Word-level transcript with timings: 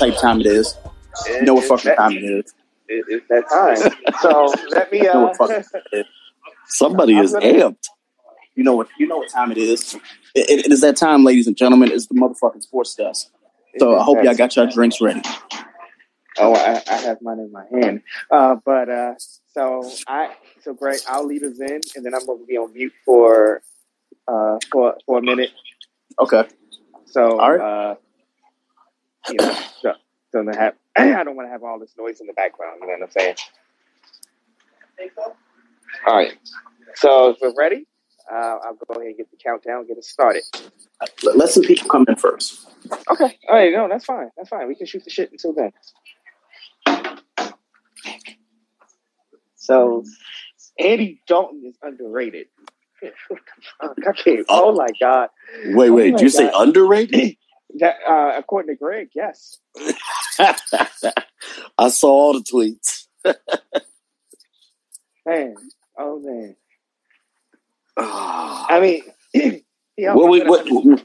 type 0.00 0.16
time 0.18 0.40
it 0.40 0.46
is. 0.46 0.76
You 1.28 1.42
know 1.42 1.54
what 1.54 1.64
fucking 1.64 1.90
that, 1.90 1.96
time 1.98 2.12
it 2.12 2.24
is. 2.24 2.54
It, 2.88 3.04
it's 3.08 3.28
that 3.28 3.48
time. 3.48 4.12
So 4.20 4.52
let 4.70 4.90
me. 4.90 4.98
You 4.98 5.04
know 5.04 5.12
Uh, 5.12 5.26
what 5.28 5.36
fucking 5.36 5.64
it 5.92 5.98
is. 6.00 6.06
Somebody 6.66 7.16
I'm 7.16 7.24
is 7.24 7.32
gonna- 7.32 7.46
amped. 7.46 7.86
You 8.56 8.64
know 8.64 8.74
what 8.76 8.88
you 8.98 9.06
know 9.06 9.18
what 9.18 9.30
time 9.30 9.52
it 9.52 9.58
is. 9.58 9.94
It, 10.34 10.50
it- 10.50 10.66
it 10.66 10.72
is 10.72 10.80
that 10.80 10.96
time, 10.96 11.24
ladies 11.24 11.46
and 11.46 11.56
gentlemen. 11.56 11.90
It's 11.92 12.06
the 12.06 12.14
motherfucking 12.14 12.62
sports 12.62 12.94
desk. 12.94 13.28
So 13.78 13.96
I 13.98 14.02
hope 14.02 14.22
y'all 14.24 14.34
got 14.34 14.56
your 14.56 14.66
drinks 14.66 15.00
ready. 15.00 15.22
Oh, 16.38 16.54
I, 16.54 16.82
I 16.90 16.94
have 16.96 17.18
mine 17.22 17.38
in 17.38 17.52
my 17.52 17.64
hand. 17.72 18.02
Uh, 18.30 18.56
but 18.64 18.88
uh, 18.88 19.14
so 19.54 19.88
I, 20.08 20.34
so 20.62 20.74
Greg, 20.74 20.98
I'll 21.08 21.26
lead 21.26 21.42
us 21.44 21.58
in, 21.60 21.80
and 21.94 22.04
then 22.04 22.14
I'm 22.14 22.24
going 22.26 22.40
to 22.40 22.46
be 22.46 22.56
on 22.56 22.72
mute 22.72 22.92
for 23.04 23.62
uh 24.26 24.58
for 24.72 24.96
for 25.06 25.18
a 25.18 25.22
minute. 25.22 25.50
Okay. 26.18 26.44
So, 27.06 27.38
All 27.38 27.52
right. 27.56 27.96
You 29.28 29.36
know, 29.40 29.52
so, 29.82 29.94
to 30.44 30.58
have, 30.58 30.74
I 30.96 31.24
don't 31.24 31.36
want 31.36 31.48
to 31.48 31.52
have 31.52 31.62
all 31.62 31.78
this 31.78 31.94
noise 31.98 32.20
in 32.20 32.26
the 32.26 32.32
background. 32.32 32.78
You 32.80 32.86
know 32.86 32.92
what 32.94 33.02
I'm 33.04 33.10
saying? 33.10 33.36
All 36.06 36.16
right. 36.16 36.32
So 36.96 37.30
if 37.30 37.38
we're 37.40 37.54
ready, 37.56 37.86
uh, 38.32 38.36
I'll 38.64 38.74
go 38.74 38.94
ahead 38.94 39.06
and 39.06 39.16
get 39.16 39.30
the 39.30 39.36
countdown, 39.36 39.86
get 39.86 39.98
it 39.98 40.04
started. 40.04 40.42
Let, 41.22 41.36
let 41.36 41.48
some 41.50 41.62
people 41.62 41.88
come 41.88 42.04
in 42.08 42.16
first. 42.16 42.66
Okay. 43.10 43.38
All 43.48 43.54
right. 43.54 43.72
No, 43.72 43.88
that's 43.88 44.04
fine. 44.04 44.30
That's 44.36 44.48
fine. 44.48 44.68
We 44.68 44.74
can 44.74 44.86
shoot 44.86 45.04
the 45.04 45.10
shit 45.10 45.30
until 45.32 45.52
then. 45.54 45.72
So, 49.56 50.04
Andy 50.78 51.20
Dalton 51.26 51.62
is 51.66 51.76
underrated. 51.82 52.46
What 53.28 53.40
the 53.56 53.94
fuck? 54.04 54.26
I. 54.26 54.44
Oh 54.48 54.74
my 54.74 54.86
god. 55.00 55.28
Wait, 55.66 55.90
Oh 55.90 55.94
wait. 55.94 56.10
my 56.12 56.18
Did 56.18 56.20
you 56.22 56.30
say 56.30 56.50
underrated? 56.54 57.36
That 57.78 57.96
uh, 58.08 58.32
according 58.36 58.74
to 58.74 58.78
Greg, 58.78 59.10
yes. 59.14 59.58
I 61.78 61.88
saw 61.88 62.08
all 62.08 62.32
the 62.34 62.40
tweets. 62.40 63.06
Man. 65.26 65.54
Oh 65.98 66.18
man. 66.20 66.56
Ah. 67.96 68.66
I 68.68 68.80
mean, 68.80 69.02
yeah, 69.96 70.14
well, 70.14 70.28
we, 70.28 70.42
but- 70.44 70.64
we, 70.70 70.96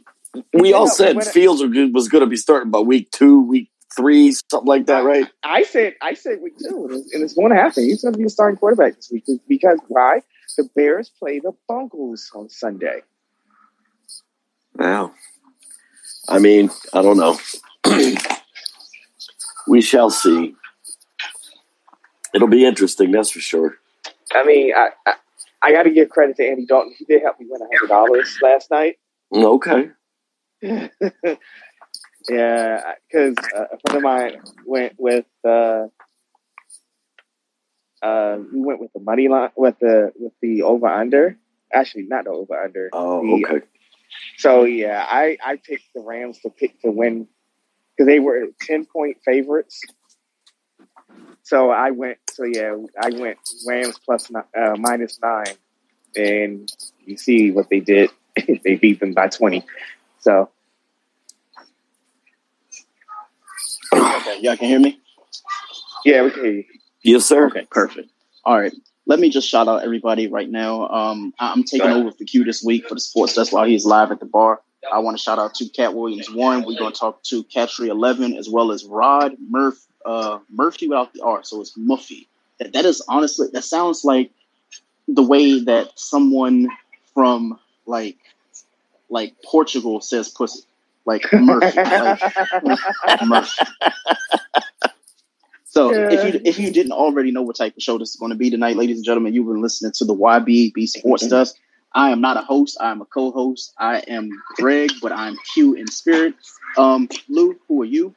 we 0.53 0.73
all 0.73 0.85
Yeah, 0.85 0.91
said 0.91 1.23
Fields 1.25 1.61
were 1.61 1.67
good- 1.67 1.94
was 1.94 2.07
going 2.07 2.23
to 2.23 2.30
be 2.30 2.38
starting 2.38 2.72
by 2.72 2.79
week 2.79 3.11
two, 3.11 3.41
week 3.41 3.69
three, 3.95 4.31
something 4.52 4.67
like 4.67 4.85
that, 4.88 5.03
right? 5.03 5.29
I 5.44 5.63
said 5.63 5.94
I 6.02 6.13
said 6.13 6.41
week 6.41 6.57
two, 6.57 6.88
and 6.89 7.00
it's, 7.00 7.13
and 7.13 7.23
it's 7.23 7.33
going 7.33 7.50
to 7.52 7.55
happen. 7.55 7.83
He's 7.83 8.02
going 8.02 8.13
to 8.13 8.17
be 8.17 8.23
the 8.23 8.29
starting 8.29 8.57
quarterback 8.57 8.95
this 8.95 9.09
week 9.11 9.25
because 9.47 9.79
why? 9.88 10.22
The 10.57 10.69
Bears 10.75 11.09
play 11.19 11.39
the 11.39 11.52
Bungles 11.67 12.31
on 12.33 12.50
Sunday. 12.50 13.02
Wow. 14.75 15.13
I 16.28 16.40
mean, 16.40 16.70
I 16.94 17.02
don't 17.02 17.18
know. 17.18 17.38
we 19.68 19.81
shall 19.81 20.09
see. 20.09 20.56
It'll 22.34 22.48
be 22.48 22.66
interesting, 22.66 23.12
that's 23.12 23.31
for 23.31 23.40
sure. 23.40 23.76
I 24.34 24.44
mean, 24.44 24.73
I 24.76 24.90
I, 25.06 25.14
I 25.62 25.72
got 25.72 25.84
to 25.84 25.92
give 25.92 26.09
credit 26.09 26.38
to 26.38 26.48
Andy 26.48 26.66
Dalton. 26.66 26.94
He 26.98 27.06
did 27.06 27.22
help 27.22 27.40
me 27.40 27.48
win 27.50 27.62
a 27.62 27.66
hundred 27.66 27.88
dollars 27.88 28.38
last 28.42 28.72
night. 28.72 28.98
Okay. 29.34 29.90
yeah, 30.62 30.88
because 33.09 33.35
uh, 33.56 33.66
a 33.74 33.78
friend 33.80 33.97
of 33.97 34.02
mine 34.03 34.38
went 34.66 34.94
with. 34.97 35.25
Uh, 35.44 35.88
uh, 38.02 38.38
we 38.53 38.62
went 38.62 38.80
with 38.80 38.94
the 38.94 39.00
money 39.00 39.28
line 39.28 39.50
with 39.56 39.78
the 39.80 40.14
with 40.16 40.34
the 40.41 40.62
over 40.62 40.88
under. 40.88 41.38
Actually, 41.74 42.03
not 42.03 42.25
the 42.25 42.30
over 42.30 42.64
under. 42.64 42.90
Oh, 42.94 43.22
the, 43.22 43.46
okay. 43.46 43.66
So 44.38 44.64
yeah, 44.64 45.06
I 45.09 45.38
I 45.44 45.58
picked 45.58 45.94
the 45.94 46.02
Rams 46.02 46.40
to 46.42 46.50
pick 46.50 46.81
to 46.81 46.92
win 46.92 47.28
because 47.98 48.08
they 48.08 48.20
were 48.20 48.48
ten 48.62 48.86
point 48.86 49.18
favorites. 49.26 49.81
So 51.44 51.70
I 51.70 51.92
went. 51.92 52.18
So 52.31 52.44
yeah, 52.44 52.76
I 53.02 53.09
went 53.18 53.38
Rams 53.68 54.00
plus 54.03 54.31
uh, 54.34 54.76
minus 54.78 55.20
nine, 55.22 55.56
and 56.16 56.72
you 57.06 57.18
see 57.18 57.52
what 57.52 57.70
they 57.70 57.80
did. 57.80 58.09
they 58.64 58.76
beat 58.76 59.00
them 59.00 59.14
by 59.14 59.28
twenty. 59.28 59.66
So 60.20 60.50
Okay, 63.94 64.40
y'all 64.42 64.58
can 64.58 64.68
hear 64.68 64.80
me? 64.80 65.00
yeah, 66.03 66.24
we 66.24 66.32
can 66.32 66.44
hear 66.44 66.53
you. 66.53 66.64
Yes, 67.03 67.26
sir. 67.26 67.47
Okay, 67.47 67.68
perfect. 67.70 68.09
All 68.44 68.59
right. 68.59 68.74
Let 69.07 69.19
me 69.19 69.29
just 69.29 69.47
shout 69.47 69.67
out 69.67 69.83
everybody 69.83 70.27
right 70.27 70.49
now. 70.49 70.88
Um, 70.89 71.33
I- 71.39 71.51
I'm 71.51 71.63
taking 71.63 71.89
over 71.89 72.11
for 72.11 72.23
Q 72.23 72.43
this 72.43 72.63
week 72.63 72.88
for 72.88 72.95
the 72.95 72.99
sports 73.01 73.35
desk 73.35 73.53
while 73.53 73.66
he's 73.66 73.85
live 73.85 74.11
at 74.11 74.19
the 74.19 74.25
bar. 74.25 74.61
I 74.91 74.99
want 74.99 75.17
to 75.17 75.23
shout 75.23 75.39
out 75.39 75.55
to 75.55 75.67
Cat 75.69 75.93
Williams 75.95 76.29
one. 76.31 76.63
We're 76.63 76.77
going 76.77 76.93
to 76.93 76.99
talk 76.99 77.23
to 77.23 77.43
Catry 77.45 77.88
eleven 77.88 78.35
as 78.38 78.47
well 78.49 78.71
as 78.71 78.85
Rod 78.85 79.35
Murph 79.49 79.79
uh, 80.05 80.39
Murphy 80.51 80.88
without 80.88 81.13
the 81.13 81.21
R, 81.23 81.43
so 81.43 81.61
it's 81.61 81.75
Muffy. 81.77 82.27
That 82.59 82.73
that 82.73 82.85
is 82.85 83.01
honestly 83.07 83.47
that 83.53 83.63
sounds 83.63 84.05
like 84.05 84.31
the 85.07 85.23
way 85.23 85.59
that 85.61 85.91
someone 85.99 86.67
from 87.13 87.59
like 87.85 88.17
like 89.09 89.33
Portugal 89.43 90.01
says 90.01 90.29
pussy, 90.29 90.61
like 91.05 91.23
Murphy. 91.33 91.77
like, 91.81 93.25
Murphy. 93.25 93.66
So 95.75 95.91
if 95.94 96.24
you 96.24 96.41
if 96.46 96.58
you 96.58 96.72
didn't 96.72 96.94
already 96.94 97.31
know 97.31 97.41
what 97.41 97.58
type 97.58 97.75
of 97.75 97.84
show 97.84 97.97
this 97.97 98.12
is 98.12 98.16
going 98.16 98.30
to 98.30 98.38
be 98.38 98.50
tonight, 98.50 98.78
ladies 98.78 98.96
and 98.96 99.03
gentlemen, 99.03 99.34
you've 99.34 99.47
been 99.47 99.62
listening 99.62 99.91
to 99.96 100.06
the 100.06 100.16
YBB 100.16 100.88
Sports 100.88 101.28
Desk. 101.28 101.53
I 101.91 102.12
am 102.12 102.22
not 102.22 102.38
a 102.38 102.41
host. 102.44 102.78
I 102.80 102.91
am 102.91 103.02
a 103.02 103.06
co-host. 103.06 103.74
I 103.78 103.97
am 104.08 104.30
Greg, 104.56 104.91
but 105.02 105.12
I'm 105.12 105.35
Q 105.53 105.74
in 105.74 105.88
spirit. 105.88 106.35
Um, 106.78 107.09
Lou, 107.28 107.59
who 107.68 107.81
are 107.81 107.85
you? 107.85 108.16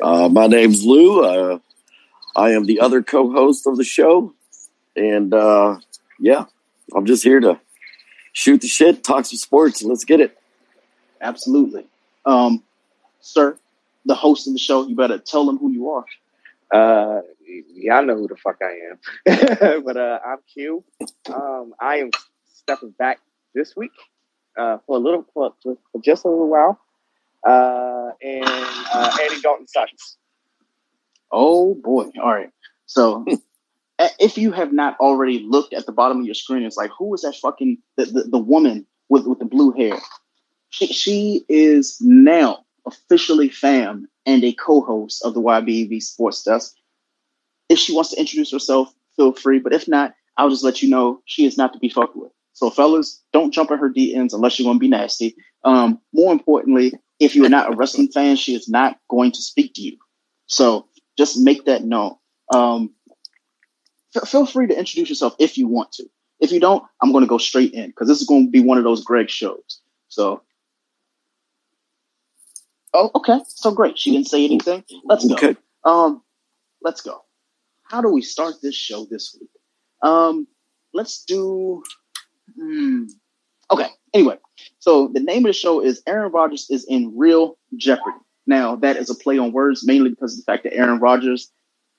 Uh, 0.00 0.28
my 0.28 0.46
name's 0.46 0.84
Lou. 0.84 1.24
Uh, 1.24 1.58
I 2.36 2.50
am 2.50 2.64
the 2.66 2.78
other 2.78 3.02
co-host 3.02 3.66
of 3.66 3.76
the 3.76 3.82
show, 3.82 4.32
and 4.94 5.34
uh, 5.34 5.78
yeah, 6.20 6.44
I'm 6.94 7.06
just 7.06 7.24
here 7.24 7.40
to 7.40 7.58
shoot 8.32 8.60
the 8.60 8.68
shit, 8.68 9.02
talk 9.02 9.26
some 9.26 9.36
sports. 9.36 9.82
Let's 9.82 10.04
get 10.04 10.20
it. 10.20 10.38
Absolutely, 11.20 11.88
um, 12.24 12.62
sir, 13.20 13.58
the 14.04 14.14
host 14.14 14.46
of 14.46 14.52
the 14.52 14.60
show. 14.60 14.86
You 14.86 14.94
better 14.94 15.18
tell 15.18 15.44
them 15.44 15.58
who 15.58 15.72
you 15.72 15.90
are. 15.90 16.04
Uh, 16.72 17.20
y'all 17.46 18.04
know 18.04 18.16
who 18.16 18.28
the 18.28 18.36
fuck 18.36 18.58
I 18.62 18.90
am. 18.90 19.82
but 19.84 19.96
uh, 19.96 20.18
I'm 20.26 20.38
Q. 20.52 20.84
Um, 21.32 21.74
I 21.80 21.96
am 21.96 22.10
stepping 22.44 22.90
back 22.90 23.20
this 23.54 23.76
week 23.76 23.92
uh, 24.58 24.78
for 24.86 24.96
a 24.96 25.00
little, 25.00 25.24
for, 25.32 25.54
for 25.62 25.76
just 26.04 26.24
a 26.24 26.28
little 26.28 26.48
while. 26.48 26.80
Uh, 27.46 28.10
and 28.22 28.44
uh, 28.92 29.16
Andy 29.22 29.40
Dalton 29.40 29.68
sucks. 29.68 30.16
Oh 31.30 31.74
boy! 31.74 32.10
All 32.22 32.32
right. 32.32 32.50
So, 32.86 33.24
if 33.98 34.38
you 34.38 34.52
have 34.52 34.72
not 34.72 34.96
already 35.00 35.40
looked 35.48 35.74
at 35.74 35.86
the 35.86 35.92
bottom 35.92 36.20
of 36.20 36.24
your 36.24 36.34
screen, 36.34 36.64
it's 36.64 36.76
like, 36.76 36.90
who 36.96 37.14
is 37.14 37.22
that 37.22 37.36
fucking 37.36 37.78
the, 37.96 38.06
the, 38.06 38.22
the 38.24 38.38
woman 38.38 38.86
with 39.08 39.26
with 39.26 39.38
the 39.38 39.44
blue 39.44 39.72
hair? 39.72 39.98
She, 40.70 40.86
she 40.88 41.44
is 41.48 41.98
now 42.00 42.64
officially 42.86 43.48
fam 43.48 44.08
and 44.26 44.44
a 44.44 44.52
co-host 44.52 45.24
of 45.24 45.34
the 45.34 45.40
YBB 45.40 46.02
Sports 46.02 46.42
Desk. 46.42 46.74
If 47.68 47.78
she 47.78 47.94
wants 47.94 48.10
to 48.10 48.20
introduce 48.20 48.52
herself, 48.52 48.92
feel 49.16 49.32
free. 49.32 49.60
But 49.60 49.72
if 49.72 49.88
not, 49.88 50.14
I'll 50.36 50.50
just 50.50 50.64
let 50.64 50.82
you 50.82 50.90
know 50.90 51.22
she 51.24 51.46
is 51.46 51.56
not 51.56 51.72
to 51.72 51.78
be 51.78 51.88
fucked 51.88 52.16
with. 52.16 52.32
So, 52.52 52.70
fellas, 52.70 53.22
don't 53.32 53.52
jump 53.52 53.70
at 53.70 53.78
her 53.78 53.90
DMs 53.90 54.32
unless 54.32 54.58
you're 54.58 54.66
going 54.66 54.78
to 54.78 54.80
be 54.80 54.88
nasty. 54.88 55.36
Um, 55.64 56.00
more 56.12 56.32
importantly, 56.32 56.92
if 57.20 57.34
you 57.34 57.44
are 57.44 57.50
not 57.50 57.72
a 57.72 57.76
wrestling 57.76 58.08
fan, 58.08 58.36
she 58.36 58.54
is 58.54 58.68
not 58.68 58.98
going 59.08 59.32
to 59.32 59.42
speak 59.42 59.74
to 59.74 59.82
you. 59.82 59.98
So, 60.46 60.88
just 61.18 61.38
make 61.38 61.64
that 61.66 61.84
known. 61.84 62.16
Um, 62.52 62.94
f- 64.14 64.28
feel 64.28 64.46
free 64.46 64.68
to 64.68 64.78
introduce 64.78 65.08
yourself 65.08 65.34
if 65.38 65.58
you 65.58 65.68
want 65.68 65.92
to. 65.92 66.04
If 66.40 66.52
you 66.52 66.60
don't, 66.60 66.82
I'm 67.02 67.12
going 67.12 67.24
to 67.24 67.28
go 67.28 67.38
straight 67.38 67.72
in 67.72 67.88
because 67.88 68.08
this 68.08 68.20
is 68.20 68.26
going 68.26 68.46
to 68.46 68.50
be 68.50 68.60
one 68.60 68.78
of 68.78 68.84
those 68.84 69.04
Greg 69.04 69.30
shows. 69.30 69.80
So, 70.08 70.42
oh, 72.96 73.10
okay, 73.14 73.40
so 73.48 73.72
great. 73.72 73.98
She 73.98 74.10
didn't 74.10 74.28
say 74.28 74.44
anything. 74.44 74.84
Let's 75.04 75.26
go. 75.26 75.34
Okay. 75.34 75.56
Um, 75.84 76.22
let's 76.82 77.00
go. 77.00 77.22
How 77.84 78.00
do 78.00 78.10
we 78.10 78.22
start 78.22 78.54
this 78.62 78.74
show 78.74 79.06
this 79.08 79.36
week? 79.40 79.50
Um, 80.02 80.46
let's 80.92 81.24
do. 81.24 81.82
Hmm, 82.58 83.04
okay. 83.70 83.88
Anyway, 84.14 84.38
so 84.78 85.08
the 85.12 85.20
name 85.20 85.44
of 85.44 85.50
the 85.50 85.52
show 85.52 85.80
is 85.80 86.02
Aaron 86.06 86.32
Rodgers 86.32 86.68
is 86.70 86.84
in 86.88 87.12
real 87.16 87.58
jeopardy. 87.76 88.16
Now 88.46 88.76
that 88.76 88.96
is 88.96 89.10
a 89.10 89.14
play 89.14 89.38
on 89.38 89.52
words, 89.52 89.86
mainly 89.86 90.10
because 90.10 90.34
of 90.34 90.44
the 90.44 90.50
fact 90.50 90.64
that 90.64 90.74
Aaron 90.74 90.98
Rodgers 90.98 91.50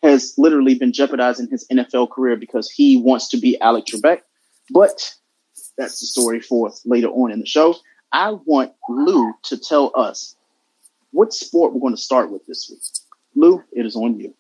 has 0.04 0.34
literally 0.38 0.76
been 0.76 0.94
jeopardizing 0.94 1.50
his 1.50 1.68
NFL 1.72 2.12
career 2.12 2.36
because 2.36 2.70
he 2.70 2.98
wants 2.98 3.30
to 3.30 3.38
be 3.38 3.60
Alex 3.60 3.92
Trebek. 3.92 4.22
But 4.70 5.14
that's 5.78 6.00
the 6.00 6.08
story 6.08 6.40
for 6.40 6.72
later 6.86 7.08
on 7.08 7.32
in 7.32 7.40
the 7.40 7.46
show. 7.46 7.76
I 8.12 8.32
want 8.32 8.74
Lou 8.90 9.34
to 9.44 9.58
tell 9.58 9.92
us 9.96 10.36
what 11.18 11.34
sport 11.34 11.74
we're 11.74 11.82
going 11.82 11.96
to 11.96 12.02
start 12.02 12.32
with 12.32 12.46
this 12.46 12.70
week. 12.70 12.80
Lou, 13.36 13.64
it 13.72 13.88
is 13.88 13.96
on 13.96 14.20
you. 14.20 14.36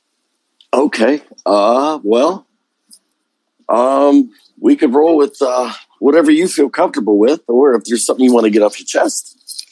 Okay. 0.72 1.22
Uh, 1.44 1.98
well, 2.04 2.46
um, 3.68 4.30
we 4.60 4.76
could 4.76 4.94
roll 4.94 5.18
with 5.18 5.38
uh, 5.42 5.74
whatever 6.00 6.30
you 6.30 6.48
feel 6.48 6.70
comfortable 6.70 7.18
with, 7.18 7.42
or 7.48 7.74
if 7.74 7.86
there's 7.86 8.06
something 8.06 8.24
you 8.24 8.32
want 8.32 8.44
to 8.44 8.52
get 8.52 8.62
off 8.62 8.80
your 8.80 8.86
chest. 8.86 9.66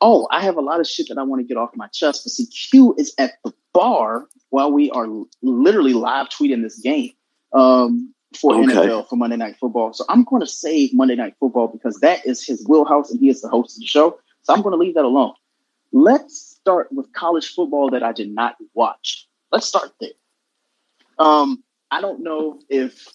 Oh, 0.00 0.26
I 0.32 0.42
have 0.42 0.56
a 0.56 0.60
lot 0.60 0.80
of 0.80 0.88
shit 0.88 1.06
that 1.10 1.18
I 1.18 1.22
want 1.22 1.40
to 1.40 1.46
get 1.46 1.56
off 1.56 1.70
my 1.76 1.86
chest. 1.88 2.24
But 2.24 2.32
see, 2.32 2.46
Q 2.46 2.94
is 2.98 3.14
at 3.18 3.34
the 3.44 3.52
bar 3.72 4.26
while 4.50 4.72
we 4.72 4.90
are 4.90 5.06
literally 5.42 5.92
live 5.92 6.28
tweeting 6.28 6.62
this 6.62 6.80
game 6.80 7.12
um, 7.52 8.12
for 8.36 8.56
okay. 8.56 8.72
NFL 8.72 9.08
for 9.08 9.14
Monday 9.14 9.36
Night 9.36 9.56
Football. 9.60 9.92
So 9.92 10.04
I'm 10.08 10.24
going 10.24 10.40
to 10.40 10.46
save 10.48 10.92
Monday 10.92 11.14
Night 11.14 11.34
Football 11.38 11.68
because 11.68 12.00
that 12.00 12.26
is 12.26 12.44
his 12.44 12.66
wheelhouse 12.66 13.12
and 13.12 13.20
he 13.20 13.28
is 13.28 13.42
the 13.42 13.48
host 13.48 13.76
of 13.76 13.80
the 13.80 13.86
show. 13.86 14.18
So 14.42 14.52
I'm 14.52 14.62
going 14.62 14.72
to 14.72 14.78
leave 14.78 14.94
that 14.94 15.04
alone. 15.04 15.34
Let's 15.92 16.47
start 16.68 16.92
with 16.92 17.10
college 17.14 17.54
football 17.54 17.88
that 17.92 18.02
I 18.02 18.12
did 18.12 18.30
not 18.30 18.56
watch. 18.74 19.26
Let's 19.50 19.66
start 19.66 19.90
there. 20.02 20.10
Um, 21.18 21.64
I 21.90 22.02
don't 22.02 22.22
know 22.22 22.60
if 22.68 23.08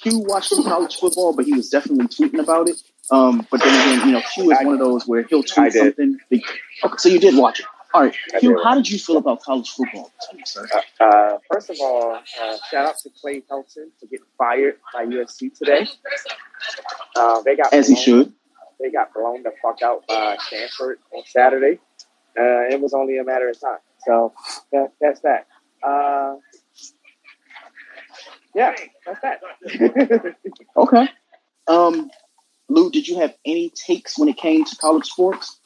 Q 0.00 0.20
watched 0.20 0.48
some 0.48 0.64
college 0.64 0.96
football, 0.96 1.36
but 1.36 1.44
he 1.44 1.52
was 1.52 1.68
definitely 1.68 2.06
tweeting 2.06 2.38
about 2.38 2.70
it. 2.70 2.80
Um, 3.10 3.46
but 3.50 3.60
then 3.60 3.98
again, 3.98 4.08
you 4.08 4.14
know, 4.14 4.22
Q 4.32 4.50
is 4.50 4.58
one 4.62 4.72
of 4.72 4.78
those 4.78 5.06
where 5.06 5.24
he'll 5.24 5.42
tweet 5.42 5.74
something. 5.74 6.16
Okay, 6.32 6.42
so 6.96 7.10
you 7.10 7.20
did 7.20 7.36
watch 7.36 7.60
it. 7.60 7.66
All 7.92 8.02
right, 8.04 8.16
Q, 8.38 8.58
how 8.64 8.74
did 8.74 8.88
you 8.88 8.98
feel 8.98 9.18
about 9.18 9.42
college 9.42 9.68
football? 9.68 10.10
Me, 10.32 10.42
uh, 10.56 11.04
uh, 11.04 11.38
first 11.52 11.68
of 11.68 11.76
all, 11.78 12.14
uh, 12.14 12.56
shout 12.70 12.86
out 12.86 12.94
to 13.02 13.10
Clay 13.20 13.42
Helton 13.42 13.90
for 14.00 14.06
getting 14.10 14.26
fired 14.38 14.76
by 14.94 15.04
USC 15.04 15.54
today. 15.54 15.86
Uh, 17.14 17.42
they 17.42 17.56
got 17.56 17.74
as 17.74 17.88
blown, 17.88 17.96
he 17.96 18.02
should. 18.02 18.32
They 18.80 18.90
got 18.90 19.12
blown 19.12 19.42
the 19.42 19.52
fuck 19.62 19.82
out 19.82 20.06
by 20.06 20.38
Stanford 20.40 20.98
on 21.14 21.24
Saturday. 21.26 21.78
Uh, 22.38 22.68
it 22.70 22.80
was 22.80 22.92
only 22.92 23.18
a 23.18 23.24
matter 23.24 23.48
of 23.48 23.60
time. 23.60 23.78
So 24.06 24.32
that, 24.72 24.92
that's 25.00 25.20
that. 25.20 25.46
Uh, 25.82 26.36
yeah, 28.54 28.74
that's 29.04 29.20
that. 29.22 30.36
okay. 30.76 31.08
Um, 31.68 32.10
Lou, 32.68 32.90
did 32.90 33.06
you 33.08 33.18
have 33.18 33.34
any 33.44 33.70
takes 33.70 34.18
when 34.18 34.28
it 34.28 34.36
came 34.36 34.64
to 34.64 34.76
college 34.76 35.06
sports? 35.06 35.60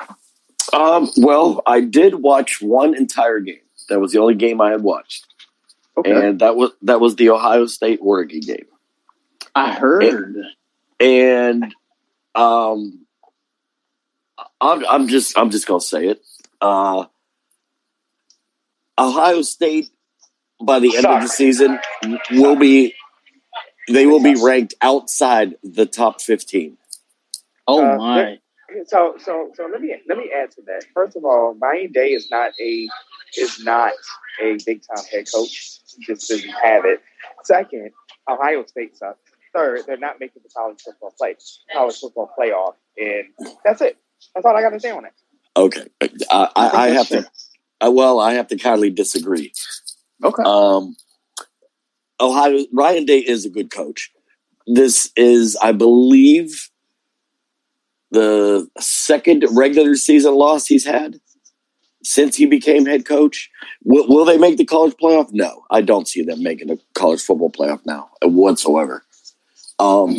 Um, 0.72 1.08
well, 1.16 1.62
I 1.66 1.80
did 1.80 2.16
watch 2.16 2.60
one 2.60 2.96
entire 2.96 3.40
game. 3.40 3.60
That 3.88 4.00
was 4.00 4.12
the 4.12 4.20
only 4.20 4.34
game 4.34 4.60
I 4.60 4.70
had 4.70 4.82
watched. 4.82 5.26
Okay. 5.96 6.28
And 6.28 6.40
that 6.40 6.56
was 6.56 6.70
that 6.82 7.00
was 7.00 7.16
the 7.16 7.30
Ohio 7.30 7.66
State 7.66 7.98
Oregon 8.00 8.40
game. 8.40 8.66
I 9.54 9.72
heard. 9.72 10.04
And, 10.04 10.44
and 11.00 11.74
um 12.34 13.06
I'm, 14.60 14.84
I'm 14.86 15.08
just 15.08 15.36
I'm 15.36 15.50
just 15.50 15.66
gonna 15.66 15.80
say 15.80 16.06
it. 16.06 16.22
Uh 16.60 17.06
Ohio 18.98 19.42
State 19.42 19.90
by 20.62 20.78
the 20.78 20.96
end 20.96 21.06
of 21.06 21.22
the 21.22 21.28
season 21.28 21.78
will 22.32 22.56
be 22.56 22.94
they 23.88 24.06
will 24.06 24.22
be 24.22 24.34
ranked 24.34 24.74
outside 24.82 25.54
the 25.62 25.86
top 25.86 26.20
15 26.20 26.76
oh 27.66 27.84
uh, 27.84 27.96
my. 27.96 28.38
so 28.86 29.14
so 29.18 29.50
so 29.54 29.68
let 29.72 29.80
me 29.80 29.94
let 30.08 30.18
me 30.18 30.30
add 30.34 30.50
to 30.52 30.62
that. 30.66 30.84
First 30.94 31.16
of 31.16 31.24
all 31.24 31.56
Ryan 31.60 31.92
Day 31.92 32.08
is 32.08 32.30
not 32.30 32.52
a 32.60 32.88
is 33.36 33.64
not 33.64 33.92
a 34.42 34.58
big 34.66 34.82
time 34.82 35.04
head 35.10 35.26
coach. 35.32 35.80
He 35.96 36.04
just 36.04 36.28
doesn't 36.28 36.50
have 36.50 36.84
it. 36.84 37.00
Second 37.44 37.90
ohio 38.28 38.64
state 38.66 38.96
sucks. 38.96 39.18
Third 39.54 39.82
they're 39.86 39.96
not 39.96 40.20
making 40.20 40.42
the 40.42 40.50
college 40.54 40.80
football 40.84 41.14
play 41.18 41.36
college 41.72 41.96
football 41.98 42.30
playoff 42.38 42.74
and 42.98 43.54
that's 43.64 43.80
it. 43.80 43.96
That's 44.34 44.44
all 44.44 44.54
i 44.54 44.60
got 44.60 44.70
to 44.70 44.80
say 44.80 44.90
on 44.90 45.06
it 45.06 45.12
okay 45.56 45.86
i, 46.00 46.48
I, 46.56 46.68
I 46.68 46.88
have 46.90 47.08
to 47.08 47.26
uh, 47.80 47.90
well 47.90 48.20
i 48.20 48.34
have 48.34 48.48
to 48.48 48.56
kindly 48.56 48.90
disagree 48.90 49.52
Okay. 50.22 50.42
Um, 50.44 50.96
Ohio 52.20 52.64
Ryan 52.72 53.06
Day 53.06 53.18
is 53.18 53.44
a 53.44 53.50
good 53.50 53.70
coach. 53.70 54.10
This 54.66 55.10
is, 55.16 55.56
I 55.62 55.72
believe, 55.72 56.70
the 58.10 58.68
second 58.78 59.44
regular 59.50 59.94
season 59.94 60.34
loss 60.34 60.66
he's 60.66 60.84
had 60.84 61.20
since 62.02 62.36
he 62.36 62.46
became 62.46 62.86
head 62.86 63.06
coach. 63.06 63.50
Will, 63.84 64.06
will, 64.08 64.24
they 64.24 64.36
make 64.36 64.58
the 64.58 64.64
college 64.64 64.94
playoff? 65.02 65.28
No, 65.32 65.64
I 65.70 65.80
don't 65.80 66.06
see 66.06 66.22
them 66.22 66.42
making 66.42 66.70
a 66.70 66.78
college 66.94 67.22
football 67.22 67.50
playoff 67.50 67.80
now 67.86 68.10
whatsoever. 68.22 69.04
Um, 69.78 70.14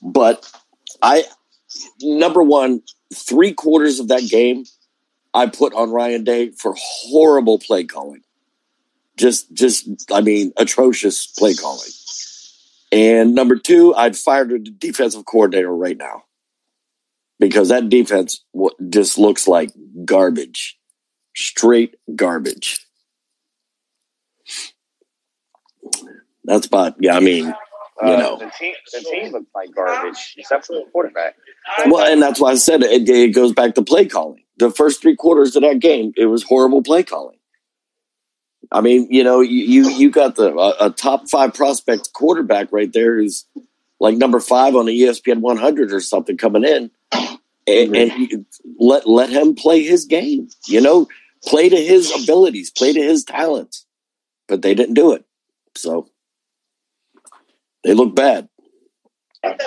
but 0.00 0.50
I, 1.02 1.24
number 2.00 2.42
one, 2.42 2.82
three 3.14 3.52
quarters 3.52 4.00
of 4.00 4.08
that 4.08 4.28
game, 4.28 4.64
I 5.34 5.46
put 5.46 5.74
on 5.74 5.90
Ryan 5.90 6.24
Day 6.24 6.50
for 6.50 6.74
horrible 6.76 7.58
play 7.58 7.84
calling 7.84 8.22
just 9.18 9.52
just 9.52 10.10
I 10.10 10.22
mean 10.22 10.52
atrocious 10.56 11.26
play 11.26 11.54
calling. 11.54 11.90
And 12.90 13.34
number 13.34 13.56
two, 13.56 13.94
I'd 13.94 14.16
fire 14.16 14.46
the 14.46 14.58
defensive 14.58 15.26
coordinator 15.26 15.74
right 15.74 15.96
now 15.96 16.24
because 17.38 17.68
that 17.68 17.90
defense 17.90 18.42
just 18.88 19.18
looks 19.18 19.46
like 19.46 19.70
garbage, 20.06 20.78
straight 21.36 21.96
garbage. 22.14 22.86
That's 26.44 26.66
about 26.66 26.94
yeah. 27.00 27.14
I 27.14 27.20
mean, 27.20 27.44
you 27.46 27.54
uh, 28.02 28.16
know, 28.16 28.38
the 28.38 28.50
team 28.58 28.74
the 28.92 29.00
team 29.00 29.32
looks 29.32 29.50
like 29.54 29.74
garbage 29.74 30.34
except 30.38 30.66
for 30.66 30.76
the 30.76 30.86
quarterback. 30.90 31.36
Well, 31.86 32.06
and 32.06 32.20
that's 32.22 32.40
why 32.40 32.52
I 32.52 32.54
said 32.56 32.82
it, 32.82 33.08
it 33.08 33.34
goes 33.34 33.52
back 33.52 33.74
to 33.74 33.82
play 33.82 34.06
calling. 34.06 34.42
The 34.58 34.70
first 34.70 35.00
three 35.00 35.16
quarters 35.16 35.54
of 35.56 35.62
that 35.62 35.78
game, 35.78 36.12
it 36.16 36.26
was 36.26 36.42
horrible 36.42 36.82
play 36.82 37.02
calling. 37.02 37.38
I 38.70 38.80
mean, 38.80 39.08
you 39.10 39.24
know, 39.24 39.40
you 39.40 39.88
you 39.88 40.10
got 40.10 40.36
the 40.36 40.54
a, 40.54 40.86
a 40.86 40.90
top 40.90 41.28
five 41.28 41.54
prospect 41.54 42.12
quarterback 42.12 42.68
right 42.70 42.92
there 42.92 43.16
who's 43.16 43.46
like 44.00 44.16
number 44.16 44.40
five 44.40 44.76
on 44.76 44.86
the 44.86 45.00
ESPN 45.00 45.40
100 45.40 45.92
or 45.92 46.00
something 46.00 46.36
coming 46.36 46.64
in, 46.64 46.90
and, 47.66 47.96
and 47.96 48.46
let 48.78 49.08
let 49.08 49.30
him 49.30 49.54
play 49.54 49.82
his 49.82 50.04
game. 50.04 50.48
You 50.66 50.80
know, 50.80 51.08
play 51.44 51.68
to 51.68 51.76
his 51.76 52.12
abilities, 52.22 52.70
play 52.70 52.92
to 52.92 53.02
his 53.02 53.24
talents. 53.24 53.86
But 54.48 54.62
they 54.62 54.74
didn't 54.74 54.94
do 54.94 55.12
it, 55.12 55.24
so 55.74 56.08
they 57.84 57.94
look 57.94 58.14
bad. 58.14 58.48
That's 59.42 59.66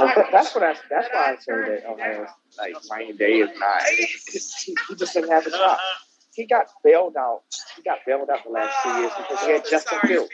what 0.55 0.63
I. 0.63 0.75
That's 0.89 1.09
why 1.13 1.33
I 1.33 1.35
say 1.39 1.53
that 1.53 1.83
Ohio, 1.89 2.27
like 2.57 2.75
Ryan 2.91 3.17
Day 3.17 3.39
is 3.39 3.49
not. 3.57 3.81
He, 3.83 4.75
he 4.89 4.95
just 4.95 5.13
didn't 5.13 5.29
have 5.29 5.45
a 5.47 5.51
shot 5.51 5.79
he 6.33 6.45
got 6.45 6.67
bailed 6.83 7.15
out. 7.17 7.41
He 7.75 7.83
got 7.83 7.99
bailed 8.05 8.29
out 8.29 8.43
the 8.43 8.51
last 8.51 8.75
two 8.83 8.89
years 8.99 9.11
because 9.17 9.45
he 9.45 9.51
had 9.51 9.65
Justin 9.69 9.99
Fields. 9.99 10.29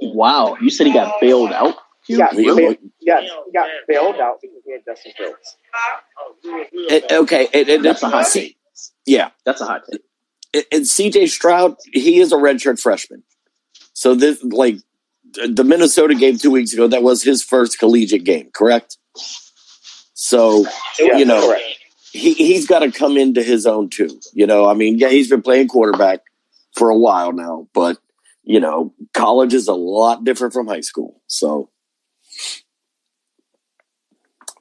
Wow, 0.00 0.56
you 0.60 0.70
said 0.70 0.86
he 0.86 0.92
got 0.92 1.20
bailed 1.20 1.52
out. 1.52 1.76
He 2.06 2.16
got, 2.16 2.34
bailed, 2.34 2.78
yeah, 3.00 3.20
he 3.20 3.52
got 3.52 3.68
bailed 3.86 4.16
out 4.16 4.38
because 4.40 4.62
he 4.64 4.72
had 4.72 4.80
Justin 4.86 5.12
Fields. 5.16 5.56
It, 6.72 7.12
okay, 7.12 7.48
it, 7.52 7.68
it, 7.68 7.82
that's 7.82 8.02
a 8.02 8.08
hot 8.08 8.26
take. 8.32 8.56
Yeah, 9.04 9.30
that's 9.44 9.60
a 9.60 9.66
hot 9.66 9.82
take. 9.90 10.66
And 10.72 10.84
CJ 10.84 11.28
Stroud, 11.28 11.76
he 11.92 12.18
is 12.20 12.32
a 12.32 12.36
redshirt 12.36 12.80
freshman. 12.80 13.22
So 13.92 14.14
this, 14.14 14.42
like, 14.42 14.78
the 15.32 15.64
Minnesota 15.64 16.14
game 16.14 16.38
two 16.38 16.50
weeks 16.50 16.72
ago, 16.72 16.86
that 16.88 17.02
was 17.02 17.22
his 17.22 17.42
first 17.42 17.78
collegiate 17.78 18.24
game, 18.24 18.50
correct? 18.52 18.98
So 20.14 20.66
yeah, 20.98 21.16
you 21.16 21.24
know, 21.24 21.48
correct 21.48 21.78
he 22.12 22.34
he's 22.34 22.66
got 22.66 22.80
to 22.80 22.90
come 22.90 23.16
into 23.16 23.42
his 23.42 23.66
own 23.66 23.90
too. 23.90 24.20
You 24.32 24.46
know, 24.46 24.68
I 24.68 24.74
mean, 24.74 24.98
yeah, 24.98 25.08
he's 25.08 25.28
been 25.28 25.42
playing 25.42 25.68
quarterback 25.68 26.20
for 26.76 26.90
a 26.90 26.98
while 26.98 27.32
now, 27.32 27.68
but 27.74 27.98
you 28.42 28.60
know, 28.60 28.94
college 29.14 29.54
is 29.54 29.68
a 29.68 29.74
lot 29.74 30.24
different 30.24 30.54
from 30.54 30.66
high 30.66 30.80
school. 30.80 31.20
So 31.26 31.70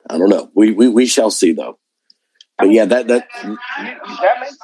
I 0.10 0.18
don't 0.18 0.30
know. 0.30 0.52
We 0.54 0.72
we, 0.72 0.88
we 0.90 1.06
shall 1.06 1.32
see 1.32 1.54
though. 1.54 1.80
But 2.58 2.72
yeah, 2.72 2.86
that 2.86 3.08
that 3.08 3.28
that 3.44 4.38
makes 4.40 4.58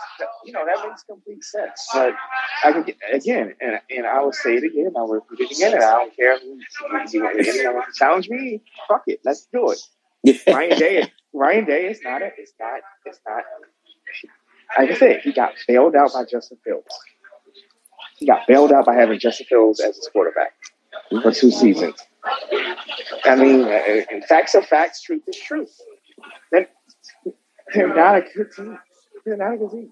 you 0.45 0.51
know 0.53 0.65
that 0.65 0.87
makes 0.87 1.03
complete 1.03 1.43
sense. 1.43 1.87
But 1.93 2.15
I 2.63 2.71
can 2.71 2.85
again, 3.11 3.53
and 3.61 3.79
and 3.95 4.07
I 4.07 4.21
will 4.21 4.33
say 4.33 4.55
it 4.55 4.63
again. 4.63 4.93
I 4.97 5.01
will 5.01 5.21
repeat 5.29 5.51
it 5.51 5.57
again, 5.57 5.73
and 5.73 5.83
I 5.83 5.91
don't 5.91 6.15
care 6.15 6.39
who 6.39 6.59
anyone 6.97 7.75
wants 7.75 7.97
to 7.97 7.99
challenge 7.99 8.29
me. 8.29 8.63
Fuck 8.87 9.03
it, 9.07 9.19
let's 9.23 9.47
do 9.53 9.69
it. 9.71 9.79
Ryan 10.47 10.79
Day, 10.79 11.11
Ryan 11.33 11.65
Day 11.65 11.87
is 11.87 11.99
not 12.03 12.21
a, 12.21 12.31
it's 12.37 12.53
not, 12.59 12.79
it's 13.05 13.19
not. 13.27 13.43
Like 14.77 14.91
I 14.91 14.95
said, 14.95 15.21
he 15.21 15.33
got 15.33 15.53
bailed 15.67 15.95
out 15.95 16.13
by 16.13 16.23
Justin 16.25 16.57
Fields. 16.63 16.87
He 18.17 18.25
got 18.25 18.47
bailed 18.47 18.71
out 18.71 18.85
by 18.85 18.95
having 18.95 19.19
Justin 19.19 19.45
Fields 19.47 19.79
as 19.79 19.97
his 19.97 20.09
quarterback 20.11 20.53
for 21.21 21.31
two 21.31 21.51
seasons. 21.51 21.95
I 23.25 23.35
mean, 23.35 23.65
uh, 23.65 24.25
facts 24.27 24.55
are 24.55 24.63
facts, 24.63 25.01
truth 25.01 25.23
is 25.27 25.37
truth. 25.37 25.77
They're, 27.73 27.93
not 27.93 28.17
a 28.17 28.21
good 28.21 28.51
team. 28.51 28.77
They're 29.25 29.37
not 29.37 29.53
a 29.53 29.57
good 29.57 29.71
team. 29.71 29.91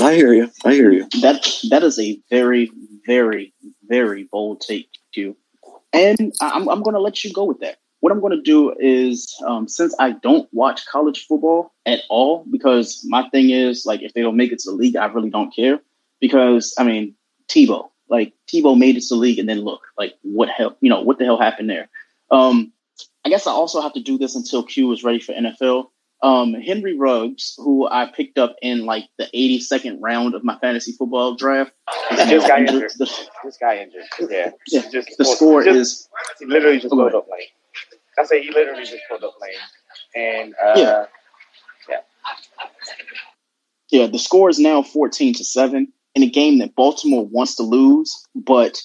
I 0.00 0.14
hear 0.14 0.32
you. 0.32 0.50
I 0.64 0.72
hear 0.72 0.90
you. 0.90 1.08
That 1.20 1.46
that 1.70 1.82
is 1.82 1.98
a 1.98 2.18
very, 2.30 2.70
very, 3.06 3.52
very 3.86 4.24
bold 4.24 4.60
take, 4.60 4.88
too. 5.14 5.36
And 5.92 6.34
I'm 6.40 6.68
I'm 6.68 6.82
going 6.82 6.94
to 6.94 7.00
let 7.00 7.22
you 7.24 7.32
go 7.32 7.44
with 7.44 7.60
that 7.60 7.76
what 8.02 8.10
I'm 8.10 8.20
going 8.20 8.36
to 8.36 8.42
do 8.42 8.74
is, 8.80 9.32
um, 9.46 9.68
since 9.68 9.94
I 10.00 10.10
don't 10.10 10.48
watch 10.52 10.86
college 10.86 11.24
football 11.24 11.72
at 11.86 12.00
all, 12.10 12.44
because 12.50 13.00
my 13.08 13.28
thing 13.28 13.50
is 13.50 13.86
like 13.86 14.02
if 14.02 14.12
they 14.12 14.22
don't 14.22 14.36
make 14.36 14.50
it 14.50 14.58
to 14.60 14.72
the 14.72 14.76
league, 14.76 14.96
I 14.96 15.06
really 15.06 15.30
don't 15.30 15.54
care. 15.54 15.80
Because 16.20 16.74
I 16.76 16.82
mean, 16.82 17.14
Tebow, 17.46 17.90
like 18.08 18.32
Tebow 18.52 18.76
made 18.76 18.96
it 18.96 19.04
to 19.04 19.14
the 19.14 19.20
league, 19.20 19.38
and 19.38 19.48
then 19.48 19.60
look, 19.60 19.82
like 19.96 20.14
what 20.22 20.48
hell, 20.48 20.76
you 20.80 20.90
know, 20.90 21.00
what 21.00 21.18
the 21.20 21.24
hell 21.24 21.40
happened 21.40 21.70
there? 21.70 21.88
Um, 22.32 22.72
I 23.24 23.28
guess 23.28 23.46
I 23.46 23.52
also 23.52 23.80
have 23.80 23.92
to 23.92 24.02
do 24.02 24.18
this 24.18 24.34
until 24.34 24.64
Q 24.64 24.90
is 24.90 25.04
ready 25.04 25.20
for 25.20 25.32
NFL. 25.32 25.86
Um, 26.22 26.54
Henry 26.54 26.96
Ruggs, 26.96 27.54
who 27.58 27.88
I 27.88 28.06
picked 28.06 28.38
up 28.38 28.54
in 28.62 28.86
like 28.86 29.08
the 29.18 29.28
82nd 29.34 29.98
round 30.00 30.34
of 30.34 30.44
my 30.44 30.56
fantasy 30.60 30.92
football 30.92 31.34
draft, 31.34 31.72
This 32.10 32.46
guy 32.46 32.60
injured. 32.60 32.74
injured. 32.74 32.90
The, 32.96 33.28
This 33.44 33.56
guy 33.60 33.78
injured. 33.78 34.04
Yeah. 34.30 34.50
Yeah, 34.68 34.88
Just 34.90 35.08
the 35.18 35.24
pulled- 35.24 35.36
score 35.36 35.64
just- 35.64 35.76
is 35.76 36.08
He 36.38 36.46
literally 36.46 36.78
just 36.78 36.92
Oh, 36.92 36.96
pulled 36.96 37.14
up 37.14 37.26
lane. 37.28 37.48
I 38.18 38.24
say 38.24 38.42
he 38.42 38.50
literally 38.52 38.84
just 38.84 39.02
pulled 39.08 39.24
up 39.24 39.34
lane. 39.42 39.52
And 40.14 40.54
uh, 40.64 40.74
Yeah. 40.76 41.06
yeah. 43.90 44.06
The 44.06 44.18
score 44.18 44.48
is 44.48 44.58
now 44.58 44.82
14 44.82 45.34
to 45.34 45.44
seven 45.44 45.92
in 46.14 46.22
a 46.22 46.28
game 46.30 46.58
that 46.58 46.74
Baltimore 46.74 47.26
wants 47.26 47.56
to 47.56 47.62
lose, 47.62 48.14
but 48.34 48.80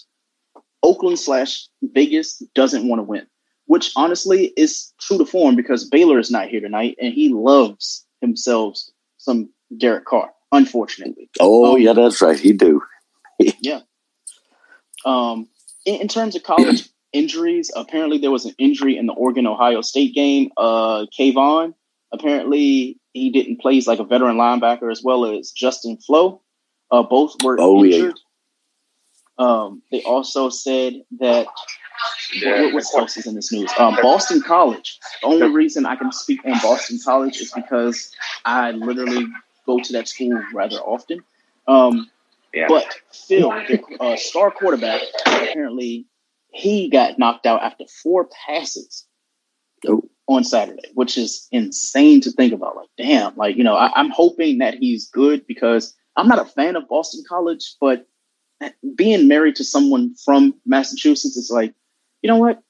Oakland 0.84 1.20
slash 1.20 1.68
Vegas 1.82 2.42
doesn't 2.56 2.88
want 2.88 3.00
to 3.00 3.04
win. 3.04 3.28
Which 3.68 3.92
honestly 3.96 4.54
is 4.58 4.92
true 5.00 5.18
to 5.20 5.26
form 5.26 5.56
because 5.56 5.88
Baylor 5.90 6.20
is 6.20 6.32
not 6.32 6.48
here 6.48 6.62
tonight, 6.62 6.96
and 7.02 7.14
he 7.14 7.30
loves 7.30 8.06
himself 8.22 8.78
some 9.18 9.50
Derek 9.78 10.06
Carr. 10.06 10.32
Unfortunately. 10.52 11.30
Oh, 11.40 11.76
Um, 11.76 11.82
yeah, 11.82 11.94
that's 11.94 12.22
right. 12.22 12.40
He 12.40 12.54
do. 12.54 12.82
Yeah. 13.62 13.82
Um, 15.06 15.48
in, 15.86 16.02
in 16.02 16.08
terms 16.08 16.36
of 16.36 16.44
college 16.44 16.90
injuries, 17.14 17.70
apparently 17.76 18.18
there 18.18 18.32
was 18.32 18.46
an 18.46 18.56
injury 18.58 18.98
in 18.98 19.06
the 19.06 19.14
Oregon 19.14 19.46
Ohio 19.46 19.82
State 19.82 20.16
game. 20.16 20.50
Uh, 20.58 21.06
Kayvon, 21.18 21.74
apparently 22.12 22.98
he 23.14 23.30
didn't 23.30 23.60
play. 23.62 23.74
He's 23.74 23.88
like 23.88 24.00
a 24.00 24.04
veteran 24.06 24.38
linebacker 24.38 24.92
as 24.92 25.04
well 25.04 25.26
as 25.26 25.52
Justin 25.52 25.98
Flowe. 25.98 26.42
Uh, 26.90 27.04
both 27.04 27.36
were 27.44 27.58
Oh, 27.60 27.84
yeah. 27.84 27.96
injured. 27.98 28.20
Um, 29.38 29.84
they 29.92 30.02
also 30.04 30.50
said 30.50 31.04
that 31.20 31.46
what, 32.44 32.74
what 32.74 32.84
else 32.98 33.18
is 33.18 33.26
in 33.28 33.36
this 33.36 33.52
news? 33.52 33.72
Um, 33.78 33.98
Boston 34.02 34.42
College. 34.42 35.00
The 35.22 35.28
only 35.28 35.50
reason 35.50 35.86
I 35.86 35.96
can 35.96 36.12
speak 36.12 36.44
on 36.46 36.54
Boston 36.62 37.00
College 37.04 37.38
is 37.38 37.52
because 37.52 38.12
I 38.46 38.72
literally 38.72 39.26
go 39.66 39.80
to 39.80 39.94
that 39.94 40.08
school 40.08 40.42
rather 40.54 40.78
often. 40.78 41.24
Um, 41.68 42.10
Yeah. 42.54 42.68
But 42.70 42.86
Phil, 43.12 43.50
the 43.50 43.84
uh, 44.00 44.16
star 44.16 44.52
quarterback, 44.52 45.02
apparently 45.26 46.06
he 46.52 46.90
got 46.90 47.20
knocked 47.20 47.46
out 47.46 47.62
after 47.62 47.86
four 48.04 48.28
passes 48.48 49.06
Oh. 49.88 50.02
on 50.28 50.44
Saturday, 50.44 50.90
which 50.96 51.18
is 51.18 51.48
insane 51.52 52.20
to 52.22 52.32
think 52.32 52.52
about. 52.52 52.76
Like, 52.76 52.90
damn, 52.98 53.36
like 53.36 53.58
you 53.58 53.64
know, 53.64 53.76
I, 53.76 53.92
I'm 53.96 54.10
hoping 54.10 54.58
that 54.58 54.74
he's 54.76 55.08
good 55.10 55.46
because 55.46 55.94
I'm 56.16 56.28
not 56.28 56.40
a 56.40 56.46
fan 56.46 56.76
of 56.76 56.88
Boston 56.90 57.24
College, 57.30 57.76
but 57.80 58.08
being 58.96 59.28
married 59.28 59.56
to 59.58 59.64
someone 59.64 60.16
from 60.26 60.56
Massachusetts 60.66 61.38
is 61.38 61.52
like, 61.52 61.76
you 62.28 62.34
know 62.34 62.40
what? 62.40 62.62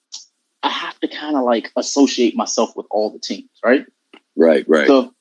I 0.62 0.70
have 0.70 1.00
to 1.00 1.08
kind 1.08 1.36
of 1.36 1.44
like 1.44 1.72
associate 1.76 2.36
myself 2.36 2.76
with 2.76 2.86
all 2.92 3.10
the 3.10 3.18
teams, 3.18 3.50
right? 3.66 3.88
Right, 4.36 4.64
right. 4.68 4.86
So 4.86 5.16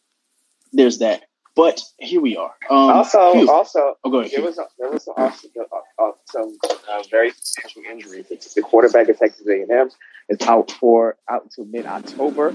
there's 0.75 0.99
that. 0.99 1.23
But 1.55 1.81
here 1.99 2.21
we 2.21 2.37
are. 2.37 2.52
Um, 2.69 2.76
also, 2.90 3.33
Q- 3.33 3.50
also, 3.50 3.95
oh, 4.05 4.11
go 4.11 4.19
ahead. 4.19 4.33
there 4.33 4.40
Q. 4.40 4.45
was 4.47 4.57
there 4.78 4.90
was 4.90 5.09
also 5.09 5.49
uh, 5.59 6.05
uh, 6.05 6.11
some 6.26 6.59
uh, 6.69 7.02
very 7.11 7.31
substantial 7.31 7.83
injuries. 7.90 8.26
It's 8.28 8.52
the 8.52 8.61
quarterback 8.61 9.09
of 9.09 9.19
Texas 9.19 9.47
A&M 9.47 9.88
is 10.28 10.47
out 10.47 10.71
for 10.71 11.16
out 11.31 11.50
to 11.52 11.64
mid 11.64 11.87
October, 11.87 12.49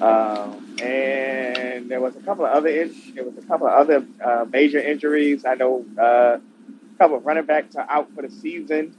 um, 0.00 0.76
and 0.82 1.88
there 1.88 2.00
was 2.00 2.16
a 2.16 2.20
couple 2.22 2.44
of 2.44 2.50
other 2.50 2.70
in, 2.70 2.92
there 3.14 3.22
was 3.22 3.38
a 3.38 3.46
couple 3.46 3.68
of 3.68 3.72
other 3.72 4.04
uh, 4.24 4.46
major 4.50 4.80
injuries. 4.80 5.44
I 5.44 5.54
know 5.54 5.84
uh, 5.96 6.38
a 6.38 6.98
couple 6.98 7.18
of 7.18 7.24
running 7.24 7.46
backs 7.46 7.76
are 7.76 7.86
out 7.88 8.12
for 8.16 8.22
the 8.22 8.30
season. 8.30 8.96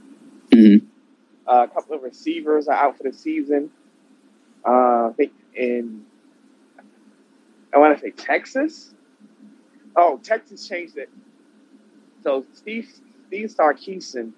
Mhm. 0.50 0.87
Uh, 1.48 1.66
a 1.70 1.74
couple 1.74 1.96
of 1.96 2.02
receivers 2.02 2.68
are 2.68 2.74
out 2.74 2.96
for 2.96 3.04
the 3.04 3.12
season. 3.12 3.70
Uh, 4.66 5.08
I 5.08 5.12
think 5.16 5.32
in 5.54 6.04
I 7.72 7.78
want 7.78 7.96
to 7.96 8.02
say 8.02 8.10
Texas. 8.10 8.94
Oh, 9.96 10.20
Texas 10.22 10.66
changed 10.66 10.96
it. 10.96 11.10
So 12.22 12.44
Steve 12.52 12.88
Steve 13.28 13.48
Sarkisian 13.50 14.32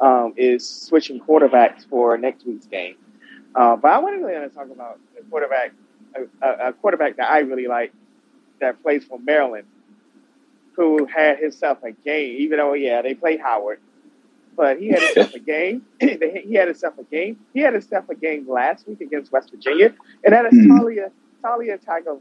um, 0.00 0.34
is 0.36 0.68
switching 0.68 1.20
quarterbacks 1.20 1.88
for 1.88 2.16
next 2.18 2.46
week's 2.46 2.66
game. 2.66 2.96
Uh, 3.54 3.76
but 3.76 3.90
I 3.90 3.98
want 3.98 4.20
to 4.20 4.24
really 4.24 4.48
talk 4.50 4.70
about 4.70 5.00
a 5.18 5.24
quarterback, 5.30 5.72
a, 6.42 6.68
a 6.68 6.72
quarterback 6.74 7.16
that 7.16 7.30
I 7.30 7.40
really 7.40 7.66
like 7.66 7.92
that 8.60 8.82
plays 8.82 9.04
for 9.04 9.18
Maryland, 9.18 9.66
who 10.76 11.06
had 11.06 11.38
himself 11.38 11.82
a 11.82 11.92
game. 11.92 12.36
Even 12.40 12.58
though, 12.58 12.74
yeah, 12.74 13.02
they 13.02 13.14
play 13.14 13.38
Howard, 13.38 13.80
but 14.56 14.78
he 14.80 14.88
had 14.88 15.02
himself 15.02 15.34
a 15.34 15.38
game. 15.38 15.82
he 16.00 16.54
had 16.54 16.68
himself 16.68 16.94
a 16.98 17.04
game. 17.04 17.38
He 17.54 17.60
had 17.60 17.74
himself 17.74 18.08
a 18.08 18.14
game 18.14 18.48
last 18.48 18.86
week 18.88 19.00
against 19.00 19.32
West 19.32 19.50
Virginia, 19.50 19.94
and 20.24 20.32
that 20.34 20.46
is 20.46 20.54
Mhm. 20.54 20.78
Taulia 20.80 21.10
Talia 21.42 21.78
Tiger 21.78 22.16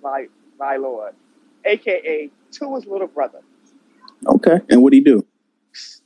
Vilor, 0.59 1.13
aka 1.65 2.29
Tua's 2.51 2.85
little 2.85 3.07
brother. 3.07 3.39
Okay. 4.27 4.59
And 4.69 4.81
what 4.81 4.91
do 4.91 4.97
you 4.97 5.03
do? 5.03 5.25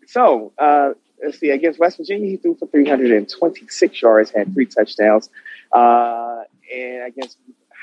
So, 0.07 0.51
uh, 0.57 0.93
let's 1.23 1.39
see. 1.39 1.49
Against 1.51 1.79
West 1.79 1.97
Virginia, 1.97 2.27
he 2.29 2.37
threw 2.37 2.55
for 2.55 2.67
326 2.67 4.01
yards, 4.01 4.31
had 4.31 4.53
three 4.53 4.65
touchdowns. 4.65 5.29
Uh, 5.71 6.43
and 6.73 7.03
against 7.03 7.37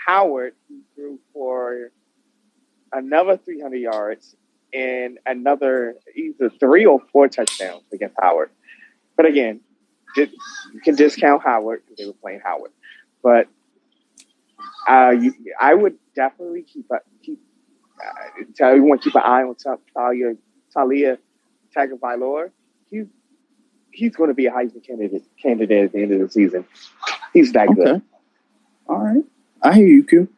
Howard, 0.06 0.54
he 0.68 0.80
threw 0.94 1.18
for 1.32 1.90
another 2.92 3.36
300 3.36 3.76
yards 3.76 4.36
and 4.76 5.18
another 5.24 5.94
either 6.14 6.50
three 6.50 6.84
or 6.84 7.00
four 7.12 7.28
touchdowns 7.28 7.82
against 7.92 8.16
Howard. 8.20 8.50
But 9.16 9.26
again, 9.26 9.60
di- 10.14 10.30
you 10.74 10.80
can 10.80 10.94
discount 10.94 11.42
Howard 11.42 11.82
because 11.84 11.96
they 11.98 12.06
were 12.06 12.12
playing 12.12 12.40
Howard. 12.44 12.72
But 13.22 13.48
uh, 14.88 15.14
you, 15.18 15.34
I 15.58 15.74
would 15.74 15.96
definitely 16.14 16.62
keep 16.62 16.86
a, 16.90 16.98
keep. 17.22 17.40
Uh, 17.98 18.44
tell 18.54 18.68
everyone 18.68 18.98
keep 18.98 19.14
an 19.14 19.22
eye 19.24 19.42
on 19.42 19.54
Ta- 19.54 19.78
Taulia 19.96 20.36
Taulia 20.76 21.16
Tagovailoa. 21.74 22.50
He's 22.90 23.06
he's 23.90 24.14
going 24.14 24.28
to 24.28 24.34
be 24.34 24.46
a 24.46 24.50
Heisman 24.50 24.86
candidate 24.86 25.24
candidate 25.42 25.84
at 25.86 25.92
the 25.92 26.02
end 26.02 26.12
of 26.12 26.20
the 26.20 26.28
season. 26.28 26.66
He's 27.32 27.52
that 27.52 27.74
good. 27.74 28.02
All 28.88 28.98
right. 28.98 29.24
I 29.62 29.74
hear 29.74 29.86
you, 29.86 30.04
Q. 30.04 30.28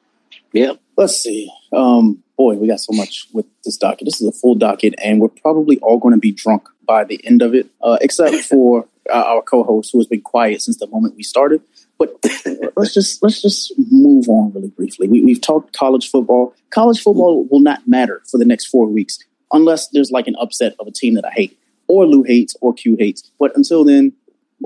Yeah. 0.52 0.74
Let's 0.98 1.14
see. 1.14 1.48
Um, 1.72 2.24
boy, 2.36 2.56
we 2.56 2.66
got 2.66 2.80
so 2.80 2.92
much 2.92 3.28
with 3.32 3.46
this 3.64 3.76
docket. 3.76 4.04
This 4.04 4.20
is 4.20 4.26
a 4.26 4.32
full 4.32 4.56
docket, 4.56 4.96
and 5.02 5.20
we're 5.20 5.28
probably 5.28 5.78
all 5.78 5.98
going 5.98 6.12
to 6.12 6.18
be 6.18 6.32
drunk 6.32 6.68
by 6.84 7.04
the 7.04 7.24
end 7.24 7.40
of 7.40 7.54
it, 7.54 7.68
uh, 7.80 7.98
except 8.00 8.34
for 8.44 8.84
uh, 9.08 9.22
our 9.26 9.40
co-host 9.40 9.90
who 9.92 10.00
has 10.00 10.08
been 10.08 10.20
quiet 10.20 10.60
since 10.60 10.76
the 10.78 10.88
moment 10.88 11.14
we 11.14 11.22
started. 11.22 11.62
But 12.00 12.16
let's 12.76 12.94
just 12.94 13.22
let's 13.22 13.40
just 13.40 13.72
move 13.78 14.28
on 14.28 14.52
really 14.52 14.70
briefly. 14.70 15.06
We, 15.06 15.24
we've 15.24 15.40
talked 15.40 15.72
college 15.72 16.10
football. 16.10 16.52
College 16.70 17.00
football 17.00 17.46
will 17.48 17.60
not 17.60 17.86
matter 17.86 18.20
for 18.28 18.38
the 18.38 18.44
next 18.44 18.66
four 18.66 18.88
weeks 18.88 19.20
unless 19.52 19.86
there's 19.90 20.10
like 20.10 20.26
an 20.26 20.34
upset 20.40 20.74
of 20.80 20.88
a 20.88 20.90
team 20.90 21.14
that 21.14 21.24
I 21.24 21.30
hate, 21.30 21.56
or 21.86 22.06
Lou 22.06 22.24
hates, 22.24 22.56
or 22.60 22.74
Q 22.74 22.96
hates. 22.98 23.30
But 23.38 23.56
until 23.56 23.84
then, 23.84 24.12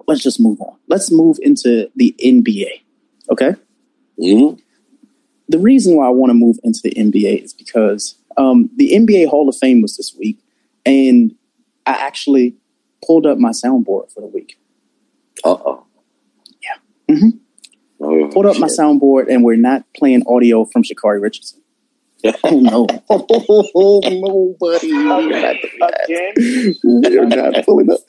let's 0.08 0.22
just 0.22 0.40
move 0.40 0.62
on. 0.62 0.78
Let's 0.88 1.10
move 1.10 1.36
into 1.42 1.90
the 1.94 2.16
NBA. 2.24 2.80
Okay 3.30 3.54
hmm 4.18 4.54
the 5.52 5.58
reason 5.58 5.96
why 5.96 6.06
I 6.06 6.10
want 6.10 6.30
to 6.30 6.34
move 6.34 6.58
into 6.64 6.80
the 6.82 6.90
NBA 6.90 7.44
is 7.44 7.52
because 7.52 8.16
um, 8.36 8.70
the 8.76 8.92
NBA 8.92 9.28
Hall 9.28 9.48
of 9.48 9.56
Fame 9.56 9.82
was 9.82 9.96
this 9.96 10.14
week, 10.18 10.38
and 10.84 11.34
I 11.86 11.92
actually 11.92 12.54
pulled 13.06 13.26
up 13.26 13.38
my 13.38 13.50
soundboard 13.50 14.12
for 14.12 14.20
the 14.20 14.26
week. 14.26 14.58
Uh 15.44 15.50
oh. 15.64 15.86
Yeah. 16.62 17.14
Mhm. 17.14 17.38
Oh, 18.00 18.28
Pulled 18.32 18.46
up 18.46 18.58
my 18.58 18.66
soundboard, 18.66 19.28
and 19.32 19.44
we're 19.44 19.56
not 19.56 19.84
playing 19.96 20.24
audio 20.26 20.64
from 20.64 20.82
Sha'Carri 20.82 21.20
Richardson. 21.22 21.60
Oh 22.44 22.60
no! 22.60 22.86
Oh 23.10 24.00
no, 24.04 24.56
buddy! 24.60 24.92
We're 24.92 25.02
not 25.04 25.20
doing 26.06 26.34
that. 26.38 26.78
We're 26.84 27.26
not 27.52 27.64
pulling 27.64 27.90
up. 27.90 28.00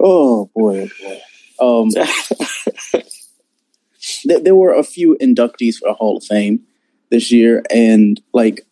Oh 0.00 0.50
boy! 0.56 0.90
Oh, 1.60 1.84
boy. 1.88 2.00
Um, 2.00 3.02
th- 4.00 4.42
there 4.42 4.56
were 4.56 4.74
a 4.74 4.82
few 4.82 5.16
inductees 5.20 5.76
for 5.76 5.88
the 5.88 5.94
Hall 5.94 6.16
of 6.16 6.24
Fame 6.24 6.60
this 7.10 7.30
year, 7.30 7.62
and 7.70 8.20
like 8.32 8.66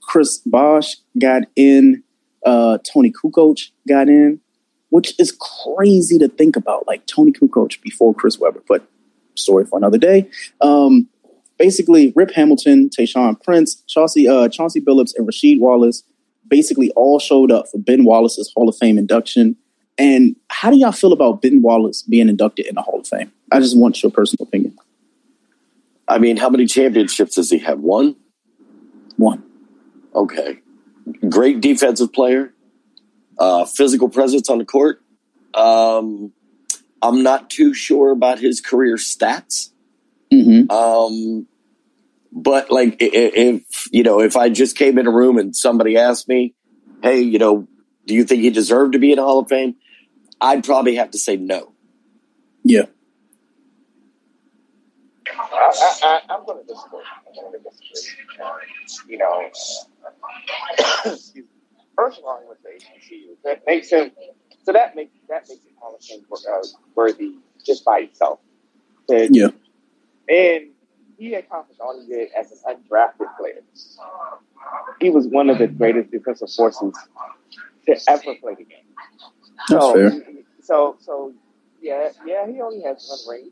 Chris 0.00 0.38
Bosh 0.38 0.96
got 1.18 1.42
in, 1.56 2.02
uh, 2.46 2.78
Toni 2.78 3.12
Kukoč 3.12 3.70
got 3.86 4.08
in, 4.08 4.40
which 4.90 5.14
is 5.18 5.32
crazy 5.32 6.18
to 6.18 6.28
think 6.28 6.56
about. 6.56 6.86
Like 6.86 7.06
Toni 7.06 7.32
Kukoč 7.32 7.80
before 7.82 8.14
Chris 8.14 8.38
Webber, 8.38 8.62
but 8.68 8.88
story 9.34 9.64
for 9.64 9.78
another 9.78 9.98
day. 9.98 10.28
Um, 10.60 11.08
basically, 11.58 12.12
Rip 12.16 12.32
Hamilton, 12.32 12.90
Tayshaun 12.90 13.42
Prince, 13.42 13.82
Chauncey, 13.86 14.28
uh, 14.28 14.48
Chauncey 14.48 14.80
Billups, 14.80 15.12
and 15.16 15.26
Rasheed 15.26 15.60
Wallace 15.60 16.02
basically 16.48 16.90
all 16.92 17.18
showed 17.18 17.50
up 17.50 17.66
for 17.70 17.78
Ben 17.78 18.04
Wallace's 18.04 18.50
Hall 18.54 18.68
of 18.68 18.76
Fame 18.76 18.98
induction. 18.98 19.56
And 19.98 20.36
how 20.48 20.70
do 20.70 20.78
y'all 20.78 20.92
feel 20.92 21.12
about 21.12 21.42
Ben 21.42 21.60
Wallace 21.60 22.02
being 22.02 22.28
inducted 22.28 22.66
in 22.66 22.76
the 22.76 22.82
Hall 22.82 23.00
of 23.00 23.06
Fame? 23.06 23.32
I 23.50 23.60
just 23.60 23.76
want 23.76 24.02
your 24.02 24.12
personal 24.12 24.46
opinion. 24.46 24.76
I 26.08 26.18
mean, 26.18 26.36
how 26.36 26.48
many 26.48 26.66
championships 26.66 27.34
does 27.34 27.50
he 27.50 27.58
have? 27.58 27.80
One? 27.80 28.16
One. 29.16 29.42
Okay. 30.14 30.60
Great 31.28 31.60
defensive 31.60 32.12
player, 32.12 32.54
uh, 33.38 33.64
physical 33.64 34.08
presence 34.08 34.48
on 34.48 34.58
the 34.58 34.64
court. 34.64 35.02
Um, 35.54 36.32
I'm 37.02 37.22
not 37.22 37.50
too 37.50 37.74
sure 37.74 38.10
about 38.10 38.38
his 38.38 38.60
career 38.60 38.96
stats. 38.96 39.70
Mm-hmm. 40.32 40.70
Um, 40.70 41.46
But 42.30 42.70
like, 42.70 42.96
if 43.00 43.88
you 43.90 44.02
know, 44.02 44.20
if 44.20 44.36
I 44.36 44.50
just 44.50 44.76
came 44.76 44.98
in 44.98 45.06
a 45.06 45.10
room 45.10 45.38
and 45.38 45.56
somebody 45.56 45.96
asked 45.96 46.28
me, 46.28 46.54
"Hey, 47.02 47.22
you 47.22 47.38
know, 47.38 47.66
do 48.06 48.14
you 48.14 48.24
think 48.24 48.42
he 48.42 48.50
deserved 48.50 48.92
to 48.92 48.98
be 48.98 49.10
in 49.12 49.16
the 49.16 49.22
Hall 49.22 49.40
of 49.40 49.48
Fame?" 49.48 49.76
I'd 50.40 50.62
probably 50.62 50.96
have 50.96 51.10
to 51.12 51.18
say 51.18 51.36
no. 51.36 51.72
Yeah. 52.62 52.86
I, 55.38 56.20
am 56.30 56.44
going 56.44 56.60
to 56.60 56.66
disagree. 56.66 57.00
I'm 57.26 57.34
going 57.34 57.52
to 57.52 57.70
disagree. 57.70 58.24
You 59.08 59.18
know, 59.18 59.50
first 61.96 62.18
of 62.18 62.24
all, 62.24 62.40
he 62.40 62.48
went 62.48 62.60
to 62.62 62.68
HBCU. 62.68 63.36
That 63.44 63.62
makes 63.66 63.90
him 63.90 64.10
so 64.68 64.72
that 64.72 64.94
makes 64.94 65.12
that 65.30 65.48
makes 65.48 65.62
Hall 65.78 65.98
Fame 66.06 66.24
uh, 66.30 66.66
worthy 66.94 67.36
just 67.64 67.86
by 67.86 68.00
itself. 68.00 68.40
And, 69.08 69.34
yeah. 69.34 69.48
And 70.28 70.72
he 71.16 71.32
accomplished 71.32 71.80
all 71.80 71.98
he 71.98 72.06
did 72.06 72.28
as 72.38 72.52
an 72.52 72.58
undrafted 72.68 73.34
player. 73.38 73.62
He 75.00 75.08
was 75.08 75.26
one 75.26 75.48
of 75.48 75.56
the 75.56 75.68
greatest 75.68 76.10
defensive 76.10 76.50
forces 76.50 76.92
to 77.86 77.98
ever 78.08 78.34
play 78.34 78.56
the 78.56 78.64
game. 78.64 78.84
That's 79.70 79.82
so, 79.82 79.94
fair. 79.94 80.22
So, 80.62 80.96
so 81.00 81.32
yeah, 81.80 82.10
yeah, 82.26 82.46
he 82.46 82.60
only 82.60 82.82
has 82.82 83.24
one 83.26 83.36
ring. 83.36 83.50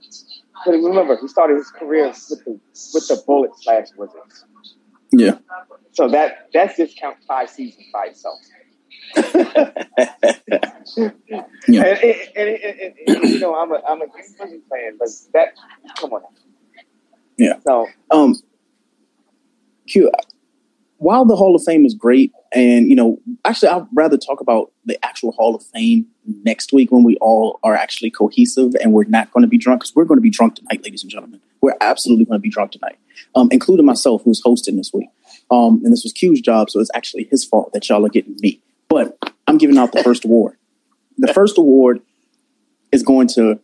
But 0.64 0.72
remember, 0.72 1.16
he 1.20 1.28
started 1.28 1.56
his 1.56 1.70
career 1.70 2.08
with 2.08 2.44
the 2.44 2.60
with 2.94 3.08
the 3.08 3.22
bullet 3.26 3.50
slash 3.60 3.88
wizards. 3.96 4.44
Yeah. 5.12 5.38
So 5.92 6.08
that 6.08 6.48
that's 6.52 6.76
discount 6.76 7.16
five 7.26 7.50
seasons 7.50 7.86
by 7.92 8.06
itself. 8.06 8.38
yeah. 11.68 11.84
And, 11.84 12.02
and, 12.36 12.48
and, 12.48 12.94
and, 13.06 13.30
you 13.30 13.38
know, 13.38 13.54
I'm 13.54 13.72
a 13.72 13.80
I'm 13.88 14.02
a 14.02 14.06
Wizards 14.14 14.64
fan, 14.70 14.98
but 14.98 15.08
that 15.32 15.54
come 15.98 16.12
on. 16.12 16.22
Yeah. 17.38 17.58
So 17.66 17.86
um, 18.10 18.34
Q. 19.86 20.10
While 20.98 21.26
the 21.26 21.36
Hall 21.36 21.54
of 21.54 21.62
Fame 21.62 21.84
is 21.84 21.94
great, 21.94 22.32
and 22.52 22.88
you 22.88 22.96
know, 22.96 23.18
actually, 23.44 23.68
I'd 23.68 23.86
rather 23.94 24.16
talk 24.16 24.40
about 24.40 24.72
the 24.84 25.02
actual 25.04 25.32
Hall 25.32 25.54
of 25.54 25.62
Fame 25.62 26.06
next 26.44 26.72
week 26.72 26.90
when 26.90 27.04
we 27.04 27.16
all 27.16 27.60
are 27.62 27.74
actually 27.74 28.10
cohesive 28.10 28.74
and 28.80 28.92
we're 28.92 29.04
not 29.04 29.30
going 29.32 29.42
to 29.42 29.48
be 29.48 29.58
drunk 29.58 29.80
because 29.80 29.94
we're 29.94 30.04
going 30.04 30.18
to 30.18 30.22
be 30.22 30.30
drunk 30.30 30.56
tonight, 30.56 30.82
ladies 30.82 31.02
and 31.02 31.10
gentlemen. 31.10 31.40
We're 31.60 31.76
absolutely 31.80 32.24
going 32.24 32.38
to 32.38 32.42
be 32.42 32.48
drunk 32.48 32.72
tonight, 32.72 32.98
um, 33.34 33.48
including 33.50 33.84
myself, 33.84 34.22
who's 34.24 34.40
hosting 34.42 34.76
this 34.76 34.92
week. 34.92 35.08
Um, 35.50 35.82
and 35.84 35.92
this 35.92 36.02
was 36.02 36.12
Q's 36.12 36.40
job, 36.40 36.70
so 36.70 36.80
it's 36.80 36.90
actually 36.94 37.24
his 37.30 37.44
fault 37.44 37.72
that 37.72 37.88
y'all 37.88 38.04
are 38.06 38.10
getting 38.10 38.36
me. 38.40 38.60
But 38.88 39.18
I'm 39.46 39.58
giving 39.58 39.78
out 39.78 39.92
the 39.92 40.02
first 40.02 40.24
award. 40.24 40.56
The 41.18 41.32
first 41.32 41.58
award 41.58 42.00
is 42.92 43.02
going 43.02 43.28
to 43.28 43.60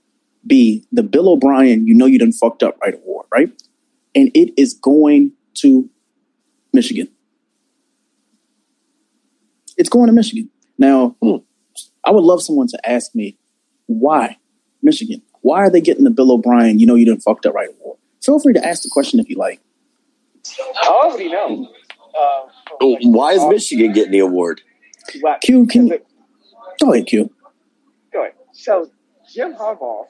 be 0.46 0.84
the 0.92 1.02
Bill 1.02 1.28
O'Brien 1.30 1.86
You 1.86 1.94
Know 1.94 2.06
You 2.06 2.18
Done 2.18 2.32
Fucked 2.32 2.62
Up 2.62 2.78
Right 2.80 2.94
Award, 2.94 3.26
right? 3.32 3.50
And 4.14 4.30
it 4.34 4.52
is 4.60 4.74
going 4.74 5.32
to 5.54 5.88
Michigan. 6.72 7.08
It's 9.82 9.88
going 9.88 10.06
to 10.06 10.12
Michigan. 10.12 10.48
Now, 10.78 11.16
I 12.04 12.12
would 12.12 12.22
love 12.22 12.40
someone 12.40 12.68
to 12.68 12.78
ask 12.88 13.16
me 13.16 13.36
why 13.86 14.36
Michigan? 14.80 15.22
Why 15.40 15.58
are 15.58 15.70
they 15.70 15.80
getting 15.80 16.04
the 16.04 16.10
Bill 16.10 16.30
O'Brien 16.30 16.78
You 16.78 16.86
Know 16.86 16.94
You 16.94 17.04
didn't 17.04 17.22
Fucked 17.22 17.46
Up 17.46 17.54
Right 17.54 17.68
Award? 17.80 17.98
Feel 18.24 18.38
free 18.38 18.52
to 18.52 18.64
ask 18.64 18.84
the 18.84 18.90
question 18.92 19.18
if 19.18 19.28
you 19.28 19.34
like. 19.34 19.60
I 20.56 20.86
already 20.86 21.28
know. 21.32 21.68
Uh, 22.16 22.48
oh, 22.80 22.96
why 23.00 23.32
is 23.32 23.44
Michigan 23.46 23.90
getting 23.92 24.12
the 24.12 24.20
award? 24.20 24.60
Q, 25.40 25.66
can 25.66 25.88
you, 25.88 25.98
go 26.80 26.92
ahead, 26.92 27.08
Q. 27.08 27.28
Go 28.12 28.20
ahead. 28.20 28.34
So 28.52 28.88
Jim 29.34 29.54
Harbaugh 29.54 30.04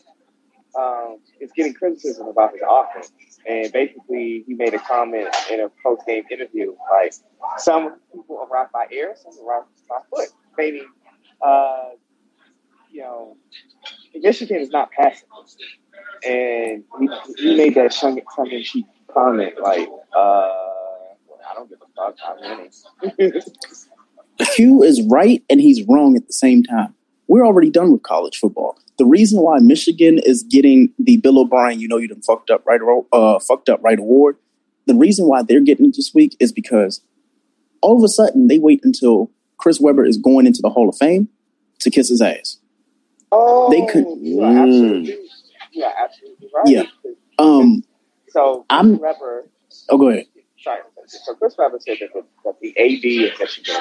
um, 0.78 1.18
is 1.40 1.50
getting 1.52 1.74
criticism 1.74 2.28
about 2.28 2.52
his 2.52 2.62
offense, 2.68 3.12
and 3.46 3.72
basically 3.72 4.44
he 4.46 4.54
made 4.54 4.74
a 4.74 4.78
comment 4.78 5.28
in 5.50 5.60
a 5.60 5.68
post 5.82 6.06
game 6.06 6.24
interview 6.30 6.74
like 6.90 7.14
some 7.58 7.96
people 8.12 8.48
arrive 8.50 8.70
by 8.72 8.86
air, 8.90 9.14
some 9.16 9.32
arrive 9.44 9.64
by 9.88 9.98
foot, 10.10 10.28
Maybe, 10.56 10.82
uh, 11.40 11.90
you 12.90 13.02
know 13.02 13.36
Michigan 14.14 14.58
is 14.58 14.70
not 14.70 14.90
passing, 14.92 15.28
and 16.26 16.84
he, 17.00 17.08
he 17.36 17.56
made 17.56 17.74
that 17.74 17.92
tongue 17.92 18.20
in 18.50 18.62
cheek 18.62 18.86
comment 19.12 19.54
like, 19.60 19.88
uh, 20.16 20.18
I 20.18 21.54
don't 21.54 21.68
give 21.68 21.78
a 21.82 21.86
fuck, 21.94 22.16
I'm 22.26 22.58
winning. 23.20 23.42
Q 24.54 24.82
is 24.82 25.02
right 25.08 25.42
and 25.50 25.60
he's 25.60 25.86
wrong 25.86 26.16
at 26.16 26.26
the 26.26 26.32
same 26.32 26.62
time. 26.62 26.94
We're 27.28 27.46
already 27.46 27.70
done 27.70 27.92
with 27.92 28.02
college 28.02 28.38
football. 28.38 28.78
The 28.98 29.06
reason 29.06 29.40
why 29.40 29.58
Michigan 29.58 30.18
is 30.18 30.42
getting 30.42 30.92
the 30.98 31.16
Bill 31.16 31.40
O'Brien, 31.40 31.80
you 31.80 31.88
know, 31.88 31.96
you 31.96 32.08
done 32.08 32.22
fucked 32.22 32.50
up 32.50 32.64
right, 32.66 32.80
uh, 33.12 33.38
fucked 33.38 33.68
up 33.68 33.82
right 33.82 33.98
award. 33.98 34.36
The 34.86 34.94
reason 34.94 35.26
why 35.26 35.42
they're 35.42 35.60
getting 35.60 35.86
it 35.86 35.96
this 35.96 36.12
week 36.14 36.36
is 36.40 36.52
because 36.52 37.00
all 37.80 37.96
of 37.96 38.04
a 38.04 38.08
sudden 38.08 38.48
they 38.48 38.58
wait 38.58 38.80
until 38.84 39.30
Chris 39.56 39.80
Webber 39.80 40.04
is 40.04 40.18
going 40.18 40.46
into 40.46 40.60
the 40.60 40.70
Hall 40.70 40.88
of 40.88 40.96
Fame 40.96 41.28
to 41.80 41.90
kiss 41.90 42.08
his 42.08 42.20
ass. 42.20 42.58
Oh, 43.30 43.70
they 43.70 43.86
could. 43.86 44.06
Yeah, 44.18 44.44
absolutely. 44.44 45.18
Yeah, 45.72 45.92
absolutely 45.98 46.50
right. 46.54 46.66
Yeah. 46.66 46.82
Um. 47.38 47.84
So 48.28 48.66
I'm. 48.68 48.98
Webber, 48.98 49.48
oh, 49.88 49.98
go 49.98 50.08
ahead. 50.08 50.26
Sorry. 50.58 50.80
So 51.06 51.34
Chris 51.34 51.54
Webber 51.58 51.78
said 51.80 51.98
that 52.00 52.12
the, 52.12 52.24
that 52.44 52.60
the 52.60 52.70
AD 52.78 53.32
of 53.32 53.40
Michigan 53.40 53.76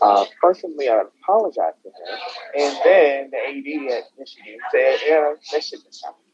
uh, 0.00 0.24
personally, 0.40 0.88
I 0.88 1.02
apologized 1.22 1.76
to 1.82 1.88
him. 1.88 2.18
And 2.56 2.76
then 2.84 3.30
the 3.30 3.38
AD 3.38 3.98
at 3.98 4.04
Michigan 4.18 4.58
said, 4.72 4.98
yeah, 5.06 5.34
that 5.52 5.58
is 5.58 6.02
happening. 6.04 6.24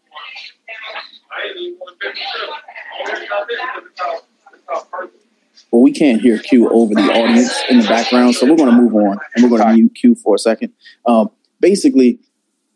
Well, 5.71 5.83
we 5.83 5.93
can't 5.93 6.21
hear 6.21 6.39
Q 6.39 6.69
over 6.71 6.95
the 6.95 7.03
audience 7.03 7.55
in 7.69 7.81
the 7.81 7.87
background, 7.87 8.35
so 8.35 8.49
we're 8.49 8.57
going 8.57 8.71
to 8.71 8.77
move 8.77 8.95
on 8.95 9.19
and 9.35 9.45
we're 9.45 9.57
going 9.57 9.69
to 9.69 9.75
mute 9.75 9.95
Q 9.95 10.15
for 10.15 10.35
a 10.35 10.39
second. 10.39 10.73
Um, 11.07 11.31
basically, 11.61 12.19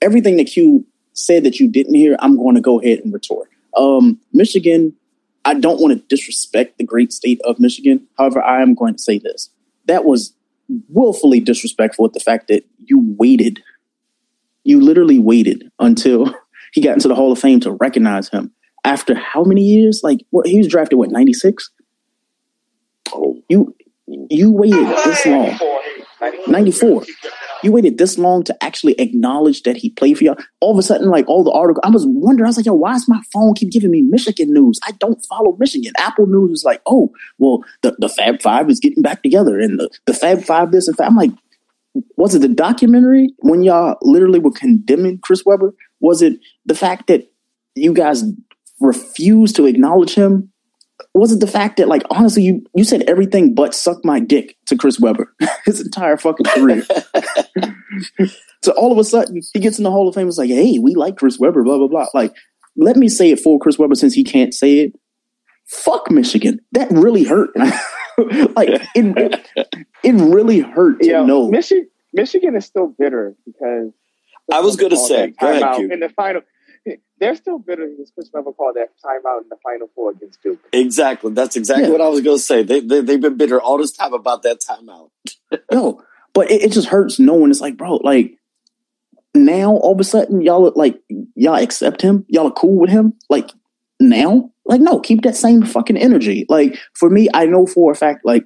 everything 0.01 0.37
that 0.37 0.45
Q 0.45 0.87
said 1.13 1.45
that 1.45 1.59
you 1.59 1.69
didn't 1.69 1.95
hear, 1.95 2.17
I'm 2.21 2.37
going 2.37 2.55
to 2.55 2.61
go 2.61 2.81
ahead 2.81 3.01
and 3.01 3.13
retort. 3.13 3.49
Um, 3.77 4.21
Michigan, 4.33 4.95
I 5.45 5.55
don't 5.55 5.81
want 5.81 5.97
to 5.97 6.05
disrespect 6.09 6.79
the 6.79 6.85
great 6.85 7.13
state 7.13 7.41
of 7.43 7.59
Michigan. 7.59 8.07
However, 8.17 8.43
I 8.43 8.63
am 8.63 8.75
going 8.75 8.95
to 8.95 9.03
say 9.03 9.19
this. 9.19 9.51
That 9.87 10.05
was 10.05 10.33
willfully 10.89 11.41
disrespectful 11.41 12.05
with 12.05 12.13
the 12.13 12.21
fact 12.21 12.49
that 12.49 12.65
you 12.79 13.15
waited. 13.19 13.63
You 14.65 14.81
literally 14.81 15.19
waited 15.19 15.71
until 15.79 16.35
he 16.73 16.81
got 16.81 16.95
into 16.95 17.09
the 17.09 17.15
Hall 17.15 17.33
of 17.33 17.39
Fame 17.39 17.61
to 17.61 17.73
recognize 17.73 18.29
him. 18.29 18.53
After 18.85 19.15
how 19.15 19.45
many 19.45 19.63
years? 19.63 20.01
Like, 20.03 20.27
what 20.31 20.47
he 20.47 20.59
was 20.59 20.69
drafted, 20.69 20.99
what, 20.99 21.11
96? 21.11 21.71
Oh, 23.13 23.41
you 23.49 23.75
you 24.07 24.53
waited 24.53 24.87
this 25.05 25.25
long. 25.27 25.59
94 26.47 27.05
you 27.65 27.73
waited 27.73 27.99
this 27.99 28.19
long 28.19 28.43
to 28.45 28.65
actually 28.65 28.95
acknowledge 28.95 29.63
that 29.63 29.77
he 29.77 29.91
played 29.91 30.19
for 30.19 30.25
y'all. 30.25 30.37
All 30.61 30.73
of 30.73 30.79
a 30.79 30.83
sudden, 30.83 31.09
like 31.09 31.27
all 31.29 31.45
the 31.45 31.51
article, 31.53 31.83
I 31.85 31.91
was 31.91 32.05
wondering, 32.07 32.47
I 32.47 32.51
was 32.51 32.57
like, 32.57 32.67
yo, 32.67 32.75
why 32.75 32.95
is 32.95 33.09
my 33.09 33.21
phone 33.33 33.55
keep 33.55 33.71
giving 33.71 33.91
me 33.91 34.03
Michigan 34.03 34.53
news? 34.53 34.79
I 34.87 34.93
don't 34.93 35.25
follow 35.27 35.57
Michigan. 35.59 35.93
Apple 35.97 36.27
News 36.27 36.61
is 36.61 36.65
like, 36.65 36.83
oh, 36.87 37.13
well, 37.39 37.65
the, 37.83 37.97
the 37.99 38.09
Fab 38.09 38.43
Five 38.43 38.71
is 38.71 38.81
getting 38.81 39.03
back 39.03 39.23
together 39.23 39.59
and 39.59 39.79
the, 39.79 39.91
the 40.07 40.15
Fab 40.15 40.43
Five 40.43 40.73
this 40.73 40.89
and 40.89 40.97
Fab. 40.97 41.09
I'm 41.09 41.17
like, 41.17 41.31
was 42.17 42.35
it 42.35 42.41
the 42.41 42.49
documentary 42.49 43.35
when 43.39 43.63
y'all 43.63 43.97
literally 44.03 44.39
were 44.39 44.51
condemning 44.51 45.19
Chris 45.19 45.45
Webber? 45.47 45.75
Was 46.01 46.23
it 46.23 46.39
the 46.67 46.75
fact 46.75 47.07
that 47.07 47.31
you 47.75 47.93
guys 47.93 48.25
refused 48.81 49.57
to 49.57 49.67
acknowledge 49.67 50.15
him 50.15 50.53
was 51.13 51.33
it 51.33 51.41
the 51.41 51.47
fact 51.47 51.77
that 51.77 51.89
like 51.89 52.03
honestly 52.11 52.43
you 52.43 52.65
you 52.75 52.85
said 52.85 53.03
everything 53.09 53.55
but 53.55 53.75
suck 53.75 54.05
my 54.05 54.21
dick 54.21 54.57
to 54.67 54.77
Chris 54.77 55.01
Webber 55.01 55.35
his 55.65 55.81
entire 55.81 56.17
fucking 56.17 56.47
career. 56.47 56.85
so 58.63 58.73
all 58.73 58.93
of 58.93 58.99
a 58.99 59.05
sudden 59.05 59.41
he 59.53 59.61
gets 59.61 59.79
in 59.79 59.85
the 59.85 59.91
Hall 59.91 60.09
of 60.09 60.15
Fame. 60.15 60.29
It's 60.29 60.39
like, 60.39 60.51
hey, 60.51 60.79
we 60.79 60.95
like 60.95 61.17
Chris 61.17 61.39
Webber, 61.39 61.65
blah 61.65 61.79
blah 61.79 61.89
blah. 61.89 62.07
Like, 62.15 62.35
let 62.77 62.97
me 62.97 63.09
say 63.09 63.31
it 63.31 63.41
for 63.41 63.59
Chris 63.59 63.79
Webber 63.79 63.95
since 63.95 64.15
he 64.15 64.25
can't 64.25 64.55
say 64.55 64.81
it. 64.81 64.93
Fuck 65.67 66.11
Michigan. 66.11 66.61
That 66.73 66.91
really 66.91 67.25
hurt. 67.25 67.51
like 67.57 68.69
it, 68.95 69.47
it 70.03 70.13
really 70.13 70.61
hurt 70.61 71.01
to 71.01 71.07
yeah, 71.07 71.25
know. 71.25 71.49
Michigan, 71.51 71.89
Michigan 72.13 72.55
is 72.55 72.65
still 72.65 72.95
bitter 72.99 73.35
because 73.47 73.93
I 74.53 74.61
was 74.61 74.77
going 74.77 74.91
to 74.91 74.97
say, 74.97 75.33
go 75.41 75.51
ahead, 75.51 75.91
in 75.91 76.01
the 76.01 76.11
final 76.11 76.43
they're 77.19 77.35
still 77.35 77.59
bitter 77.59 77.87
because 77.87 78.11
Chris 78.11 78.31
Webber 78.33 78.53
called 78.53 78.77
that 78.77 78.91
timeout 79.05 79.43
in 79.43 79.49
the 79.49 79.57
Final 79.63 79.89
Four 79.95 80.11
against 80.11 80.43
Duke. 80.43 80.61
Exactly. 80.73 81.33
That's 81.33 81.57
exactly 81.57 81.87
yeah. 81.87 81.93
what 81.93 82.01
I 82.01 82.09
was 82.09 82.21
going 82.21 82.39
to 82.39 82.43
say. 82.43 82.63
They, 82.63 82.81
they, 82.81 83.01
they've 83.01 83.21
been 83.21 83.37
bitter 83.37 83.61
all 83.61 83.79
this 83.79 83.93
time 83.93 84.13
about 84.13 84.43
that 84.43 84.61
timeout. 84.61 85.11
no, 85.73 86.03
but 86.33 86.51
it, 86.51 86.63
it 86.63 86.73
just 86.73 86.89
hurts 86.89 87.19
knowing 87.19 87.51
it's 87.51 87.61
like, 87.61 87.77
bro, 87.77 87.97
like 87.97 88.39
now 89.35 89.73
all 89.73 89.95
of 89.95 90.01
a 90.01 90.05
sudden 90.05 90.41
y'all 90.43 90.73
like 90.77 91.01
y'all 91.35 91.57
accept 91.57 92.03
him, 92.03 92.25
y'all 92.29 92.49
are 92.49 92.53
cool 92.53 92.79
with 92.79 92.91
him. 92.91 93.15
Like 93.29 93.51
now, 94.01 94.51
like 94.65 94.81
no, 94.81 95.01
keep 95.01 95.23
that 95.23 95.37
same 95.37 95.63
fucking 95.63 95.97
energy. 95.97 96.47
Like 96.49 96.79
for 96.95 97.11
me, 97.11 97.29
I 97.35 97.47
know 97.47 97.67
for 97.67 97.93
a 97.93 97.97
fact, 97.97 98.25
like 98.25 98.45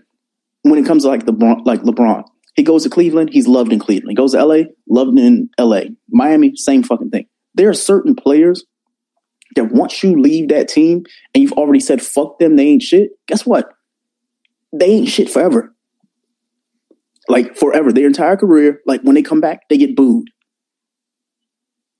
when 0.62 0.78
it 0.78 0.86
comes 0.86 1.02
to 1.02 1.08
like 1.08 1.26
the 1.26 1.32
like 1.64 1.82
LeBron, 1.82 2.24
he 2.54 2.62
goes 2.62 2.84
to 2.84 2.90
Cleveland, 2.90 3.30
he's 3.32 3.46
loved 3.46 3.72
in 3.72 3.78
Cleveland. 3.78 4.10
He 4.10 4.16
goes 4.16 4.32
to 4.32 4.44
LA, 4.44 4.64
loved 4.88 5.18
in 5.18 5.50
LA. 5.58 5.82
Miami, 6.08 6.56
same 6.56 6.82
fucking 6.82 7.10
thing 7.10 7.26
there 7.58 7.68
are 7.68 7.74
certain 7.74 8.14
players 8.14 8.64
that 9.56 9.72
once 9.72 10.02
you 10.02 10.18
leave 10.18 10.48
that 10.48 10.68
team 10.68 11.04
and 11.34 11.42
you've 11.42 11.52
already 11.52 11.80
said 11.80 12.00
fuck 12.00 12.38
them, 12.38 12.56
they 12.56 12.68
ain't 12.68 12.82
shit. 12.82 13.10
Guess 13.26 13.44
what? 13.44 13.68
They 14.72 14.86
ain't 14.86 15.08
shit 15.08 15.28
forever. 15.28 15.74
Like 17.28 17.56
forever, 17.56 17.92
their 17.92 18.06
entire 18.06 18.36
career. 18.36 18.80
Like 18.86 19.02
when 19.02 19.14
they 19.14 19.22
come 19.22 19.40
back, 19.40 19.68
they 19.68 19.76
get 19.76 19.96
booed. 19.96 20.28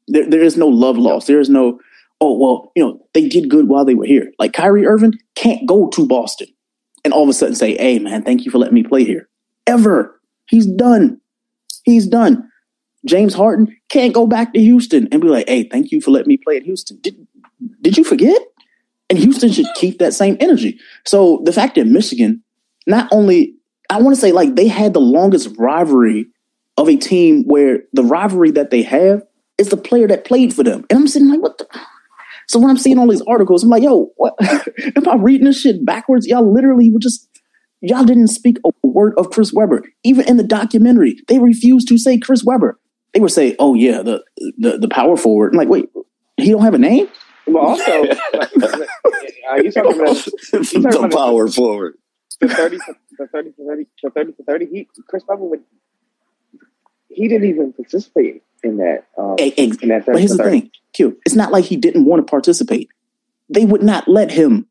There, 0.06 0.28
there 0.30 0.42
is 0.42 0.56
no 0.56 0.68
love 0.68 0.96
lost. 0.96 1.26
There 1.26 1.40
is 1.40 1.50
no, 1.50 1.80
oh 2.20 2.38
well, 2.38 2.72
you 2.76 2.82
know, 2.82 3.00
they 3.12 3.28
did 3.28 3.50
good 3.50 3.68
while 3.68 3.84
they 3.84 3.94
were 3.94 4.06
here. 4.06 4.30
Like 4.38 4.52
Kyrie 4.52 4.86
Irving 4.86 5.14
can't 5.34 5.66
go 5.66 5.88
to 5.88 6.06
Boston 6.06 6.46
and 7.04 7.12
all 7.12 7.24
of 7.24 7.28
a 7.28 7.34
sudden 7.34 7.56
say, 7.56 7.76
"Hey, 7.76 7.98
man, 7.98 8.22
thank 8.22 8.44
you 8.44 8.50
for 8.50 8.58
letting 8.58 8.74
me 8.74 8.84
play 8.84 9.04
here." 9.04 9.28
Ever, 9.66 10.18
he's 10.48 10.66
done. 10.66 11.20
He's 11.84 12.06
done. 12.06 12.47
James 13.08 13.34
Harden 13.34 13.76
can't 13.88 14.14
go 14.14 14.26
back 14.26 14.52
to 14.52 14.60
Houston 14.60 15.08
and 15.10 15.20
be 15.20 15.28
like, 15.28 15.48
"Hey, 15.48 15.64
thank 15.64 15.90
you 15.90 16.00
for 16.00 16.10
letting 16.10 16.28
me 16.28 16.36
play 16.36 16.56
at 16.56 16.62
Houston." 16.62 16.98
Did 17.00 17.26
did 17.80 17.96
you 17.96 18.04
forget? 18.04 18.40
And 19.10 19.18
Houston 19.18 19.50
should 19.50 19.66
keep 19.74 19.98
that 19.98 20.14
same 20.14 20.36
energy. 20.38 20.78
So 21.06 21.40
the 21.44 21.52
fact 21.52 21.76
that 21.76 21.86
Michigan, 21.86 22.42
not 22.86 23.08
only 23.10 23.54
I 23.90 24.00
want 24.00 24.14
to 24.14 24.20
say 24.20 24.32
like 24.32 24.54
they 24.54 24.68
had 24.68 24.92
the 24.92 25.00
longest 25.00 25.48
rivalry 25.58 26.26
of 26.76 26.88
a 26.88 26.96
team 26.96 27.44
where 27.44 27.80
the 27.92 28.04
rivalry 28.04 28.50
that 28.52 28.70
they 28.70 28.82
have 28.82 29.22
is 29.56 29.70
the 29.70 29.76
player 29.76 30.06
that 30.06 30.24
played 30.24 30.54
for 30.54 30.62
them. 30.62 30.84
And 30.90 30.98
I'm 30.98 31.08
sitting 31.08 31.28
like, 31.28 31.40
what 31.40 31.58
the 31.58 31.66
so 32.48 32.58
when 32.58 32.70
I'm 32.70 32.78
seeing 32.78 32.98
all 32.98 33.08
these 33.08 33.22
articles, 33.22 33.62
I'm 33.62 33.68
like, 33.68 33.82
yo, 33.82 34.10
what 34.16 34.34
am 34.96 35.08
I 35.08 35.16
reading 35.16 35.46
this 35.46 35.60
shit 35.60 35.84
backwards? 35.84 36.26
Y'all 36.26 36.50
literally 36.50 36.90
were 36.90 36.98
just 36.98 37.28
y'all 37.80 38.04
didn't 38.04 38.28
speak 38.28 38.58
a 38.64 38.70
word 38.82 39.14
of 39.18 39.30
Chris 39.30 39.52
Webber. 39.52 39.82
Even 40.02 40.26
in 40.26 40.36
the 40.36 40.44
documentary, 40.44 41.20
they 41.28 41.38
refused 41.38 41.88
to 41.88 41.98
say 41.98 42.18
Chris 42.18 42.44
Webber. 42.44 42.78
They 43.14 43.20
would 43.20 43.30
say, 43.30 43.56
"Oh 43.58 43.74
yeah, 43.74 44.02
the 44.02 44.24
the, 44.58 44.78
the 44.78 44.88
power 44.88 45.16
forward." 45.16 45.52
I'm 45.52 45.58
like, 45.58 45.68
wait, 45.68 45.90
he 46.36 46.50
don't 46.50 46.62
have 46.62 46.74
a 46.74 46.78
name. 46.78 47.08
Well, 47.46 47.66
also, 47.66 47.90
are 49.48 49.62
you 49.62 49.72
talking 49.72 50.00
about, 50.00 50.26
you 50.52 50.64
talking 50.64 50.82
the 50.82 50.98
about 50.98 51.12
power 51.12 51.48
forward. 51.48 51.94
the 52.40 52.48
thirty, 52.48 52.76
the 53.18 53.26
thirty 53.28 53.52
for 53.56 53.64
thirty, 53.64 53.86
the 54.02 54.10
thirty 54.10 54.32
for 54.32 54.42
thirty? 54.44 54.66
He 54.66 54.88
Chris 55.08 55.24
Webber 55.26 55.44
would. 55.44 55.62
He 57.08 57.26
didn't 57.28 57.48
even 57.48 57.72
participate 57.72 58.42
in 58.62 58.76
that. 58.78 59.06
Um, 59.16 59.36
hey, 59.38 59.54
in 59.56 59.88
that 59.88 60.06
but 60.06 60.18
here's 60.18 60.36
the 60.36 60.44
thing, 60.44 60.70
Q. 60.92 61.18
It's 61.24 61.34
not 61.34 61.50
like 61.52 61.64
he 61.64 61.76
didn't 61.76 62.04
want 62.04 62.26
to 62.26 62.30
participate. 62.30 62.90
They 63.48 63.64
would 63.64 63.82
not 63.82 64.06
let 64.08 64.30
him. 64.30 64.66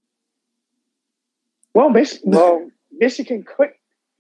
Well, 1.74 1.90
Mich- 1.90 2.20
well, 2.24 2.70
Michigan 2.92 3.44
could. 3.44 3.70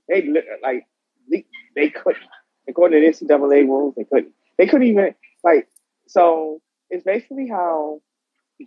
They 0.09 0.27
like 0.63 0.87
they, 1.29 1.45
they 1.75 1.89
couldn't. 1.89 2.23
According 2.69 3.01
to 3.01 3.11
the 3.19 3.25
NCAA 3.25 3.65
rules, 3.67 3.95
they 3.95 4.03
couldn't. 4.03 4.33
They 4.57 4.67
couldn't 4.67 4.87
even 4.87 5.13
like. 5.43 5.67
So 6.07 6.61
it's 6.89 7.03
basically 7.03 7.47
how 7.47 8.01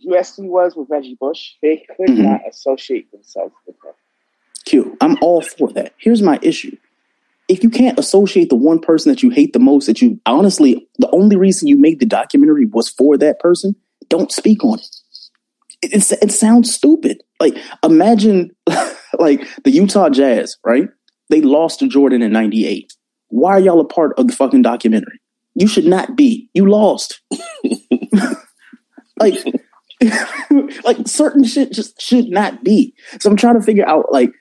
USC 0.06 0.44
was 0.48 0.76
with 0.76 0.88
Reggie 0.90 1.16
Bush. 1.20 1.52
They 1.62 1.84
could 1.96 2.08
Mhm. 2.08 2.24
not 2.24 2.40
associate 2.48 3.10
themselves 3.12 3.54
with 3.66 3.76
him. 3.84 3.92
Q. 4.64 4.96
I'm 5.00 5.16
all 5.20 5.40
for 5.42 5.68
that. 5.72 5.94
Here's 5.98 6.22
my 6.22 6.38
issue. 6.42 6.76
If 7.48 7.64
you 7.64 7.70
can't 7.70 7.98
associate 7.98 8.48
the 8.50 8.56
one 8.56 8.78
person 8.78 9.10
that 9.10 9.22
you 9.22 9.30
hate 9.30 9.52
the 9.52 9.58
most, 9.58 9.86
that 9.86 10.00
you 10.00 10.20
honestly, 10.26 10.86
the 10.98 11.10
only 11.10 11.34
reason 11.36 11.66
you 11.66 11.76
made 11.76 11.98
the 11.98 12.06
documentary 12.06 12.66
was 12.66 12.88
for 12.88 13.16
that 13.18 13.40
person, 13.40 13.74
don't 14.08 14.30
speak 14.30 14.64
on 14.64 14.78
it. 14.78 14.86
It, 15.82 15.86
it's- 15.94 16.12
it 16.12 16.30
sounds 16.30 16.72
stupid. 16.72 17.22
Like, 17.40 17.56
imagine 17.82 18.50
like 19.18 19.46
the 19.64 19.70
Utah 19.72 20.10
Jazz, 20.10 20.56
right? 20.64 20.88
They 21.30 21.40
lost 21.40 21.80
to 21.80 21.88
Jordan 21.88 22.22
in 22.22 22.32
98. 22.32 22.92
Why 23.30 23.52
are 23.52 23.60
y'all 23.60 23.80
a 23.80 23.84
part 23.84 24.18
of 24.18 24.26
the 24.26 24.32
fucking 24.32 24.62
documentary? 24.62 25.20
You 25.54 25.66
should 25.66 25.86
not 25.86 26.16
be. 26.16 26.48
You 26.54 26.68
lost. 26.68 27.20
like, 29.18 29.34
like 30.84 31.06
certain 31.06 31.44
shit 31.44 31.72
just 31.72 32.00
should 32.00 32.28
not 32.28 32.62
be. 32.62 32.94
So 33.18 33.30
I'm 33.30 33.36
trying 33.36 33.58
to 33.58 33.62
figure 33.62 33.86
out 33.86 34.12
like 34.12 34.32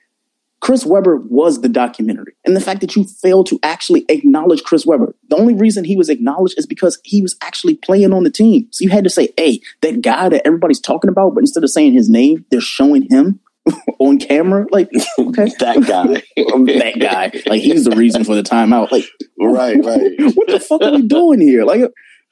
Chris 0.60 0.84
Webber 0.84 1.16
was 1.16 1.62
the 1.62 1.68
documentary. 1.68 2.34
And 2.44 2.54
the 2.54 2.60
fact 2.60 2.80
that 2.82 2.94
you 2.94 3.04
failed 3.04 3.46
to 3.46 3.58
actually 3.62 4.04
acknowledge 4.08 4.62
Chris 4.62 4.84
Webber. 4.84 5.14
The 5.28 5.36
only 5.36 5.54
reason 5.54 5.84
he 5.84 5.96
was 5.96 6.08
acknowledged 6.08 6.58
is 6.58 6.66
because 6.66 6.98
he 7.02 7.22
was 7.22 7.36
actually 7.42 7.76
playing 7.76 8.12
on 8.12 8.24
the 8.24 8.30
team. 8.30 8.68
So 8.70 8.84
you 8.84 8.90
had 8.90 9.04
to 9.04 9.10
say, 9.10 9.30
hey, 9.36 9.60
that 9.80 10.02
guy 10.02 10.28
that 10.28 10.46
everybody's 10.46 10.80
talking 10.80 11.10
about, 11.10 11.34
but 11.34 11.40
instead 11.40 11.64
of 11.64 11.70
saying 11.70 11.94
his 11.94 12.10
name, 12.10 12.44
they're 12.50 12.60
showing 12.60 13.08
him 13.10 13.40
on 13.98 14.18
camera. 14.18 14.66
Like, 14.70 14.88
okay. 15.18 15.50
That 15.58 15.84
guy. 15.86 16.22
that 16.36 16.98
guy. 17.00 17.42
Like 17.46 17.60
he's 17.62 17.84
the 17.84 17.96
reason 17.96 18.24
for 18.24 18.34
the 18.34 18.42
timeout. 18.42 18.90
Like 18.90 19.04
Right, 19.38 19.76
right. 19.84 20.12
what 20.34 20.48
the 20.48 20.60
fuck 20.60 20.82
are 20.82 20.92
we 20.92 21.02
doing 21.02 21.40
here? 21.40 21.64
Like, 21.64 21.82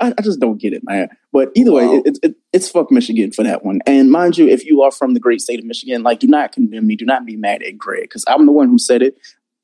I, 0.00 0.14
I 0.16 0.22
just 0.22 0.40
don't 0.40 0.60
get 0.60 0.72
it, 0.72 0.82
man. 0.84 1.08
But 1.32 1.50
either 1.54 1.72
way, 1.72 1.86
Wow. 1.86 2.02
it, 2.04 2.18
it, 2.22 2.36
it's 2.52 2.68
fuck 2.70 2.90
Michigan 2.92 3.32
for 3.32 3.42
that 3.42 3.64
one. 3.64 3.80
And 3.86 4.10
mind 4.10 4.38
you, 4.38 4.46
if 4.48 4.64
you 4.64 4.82
are 4.82 4.90
from 4.90 5.14
the 5.14 5.20
great 5.20 5.40
state 5.40 5.58
of 5.58 5.64
Michigan, 5.64 6.02
like, 6.02 6.20
do 6.20 6.26
not 6.26 6.52
condemn 6.52 6.86
me. 6.86 6.96
Do 6.96 7.04
not 7.04 7.26
be 7.26 7.36
mad 7.36 7.62
at 7.62 7.76
Greg 7.76 8.02
because 8.02 8.24
I'm 8.28 8.46
the 8.46 8.52
one 8.52 8.68
who 8.68 8.78
said 8.78 9.02
it. 9.02 9.16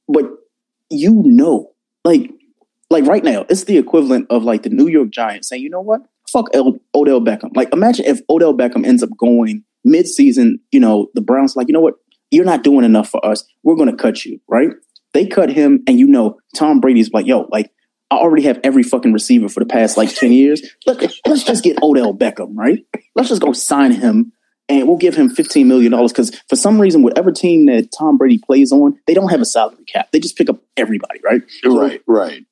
But 0.09 0.24
you 0.90 1.22
know, 1.24 1.72
like, 2.05 2.31
like 2.90 3.05
right 3.07 3.24
now, 3.24 3.46
it's 3.48 3.64
the 3.64 3.79
equivalent 3.79 4.27
of 4.31 4.42
like 4.44 4.62
the 4.64 4.70
New 4.70 4.88
York 4.88 5.11
Giants 5.11 5.48
saying, 5.48 5.62
you 5.62 5.70
know 5.70 5.81
what? 5.81 6.03
Fuck 6.31 6.48
El- 6.55 6.79
Odell 6.94 7.20
Beckham. 7.20 7.55
Like, 7.57 7.72
imagine 7.72 8.05
if 8.07 8.20
Odell 8.29 8.55
Beckham 8.55 8.85
ends 8.87 9.03
up 9.03 9.11
going 9.16 9.64
mid-season. 9.85 10.61
You 10.73 10.81
know, 10.81 11.09
the 11.14 11.20
Browns 11.20 11.57
like, 11.57 11.68
you 11.68 11.75
know 11.75 11.81
what? 11.81 11.94
You're 12.31 12.44
not 12.44 12.64
doing 12.64 12.85
enough 12.85 13.09
for 13.09 13.25
us. 13.25 13.44
We're 13.62 13.77
going 13.77 13.90
to 13.90 13.97
cut 13.97 14.25
you, 14.25 14.40
right? 14.49 14.70
They 15.12 15.27
cut 15.27 15.51
him, 15.51 15.85
and 15.87 15.99
you 15.99 16.09
know, 16.09 16.38
Tom 16.57 16.81
Brady's 16.81 17.12
like, 17.12 17.27
yo, 17.27 17.47
like, 17.53 17.70
I 18.11 18.16
already 18.16 18.42
have 18.44 18.61
every 18.62 18.83
fucking 18.83 19.12
receiver 19.12 19.49
for 19.49 19.61
the 19.61 19.66
past 19.66 19.97
like 19.97 20.14
10 20.14 20.33
years. 20.33 20.62
Let, 20.87 21.01
let's 21.27 21.42
just 21.42 21.64
get 21.64 21.83
Odell 21.83 22.14
Beckham, 22.14 22.51
right? 22.55 22.85
Let's 23.14 23.29
just 23.29 23.42
go 23.42 23.53
sign 23.53 23.92
him 23.92 24.33
and 24.68 24.87
we'll 24.87 24.97
give 24.97 25.14
him 25.14 25.29
$15 25.29 25.66
million 25.66 25.90
because 26.07 26.38
for 26.49 26.57
some 26.57 26.81
reason, 26.81 27.03
whatever 27.03 27.33
team 27.33 27.66
that 27.66 27.90
Tom 27.97 28.16
Brady 28.16 28.38
plays 28.38 28.73
on, 28.73 28.99
they 29.07 29.14
don't 29.14 29.31
have 29.31 29.40
a 29.40 29.44
salary 29.44 29.85
cap. 29.85 30.11
They 30.12 30.20
just 30.20 30.37
pick 30.37 30.49
up 30.49 30.61
everybody, 30.77 31.20
right? 31.25 31.42
So 31.62 31.81
Right, 31.81 32.03
right. 32.07 32.44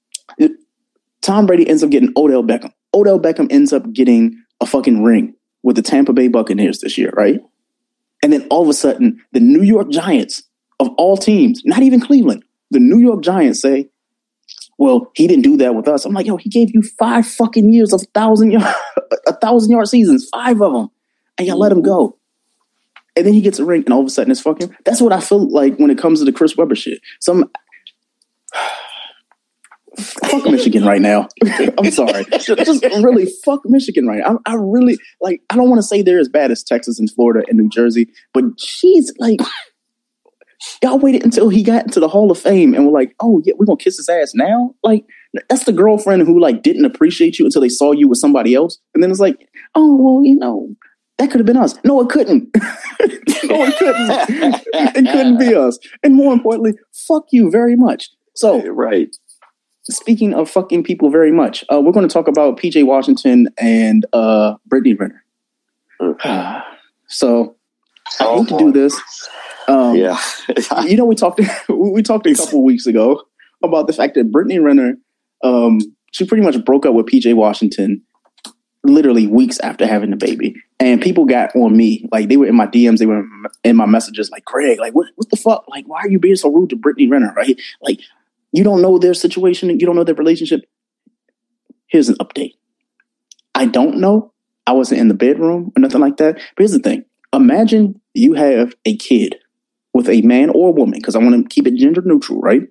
Tom 1.20 1.46
Brady 1.46 1.68
ends 1.68 1.82
up 1.84 1.90
getting 1.90 2.12
Odell 2.16 2.42
Beckham. 2.42 2.72
Odell 2.92 3.20
Beckham 3.20 3.46
ends 3.50 3.72
up 3.72 3.90
getting 3.92 4.42
a 4.60 4.66
fucking 4.66 5.02
ring 5.02 5.34
with 5.62 5.76
the 5.76 5.82
Tampa 5.82 6.12
Bay 6.12 6.28
Buccaneers 6.28 6.80
this 6.80 6.98
year, 6.98 7.10
right? 7.16 7.40
And 8.22 8.32
then 8.32 8.46
all 8.50 8.62
of 8.62 8.68
a 8.68 8.74
sudden, 8.74 9.22
the 9.32 9.40
New 9.40 9.62
York 9.62 9.90
Giants 9.90 10.42
of 10.78 10.88
all 10.96 11.16
teams, 11.16 11.62
not 11.64 11.82
even 11.82 12.00
Cleveland, 12.00 12.44
the 12.70 12.80
New 12.80 12.98
York 12.98 13.22
Giants 13.22 13.60
say, 13.60 13.88
well, 14.78 15.12
he 15.14 15.26
didn't 15.26 15.42
do 15.42 15.56
that 15.58 15.74
with 15.74 15.86
us. 15.86 16.04
I'm 16.04 16.12
like, 16.12 16.26
yo, 16.26 16.36
he 16.36 16.48
gave 16.48 16.74
you 16.74 16.82
five 16.82 17.26
fucking 17.26 17.72
years 17.72 17.92
of 17.92 18.02
thousand 18.14 18.52
yard, 18.52 18.74
a 19.26 19.34
thousand 19.34 19.70
yard 19.70 19.88
seasons, 19.88 20.28
five 20.30 20.60
of 20.60 20.72
them, 20.72 20.90
and 21.38 21.46
y'all 21.46 21.58
let 21.58 21.72
him 21.72 21.82
go. 21.82 22.16
And 23.14 23.26
then 23.26 23.34
he 23.34 23.42
gets 23.42 23.58
a 23.58 23.64
ring, 23.64 23.84
and 23.84 23.92
all 23.92 24.00
of 24.00 24.06
a 24.06 24.10
sudden 24.10 24.30
it's 24.30 24.40
fucking. 24.40 24.74
That's 24.84 25.00
what 25.00 25.12
I 25.12 25.20
feel 25.20 25.48
like 25.48 25.76
when 25.76 25.90
it 25.90 25.98
comes 25.98 26.18
to 26.20 26.24
the 26.24 26.32
Chris 26.32 26.56
Webber 26.56 26.74
shit. 26.74 27.00
Some 27.20 27.50
fuck 29.98 30.44
Michigan 30.44 30.84
right 30.84 31.00
now. 31.00 31.28
I'm 31.78 31.90
sorry, 31.90 32.24
just, 32.30 32.84
really 33.02 33.26
fuck 33.44 33.60
Michigan 33.64 34.06
right 34.06 34.20
now. 34.20 34.40
I, 34.46 34.52
I 34.52 34.54
really 34.54 34.98
like. 35.20 35.42
I 35.50 35.56
don't 35.56 35.68
want 35.68 35.78
to 35.78 35.86
say 35.86 36.02
they're 36.02 36.18
as 36.18 36.28
bad 36.28 36.50
as 36.50 36.62
Texas 36.62 36.98
and 36.98 37.10
Florida 37.10 37.44
and 37.48 37.58
New 37.58 37.68
Jersey, 37.68 38.08
but 38.32 38.44
she's 38.58 39.12
like. 39.18 39.40
Y'all 40.80 40.96
waited 40.96 41.24
until 41.24 41.48
he 41.48 41.64
got 41.64 41.82
into 41.82 41.98
the 41.98 42.06
Hall 42.06 42.30
of 42.30 42.38
Fame 42.38 42.72
and 42.72 42.86
were 42.86 42.92
like, 42.92 43.16
"Oh 43.18 43.42
yeah, 43.44 43.52
we're 43.56 43.66
gonna 43.66 43.76
kiss 43.76 43.96
his 43.96 44.08
ass 44.08 44.32
now." 44.32 44.72
Like 44.84 45.04
that's 45.48 45.64
the 45.64 45.72
girlfriend 45.72 46.22
who 46.22 46.38
like 46.38 46.62
didn't 46.62 46.84
appreciate 46.84 47.36
you 47.36 47.44
until 47.44 47.62
they 47.62 47.68
saw 47.68 47.90
you 47.90 48.06
with 48.06 48.18
somebody 48.18 48.54
else, 48.54 48.78
and 48.94 49.02
then 49.02 49.10
it's 49.10 49.18
like, 49.18 49.48
"Oh 49.74 49.96
well, 49.96 50.24
you 50.24 50.36
know, 50.36 50.68
that 51.18 51.32
could 51.32 51.40
have 51.40 51.46
been 51.46 51.56
us." 51.56 51.74
No, 51.84 52.00
it 52.00 52.10
couldn't. 52.10 52.48
no, 53.44 53.64
it 53.64 53.76
couldn't. 53.76 54.62
it 54.72 55.10
couldn't 55.10 55.38
be 55.38 55.52
us. 55.52 55.80
And 56.04 56.14
more 56.14 56.32
importantly, 56.32 56.74
fuck 56.92 57.24
you 57.32 57.50
very 57.50 57.74
much. 57.74 58.10
So 58.34 58.64
Right. 58.66 59.14
Speaking 59.84 60.34
of 60.34 60.50
fucking 60.50 60.84
people 60.84 61.10
very 61.10 61.32
much, 61.32 61.64
uh, 61.72 61.80
we're 61.80 61.92
going 61.92 62.06
to 62.08 62.12
talk 62.12 62.28
about 62.28 62.58
PJ 62.58 62.84
Washington 62.86 63.48
and 63.58 64.06
uh, 64.12 64.54
Brittany 64.66 64.94
Renner. 64.94 65.24
so 67.08 67.56
I 68.20 68.24
Oh, 68.26 68.42
hate 68.42 68.48
to 68.48 68.58
do 68.58 68.72
this. 68.72 69.00
Um, 69.68 69.96
Yeah. 69.96 70.18
you 70.84 70.96
know, 70.96 71.04
we 71.04 71.14
talked 71.14 71.40
we 71.68 72.02
talked 72.02 72.26
a 72.26 72.34
couple 72.34 72.64
weeks 72.64 72.86
ago 72.86 73.22
about 73.62 73.86
the 73.86 73.92
fact 73.92 74.14
that 74.14 74.30
Brittany 74.30 74.58
Renner, 74.58 74.96
um, 75.44 75.78
she 76.12 76.24
pretty 76.26 76.42
much 76.42 76.62
broke 76.64 76.84
up 76.86 76.94
with 76.94 77.06
PJ 77.06 77.34
Washington 77.34 78.02
literally 78.84 79.28
weeks 79.28 79.60
after 79.60 79.86
having 79.86 80.10
the 80.10 80.16
baby, 80.16 80.56
and 80.80 81.00
people 81.00 81.24
got 81.24 81.54
on 81.54 81.76
me 81.76 82.08
like 82.10 82.28
they 82.28 82.36
were 82.36 82.46
in 82.46 82.56
my 82.56 82.66
DMs, 82.66 82.98
they 82.98 83.06
were 83.06 83.24
in 83.62 83.76
my 83.76 83.86
messages 83.86 84.30
like, 84.30 84.44
Craig, 84.44 84.80
like 84.80 84.94
what 84.94 85.06
what 85.14 85.30
the 85.30 85.36
fuck, 85.36 85.64
like 85.68 85.84
why 85.86 86.00
are 86.00 86.08
you 86.10 86.18
being 86.18 86.34
so 86.36 86.50
rude 86.50 86.70
to 86.70 86.76
Brittany 86.76 87.06
Renner, 87.08 87.32
right? 87.36 87.58
Like 87.80 88.00
you 88.52 88.64
don't 88.64 88.82
know 88.82 88.98
their 88.98 89.14
situation, 89.14 89.70
you 89.78 89.86
don't 89.86 89.96
know 89.96 90.04
their 90.04 90.14
relationship. 90.14 90.60
Here's 91.86 92.08
an 92.08 92.16
update. 92.16 92.52
I 93.54 93.66
don't 93.66 93.98
know. 93.98 94.32
I 94.66 94.72
wasn't 94.72 95.00
in 95.00 95.08
the 95.08 95.14
bedroom 95.14 95.72
or 95.76 95.80
nothing 95.80 96.00
like 96.00 96.18
that. 96.18 96.34
But 96.34 96.58
here's 96.58 96.72
the 96.72 96.78
thing: 96.78 97.04
imagine 97.32 98.00
you 98.14 98.34
have 98.34 98.74
a 98.84 98.96
kid 98.96 99.36
with 99.92 100.08
a 100.08 100.22
man 100.22 100.50
or 100.50 100.68
a 100.68 100.72
woman, 100.72 100.98
because 100.98 101.16
I 101.16 101.18
want 101.18 101.42
to 101.42 101.54
keep 101.54 101.66
it 101.66 101.76
gender 101.76 102.02
neutral, 102.04 102.40
right? 102.40 102.62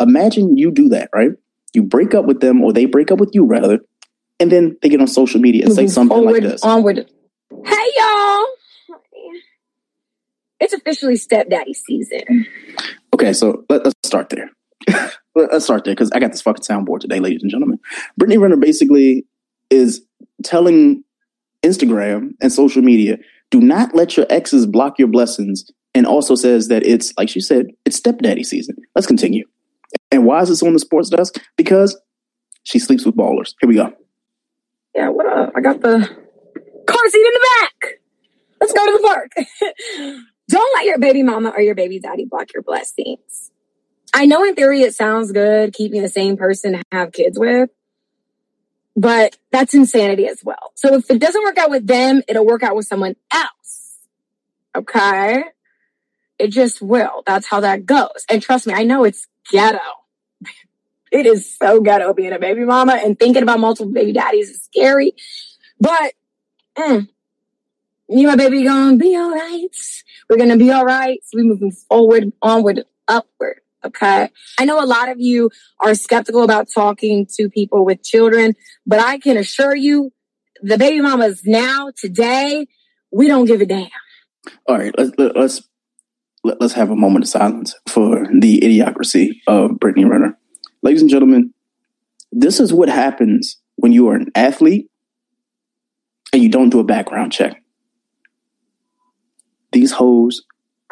Imagine 0.00 0.56
you 0.56 0.70
do 0.70 0.88
that, 0.90 1.10
right? 1.14 1.32
You 1.74 1.82
break 1.82 2.14
up 2.14 2.26
with 2.26 2.40
them, 2.40 2.62
or 2.62 2.72
they 2.72 2.84
break 2.84 3.10
up 3.10 3.18
with 3.18 3.30
you, 3.32 3.44
rather, 3.44 3.80
and 4.38 4.50
then 4.50 4.76
they 4.82 4.88
get 4.88 5.00
on 5.00 5.06
social 5.06 5.40
media 5.40 5.64
and 5.64 5.74
say 5.74 5.84
mm-hmm. 5.84 5.90
something 5.90 6.18
onward, 6.18 6.42
like 6.42 6.52
this. 6.52 6.62
onward. 6.62 7.10
Hey 7.64 7.88
y'all. 7.98 8.46
It's 10.60 10.72
officially 10.72 11.16
stepdaddy 11.16 11.74
season. 11.74 12.46
Okay, 13.12 13.32
so 13.32 13.64
let, 13.68 13.84
us 13.84 13.94
start 14.04 14.28
there. 14.30 14.50
let's 15.34 15.64
start 15.64 15.84
there 15.84 15.94
because 15.94 16.10
I 16.12 16.20
got 16.20 16.32
this 16.32 16.42
fucking 16.42 16.62
soundboard 16.62 17.00
today, 17.00 17.20
ladies 17.20 17.42
and 17.42 17.50
gentlemen. 17.50 17.78
Brittany 18.16 18.38
Renner 18.38 18.56
basically 18.56 19.26
is 19.70 20.02
telling 20.42 21.04
Instagram 21.62 22.32
and 22.40 22.52
social 22.52 22.82
media, 22.82 23.18
do 23.50 23.60
not 23.60 23.94
let 23.94 24.16
your 24.16 24.26
exes 24.30 24.66
block 24.66 24.98
your 24.98 25.08
blessings. 25.08 25.70
And 25.94 26.06
also 26.06 26.34
says 26.34 26.68
that 26.68 26.86
it's, 26.86 27.12
like 27.18 27.28
she 27.28 27.40
said, 27.40 27.66
it's 27.84 27.96
stepdaddy 27.96 28.44
season. 28.44 28.76
Let's 28.94 29.06
continue. 29.06 29.44
And 30.10 30.24
why 30.24 30.40
is 30.40 30.48
this 30.48 30.62
on 30.62 30.72
the 30.72 30.78
sports 30.78 31.10
desk? 31.10 31.34
Because 31.56 32.00
she 32.62 32.78
sleeps 32.78 33.04
with 33.04 33.14
ballers. 33.14 33.54
Here 33.60 33.68
we 33.68 33.74
go. 33.74 33.92
Yeah, 34.94 35.10
what 35.10 35.26
up? 35.26 35.52
I 35.54 35.60
got 35.60 35.82
the 35.82 35.98
car 36.86 37.08
seat 37.08 37.18
in 37.18 37.32
the 37.34 37.48
back. 37.60 38.00
Let's 38.60 38.72
go 38.72 38.86
to 38.86 38.92
the 38.92 39.06
park. 39.06 39.32
Don't 40.48 40.74
let 40.76 40.86
your 40.86 40.98
baby 40.98 41.22
mama 41.22 41.52
or 41.54 41.60
your 41.60 41.74
baby 41.74 42.00
daddy 42.00 42.24
block 42.24 42.54
your 42.54 42.62
blessings. 42.62 43.51
I 44.12 44.26
know 44.26 44.44
in 44.44 44.54
theory 44.54 44.82
it 44.82 44.94
sounds 44.94 45.32
good 45.32 45.72
keeping 45.72 46.02
the 46.02 46.08
same 46.08 46.36
person 46.36 46.72
to 46.72 46.82
have 46.92 47.12
kids 47.12 47.38
with, 47.38 47.70
but 48.94 49.36
that's 49.50 49.74
insanity 49.74 50.26
as 50.26 50.42
well. 50.44 50.72
So 50.74 50.94
if 50.94 51.10
it 51.10 51.18
doesn't 51.18 51.42
work 51.42 51.58
out 51.58 51.70
with 51.70 51.86
them, 51.86 52.22
it'll 52.28 52.46
work 52.46 52.62
out 52.62 52.76
with 52.76 52.86
someone 52.86 53.16
else. 53.32 53.98
Okay? 54.76 55.44
It 56.38 56.48
just 56.48 56.82
will. 56.82 57.22
That's 57.26 57.46
how 57.46 57.60
that 57.60 57.86
goes. 57.86 58.26
And 58.28 58.42
trust 58.42 58.66
me, 58.66 58.74
I 58.74 58.84
know 58.84 59.04
it's 59.04 59.26
ghetto. 59.50 59.78
It 61.12 61.26
is 61.26 61.58
so 61.58 61.82
ghetto 61.82 62.14
being 62.14 62.32
a 62.32 62.38
baby 62.38 62.64
mama 62.64 62.94
and 62.94 63.18
thinking 63.18 63.42
about 63.42 63.60
multiple 63.60 63.92
baby 63.92 64.14
daddies 64.14 64.48
is 64.48 64.62
scary. 64.62 65.12
But 65.78 66.14
mm, 66.74 67.06
you 68.08 68.26
my 68.28 68.36
baby 68.36 68.64
gonna 68.64 68.96
be 68.96 69.14
all 69.16 69.30
right. 69.30 69.68
We're 70.30 70.38
gonna 70.38 70.56
be 70.56 70.70
all 70.70 70.84
right. 70.84 71.20
So 71.24 71.36
we 71.36 71.42
moving 71.42 71.72
forward, 71.72 72.32
onward, 72.40 72.84
upward. 73.08 73.61
Okay. 73.84 74.28
I 74.58 74.64
know 74.64 74.82
a 74.82 74.86
lot 74.86 75.08
of 75.08 75.20
you 75.20 75.50
are 75.80 75.94
skeptical 75.94 76.42
about 76.42 76.68
talking 76.72 77.26
to 77.36 77.48
people 77.48 77.84
with 77.84 78.02
children, 78.02 78.54
but 78.86 79.00
I 79.00 79.18
can 79.18 79.36
assure 79.36 79.74
you 79.74 80.12
the 80.62 80.78
baby 80.78 81.00
mamas 81.00 81.42
now, 81.44 81.90
today, 81.96 82.66
we 83.10 83.26
don't 83.26 83.46
give 83.46 83.60
a 83.60 83.66
damn. 83.66 83.88
All 84.66 84.78
right. 84.78 84.94
Let's, 84.96 85.12
let's, 85.18 85.68
let's 86.44 86.72
have 86.74 86.90
a 86.90 86.96
moment 86.96 87.24
of 87.24 87.28
silence 87.28 87.74
for 87.88 88.26
the 88.32 88.60
idiocracy 88.60 89.40
of 89.46 89.78
Brittany 89.80 90.04
Renner. 90.04 90.38
Ladies 90.82 91.02
and 91.02 91.10
gentlemen, 91.10 91.52
this 92.30 92.60
is 92.60 92.72
what 92.72 92.88
happens 92.88 93.60
when 93.76 93.92
you 93.92 94.08
are 94.08 94.14
an 94.14 94.30
athlete 94.34 94.88
and 96.32 96.42
you 96.42 96.48
don't 96.48 96.70
do 96.70 96.80
a 96.80 96.84
background 96.84 97.32
check. 97.32 97.60
These 99.72 99.92
hoes 99.92 100.42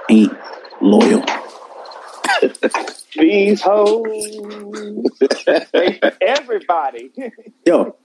ain't 0.08 0.36
loyal. 0.80 1.24
These 3.16 3.60
hoes. 3.60 4.40
Everybody. 6.20 7.10
Yo. 7.66 7.96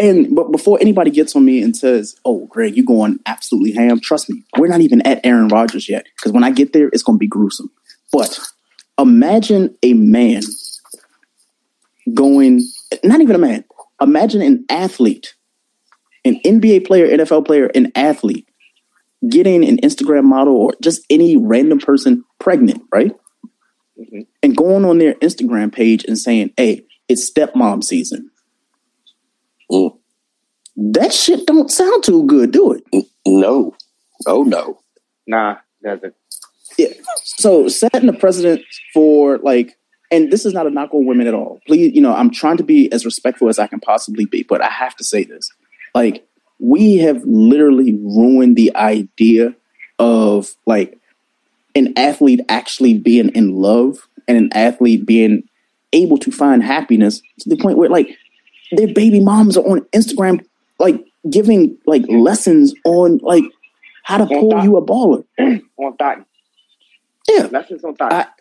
And 0.00 0.34
but 0.34 0.52
before 0.52 0.78
anybody 0.80 1.10
gets 1.10 1.34
on 1.34 1.44
me 1.44 1.60
and 1.60 1.76
says, 1.76 2.16
"Oh, 2.24 2.46
Greg, 2.46 2.76
you 2.76 2.84
going 2.84 3.18
absolutely 3.26 3.72
ham," 3.72 3.98
trust 4.00 4.30
me, 4.30 4.44
we're 4.56 4.68
not 4.68 4.80
even 4.80 5.02
at 5.02 5.20
Aaron 5.24 5.48
Rodgers 5.48 5.88
yet. 5.88 6.06
Because 6.16 6.32
when 6.32 6.44
I 6.44 6.50
get 6.50 6.72
there, 6.72 6.88
it's 6.92 7.02
going 7.02 7.16
to 7.16 7.20
be 7.20 7.26
gruesome. 7.26 7.70
But 8.12 8.38
imagine 8.96 9.76
a 9.82 9.94
man 9.94 10.42
going, 12.14 12.62
not 13.02 13.20
even 13.20 13.34
a 13.34 13.40
man. 13.40 13.64
Imagine 14.00 14.40
an 14.42 14.64
athlete, 14.68 15.34
an 16.24 16.40
NBA 16.44 16.86
player, 16.86 17.08
NFL 17.08 17.44
player, 17.44 17.66
an 17.74 17.90
athlete, 17.96 18.48
getting 19.28 19.64
an 19.64 19.78
Instagram 19.78 20.24
model 20.24 20.54
or 20.54 20.74
just 20.80 21.02
any 21.10 21.36
random 21.36 21.80
person 21.80 22.24
pregnant, 22.38 22.82
right? 22.92 23.12
Mm-hmm. 23.98 24.20
and 24.42 24.56
going 24.56 24.84
on 24.84 24.98
their 24.98 25.14
Instagram 25.14 25.72
page 25.72 26.04
and 26.04 26.18
saying, 26.18 26.52
"Hey, 26.56 26.84
it's 27.08 27.30
stepmom 27.30 27.82
season." 27.84 28.30
Mm. 29.70 29.98
That 30.76 31.12
shit 31.12 31.46
don't 31.46 31.70
sound 31.70 32.04
too 32.04 32.24
good, 32.26 32.52
do 32.52 32.72
it? 32.72 33.06
No. 33.26 33.74
Oh 34.26 34.42
no. 34.44 34.80
Nah, 35.26 35.56
doesn't. 35.82 36.14
Yeah. 36.78 36.88
So 37.24 37.68
setting 37.68 38.06
the 38.06 38.12
precedent 38.12 38.62
for 38.94 39.38
like, 39.38 39.76
and 40.10 40.30
this 40.30 40.46
is 40.46 40.54
not 40.54 40.66
a 40.66 40.70
knock 40.70 40.94
on 40.94 41.04
women 41.04 41.26
at 41.26 41.34
all. 41.34 41.60
Please, 41.66 41.94
you 41.94 42.00
know, 42.00 42.14
I'm 42.14 42.30
trying 42.30 42.56
to 42.58 42.62
be 42.62 42.90
as 42.92 43.04
respectful 43.04 43.48
as 43.48 43.58
I 43.58 43.66
can 43.66 43.80
possibly 43.80 44.24
be, 44.24 44.44
but 44.44 44.62
I 44.62 44.70
have 44.70 44.96
to 44.96 45.04
say 45.04 45.24
this. 45.24 45.50
Like, 45.94 46.26
we 46.58 46.96
have 46.98 47.22
literally 47.24 47.94
ruined 47.94 48.56
the 48.56 48.74
idea 48.76 49.54
of 49.98 50.54
like 50.66 50.97
an 51.78 51.94
athlete 51.96 52.40
actually 52.48 52.94
being 52.94 53.30
in 53.30 53.54
love 53.54 54.08
and 54.26 54.36
an 54.36 54.50
athlete 54.52 55.06
being 55.06 55.42
able 55.92 56.18
to 56.18 56.30
find 56.30 56.62
happiness 56.62 57.22
to 57.40 57.48
the 57.48 57.56
point 57.56 57.78
where 57.78 57.88
like 57.88 58.16
their 58.72 58.92
baby 58.92 59.20
moms 59.20 59.56
are 59.56 59.66
on 59.66 59.80
Instagram 59.94 60.44
like 60.78 61.04
giving 61.30 61.76
like 61.86 62.04
lessons 62.08 62.74
on 62.84 63.18
like 63.22 63.44
how 64.04 64.18
to 64.18 64.26
pull 64.26 64.62
you 64.64 64.76
a 64.76 64.84
baller. 64.84 65.24
on 65.38 65.96
that. 65.98 66.24
Yeah. 67.28 67.48
Lessons 67.50 67.84
on 67.84 67.94
that. 67.98 68.34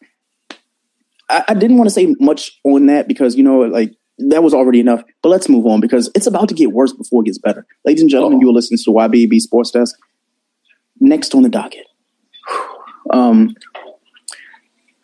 I, 1.29 1.43
I 1.49 1.53
didn't 1.53 1.77
want 1.77 1.89
to 1.89 1.93
say 1.93 2.15
much 2.19 2.57
on 2.63 2.85
that 2.87 3.07
because 3.07 3.35
you 3.35 3.43
know 3.43 3.59
like 3.59 3.93
that 4.17 4.43
was 4.43 4.53
already 4.53 4.79
enough. 4.79 5.03
But 5.21 5.29
let's 5.29 5.49
move 5.49 5.65
on 5.65 5.81
because 5.81 6.09
it's 6.15 6.27
about 6.27 6.49
to 6.49 6.55
get 6.55 6.71
worse 6.71 6.93
before 6.93 7.21
it 7.21 7.25
gets 7.25 7.37
better. 7.37 7.65
Ladies 7.85 8.01
and 8.01 8.09
gentlemen, 8.09 8.39
oh. 8.39 8.41
you 8.41 8.49
are 8.49 8.53
listening 8.53 8.79
to 8.83 8.91
YBB 8.91 9.39
Sports 9.41 9.71
Desk. 9.71 9.95
Next 10.99 11.35
on 11.35 11.43
the 11.43 11.49
docket, 11.49 11.85
um, 13.11 13.55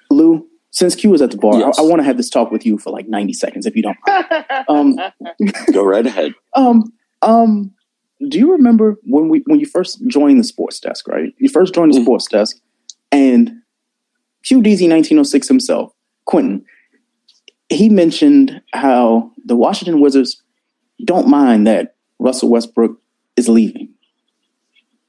Lou, 0.09 0.47
since 0.71 0.95
Q 0.95 1.11
was 1.11 1.21
at 1.21 1.31
the 1.31 1.37
bar, 1.37 1.57
yes. 1.57 1.77
I, 1.77 1.83
I 1.83 1.85
want 1.85 1.99
to 1.99 2.03
have 2.03 2.17
this 2.17 2.29
talk 2.29 2.51
with 2.51 2.65
you 2.65 2.77
for 2.77 2.91
like 2.91 3.07
90 3.07 3.33
seconds, 3.33 3.65
if 3.65 3.75
you 3.75 3.83
don't 3.83 3.97
mind. 4.05 4.25
Um, 4.69 4.97
Go 5.71 5.83
right 5.83 6.05
ahead. 6.05 6.33
Um, 6.55 6.93
um, 7.23 7.73
do 8.29 8.37
you 8.37 8.51
remember 8.51 8.97
when 9.03 9.27
we 9.27 9.41
when 9.47 9.59
you 9.59 9.65
first 9.65 10.05
joined 10.07 10.39
the 10.39 10.43
sports 10.43 10.79
desk, 10.79 11.07
right? 11.07 11.33
You 11.39 11.49
first 11.49 11.73
joined 11.73 11.93
the 11.93 11.99
mm 11.99 12.03
sports 12.03 12.27
desk, 12.27 12.57
and 13.11 13.49
QDZ 14.45 14.89
1906 14.89 15.47
himself, 15.47 15.93
Quentin, 16.25 16.63
he 17.69 17.89
mentioned 17.89 18.61
how 18.73 19.31
the 19.45 19.55
Washington 19.55 19.99
Wizards 19.99 20.41
don't 21.03 21.27
mind 21.27 21.65
that 21.65 21.95
Russell 22.19 22.49
Westbrook 22.49 22.97
is 23.35 23.49
leaving 23.49 23.92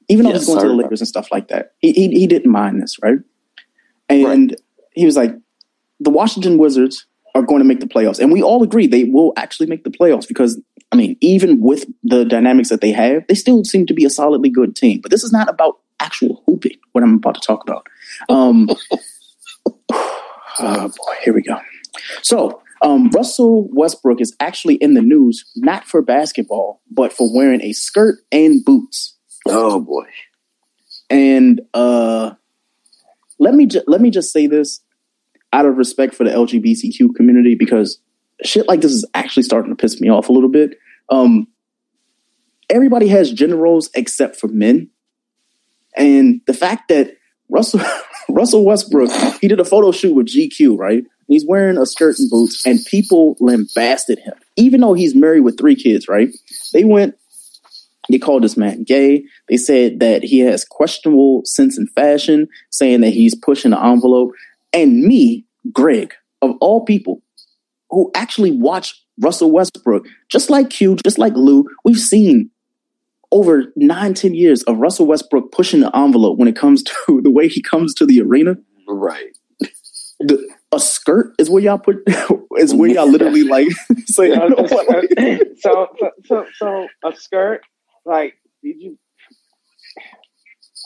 even 0.07 0.25
though 0.25 0.31
yes, 0.31 0.41
he's 0.41 0.47
going 0.47 0.61
to 0.61 0.67
the 0.67 0.73
Lakers 0.73 1.01
and 1.01 1.07
stuff 1.07 1.31
like 1.31 1.47
that. 1.49 1.73
He, 1.79 1.91
he, 1.93 2.07
he 2.09 2.27
didn't 2.27 2.51
mind 2.51 2.81
this, 2.81 2.97
right? 3.01 3.17
And 4.09 4.51
right. 4.51 4.61
he 4.93 5.05
was 5.05 5.15
like, 5.15 5.35
the 5.99 6.09
Washington 6.09 6.57
Wizards 6.57 7.05
are 7.33 7.41
going 7.41 7.59
to 7.59 7.65
make 7.65 7.79
the 7.79 7.87
playoffs, 7.87 8.19
and 8.19 8.31
we 8.31 8.41
all 8.41 8.63
agree 8.63 8.87
they 8.87 9.03
will 9.03 9.33
actually 9.35 9.67
make 9.67 9.83
the 9.83 9.89
playoffs 9.89 10.27
because 10.27 10.59
I 10.91 10.95
mean, 10.95 11.17
even 11.19 11.61
with 11.61 11.85
the 12.03 12.23
dynamics 12.23 12.69
that 12.69 12.81
they 12.81 12.91
have, 12.91 13.27
they 13.27 13.33
still 13.33 13.63
seem 13.65 13.85
to 13.87 13.93
be 13.93 14.05
a 14.05 14.09
solidly 14.09 14.49
good 14.49 14.75
team. 14.75 15.01
But 15.01 15.11
this 15.11 15.23
is 15.23 15.31
not 15.33 15.49
about 15.49 15.79
actual 15.99 16.43
hooping. 16.45 16.77
What 16.91 17.03
I'm 17.03 17.15
about 17.15 17.35
to 17.35 17.41
talk 17.41 17.63
about. 17.63 17.85
Um, 18.29 18.69
oh 20.59 20.87
boy, 20.87 21.13
here 21.23 21.33
we 21.33 21.41
go. 21.41 21.59
So 22.21 22.61
um, 22.81 23.09
Russell 23.09 23.67
Westbrook 23.71 24.21
is 24.21 24.35
actually 24.39 24.75
in 24.75 24.93
the 24.93 25.01
news 25.01 25.43
not 25.55 25.85
for 25.85 26.01
basketball, 26.01 26.81
but 26.91 27.11
for 27.11 27.33
wearing 27.33 27.61
a 27.61 27.73
skirt 27.73 28.19
and 28.31 28.63
boots. 28.63 29.14
Oh 29.45 29.79
boy. 29.79 30.05
And 31.09 31.61
uh 31.73 32.31
let 33.39 33.53
me 33.53 33.65
ju- 33.65 33.83
let 33.87 34.01
me 34.01 34.09
just 34.09 34.31
say 34.31 34.47
this 34.47 34.81
out 35.53 35.65
of 35.65 35.77
respect 35.77 36.15
for 36.15 36.23
the 36.23 36.31
LGBTQ 36.31 37.15
community 37.15 37.55
because 37.55 37.99
shit 38.43 38.67
like 38.67 38.81
this 38.81 38.91
is 38.91 39.05
actually 39.13 39.43
starting 39.43 39.71
to 39.71 39.75
piss 39.75 40.01
me 40.01 40.09
off 40.09 40.29
a 40.29 40.33
little 40.33 40.49
bit. 40.49 40.77
Um 41.09 41.47
everybody 42.69 43.07
has 43.07 43.31
gender 43.31 43.55
roles 43.57 43.89
except 43.93 44.35
for 44.35 44.47
men. 44.47 44.89
And 45.95 46.41
the 46.47 46.53
fact 46.53 46.89
that 46.89 47.15
Russell 47.49 47.81
Russell 48.29 48.65
Westbrook, 48.65 49.11
he 49.39 49.47
did 49.47 49.59
a 49.59 49.65
photo 49.65 49.91
shoot 49.91 50.13
with 50.15 50.27
GQ, 50.27 50.77
right? 50.77 51.03
He's 51.27 51.45
wearing 51.45 51.77
a 51.77 51.85
skirt 51.85 52.19
and 52.19 52.29
boots, 52.29 52.65
and 52.65 52.79
people 52.85 53.35
lambasted 53.39 54.19
him, 54.19 54.33
even 54.57 54.81
though 54.81 54.93
he's 54.93 55.15
married 55.15 55.41
with 55.41 55.57
three 55.57 55.75
kids, 55.75 56.07
right? 56.07 56.29
They 56.71 56.83
went 56.83 57.15
they 58.09 58.19
called 58.19 58.43
this 58.43 58.57
man 58.57 58.83
gay. 58.83 59.25
They 59.49 59.57
said 59.57 59.99
that 59.99 60.23
he 60.23 60.39
has 60.39 60.65
questionable 60.65 61.41
sense 61.45 61.77
in 61.77 61.87
fashion, 61.87 62.47
saying 62.71 63.01
that 63.01 63.11
he's 63.11 63.35
pushing 63.35 63.71
the 63.71 63.83
envelope. 63.83 64.31
And 64.73 65.01
me, 65.01 65.45
Greg, 65.71 66.13
of 66.41 66.55
all 66.61 66.85
people, 66.85 67.21
who 67.89 68.11
actually 68.15 68.51
watch 68.51 68.93
Russell 69.19 69.51
Westbrook, 69.51 70.05
just 70.29 70.49
like 70.49 70.69
Q, 70.69 70.97
just 71.03 71.17
like 71.17 71.33
Lou, 71.35 71.65
we've 71.83 71.99
seen 71.99 72.49
over 73.31 73.73
nine, 73.75 74.13
ten 74.13 74.33
years 74.33 74.63
of 74.63 74.77
Russell 74.77 75.07
Westbrook 75.07 75.51
pushing 75.51 75.81
the 75.81 75.95
envelope 75.95 76.37
when 76.37 76.47
it 76.47 76.55
comes 76.55 76.83
to 77.07 77.21
the 77.21 77.31
way 77.31 77.47
he 77.47 77.61
comes 77.61 77.93
to 77.95 78.05
the 78.05 78.21
arena. 78.21 78.55
Right. 78.87 79.37
The, 80.19 80.47
a 80.71 80.79
skirt 80.79 81.33
is 81.39 81.49
where 81.49 81.61
y'all 81.61 81.77
put 81.77 81.97
is 82.57 82.73
where 82.73 82.89
y'all 82.89 83.09
literally 83.09 83.43
like 83.43 83.67
say 84.05 84.33
so, 84.33 84.47
so 85.59 85.87
so 86.25 86.45
so 86.55 86.87
a 87.03 87.15
skirt 87.15 87.61
like, 88.05 88.35
did 88.63 88.79
you 88.81 88.97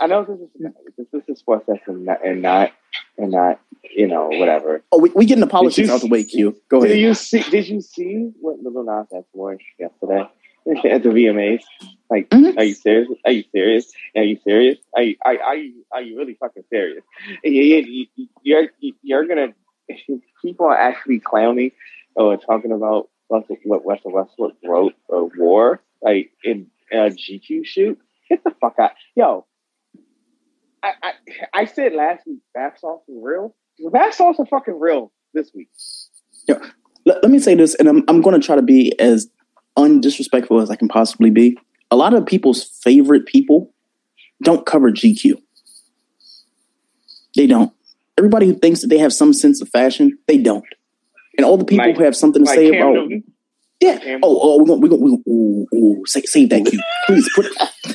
I 0.02 0.08
know 0.08 0.24
this 0.24 0.40
is 0.40 0.50
this, 0.98 1.08
this 1.12 1.24
is 1.28 1.40
sports 1.40 1.66
that's 1.68 1.80
and 1.88 2.06
not, 2.06 2.26
and 2.26 2.42
not 2.42 2.72
and 3.18 3.32
not 3.32 3.60
you 3.84 4.08
know 4.08 4.30
whatever. 4.30 4.82
Oh, 4.92 5.00
we 5.00 5.10
we 5.14 5.26
the 5.42 5.48
politics 5.48 5.76
Did 5.88 5.90
out 5.90 6.02
the 6.02 6.08
way, 6.08 6.24
Q. 6.24 6.56
Go 6.70 6.82
Did 6.82 6.92
ahead. 6.92 7.00
you 7.02 7.14
see? 7.14 7.42
Did 7.42 7.68
you 7.68 7.82
see 7.82 8.32
what 8.40 8.60
Lil 8.62 8.84
Nas 8.86 9.08
X 9.14 9.26
wore 9.34 9.58
yesterday 9.78 10.22
at 10.90 11.04
the 11.04 11.10
VMAs? 11.10 11.64
Like, 12.10 12.30
Mhm. 12.30 12.58
are 12.58 12.64
you 12.64 12.74
serious? 12.74 13.10
Are 13.26 13.32
you 13.32 13.44
serious? 13.52 13.92
Are 14.16 14.24
you 14.24 14.38
serious? 14.44 14.78
Are 14.96 15.04
you 15.04 15.16
are, 15.26 15.38
are 15.42 15.56
you 15.58 15.86
are 15.92 16.02
you 16.02 16.18
really 16.18 16.36
fucking 16.40 16.64
serious? 16.70 17.04
You, 17.44 17.52
you, 17.62 18.06
you- 18.16 18.28
you're 18.42 18.68
you're 19.02 19.26
gonna 19.28 19.54
people 20.42 20.66
are 20.68 20.78
actually 20.78 21.20
clowning 21.20 21.72
or 22.16 22.38
talking 22.38 22.72
about 22.72 23.10
what 23.28 23.86
Russell 23.86 24.12
Westbrook 24.14 24.54
wrote 24.64 24.94
or 25.08 25.30
wore 25.38 25.82
like 26.02 26.32
in 26.44 26.68
Uh, 26.94 27.06
a 27.06 27.10
GQ 27.10 27.66
shoot. 27.66 27.98
Get 28.30 28.44
the 28.44 28.52
fuck 28.62 28.76
out, 28.80 28.92
yo. 29.16 29.46
I, 30.84 30.94
I 31.04 31.12
I 31.54 31.66
said 31.66 31.94
last 31.94 32.26
week 32.26 32.40
bath 32.54 32.78
salts 32.80 33.08
are 33.10 33.14
real. 33.22 33.56
Bath 33.92 34.14
salts 34.16 34.40
are 34.40 34.46
fucking 34.46 34.80
real 34.80 35.12
this 35.34 35.52
week. 35.54 35.70
let, 36.48 37.22
let 37.24 37.30
me 37.32 37.40
say 37.40 37.56
this, 37.56 37.76
and 37.76 37.88
I'm 37.90 38.04
I'm 38.08 38.22
going 38.22 38.40
to 38.40 38.46
try 38.46 38.56
to 38.56 38.62
be 38.62 38.98
as 39.00 39.30
undisrespectful 39.78 40.62
as 40.62 40.70
I 40.70 40.76
can 40.76 40.88
possibly 40.88 41.30
be. 41.30 41.58
A 41.92 41.96
lot 41.96 42.14
of 42.14 42.26
people's 42.26 42.64
favorite 42.84 43.26
people 43.26 43.74
don't 44.44 44.66
cover 44.66 44.92
GQ. 44.92 45.34
They 47.36 47.48
don't. 47.48 47.72
Everybody 48.18 48.48
who 48.48 48.54
thinks 48.56 48.82
that 48.82 48.88
they 48.88 48.98
have 49.00 49.14
some 49.14 49.34
sense 49.34 49.62
of 49.62 49.70
fashion, 49.70 50.18
they 50.28 50.38
don't. 50.38 50.66
And 51.38 51.46
all 51.46 51.58
the 51.58 51.66
people 51.66 51.88
Like- 51.88 51.98
who 51.98 52.04
have 52.04 52.16
something 52.16 52.44
to 52.44 52.50
Like 52.50 52.58
say 52.58 52.72
Cam 52.72 52.82
about 52.82 52.94
Newton. 52.94 53.24
Yeah. 53.82 53.98
Cam- 54.00 54.20
Oh, 54.24 54.40
oh, 54.42 54.58
we're 54.60 54.66
gonna, 54.66 54.80
we're 54.80 54.90
gonna, 54.90 55.02
we're 55.02 55.10
gonna 55.10 55.24
ooh, 55.28 55.68
ooh, 55.74 56.04
say, 56.06 56.22
save 56.24 56.50
that 56.50 56.66
cue. 56.66 56.80
Please 57.08 57.30
put 57.36 57.48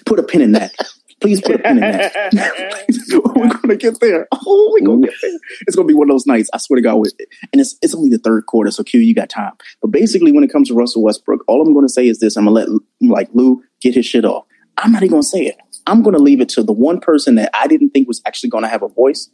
put 0.06 0.18
a 0.18 0.22
pin 0.22 0.40
in 0.42 0.52
that. 0.52 0.72
Please 1.20 1.40
put 1.40 1.56
a 1.56 1.58
pin 1.58 1.78
in 1.78 1.80
that. 1.80 2.12
we're 3.36 3.48
gonna 3.62 3.76
get 3.76 4.00
there. 4.00 4.26
Oh, 4.46 4.70
we're 4.72 4.86
gonna 4.86 5.06
get 5.06 5.14
there. 5.22 5.30
It's 5.66 5.74
gonna 5.76 5.88
be 5.88 5.94
one 5.94 6.08
of 6.10 6.14
those 6.14 6.26
nights. 6.26 6.50
I 6.52 6.58
swear 6.58 6.76
to 6.76 6.82
God. 6.82 6.96
With 6.96 7.14
it. 7.18 7.28
and 7.52 7.60
it's 7.60 7.76
it's 7.82 7.94
only 7.94 8.10
the 8.10 8.18
third 8.18 8.46
quarter, 8.46 8.70
so 8.70 8.82
Q, 8.84 9.00
you 9.00 9.14
got 9.14 9.28
time. 9.30 9.52
But 9.80 9.90
basically, 9.90 10.32
when 10.32 10.44
it 10.44 10.52
comes 10.52 10.68
to 10.68 10.74
Russell 10.74 11.02
Westbrook, 11.02 11.44
all 11.48 11.62
I'm 11.62 11.72
gonna 11.74 11.88
say 11.88 12.06
is 12.08 12.18
this: 12.20 12.36
I'm 12.36 12.44
gonna 12.44 12.54
let 12.54 12.68
like 13.00 13.28
Lou 13.32 13.62
get 13.80 13.94
his 13.94 14.04
shit 14.06 14.24
off. 14.24 14.44
I'm 14.78 14.92
not 14.92 15.02
even 15.02 15.12
gonna 15.12 15.22
say 15.22 15.46
it. 15.46 15.56
I'm 15.86 16.02
gonna 16.02 16.18
leave 16.18 16.40
it 16.40 16.48
to 16.50 16.62
the 16.62 16.72
one 16.72 16.98
person 17.00 17.34
that 17.36 17.50
I 17.54 17.66
didn't 17.66 17.90
think 17.90 18.08
was 18.08 18.20
actually 18.26 18.50
gonna 18.50 18.68
have 18.68 18.82
a 18.82 18.88
voice, 18.88 19.28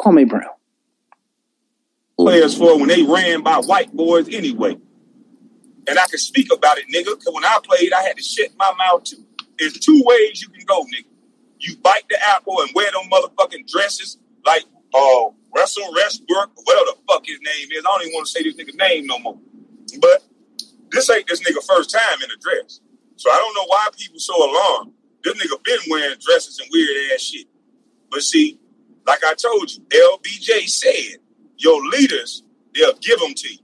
Kwame 0.00 0.28
Brown. 0.28 0.50
players 2.18 2.56
for 2.56 2.76
when 2.78 2.88
they 2.88 3.02
ran 3.02 3.42
by 3.42 3.56
white 3.58 3.92
boys 3.94 4.28
anyway. 4.34 4.76
And 5.88 5.98
I 5.98 6.06
can 6.08 6.18
speak 6.18 6.52
about 6.52 6.78
it, 6.78 6.86
nigga, 6.88 7.18
because 7.18 7.32
when 7.32 7.44
I 7.44 7.58
played, 7.62 7.92
I 7.92 8.02
had 8.02 8.16
to 8.16 8.22
shut 8.22 8.48
my 8.56 8.72
mouth 8.78 9.04
too. 9.04 9.24
There's 9.58 9.78
two 9.78 10.02
ways 10.04 10.42
you 10.42 10.48
can 10.48 10.64
go, 10.66 10.84
nigga. 10.84 11.06
You 11.58 11.76
bite 11.78 12.04
the 12.08 12.18
apple 12.28 12.60
and 12.60 12.70
wear 12.74 12.90
them 12.90 13.10
motherfucking 13.10 13.70
dresses 13.70 14.18
like 14.44 14.64
uh, 14.94 15.24
Russell 15.54 15.92
Westbrook, 15.92 16.52
whatever 16.64 16.86
the 16.86 16.96
fuck 17.08 17.26
his 17.26 17.38
name 17.40 17.68
is. 17.72 17.80
I 17.80 17.82
don't 17.82 18.02
even 18.02 18.14
want 18.14 18.26
to 18.26 18.32
say 18.32 18.42
this 18.42 18.56
nigga 18.56 18.74
name 18.78 19.06
no 19.06 19.18
more. 19.18 19.38
But 20.00 20.22
this 20.90 21.10
ain't 21.10 21.26
this 21.26 21.40
nigga 21.40 21.64
first 21.66 21.90
time 21.90 22.22
in 22.22 22.30
a 22.30 22.36
dress. 22.40 22.80
So 23.16 23.30
I 23.30 23.36
don't 23.36 23.54
know 23.54 23.66
why 23.66 23.88
people 23.98 24.18
so 24.18 24.34
alarmed. 24.34 24.92
This 25.22 25.34
nigga 25.34 25.62
been 25.62 25.80
wearing 25.90 26.16
dresses 26.18 26.58
and 26.58 26.68
weird 26.72 27.12
ass 27.12 27.20
shit. 27.20 27.46
But 28.10 28.22
see, 28.22 28.58
like 29.06 29.22
I 29.24 29.34
told 29.34 29.70
you, 29.70 29.82
LBJ 29.90 30.68
said, 30.68 31.18
your 31.58 31.84
leaders, 31.88 32.42
they'll 32.74 32.94
give 32.94 33.20
them 33.20 33.34
to 33.34 33.52
you. 33.52 33.58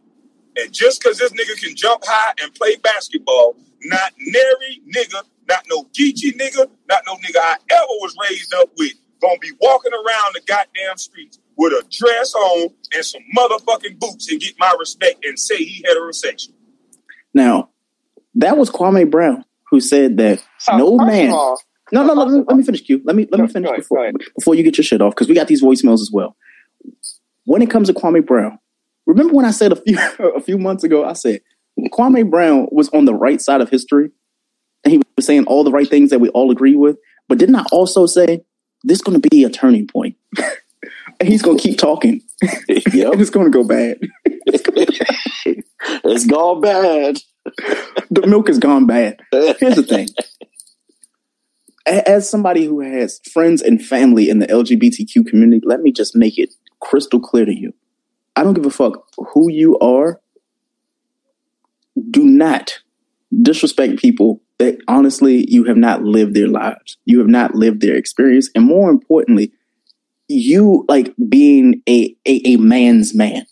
And 0.57 0.73
just 0.73 1.03
because 1.03 1.19
this 1.19 1.33
nigga 1.33 1.61
can 1.63 1.77
jump 1.77 2.03
high 2.05 2.33
and 2.43 2.55
play 2.55 2.77
basketball, 2.77 3.57
not 3.85 4.13
nary 4.19 4.83
nigga, 4.95 5.23
not 5.49 5.65
no 5.69 5.85
geeky 5.97 6.33
nigga, 6.37 6.69
not 6.89 7.03
no 7.07 7.15
nigga 7.17 7.37
I 7.37 7.57
ever 7.71 7.87
was 8.01 8.17
raised 8.29 8.55
up 8.55 8.71
with, 8.79 8.93
gonna 9.21 9.39
be 9.39 9.53
walking 9.61 9.93
around 9.93 10.35
the 10.35 10.41
goddamn 10.47 10.97
streets 10.97 11.39
with 11.57 11.73
a 11.73 11.85
dress 11.91 12.35
on 12.35 12.71
and 12.95 13.05
some 13.05 13.23
motherfucking 13.37 13.99
boots 13.99 14.31
and 14.31 14.41
get 14.41 14.55
my 14.59 14.75
respect 14.79 15.25
and 15.25 15.39
say 15.39 15.57
he 15.57 15.83
heterosexual. 15.83 16.53
Now, 17.35 17.71
that 18.37 18.57
was 18.57 18.71
Kwame 18.71 19.11
Brown 19.11 19.45
who 19.71 19.81
said 19.81 20.17
that 20.19 20.43
So, 20.59 20.77
no 20.77 20.97
man. 20.97 21.33
all, 21.33 21.61
No, 21.93 22.05
no, 22.05 22.15
no. 22.15 22.25
Let 22.25 22.33
me, 22.33 22.45
let 22.47 22.57
me 22.57 22.63
finish, 22.63 22.83
Q. 22.83 23.03
Let 23.05 23.17
me 23.17 23.27
let 23.31 23.41
me 23.41 23.49
finish 23.49 23.69
go 23.69 23.73
ahead, 23.73 23.83
before 23.83 24.13
go 24.13 24.19
before 24.37 24.55
you 24.55 24.63
get 24.63 24.79
your 24.79 24.85
shit 24.85 25.03
off 25.03 25.15
because 25.15 25.29
we 25.29 25.35
got 25.35 25.49
these 25.49 25.63
voicemails 25.63 26.01
as 26.01 26.11
well. 26.13 26.37
When 27.45 27.63
it 27.63 27.71
comes 27.71 27.89
to 27.89 27.95
Kwame 27.95 28.25
Brown, 28.25 28.59
remember 29.07 29.35
when 29.35 29.45
I 29.45 29.51
said 29.51 29.73
a 29.73 29.77
few 29.77 29.99
a 30.37 30.41
few 30.41 30.59
months 30.59 30.85
ago? 30.85 31.05
I 31.05 31.15
said 31.15 31.41
Kwame 31.93 32.29
Brown 32.29 32.69
was 32.71 32.89
on 32.91 33.05
the 33.05 33.15
right 33.15 33.41
side 33.41 33.61
of 33.61 33.71
history, 33.71 34.11
and 34.85 34.93
he 34.93 35.01
was 35.17 35.27
saying 35.27 35.47
all 35.47 35.65
the 35.65 35.73
right 35.73 35.89
things 35.89 36.11
that 36.11 36.21
we 36.21 36.29
all 36.31 36.51
agree 36.51 36.77
with. 36.77 36.99
But 37.29 37.39
didn't 37.39 37.57
I 37.57 37.65
also 37.73 38.07
say 38.07 38.45
this 38.85 38.99
is 38.99 39.03
going 39.03 39.21
to 39.21 39.29
be 39.29 39.45
a 39.45 39.51
turning 39.51 39.87
point? 39.87 40.17
and 41.21 41.29
he's 41.29 41.43
going 41.43 41.59
to 41.59 41.63
keep 41.63 41.79
talking, 41.79 42.23
yep, 42.69 43.15
it's 43.15 43.31
going 43.31 43.51
to 43.51 43.57
go 43.57 43.65
bad. 43.65 43.99
it's 44.47 46.27
gone 46.27 46.61
bad. 46.61 47.19
the 48.11 48.27
milk 48.27 48.49
has 48.49 48.59
gone 48.59 48.87
bad. 48.87 49.21
Here's 49.33 49.77
the 49.77 49.83
thing. 49.83 50.09
As 51.87 52.29
somebody 52.29 52.65
who 52.65 52.81
has 52.81 53.21
friends 53.33 53.63
and 53.63 53.85
family 53.85 54.29
in 54.29 54.41
the 54.41 54.47
LGBTQ 54.47 55.27
community, 55.27 55.65
let 55.65 55.81
me 55.81 55.93
just 55.93 56.17
make 56.17 56.37
it 56.39 56.51
crystal 56.81 57.21
clear 57.21 57.45
to 57.45 57.55
you. 57.55 57.73
I 58.37 58.45
don't 58.45 58.55
give 58.55 58.67
a 58.67 58.71
fuck 58.71 59.07
who 59.17 59.51
you 59.51 59.79
are. 59.79 60.21
Do 62.11 62.25
not 62.25 62.79
disrespect 63.43 63.99
people 63.99 64.43
that 64.59 64.79
honestly 64.89 65.51
you 65.51 65.65
have 65.65 65.77
not 65.77 66.03
lived 66.03 66.35
their 66.35 66.49
lives. 66.49 66.99
You 67.05 67.19
have 67.19 67.29
not 67.29 67.55
lived 67.55 67.81
their 67.81 67.97
experience. 67.97 68.51
And 68.55 68.65
more 68.65 68.91
importantly, 68.91 69.53
you 70.29 70.85
like 70.89 71.15
being 71.29 71.83
a, 71.89 72.15
a, 72.27 72.43
a 72.45 72.57
man's 72.57 73.15
man. 73.15 73.47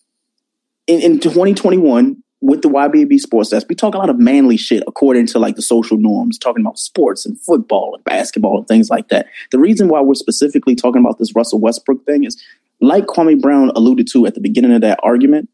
In, 0.86 1.00
in 1.00 1.20
2021, 1.20 2.22
with 2.40 2.60
the 2.60 2.68
YBB 2.68 3.18
Sports 3.20 3.50
Desk, 3.50 3.66
we 3.70 3.74
talk 3.74 3.94
a 3.94 3.98
lot 3.98 4.10
of 4.10 4.18
manly 4.18 4.58
shit 4.58 4.82
according 4.86 5.26
to 5.28 5.38
like 5.38 5.56
the 5.56 5.62
social 5.62 5.96
norms, 5.96 6.38
talking 6.38 6.62
about 6.62 6.78
sports 6.78 7.24
and 7.24 7.40
football 7.40 7.94
and 7.94 8.04
basketball 8.04 8.58
and 8.58 8.68
things 8.68 8.90
like 8.90 9.08
that. 9.08 9.26
The 9.50 9.58
reason 9.58 9.88
why 9.88 10.02
we're 10.02 10.14
specifically 10.14 10.74
talking 10.74 11.00
about 11.00 11.18
this 11.18 11.34
Russell 11.34 11.58
Westbrook 11.58 12.04
thing 12.04 12.24
is, 12.24 12.42
like 12.80 13.06
Kwame 13.06 13.40
Brown 13.40 13.70
alluded 13.74 14.08
to 14.12 14.26
at 14.26 14.34
the 14.34 14.40
beginning 14.40 14.72
of 14.74 14.80
that 14.82 14.98
argument, 15.02 15.48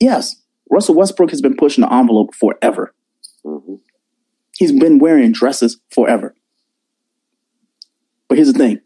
yes, 0.00 0.36
Russell 0.70 0.94
Westbrook 0.94 1.30
has 1.30 1.40
been 1.40 1.56
pushing 1.56 1.82
the 1.82 1.92
envelope 1.92 2.34
forever. 2.34 2.92
Mhm. 3.44 3.80
He's 4.56 4.72
been 4.72 4.98
wearing 4.98 5.32
dresses 5.32 5.78
forever. 5.90 6.34
But 8.28 8.38
here's 8.38 8.52
the 8.52 8.58
thing 8.58 8.80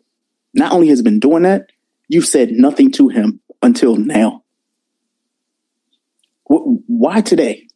not 0.52 0.72
only 0.72 0.88
has 0.88 0.98
he 0.98 1.02
been 1.04 1.20
doing 1.20 1.44
that, 1.44 1.70
you've 2.08 2.26
said 2.26 2.50
nothing 2.52 2.90
to 2.92 3.08
him 3.08 3.40
until 3.62 3.96
now. 3.96 4.42
Wh- 6.50 6.78
Why 6.88 7.20
today? 7.20 7.66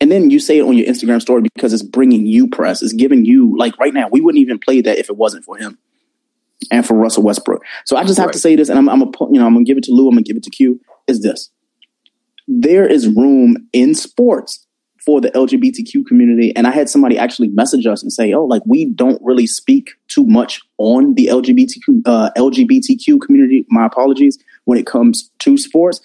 And 0.00 0.10
then 0.10 0.30
you 0.30 0.40
say 0.40 0.58
it 0.58 0.62
on 0.62 0.76
your 0.76 0.86
Instagram 0.86 1.20
story 1.20 1.42
because 1.42 1.72
it's 1.72 1.82
bringing 1.82 2.26
you 2.26 2.48
press. 2.48 2.82
It's 2.82 2.92
giving 2.92 3.24
you, 3.24 3.56
like 3.56 3.78
right 3.78 3.94
now, 3.94 4.08
we 4.10 4.20
wouldn't 4.20 4.40
even 4.40 4.58
play 4.58 4.80
that 4.80 4.98
if 4.98 5.08
it 5.08 5.16
wasn't 5.16 5.44
for 5.44 5.56
him 5.56 5.78
and 6.70 6.86
for 6.86 6.94
Russell 6.94 7.22
Westbrook. 7.22 7.62
So 7.84 7.96
I 7.96 8.04
just 8.04 8.18
have 8.18 8.30
to 8.32 8.38
say 8.38 8.56
this, 8.56 8.68
and 8.68 8.78
I'm, 8.78 8.88
I'm 8.88 9.00
gonna, 9.00 9.10
put- 9.10 9.32
you 9.32 9.38
know, 9.40 9.46
I'm 9.46 9.54
gonna 9.54 9.64
give 9.64 9.78
it 9.78 9.84
to 9.84 9.92
Lou. 9.92 10.08
I'm 10.08 10.14
gonna 10.14 10.22
give 10.22 10.36
it 10.36 10.42
to 10.44 10.50
Q. 10.50 10.80
Is 11.06 11.22
this? 11.22 11.50
There 12.48 12.86
is 12.86 13.08
room 13.08 13.56
in 13.72 13.94
sports 13.94 14.66
for 15.04 15.20
the 15.20 15.30
LGBTQ 15.32 16.06
community, 16.06 16.54
and 16.54 16.66
I 16.66 16.70
had 16.70 16.88
somebody 16.88 17.18
actually 17.18 17.48
message 17.48 17.86
us 17.86 18.02
and 18.02 18.12
say, 18.12 18.32
"Oh, 18.32 18.44
like 18.44 18.62
we 18.66 18.86
don't 18.86 19.20
really 19.22 19.46
speak 19.46 19.90
too 20.08 20.24
much 20.26 20.60
on 20.78 21.14
the 21.14 21.26
LGBTQ 21.26 22.02
uh, 22.06 22.30
LGBTQ 22.36 23.20
community." 23.20 23.66
My 23.68 23.86
apologies 23.86 24.38
when 24.64 24.78
it 24.78 24.86
comes 24.86 25.30
to 25.40 25.56
sports, 25.56 26.00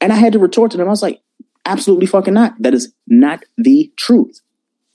and 0.00 0.12
I 0.12 0.16
had 0.16 0.32
to 0.32 0.38
retort 0.38 0.70
to 0.72 0.76
them. 0.76 0.86
I 0.86 0.90
was 0.90 1.02
like, 1.02 1.20
"Absolutely 1.66 2.06
fucking 2.06 2.34
not. 2.34 2.54
That 2.60 2.74
is 2.74 2.92
not 3.06 3.44
the 3.56 3.92
truth. 3.96 4.40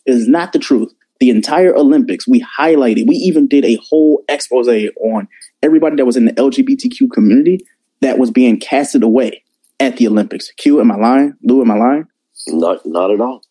It 0.06 0.16
is 0.16 0.28
not 0.28 0.54
the 0.54 0.60
truth." 0.60 0.94
The 1.24 1.30
entire 1.30 1.74
Olympics, 1.74 2.28
we 2.28 2.46
highlighted. 2.60 3.08
We 3.08 3.16
even 3.16 3.48
did 3.48 3.64
a 3.64 3.76
whole 3.76 4.26
expose 4.28 4.68
on 4.68 5.30
everybody 5.62 5.96
that 5.96 6.06
was 6.06 6.18
in 6.18 6.26
the 6.26 6.34
LGBTQ 6.34 7.10
community 7.14 7.66
that 8.02 8.20
was 8.20 8.30
being 8.30 8.60
casted 8.60 9.04
away 9.04 9.42
at 9.80 9.96
the 9.96 10.06
Olympics. 10.10 10.52
Q, 10.58 10.82
am 10.82 10.92
I 10.92 10.98
lying? 10.98 11.34
Lou, 11.42 11.62
am 11.62 11.72
I 11.72 11.78
lying? 11.78 12.08
Not, 12.50 12.86
not 12.86 13.10
at 13.10 13.22
all. 13.22 13.42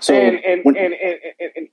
So 0.00 0.14
and 0.14 0.44
and, 0.44 0.64
when- 0.64 0.76
and, 0.76 0.94
and, 0.94 1.18
and, 1.38 1.50
and, 1.54 1.68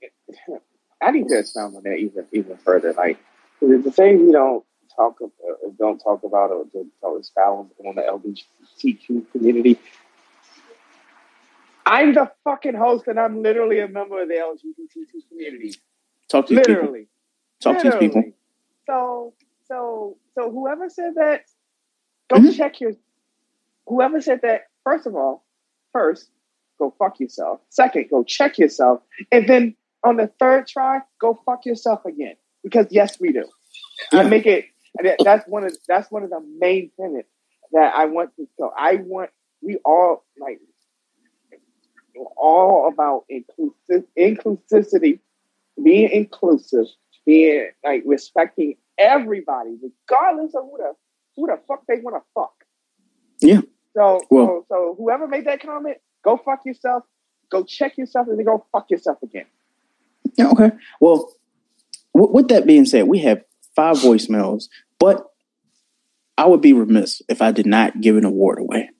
and 0.46 0.60
I 1.00 1.10
need 1.10 1.26
to 1.30 1.38
expound 1.40 1.74
on 1.74 1.82
that 1.82 1.96
even 1.96 2.24
even 2.32 2.56
further. 2.58 2.92
Like 2.92 3.18
the 3.60 3.78
the 3.78 3.90
thing 3.90 4.26
we 4.26 4.30
don't 4.30 4.64
talk 4.94 5.16
about, 5.20 5.32
don't 5.80 5.98
talk 5.98 6.22
about 6.22 6.52
or 6.52 6.64
don't 6.72 6.92
don't 7.02 7.18
expound 7.18 7.70
on 7.84 7.96
the 7.96 8.02
LGBTQ 8.02 9.32
community. 9.32 9.80
I'm 11.86 12.14
the 12.14 12.30
fucking 12.44 12.74
host, 12.74 13.06
and 13.08 13.18
I'm 13.18 13.42
literally 13.42 13.80
a 13.80 13.88
member 13.88 14.22
of 14.22 14.28
the 14.28 14.34
LGBTQ 14.34 15.28
community. 15.28 15.74
talk 16.28 16.46
to 16.46 16.54
these 16.54 16.60
people. 16.66 16.74
Literally, 16.82 17.08
Talk 17.60 17.78
to 17.78 17.90
these 17.90 17.98
people. 17.98 18.22
So, 18.86 19.34
so, 19.66 20.16
so 20.34 20.50
whoever 20.50 20.88
said 20.88 21.14
that, 21.16 21.44
go 22.28 22.36
Mhm. 22.38 22.56
check 22.56 22.80
your. 22.80 22.92
Whoever 23.86 24.20
said 24.20 24.42
that, 24.42 24.68
first 24.84 25.06
of 25.06 25.16
all, 25.16 25.44
first, 25.92 26.30
go 26.78 26.90
fuck 26.98 27.20
yourself. 27.20 27.60
Second, 27.68 28.08
go 28.10 28.22
check 28.24 28.58
yourself, 28.58 29.02
and 29.30 29.48
then 29.48 29.76
on 30.04 30.16
the 30.16 30.28
third 30.38 30.66
try, 30.66 31.00
go 31.20 31.40
fuck 31.46 31.66
yourself 31.66 32.04
again. 32.04 32.36
Because 32.62 32.86
yes, 32.90 33.18
we 33.20 33.32
do. 33.32 33.44
I 34.12 34.24
make 34.24 34.46
it. 34.46 34.66
That's 35.24 35.46
one 35.48 35.64
of 35.64 35.72
that's 35.88 36.10
one 36.10 36.22
of 36.22 36.30
the 36.30 36.40
main 36.40 36.90
tenets 36.98 37.28
that 37.72 37.94
I 37.94 38.06
want 38.06 38.34
to. 38.36 38.48
So 38.58 38.72
I 38.76 38.96
want 38.96 39.30
we 39.62 39.76
all 39.84 40.24
like 40.38 40.60
all 42.36 42.88
about 42.92 43.24
inclusive 43.28 44.04
inclusivity, 44.18 45.18
being 45.82 46.10
inclusive, 46.10 46.86
being 47.26 47.70
like 47.84 48.02
respecting 48.04 48.76
everybody, 48.98 49.76
regardless 49.82 50.54
of 50.54 50.64
who 50.64 50.78
the 50.78 50.92
who 51.36 51.46
the 51.46 51.58
fuck 51.66 51.86
they 51.86 51.98
want 51.98 52.16
to 52.16 52.22
fuck. 52.34 52.52
Yeah. 53.40 53.62
So, 53.96 54.20
well, 54.30 54.46
so 54.46 54.66
so 54.68 54.94
whoever 54.98 55.26
made 55.28 55.46
that 55.46 55.62
comment, 55.62 55.98
go 56.24 56.36
fuck 56.36 56.60
yourself, 56.64 57.04
go 57.50 57.64
check 57.64 57.98
yourself, 57.98 58.28
and 58.28 58.38
then 58.38 58.46
go 58.46 58.64
fuck 58.72 58.90
yourself 58.90 59.18
again. 59.22 59.46
Yeah. 60.36 60.50
Okay. 60.50 60.70
Well, 61.00 61.34
w- 62.14 62.32
with 62.32 62.48
that 62.48 62.66
being 62.66 62.86
said, 62.86 63.06
we 63.06 63.18
have 63.20 63.44
five 63.74 63.96
voicemails, 63.96 64.64
but 64.98 65.26
I 66.38 66.46
would 66.46 66.60
be 66.60 66.72
remiss 66.72 67.22
if 67.28 67.42
I 67.42 67.52
did 67.52 67.66
not 67.66 68.00
give 68.00 68.16
an 68.16 68.24
award 68.24 68.58
away. 68.58 68.90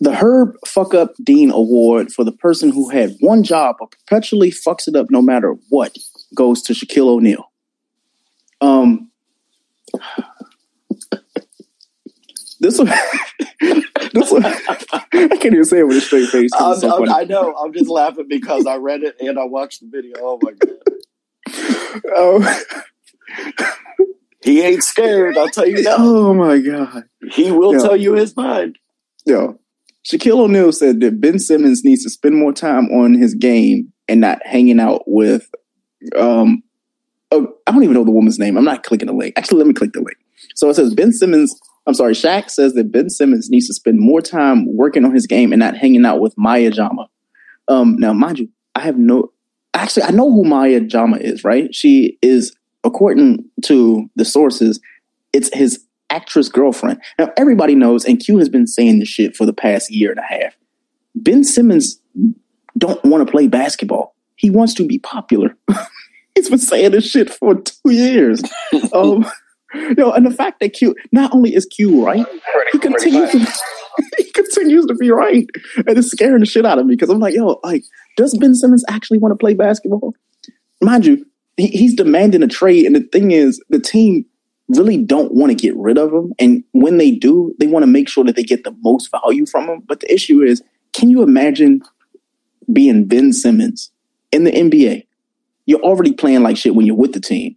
The 0.00 0.14
Herb 0.14 0.56
Fuck 0.66 0.94
Up 0.94 1.12
Dean 1.22 1.50
Award 1.50 2.12
for 2.12 2.24
the 2.24 2.32
person 2.32 2.70
who 2.70 2.88
had 2.90 3.16
one 3.20 3.42
job 3.42 3.76
but 3.78 3.90
perpetually 3.90 4.50
fucks 4.50 4.88
it 4.88 4.96
up 4.96 5.06
no 5.10 5.22
matter 5.22 5.54
what 5.68 5.96
goes 6.34 6.62
to 6.62 6.72
Shaquille 6.72 7.08
O'Neal. 7.08 7.50
Um, 8.60 9.10
this 12.60 12.78
one, 12.78 12.90
this 13.60 14.30
one, 14.30 14.44
I 14.44 15.02
can't 15.10 15.44
even 15.46 15.64
say 15.64 15.80
it 15.80 15.86
with 15.86 15.98
a 15.98 16.00
straight 16.00 16.28
face. 16.28 16.50
I'm, 16.58 16.76
so 16.76 17.04
I'm, 17.04 17.12
i 17.12 17.24
know. 17.24 17.54
I'm 17.54 17.72
just 17.72 17.88
laughing 17.88 18.26
because 18.28 18.66
I 18.66 18.76
read 18.76 19.02
it 19.02 19.16
and 19.20 19.38
I 19.38 19.44
watched 19.44 19.80
the 19.80 19.88
video. 19.90 20.16
Oh 20.18 20.38
my 20.42 20.52
god. 20.52 20.70
Oh. 22.16 22.62
he 24.42 24.62
ain't 24.62 24.82
scared. 24.82 25.36
I'll 25.36 25.48
tell 25.48 25.66
you 25.66 25.82
that. 25.82 25.96
Oh 25.98 26.34
my 26.34 26.58
god. 26.58 27.04
He 27.32 27.50
will 27.50 27.80
tell 27.80 27.96
you 27.96 28.14
his 28.14 28.36
mind. 28.36 28.78
Yo, 29.26 29.58
Shaquille 30.04 30.38
O'Neal 30.38 30.72
said 30.72 31.00
that 31.00 31.20
Ben 31.20 31.38
Simmons 31.38 31.84
needs 31.84 32.02
to 32.02 32.10
spend 32.10 32.36
more 32.36 32.52
time 32.52 32.86
on 32.90 33.14
his 33.14 33.34
game 33.34 33.92
and 34.06 34.20
not 34.20 34.44
hanging 34.44 34.80
out 34.80 35.02
with. 35.06 35.50
Um, 36.16 36.62
oh, 37.30 37.54
I 37.66 37.72
don't 37.72 37.82
even 37.82 37.94
know 37.94 38.04
the 38.04 38.10
woman's 38.10 38.38
name. 38.38 38.56
I'm 38.56 38.64
not 38.64 38.82
clicking 38.82 39.06
the 39.06 39.14
link. 39.14 39.34
Actually, 39.36 39.58
let 39.58 39.66
me 39.66 39.72
click 39.72 39.92
the 39.92 40.00
link. 40.00 40.18
So 40.54 40.68
it 40.68 40.74
says 40.74 40.94
Ben 40.94 41.12
Simmons. 41.12 41.58
I'm 41.86 41.94
sorry, 41.94 42.14
Shaq 42.14 42.50
says 42.50 42.74
that 42.74 42.92
Ben 42.92 43.10
Simmons 43.10 43.50
needs 43.50 43.66
to 43.66 43.74
spend 43.74 44.00
more 44.00 44.22
time 44.22 44.66
working 44.74 45.04
on 45.04 45.14
his 45.14 45.26
game 45.26 45.52
and 45.52 45.60
not 45.60 45.76
hanging 45.76 46.04
out 46.06 46.20
with 46.20 46.34
Maya 46.36 46.70
Jama. 46.70 47.08
Um, 47.68 47.96
now, 47.98 48.12
mind 48.12 48.38
you, 48.38 48.48
I 48.74 48.80
have 48.80 48.98
no. 48.98 49.32
Actually, 49.74 50.04
I 50.04 50.10
know 50.10 50.30
who 50.30 50.44
Maya 50.44 50.80
Jama 50.80 51.16
is. 51.16 51.44
Right? 51.44 51.74
She 51.74 52.18
is, 52.22 52.54
according 52.84 53.44
to 53.64 54.08
the 54.16 54.24
sources, 54.24 54.80
it's 55.32 55.54
his 55.54 55.83
actress 56.10 56.48
girlfriend. 56.48 57.00
Now, 57.18 57.32
everybody 57.36 57.74
knows, 57.74 58.04
and 58.04 58.18
Q 58.18 58.38
has 58.38 58.48
been 58.48 58.66
saying 58.66 59.00
this 59.00 59.08
shit 59.08 59.36
for 59.36 59.46
the 59.46 59.52
past 59.52 59.90
year 59.90 60.10
and 60.10 60.20
a 60.20 60.22
half. 60.22 60.56
Ben 61.14 61.44
Simmons 61.44 62.00
don't 62.76 63.02
want 63.04 63.26
to 63.26 63.30
play 63.30 63.46
basketball. 63.46 64.14
He 64.36 64.50
wants 64.50 64.74
to 64.74 64.86
be 64.86 64.98
popular. 64.98 65.56
He's 66.34 66.50
been 66.50 66.58
saying 66.58 66.90
this 66.90 67.08
shit 67.08 67.30
for 67.30 67.54
two 67.54 67.90
years. 67.90 68.42
um, 68.92 69.24
you 69.74 69.94
know, 69.94 70.12
and 70.12 70.26
the 70.26 70.30
fact 70.30 70.60
that 70.60 70.72
Q 70.72 70.94
not 71.12 71.34
only 71.34 71.54
is 71.54 71.66
Q 71.66 72.04
right, 72.04 72.26
he 72.72 72.78
continues 72.78 73.30
to, 73.30 73.38
he 74.18 74.30
continues 74.32 74.86
to 74.86 74.94
be 74.94 75.10
right, 75.10 75.46
and 75.76 75.98
it's 75.98 76.10
scaring 76.10 76.40
the 76.40 76.46
shit 76.46 76.66
out 76.66 76.78
of 76.78 76.86
me 76.86 76.94
because 76.94 77.10
I'm 77.10 77.20
like, 77.20 77.34
yo, 77.34 77.60
like, 77.64 77.84
does 78.16 78.36
Ben 78.38 78.54
Simmons 78.54 78.84
actually 78.88 79.18
want 79.18 79.32
to 79.32 79.36
play 79.36 79.54
basketball? 79.54 80.14
Mind 80.80 81.06
you, 81.06 81.26
he, 81.56 81.68
he's 81.68 81.94
demanding 81.94 82.42
a 82.42 82.48
trade, 82.48 82.86
and 82.86 82.94
the 82.94 83.00
thing 83.00 83.30
is, 83.30 83.62
the 83.68 83.80
team 83.80 84.24
really 84.68 84.96
don't 84.96 85.34
want 85.34 85.50
to 85.50 85.54
get 85.54 85.76
rid 85.76 85.98
of 85.98 86.10
them. 86.10 86.32
And 86.38 86.64
when 86.72 86.98
they 86.98 87.10
do, 87.10 87.54
they 87.58 87.66
want 87.66 87.82
to 87.82 87.86
make 87.86 88.08
sure 88.08 88.24
that 88.24 88.36
they 88.36 88.42
get 88.42 88.64
the 88.64 88.74
most 88.82 89.10
value 89.10 89.46
from 89.46 89.66
them. 89.66 89.82
But 89.86 90.00
the 90.00 90.12
issue 90.12 90.42
is, 90.42 90.62
can 90.92 91.10
you 91.10 91.22
imagine 91.22 91.82
being 92.72 93.04
Ben 93.04 93.32
Simmons 93.32 93.90
in 94.32 94.44
the 94.44 94.52
NBA? 94.52 95.06
You're 95.66 95.80
already 95.80 96.12
playing 96.12 96.42
like 96.42 96.56
shit 96.56 96.74
when 96.74 96.86
you're 96.86 96.96
with 96.96 97.12
the 97.12 97.20
team. 97.20 97.56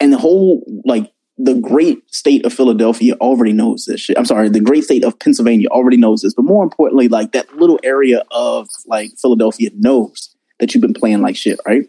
And 0.00 0.12
the 0.12 0.18
whole, 0.18 0.64
like, 0.84 1.12
the 1.36 1.54
great 1.54 2.02
state 2.12 2.44
of 2.44 2.52
Philadelphia 2.52 3.14
already 3.14 3.52
knows 3.52 3.84
this 3.84 4.00
shit. 4.00 4.18
I'm 4.18 4.26
sorry, 4.26 4.48
the 4.48 4.60
great 4.60 4.84
state 4.84 5.04
of 5.04 5.18
Pennsylvania 5.18 5.68
already 5.68 5.96
knows 5.96 6.22
this. 6.22 6.34
But 6.34 6.44
more 6.44 6.62
importantly, 6.62 7.08
like, 7.08 7.32
that 7.32 7.56
little 7.56 7.78
area 7.82 8.22
of, 8.30 8.68
like, 8.86 9.12
Philadelphia 9.18 9.70
knows 9.76 10.34
that 10.58 10.74
you've 10.74 10.82
been 10.82 10.94
playing 10.94 11.22
like 11.22 11.36
shit, 11.36 11.58
right? 11.66 11.88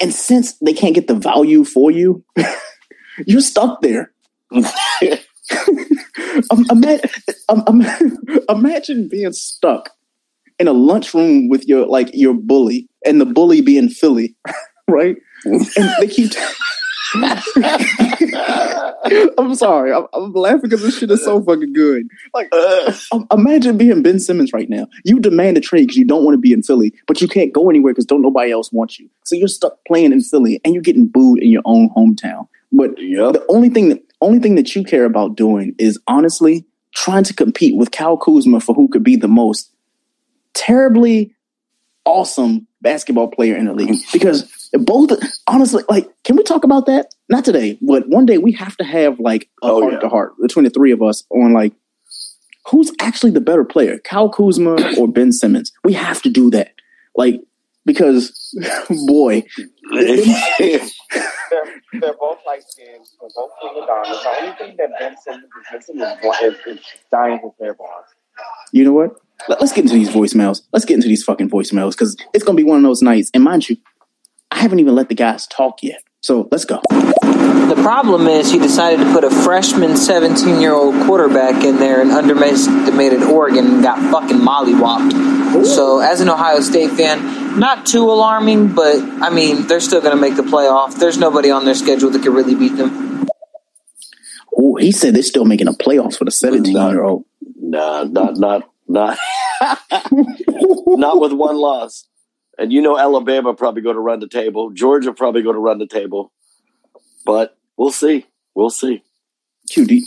And 0.00 0.12
since 0.12 0.54
they 0.58 0.72
can't 0.72 0.94
get 0.94 1.06
the 1.06 1.14
value 1.14 1.64
for 1.64 1.90
you, 1.90 2.24
you're 3.26 3.40
stuck 3.40 3.80
there. 3.82 4.12
imagine, 6.70 8.18
imagine 8.48 9.08
being 9.08 9.32
stuck 9.32 9.90
in 10.58 10.68
a 10.68 10.72
lunchroom 10.72 11.48
with 11.48 11.66
your 11.66 11.86
like 11.86 12.10
your 12.12 12.34
bully, 12.34 12.88
and 13.04 13.20
the 13.20 13.26
bully 13.26 13.60
being 13.60 13.88
Philly, 13.88 14.36
right? 14.88 15.16
And 15.44 15.66
they 15.98 16.06
keep. 16.08 16.32
I'm 19.38 19.54
sorry. 19.54 19.92
I'm, 19.92 20.06
I'm, 20.12 20.32
laughing 20.32 20.60
because 20.62 20.82
this 20.82 20.98
shit 20.98 21.10
is 21.10 21.24
so 21.24 21.42
fucking 21.42 21.72
good. 21.72 22.06
Like, 22.32 22.48
uh, 22.52 22.92
imagine 23.32 23.76
being 23.76 24.02
Ben 24.02 24.20
Simmons 24.20 24.52
right 24.52 24.70
now. 24.70 24.86
You 25.04 25.18
demand 25.18 25.56
a 25.56 25.60
trade 25.60 25.82
because 25.82 25.96
you 25.96 26.04
don't 26.04 26.24
want 26.24 26.34
to 26.34 26.38
be 26.38 26.52
in 26.52 26.62
Philly, 26.62 26.94
but 27.08 27.20
you 27.20 27.26
can't 27.26 27.52
go 27.52 27.68
anywhere 27.68 27.92
because 27.92 28.06
don't 28.06 28.22
nobody 28.22 28.52
else 28.52 28.70
wants 28.70 29.00
you. 29.00 29.10
So 29.24 29.34
you're 29.34 29.48
stuck 29.48 29.84
playing 29.86 30.12
in 30.12 30.20
Philly, 30.20 30.60
and 30.64 30.72
you're 30.72 30.82
getting 30.82 31.06
booed 31.06 31.42
in 31.42 31.50
your 31.50 31.62
own 31.64 31.90
hometown. 31.90 32.46
But 32.70 32.96
yep. 32.98 33.32
the 33.32 33.44
only 33.48 33.70
thing 33.70 33.88
that 33.88 34.02
only 34.20 34.38
thing 34.38 34.54
that 34.54 34.76
you 34.76 34.84
care 34.84 35.04
about 35.04 35.36
doing 35.36 35.74
is 35.78 35.98
honestly 36.06 36.64
trying 36.94 37.24
to 37.24 37.34
compete 37.34 37.76
with 37.76 37.90
Kyle 37.90 38.16
Kuzma 38.16 38.60
for 38.60 38.74
who 38.74 38.88
could 38.88 39.02
be 39.02 39.16
the 39.16 39.28
most 39.28 39.72
terribly 40.54 41.34
awesome 42.04 42.66
basketball 42.82 43.28
player 43.28 43.56
in 43.56 43.66
the 43.66 43.72
league 43.72 43.98
because 44.12 44.50
both 44.72 45.12
honestly 45.46 45.82
like 45.88 46.08
can 46.24 46.36
we 46.36 46.42
talk 46.42 46.64
about 46.64 46.86
that? 46.86 47.14
Not 47.28 47.44
today 47.44 47.78
but 47.80 48.08
one 48.08 48.26
day 48.26 48.38
we 48.38 48.52
have 48.52 48.76
to 48.78 48.84
have 48.84 49.18
like 49.20 49.44
a 49.62 49.66
oh, 49.66 49.80
heart 49.80 49.92
yeah. 49.94 49.98
to 50.00 50.08
heart 50.08 50.32
between 50.40 50.64
the 50.64 50.70
three 50.70 50.92
of 50.92 51.02
us 51.02 51.24
on 51.30 51.52
like 51.52 51.72
who's 52.66 52.92
actually 53.00 53.32
the 53.32 53.40
better 53.40 53.64
player 53.64 53.98
kyle 53.98 54.28
kuzma 54.28 54.76
or 54.98 55.08
ben 55.08 55.32
simmons? 55.32 55.72
We 55.84 55.92
have 55.94 56.22
to 56.22 56.30
do 56.30 56.50
that. 56.50 56.74
Like 57.16 57.40
because 57.84 58.54
boy. 59.06 59.44
They're, 59.92 60.80
they're, 62.00 62.14
both 62.14 62.38
like 62.46 62.62
skins 62.64 63.16
they're 63.20 63.28
both 63.34 63.50
the 63.60 63.68
only 64.40 64.54
thing 64.56 64.76
that 64.76 64.90
ben 65.00 65.16
simmons 65.20 65.44
is 65.44 65.90
missing 65.90 66.00
is, 66.00 66.54
is, 66.66 66.78
is 66.78 66.84
dying 67.10 67.40
his 67.42 67.52
hair 67.58 67.74
balls 67.74 68.04
you 68.72 68.84
know 68.84 68.92
what? 68.92 69.16
Let's 69.48 69.72
get 69.72 69.84
into 69.84 69.94
these 69.94 70.10
voicemails. 70.10 70.62
Let's 70.72 70.84
get 70.84 70.94
into 70.94 71.08
these 71.08 71.24
fucking 71.24 71.50
voicemails 71.50 71.92
because 71.92 72.16
it's 72.34 72.44
gonna 72.44 72.56
be 72.56 72.64
one 72.64 72.76
of 72.76 72.82
those 72.82 73.02
nights. 73.02 73.30
And 73.34 73.42
mind 73.42 73.68
you, 73.68 73.76
I 74.50 74.58
haven't 74.58 74.80
even 74.80 74.94
let 74.94 75.08
the 75.08 75.14
guys 75.14 75.46
talk 75.46 75.82
yet. 75.82 76.02
So 76.20 76.48
let's 76.50 76.64
go. 76.64 76.80
The 77.70 77.80
problem 77.82 78.26
is 78.26 78.50
he 78.50 78.58
decided 78.58 79.02
to 79.04 79.12
put 79.12 79.24
a 79.24 79.30
freshman 79.30 79.96
17 79.96 80.60
year 80.60 80.74
old 80.74 80.94
quarterback 81.06 81.64
in 81.64 81.76
there 81.76 82.00
and 82.00 82.10
underestimated 82.10 83.22
Oregon 83.22 83.66
and 83.66 83.82
got 83.82 83.98
fucking 84.10 84.38
mollywopped. 84.38 85.64
So, 85.64 86.00
as 86.00 86.20
an 86.20 86.28
Ohio 86.28 86.60
State 86.60 86.90
fan, 86.90 87.58
not 87.58 87.86
too 87.86 88.10
alarming, 88.10 88.74
but 88.74 88.96
I 89.22 89.30
mean, 89.30 89.66
they're 89.66 89.80
still 89.80 90.00
going 90.00 90.14
to 90.14 90.20
make 90.20 90.36
the 90.36 90.42
playoff. 90.42 90.98
There's 90.98 91.16
nobody 91.16 91.50
on 91.50 91.64
their 91.64 91.74
schedule 91.74 92.10
that 92.10 92.22
could 92.22 92.34
really 92.34 92.54
beat 92.54 92.76
them. 92.76 93.26
Oh, 94.56 94.76
he 94.76 94.92
said 94.92 95.14
they're 95.14 95.22
still 95.22 95.44
making 95.44 95.68
a 95.68 95.72
playoffs 95.72 96.16
for 96.16 96.24
the 96.24 96.30
17 96.30 96.74
year 96.74 97.02
old. 97.04 97.24
Nah, 97.56 98.04
not, 98.04 98.36
not, 98.36 98.68
not, 98.88 99.16
not 100.10 101.20
with 101.20 101.32
one 101.32 101.56
loss. 101.56 102.06
And 102.60 102.74
you 102.74 102.82
know 102.82 102.98
Alabama 102.98 103.54
probably 103.54 103.80
going 103.80 103.96
to 103.96 104.00
run 104.00 104.20
the 104.20 104.28
table. 104.28 104.68
Georgia 104.70 105.14
probably 105.14 105.42
going 105.42 105.54
to 105.54 105.60
run 105.60 105.78
the 105.78 105.86
table. 105.86 106.30
But 107.24 107.56
we'll 107.78 107.90
see. 107.90 108.26
We'll 108.54 108.68
see. 108.68 109.02
QD. 109.72 110.02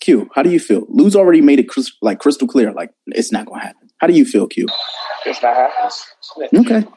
Q, 0.00 0.28
how 0.34 0.42
do 0.42 0.50
you 0.50 0.58
feel? 0.58 0.84
Lou's 0.88 1.14
already 1.14 1.40
made 1.40 1.60
it 1.60 1.68
like 2.00 2.18
crystal 2.18 2.48
clear, 2.48 2.72
like 2.72 2.90
it's 3.06 3.30
not 3.30 3.46
going 3.46 3.60
to 3.60 3.66
happen. 3.68 3.88
How 3.98 4.08
do 4.08 4.14
you 4.14 4.24
feel, 4.24 4.48
Q? 4.48 4.66
It's 5.24 5.40
not 5.40 5.54
happening. 5.54 6.66
Okay. 6.66 6.88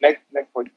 Next, 0.00 0.22
next 0.32 0.54
week. 0.54 0.68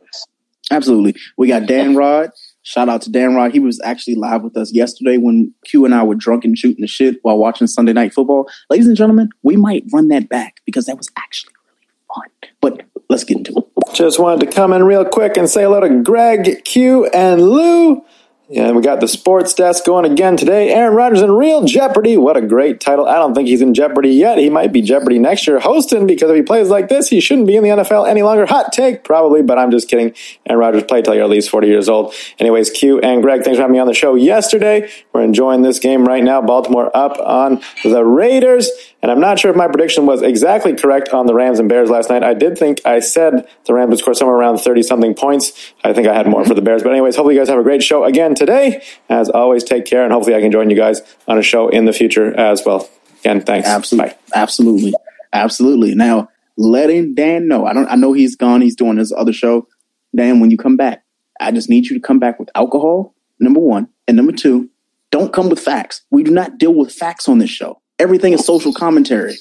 Absolutely. 0.71 1.15
We 1.37 1.47
got 1.47 1.67
Dan 1.67 1.95
Rod. 1.95 2.31
Shout 2.63 2.89
out 2.89 3.03
to 3.03 3.11
Dan 3.11 3.35
Rod. 3.35 3.51
He 3.51 3.59
was 3.59 3.79
actually 3.83 4.15
live 4.15 4.41
with 4.41 4.57
us 4.57 4.73
yesterday 4.73 5.17
when 5.17 5.53
Q 5.65 5.85
and 5.85 5.93
I 5.93 6.01
were 6.01 6.15
drunk 6.15 6.43
and 6.43 6.57
shooting 6.57 6.81
the 6.81 6.87
shit 6.87 7.17
while 7.21 7.37
watching 7.37 7.67
Sunday 7.67 7.93
Night 7.93 8.15
Football. 8.15 8.49
Ladies 8.71 8.87
and 8.87 8.97
gentlemen, 8.97 9.29
we 9.43 9.55
might 9.55 9.83
run 9.93 10.07
that 10.07 10.27
back 10.27 10.61
because 10.65 10.87
that 10.87 10.97
was 10.97 11.11
actually 11.17 11.53
really 11.67 11.87
fun. 12.07 12.49
But 12.61 12.81
let's 13.09 13.23
get 13.23 13.37
into 13.37 13.55
it. 13.57 13.64
Just 13.93 14.19
wanted 14.19 14.45
to 14.45 14.51
come 14.51 14.73
in 14.73 14.83
real 14.83 15.05
quick 15.05 15.37
and 15.37 15.49
say 15.49 15.63
hello 15.63 15.79
to 15.79 16.01
Greg, 16.01 16.63
Q, 16.65 17.05
and 17.07 17.41
Lou. 17.41 18.03
Yeah, 18.47 18.71
we 18.73 18.83
got 18.83 18.99
the 18.99 19.07
sports 19.07 19.55
desk 19.55 19.85
going 19.85 20.05
again 20.05 20.37
today. 20.37 20.71
Aaron 20.71 20.95
Rodgers 20.95 21.23
in 21.23 21.31
real 21.31 21.65
jeopardy. 21.65 22.15
What 22.15 22.37
a 22.37 22.41
great 22.41 22.79
title. 22.79 23.07
I 23.07 23.15
don't 23.15 23.33
think 23.33 23.47
he's 23.47 23.61
in 23.61 23.73
jeopardy 23.73 24.09
yet. 24.09 24.37
He 24.37 24.51
might 24.51 24.71
be 24.71 24.83
jeopardy 24.83 25.17
next 25.17 25.47
year 25.47 25.59
hosting 25.59 26.05
because 26.05 26.29
if 26.29 26.35
he 26.35 26.43
plays 26.43 26.69
like 26.69 26.87
this, 26.87 27.09
he 27.09 27.19
shouldn't 27.19 27.47
be 27.47 27.55
in 27.55 27.63
the 27.63 27.69
NFL 27.69 28.07
any 28.07 28.21
longer. 28.21 28.45
Hot 28.45 28.71
take, 28.71 29.03
probably, 29.03 29.41
but 29.41 29.57
I'm 29.57 29.71
just 29.71 29.89
kidding. 29.89 30.13
Aaron 30.45 30.59
Rodgers 30.59 30.83
played 30.83 31.05
till 31.05 31.15
you're 31.15 31.23
at 31.23 31.29
least 31.29 31.49
40 31.49 31.67
years 31.67 31.89
old. 31.89 32.13
Anyways, 32.37 32.69
Q 32.69 32.99
and 32.99 33.23
Greg, 33.23 33.43
thanks 33.43 33.57
for 33.57 33.63
having 33.63 33.73
me 33.73 33.79
on 33.79 33.87
the 33.87 33.95
show 33.95 34.13
yesterday. 34.13 34.91
We're 35.11 35.23
enjoying 35.23 35.63
this 35.63 35.79
game 35.79 36.05
right 36.05 36.23
now. 36.23 36.39
Baltimore 36.41 36.95
up 36.95 37.17
on 37.17 37.61
the 37.83 38.05
Raiders. 38.05 38.69
And 39.05 39.11
I'm 39.11 39.19
not 39.19 39.37
sure 39.37 39.51
if 39.51 39.55
my 39.55 39.67
prediction 39.67 40.07
was 40.07 40.23
exactly 40.23 40.73
correct 40.73 41.09
on 41.09 41.27
the 41.27 41.35
Rams 41.35 41.59
and 41.59 41.69
Bears 41.69 41.91
last 41.91 42.09
night. 42.09 42.23
I 42.23 42.33
did 42.33 42.57
think 42.57 42.81
I 42.85 42.97
said 42.97 43.47
the 43.65 43.73
Rams 43.75 43.91
would 43.91 43.99
score 43.99 44.15
somewhere 44.15 44.35
around 44.35 44.57
30 44.57 44.81
something 44.81 45.13
points. 45.13 45.73
I 45.83 45.93
think 45.93 46.07
I 46.07 46.15
had 46.15 46.25
more 46.25 46.43
for 46.43 46.55
the 46.55 46.63
Bears. 46.63 46.81
But, 46.81 46.93
anyways, 46.93 47.15
hopefully 47.15 47.35
you 47.35 47.39
guys 47.39 47.47
have 47.49 47.59
a 47.59 47.63
great 47.63 47.83
show 47.83 48.03
again 48.03 48.33
today. 48.33 48.83
As 49.07 49.29
always, 49.29 49.63
take 49.63 49.85
care, 49.85 50.03
and 50.03 50.11
hopefully 50.11 50.35
I 50.35 50.41
can 50.41 50.51
join 50.51 50.71
you 50.71 50.75
guys 50.75 51.03
on 51.27 51.37
a 51.37 51.43
show 51.43 51.69
in 51.69 51.85
the 51.85 51.93
future 51.93 52.35
as 52.35 52.65
well. 52.65 52.89
Again, 53.19 53.41
thanks. 53.41 53.67
Absolutely. 53.67 54.09
Bye. 54.09 54.17
Absolutely. 54.33 54.93
Absolutely. 55.31 55.93
Now, 55.93 56.29
letting 56.57 57.13
Dan 57.13 57.47
know. 57.47 57.67
I 57.67 57.73
don't 57.73 57.87
I 57.87 57.93
know 57.93 58.13
he's 58.13 58.35
gone, 58.35 58.61
he's 58.61 58.75
doing 58.75 58.97
his 58.97 59.11
other 59.11 59.33
show. 59.33 59.67
Dan, 60.15 60.39
when 60.39 60.49
you 60.49 60.57
come 60.57 60.77
back, 60.77 61.03
I 61.39 61.51
just 61.51 61.69
need 61.69 61.85
you 61.85 61.93
to 61.93 62.01
come 62.01 62.17
back 62.17 62.39
with 62.39 62.49
alcohol, 62.55 63.13
number 63.39 63.59
one. 63.59 63.87
And 64.07 64.17
number 64.17 64.31
two, 64.31 64.71
don't 65.11 65.31
come 65.31 65.49
with 65.49 65.59
facts. 65.59 66.01
We 66.09 66.23
do 66.23 66.31
not 66.31 66.57
deal 66.57 66.73
with 66.73 66.91
facts 66.91 67.29
on 67.29 67.37
this 67.37 67.51
show. 67.51 67.83
Everything 67.99 68.33
is 68.33 68.45
social 68.45 68.73
commentary. 68.73 69.35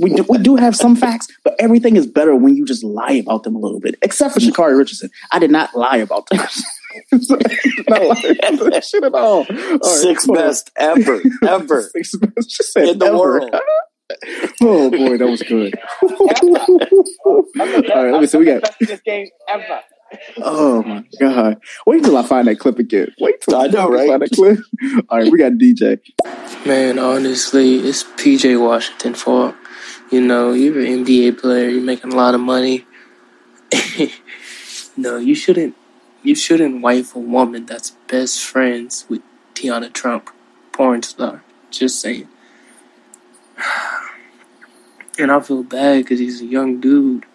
We 0.00 0.14
do, 0.14 0.24
we 0.28 0.36
do 0.38 0.56
have 0.56 0.76
some 0.76 0.94
facts, 0.96 1.28
but 1.44 1.54
everything 1.58 1.96
is 1.96 2.06
better 2.06 2.36
when 2.36 2.54
you 2.54 2.66
just 2.66 2.84
lie 2.84 3.12
about 3.12 3.42
them 3.44 3.54
a 3.56 3.58
little 3.58 3.80
bit. 3.80 3.94
Except 4.02 4.34
for 4.34 4.40
Sha'Carri 4.40 4.76
Richardson, 4.76 5.08
I 5.32 5.38
did 5.38 5.50
not 5.50 5.74
lie 5.74 5.96
about 5.96 6.28
them. 6.28 6.38
not 7.12 7.38
that 7.40 8.84
shit 8.86 9.04
at 9.04 9.14
all. 9.14 9.38
all 9.38 9.44
right, 9.48 9.84
Six 9.84 10.26
best 10.26 10.70
ever, 10.76 11.20
ever 11.46 11.82
Six 11.94 12.14
best 12.16 12.50
just 12.50 12.76
in 12.76 12.98
the 12.98 13.06
ever. 13.06 13.18
world. 13.18 13.54
Oh 14.62 14.90
boy, 14.90 15.18
that 15.18 15.28
was 15.28 15.42
good. 15.42 15.74
all 17.26 17.44
right, 18.04 18.10
let 18.10 18.20
me 18.22 18.26
see. 18.26 18.38
We 18.38 18.46
got. 18.46 18.62
This 18.80 19.02
game 19.02 19.28
ever. 19.50 19.80
Oh 20.38 20.82
my 20.82 21.04
god! 21.20 21.60
Wait 21.86 22.02
till 22.02 22.16
I 22.16 22.22
find 22.22 22.48
that 22.48 22.58
clip 22.58 22.78
again. 22.78 23.12
Wait 23.20 23.40
till 23.40 23.56
I 23.56 23.66
know, 23.66 23.90
right? 23.90 24.08
Find 24.08 24.22
that 24.22 24.30
clip. 24.30 24.58
All 25.08 25.18
right, 25.18 25.30
we 25.30 25.38
got 25.38 25.52
DJ. 25.52 26.00
Man, 26.66 26.98
honestly, 26.98 27.76
it's 27.76 28.04
PJ 28.04 28.60
Washington 28.60 29.14
fault. 29.14 29.54
You 30.10 30.22
know, 30.22 30.52
you're 30.52 30.78
an 30.78 31.04
NBA 31.04 31.38
player, 31.38 31.68
you're 31.68 31.82
making 31.82 32.12
a 32.12 32.16
lot 32.16 32.34
of 32.34 32.40
money. 32.40 32.86
no, 34.96 35.18
you 35.18 35.34
shouldn't 35.34 35.76
you 36.22 36.34
shouldn't 36.34 36.82
wife 36.82 37.14
a 37.14 37.18
woman 37.18 37.66
that's 37.66 37.90
best 38.08 38.42
friends 38.42 39.04
with 39.08 39.22
Teanna 39.54 39.92
Trump, 39.92 40.30
porn 40.72 41.02
star. 41.02 41.42
Just 41.70 42.00
saying. 42.00 42.28
And 45.20 45.32
I 45.32 45.40
feel 45.40 45.64
bad 45.64 46.04
because 46.04 46.20
he's 46.20 46.40
a 46.40 46.44
young 46.44 46.78
dude 46.78 47.26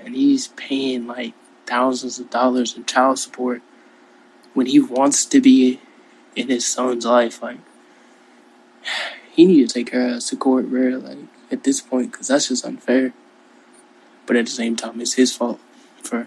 and 0.00 0.16
he's 0.16 0.48
paying 0.48 1.06
like 1.06 1.32
thousands 1.70 2.18
of 2.18 2.28
dollars 2.28 2.76
in 2.76 2.84
child 2.84 3.18
support 3.18 3.62
when 4.54 4.66
he 4.66 4.80
wants 4.80 5.24
to 5.24 5.40
be 5.40 5.80
in 6.34 6.48
his 6.48 6.66
son's 6.66 7.06
life. 7.06 7.40
Like, 7.40 7.58
he 9.30 9.46
need 9.46 9.68
to 9.68 9.72
take 9.72 9.90
her 9.90 10.00
ass 10.00 10.28
to 10.30 10.36
court, 10.36 10.68
bro. 10.68 10.98
Like 10.98 11.18
at 11.50 11.62
this 11.64 11.80
point, 11.80 12.10
because 12.10 12.28
that's 12.28 12.48
just 12.48 12.66
unfair. 12.66 13.12
But 14.26 14.36
at 14.36 14.46
the 14.46 14.50
same 14.50 14.76
time, 14.76 15.00
it's 15.00 15.14
his 15.14 15.34
fault 15.34 15.60
for. 16.02 16.26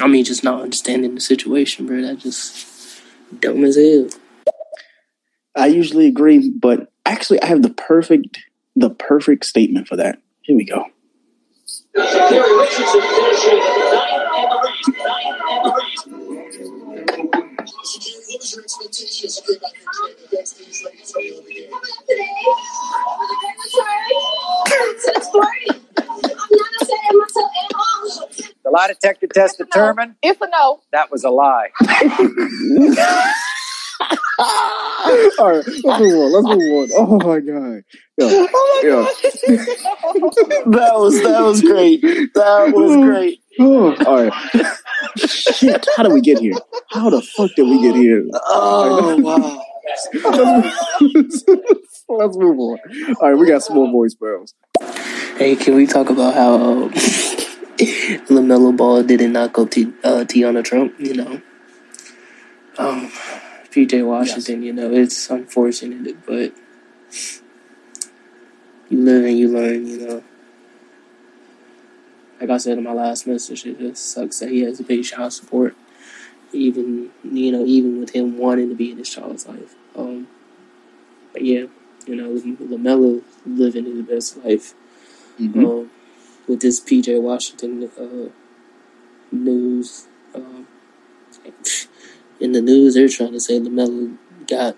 I 0.00 0.08
mean, 0.08 0.24
just 0.24 0.42
not 0.42 0.62
understanding 0.62 1.14
the 1.14 1.20
situation, 1.20 1.86
bro. 1.86 2.02
That 2.02 2.18
just 2.18 3.02
dumb 3.38 3.64
as 3.64 3.76
hell. 3.76 4.08
I 5.54 5.66
usually 5.66 6.08
agree, 6.08 6.50
but 6.50 6.90
actually, 7.06 7.40
I 7.42 7.46
have 7.46 7.62
the 7.62 7.70
perfect 7.70 8.40
the 8.74 8.90
perfect 8.90 9.44
statement 9.44 9.86
for 9.86 9.96
that. 9.96 10.18
Here 10.42 10.56
we 10.56 10.64
go. 10.64 10.86
The 11.94 12.04
lie 28.70 28.88
detector 28.88 29.26
test 29.26 29.58
determined? 29.58 30.14
If 30.22 30.40
a 30.40 30.48
no, 30.48 30.80
that 30.92 31.10
was 31.10 31.24
a 31.24 31.30
lie. 31.30 31.72
All 35.38 35.50
right, 35.50 35.66
let's 35.66 35.84
move 35.84 36.14
on. 36.14 36.32
Let's 36.32 36.46
move 36.46 36.72
on. 36.72 36.88
Oh 36.96 37.18
my 37.18 37.40
god. 37.40 37.82
Yo, 38.18 38.28
yo. 38.82 39.08
That 40.72 40.92
was 40.94 41.22
that 41.22 41.40
was 41.42 41.60
great. 41.60 42.00
That 42.34 42.72
was 42.72 42.96
great. 42.96 43.40
Oh, 43.58 43.94
all 44.06 44.24
right. 44.24 44.32
Shit, 45.16 45.86
how 45.96 46.04
did 46.04 46.12
we 46.12 46.20
get 46.20 46.38
here? 46.38 46.54
How 46.90 47.10
the 47.10 47.20
fuck 47.20 47.50
did 47.56 47.64
we 47.64 47.82
get 47.82 47.94
here? 47.96 48.24
Oh 48.48 49.16
wow. 49.18 49.62
let's, 50.14 51.44
let's 52.08 52.36
move 52.36 52.58
on. 52.58 52.78
All 53.20 53.30
right, 53.30 53.38
we 53.38 53.46
got 53.46 53.62
some 53.62 53.76
more 53.76 53.88
voicemails. 53.88 54.54
Hey, 55.36 55.56
can 55.56 55.74
we 55.74 55.86
talk 55.86 56.10
about 56.10 56.34
how 56.34 56.54
um, 56.54 56.90
LaMelo 58.28 58.76
Ball 58.76 59.02
didn't 59.02 59.32
knock 59.32 59.58
out 59.58 59.72
T- 59.72 59.92
uh, 60.04 60.24
Teanna 60.24 60.64
Trump? 60.64 60.94
You 60.98 61.14
know, 61.14 61.42
um, 62.78 63.10
PJ 63.72 64.06
Washington. 64.06 64.62
You 64.62 64.72
know, 64.72 64.92
it's 64.92 65.30
unfortunate, 65.30 66.24
but 66.26 66.52
you 68.90 68.98
live 69.02 69.24
and 69.24 69.38
you 69.38 69.48
learn. 69.48 69.86
You 69.86 70.06
know, 70.06 70.24
like 72.40 72.50
I 72.50 72.56
said 72.58 72.78
in 72.78 72.84
my 72.84 72.92
last 72.92 73.26
message, 73.26 73.64
it 73.66 73.78
just 73.78 74.04
sucks 74.12 74.40
that 74.40 74.50
he 74.50 74.60
has 74.62 74.78
to 74.78 74.84
pay 74.84 75.02
child 75.02 75.32
support, 75.32 75.76
even 76.52 77.10
you 77.24 77.52
know, 77.52 77.64
even 77.64 78.00
with 78.00 78.10
him 78.10 78.38
wanting 78.38 78.68
to 78.68 78.74
be 78.74 78.90
in 78.92 78.98
his 78.98 79.08
child's 79.08 79.46
life. 79.46 79.74
Um, 79.96 80.28
but 81.32 81.42
yeah, 81.42 81.66
you 82.06 82.16
know, 82.16 82.30
LaMelo 82.30 83.22
living 83.46 83.86
his 83.86 84.02
best 84.02 84.44
life 84.44 84.74
Mhm. 85.38 85.64
um, 85.64 85.90
with 86.46 86.60
this 86.60 86.80
PJ 86.80 87.18
Washington 87.18 87.90
uh, 87.98 88.28
news. 89.30 90.06
Um, 90.34 90.66
in 92.42 92.52
the 92.52 92.60
news, 92.60 92.94
they're 92.94 93.08
trying 93.08 93.32
to 93.32 93.40
say 93.40 93.60
LaMelo 93.60 94.16
got 94.48 94.76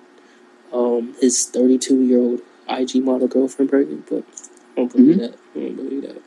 um, 0.72 1.14
his 1.20 1.46
32 1.46 2.02
year 2.02 2.18
old 2.18 2.40
IG 2.68 3.02
model 3.02 3.26
girlfriend 3.26 3.70
pregnant, 3.70 4.06
but 4.08 4.24
I 4.72 4.76
don't 4.76 4.92
believe 4.92 5.18
that. 5.18 5.34
I 5.56 5.58
don't 5.58 5.76
believe 5.76 6.02
that. 6.02 6.22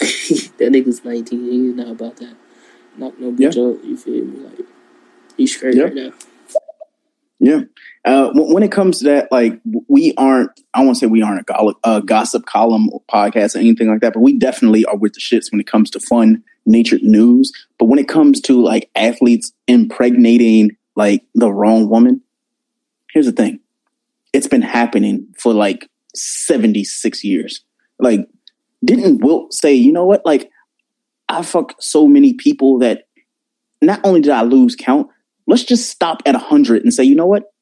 that 0.58 0.72
nigga's 0.72 1.04
19. 1.04 1.44
He's 1.44 1.74
not 1.74 1.88
about 1.88 2.16
that. 2.16 2.36
Not 2.96 3.20
no 3.20 3.30
bitch 3.32 3.56
up. 3.78 3.84
You 3.84 3.96
feel 3.96 4.24
me? 4.24 4.38
Like, 4.40 4.66
he's 5.36 5.54
straight 5.56 5.76
Yeah. 5.76 5.84
right 5.84 5.94
now. 5.94 6.12
Yeah. 7.40 7.62
Uh, 8.04 8.30
when 8.34 8.62
it 8.62 8.70
comes 8.70 8.98
to 8.98 9.04
that, 9.06 9.32
like 9.32 9.58
we 9.88 10.14
aren't, 10.16 10.50
I 10.74 10.84
won't 10.84 10.98
say 10.98 11.06
we 11.06 11.22
aren't 11.22 11.40
a 11.40 11.44
go- 11.44 12.00
gossip 12.02 12.46
column 12.46 12.90
or 12.92 13.02
podcast 13.10 13.56
or 13.56 13.58
anything 13.58 13.88
like 13.88 14.00
that, 14.00 14.12
but 14.12 14.20
we 14.20 14.38
definitely 14.38 14.84
are 14.84 14.96
with 14.96 15.14
the 15.14 15.20
shits 15.20 15.50
when 15.50 15.60
it 15.60 15.66
comes 15.66 15.90
to 15.90 16.00
fun 16.00 16.42
natured 16.66 17.02
news. 17.02 17.50
But 17.78 17.86
when 17.86 17.98
it 17.98 18.08
comes 18.08 18.40
to 18.42 18.62
like 18.62 18.90
athletes 18.94 19.52
impregnating 19.66 20.76
like 20.96 21.24
the 21.34 21.50
wrong 21.50 21.88
woman, 21.88 22.20
here's 23.12 23.26
the 23.26 23.32
thing. 23.32 23.60
It's 24.32 24.48
been 24.48 24.62
happening 24.62 25.26
for 25.38 25.54
like 25.54 25.88
76 26.14 27.24
years. 27.24 27.64
Like, 27.98 28.28
didn't 28.84 29.24
Wilt 29.24 29.52
say, 29.52 29.74
you 29.74 29.92
know 29.92 30.04
what? 30.04 30.24
Like, 30.24 30.50
I 31.28 31.42
fuck 31.42 31.74
so 31.80 32.06
many 32.06 32.34
people 32.34 32.78
that 32.78 33.04
not 33.82 34.00
only 34.04 34.20
did 34.20 34.32
I 34.32 34.42
lose 34.42 34.76
count, 34.76 35.08
let's 35.46 35.64
just 35.64 35.90
stop 35.90 36.22
at 36.26 36.34
100 36.34 36.82
and 36.82 36.92
say, 36.92 37.04
you 37.04 37.14
know 37.14 37.26
what? 37.26 37.52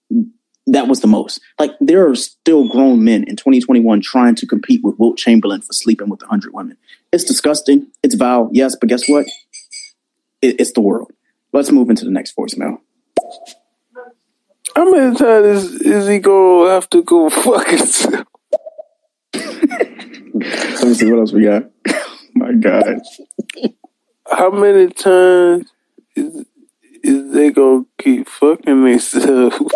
That 0.67 0.87
was 0.87 1.01
the 1.01 1.07
most. 1.07 1.41
Like, 1.59 1.73
there 1.81 2.07
are 2.09 2.15
still 2.15 2.69
grown 2.69 3.03
men 3.03 3.25
in 3.25 3.37
2021 3.37 4.03
trying 4.03 4.35
to 4.35 4.47
compete 4.47 4.83
with 4.85 4.99
Wilt 4.99 5.17
Chamberlain 5.17 5.63
for 5.63 5.73
sleeping 5.73 6.11
with 6.11 6.21
100 6.21 6.53
women. 6.53 6.77
It's 7.11 7.25
disgusting. 7.25 7.87
It's 8.03 8.15
vile. 8.15 8.51
Yes, 8.53 8.77
but 8.79 8.89
guess 8.89 9.09
what? 9.09 9.27
It, 10.43 10.61
it's 10.61 10.73
the 10.73 10.83
world. 10.83 11.11
Let's 11.53 11.71
move 11.71 11.89
into 11.89 12.05
the 12.05 12.11
next 12.11 12.37
voicemail. 12.37 12.79
How 14.77 14.91
many 14.91 15.17
times 15.17 15.47
is, 15.47 15.81
is 15.81 16.09
he 16.09 16.19
gonna 16.19 16.71
have 16.71 16.89
to 16.91 17.03
go 17.03 17.31
fuck 17.31 17.67
himself? 17.69 18.27
Let 19.35 20.85
me 20.85 20.95
see 20.95 21.11
what 21.11 21.21
else 21.21 21.33
we 21.33 21.45
got. 21.45 21.65
Oh 22.41 22.41
my 22.41 22.53
God. 22.53 23.01
How 24.31 24.51
many 24.51 24.87
times 24.91 25.73
is, 26.15 26.47
is 27.03 27.33
they 27.33 27.51
gonna 27.51 27.85
keep 27.99 28.29
fucking 28.29 28.85
themselves? 28.85 29.75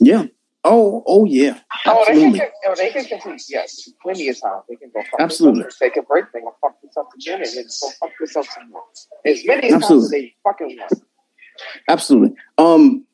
Yeah. 0.00 0.26
Oh, 0.64 1.04
oh 1.06 1.24
yeah. 1.24 1.60
Oh, 1.86 2.04
they 2.08 2.14
can, 2.14 2.26
Absolutely. 2.26 2.40
oh, 2.66 2.74
they 2.74 2.90
can 2.90 3.04
continue. 3.04 3.38
Yes, 3.48 3.88
plenty 4.02 4.28
of 4.28 4.40
time. 4.40 4.62
They 4.68 4.74
can 4.74 4.90
go 4.92 5.00
fuck 5.10 5.20
Absolutely. 5.20 5.62
themselves. 5.62 5.78
Take 5.78 5.96
a 5.96 6.02
break. 6.02 6.24
They 6.32 6.40
can 6.40 6.50
fuck 6.60 6.80
themselves 6.80 7.10
again 7.14 7.42
and 7.42 7.50
then 7.54 7.64
go 7.64 7.88
fuck 8.00 8.10
themselves 8.18 8.48
some 8.52 8.70
more. 8.70 8.82
As 9.24 9.46
many 9.46 9.70
times 9.70 9.74
as 9.74 9.90
Absolutely. 9.90 10.20
they 10.20 10.34
fucking 10.42 10.76
want. 10.76 11.02
Absolutely. 11.88 12.36
Um, 12.58 13.06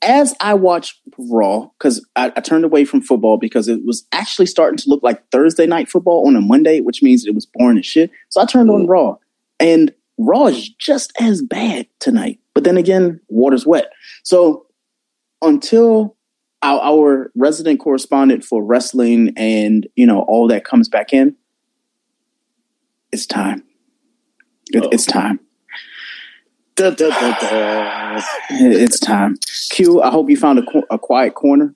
as 0.00 0.34
I 0.40 0.54
watched 0.54 0.98
Raw, 1.18 1.68
because 1.78 2.04
I, 2.16 2.32
I, 2.36 2.40
turned 2.40 2.64
away 2.64 2.84
from 2.84 3.00
football 3.00 3.38
because 3.38 3.68
it 3.68 3.84
was 3.84 4.06
actually 4.12 4.46
starting 4.46 4.76
to 4.78 4.88
look 4.88 5.02
like 5.02 5.28
Thursday 5.30 5.66
night 5.66 5.88
football 5.90 6.26
on 6.26 6.36
a 6.36 6.40
Monday, 6.40 6.80
which 6.80 7.02
means 7.02 7.26
it 7.26 7.34
was 7.34 7.46
boring 7.46 7.78
as 7.78 7.86
shit. 7.86 8.10
So 8.28 8.40
I 8.40 8.46
turned 8.46 8.70
on 8.70 8.86
Raw, 8.86 9.16
and 9.58 9.92
Raw 10.18 10.46
is 10.46 10.68
just 10.68 11.12
as 11.20 11.42
bad 11.42 11.86
tonight. 11.98 12.38
But 12.54 12.64
then 12.64 12.76
again, 12.76 13.20
water's 13.28 13.66
wet. 13.66 13.92
So 14.22 14.66
until 15.42 16.16
our, 16.62 16.80
our 16.80 17.32
resident 17.34 17.80
correspondent 17.80 18.44
for 18.44 18.64
wrestling 18.64 19.32
and 19.36 19.86
you 19.96 20.06
know 20.06 20.20
all 20.22 20.48
that 20.48 20.64
comes 20.64 20.88
back 20.88 21.12
in, 21.12 21.36
it's 23.12 23.26
time. 23.26 23.62
It, 24.70 24.86
it's 24.92 25.06
time. 25.06 25.40
Da, 26.76 26.90
da, 26.90 27.08
da, 27.08 28.20
it's 28.50 28.98
time. 28.98 29.36
Q, 29.70 30.02
I 30.02 30.10
hope 30.10 30.28
you 30.28 30.36
found 30.36 30.58
a, 30.58 30.64
a 30.90 30.98
quiet 30.98 31.34
corner. 31.34 31.74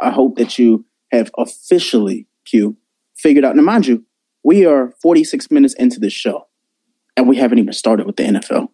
I 0.00 0.10
hope 0.10 0.36
that 0.36 0.58
you 0.58 0.84
have 1.12 1.30
officially, 1.38 2.26
Q, 2.44 2.76
figured 3.16 3.44
out. 3.44 3.54
Now, 3.54 3.62
mind 3.62 3.86
you, 3.86 4.04
we 4.42 4.66
are 4.66 4.92
46 5.00 5.50
minutes 5.50 5.74
into 5.74 6.00
this 6.00 6.12
show, 6.12 6.48
and 7.16 7.28
we 7.28 7.36
haven't 7.36 7.58
even 7.58 7.72
started 7.72 8.06
with 8.06 8.16
the 8.16 8.24
NFL. 8.24 8.68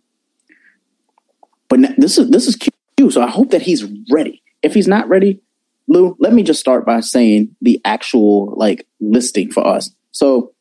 But 1.68 1.80
now, 1.80 1.94
this 1.96 2.18
is 2.18 2.30
this 2.30 2.46
is 2.46 2.56
Q, 2.56 3.10
so 3.10 3.22
I 3.22 3.28
hope 3.28 3.50
that 3.50 3.62
he's 3.62 3.84
ready. 4.10 4.42
If 4.62 4.74
he's 4.74 4.88
not 4.88 5.08
ready, 5.08 5.40
Lou, 5.86 6.16
let 6.18 6.32
me 6.32 6.42
just 6.42 6.60
start 6.60 6.86
by 6.86 7.00
saying 7.00 7.54
the 7.60 7.80
actual 7.84 8.54
like 8.56 8.86
listing 9.00 9.50
for 9.50 9.66
us. 9.66 9.90
So, 10.12 10.52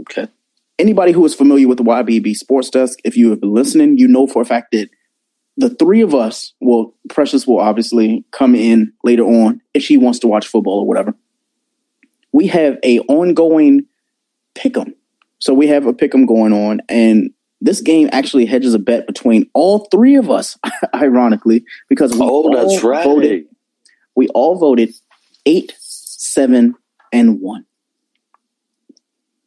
okay, 0.00 0.28
anybody 0.78 1.12
who 1.12 1.24
is 1.24 1.34
familiar 1.34 1.68
with 1.68 1.78
the 1.78 1.84
YBB 1.84 2.34
Sports 2.34 2.70
Desk, 2.70 2.98
if 3.04 3.16
you 3.16 3.30
have 3.30 3.40
been 3.40 3.52
listening, 3.52 3.98
you 3.98 4.08
know 4.08 4.26
for 4.26 4.42
a 4.42 4.46
fact 4.46 4.72
that 4.72 4.88
the 5.56 5.70
three 5.70 6.02
of 6.02 6.14
us, 6.14 6.52
well, 6.60 6.94
Precious 7.08 7.46
will 7.46 7.58
obviously 7.58 8.24
come 8.30 8.54
in 8.54 8.92
later 9.02 9.24
on 9.24 9.60
if 9.74 9.82
she 9.82 9.96
wants 9.96 10.20
to 10.20 10.28
watch 10.28 10.46
football 10.46 10.80
or 10.80 10.86
whatever. 10.86 11.14
We 12.32 12.46
have 12.46 12.78
a 12.84 13.00
ongoing 13.00 13.86
pick'em. 14.54 14.94
So 15.38 15.54
we 15.54 15.68
have 15.68 15.86
a 15.86 15.92
pick'em 15.92 16.26
going 16.26 16.52
on, 16.52 16.80
and 16.88 17.30
this 17.60 17.80
game 17.80 18.08
actually 18.12 18.46
hedges 18.46 18.74
a 18.74 18.78
bet 18.78 19.06
between 19.06 19.48
all 19.54 19.88
three 19.90 20.16
of 20.16 20.30
us, 20.30 20.58
ironically, 20.94 21.64
because 21.88 22.12
we 22.12 22.20
oh, 22.22 22.28
all 22.28 22.52
that's 22.52 22.82
right. 22.82 23.04
voted. 23.04 23.46
We 24.14 24.28
all 24.28 24.58
voted 24.58 24.92
eight, 25.46 25.74
seven, 25.78 26.74
and 27.12 27.40
one. 27.40 27.64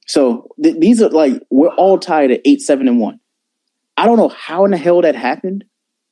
So 0.08 0.50
th- 0.62 0.78
these 0.80 1.02
are 1.02 1.10
like 1.10 1.42
we're 1.50 1.70
all 1.70 1.98
tied 1.98 2.32
at 2.32 2.42
eight, 2.46 2.62
seven, 2.62 2.88
and 2.88 3.00
one. 3.00 3.20
I 3.98 4.06
don't 4.06 4.18
know 4.18 4.30
how 4.30 4.66
in 4.66 4.72
the 4.72 4.78
hell 4.78 5.02
that 5.02 5.16
happened. 5.16 5.64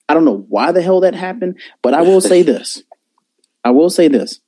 I 0.07 0.13
don't 0.13 0.25
know 0.25 0.45
why 0.47 0.71
the 0.71 0.81
hell 0.81 1.01
that 1.01 1.15
happened, 1.15 1.59
but 1.81 1.93
I 1.93 2.01
will 2.01 2.21
say 2.21 2.41
this. 2.43 2.83
I 3.63 3.71
will 3.71 3.89
say 3.89 4.07
this. 4.07 4.39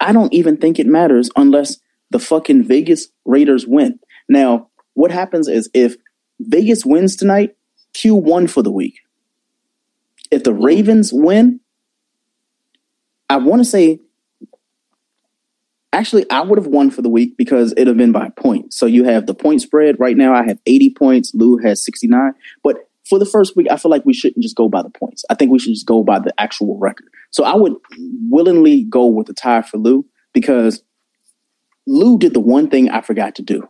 I 0.00 0.12
don't 0.12 0.32
even 0.32 0.56
think 0.58 0.78
it 0.78 0.86
matters 0.86 1.30
unless 1.36 1.78
the 2.10 2.18
fucking 2.18 2.64
Vegas 2.64 3.08
Raiders 3.24 3.66
win. 3.66 3.98
Now, 4.28 4.68
what 4.94 5.10
happens 5.10 5.48
is 5.48 5.70
if 5.74 5.96
Vegas 6.40 6.84
wins 6.84 7.16
tonight, 7.16 7.56
Q 7.92 8.14
one 8.14 8.46
for 8.46 8.62
the 8.62 8.72
week. 8.72 9.00
If 10.30 10.44
the 10.44 10.52
hmm. 10.52 10.64
Ravens 10.64 11.12
win, 11.12 11.60
I 13.28 13.36
want 13.36 13.60
to 13.60 13.64
say 13.64 14.00
Actually, 15.94 16.28
I 16.28 16.40
would 16.40 16.58
have 16.58 16.66
won 16.66 16.90
for 16.90 17.02
the 17.02 17.08
week 17.08 17.36
because 17.36 17.70
it'd 17.76 17.86
have 17.86 17.96
been 17.96 18.10
by 18.10 18.28
points. 18.30 18.76
So 18.76 18.84
you 18.84 19.04
have 19.04 19.26
the 19.26 19.34
point 19.34 19.62
spread. 19.62 19.94
Right 20.00 20.16
now, 20.16 20.34
I 20.34 20.44
have 20.44 20.58
80 20.66 20.90
points. 20.90 21.32
Lou 21.34 21.56
has 21.58 21.84
69. 21.84 22.32
But 22.64 22.88
for 23.08 23.20
the 23.20 23.24
first 23.24 23.54
week, 23.54 23.68
I 23.70 23.76
feel 23.76 23.92
like 23.92 24.04
we 24.04 24.12
shouldn't 24.12 24.42
just 24.42 24.56
go 24.56 24.68
by 24.68 24.82
the 24.82 24.90
points. 24.90 25.24
I 25.30 25.36
think 25.36 25.52
we 25.52 25.60
should 25.60 25.72
just 25.72 25.86
go 25.86 26.02
by 26.02 26.18
the 26.18 26.34
actual 26.36 26.76
record. 26.80 27.06
So 27.30 27.44
I 27.44 27.54
would 27.54 27.74
willingly 28.28 28.82
go 28.82 29.06
with 29.06 29.28
the 29.28 29.34
tie 29.34 29.62
for 29.62 29.78
Lou 29.78 30.04
because 30.32 30.82
Lou 31.86 32.18
did 32.18 32.34
the 32.34 32.40
one 32.40 32.70
thing 32.70 32.90
I 32.90 33.00
forgot 33.00 33.36
to 33.36 33.42
do, 33.42 33.68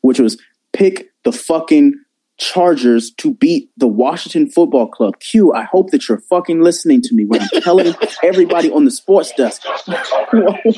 which 0.00 0.18
was 0.18 0.40
pick 0.72 1.10
the 1.24 1.32
fucking 1.32 1.94
Chargers 2.38 3.10
to 3.14 3.34
beat 3.34 3.68
the 3.76 3.88
Washington 3.88 4.48
Football 4.48 4.86
Club. 4.86 5.18
Q, 5.18 5.52
I 5.52 5.64
hope 5.64 5.90
that 5.90 6.08
you're 6.08 6.20
fucking 6.20 6.62
listening 6.62 7.02
to 7.02 7.14
me 7.14 7.24
when 7.24 7.42
I'm 7.42 7.62
telling 7.62 7.94
everybody 8.22 8.70
on 8.70 8.84
the 8.84 8.92
sports 8.92 9.32
desk 9.36 9.62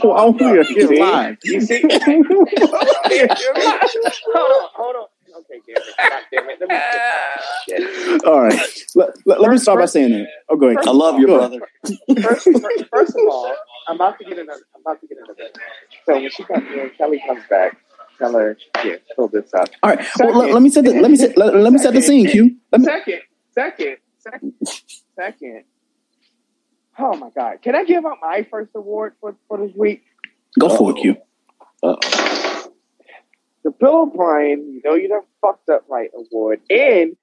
while 0.03 0.33
we 0.33 0.59
are 0.59 0.65
here 0.65 0.89
live. 0.89 1.37
You 1.45 1.61
see? 1.61 1.83
hold 1.83 1.93
on, 4.51 4.69
hold 4.75 4.97
on. 4.97 5.07
Okay, 5.39 5.61
damn 5.67 5.77
it. 5.77 5.95
God 5.99 6.23
damn 6.33 6.49
it. 6.49 6.59
Let 7.69 8.19
me 8.19 8.19
All 8.25 8.41
right. 8.41 8.59
Let, 8.95 9.11
let, 9.27 9.41
let 9.43 9.51
me 9.51 9.59
start 9.59 9.81
by 9.81 9.87
saying 9.87 10.13
that. 10.13 10.27
Oh, 10.49 10.57
go 10.57 10.69
ahead. 10.69 10.79
I 10.87 10.91
love 10.93 11.19
you, 11.21 11.27
brother. 11.27 11.61
First, 12.23 12.49
first 12.91 13.17
of 13.17 13.29
all, 13.31 13.55
I'm 13.87 13.97
about 13.97 14.19
to 14.19 14.25
get 14.25 14.39
another. 14.39 14.63
I'm 14.75 14.81
about 14.81 15.01
to 15.03 15.07
get 15.07 15.19
another. 15.19 15.51
So 16.07 16.15
when 16.15 16.31
she 16.31 16.43
comes, 16.43 16.69
when 16.71 16.91
Kelly 16.91 17.23
comes 17.27 17.43
back, 17.49 17.77
tell 18.21 18.33
her, 18.35 18.57
yeah, 18.85 18.97
fill 19.17 19.29
this 19.29 19.53
up. 19.55 19.69
All 19.83 19.91
right. 19.91 20.07
Well, 20.19 20.37
let, 20.39 20.53
let 20.53 20.63
me 20.63 20.71
set 20.71 20.85
the 20.85 20.93
let 21.01 21.11
me 21.11 21.17
set 21.17 21.37
let, 21.37 21.55
let 21.55 21.73
me 21.73 21.79
set 21.79 21.95
the 21.95 22.03
scene, 22.03 22.29
Q. 22.29 22.57
Let 22.71 22.81
me, 22.83 22.85
Second, 22.85 23.21
second, 23.53 23.97
second, 24.19 24.55
second. 25.17 25.65
Oh 26.99 27.17
my 27.17 27.31
God! 27.31 27.63
Can 27.63 27.75
I 27.75 27.85
give 27.85 28.05
out 28.05 28.19
my 28.21 28.47
first 28.51 28.71
award 28.75 29.15
for 29.21 29.35
for 29.49 29.59
this 29.59 29.75
week? 29.77 30.03
go 30.59 30.69
for 30.69 30.91
it, 30.91 31.01
Q. 31.01 31.17
Uh-oh. 31.83 32.73
The 33.65 33.71
Bill 33.71 34.03
O'Brien, 34.03 34.73
you 34.73 34.83
know 34.85 34.95
you 34.95 35.09
done 35.09 35.23
fucked 35.41 35.69
up 35.69 35.85
right 35.89 36.11
award, 36.15 36.61
and 36.69 37.17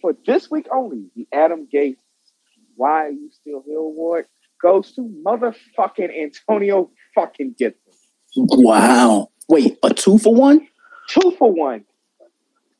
for 0.00 0.14
this 0.26 0.50
week 0.50 0.66
only, 0.72 1.10
the 1.14 1.26
Adam 1.32 1.68
Gase 1.72 1.96
Why 2.76 3.06
Are 3.06 3.10
You 3.10 3.30
Still 3.32 3.62
Here 3.66 3.78
award 3.78 4.26
goes 4.62 4.92
to 4.92 5.02
motherfucking 5.02 6.10
Antonio 6.22 6.90
fucking 7.14 7.54
Gibson. 7.58 7.92
Wow. 8.36 9.30
Wait, 9.48 9.78
a 9.82 9.94
two 9.94 10.18
for 10.18 10.34
one? 10.34 10.66
Two 11.08 11.34
for 11.38 11.52
one. 11.52 11.84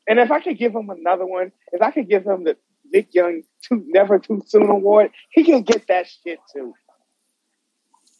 And 0.07 0.19
if 0.19 0.31
I 0.31 0.39
could 0.39 0.57
give 0.57 0.73
him 0.73 0.89
another 0.89 1.25
one, 1.25 1.51
if 1.71 1.81
I 1.81 1.91
could 1.91 2.09
give 2.09 2.25
him 2.25 2.43
the 2.43 2.57
Nick 2.91 3.13
Young 3.13 3.43
too, 3.61 3.83
Never 3.87 4.19
Too 4.19 4.41
Soon 4.47 4.69
award, 4.69 5.11
he 5.29 5.43
can 5.43 5.61
get 5.61 5.87
that 5.87 6.07
shit 6.07 6.39
too. 6.53 6.73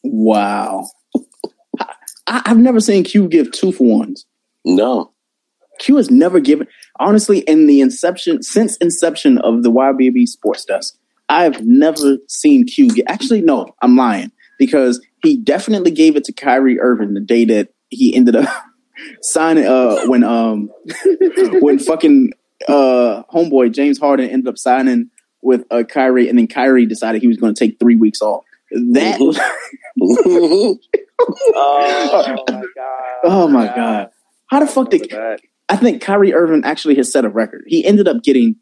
Wow. 0.03 0.87
I, 2.27 2.41
I've 2.45 2.57
never 2.57 2.79
seen 2.79 3.03
Q 3.03 3.27
give 3.27 3.51
two 3.51 3.71
for 3.71 3.97
ones. 3.97 4.25
No. 4.65 5.11
Q 5.79 5.97
has 5.97 6.11
never 6.11 6.39
given, 6.39 6.67
honestly, 6.99 7.39
in 7.39 7.67
the 7.67 7.81
inception, 7.81 8.43
since 8.43 8.77
inception 8.77 9.37
of 9.39 9.63
the 9.63 9.71
YBB 9.71 10.27
Sports 10.27 10.65
Desk, 10.65 10.95
I've 11.29 11.65
never 11.65 12.17
seen 12.27 12.65
Q 12.65 12.89
get, 12.89 13.05
actually, 13.09 13.41
no, 13.41 13.67
I'm 13.81 13.95
lying 13.95 14.31
because 14.57 15.01
he 15.23 15.37
definitely 15.37 15.91
gave 15.91 16.15
it 16.15 16.25
to 16.25 16.33
Kyrie 16.33 16.79
Irving 16.79 17.13
the 17.13 17.21
day 17.21 17.45
that 17.45 17.69
he 17.89 18.15
ended 18.15 18.35
up 18.35 18.49
signing, 19.21 19.65
uh, 19.65 20.05
when, 20.05 20.23
um, 20.23 20.69
when 21.61 21.79
fucking, 21.79 22.31
uh, 22.67 23.23
homeboy 23.33 23.73
James 23.73 23.97
Harden 23.99 24.29
ended 24.29 24.47
up 24.47 24.57
signing 24.57 25.09
with, 25.41 25.63
uh, 25.71 25.83
Kyrie 25.83 26.27
and 26.29 26.37
then 26.37 26.47
Kyrie 26.47 26.85
decided 26.85 27.21
he 27.21 27.27
was 27.27 27.37
going 27.37 27.53
to 27.53 27.59
take 27.59 27.79
three 27.79 27.95
weeks 27.95 28.21
off. 28.21 28.43
That 28.71 29.19
was, 29.19 29.39
Oh 31.55 32.45
my 32.47 32.63
god! 32.75 32.95
oh 33.23 33.47
my 33.47 33.65
God. 33.67 34.09
How 34.47 34.59
the 34.59 34.67
fuck 34.67 34.89
did, 34.89 35.09
That- 35.09 35.41
I 35.67 35.75
think 35.75 36.01
Kyrie 36.01 36.33
Irving 36.33 36.63
actually 36.63 36.95
has 36.95 37.11
set 37.11 37.25
a 37.25 37.29
record. 37.29 37.63
He 37.67 37.85
ended 37.85 38.07
up 38.07 38.23
getting 38.23 38.55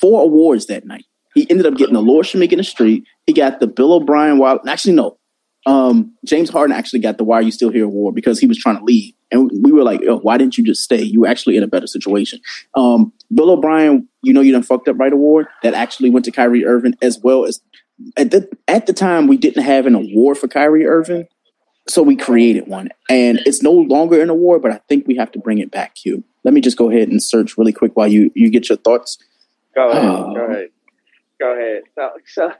four 0.00 0.22
awards 0.22 0.66
that 0.66 0.86
night. 0.86 1.04
He 1.34 1.48
ended 1.50 1.66
up 1.66 1.74
getting 1.76 1.94
the 1.94 2.02
Lord 2.02 2.26
Shamik 2.26 2.52
in 2.52 2.58
the 2.58 2.64
Street. 2.64 3.04
He 3.26 3.32
got 3.32 3.60
the 3.60 3.66
Bill 3.66 3.92
O'Brien. 3.94 4.38
Wild, 4.38 4.60
actually, 4.66 4.94
no. 4.94 5.18
Um, 5.64 6.14
James 6.24 6.50
Harden 6.50 6.74
actually 6.74 7.00
got 7.00 7.18
the 7.18 7.24
Why 7.24 7.38
Are 7.38 7.42
You 7.42 7.52
Still 7.52 7.70
Here 7.70 7.84
award 7.84 8.14
because 8.14 8.40
he 8.40 8.46
was 8.46 8.58
trying 8.58 8.78
to 8.78 8.84
leave, 8.84 9.14
and 9.30 9.50
we 9.62 9.72
were 9.72 9.84
like, 9.84 10.00
"Yo, 10.00 10.18
why 10.18 10.36
didn't 10.36 10.58
you 10.58 10.64
just 10.64 10.82
stay? 10.82 11.02
You 11.02 11.20
were 11.20 11.28
actually 11.28 11.56
in 11.56 11.62
a 11.62 11.68
better 11.68 11.86
situation." 11.86 12.40
Um, 12.74 13.12
Bill 13.32 13.50
O'Brien, 13.50 14.08
you 14.22 14.32
know, 14.32 14.40
you 14.40 14.52
done 14.52 14.62
fucked 14.62 14.88
up 14.88 14.98
right 14.98 15.12
award 15.12 15.46
that 15.62 15.74
actually 15.74 16.10
went 16.10 16.24
to 16.24 16.32
Kyrie 16.32 16.64
Irving 16.64 16.94
as 17.00 17.20
well 17.22 17.44
as 17.44 17.60
at 18.16 18.30
the 18.30 18.48
at 18.68 18.86
the 18.86 18.92
time 18.92 19.26
we 19.26 19.36
didn't 19.36 19.62
have 19.62 19.86
an 19.86 19.94
award 19.94 20.38
for 20.38 20.48
Kyrie 20.48 20.86
Irving, 20.86 21.26
so 21.88 22.02
we 22.02 22.16
created 22.16 22.66
one, 22.66 22.88
and 23.08 23.40
it's 23.46 23.62
no 23.62 23.72
longer 23.72 24.20
an 24.20 24.30
award, 24.30 24.62
but 24.62 24.72
I 24.72 24.80
think 24.88 25.06
we 25.06 25.16
have 25.16 25.32
to 25.32 25.38
bring 25.38 25.58
it 25.58 25.70
back. 25.70 25.94
Q. 25.94 26.24
Let 26.44 26.54
me 26.54 26.60
just 26.60 26.76
go 26.76 26.90
ahead 26.90 27.08
and 27.08 27.22
search 27.22 27.56
really 27.56 27.72
quick 27.72 27.92
while 27.94 28.08
you 28.08 28.30
you 28.34 28.50
get 28.50 28.68
your 28.68 28.78
thoughts. 28.78 29.18
Go 29.74 29.90
ahead. 29.90 30.04
Oh. 30.04 30.34
Go 30.34 30.44
ahead. 30.46 30.68
Go 31.40 31.52
ahead. 31.54 31.82
So, 31.94 32.10
so, 32.26 32.52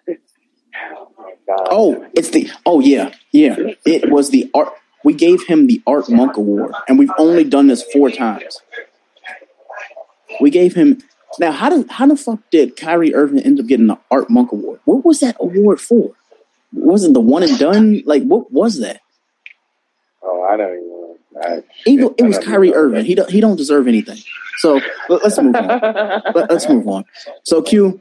god. 1.47 1.66
Oh, 1.70 2.07
it's 2.14 2.30
the 2.30 2.51
oh 2.66 2.80
yeah 2.80 3.14
yeah. 3.33 3.57
It 3.85 4.11
was 4.11 4.30
the 4.30 4.51
art. 4.55 4.72
We 5.05 5.14
gave 5.14 5.45
him 5.47 5.66
the 5.66 5.83
Art 5.87 6.09
Monk 6.09 6.37
Award, 6.37 6.72
and 6.87 6.97
we've 6.99 7.11
only 7.18 7.43
done 7.43 7.66
this 7.66 7.83
four 7.83 8.09
times. 8.11 8.61
We 10.41 10.51
gave 10.51 10.74
him 10.74 11.03
now. 11.41 11.51
How 11.53 11.68
did 11.70 11.91
how 11.91 12.07
the 12.07 12.16
fuck 12.16 12.39
did 12.51 12.76
Kyrie 12.76 13.14
Irving 13.14 13.41
end 13.41 13.59
up 13.61 13.66
getting 13.66 13.89
the 13.89 13.99
Art 14.11 14.30
Monk 14.30 14.53
Award? 14.53 14.80
What 14.85 15.05
was 15.05 15.20
that 15.20 15.37
award 15.41 15.80
for? 15.80 16.12
Wasn't 16.72 17.14
the 17.14 17.20
one 17.20 17.43
and 17.43 17.59
done? 17.59 18.03
Like 18.07 18.22
what 18.22 18.53
was 18.53 18.78
that? 18.78 19.01
Oh, 20.22 20.43
I 20.43 20.57
don't 20.57 20.70
even. 20.70 20.89
know. 20.89 21.62
Even 21.87 22.14
it 22.18 22.22
was 22.24 22.39
Kyrie 22.39 22.72
Irving. 22.74 23.05
He 23.05 23.14
don't 23.14 23.30
he 23.30 23.41
don't 23.41 23.57
deserve 23.57 23.89
anything. 23.89 24.18
So 24.59 24.80
let- 25.09 25.22
let's 25.24 25.39
move 25.39 25.57
on. 25.57 25.66
Let, 26.35 26.51
us 26.51 26.68
move 26.68 26.87
on. 26.87 27.05
So 27.43 27.61
Q. 27.62 28.01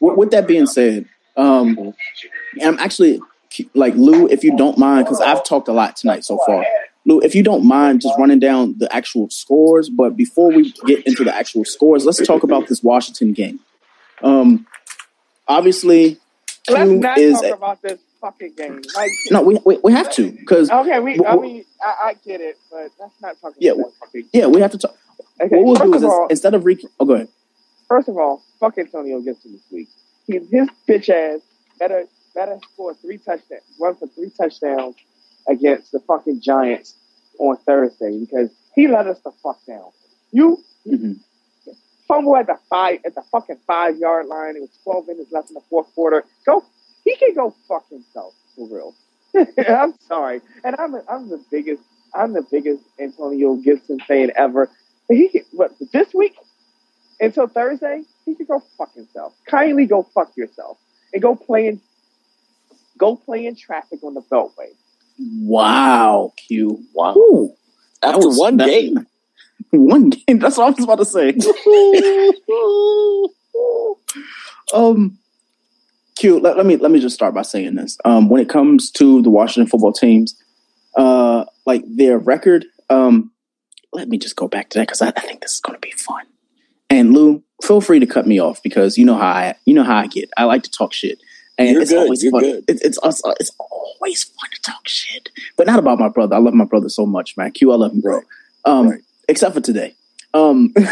With 0.00 0.30
that 0.30 0.46
being 0.46 0.66
said, 0.66 1.06
um, 1.38 1.94
I'm 2.62 2.78
actually 2.78 3.20
like 3.74 3.94
Lou. 3.94 4.28
If 4.28 4.44
you 4.44 4.56
don't 4.56 4.76
mind, 4.78 5.06
because 5.06 5.20
I've 5.20 5.44
talked 5.44 5.68
a 5.68 5.72
lot 5.72 5.96
tonight 5.96 6.24
so 6.24 6.38
far. 6.46 6.64
Lou, 7.06 7.20
if 7.20 7.34
you 7.34 7.42
don't 7.42 7.64
mind, 7.64 8.02
just 8.02 8.18
running 8.18 8.38
down 8.38 8.74
the 8.78 8.94
actual 8.94 9.30
scores. 9.30 9.88
But 9.88 10.16
before 10.16 10.52
we 10.52 10.72
get 10.86 11.06
into 11.06 11.24
the 11.24 11.34
actual 11.34 11.64
scores, 11.64 12.04
let's 12.04 12.24
talk 12.26 12.42
about 12.42 12.68
this 12.68 12.82
Washington 12.82 13.32
game. 13.32 13.60
Um, 14.22 14.66
obviously, 15.46 16.18
Let's 16.68 16.90
Q 16.90 16.98
not 16.98 17.18
is 17.18 17.40
talk 17.40 17.56
about 17.56 17.82
this 17.82 17.98
fucking 18.20 18.54
game. 18.56 18.82
Like, 18.94 19.10
no, 19.30 19.42
we, 19.42 19.58
we 19.64 19.78
we 19.82 19.92
have 19.92 20.10
to 20.14 20.30
because 20.30 20.70
okay, 20.70 21.00
we. 21.00 21.14
I 21.14 21.16
w- 21.32 21.54
mean, 21.54 21.64
I, 21.80 22.08
I 22.08 22.14
get 22.24 22.40
it, 22.40 22.58
but 22.70 22.90
let's 22.98 23.14
not 23.22 23.36
talking. 23.40 23.56
Yeah, 23.60 23.72
about 23.72 23.84
that 23.86 23.92
fucking. 24.00 24.24
yeah, 24.32 24.46
we 24.46 24.60
have 24.60 24.72
to 24.72 24.78
talk. 24.78 24.96
Okay, 25.40 25.56
what 25.56 25.64
we'll 25.64 25.90
do 25.90 25.94
is 25.94 26.04
all- 26.04 26.26
instead 26.28 26.54
of 26.54 26.64
re- 26.64 26.78
oh, 27.00 27.04
go 27.06 27.14
ahead. 27.14 27.28
First 27.88 28.08
of 28.08 28.16
all, 28.18 28.42
fuck 28.60 28.76
Antonio 28.76 29.20
Gibson 29.20 29.52
this 29.52 29.62
week. 29.72 29.88
He, 30.28 30.34
his 30.38 30.68
bitch 30.88 31.10
ass 31.10 31.42
better 31.80 32.04
better 32.34 32.58
score 32.74 32.94
three 32.94 33.18
touchdowns, 33.18 33.64
run 33.80 33.96
for 33.96 34.08
three 34.08 34.30
touchdowns 34.38 34.96
against 35.48 35.92
the 35.92 36.00
fucking 36.00 36.42
Giants 36.42 36.94
on 37.40 37.58
Thursday 37.66 38.20
because 38.20 38.50
he 38.76 38.88
let 38.88 39.08
us 39.08 39.20
the 39.24 39.32
fuck 39.42 39.58
down. 39.66 39.90
You 40.32 40.64
Mm-hmm. 40.86 41.14
fumble 42.08 42.36
at 42.36 42.46
the 42.46 42.58
five 42.70 43.00
at 43.06 43.14
the 43.14 43.22
fucking 43.32 43.58
five 43.66 43.98
yard 43.98 44.26
line. 44.26 44.56
It 44.56 44.60
was 44.62 44.70
twelve 44.84 45.06
minutes 45.08 45.32
left 45.32 45.50
in 45.50 45.54
the 45.54 45.62
fourth 45.70 45.94
quarter. 45.94 46.24
Go, 46.46 46.64
he 47.04 47.16
can 47.16 47.34
go 47.34 47.54
fuck 47.68 47.88
himself 47.90 48.34
for 48.56 48.68
real. 48.68 48.94
I'm 49.68 49.94
sorry, 50.08 50.40
and 50.64 50.76
I'm 50.78 50.94
I'm 51.10 51.28
the 51.28 51.44
biggest 51.50 51.82
I'm 52.14 52.32
the 52.34 52.46
biggest 52.50 52.84
Antonio 53.00 53.56
Gibson 53.56 54.00
fan 54.00 54.32
ever. 54.36 54.70
But 55.08 55.16
he 55.18 55.28
can, 55.28 55.42
what 55.52 55.72
this 55.92 56.14
week 56.14 56.36
until 57.20 57.46
Thursday 57.46 58.02
he 58.24 58.34
can 58.34 58.46
go 58.46 58.62
fuck 58.76 58.94
himself. 58.94 59.34
Kindly 59.46 59.86
go 59.86 60.02
fuck 60.14 60.36
yourself 60.36 60.78
and 61.12 61.22
go 61.22 61.34
play 61.34 61.66
in 61.68 61.80
go 62.98 63.16
play 63.16 63.46
in 63.46 63.54
traffic 63.56 64.02
on 64.02 64.14
the 64.14 64.22
Beltway. 64.22 64.68
Wow, 65.18 66.32
Q. 66.36 66.84
Wow. 66.94 67.14
Ooh, 67.16 67.54
After 68.02 68.20
that 68.20 68.26
was- 68.26 68.38
one 68.38 68.56
that- 68.58 68.66
game. 68.68 69.06
one 69.70 70.10
game. 70.10 70.38
That's 70.38 70.56
what 70.56 70.66
I 70.68 70.70
was 70.70 70.84
about 70.84 70.98
to 70.98 71.04
say. 71.04 71.34
um, 74.74 75.18
Q. 76.16 76.40
Let, 76.40 76.56
let 76.56 76.64
me 76.66 76.76
let 76.76 76.90
me 76.90 77.00
just 77.00 77.14
start 77.14 77.34
by 77.34 77.42
saying 77.42 77.74
this. 77.74 77.98
Um, 78.04 78.28
when 78.28 78.40
it 78.40 78.48
comes 78.48 78.90
to 78.92 79.20
the 79.22 79.30
Washington 79.30 79.68
football 79.68 79.92
teams, 79.92 80.40
uh, 80.96 81.44
like 81.66 81.82
their 81.86 82.18
record. 82.18 82.66
Um, 82.90 83.32
let 83.92 84.08
me 84.08 84.18
just 84.18 84.36
go 84.36 84.48
back 84.48 84.70
to 84.70 84.78
that 84.78 84.86
because 84.86 85.02
I, 85.02 85.08
I 85.08 85.20
think 85.20 85.40
this 85.40 85.52
is 85.54 85.60
going 85.60 85.74
to 85.74 85.80
be 85.80 85.90
fun. 85.92 86.24
And 86.98 87.12
Lou, 87.14 87.42
feel 87.62 87.80
free 87.80 88.00
to 88.00 88.06
cut 88.06 88.26
me 88.26 88.40
off 88.40 88.60
because 88.62 88.98
you 88.98 89.04
know 89.04 89.16
how 89.16 89.28
I 89.28 89.54
you 89.66 89.74
know 89.74 89.84
how 89.84 89.96
I 89.98 90.06
get. 90.08 90.28
I 90.36 90.44
like 90.44 90.64
to 90.64 90.70
talk 90.70 90.92
shit, 90.92 91.20
and 91.56 91.68
You're 91.70 91.82
it's 91.82 91.92
good, 91.92 91.98
always 92.00 92.22
you're 92.24 92.32
fun. 92.32 92.40
good. 92.42 92.64
It, 92.66 92.80
it's 92.82 92.98
it's 93.04 93.22
it's 93.38 93.50
always 93.60 94.24
fun 94.24 94.50
to 94.52 94.60
talk 94.62 94.88
shit, 94.88 95.30
but 95.56 95.66
not 95.68 95.78
about 95.78 96.00
my 96.00 96.08
brother. 96.08 96.34
I 96.34 96.40
love 96.40 96.54
my 96.54 96.64
brother 96.64 96.88
so 96.88 97.06
much, 97.06 97.36
man. 97.36 97.52
Q, 97.52 97.70
I 97.72 97.76
love 97.76 97.94
you, 97.94 98.02
bro. 98.02 98.22
Um, 98.64 98.88
Right. 98.90 99.00
except 99.28 99.54
for 99.54 99.60
today. 99.60 99.94
Um, 100.34 100.72
the 100.74 100.82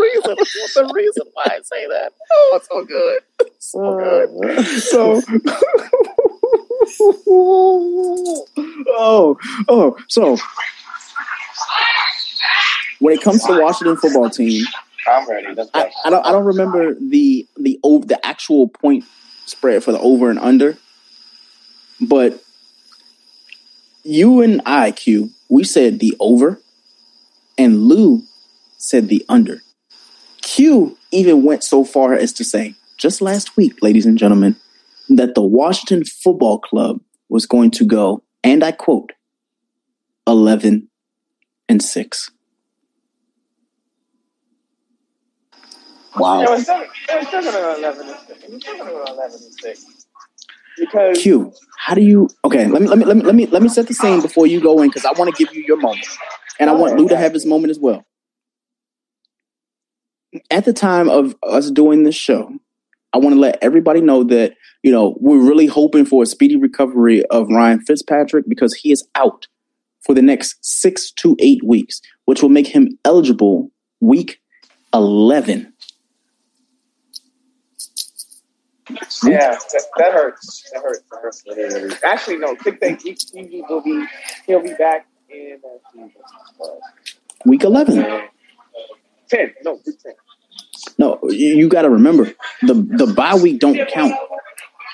reason, 0.00 0.36
the 0.36 0.92
reason 0.94 1.22
why 1.34 1.44
I 1.50 1.60
say 1.62 1.86
that. 1.88 2.12
Oh, 2.32 2.52
it's 2.56 2.68
so 2.68 2.84
good. 2.84 3.20
It's 3.40 3.66
so 3.72 3.98
good. 3.98 4.66
So, 4.82 5.20
oh, 8.88 9.38
oh, 9.68 9.96
so 10.08 10.36
when 13.02 13.14
it 13.14 13.20
comes 13.20 13.44
to 13.44 13.54
the 13.54 13.60
Washington 13.60 13.96
football 13.96 14.30
team, 14.30 14.64
I'm 15.08 15.28
ready. 15.28 15.46
I, 15.74 15.90
I 16.04 16.10
don't 16.10 16.24
I 16.24 16.30
don't 16.30 16.44
remember 16.44 16.94
the 16.94 17.46
the 17.56 17.80
over 17.82 18.06
the 18.06 18.24
actual 18.24 18.68
point 18.68 19.04
spread 19.46 19.82
for 19.82 19.90
the 19.90 19.98
over 19.98 20.30
and 20.30 20.38
under, 20.38 20.78
but 22.00 22.42
you 24.04 24.40
and 24.40 24.62
I, 24.66 24.92
Q, 24.92 25.30
we 25.48 25.64
said 25.64 25.98
the 25.98 26.16
over, 26.20 26.60
and 27.58 27.82
Lou 27.82 28.22
said 28.78 29.08
the 29.08 29.24
under. 29.28 29.62
Q 30.40 30.96
even 31.10 31.42
went 31.42 31.64
so 31.64 31.84
far 31.84 32.14
as 32.14 32.32
to 32.34 32.44
say, 32.44 32.74
just 32.98 33.20
last 33.20 33.56
week, 33.56 33.82
ladies 33.82 34.06
and 34.06 34.16
gentlemen, 34.16 34.56
that 35.08 35.34
the 35.34 35.42
Washington 35.42 36.04
Football 36.04 36.60
Club 36.60 37.00
was 37.28 37.46
going 37.46 37.72
to 37.72 37.84
go, 37.84 38.22
and 38.44 38.62
I 38.62 38.72
quote, 38.72 39.12
11 40.26 40.88
and 41.68 41.82
6. 41.82 42.30
Wow. 46.16 46.42
It 46.42 46.50
was 46.50 46.62
still, 46.62 46.80
it 46.80 46.88
was 47.18 47.28
still 47.28 47.42
gonna 47.42 47.52
go 47.52 47.74
eleven 47.76 48.08
and 48.08 48.18
six. 48.26 48.42
It 48.42 48.50
was 48.50 48.62
still 48.62 48.78
gonna 48.78 48.90
go 48.90 49.04
eleven 49.04 49.40
and 49.42 49.54
six. 49.54 50.06
Because 50.78 51.18
Q, 51.18 51.52
how 51.78 51.94
do 51.94 52.00
you? 52.02 52.28
Okay, 52.44 52.66
let 52.66 52.82
me 52.82 52.88
let 52.88 52.98
me 52.98 53.04
let 53.04 53.16
me 53.16 53.22
let 53.22 53.34
me 53.34 53.46
let 53.46 53.62
me 53.62 53.68
set 53.68 53.88
the 53.88 53.94
scene 53.94 54.20
before 54.20 54.46
you 54.46 54.60
go 54.60 54.80
in 54.80 54.88
because 54.88 55.04
I 55.04 55.12
want 55.12 55.34
to 55.34 55.44
give 55.44 55.54
you 55.54 55.64
your 55.66 55.76
moment, 55.76 56.06
and 56.58 56.70
I 56.70 56.72
want 56.72 56.98
Lou 56.98 57.08
to 57.08 57.16
have 57.16 57.34
his 57.34 57.46
moment 57.46 57.70
as 57.70 57.78
well. 57.78 58.04
At 60.50 60.64
the 60.64 60.72
time 60.72 61.10
of 61.10 61.36
us 61.42 61.70
doing 61.70 62.04
this 62.04 62.14
show, 62.14 62.50
I 63.12 63.18
want 63.18 63.34
to 63.34 63.40
let 63.40 63.58
everybody 63.60 64.00
know 64.00 64.24
that 64.24 64.54
you 64.82 64.90
know 64.90 65.16
we're 65.20 65.46
really 65.46 65.66
hoping 65.66 66.06
for 66.06 66.22
a 66.22 66.26
speedy 66.26 66.56
recovery 66.56 67.24
of 67.26 67.48
Ryan 67.48 67.80
Fitzpatrick 67.80 68.46
because 68.48 68.74
he 68.74 68.92
is 68.92 69.06
out 69.14 69.46
for 70.00 70.14
the 70.14 70.22
next 70.22 70.56
six 70.62 71.10
to 71.12 71.36
eight 71.38 71.62
weeks, 71.62 72.00
which 72.24 72.42
will 72.42 72.48
make 72.48 72.66
him 72.66 72.98
eligible 73.04 73.70
week 74.00 74.40
eleven. 74.94 75.71
Yeah, 79.24 79.50
that, 79.72 79.82
that 79.98 80.12
hurts. 80.12 80.70
That 80.72 80.82
hurts. 80.82 81.00
That 81.10 81.20
hurts. 81.22 81.42
That 81.46 81.56
hurts. 81.56 82.02
Actually, 82.04 82.38
no. 82.38 82.54
Think 82.56 82.80
that 82.80 83.00
he, 83.02 83.16
he 83.34 83.62
will 83.68 83.80
be 83.82 84.04
he'll 84.46 84.62
be 84.62 84.74
back 84.74 85.06
in 85.30 85.60
uh, 85.64 86.66
Week 87.46 87.64
eleven. 87.64 87.96
ten. 89.28 89.52
No, 89.64 89.78
ten. 89.84 90.14
No, 90.98 91.18
you, 91.24 91.54
you 91.56 91.68
got 91.68 91.82
to 91.82 91.90
remember 91.90 92.24
the 92.62 92.74
the 92.74 93.12
bye 93.16 93.34
week 93.34 93.60
don't 93.60 93.76
count. 93.88 94.14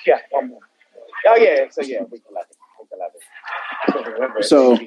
Yeah, 0.07 0.18
one 0.30 0.49
more. 0.49 0.61
Oh 1.26 1.36
yeah. 1.36 1.66
So 1.70 1.82
yeah, 1.82 2.03
week 2.11 2.22
eleven. 2.30 2.49
Week 2.80 2.88
eleven. 2.92 3.20
So 3.92 4.12
remember, 4.12 4.42
So- 4.42 4.78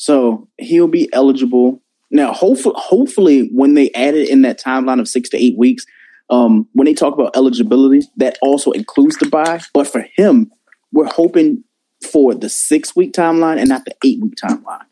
So 0.00 0.48
he'll 0.58 0.88
be 0.88 1.12
eligible 1.12 1.82
now. 2.10 2.32
Hopefully, 2.32 2.74
hopefully, 2.76 3.50
when 3.52 3.74
they 3.74 3.90
added 3.92 4.28
in 4.28 4.42
that 4.42 4.60
timeline 4.60 5.00
of 5.00 5.08
six 5.08 5.28
to 5.30 5.36
eight 5.36 5.56
weeks, 5.56 5.84
um, 6.30 6.68
when 6.72 6.84
they 6.84 6.94
talk 6.94 7.14
about 7.14 7.36
eligibility, 7.36 8.06
that 8.16 8.38
also 8.42 8.70
includes 8.72 9.16
the 9.16 9.26
bye. 9.26 9.60
But 9.72 9.86
for 9.86 10.04
him, 10.16 10.50
we're 10.92 11.06
hoping 11.06 11.64
for 12.10 12.34
the 12.34 12.48
six 12.48 12.94
week 12.94 13.12
timeline 13.12 13.58
and 13.58 13.68
not 13.68 13.84
the 13.84 13.94
eight 14.04 14.20
week 14.20 14.34
timeline. 14.42 14.84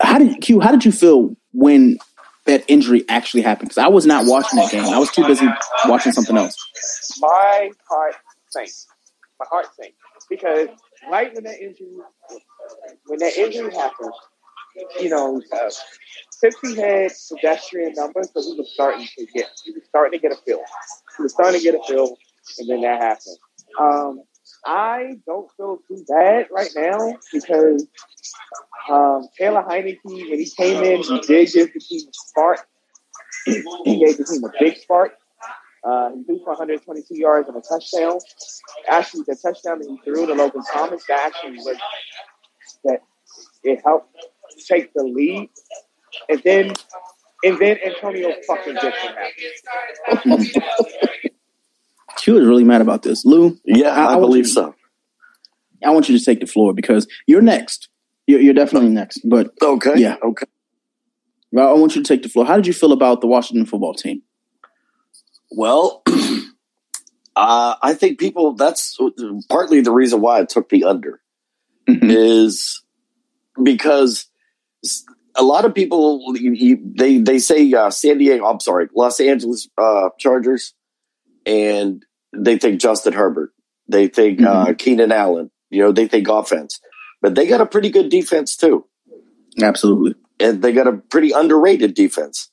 How 0.00 0.18
did 0.18 0.40
Q? 0.40 0.60
How 0.60 0.70
did 0.70 0.84
you 0.84 0.92
feel 0.92 1.36
when 1.52 1.98
that 2.46 2.64
injury 2.68 3.04
actually 3.08 3.42
happened? 3.42 3.70
Because 3.70 3.82
I 3.82 3.88
was 3.88 4.04
not 4.04 4.26
watching 4.26 4.58
that 4.58 4.70
game. 4.70 4.84
I 4.84 4.98
was 4.98 5.10
too 5.10 5.26
busy 5.26 5.48
watching 5.86 6.12
something 6.12 6.36
else. 6.36 6.56
my 7.20 7.70
heart 7.88 8.14
sank. 8.50 8.70
My 9.40 9.46
heart 9.50 9.66
sank 9.80 9.94
because 10.28 10.68
right 11.10 11.34
when 11.34 11.44
that 11.44 11.60
injury, 11.60 11.88
when 13.06 13.18
that 13.18 13.36
injury 13.36 13.74
happened, 13.74 14.12
you 15.00 15.08
know, 15.08 15.40
uh, 15.52 15.70
had 16.76 17.12
pedestrian 17.30 17.92
numbers, 17.94 18.30
so 18.32 18.42
he 18.42 18.58
was 18.58 18.70
starting 18.72 19.06
to 19.18 19.26
get, 19.26 19.50
he 19.64 19.72
was 19.72 19.82
starting 19.88 20.18
to 20.18 20.22
get 20.22 20.32
a 20.32 20.40
feel. 20.44 20.60
He 21.16 21.22
was 21.22 21.32
starting 21.32 21.60
to 21.60 21.64
get 21.64 21.74
a 21.74 21.82
feel, 21.86 22.16
and 22.58 22.68
then 22.68 22.80
that 22.82 23.00
happened. 23.00 23.38
Um, 23.80 24.22
I 24.66 25.14
don't 25.26 25.50
feel 25.56 25.78
too 25.88 26.04
bad 26.08 26.46
right 26.50 26.70
now 26.76 27.14
because 27.32 27.86
um, 28.90 29.28
Taylor 29.38 29.62
Heinicke, 29.62 29.98
when 30.04 30.38
he 30.38 30.50
came 30.56 30.82
in, 30.82 31.02
he 31.02 31.20
did 31.20 31.52
give 31.52 31.72
the 31.72 31.80
team 31.80 32.08
a 32.08 32.12
spark. 32.12 32.66
he 33.46 34.04
gave 34.04 34.16
the 34.16 34.24
team 34.24 34.44
a 34.44 34.52
big 34.58 34.78
spark. 34.78 35.12
Uh, 35.84 36.10
he 36.14 36.24
threw 36.24 36.38
for 36.38 36.48
122 36.48 37.18
yards 37.18 37.46
and 37.48 37.58
a 37.58 37.60
touchdown. 37.60 38.18
Actually, 38.88 39.24
the 39.26 39.36
touchdown 39.36 39.78
that 39.78 39.88
he 39.88 39.98
threw 40.02 40.26
to 40.26 40.32
Logan 40.32 40.62
Thomas, 40.72 41.04
that 41.08 41.26
actually 41.26 41.58
was 41.58 41.76
that 42.84 43.00
it 43.62 43.82
helped 43.84 44.16
take 44.68 44.92
the 44.94 45.02
lead. 45.02 45.48
And 46.28 46.40
then, 46.44 46.72
and 47.44 47.58
then 47.58 47.78
Antonio 47.84 48.32
fucking 48.46 48.74
Gibson 48.80 49.14
happened. 50.06 50.46
Q 52.16 52.38
is 52.38 52.46
really 52.46 52.64
mad 52.64 52.80
about 52.80 53.02
this. 53.02 53.24
Lou, 53.24 53.58
Yeah, 53.64 53.88
I- 53.88 54.12
I, 54.12 54.16
I 54.16 54.20
believe 54.20 54.46
you- 54.46 54.52
so. 54.52 54.74
I 55.84 55.90
want 55.90 56.08
you 56.08 56.16
to 56.18 56.24
take 56.24 56.40
the 56.40 56.46
floor 56.46 56.72
because 56.72 57.06
you're 57.26 57.42
next. 57.42 57.88
You're, 58.26 58.40
you're 58.40 58.54
definitely 58.54 58.88
next. 58.88 59.20
But 59.24 59.50
Okay. 59.60 59.94
Yeah. 59.96 60.16
Okay. 60.22 60.46
well, 61.52 61.68
I 61.68 61.78
want 61.78 61.94
you 61.94 62.02
to 62.02 62.08
take 62.08 62.22
the 62.22 62.28
floor. 62.30 62.46
How 62.46 62.56
did 62.56 62.66
you 62.66 62.72
feel 62.72 62.92
about 62.92 63.20
the 63.20 63.26
Washington 63.26 63.66
football 63.66 63.92
team? 63.94 64.22
Well, 65.50 66.02
Uh, 67.36 67.74
I 67.82 67.94
think 67.94 68.20
people. 68.20 68.54
That's 68.54 68.96
partly 69.50 69.80
the 69.80 69.90
reason 69.90 70.20
why 70.20 70.38
I 70.38 70.44
took 70.44 70.68
the 70.68 70.84
under 70.84 71.20
Mhm. 71.90 72.08
is 72.08 72.80
because 73.60 74.26
a 75.36 75.42
lot 75.42 75.64
of 75.64 75.74
people 75.74 76.22
you- 76.36 76.52
you- 76.52 76.92
they 76.96 77.18
they 77.18 77.38
say 77.38 77.72
uh, 77.72 77.90
San 77.90 78.18
Diego. 78.18 78.44
I'm 78.44 78.60
sorry, 78.60 78.88
Los 78.94 79.18
Angeles 79.20 79.68
uh, 79.78 80.10
Chargers, 80.18 80.74
and 81.46 82.04
they 82.36 82.58
think 82.58 82.80
Justin 82.80 83.12
Herbert. 83.12 83.50
They 83.88 84.08
think 84.08 84.40
uh, 84.42 84.72
Keenan 84.74 85.12
Allen. 85.12 85.50
You 85.70 85.82
know, 85.82 85.92
they 85.92 86.06
think 86.08 86.28
offense, 86.28 86.80
but 87.20 87.34
they 87.34 87.46
got 87.46 87.60
a 87.60 87.66
pretty 87.66 87.90
good 87.90 88.08
defense 88.08 88.56
too, 88.56 88.86
Absolutely. 89.60 90.14
and 90.38 90.62
they 90.62 90.72
got 90.72 90.86
a 90.86 90.92
pretty 90.92 91.32
underrated 91.32 91.94
defense. 91.94 92.50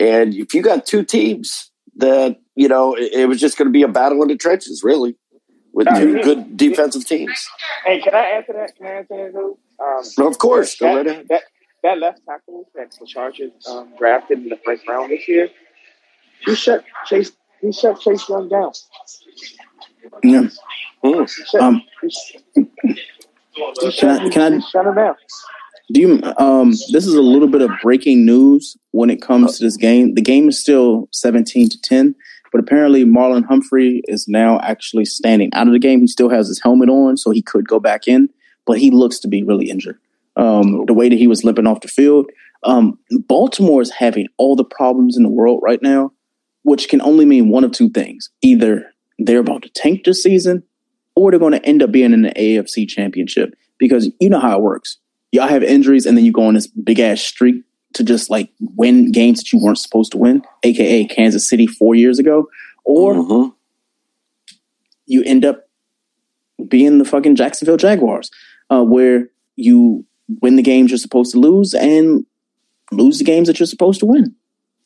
And 0.00 0.34
if 0.34 0.54
you 0.54 0.62
got 0.62 0.86
two 0.86 1.02
teams 1.04 1.70
that 1.96 2.38
you 2.54 2.68
know, 2.68 2.94
it, 2.94 3.12
it 3.12 3.26
was 3.28 3.40
just 3.40 3.56
going 3.56 3.66
to 3.68 3.72
be 3.72 3.82
a 3.82 3.88
battle 3.88 4.20
in 4.22 4.28
the 4.28 4.36
trenches, 4.36 4.82
really, 4.84 5.16
with 5.72 5.88
two 5.96 6.20
good 6.22 6.56
defensive 6.56 7.06
teams. 7.06 7.48
Hey, 7.86 8.00
can 8.00 8.14
I 8.14 8.24
answer 8.36 8.52
that? 8.52 8.76
Can 8.76 8.86
I 8.86 8.90
answer 8.90 9.16
that? 9.16 9.34
Lou? 9.34 9.58
Um, 9.80 10.26
Of 10.26 10.38
course, 10.38 10.76
go 10.76 10.94
right 10.96 11.06
ahead. 11.06 11.26
That, 11.28 11.42
that 11.82 11.98
left 11.98 12.20
tackle 12.26 12.68
that 12.74 12.90
the 12.98 13.06
Chargers 13.06 13.52
um, 13.68 13.92
drafted 13.98 14.38
in 14.38 14.48
the 14.48 14.58
first 14.64 14.86
round 14.88 15.10
this 15.10 15.28
year, 15.28 15.48
he 16.44 16.54
shut 16.54 16.84
Chase. 17.06 17.32
He 17.60 17.72
shut 17.72 18.00
Chase 18.00 18.28
Young 18.28 18.48
down. 18.48 18.72
Yeah. 20.22 20.48
Hmm. 21.02 21.20
He 21.20 21.26
shut, 21.26 21.60
Um, 21.60 21.82
he, 22.02 22.10
sh- 22.10 22.36
he 22.54 22.64
Can 23.98 24.10
I? 24.10 24.28
Can 24.28 24.54
I? 24.54 24.60
shut 24.60 24.86
him 24.86 24.94
down. 24.94 25.14
Do 25.92 26.00
you? 26.00 26.22
Um, 26.38 26.70
this 26.92 27.06
is 27.06 27.14
a 27.14 27.22
little 27.22 27.48
bit 27.48 27.62
of 27.62 27.70
breaking 27.82 28.24
news 28.26 28.76
when 28.92 29.10
it 29.10 29.22
comes 29.22 29.58
to 29.58 29.64
this 29.64 29.76
game. 29.76 30.14
The 30.14 30.22
game 30.22 30.48
is 30.48 30.60
still 30.60 31.08
seventeen 31.12 31.68
to 31.70 31.80
ten, 31.80 32.14
but 32.52 32.60
apparently 32.60 33.04
Marlon 33.04 33.44
Humphrey 33.44 34.02
is 34.06 34.26
now 34.28 34.60
actually 34.60 35.04
standing 35.06 35.50
out 35.54 35.66
of 35.66 35.72
the 35.72 35.78
game. 35.78 36.00
He 36.00 36.06
still 36.06 36.28
has 36.28 36.46
his 36.48 36.60
helmet 36.62 36.88
on, 36.90 37.16
so 37.16 37.30
he 37.30 37.42
could 37.42 37.66
go 37.66 37.80
back 37.80 38.06
in, 38.06 38.28
but 38.66 38.78
he 38.78 38.90
looks 38.90 39.18
to 39.20 39.28
be 39.28 39.42
really 39.42 39.70
injured. 39.70 39.98
Um, 40.38 40.84
the 40.86 40.94
way 40.94 41.08
that 41.08 41.18
he 41.18 41.26
was 41.26 41.44
limping 41.44 41.66
off 41.66 41.80
the 41.82 41.88
field. 41.88 42.30
Um, 42.62 42.98
Baltimore 43.26 43.82
is 43.82 43.90
having 43.90 44.28
all 44.38 44.56
the 44.56 44.64
problems 44.64 45.16
in 45.16 45.22
the 45.22 45.28
world 45.28 45.60
right 45.62 45.82
now, 45.82 46.12
which 46.62 46.88
can 46.88 47.02
only 47.02 47.24
mean 47.26 47.50
one 47.50 47.64
of 47.64 47.72
two 47.72 47.90
things: 47.90 48.30
either 48.40 48.90
they're 49.18 49.40
about 49.40 49.62
to 49.62 49.68
tank 49.70 50.04
this 50.04 50.22
season, 50.22 50.62
or 51.16 51.30
they're 51.30 51.40
going 51.40 51.52
to 51.52 51.64
end 51.66 51.82
up 51.82 51.90
being 51.92 52.12
in 52.12 52.22
the 52.22 52.30
AFC 52.30 52.88
Championship. 52.88 53.54
Because 53.78 54.10
you 54.20 54.30
know 54.30 54.40
how 54.40 54.56
it 54.56 54.62
works 54.62 54.98
y'all 55.32 55.48
have 55.48 55.62
injuries 55.62 56.06
and 56.06 56.16
then 56.16 56.24
you 56.24 56.32
go 56.32 56.44
on 56.46 56.54
this 56.54 56.66
big 56.66 57.00
ass 57.00 57.20
streak 57.20 57.62
to 57.94 58.04
just 58.04 58.30
like 58.30 58.50
win 58.76 59.10
games 59.10 59.38
that 59.38 59.52
you 59.52 59.58
weren't 59.60 59.78
supposed 59.78 60.12
to 60.12 60.18
win, 60.18 60.42
aka 60.62 61.04
Kansas 61.06 61.48
City 61.48 61.66
four 61.66 61.94
years 61.94 62.18
ago, 62.18 62.48
or 62.84 63.14
Mhm. 63.14 63.54
you 65.06 65.22
end 65.24 65.44
up 65.44 65.68
being 66.68 66.98
the 66.98 67.04
fucking 67.04 67.36
Jacksonville 67.36 67.76
Jaguars, 67.76 68.30
uh, 68.70 68.82
where 68.82 69.30
you 69.56 70.04
win 70.42 70.56
the 70.56 70.62
games 70.62 70.90
you're 70.90 70.98
supposed 70.98 71.32
to 71.32 71.38
lose 71.38 71.74
and 71.74 72.24
lose 72.92 73.18
the 73.18 73.24
games 73.24 73.48
that 73.48 73.58
you're 73.58 73.66
supposed 73.66 74.00
to 74.00 74.06
win. 74.06 74.34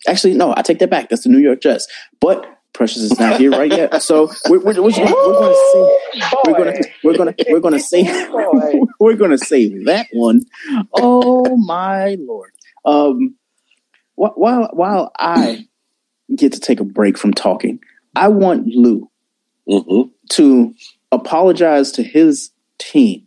Actually, 0.09 0.35
no, 0.35 0.53
I 0.57 0.63
take 0.63 0.79
that 0.81 0.91
back. 0.91 1.09
That's 1.09 1.23
the 1.23 1.29
New 1.29 1.39
York 1.39 1.61
Jets. 1.61 1.87
But 2.21 2.47
Precious 2.73 3.03
is 3.03 3.19
not 3.21 3.39
here 3.39 3.51
right 3.51 3.71
yet, 3.71 4.03
so 4.03 4.31
we're, 4.49 4.59
we're, 4.61 4.75
we're, 4.75 4.83
we're 4.83 4.93
going 4.95 5.53
to 5.53 5.71
see. 5.73 5.99
We're 6.47 6.55
gonna 6.57 6.75
we're 7.05 7.17
gonna 7.19 7.35
we're 7.51 7.61
gonna 7.61 7.79
say 7.81 8.03
Boy. 8.31 8.81
we're 9.01 9.17
gonna 9.17 9.37
save 9.39 9.85
that 9.85 10.07
one. 10.13 10.41
Oh 10.95 11.57
my 11.59 12.17
lord! 12.21 12.53
Um, 12.87 13.37
while 14.15 14.71
while 14.73 15.13
I 15.19 15.67
get 16.35 16.53
to 16.55 16.61
take 16.61 16.81
a 16.81 16.85
break 16.85 17.19
from 17.19 17.35
talking, 17.35 17.79
I 18.17 18.29
want 18.29 18.67
Lou 18.67 19.11
Mhm. 19.69 20.11
to 20.31 20.75
apologize 21.13 21.93
to 21.93 22.03
his 22.03 22.51
team 22.79 23.27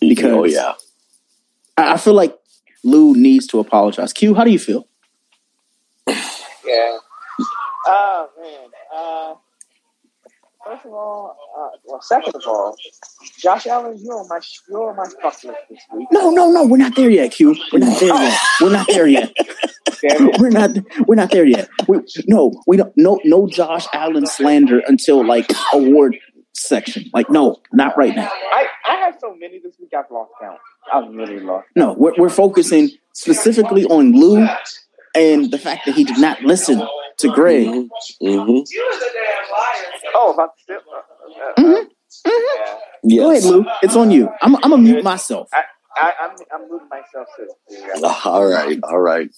Because- 0.00 0.32
oh 0.32 0.44
yeah, 0.44 0.72
I, 1.76 1.94
I 1.94 1.96
feel 1.96 2.14
like 2.14 2.36
Lou 2.84 3.14
needs 3.14 3.46
to 3.48 3.58
apologize. 3.60 4.12
Q, 4.12 4.34
how 4.34 4.44
do 4.44 4.50
you 4.50 4.58
feel? 4.58 4.86
Yeah. 6.06 6.98
Oh 7.86 8.28
man. 8.40 8.68
Uh, 8.94 9.34
first 10.64 10.84
of 10.86 10.92
all, 10.92 11.36
uh, 11.58 11.76
well, 11.84 12.00
second 12.02 12.34
of 12.34 12.42
all, 12.46 12.76
Josh 13.38 13.66
Allen, 13.66 13.98
you're 14.00 14.18
on 14.20 14.28
my 14.28 14.40
you're 14.68 14.90
on 14.90 14.96
my 14.96 15.06
fuck 15.22 15.42
list 15.44 15.58
this 15.70 15.80
week. 15.94 16.08
No, 16.12 16.30
no, 16.30 16.50
no, 16.50 16.64
we're 16.66 16.76
not 16.76 16.94
there 16.96 17.10
yet, 17.10 17.32
Q. 17.32 17.56
We're 17.72 17.80
not 17.80 18.00
there 18.00 18.14
yet. 18.14 18.40
We're 18.60 18.70
not 18.72 18.86
there 18.88 19.06
yet. 19.06 19.32
We're 20.38 20.48
not. 20.48 20.70
We're 21.06 21.14
not 21.14 21.30
there 21.30 21.44
yet. 21.44 21.68
We, 21.86 21.98
no, 22.26 22.52
we 22.66 22.78
don't. 22.78 22.90
No, 22.96 23.20
no 23.24 23.46
Josh 23.46 23.86
Allen 23.92 24.24
slander 24.26 24.80
until 24.86 25.26
like 25.26 25.50
award 25.74 26.16
section. 26.54 27.04
Like, 27.12 27.30
no, 27.30 27.56
not 27.72 27.96
right 27.96 28.14
now. 28.14 28.28
I 28.30 28.66
I 28.88 28.94
have 28.96 29.16
so 29.20 29.34
many 29.38 29.58
this 29.58 29.74
week. 29.80 29.90
I've 29.96 30.10
lost 30.10 30.32
count. 30.40 30.58
I've 30.92 31.08
really 31.14 31.40
lost. 31.40 31.68
No, 31.76 31.94
we're, 31.94 32.14
we're 32.18 32.28
focusing 32.28 32.90
specifically 33.14 33.84
on 33.86 34.12
Lou 34.12 34.46
and 35.14 35.50
the 35.50 35.58
fact 35.58 35.86
that 35.86 35.94
he 35.94 36.04
did 36.04 36.18
not 36.18 36.42
listen 36.42 36.82
to 37.18 37.28
Greg. 37.32 37.66
hmm 37.66 38.58
Oh, 40.14 40.32
about 40.32 40.56
to 40.56 40.62
step. 40.62 40.82
Uh, 40.92 41.60
Mhm. 41.62 41.86
yeah. 42.26 42.78
Yes. 43.02 43.20
Go 43.20 43.30
ahead, 43.30 43.44
Lou. 43.44 43.64
It's 43.82 43.96
on 43.96 44.10
you. 44.10 44.28
I'm. 44.42 44.56
I'm 44.56 44.62
gonna 44.70 44.78
mute 44.78 45.04
myself. 45.04 45.48
I, 45.54 45.62
I 45.96 46.12
I'm 46.22 46.36
I'm 46.52 46.68
moving 46.70 46.88
myself 46.88 47.26
to. 47.36 47.46
Yeah. 47.70 48.14
All 48.24 48.44
right, 48.46 48.78
all 48.82 48.98
right. 49.00 49.30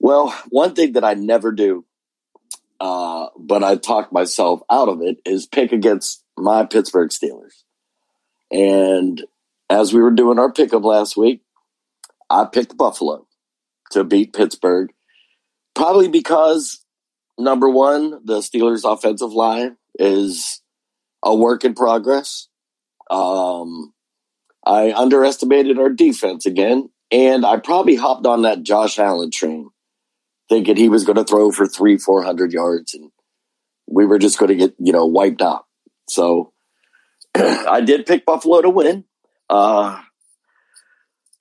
Well, 0.00 0.34
one 0.50 0.74
thing 0.74 0.92
that 0.94 1.04
I 1.04 1.14
never 1.14 1.52
do, 1.52 1.84
uh, 2.82 3.28
but 3.38 3.62
I 3.62 3.76
talked 3.76 4.12
myself 4.12 4.60
out 4.68 4.88
of 4.88 5.02
it, 5.02 5.18
is 5.24 5.46
pick 5.46 5.70
against 5.70 6.24
my 6.36 6.66
Pittsburgh 6.66 7.10
Steelers. 7.10 7.62
And 8.50 9.22
as 9.70 9.94
we 9.94 10.02
were 10.02 10.10
doing 10.10 10.40
our 10.40 10.52
pickup 10.52 10.82
last 10.82 11.16
week, 11.16 11.42
I 12.28 12.44
picked 12.44 12.76
Buffalo 12.76 13.28
to 13.92 14.02
beat 14.02 14.32
Pittsburgh, 14.32 14.90
probably 15.76 16.08
because 16.08 16.84
number 17.38 17.70
one, 17.70 18.18
the 18.24 18.38
Steelers' 18.38 18.82
offensive 18.84 19.32
line 19.32 19.76
is 20.00 20.60
a 21.22 21.36
work 21.36 21.64
in 21.64 21.74
progress. 21.74 22.48
Um, 23.08 23.92
I 24.66 24.92
underestimated 24.92 25.78
our 25.78 25.90
defense 25.90 26.46
again, 26.46 26.90
and 27.12 27.46
I 27.46 27.58
probably 27.58 27.94
hopped 27.94 28.26
on 28.26 28.42
that 28.42 28.64
Josh 28.64 28.98
Allen 28.98 29.30
train, 29.30 29.70
thinking 30.52 30.76
he 30.76 30.90
was 30.90 31.04
going 31.04 31.16
to 31.16 31.24
throw 31.24 31.50
for 31.50 31.66
three, 31.66 31.96
four 31.96 32.22
hundred 32.22 32.52
yards, 32.52 32.92
and 32.92 33.10
we 33.86 34.04
were 34.04 34.18
just 34.18 34.38
going 34.38 34.50
to 34.50 34.54
get 34.56 34.74
you 34.78 34.92
know 34.92 35.06
wiped 35.06 35.40
out. 35.40 35.64
So 36.08 36.52
I 37.34 37.80
did 37.80 38.04
pick 38.04 38.26
Buffalo 38.26 38.60
to 38.60 38.68
win. 38.68 39.04
Uh, 39.48 39.98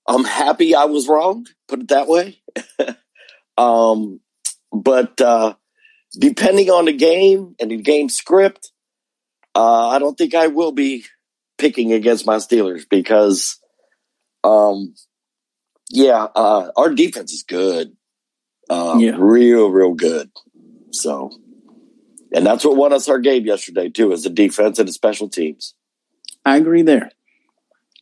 I'm 0.08 0.24
happy 0.24 0.76
I 0.76 0.86
was 0.86 1.10
wrong. 1.10 1.46
Put 1.68 1.82
it 1.82 1.88
that 1.90 2.08
way. 2.08 2.42
um, 3.58 4.22
but 4.72 5.20
uh, 5.20 5.56
depending 6.18 6.70
on 6.70 6.86
the 6.86 6.94
game 6.94 7.56
and 7.60 7.70
the 7.70 7.78
game 7.78 8.08
script, 8.08 8.72
uh, 9.56 9.90
I 9.90 10.00
don't 10.00 10.18
think 10.18 10.34
I 10.34 10.48
will 10.48 10.72
be 10.72 11.04
picking 11.58 11.92
against 11.92 12.26
my 12.26 12.38
Steelers 12.38 12.84
because, 12.90 13.60
um, 14.44 14.96
yeah, 15.90 16.28
uh, 16.36 16.72
our 16.78 16.94
defense 16.94 17.34
is 17.34 17.44
good, 17.44 17.96
uh, 18.72 18.98
Yeah. 19.00 19.16
real, 19.20 19.70
real 19.70 19.94
good. 19.94 20.32
So, 20.92 21.32
and 22.34 22.46
that's 22.46 22.64
what 22.66 22.78
won 22.78 22.94
us 22.94 23.08
our 23.10 23.20
game 23.20 23.46
yesterday 23.46 23.90
too, 23.90 24.12
is 24.12 24.24
the 24.24 24.30
defense 24.30 24.80
and 24.80 24.88
the 24.88 24.94
special 24.94 25.30
teams. 25.30 25.74
I 26.46 26.58
agree 26.58 26.82
there. 26.82 27.12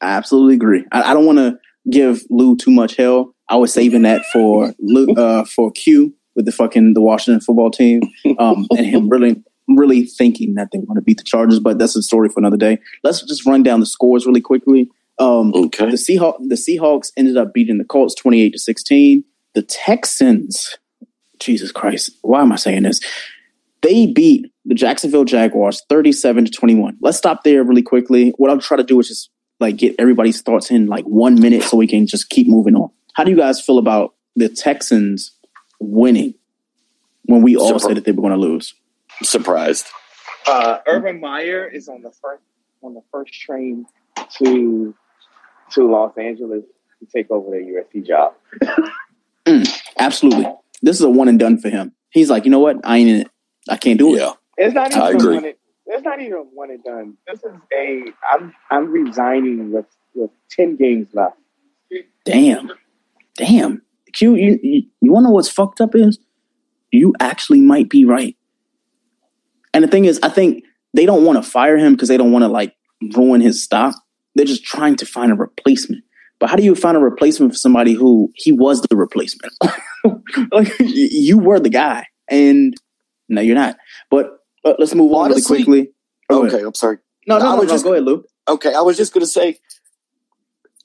I 0.01 0.11
absolutely 0.11 0.55
agree. 0.55 0.85
I, 0.91 1.11
I 1.11 1.13
don't 1.13 1.25
want 1.25 1.39
to 1.39 1.59
give 1.89 2.23
Lou 2.29 2.55
too 2.55 2.71
much 2.71 2.95
hell. 2.95 3.35
I 3.49 3.55
was 3.57 3.73
saving 3.73 4.03
that 4.03 4.21
for 4.31 4.73
Lou, 4.79 5.11
uh, 5.17 5.43
for 5.45 5.71
Q 5.71 6.13
with 6.35 6.45
the 6.45 6.51
fucking 6.51 6.93
the 6.93 7.01
Washington 7.01 7.41
football 7.41 7.71
team, 7.71 8.01
um, 8.37 8.67
and 8.77 8.85
him 8.85 9.09
really 9.09 9.43
really 9.67 10.03
thinking 10.05 10.55
that 10.55 10.69
they 10.71 10.79
want 10.79 10.97
to 10.97 11.01
beat 11.01 11.17
the 11.17 11.23
Chargers. 11.23 11.59
But 11.59 11.77
that's 11.79 11.95
a 11.95 12.01
story 12.01 12.29
for 12.29 12.39
another 12.39 12.57
day. 12.57 12.79
Let's 13.03 13.21
just 13.23 13.45
run 13.45 13.61
down 13.63 13.79
the 13.81 13.85
scores 13.85 14.25
really 14.25 14.41
quickly. 14.41 14.89
Um, 15.19 15.51
Okay. 15.53 15.85
the 15.89 15.97
Seahawks 15.97 16.37
the 16.47 16.55
Seahawks 16.55 17.11
ended 17.17 17.35
up 17.37 17.53
beating 17.53 17.77
the 17.77 17.83
Colts 17.83 18.15
twenty 18.15 18.41
eight 18.41 18.53
to 18.53 18.59
sixteen. 18.59 19.23
The 19.59 19.65
Texans, 19.65 20.77
Jesus 21.37 21.73
Christ, 21.73 22.11
why 22.21 22.39
am 22.39 22.53
I 22.53 22.55
saying 22.55 22.83
this? 22.83 23.01
They 23.81 24.05
beat 24.05 24.53
the 24.63 24.73
Jacksonville 24.73 25.25
Jaguars 25.25 25.83
thirty 25.89 26.13
seven 26.13 26.45
to 26.45 26.51
twenty 26.51 26.75
one. 26.75 26.95
Let's 27.01 27.17
stop 27.17 27.43
there 27.43 27.61
really 27.61 27.81
quickly. 27.81 28.29
What 28.37 28.49
I'll 28.49 28.61
try 28.61 28.77
to 28.77 28.85
do 28.85 28.97
is 29.01 29.09
just 29.09 29.29
like 29.59 29.75
get 29.75 29.95
everybody's 29.99 30.41
thoughts 30.41 30.71
in 30.71 30.87
like 30.87 31.03
one 31.03 31.41
minute 31.41 31.63
so 31.63 31.75
we 31.75 31.87
can 31.87 32.07
just 32.07 32.29
keep 32.29 32.47
moving 32.47 32.73
on. 32.73 32.89
How 33.15 33.25
do 33.25 33.31
you 33.31 33.35
guys 33.35 33.59
feel 33.59 33.79
about 33.79 34.15
the 34.37 34.47
Texans 34.47 35.35
winning 35.81 36.35
when 37.23 37.41
we 37.41 37.57
all 37.57 37.73
Surpri- 37.73 37.81
said 37.81 37.97
that 37.97 38.05
they 38.05 38.13
were 38.13 38.21
going 38.21 38.31
to 38.31 38.39
lose? 38.39 38.73
Surprised. 39.23 39.87
Uh, 40.47 40.77
Urban 40.87 41.19
Meyer 41.19 41.67
is 41.67 41.89
on 41.89 42.01
the 42.01 42.11
first 42.11 42.43
on 42.81 42.93
the 42.93 43.03
first 43.11 43.33
train 43.33 43.85
to 44.37 44.95
to 45.71 45.91
Los 45.91 46.17
Angeles 46.17 46.63
to 47.01 47.05
take 47.13 47.29
over 47.29 47.51
the 47.51 47.57
USC 47.57 48.07
job. 48.07 48.35
Absolutely. 49.99 50.45
This 50.81 50.95
is 50.95 51.01
a 51.01 51.09
one 51.09 51.27
and 51.27 51.37
done 51.37 51.59
for 51.59 51.69
him. 51.69 51.93
He's 52.11 52.29
like, 52.29 52.45
you 52.45 52.51
know 52.51 52.59
what? 52.59 52.77
I 52.83 52.97
ain't 52.97 53.09
in 53.09 53.15
it. 53.21 53.27
I 53.69 53.77
can't 53.77 53.99
do 53.99 54.15
it. 54.15 54.19
Yeah. 54.19 54.33
It's 54.57 54.73
not 54.73 54.93
I 54.93 55.09
even 55.09 55.15
agree. 55.15 55.35
one. 55.35 55.45
It, 55.45 55.59
it's 55.85 56.03
not 56.03 56.21
even 56.21 56.45
one 56.53 56.71
and 56.71 56.83
done. 56.83 57.17
This 57.27 57.39
is 57.43 57.51
a. 57.73 58.05
I'm 58.31 58.53
I'm 58.71 58.91
resigning 58.91 59.71
with 59.71 59.85
with 60.13 60.31
ten 60.49 60.75
games 60.75 61.07
left. 61.13 61.37
Damn. 62.25 62.71
Damn. 63.35 63.81
Q, 64.13 64.35
you, 64.35 64.59
you, 64.61 64.83
you 65.01 65.11
want 65.11 65.23
to 65.23 65.29
know 65.29 65.33
what's 65.33 65.49
fucked 65.49 65.81
up 65.81 65.95
is? 65.95 66.19
You 66.91 67.13
actually 67.19 67.61
might 67.61 67.89
be 67.89 68.05
right. 68.05 68.35
And 69.73 69.83
the 69.83 69.87
thing 69.87 70.05
is, 70.05 70.19
I 70.23 70.29
think 70.29 70.63
they 70.93 71.05
don't 71.05 71.25
want 71.25 71.43
to 71.43 71.49
fire 71.49 71.77
him 71.77 71.93
because 71.93 72.09
they 72.09 72.17
don't 72.17 72.31
want 72.31 72.43
to 72.43 72.47
like 72.47 72.75
ruin 73.15 73.41
his 73.41 73.63
stock. 73.63 73.95
They're 74.35 74.45
just 74.45 74.63
trying 74.63 74.95
to 74.97 75.05
find 75.05 75.31
a 75.31 75.35
replacement. 75.35 76.03
But 76.39 76.49
how 76.49 76.55
do 76.55 76.63
you 76.63 76.73
find 76.75 76.95
a 76.97 76.99
replacement 76.99 77.53
for 77.53 77.57
somebody 77.57 77.93
who 77.93 78.31
he 78.35 78.51
was 78.51 78.81
the 78.81 78.95
replacement? 78.95 79.53
like 80.51 80.71
you 80.79 81.37
were 81.37 81.59
the 81.59 81.69
guy, 81.69 82.05
and 82.29 82.75
no, 83.27 83.41
you're 83.41 83.55
not. 83.55 83.77
But 84.09 84.39
uh, 84.65 84.73
let's 84.79 84.93
move 84.95 85.11
on 85.13 85.31
Honestly- 85.31 85.57
really 85.57 85.65
quickly. 85.65 85.93
Go 86.29 86.41
ahead. 86.43 86.55
Okay, 86.55 86.63
I'm 86.65 86.73
sorry. 86.75 86.97
No, 87.27 87.37
no, 87.39 87.45
I 87.45 87.49
no, 87.51 87.55
was 87.57 87.67
no, 87.67 87.73
just- 87.73 87.83
go 87.83 87.93
ahead, 87.93 88.03
Lou. 88.03 88.23
Okay, 88.47 88.73
I 88.73 88.81
was 88.81 88.97
just 88.97 89.13
going 89.13 89.21
to 89.21 89.27
say, 89.27 89.59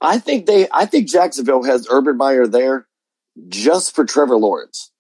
I 0.01 0.19
think 0.19 0.45
they, 0.45 0.67
I 0.71 0.85
think 0.85 1.09
Jacksonville 1.09 1.63
has 1.63 1.87
Urban 1.91 2.17
Meyer 2.19 2.47
there 2.47 2.87
just 3.49 3.95
for 3.95 4.05
Trevor 4.05 4.37
Lawrence. 4.37 4.91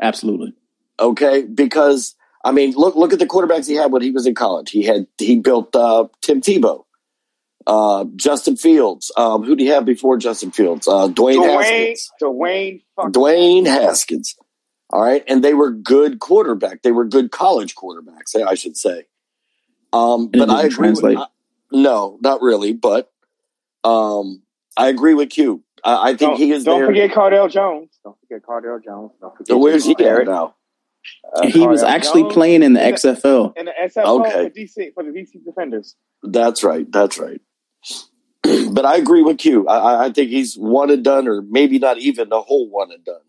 Absolutely. 0.00 0.54
Okay, 0.98 1.42
because 1.42 2.14
I 2.42 2.52
mean, 2.52 2.72
look, 2.74 2.96
look 2.96 3.12
at 3.12 3.18
the 3.18 3.26
quarterbacks 3.26 3.66
he 3.66 3.74
had 3.74 3.92
when 3.92 4.00
he 4.00 4.10
was 4.12 4.26
in 4.26 4.34
college. 4.34 4.70
He 4.70 4.82
had, 4.84 5.06
he 5.18 5.40
built 5.40 5.76
uh, 5.76 6.06
Tim 6.22 6.40
Tebow, 6.40 6.84
uh, 7.66 8.04
Justin 8.16 8.56
Fields. 8.56 9.10
Um, 9.16 9.42
who 9.44 9.56
do 9.56 9.64
you 9.64 9.72
have 9.72 9.84
before 9.84 10.16
Justin 10.18 10.50
Fields? 10.50 10.86
Uh, 10.88 11.08
Dwayne, 11.08 11.36
Dwayne 11.36 11.44
Haskins. 11.60 12.10
Dwayne 12.22 12.82
fucking 12.96 13.12
Dwayne 13.12 13.66
Haskins. 13.66 14.36
All 14.90 15.02
right, 15.02 15.24
and 15.26 15.42
they 15.42 15.52
were 15.54 15.70
good 15.72 16.20
quarterback. 16.20 16.82
They 16.82 16.92
were 16.92 17.04
good 17.04 17.30
college 17.32 17.74
quarterbacks, 17.74 18.34
I 18.40 18.54
should 18.54 18.76
say. 18.76 19.04
Um, 19.92 20.30
And 20.32 20.38
but 20.38 20.50
I 20.50 20.62
didn't 20.68 20.74
agree. 20.74 20.90
With. 21.14 21.18
I- 21.18 21.26
no, 21.72 22.18
not 22.22 22.40
really. 22.42 22.72
But 22.72 23.10
um, 23.82 24.42
I 24.76 24.88
agree 24.88 25.14
with 25.14 25.36
you. 25.36 25.62
I 25.84 26.10
think 26.10 26.20
Don't, 26.32 26.36
he 26.38 26.50
is 26.52 26.64
don't 26.64 26.78
there. 26.80 26.86
forget 26.86 27.10
Cardale 27.10 27.50
Jones. 27.50 27.90
Don't 28.04 28.16
forget 28.20 28.42
Cardale 28.42 28.82
Jones. 28.84 29.12
Don't 29.20 29.32
forget 29.36 29.48
So 29.48 29.58
where's 29.58 29.84
he 29.84 29.94
Jason 29.94 30.04
at 30.06 30.08
Garrett. 30.08 30.28
now? 30.28 30.54
Uh, 31.34 31.46
he 31.46 31.64
was 31.66 31.82
actually 31.84 32.22
Jones 32.22 32.34
playing 32.34 32.62
in 32.64 32.72
the 32.72 32.82
in 32.84 32.90
the- 32.92 32.96
XFL. 32.98 33.56
in 33.56 33.64
the 33.66 33.72
XFL 33.84 34.20
Okay. 34.20 34.48
for 34.48 34.50
DC 34.50 34.94
for 34.94 35.02
the 35.04 35.10
DC 35.10 35.44
Defenders. 35.44 35.94
That's 36.24 36.64
right. 36.64 36.90
That's 36.90 37.18
right. 37.18 37.40
but 38.72 38.84
I 38.84 38.96
agree 38.96 39.22
with 39.22 39.44
you. 39.44 39.66
I 39.68 40.10
think 40.12 40.30
he's 40.30 40.54
one 40.56 40.90
and 40.90 41.02
done, 41.04 41.26
or 41.28 41.42
maybe 41.42 41.78
not 41.78 41.98
even 41.98 42.28
the 42.28 42.40
whole 42.40 42.68
one 42.68 42.90
and 42.92 43.04
done. 43.04 43.20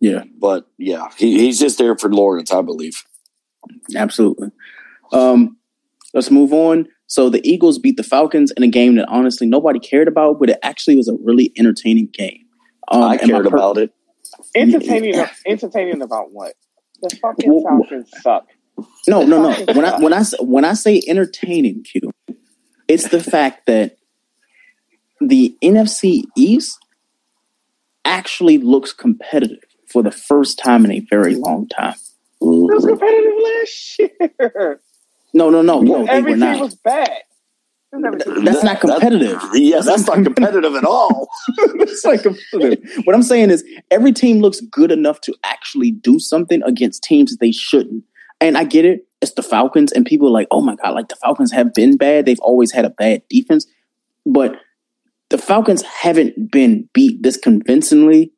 Yeah. 0.00 0.24
But 0.38 0.66
yeah, 0.78 1.08
he, 1.16 1.38
he's 1.38 1.58
just 1.58 1.78
there 1.78 1.96
for 1.96 2.10
Lawrence, 2.12 2.52
I 2.52 2.62
believe. 2.62 3.02
Absolutely. 3.94 4.50
Um, 5.12 5.56
let's 6.14 6.30
move 6.30 6.52
on. 6.52 6.88
So 7.06 7.30
the 7.30 7.40
Eagles 7.48 7.78
beat 7.78 7.96
the 7.96 8.02
Falcons 8.02 8.52
in 8.56 8.62
a 8.62 8.68
game 8.68 8.96
that 8.96 9.08
honestly 9.08 9.46
nobody 9.46 9.78
cared 9.78 10.08
about, 10.08 10.38
but 10.40 10.50
it 10.50 10.58
actually 10.62 10.96
was 10.96 11.08
a 11.08 11.14
really 11.22 11.52
entertaining 11.56 12.08
game. 12.12 12.44
Um, 12.88 13.02
I 13.02 13.16
cared 13.16 13.46
per- 13.48 13.56
about 13.56 13.78
it. 13.78 13.92
Entertaining, 14.54 15.14
entertaining 15.46 16.02
about 16.02 16.32
what? 16.32 16.54
The 17.02 17.16
fucking 17.20 17.48
Well, 17.50 17.62
well- 17.62 17.80
Falcons 17.82 18.10
suck. 18.22 18.46
No, 19.08 19.24
no, 19.24 19.40
no. 19.50 19.64
When 19.74 19.84
I 19.86 19.98
when 20.00 20.12
I 20.12 20.18
s- 20.18 20.34
when 20.40 20.64
I 20.66 20.74
say 20.74 21.00
entertaining, 21.08 21.82
Q, 21.84 22.10
it's 22.88 23.08
the 23.08 23.22
fact 23.22 23.66
that 23.66 23.95
the 25.20 25.56
NFC 25.62 26.24
East 26.36 26.78
actually 28.04 28.58
looks 28.58 28.92
competitive 28.92 29.64
for 29.86 30.02
the 30.02 30.10
first 30.10 30.58
time 30.58 30.84
in 30.84 30.92
a 30.92 31.00
very 31.10 31.34
long 31.34 31.68
time. 31.68 31.94
It 32.40 32.44
was 32.44 32.84
competitive 32.84 33.32
last 33.42 33.98
year. 33.98 34.80
No, 35.32 35.50
no, 35.50 35.62
no, 35.62 35.80
no, 35.80 36.06
they 36.06 36.12
Every 36.12 36.32
team 36.32 36.40
not. 36.40 36.60
was 36.60 36.74
bad. 36.76 37.10
Every 37.92 38.20
team 38.20 38.34
was 38.36 38.44
That's 38.44 38.62
not 38.62 38.80
competitive. 38.80 39.40
Yes, 39.54 39.86
that's 39.86 40.06
not 40.06 40.22
competitive 40.24 40.74
at 40.74 40.84
all. 40.84 41.28
it's 41.58 42.04
like 42.04 42.22
competitive. 42.22 42.78
What 43.04 43.14
I'm 43.14 43.22
saying 43.22 43.50
is 43.50 43.64
every 43.90 44.12
team 44.12 44.40
looks 44.40 44.60
good 44.60 44.92
enough 44.92 45.20
to 45.22 45.34
actually 45.44 45.90
do 45.90 46.18
something 46.18 46.62
against 46.62 47.02
teams 47.02 47.32
that 47.32 47.40
they 47.40 47.52
shouldn't. 47.52 48.04
And 48.40 48.56
I 48.56 48.64
get 48.64 48.84
it. 48.84 49.06
It's 49.22 49.32
the 49.32 49.42
Falcons, 49.42 49.92
and 49.92 50.04
people 50.04 50.28
are 50.28 50.32
like, 50.32 50.48
oh 50.50 50.60
my 50.60 50.76
God, 50.76 50.94
like 50.94 51.08
the 51.08 51.16
Falcons 51.16 51.52
have 51.52 51.72
been 51.72 51.96
bad. 51.96 52.26
They've 52.26 52.40
always 52.40 52.70
had 52.70 52.84
a 52.84 52.90
bad 52.90 53.22
defense. 53.28 53.66
But 54.26 54.56
the 55.30 55.38
Falcons 55.38 55.82
haven't 55.82 56.50
been 56.50 56.88
beat 56.92 57.22
this 57.22 57.36
convincingly 57.36 58.32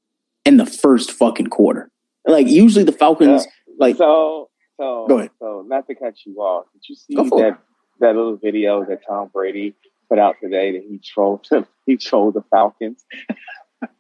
in 0.45 0.57
the 0.57 0.67
first 0.67 1.13
fucking 1.13 1.49
quarter. 1.49 1.91
Like 2.27 2.47
usually 2.47 2.85
the 2.85 2.93
Falcons, 2.93 3.47
like 3.79 3.97
so 3.97 4.51
so 4.79 5.07
Go 5.09 5.19
ahead. 5.19 5.31
so 5.39 5.65
not 5.67 5.87
to 5.89 5.95
cut 5.95 6.15
you 6.25 6.37
off. 6.37 6.67
Did 6.73 6.83
you 6.89 6.95
see 6.95 7.15
Go 7.15 7.25
for 7.29 7.41
that 7.43 7.59
that 8.01 8.15
little 8.15 8.37
video 8.37 8.85
that 8.85 9.01
Tom 9.07 9.31
Brady 9.33 9.75
put 10.09 10.19
out 10.19 10.37
today 10.43 10.73
that 10.73 10.85
he 10.89 10.99
trolled 10.99 11.47
him, 11.51 11.67
he 11.87 11.97
trolled 11.97 12.35
the 12.35 12.43
Falcons? 12.51 13.05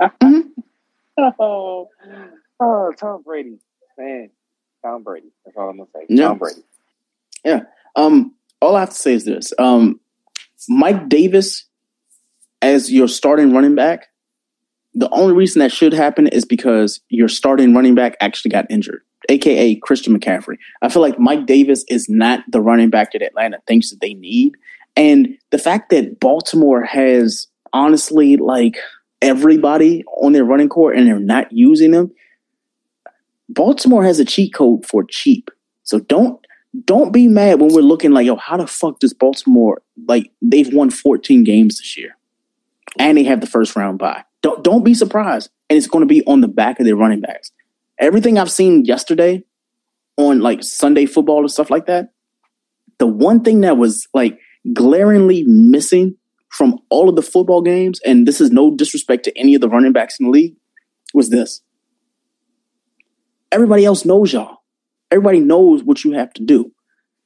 Mm-hmm. 0.00 0.40
oh, 1.38 1.88
oh, 2.60 2.92
Tom 2.98 3.22
Brady, 3.22 3.58
man, 3.98 4.30
Tom 4.84 5.02
Brady. 5.02 5.28
That's 5.44 5.56
all 5.56 5.70
I'm 5.70 5.78
gonna 5.78 5.88
say. 5.94 6.06
Yeah. 6.08 6.28
Tom 6.28 6.38
Brady. 6.38 6.62
Yeah. 7.44 7.60
Um, 7.96 8.34
all 8.60 8.76
I 8.76 8.80
have 8.80 8.90
to 8.90 8.96
say 8.96 9.14
is 9.14 9.24
this. 9.24 9.52
Um, 9.58 10.00
Mike 10.68 11.08
Davis 11.08 11.67
as 12.62 12.92
your 12.92 13.08
starting 13.08 13.52
running 13.52 13.74
back, 13.74 14.08
the 14.94 15.08
only 15.10 15.34
reason 15.34 15.60
that 15.60 15.72
should 15.72 15.92
happen 15.92 16.26
is 16.26 16.44
because 16.44 17.00
your 17.08 17.28
starting 17.28 17.74
running 17.74 17.94
back 17.94 18.16
actually 18.20 18.50
got 18.50 18.66
injured, 18.70 19.02
aka 19.28 19.76
Christian 19.76 20.18
McCaffrey. 20.18 20.56
I 20.82 20.88
feel 20.88 21.02
like 21.02 21.18
Mike 21.18 21.46
Davis 21.46 21.84
is 21.88 22.08
not 22.08 22.40
the 22.50 22.60
running 22.60 22.90
back 22.90 23.12
that 23.12 23.22
Atlanta 23.22 23.58
thinks 23.66 23.90
that 23.90 24.00
they 24.00 24.14
need. 24.14 24.56
And 24.96 25.38
the 25.50 25.58
fact 25.58 25.90
that 25.90 26.18
Baltimore 26.18 26.82
has 26.82 27.46
honestly 27.72 28.36
like 28.36 28.76
everybody 29.22 30.04
on 30.20 30.32
their 30.32 30.44
running 30.44 30.68
court 30.68 30.96
and 30.96 31.06
they're 31.06 31.20
not 31.20 31.52
using 31.52 31.92
them, 31.92 32.10
Baltimore 33.48 34.04
has 34.04 34.18
a 34.18 34.24
cheat 34.24 34.54
code 34.54 34.84
for 34.84 35.04
cheap. 35.04 35.50
So 35.84 36.00
don't 36.00 36.44
don't 36.84 37.12
be 37.12 37.28
mad 37.28 37.60
when 37.60 37.72
we're 37.72 37.80
looking 37.80 38.10
like, 38.10 38.26
yo, 38.26 38.36
how 38.36 38.56
the 38.56 38.66
fuck 38.66 38.98
does 38.98 39.14
Baltimore 39.14 39.80
like 40.06 40.30
they've 40.42 40.72
won 40.72 40.90
14 40.90 41.44
games 41.44 41.78
this 41.78 41.96
year 41.96 42.17
and 42.98 43.18
they 43.18 43.24
have 43.24 43.40
the 43.40 43.46
first 43.46 43.76
round 43.76 43.98
bye. 43.98 44.24
Don't 44.42 44.62
don't 44.62 44.84
be 44.84 44.94
surprised. 44.94 45.50
And 45.68 45.76
it's 45.76 45.86
going 45.86 46.02
to 46.02 46.06
be 46.06 46.24
on 46.26 46.40
the 46.40 46.48
back 46.48 46.80
of 46.80 46.86
their 46.86 46.96
running 46.96 47.20
backs. 47.20 47.50
Everything 47.98 48.38
I've 48.38 48.50
seen 48.50 48.84
yesterday 48.84 49.44
on 50.16 50.40
like 50.40 50.62
Sunday 50.62 51.06
football 51.06 51.40
and 51.40 51.50
stuff 51.50 51.70
like 51.70 51.86
that, 51.86 52.10
the 52.98 53.06
one 53.06 53.42
thing 53.42 53.62
that 53.62 53.76
was 53.76 54.06
like 54.14 54.38
glaringly 54.72 55.44
missing 55.44 56.16
from 56.50 56.78
all 56.88 57.08
of 57.08 57.16
the 57.16 57.22
football 57.22 57.62
games, 57.62 58.00
and 58.06 58.26
this 58.26 58.40
is 58.40 58.50
no 58.50 58.74
disrespect 58.74 59.24
to 59.24 59.38
any 59.38 59.54
of 59.54 59.60
the 59.60 59.68
running 59.68 59.92
backs 59.92 60.18
in 60.18 60.26
the 60.26 60.32
league, 60.32 60.56
was 61.12 61.30
this. 61.30 61.60
Everybody 63.52 63.84
else 63.84 64.04
knows 64.04 64.32
y'all. 64.32 64.58
Everybody 65.10 65.40
knows 65.40 65.82
what 65.82 66.04
you 66.04 66.12
have 66.12 66.32
to 66.34 66.42
do. 66.42 66.72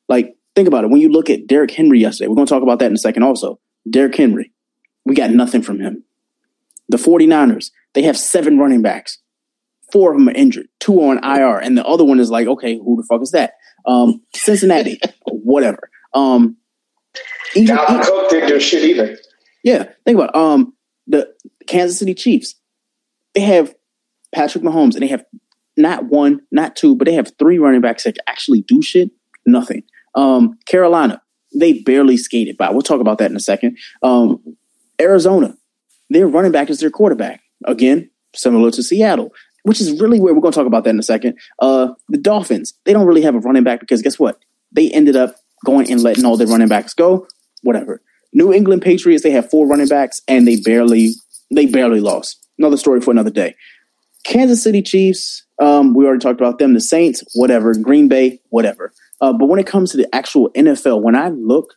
Like, 0.08 0.36
think 0.54 0.68
about 0.68 0.84
it. 0.84 0.90
When 0.90 1.00
you 1.00 1.08
look 1.08 1.30
at 1.30 1.46
Derrick 1.46 1.70
Henry 1.70 2.00
yesterday, 2.00 2.28
we're 2.28 2.36
going 2.36 2.46
to 2.46 2.52
talk 2.52 2.62
about 2.62 2.78
that 2.80 2.86
in 2.86 2.94
a 2.94 2.98
second 2.98 3.22
also. 3.22 3.58
Derrick 3.88 4.16
Henry, 4.16 4.51
we 5.04 5.14
got 5.14 5.30
nothing 5.30 5.62
from 5.62 5.80
him. 5.80 6.04
The 6.88 6.96
49ers, 6.96 7.70
they 7.94 8.02
have 8.02 8.16
seven 8.16 8.58
running 8.58 8.82
backs. 8.82 9.18
Four 9.92 10.12
of 10.12 10.18
them 10.18 10.28
are 10.28 10.32
injured, 10.32 10.66
two 10.80 10.98
are 11.00 11.16
on 11.16 11.24
IR, 11.24 11.58
and 11.58 11.76
the 11.76 11.84
other 11.86 12.04
one 12.04 12.18
is 12.18 12.30
like, 12.30 12.46
okay, 12.46 12.78
who 12.78 12.96
the 12.96 13.06
fuck 13.06 13.20
is 13.22 13.32
that? 13.32 13.54
Um, 13.86 14.22
Cincinnati, 14.34 14.98
whatever. 15.26 15.90
Um, 16.14 16.56
even, 17.54 17.76
Dalvin 17.76 18.02
Cook 18.02 18.30
didn't 18.30 18.48
do 18.48 18.60
shit 18.60 18.84
either. 18.84 19.18
yeah, 19.62 19.84
think 20.06 20.16
about 20.16 20.30
it. 20.30 20.36
um 20.36 20.72
the 21.06 21.28
Kansas 21.66 21.98
City 21.98 22.14
Chiefs. 22.14 22.54
They 23.34 23.40
have 23.40 23.74
Patrick 24.34 24.64
Mahomes, 24.64 24.94
and 24.94 25.02
they 25.02 25.08
have 25.08 25.24
not 25.76 26.06
one, 26.06 26.40
not 26.50 26.76
two, 26.76 26.96
but 26.96 27.06
they 27.06 27.14
have 27.14 27.32
three 27.38 27.58
running 27.58 27.80
backs 27.80 28.04
that 28.04 28.16
actually 28.26 28.62
do 28.62 28.80
shit. 28.82 29.10
Nothing. 29.46 29.82
Um, 30.14 30.58
Carolina, 30.66 31.20
they 31.58 31.80
barely 31.82 32.16
skated 32.16 32.56
by. 32.56 32.70
We'll 32.70 32.82
talk 32.82 33.00
about 33.00 33.18
that 33.18 33.30
in 33.30 33.36
a 33.36 33.40
second. 33.40 33.78
Um, 34.02 34.56
Arizona, 35.02 35.54
their 36.10 36.28
running 36.28 36.52
back 36.52 36.70
is 36.70 36.80
their 36.80 36.90
quarterback. 36.90 37.40
Again, 37.64 38.10
similar 38.34 38.70
to 38.70 38.82
Seattle, 38.82 39.32
which 39.64 39.80
is 39.80 40.00
really 40.00 40.20
where 40.20 40.34
we're 40.34 40.40
going 40.40 40.52
to 40.52 40.58
talk 40.58 40.66
about 40.66 40.84
that 40.84 40.90
in 40.90 40.98
a 40.98 41.02
second. 41.02 41.38
Uh, 41.58 41.88
the 42.08 42.18
Dolphins, 42.18 42.74
they 42.84 42.92
don't 42.92 43.06
really 43.06 43.22
have 43.22 43.34
a 43.34 43.40
running 43.40 43.64
back 43.64 43.80
because 43.80 44.02
guess 44.02 44.18
what? 44.18 44.38
They 44.72 44.90
ended 44.90 45.16
up 45.16 45.36
going 45.64 45.90
and 45.90 46.02
letting 46.02 46.24
all 46.24 46.36
their 46.36 46.46
running 46.46 46.68
backs 46.68 46.94
go. 46.94 47.26
Whatever. 47.62 48.02
New 48.32 48.52
England 48.52 48.82
Patriots, 48.82 49.22
they 49.22 49.30
have 49.30 49.50
four 49.50 49.66
running 49.66 49.88
backs 49.88 50.20
and 50.26 50.46
they 50.46 50.56
barely 50.56 51.14
they 51.54 51.66
barely 51.66 52.00
lost. 52.00 52.38
Another 52.58 52.76
story 52.76 53.00
for 53.00 53.10
another 53.10 53.30
day. 53.30 53.54
Kansas 54.24 54.62
City 54.62 54.82
Chiefs, 54.82 55.44
um, 55.58 55.94
we 55.94 56.06
already 56.06 56.20
talked 56.20 56.40
about 56.40 56.58
them. 56.58 56.74
The 56.74 56.80
Saints, 56.80 57.22
whatever. 57.34 57.74
Green 57.74 58.08
Bay, 58.08 58.40
whatever. 58.50 58.92
Uh, 59.20 59.32
but 59.32 59.46
when 59.46 59.60
it 59.60 59.66
comes 59.66 59.90
to 59.90 59.96
the 59.96 60.12
actual 60.14 60.50
NFL, 60.50 61.02
when 61.02 61.14
I 61.14 61.28
look, 61.28 61.74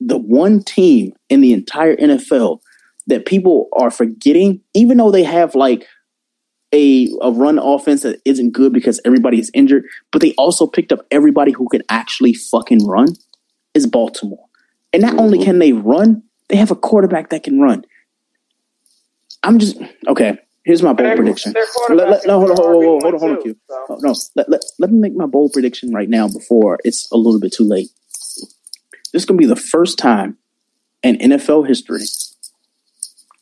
the 0.00 0.18
one 0.18 0.62
team 0.62 1.12
in 1.28 1.40
the 1.40 1.52
entire 1.52 1.96
NFL 1.96 2.60
that 3.06 3.26
people 3.26 3.68
are 3.72 3.90
forgetting, 3.90 4.60
even 4.74 4.98
though 4.98 5.10
they 5.10 5.22
have 5.24 5.54
like 5.54 5.86
a, 6.72 7.08
a 7.22 7.30
run 7.30 7.58
offense 7.58 8.02
that 8.02 8.20
isn't 8.24 8.50
good 8.52 8.72
because 8.72 9.00
everybody 9.04 9.38
is 9.38 9.50
injured, 9.54 9.84
but 10.12 10.20
they 10.20 10.32
also 10.34 10.66
picked 10.66 10.92
up 10.92 11.00
everybody 11.10 11.52
who 11.52 11.68
can 11.68 11.82
actually 11.88 12.34
fucking 12.34 12.86
run 12.86 13.08
is 13.74 13.86
Baltimore. 13.86 14.44
And 14.92 15.02
not 15.02 15.18
only 15.18 15.44
can 15.44 15.58
they 15.58 15.72
run, 15.72 16.22
they 16.48 16.56
have 16.56 16.70
a 16.70 16.76
quarterback 16.76 17.30
that 17.30 17.42
can 17.42 17.60
run. 17.60 17.84
I'm 19.42 19.58
just 19.58 19.78
okay. 20.08 20.38
Here's 20.64 20.82
my 20.82 20.92
bold 20.92 21.14
prediction. 21.16 21.54
Let- 21.90 22.10
let- 22.10 22.26
no, 22.26 22.40
hold 22.40 22.50
on, 22.50 22.56
hold 22.56 22.68
on, 22.68 22.82
hold 22.82 22.84
on, 22.84 23.00
hold 23.00 23.14
on, 23.14 23.20
hold 23.20 23.36
on, 23.38 23.44
too, 23.44 23.56
so. 23.68 23.86
Oh, 23.90 23.98
no, 24.02 24.14
let, 24.34 24.48
let, 24.48 24.64
let 24.80 24.90
me 24.90 24.98
make 24.98 25.14
my 25.14 25.26
bold 25.26 25.52
prediction 25.52 25.92
right 25.92 26.08
now 26.08 26.26
before 26.26 26.80
it's 26.82 27.08
a 27.12 27.16
little 27.16 27.38
bit 27.38 27.52
too 27.52 27.62
late. 27.62 27.88
This 29.16 29.22
is 29.22 29.26
going 29.26 29.38
to 29.38 29.46
be 29.48 29.48
the 29.48 29.56
first 29.58 29.96
time 29.98 30.36
in 31.02 31.16
NFL 31.16 31.66
history, 31.66 32.02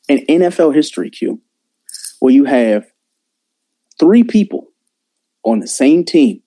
in 0.09 0.19
NFL 0.29 0.73
history, 0.73 1.11
Q, 1.11 1.41
where 2.21 2.33
you 2.33 2.45
have 2.45 2.87
three 3.99 4.23
people 4.23 4.69
on 5.43 5.59
the 5.59 5.67
same 5.67 6.05
team 6.05 6.43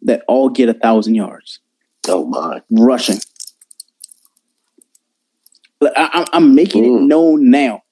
that 0.00 0.22
all 0.28 0.48
get 0.48 0.70
a 0.70 0.72
thousand 0.72 1.14
yards 1.14 1.60
Oh 2.08 2.24
my. 2.24 2.62
rushing. 2.70 3.18
I, 5.82 6.24
I'm 6.32 6.54
making 6.54 6.84
it 6.86 6.88
Mm. 6.88 7.06
known 7.06 7.50
now. 7.50 7.82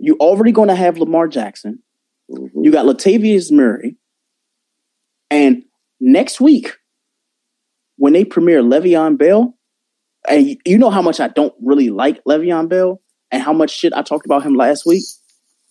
You're 0.00 0.16
already 0.16 0.50
going 0.50 0.70
to 0.70 0.74
have 0.74 0.98
Lamar 0.98 1.28
Jackson. 1.28 1.78
Mhm. 2.28 2.50
You 2.64 2.72
got 2.72 2.84
Latavius 2.84 3.52
Murray, 3.52 3.94
and 5.30 5.62
next 6.00 6.40
week 6.40 6.72
when 7.96 8.12
they 8.12 8.24
premiere 8.24 8.60
Le'Veon 8.60 9.16
Bell, 9.16 9.53
and 10.28 10.56
you- 10.64 10.78
know 10.78 10.90
how 10.90 11.02
much 11.02 11.20
I 11.20 11.28
don't 11.28 11.54
really 11.62 11.90
like 11.90 12.22
Le'Veon 12.24 12.68
Bell, 12.68 13.00
and 13.30 13.42
how 13.42 13.52
much 13.52 13.70
shit 13.70 13.92
I 13.94 14.02
talked 14.02 14.26
about 14.26 14.42
him 14.42 14.54
last 14.54 14.86
week. 14.86 15.04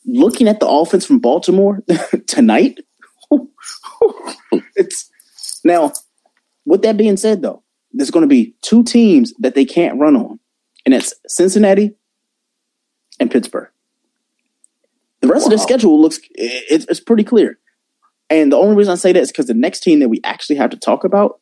Looking 0.06 0.48
at 0.50 0.60
the 0.60 0.68
offense 0.68 1.06
from 1.06 1.20
Baltimore 1.20 1.82
tonight, 2.28 2.80
it's 4.76 5.10
now. 5.64 5.92
With 6.66 6.82
that 6.84 6.96
being 6.98 7.18
said, 7.18 7.42
though, 7.42 7.62
there's 7.92 8.12
going 8.12 8.24
to 8.24 8.28
be 8.28 8.56
two 8.62 8.84
teams 8.84 9.34
that 9.40 9.54
they 9.56 9.66
can't 9.66 10.00
run 10.00 10.16
on, 10.16 10.40
and 10.86 10.94
it's 10.94 11.14
Cincinnati 11.28 11.96
and 13.20 13.30
Pittsburgh. 13.32 13.70
The 15.22 15.28
rest 15.28 15.46
of 15.46 15.52
the 15.52 15.58
schedule 15.58 16.02
looks 16.02 16.20
it's, 16.36 16.86
it's 16.90 17.00
pretty 17.00 17.24
clear, 17.24 17.58
and 18.30 18.52
the 18.52 18.58
only 18.58 18.76
reason 18.76 18.92
I 18.92 18.96
say 18.96 19.14
that 19.14 19.22
is 19.22 19.32
because 19.32 19.48
the 19.48 19.54
next 19.54 19.82
team 19.82 20.00
that 20.00 20.10
we 20.10 20.20
actually 20.24 20.58
have 20.58 20.70
to 20.72 20.78
talk 20.78 21.04
about, 21.06 21.40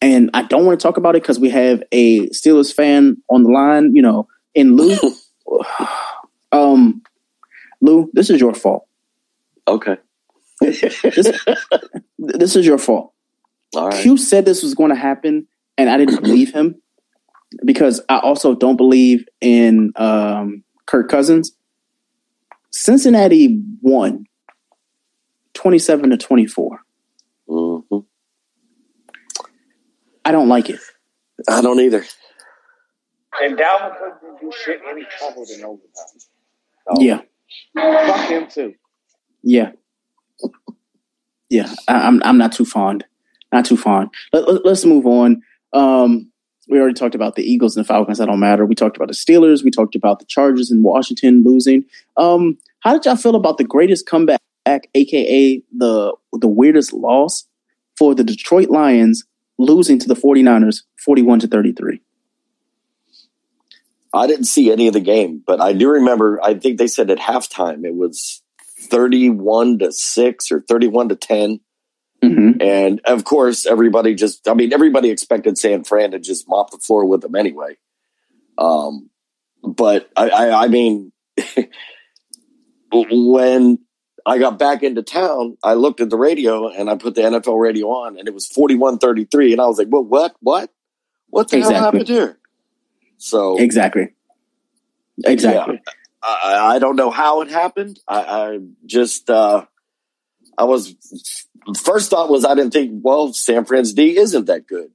and 0.00 0.30
I 0.34 0.42
don't 0.42 0.66
want 0.66 0.78
to 0.78 0.82
talk 0.82 0.96
about 0.96 1.16
it 1.16 1.22
because 1.22 1.38
we 1.38 1.50
have 1.50 1.82
a 1.92 2.28
Steelers 2.28 2.72
fan 2.72 3.16
on 3.30 3.42
the 3.44 3.50
line, 3.50 3.94
you 3.94 4.02
know, 4.02 4.28
in 4.54 4.76
Lou. 4.76 4.96
um, 6.52 7.02
Lou, 7.80 8.10
this 8.12 8.30
is 8.30 8.40
your 8.40 8.54
fault. 8.54 8.86
Okay. 9.68 9.96
This, 10.60 10.80
this 12.18 12.56
is 12.56 12.66
your 12.66 12.78
fault. 12.78 13.12
All 13.74 13.88
right. 13.88 14.02
Q 14.02 14.16
said 14.16 14.44
this 14.44 14.62
was 14.62 14.74
going 14.74 14.90
to 14.90 14.96
happen, 14.96 15.46
and 15.76 15.90
I 15.90 15.96
didn't 15.98 16.22
believe 16.22 16.52
him 16.52 16.80
because 17.64 18.00
I 18.08 18.18
also 18.18 18.54
don't 18.54 18.76
believe 18.76 19.26
in 19.40 19.92
um, 19.96 20.62
Kirk 20.86 21.10
Cousins. 21.10 21.52
Cincinnati 22.70 23.60
won 23.80 24.26
27 25.54 26.10
to 26.10 26.16
24. 26.16 26.85
I 30.26 30.32
don't 30.32 30.48
like 30.48 30.68
it. 30.68 30.80
I 31.48 31.62
don't 31.62 31.78
either. 31.78 32.04
And 33.40 33.56
Dalvin 33.56 33.96
Cook 33.96 34.20
didn't 34.20 34.40
do 34.40 34.50
shit 34.64 34.80
and 34.84 34.98
he 34.98 35.04
fumbled 35.20 35.48
in 35.50 35.64
overtime. 35.64 36.18
So, 36.88 37.00
Yeah, 37.00 37.20
Fuck 37.76 38.28
him 38.28 38.48
too. 38.48 38.74
yeah, 39.44 39.70
yeah. 41.48 41.72
I, 41.86 42.08
I'm 42.08 42.20
I'm 42.24 42.38
not 42.38 42.50
too 42.50 42.64
fond. 42.64 43.04
Not 43.52 43.66
too 43.66 43.76
fond. 43.76 44.10
Let, 44.32 44.48
let, 44.48 44.66
us 44.66 44.84
move 44.84 45.06
on. 45.06 45.42
Um, 45.72 46.32
we 46.68 46.80
already 46.80 46.94
talked 46.94 47.14
about 47.14 47.36
the 47.36 47.44
Eagles 47.44 47.76
and 47.76 47.84
the 47.84 47.88
Falcons. 47.88 48.18
That 48.18 48.26
don't 48.26 48.40
matter. 48.40 48.66
We 48.66 48.74
talked 48.74 48.96
about 48.96 49.06
the 49.06 49.14
Steelers. 49.14 49.62
We 49.62 49.70
talked 49.70 49.94
about 49.94 50.18
the 50.18 50.24
Chargers 50.24 50.72
in 50.72 50.82
Washington 50.82 51.44
losing. 51.44 51.84
Um, 52.16 52.58
how 52.80 52.94
did 52.94 53.04
y'all 53.04 53.14
feel 53.14 53.36
about 53.36 53.58
the 53.58 53.64
greatest 53.64 54.06
comeback, 54.06 54.40
aka 54.66 55.62
the 55.76 56.16
the 56.32 56.48
weirdest 56.48 56.92
loss 56.92 57.46
for 57.96 58.12
the 58.12 58.24
Detroit 58.24 58.70
Lions 58.70 59.24
losing 59.58 59.98
to 59.98 60.08
the 60.08 60.14
49ers 60.14 60.82
41 61.04 61.40
to 61.40 61.48
33? 61.48 62.00
I 64.14 64.26
didn't 64.26 64.44
see 64.44 64.72
any 64.72 64.86
of 64.86 64.94
the 64.94 65.00
game, 65.00 65.42
but 65.46 65.60
I 65.60 65.72
do 65.74 65.90
remember. 65.90 66.40
I 66.42 66.54
think 66.54 66.78
they 66.78 66.86
said 66.86 67.10
at 67.10 67.18
halftime 67.18 67.84
it 67.84 67.94
was 67.94 68.42
thirty-one 68.88 69.78
to 69.80 69.92
six 69.92 70.50
or 70.50 70.62
thirty-one 70.62 71.10
to 71.10 71.16
ten, 71.16 71.60
Mm-hmm. 72.24 72.62
and 72.62 73.00
of 73.04 73.24
course 73.24 73.66
everybody 73.66 74.14
just. 74.14 74.48
I 74.48 74.54
mean, 74.54 74.72
everybody 74.72 75.10
expected 75.10 75.58
San 75.58 75.84
Fran 75.84 76.12
to 76.12 76.18
just 76.18 76.48
mop 76.48 76.70
the 76.70 76.78
floor 76.78 77.04
with 77.04 77.20
them 77.20 77.34
anyway. 77.34 77.76
Um, 78.56 79.10
but 79.62 80.08
I, 80.16 80.30
I, 80.30 80.64
I 80.64 80.68
mean, 80.68 81.12
when 82.92 83.78
I 84.26 84.38
got 84.38 84.58
back 84.58 84.82
into 84.82 85.02
town, 85.02 85.56
I 85.62 85.74
looked 85.74 86.00
at 86.00 86.10
the 86.10 86.16
radio 86.18 86.68
and 86.68 86.90
I 86.90 86.96
put 86.96 87.14
the 87.14 87.22
NFL 87.22 87.60
radio 87.60 87.86
on, 87.88 88.18
and 88.18 88.26
it 88.26 88.34
was 88.34 88.48
41-33, 88.48 89.52
and 89.52 89.60
I 89.60 89.66
was 89.66 89.78
like, 89.78 89.86
"Well, 89.88 90.02
what? 90.04 90.34
What? 90.40 90.70
What 91.30 91.48
the 91.48 91.60
hell 91.60 91.72
happened 91.72 92.08
here?" 92.08 92.38
So 93.18 93.56
Exactly. 93.58 94.08
Exactly. 95.24 95.80
I, 96.22 96.74
I 96.74 96.78
don't 96.80 96.96
know 96.96 97.10
how 97.10 97.40
it 97.42 97.48
happened. 97.50 98.00
I, 98.08 98.20
I 98.20 98.58
just 98.84 99.30
uh, 99.30 99.64
I 100.58 100.64
was 100.64 100.94
first 101.82 102.10
thought 102.10 102.28
was 102.28 102.44
I 102.44 102.54
didn't 102.54 102.72
think 102.72 103.00
well 103.04 103.32
San 103.32 103.64
Fran's 103.64 103.92
D 103.94 104.16
isn't 104.18 104.46
that 104.46 104.66
good, 104.66 104.90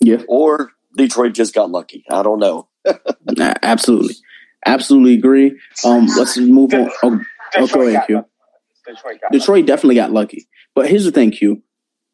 Yeah. 0.00 0.22
or 0.28 0.70
Detroit 0.96 1.34
just 1.34 1.54
got 1.54 1.70
lucky. 1.70 2.04
I 2.10 2.22
don't 2.22 2.38
know. 2.38 2.68
Nah, 3.28 3.54
absolutely. 3.62 4.14
Absolutely 4.64 5.14
agree. 5.14 5.58
Um, 5.84 6.06
let's 6.16 6.38
move 6.38 6.72
on. 6.72 6.90
Oh, 7.02 7.20
oh, 7.56 7.66
go 7.66 7.80
ahead, 7.82 8.06
Q. 8.06 8.24
lucky. 8.86 8.94
Detroit 8.94 9.32
Detroit 9.32 9.66
definitely 9.66 9.94
got 9.94 10.12
lucky. 10.12 10.48
But 10.74 10.88
here's 10.88 11.04
the 11.04 11.12
thing, 11.12 11.30
Q. 11.30 11.62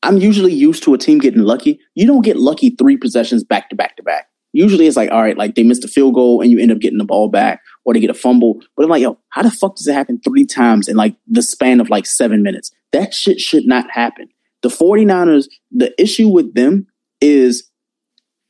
I'm 0.03 0.19
usually 0.19 0.53
used 0.53 0.83
to 0.85 0.95
a 0.95 0.99
team 0.99 1.19
getting 1.19 1.43
lucky. 1.43 1.79
You 1.95 2.07
don't 2.07 2.25
get 2.25 2.37
lucky 2.37 2.71
three 2.71 2.97
possessions 2.97 3.45
back 3.45 3.71
to 3.71 3.77
back 3.77 3.97
to 3.97 4.03
back. 4.03 4.27
Usually 4.53 4.87
it's 4.87 4.97
like, 4.97 5.11
all 5.11 5.23
right, 5.23 5.39
like 5.39 5.55
they 5.55 5.63
missed 5.63 5.85
a 5.85 5.89
field 5.89 6.15
goal 6.15 6.43
and 6.43 6.51
you 6.51 6.59
end 6.59 6.73
up 6.73 6.79
getting 6.79 6.99
the 6.99 7.05
ball 7.05 7.29
back 7.29 7.63
or 7.85 7.95
they 7.95 8.01
get 8.01 8.11
a 8.11 8.15
fumble. 8.15 8.61
But 8.77 8.85
I'm 8.85 8.91
like, 8.91 9.03
yo, 9.03 9.19
how 9.31 9.43
the 9.43 9.51
fuck 9.51 9.77
does 9.77 9.87
it 9.87 9.95
happen 9.95 10.21
three 10.21 10.45
times 10.45 10.89
in 10.89 10.97
like 10.97 11.17
the 11.27 11.43
span 11.43 11.81
of 11.81 11.89
like 11.89 12.05
seven 12.05 12.43
minutes? 12.43 12.71
That 12.93 13.15
shit 13.15 13.41
should 13.41 13.67
not 13.67 13.91
happen. 13.91 14.29
The 14.63 14.69
49ers, 14.69 15.47
the 15.71 15.95
issue 16.01 16.29
with 16.29 16.55
them 16.55 16.87
is 17.21 17.71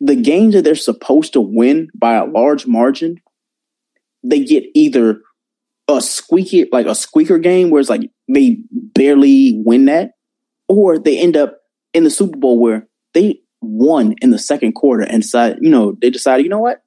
the 0.01 0.17
games 0.17 0.55
that 0.55 0.63
they're 0.63 0.75
supposed 0.75 1.33
to 1.35 1.41
win 1.41 1.89
by 1.95 2.15
a 2.15 2.25
large 2.25 2.67
margin, 2.67 3.21
they 4.25 4.41
get 4.45 4.65
either 4.75 5.21
a 5.97 6.01
squeaky, 6.01 6.67
like 6.73 6.87
a 6.87 6.95
squeaker 6.95 7.39
game 7.39 7.71
where 7.71 7.81
it's 7.81 7.91
like 7.91 8.11
they 8.29 8.59
barely 8.71 9.61
win 9.65 9.87
that, 9.87 10.13
or 10.69 10.99
they 10.99 11.19
end 11.19 11.37
up 11.37 11.59
in 11.93 12.05
the 12.05 12.11
Super 12.11 12.39
Bowl 12.39 12.59
where 12.59 12.87
they 13.15 13.41
won 13.61 14.15
in 14.21 14.31
the 14.31 14.39
second 14.39 14.73
quarter 14.73 15.05
and 15.05 15.23
decide, 15.23 15.59
you 15.61 15.71
know, 15.71 15.97
they 16.01 16.11
decided, 16.11 16.43
you 16.43 16.49
know 16.49 16.59
what? 16.59 16.83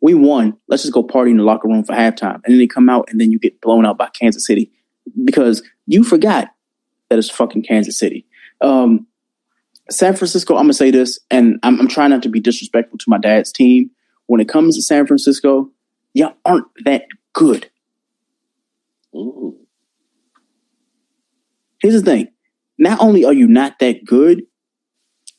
We 0.00 0.14
won. 0.14 0.56
Let's 0.68 0.82
just 0.82 0.94
go 0.94 1.02
party 1.02 1.30
in 1.30 1.36
the 1.36 1.44
locker 1.44 1.68
room 1.68 1.84
for 1.84 1.94
halftime. 1.94 2.40
And 2.44 2.52
then 2.52 2.58
they 2.58 2.66
come 2.66 2.88
out 2.88 3.08
and 3.10 3.20
then 3.20 3.32
you 3.32 3.38
get 3.38 3.60
blown 3.60 3.84
out 3.84 3.98
by 3.98 4.08
Kansas 4.08 4.46
City 4.46 4.70
because 5.24 5.62
you 5.86 6.04
forgot 6.04 6.48
that 7.08 7.18
it's 7.18 7.30
fucking 7.30 7.62
Kansas 7.62 7.98
City. 7.98 8.26
Um, 8.60 9.06
San 9.90 10.14
Francisco, 10.14 10.54
I'm 10.56 10.64
gonna 10.64 10.74
say 10.74 10.90
this, 10.90 11.18
and 11.30 11.58
I'm, 11.62 11.80
I'm 11.80 11.88
trying 11.88 12.10
not 12.10 12.22
to 12.22 12.28
be 12.28 12.40
disrespectful 12.40 12.98
to 12.98 13.10
my 13.10 13.18
dad's 13.18 13.50
team. 13.50 13.90
When 14.26 14.40
it 14.40 14.48
comes 14.48 14.76
to 14.76 14.82
San 14.82 15.06
Francisco, 15.06 15.70
y'all 16.12 16.34
aren't 16.44 16.66
that 16.84 17.06
good. 17.32 17.70
Ooh. 19.14 19.56
Here's 21.80 21.94
the 21.94 22.02
thing: 22.02 22.28
not 22.78 23.00
only 23.00 23.24
are 23.24 23.32
you 23.32 23.46
not 23.46 23.78
that 23.80 24.04
good, 24.04 24.42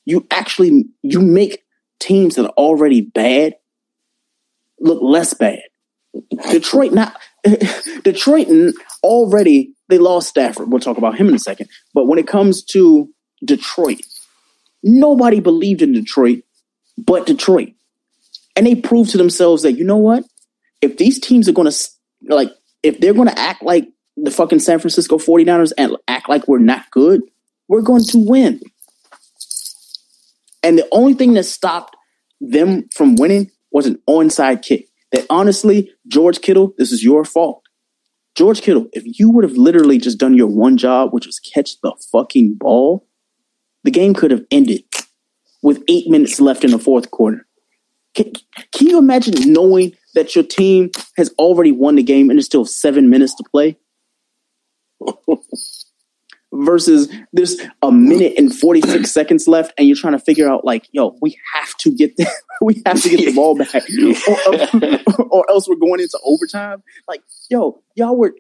you 0.06 0.26
actually 0.32 0.86
you 1.02 1.22
make 1.22 1.64
teams 2.00 2.36
that 2.36 2.46
are 2.46 2.54
already 2.58 3.02
bad 3.02 3.56
look 4.80 5.00
less 5.02 5.34
bad. 5.34 5.60
Detroit 6.52 6.94
not 6.94 7.20
Detroit 8.04 8.48
already 9.04 9.74
they 9.90 9.98
lost 9.98 10.30
Stafford. 10.30 10.72
We'll 10.72 10.80
talk 10.80 10.98
about 10.98 11.18
him 11.18 11.28
in 11.28 11.36
a 11.36 11.40
second. 11.40 11.70
But 11.94 12.06
when 12.08 12.20
it 12.20 12.28
comes 12.28 12.64
to 12.66 13.10
Detroit, 13.44 14.02
nobody 14.84 15.40
believed 15.40 15.82
in 15.82 15.94
Detroit 15.94 16.44
but 16.98 17.26
Detroit. 17.26 17.70
And 18.56 18.66
they 18.66 18.76
proved 18.76 19.12
to 19.12 19.18
themselves 19.18 19.64
that 19.64 19.74
you 19.74 19.84
know 19.84 19.98
what? 19.98 20.26
If 20.82 20.98
these 20.98 21.20
teams 21.20 21.48
are 21.48 21.54
going 21.54 21.72
to 21.72 21.90
like 22.28 22.52
if 22.84 22.99
they're 22.99 23.14
going 23.14 23.27
to 23.27 23.39
act 23.39 23.64
like 23.64 23.88
the 24.15 24.31
fucking 24.31 24.60
San 24.60 24.80
Francisco 24.80 25.18
49ers 25.18 25.72
and 25.77 25.95
act 26.07 26.30
like 26.30 26.47
we're 26.47 26.60
not 26.60 26.89
good, 26.91 27.22
we're 27.68 27.81
going 27.81 28.03
to 28.06 28.18
win. 28.18 28.61
And 30.64 30.77
the 30.77 30.88
only 30.91 31.14
thing 31.14 31.34
that 31.34 31.43
stopped 31.43 31.95
them 32.41 32.88
from 32.93 33.15
winning 33.15 33.51
was 33.72 33.85
an 33.85 33.99
onside 34.10 34.61
kick. 34.61 34.88
That 35.11 35.26
honestly, 35.30 35.91
George 36.07 36.41
Kittle, 36.41 36.73
this 36.77 36.91
is 36.91 37.03
your 37.03 37.26
fault. 37.26 37.64
George 38.35 38.61
Kittle, 38.61 38.88
if 38.93 39.03
you 39.19 39.30
would 39.31 39.43
have 39.43 39.57
literally 39.57 39.97
just 39.97 40.19
done 40.19 40.35
your 40.35 40.47
one 40.47 40.77
job, 40.77 41.11
which 41.14 41.26
was 41.26 41.39
catch 41.39 41.80
the 41.81 41.93
fucking 42.11 42.56
ball, 42.56 43.07
the 43.84 43.91
game 43.91 44.14
could 44.14 44.31
have 44.31 44.45
ended 44.51 44.84
with 45.61 45.84
eight 45.88 46.07
minutes 46.10 46.39
left 46.39 46.64
in 46.64 46.72
the 46.72 46.80
fourth 46.80 47.11
quarter. 47.11 47.45
Can, 48.15 48.31
can 48.72 48.88
you 48.88 48.98
imagine 48.98 49.52
knowing 49.52 49.94
that 50.15 50.36
your 50.36 50.44
team 50.44 50.91
has 51.18 51.34
already 51.38 51.72
won 51.72 51.95
the 51.95 52.03
game 52.03 52.30
and 52.30 52.38
there's 52.38 52.45
still 52.45 52.65
seven 52.65 53.10
minutes 53.10 53.36
to 53.36 53.44
play? 53.49 53.77
Versus 56.52 57.14
there's 57.31 57.57
a 57.84 57.91
minute 57.91 58.34
and 58.36 58.53
46 58.53 59.11
seconds 59.11 59.48
left 59.48 59.72
and 59.77 59.88
you're 59.88 59.95
trying 59.95 60.14
to 60.14 60.19
figure 60.19 60.49
out 60.49 60.65
like, 60.65 60.88
yo, 60.91 61.15
we 61.22 61.38
have 61.53 61.76
to 61.77 61.91
get 61.91 62.18
the, 62.18 62.27
we 62.61 62.81
have 62.88 63.02
to 63.03 63.10
get 63.10 63.23
the 63.23 63.34
ball 63.34 63.56
back 63.56 63.76
or, 63.76 65.23
or 65.30 65.49
else 65.49 65.69
we're 65.69 65.76
going 65.76 65.99
into 65.99 66.19
overtime. 66.23 66.81
Like, 67.07 67.22
yo, 67.49 67.84
y'all 67.95 68.15
were, 68.15 68.34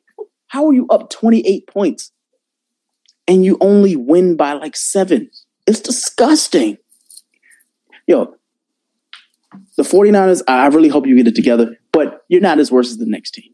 how 0.47 0.67
are 0.67 0.73
you 0.73 0.87
up 0.89 1.11
28 1.11 1.67
points 1.67 2.11
and 3.27 3.45
you 3.45 3.57
only 3.61 3.95
win 3.95 4.35
by 4.35 4.53
like 4.53 4.75
seven? 4.75 5.29
It's 5.67 5.79
disgusting. 5.79 6.79
Yo, 8.07 8.38
the 9.77 9.83
49ers, 9.83 10.41
I 10.47 10.67
really 10.67 10.89
hope 10.89 11.05
you 11.07 11.15
get 11.15 11.27
it 11.27 11.35
together, 11.35 11.77
but 11.91 12.21
you're 12.29 12.41
not 12.41 12.59
as 12.59 12.71
worse 12.71 12.89
as 12.89 12.97
the 12.97 13.05
next 13.05 13.31
team. 13.31 13.51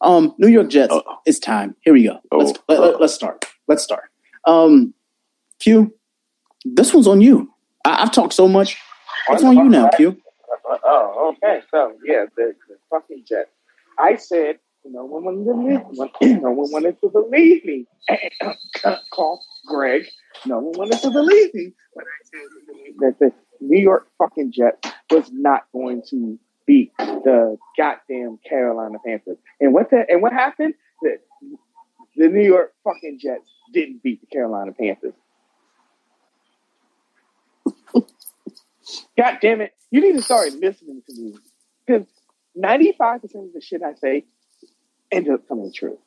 Um, 0.00 0.34
New 0.38 0.48
York 0.48 0.68
Jets, 0.70 0.92
Uh-oh. 0.92 1.16
it's 1.26 1.38
time. 1.38 1.74
Here 1.82 1.92
we 1.92 2.04
go. 2.04 2.18
Let's, 2.32 2.52
Oh. 2.68 2.72
let, 2.72 2.80
let, 2.80 3.00
us 3.02 3.14
start. 3.14 3.44
Let's 3.66 3.82
start. 3.82 4.10
Um, 4.46 4.94
Q, 5.60 5.92
this 6.64 6.94
one's 6.94 7.06
on 7.08 7.20
you. 7.20 7.52
I, 7.84 8.02
I've 8.02 8.12
talked 8.12 8.32
so 8.32 8.46
much. 8.48 8.76
It's 9.30 9.42
on 9.42 9.56
you 9.56 9.64
now, 9.64 9.88
Q. 9.90 10.16
Oh, 10.84 11.34
okay. 11.42 11.60
So 11.70 11.92
yeah, 12.04 12.26
the, 12.36 12.54
the 12.68 12.76
fucking 12.90 13.24
Jets. 13.28 13.50
I 13.98 14.16
said 14.16 14.58
no 14.84 15.04
one 15.04 15.24
wanted 15.24 15.44
to 15.44 16.06
believe. 16.20 16.40
No 16.42 16.50
one 16.52 16.70
wanted 16.70 17.00
to 17.00 17.08
believe 17.08 17.64
me. 17.64 17.86
Call 19.12 19.42
Greg. 19.66 20.04
No 20.46 20.60
one 20.60 20.72
wanted 20.78 21.00
to 21.02 21.10
believe 21.10 21.52
me 21.54 21.72
when 21.94 22.06
I 22.06 22.24
said 22.24 22.94
that 23.00 23.18
the 23.18 23.32
New 23.60 23.80
York 23.82 24.06
fucking 24.18 24.52
Jets 24.52 24.88
was 25.10 25.30
not 25.32 25.62
going 25.72 26.02
to 26.10 26.38
beat 26.66 26.92
the 26.98 27.56
goddamn 27.76 28.38
Carolina 28.48 28.98
Panthers. 29.04 29.38
And 29.60 29.72
what 29.72 29.90
the, 29.90 30.04
and 30.08 30.20
what 30.22 30.32
happened? 30.32 30.74
The, 31.02 31.18
the 32.16 32.28
New 32.28 32.42
York 32.44 32.74
fucking 32.84 33.18
Jets 33.20 33.48
didn't 33.72 34.02
beat 34.02 34.20
the 34.20 34.26
Carolina 34.26 34.72
Panthers. 34.72 35.14
God 39.16 39.38
damn 39.40 39.60
it. 39.60 39.72
You 39.90 40.00
need 40.00 40.12
to 40.16 40.22
start 40.22 40.52
listening 40.52 41.02
to 41.08 41.14
me. 41.20 41.34
Because 41.86 42.06
95% 42.56 43.24
of 43.24 43.52
the 43.54 43.60
shit 43.60 43.82
I 43.82 43.94
say 43.94 44.24
ends 45.10 45.28
up 45.30 45.46
coming 45.48 45.72
true. 45.72 45.98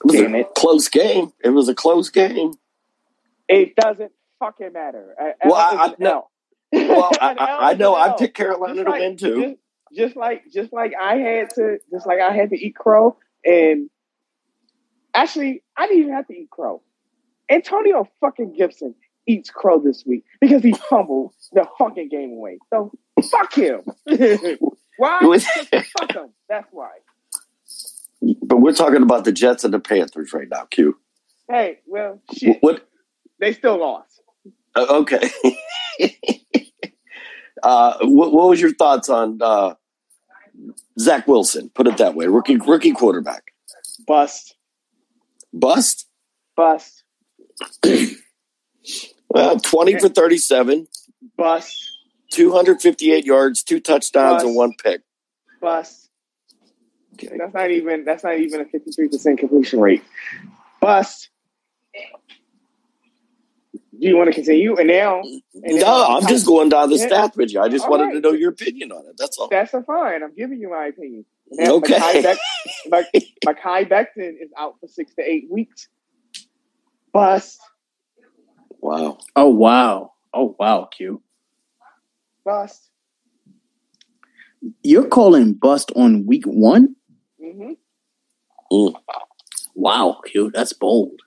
It 0.00 0.04
was 0.04 0.14
Damn 0.14 0.34
a 0.34 0.38
it. 0.40 0.54
close 0.54 0.88
game. 0.88 1.32
It 1.42 1.50
was 1.50 1.68
a 1.68 1.74
close 1.74 2.08
game. 2.10 2.52
It 3.48 3.74
doesn't 3.74 4.12
fucking 4.38 4.72
matter. 4.72 5.14
Well, 5.44 5.54
I- 5.54 5.76
I- 5.76 5.86
an 5.86 5.94
Well, 6.88 7.10
I, 7.20 7.36
I, 7.70 7.74
know. 7.74 7.94
I 7.94 8.14
picked 8.18 8.36
Carolina 8.36 8.84
to 8.84 8.90
like- 8.90 9.00
win 9.00 9.16
too. 9.16 9.40
Just, 9.42 9.56
just 9.94 10.16
like 10.16 10.42
just 10.52 10.72
like 10.72 10.92
I 11.00 11.16
had 11.16 11.50
to 11.54 11.78
just 11.90 12.06
like 12.06 12.20
I 12.20 12.32
had 12.34 12.50
to 12.50 12.56
eat 12.56 12.76
crow 12.76 13.16
and 13.44 13.88
actually 15.14 15.62
I 15.76 15.86
didn't 15.86 16.02
even 16.02 16.12
have 16.14 16.26
to 16.28 16.34
eat 16.34 16.50
crow. 16.50 16.82
Antonio 17.50 18.06
fucking 18.20 18.52
Gibson 18.56 18.94
eats 19.26 19.50
crow 19.50 19.80
this 19.80 20.04
week 20.06 20.24
because 20.40 20.62
he 20.62 20.72
fumbled 20.72 21.32
the 21.52 21.66
fucking 21.78 22.08
game 22.10 22.32
away. 22.32 22.58
So 22.70 22.92
fuck 23.30 23.54
him. 23.54 23.80
why? 24.98 25.38
Fuck 25.98 26.12
him. 26.14 26.30
That's 26.50 26.68
why. 26.70 26.90
But 28.42 28.58
we're 28.58 28.72
talking 28.74 29.02
about 29.02 29.24
the 29.24 29.32
Jets 29.32 29.64
and 29.64 29.72
the 29.72 29.80
Panthers 29.80 30.32
right 30.34 30.48
now. 30.50 30.64
Q. 30.66 30.98
Hey, 31.50 31.78
well 31.86 32.20
shit. 32.36 32.58
What? 32.60 32.86
They 33.40 33.52
still 33.54 33.78
lost. 33.80 34.17
Uh, 34.74 34.86
okay. 34.90 35.30
uh, 37.62 37.98
what, 38.02 38.32
what 38.32 38.48
was 38.48 38.60
your 38.60 38.74
thoughts 38.74 39.08
on 39.08 39.38
uh, 39.42 39.74
Zach 40.98 41.26
Wilson? 41.26 41.70
Put 41.74 41.86
it 41.86 41.96
that 41.98 42.14
way. 42.14 42.26
Rookie 42.26 42.56
rookie 42.56 42.92
quarterback. 42.92 43.52
Bust. 44.06 44.54
Bust. 45.52 46.06
Bust. 46.56 47.04
Well, 49.30 49.58
twenty 49.60 49.98
for 49.98 50.08
thirty-seven, 50.08 50.86
Bust. 51.36 51.90
two 52.30 52.50
hundred 52.52 52.80
fifty-eight 52.80 53.26
yards, 53.26 53.62
two 53.62 53.78
touchdowns, 53.80 54.42
and 54.42 54.54
one 54.56 54.72
pick. 54.82 55.02
Bust. 55.60 56.08
Okay. 57.14 57.36
That's 57.36 57.52
not 57.52 57.70
even 57.70 58.04
that's 58.04 58.24
not 58.24 58.38
even 58.38 58.60
a 58.60 58.64
fifty 58.64 58.90
three 58.90 59.08
percent 59.08 59.38
completion 59.38 59.80
rate. 59.80 60.02
Bust. 60.80 61.28
Do 64.00 64.08
you 64.08 64.16
want 64.16 64.28
to 64.28 64.34
continue? 64.34 64.76
And 64.76 64.88
now, 64.88 65.22
and 65.22 65.78
No, 65.80 66.06
I'm 66.06 66.26
just 66.26 66.46
going 66.46 66.68
down 66.68 66.90
the 66.90 66.96
Yeah. 66.96 67.08
stats 67.08 67.36
with 67.36 67.52
you. 67.52 67.60
I 67.60 67.68
just 67.68 67.84
All 67.84 67.90
wanted 67.90 68.04
right. 68.06 68.14
to 68.14 68.20
know 68.20 68.32
your 68.32 68.50
opinion 68.50 68.92
on 68.92 69.06
it. 69.06 69.16
That's 69.18 69.38
all. 69.38 69.48
That's 69.50 69.74
a 69.74 69.82
fine. 69.82 70.22
I'm 70.22 70.34
giving 70.34 70.60
you 70.60 70.70
my 70.70 70.86
opinion. 70.86 71.24
Now, 71.50 71.72
Okay. 71.74 71.98
Mekhi, 71.98 72.22
Beck, 72.22 72.38
Mac- 72.88 73.12
Mekhi 73.46 73.88
Becton 73.88 74.34
is 74.40 74.50
out 74.58 74.74
for 74.80 74.88
six 74.88 75.14
to 75.14 75.22
eight 75.22 75.48
weeks. 75.50 75.88
Bust. 77.12 77.60
Wow. 78.80 79.18
Oh, 79.34 79.48
wow. 79.48 80.12
Oh, 80.32 80.54
wow, 80.58 80.84
Q. 80.96 81.22
Bust. 82.44 82.90
You're 84.82 85.08
calling 85.08 85.54
bust 85.54 85.92
on 85.96 86.26
week 86.26 86.44
one? 86.46 86.96
hmm 87.40 87.72
Mm. 88.72 88.94
Wow, 89.74 90.20
Q. 90.26 90.50
That's 90.52 90.72
bold. 90.74 91.20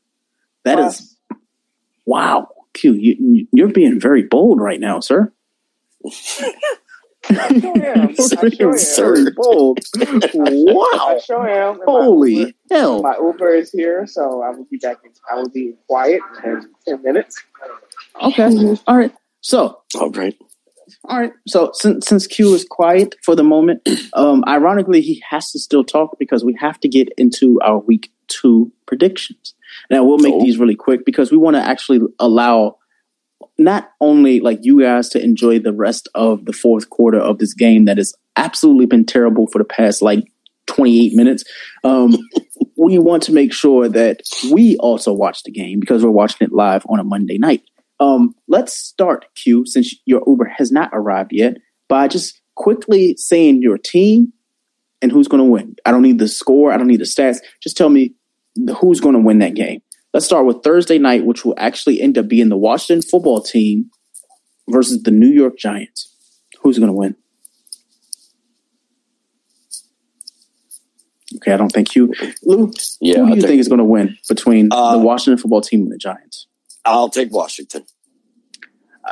That 0.66 0.80
is 0.80 0.86
Bust. 0.88 1.18
wow, 2.06 2.50
Q. 2.74 2.94
You, 2.94 3.48
you're 3.52 3.70
being 3.70 4.00
very 4.00 4.24
bold 4.24 4.60
right 4.60 4.80
now, 4.80 5.00
sir. 5.00 5.32
I 7.30 7.60
sure 7.60 7.86
am. 7.86 8.10
I 8.20 8.50
sure 8.50 8.72
am. 8.72 8.78
Sir. 8.78 9.32
bold. 9.36 9.80
I 10.00 10.30
wow. 10.34 11.20
sure 11.24 11.48
am. 11.48 11.76
And 11.76 11.80
my 11.80 11.84
Holy 11.86 12.34
Uber- 12.34 12.52
hell. 12.72 13.02
My 13.02 13.16
Uber 13.22 13.56
is 13.56 13.72
here, 13.72 14.08
so 14.08 14.42
I 14.42 14.50
will 14.50 14.66
be 14.70 14.78
back. 14.78 14.98
In, 15.04 15.12
I 15.32 15.36
will 15.36 15.50
be 15.50 15.74
quiet 15.88 16.22
in 16.44 16.62
10 16.88 17.04
minutes. 17.04 17.42
Okay. 18.22 18.76
All 18.88 18.98
right. 18.98 19.14
So, 19.42 19.82
All 20.00 20.10
right. 20.12 20.36
all 21.06 21.20
right. 21.20 21.34
So 21.48 21.72
since 21.74 22.08
since 22.08 22.28
Q 22.28 22.54
is 22.54 22.66
quiet 22.70 23.16
for 23.24 23.36
the 23.36 23.44
moment, 23.44 23.88
um, 24.14 24.44
ironically 24.48 25.02
he 25.02 25.24
has 25.30 25.52
to 25.52 25.60
still 25.60 25.84
talk 25.84 26.18
because 26.20 26.44
we 26.44 26.56
have 26.60 26.80
to 26.82 26.90
get 26.90 27.10
into 27.18 27.60
our 27.62 27.80
week 27.80 28.12
two 28.28 28.72
predictions. 28.88 29.54
Now 29.92 30.04
we'll 30.04 30.18
make 30.18 30.34
Oh. 30.34 30.42
these 30.42 30.58
really 30.58 30.76
quick 30.76 31.06
because 31.06 31.32
we 31.32 31.38
want 31.38 31.56
to 31.58 31.62
actually 31.62 32.00
allow 32.18 32.78
not 33.60 33.92
only 34.00 34.40
like 34.40 34.60
you 34.62 34.82
guys 34.82 35.10
to 35.10 35.24
enjoy 35.24 35.60
the 35.60 35.74
rest 35.74 36.08
of 36.16 36.46
the 36.46 36.54
fourth 36.54 36.90
quarter 36.90 37.20
of 37.20 37.38
this 37.38 37.54
game 37.54 37.86
that 37.86 37.98
has 37.98 38.14
absolutely 38.38 38.86
been 38.88 39.06
terrible 39.06 39.46
for 39.48 39.60
the 39.60 39.66
past 39.66 40.02
like 40.02 40.24
28 40.68 41.14
minutes. 41.14 41.44
Um, 41.84 42.18
we 42.78 42.98
want 42.98 43.22
to 43.24 43.34
make 43.34 43.54
sure 43.54 43.90
that 43.90 44.22
we 44.52 44.78
also 44.78 45.12
watch 45.14 45.44
the 45.44 45.52
game 45.52 45.80
because 45.80 46.04
we're 46.04 46.10
watching 46.12 46.48
it 46.48 46.54
live 46.54 46.86
on 46.90 47.00
a 47.00 47.04
Monday 47.04 47.38
night. 47.38 47.62
Um, 48.00 48.34
let's 48.48 48.74
start, 48.74 49.26
Q, 49.36 49.66
since 49.66 49.94
your 50.06 50.24
Uber 50.26 50.46
has 50.46 50.72
not 50.72 50.90
arrived 50.94 51.34
yet, 51.34 51.58
by 51.88 52.08
just 52.08 52.42
quickly 52.56 53.16
saying 53.18 53.62
your 53.62 53.78
team 53.78 54.34
and 55.02 55.12
who's 55.12 55.28
going 55.28 55.44
to 55.44 55.50
win. 55.50 55.76
I 55.86 55.92
don't 55.92 56.02
need 56.02 56.18
the 56.20 56.28
score. 56.28 56.72
I 56.72 56.78
don't 56.78 56.88
need 56.88 57.00
the 57.02 57.06
stats. 57.06 57.40
Just 57.62 57.78
tell 57.78 57.90
me 57.90 58.14
who's 58.80 59.00
going 59.00 59.16
to 59.16 59.22
win 59.22 59.40
that 59.40 59.56
game. 59.56 59.82
Let's 60.14 60.26
start 60.26 60.46
with 60.46 60.64
Thursday 60.64 60.98
night, 60.98 61.26
which 61.26 61.46
will 61.46 61.56
actually 61.58 62.02
end 62.02 62.18
up 62.18 62.28
being 62.28 62.50
the 62.50 62.58
Washington 62.58 63.02
football 63.02 63.42
team 63.42 63.90
versus 64.70 65.04
the 65.04 65.12
New 65.12 65.30
York 65.30 65.58
Giants. 65.58 66.14
Who's 66.62 66.78
going 66.78 66.88
to 66.90 66.94
win? 66.94 67.16
Okay, 71.38 71.54
I 71.54 71.58
don't 71.58 71.72
think 71.72 71.96
you, 71.96 72.14
Lou. 72.44 72.72
Yeah, 73.00 73.20
who 73.20 73.28
do 73.28 73.30
you 73.30 73.36
think, 73.36 73.48
think- 73.48 73.60
is 73.62 73.68
going 73.70 73.80
to 73.80 73.86
win 73.86 74.18
between 74.28 74.68
Uh, 74.72 74.94
the 74.94 75.00
Washington 75.00 75.38
football 75.38 75.62
team 75.62 75.84
and 75.84 75.92
the 75.92 75.98
Giants? 75.98 76.48
I'll 76.84 77.10
take 77.10 77.32
Washington. 77.32 77.84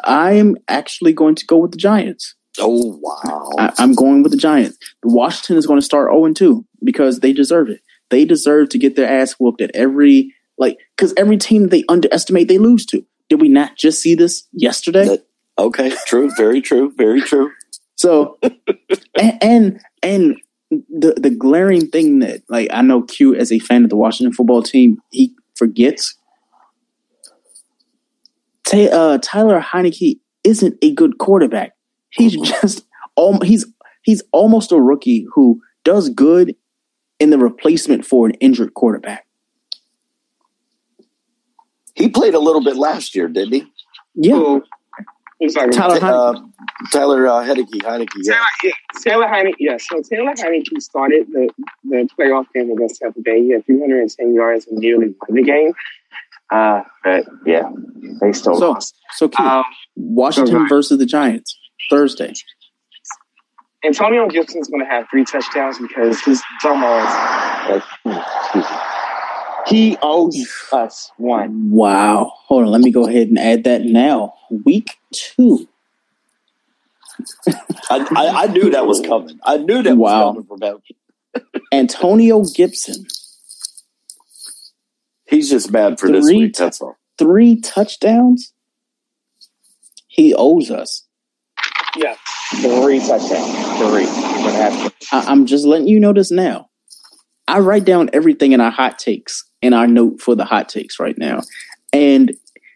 I'm 0.03 0.57
actually 0.68 1.14
going 1.14 1.36
to 1.36 1.45
go 1.45 1.57
with 1.57 1.72
the 1.72 1.78
Giants. 1.78 2.36
Oh 2.60 2.99
wow. 3.02 3.49
I, 3.57 3.72
I'm 3.78 3.94
going 3.94 4.22
with 4.22 4.32
the 4.32 4.38
Giants. 4.38 4.78
The 5.02 5.10
Washington 5.10 5.57
is 5.57 5.66
going 5.66 5.80
to 5.80 5.86
start 5.86 6.11
0 6.11 6.34
2 6.34 6.66
because 6.84 7.20
they 7.22 7.32
deserve 7.32 7.70
it. 7.70 7.82
They 8.10 8.26
deserve 8.26 8.69
to 8.69 8.77
get 8.77 8.95
their 8.95 9.10
ass 9.10 9.34
whooped 9.34 9.61
at 9.61 9.72
every 9.73 10.34
like 10.57 10.77
because 10.95 11.14
every 11.18 11.38
team 11.38 11.68
they 11.68 11.84
underestimate 11.90 12.48
they 12.48 12.57
lose 12.57 12.86
to. 12.88 13.06
Did 13.30 13.41
we 13.41 13.49
not 13.49 13.77
just 13.77 14.02
see 14.02 14.15
this 14.15 14.48
yesterday? 14.52 15.06
That- 15.06 15.26
okay. 15.57 15.91
True. 16.06 16.31
Very 16.36 16.61
true. 16.61 16.91
Very 16.98 17.22
true. 17.22 17.52
So 17.95 18.38
and, 19.19 19.38
and 19.44 19.81
and 20.02 20.38
the 20.72 21.14
the 21.18 21.30
glaring 21.30 21.88
thing 21.88 22.19
that 22.19 22.41
like 22.49 22.69
I 22.72 22.81
know 22.81 23.02
Q 23.03 23.36
as 23.36 23.52
a 23.52 23.60
fan 23.60 23.84
of 23.84 23.90
the 23.90 23.95
Washington 23.95 24.34
football 24.34 24.64
team 24.64 24.99
he 25.11 25.36
forgets. 25.56 26.15
Ta- 28.65 28.77
uh, 28.91 29.18
Tyler 29.22 29.60
Heinicke 29.60 30.19
isn't 30.44 30.77
a 30.81 30.94
good 30.94 31.18
quarterback. 31.18 31.76
He's 32.11 32.36
just 32.36 32.86
al- 33.18 33.41
he's 33.41 33.65
he's 34.03 34.22
almost 34.31 34.72
a 34.72 34.80
rookie 34.80 35.26
who 35.34 35.61
does 35.84 36.10
good 36.10 36.56
in 37.20 37.30
the 37.30 37.38
replacement 37.38 38.06
for 38.06 38.28
an 38.28 38.34
injured 38.36 38.74
quarterback. 38.74 39.26
He 41.96 42.10
played 42.10 42.34
a 42.34 42.40
little 42.40 42.64
bit 42.64 42.76
last 42.76 43.16
year, 43.16 43.28
didn't 43.28 43.54
he? 43.54 43.66
Yeah. 44.16 44.60
Who's 45.40 45.54
talking 45.54 45.72
Tyler 45.72 45.98
about? 45.98 46.36
Uh, 46.36 46.41
Tyler 46.91 47.28
uh, 47.28 47.32
Heinicke. 47.46 47.70
Heinicke. 47.82 48.10
Yeah. 48.24 48.34
Taylor, 48.34 48.46
yeah, 48.64 48.72
Taylor 49.02 49.26
Heinicke, 49.28 49.54
yeah. 49.60 49.78
So 49.80 50.02
Taylor 50.02 50.34
Heinicke 50.34 50.82
started 50.82 51.28
the, 51.32 51.50
the 51.86 52.10
playoff 52.18 52.46
game 52.54 52.70
against 52.72 53.00
Tampa 53.02 53.22
Bay. 53.22 53.41
He 53.44 53.52
had 53.52 53.66
310 53.66 54.34
yards 54.34 54.68
and 54.68 54.80
nearly 54.80 55.08
won 55.28 55.36
the 55.36 55.44
game. 55.44 55.74
Uh, 56.52 56.82
but 57.04 57.26
yeah, 57.46 57.70
they 58.22 58.34
still 58.34 58.56
So, 58.56 58.72
lost. 58.72 58.96
so 59.16 59.30
Q, 59.30 59.46
Um, 59.46 59.64
Washington 59.96 60.54
go 60.54 60.58
ahead. 60.60 60.70
versus 60.70 60.98
the 60.98 61.06
Giants 61.06 61.58
Thursday. 61.90 62.34
Antonio 63.84 64.27
Gibson's 64.27 64.68
going 64.68 64.84
to 64.84 64.89
have 64.89 65.06
three 65.10 65.23
touchdowns 65.23 65.77
because 65.80 66.19
his 66.22 66.41
dumbass, 66.64 67.69
like, 67.69 67.84
excuse 68.43 68.65
me, 68.69 68.77
he 69.68 69.97
owes 70.01 70.47
us 70.73 71.11
one. 71.18 71.69
Wow. 71.72 72.34
Hold 72.47 72.65
on. 72.65 72.72
Let 72.72 72.81
me 72.81 72.91
go 72.91 73.07
ahead 73.07 73.27
and 73.30 73.39
add 73.39 73.64
that 73.65 73.84
now. 73.84 74.34
Week 74.65 74.97
two. 75.14 75.68
I, 77.89 78.06
I, 78.15 78.27
I 78.43 78.47
knew 78.47 78.72
that 78.72 78.85
was 78.88 78.99
coming. 79.01 79.39
I 79.43 79.57
knew 79.57 79.81
that 79.84 79.95
Wow. 79.97 80.31
was 80.34 80.45
coming 80.45 80.47
from 80.47 80.61
him. 80.61 80.81
Antonio 81.72 82.43
Gibson, 82.43 83.06
He's 85.27 85.49
just 85.49 85.72
mad 85.72 85.99
for 85.99 86.10
this 86.11 86.26
week. 86.26 86.53
t- 86.53 86.64
That's 86.64 86.81
all. 86.81 86.97
three 87.19 87.56
touchdowns. 87.61 88.53
He 90.07 90.34
owes 90.34 90.72
us. 90.72 91.06
Yeah, 91.95 92.16
three 92.61 92.99
touchdowns. 92.99 93.80
Three. 93.80 94.06
He's 94.06 94.44
going 94.44 94.91
I, 95.11 95.26
I'm 95.28 95.45
just 95.45 95.66
letting 95.66 95.88
you 95.88 95.99
know 95.99 96.14
this 96.14 96.32
now. 96.32 96.70
I 97.48 97.60
write 97.60 97.86
down 97.86 98.10
everything 98.14 98.52
in 98.52 98.61
our 98.61 98.72
hot 98.72 98.99
takes 98.99 99.44
in 99.61 99.74
our 99.74 99.88
note 99.88 100.22
for 100.22 100.36
the 100.36 100.45
hot 100.45 100.70
takes 100.70 100.99
right 100.99 101.18
now. 101.18 101.41
And 101.91 102.34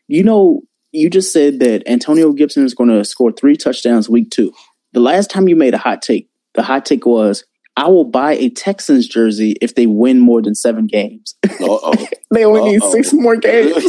you 0.08 0.24
know, 0.24 0.62
you 0.92 1.10
just 1.10 1.32
said 1.32 1.60
that 1.60 1.88
Antonio 1.88 2.32
Gibson 2.34 2.66
is 2.66 2.74
going 2.74 2.90
to 2.90 3.06
score 3.06 3.32
three 3.32 3.56
touchdowns 3.56 4.10
week 4.10 4.30
two. 4.32 4.52
The 4.94 5.00
last 5.00 5.30
time 5.30 5.48
you 5.48 5.56
made 5.56 5.74
a 5.74 5.78
hot 5.78 6.02
take, 6.02 6.30
the 6.54 6.64
hot 6.64 6.86
take 6.86 7.06
was, 7.06 7.44
I 7.76 7.88
will 7.88 8.06
buy 8.06 8.34
a 8.34 8.50
Texans 8.50 9.08
jersey 9.08 9.56
if 9.62 9.76
they 9.76 9.88
win 9.88 10.20
more 10.20 10.42
than 10.42 10.54
seven 10.54 10.86
games. 10.86 11.36
Uh-oh. 11.44 11.94
they 12.32 12.46
only 12.46 12.64
need 12.72 12.82
Uh-oh. 12.84 12.92
six 12.92 13.12
more 13.14 13.36
games. 13.36 13.76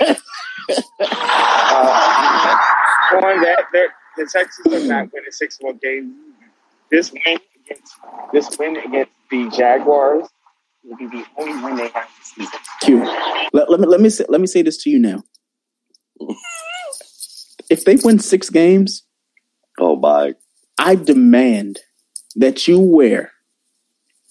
uh, 0.00 0.14
that, 3.20 3.64
they're- 3.72 3.94
the 4.16 4.28
Texans 4.30 4.74
are 4.74 4.86
not 4.86 5.12
winning 5.12 5.30
six 5.30 5.58
more 5.62 5.74
games. 5.74 6.14
This 6.90 7.12
win 7.12 7.38
against 7.64 7.94
this 8.32 8.58
win 8.58 8.76
against 8.76 9.12
the 9.30 9.48
Jaguars 9.50 10.28
will 10.84 10.96
be 10.96 11.06
the 11.06 11.24
only 11.38 11.62
win 11.62 11.76
they 11.76 11.88
have 11.88 12.08
this 12.18 12.32
season. 12.34 12.60
Q. 12.82 13.04
Let, 13.52 13.70
let 13.70 13.80
me 13.80 13.86
let 13.86 14.00
me 14.00 14.10
say, 14.10 14.24
let 14.28 14.40
me 14.40 14.46
say 14.46 14.62
this 14.62 14.82
to 14.84 14.90
you 14.90 14.98
now. 14.98 15.22
If 17.70 17.84
they 17.84 17.96
win 17.96 18.18
six 18.18 18.50
games, 18.50 19.04
oh 19.78 19.96
my! 19.96 20.34
I 20.78 20.94
demand 20.94 21.80
that 22.36 22.66
you 22.66 22.80
wear 22.80 23.32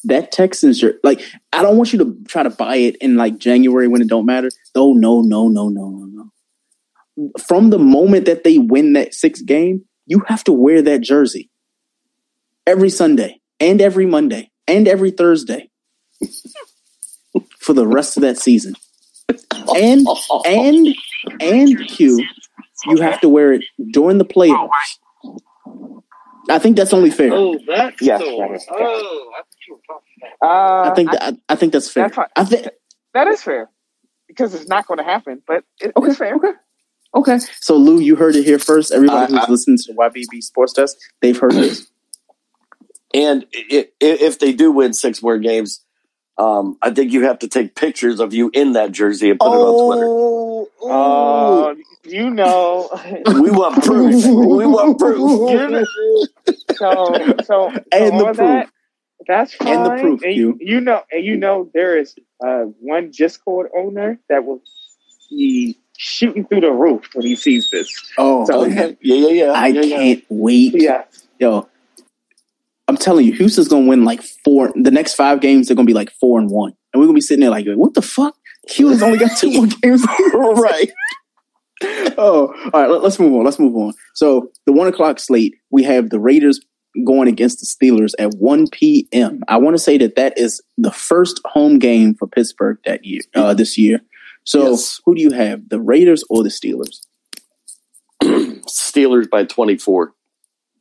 that 0.03 0.31
Texans 0.31 0.79
shirt. 0.79 0.97
Like 1.03 1.21
I 1.53 1.61
don't 1.61 1.77
want 1.77 1.93
you 1.93 1.99
to 1.99 2.17
try 2.27 2.43
to 2.43 2.49
buy 2.49 2.75
it 2.77 2.95
in 2.97 3.15
like 3.15 3.37
January 3.37 3.87
when 3.87 4.01
it 4.01 4.07
don't 4.07 4.25
matter. 4.25 4.49
Oh 4.75 4.93
no 4.93 5.21
no 5.21 5.47
no 5.47 5.69
no 5.69 5.89
no. 5.89 6.10
From 7.45 7.69
the 7.69 7.79
moment 7.79 8.25
that 8.25 8.43
they 8.43 8.57
win 8.57 8.93
that 8.93 9.13
sixth 9.13 9.45
game, 9.45 9.85
you 10.05 10.23
have 10.27 10.43
to 10.45 10.51
wear 10.53 10.81
that 10.81 11.01
jersey 11.01 11.49
every 12.65 12.89
Sunday 12.89 13.39
and 13.59 13.81
every 13.81 14.05
Monday 14.05 14.51
and 14.67 14.87
every 14.87 15.11
Thursday 15.11 15.69
for 17.59 17.73
the 17.73 17.87
rest 17.87 18.17
of 18.17 18.21
that 18.21 18.37
season. 18.37 18.75
And 19.75 20.05
and 20.45 20.87
and 21.39 21.87
Q, 21.87 22.25
you 22.87 22.97
have 23.01 23.21
to 23.21 23.29
wear 23.29 23.53
it 23.53 23.63
during 23.91 24.17
the 24.17 24.25
playoffs. 24.25 24.69
I 26.49 26.59
think 26.59 26.75
that's 26.75 26.93
only 26.93 27.11
fair. 27.11 27.31
Oh, 27.31 27.57
that's 27.67 28.01
Yes, 28.01 28.19
the 28.19 28.25
that 28.25 28.51
is 28.55 28.65
fair. 28.65 28.77
Oh, 28.79 29.31
I 29.37 29.41
think 29.43 29.55
you 29.67 29.75
were 29.75 29.81
talking 29.87 30.35
about. 30.41 30.87
Uh, 30.87 30.91
I 30.91 30.95
think 30.95 31.11
that, 31.11 31.23
I, 31.23 31.37
I 31.53 31.55
think 31.55 31.71
that's 31.73 31.89
fair. 31.89 32.05
that's 32.05 32.15
fine. 32.15 32.27
I 32.35 32.43
think 32.43 32.67
that 33.13 33.27
is 33.27 33.41
fair 33.41 33.69
because 34.27 34.53
it's 34.55 34.67
not 34.67 34.87
going 34.87 34.97
to 34.97 35.03
happen, 35.03 35.41
but 35.45 35.63
it, 35.79 35.93
Okay, 35.95 36.09
it's 36.09 36.17
fair. 36.17 36.35
okay. 36.35 36.51
Okay. 37.15 37.39
So 37.59 37.75
Lou, 37.75 37.99
you 37.99 38.15
heard 38.15 38.35
it 38.35 38.43
here 38.43 38.59
first. 38.59 38.91
Everybody 38.91 39.33
I- 39.33 39.37
who's 39.39 39.47
I- 39.47 39.51
listening 39.51 39.77
to 39.77 39.83
the 39.87 39.93
YBB 39.93 40.41
Sports 40.41 40.73
Desk, 40.73 40.97
they've 41.21 41.37
heard 41.37 41.53
this. 41.53 41.87
And 43.13 43.45
i- 43.53 43.65
i- 43.79 43.87
if 44.01 44.39
they 44.39 44.53
do 44.53 44.71
win 44.71 44.93
six 44.93 45.21
more 45.21 45.37
games, 45.37 45.81
um, 46.37 46.77
I 46.81 46.91
think 46.91 47.11
you 47.11 47.23
have 47.25 47.39
to 47.39 47.47
take 47.47 47.75
pictures 47.75 48.19
of 48.19 48.33
you 48.33 48.49
in 48.53 48.73
that 48.73 48.91
jersey 48.91 49.29
and 49.29 49.39
put 49.39 49.47
it 49.47 49.57
on 49.57 49.85
Twitter. 49.87 50.07
Oh, 50.83 51.75
you 52.05 52.29
know. 52.29 52.89
We 53.41 53.51
want 53.51 53.83
proof. 53.83 54.25
we 54.25 54.65
want 54.65 54.97
proof. 54.97 55.17
You 55.51 55.67
know- 55.69 55.85
so, 56.75 57.13
so, 57.13 57.35
so 57.43 57.67
And 57.91 58.19
the 58.19 58.25
on 58.27 58.35
that, 58.37 58.69
that's 59.27 59.53
fine. 59.53 59.67
And 59.67 59.85
the 59.85 60.01
proof, 60.01 60.21
And 60.23 60.33
Q. 60.33 60.57
you 60.59 60.81
know, 60.81 61.01
and 61.11 61.23
you 61.23 61.37
know, 61.37 61.69
there 61.73 61.97
is 61.97 62.15
uh, 62.43 62.63
one 62.79 63.11
Discord 63.11 63.69
owner 63.77 64.19
that 64.29 64.45
will 64.45 64.61
be 65.29 65.77
shooting 66.03 66.43
through 66.47 66.61
the 66.61 66.71
roof 66.71 67.05
when 67.13 67.25
he 67.27 67.35
sees 67.35 67.69
this. 67.69 67.87
Oh, 68.17 68.43
So- 68.45 68.65
yeah, 68.65 68.91
yeah, 69.01 69.15
yeah, 69.15 69.27
yeah. 69.27 69.51
I 69.51 69.67
yeah, 69.67 69.81
yeah. 69.81 69.95
can't 69.97 70.23
wait. 70.29 70.73
Yeah, 70.75 71.03
Yo, 71.39 71.67
I'm 72.87 72.97
telling 72.97 73.25
you, 73.27 73.33
Houston's 73.33 73.67
gonna 73.67 73.85
win 73.87 74.03
like 74.03 74.21
four. 74.43 74.71
The 74.75 74.89
next 74.91 75.13
five 75.13 75.41
games, 75.41 75.67
they're 75.67 75.75
gonna 75.75 75.85
be 75.85 75.93
like 75.93 76.11
four 76.19 76.39
and 76.39 76.49
one, 76.49 76.73
and 76.91 76.99
we're 76.99 77.05
gonna 77.05 77.15
be 77.15 77.21
sitting 77.21 77.41
there 77.41 77.51
like, 77.51 77.67
what 77.75 77.93
the 77.93 78.01
fuck? 78.01 78.35
Q 78.67 78.89
has 78.89 79.03
only 79.03 79.19
got 79.19 79.37
two 79.37 79.51
more 79.51 79.67
games. 79.81 80.03
right. 80.33 80.91
oh, 82.17 82.53
all 82.73 82.81
right. 82.81 82.89
Let, 82.89 83.03
us 83.03 83.19
move 83.19 83.33
on. 83.33 83.43
Let's 83.45 83.59
move 83.59 83.75
on. 83.75 83.93
So 84.15 84.51
the 84.65 84.71
one 84.73 84.87
o'clock 84.87 85.19
slate, 85.19 85.55
we 85.71 85.83
have 85.83 86.09
the 86.09 86.19
Raiders 86.19 86.59
going 87.05 87.27
against 87.27 87.59
the 87.59 87.65
Steelers 87.65 88.11
at 88.19 88.33
one 88.35 88.67
p.m. 88.71 89.41
I 89.47 89.57
want 89.57 89.75
to 89.75 89.81
say 89.81 89.97
that 89.99 90.15
that 90.15 90.37
is 90.37 90.61
the 90.77 90.91
first 90.91 91.39
home 91.45 91.79
game 91.79 92.15
for 92.15 92.27
Pittsburgh 92.27 92.77
that 92.85 93.05
year, 93.05 93.21
uh, 93.35 93.53
this 93.53 93.77
year. 93.77 94.01
So 94.43 94.71
Yes. 94.71 94.99
who 95.05 95.15
do 95.15 95.21
you 95.21 95.31
have, 95.31 95.69
the 95.69 95.79
Raiders 95.79 96.23
or 96.29 96.43
the 96.43 96.49
Steelers? 96.49 97.01
Steelers 98.23 99.29
by 99.29 99.45
24. 99.45 100.13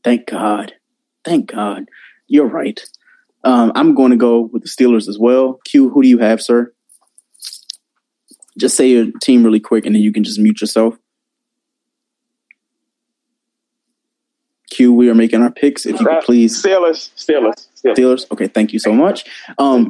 Thank 0.02 0.26
God. 0.26 0.72
Thank 1.24 1.50
God. 1.52 1.84
You're 2.26 2.46
right. 2.48 2.80
Um, 3.44 3.72
I'm 3.74 3.94
going 3.94 4.10
to 4.10 4.16
go 4.16 4.40
with 4.52 4.62
the 4.62 4.68
Steelers 4.68 5.08
as 5.08 5.18
well. 5.18 5.60
Q, 5.64 5.90
who 5.90 6.02
do 6.02 6.08
you 6.08 6.18
have, 6.18 6.40
sir? 6.42 6.72
Just 8.58 8.76
say 8.76 8.88
your 8.90 9.06
team 9.22 9.44
really 9.44 9.60
quick, 9.60 9.86
and 9.86 9.94
then 9.94 10.02
you 10.02 10.12
can 10.12 10.24
just 10.24 10.38
mute 10.38 10.60
yourself. 10.60 10.98
Q, 14.70 14.92
we 14.92 15.08
are 15.08 15.14
making 15.14 15.42
our 15.42 15.50
picks. 15.50 15.84
If 15.86 16.00
you 16.00 16.06
could 16.06 16.20
please, 16.22 16.62
Steelers, 16.62 17.10
Steelers, 17.16 17.66
Steelers. 17.76 17.96
Steelers. 17.96 18.30
Okay, 18.30 18.46
thank 18.48 18.72
you 18.72 18.78
so 18.78 18.92
much. 18.92 19.24
Um, 19.58 19.88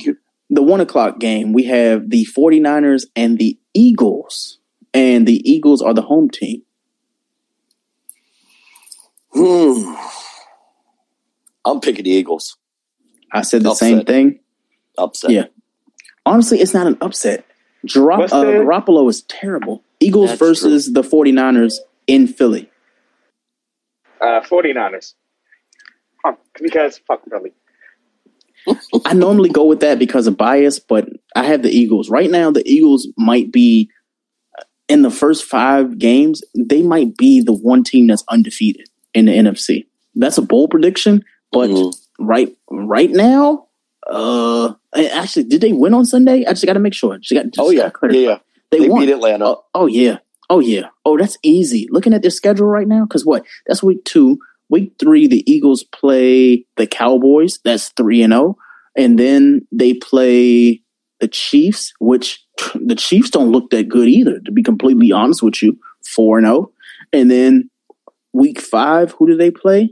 the 0.48 0.62
one 0.62 0.80
o'clock 0.80 1.18
game, 1.20 1.52
we 1.52 1.64
have 1.64 2.10
the 2.10 2.26
49ers 2.36 3.04
and 3.14 3.38
the 3.38 3.58
Eagles, 3.74 4.58
and 4.92 5.26
the 5.26 5.50
Eagles 5.50 5.82
are 5.82 5.94
the 5.94 6.02
home 6.02 6.28
team. 6.30 6.62
Hmm. 9.32 9.94
I'm 11.64 11.80
picking 11.80 12.04
the 12.04 12.10
Eagles. 12.10 12.56
I 13.32 13.42
said 13.42 13.62
the 13.62 13.70
Upset. 13.70 13.88
same 13.88 14.04
thing. 14.04 14.40
Upset. 14.98 15.30
Yeah. 15.30 15.44
Honestly, 16.26 16.60
it's 16.60 16.74
not 16.74 16.86
an 16.86 16.98
upset. 17.00 17.44
Garop- 17.86 18.32
uh, 18.32 18.44
Garoppolo 18.44 19.08
is 19.08 19.22
terrible. 19.22 19.82
Eagles 20.00 20.30
That's 20.30 20.38
versus 20.38 20.92
the 20.92 21.02
49ers 21.02 21.74
in 22.06 22.26
Philly. 22.26 22.70
Uh, 24.20 24.40
49ers. 24.40 25.14
Fuck, 26.22 26.38
because 26.60 27.00
fuck 27.06 27.22
Philly. 27.30 27.52
I 29.06 29.14
normally 29.14 29.48
go 29.48 29.64
with 29.64 29.80
that 29.80 29.98
because 29.98 30.26
of 30.26 30.36
bias, 30.36 30.78
but 30.78 31.08
I 31.36 31.44
have 31.44 31.62
the 31.62 31.70
Eagles. 31.70 32.10
Right 32.10 32.30
now, 32.30 32.50
the 32.50 32.62
Eagles 32.68 33.08
might 33.16 33.52
be 33.52 33.90
uh, 34.58 34.62
in 34.88 35.02
the 35.02 35.10
first 35.10 35.44
five 35.44 35.98
games, 35.98 36.42
they 36.56 36.82
might 36.82 37.16
be 37.16 37.40
the 37.40 37.52
one 37.52 37.84
team 37.84 38.06
that's 38.08 38.24
undefeated 38.28 38.88
in 39.14 39.26
the 39.26 39.32
NFC. 39.32 39.86
That's 40.14 40.38
a 40.38 40.42
bold 40.42 40.70
prediction, 40.70 41.24
but 41.52 41.70
Mhm. 41.70 41.94
right 42.18 42.54
right 42.70 43.10
now, 43.10 43.66
uh 44.10 44.74
actually, 44.96 45.44
did 45.44 45.60
they 45.60 45.72
win 45.72 45.94
on 45.94 46.04
Sunday? 46.04 46.44
I 46.44 46.50
just 46.50 46.66
got 46.66 46.72
to 46.72 46.80
make 46.80 46.94
sure. 46.94 47.16
Just 47.18 47.32
got, 47.32 47.44
just 47.52 47.58
Oh, 47.60 47.70
yeah. 47.70 47.90
Yeah, 48.02 48.10
yeah. 48.10 48.38
They, 48.72 48.80
They 48.80 48.88
won. 48.88 49.00
beat 49.06 49.12
Atlanta. 49.12 49.44
Oh, 49.46 49.64
oh 49.74 49.86
yeah. 49.86 50.18
Oh 50.48 50.58
yeah. 50.58 50.88
Oh, 51.04 51.16
that's 51.16 51.38
easy. 51.44 51.86
Looking 51.90 52.12
at 52.12 52.22
their 52.22 52.30
schedule 52.32 52.66
right 52.66 52.88
now, 52.88 53.04
because 53.04 53.24
what? 53.24 53.44
That's 53.68 53.82
week 53.84 54.04
two. 54.04 54.38
Week 54.68 54.92
three, 54.98 55.26
the 55.28 55.48
Eagles 55.50 55.84
play 55.84 56.64
the 56.76 56.86
Cowboys. 56.88 57.58
That's 57.64 57.90
three 57.90 58.22
and 58.22 58.32
zero, 58.32 58.56
and 58.96 59.18
then 59.18 59.66
they 59.72 59.94
play 59.94 60.82
the 61.20 61.28
Chiefs, 61.28 61.92
which 62.00 62.44
the 62.74 62.94
Chiefs 62.96 63.30
don't 63.30 63.52
look 63.52 63.70
that 63.70 63.88
good 63.88 64.08
either. 64.08 64.40
To 64.40 64.52
be 64.52 64.62
completely 64.62 65.12
honest 65.12 65.42
with 65.42 65.62
you, 65.62 65.78
four 66.04 66.38
and 66.38 66.46
zero, 66.46 66.72
and 67.12 67.30
then 67.30 67.70
week 68.32 68.60
five, 68.60 69.12
who 69.12 69.26
do 69.26 69.36
they 69.36 69.50
play? 69.50 69.90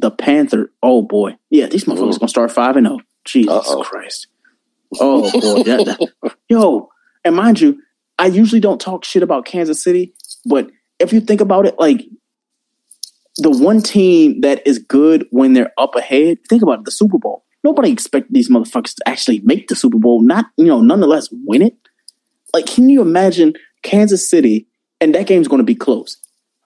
the 0.00 0.10
Panther. 0.12 0.70
Oh 0.82 1.02
boy, 1.02 1.36
yeah, 1.50 1.66
these 1.66 1.84
motherfuckers 1.84 2.14
Ooh. 2.14 2.18
gonna 2.20 2.28
start 2.28 2.52
five 2.52 2.76
and 2.76 2.86
zero. 2.86 3.00
Jesus 3.24 3.52
Uh-oh. 3.52 3.82
Christ. 3.82 4.28
Oh 5.00 5.22
boy, 5.32 5.62
that- 5.64 5.84
that- 6.22 6.36
yo, 6.48 6.88
and 7.24 7.34
mind 7.34 7.60
you, 7.60 7.82
I 8.18 8.26
usually 8.26 8.60
don't 8.60 8.80
talk 8.80 9.04
shit 9.04 9.22
about 9.24 9.44
Kansas 9.44 9.82
City, 9.82 10.14
but 10.46 10.70
if 11.00 11.12
you 11.12 11.20
think 11.20 11.40
about 11.40 11.66
it, 11.66 11.74
like 11.78 12.06
the 13.38 13.50
one 13.50 13.82
team 13.82 14.40
that 14.42 14.66
is 14.66 14.78
good 14.78 15.26
when 15.30 15.52
they're 15.52 15.72
up 15.76 15.94
ahead, 15.96 16.38
think 16.48 16.62
about 16.62 16.78
it, 16.80 16.84
the 16.84 16.90
Super 16.92 17.18
Bowl. 17.18 17.44
Nobody 17.64 17.90
expected 17.90 18.32
these 18.32 18.48
motherfuckers 18.48 18.94
to 18.96 19.08
actually 19.08 19.40
make 19.40 19.68
the 19.68 19.76
Super 19.76 19.98
Bowl, 19.98 20.22
not 20.22 20.46
you 20.56 20.66
know, 20.66 20.80
nonetheless 20.80 21.28
win 21.32 21.62
it. 21.62 21.76
Like, 22.54 22.66
can 22.66 22.88
you 22.88 23.02
imagine 23.02 23.54
Kansas 23.82 24.28
City? 24.28 24.66
And 25.00 25.14
that 25.14 25.26
game's 25.26 25.48
going 25.48 25.58
to 25.60 25.64
be 25.64 25.74
close 25.74 26.16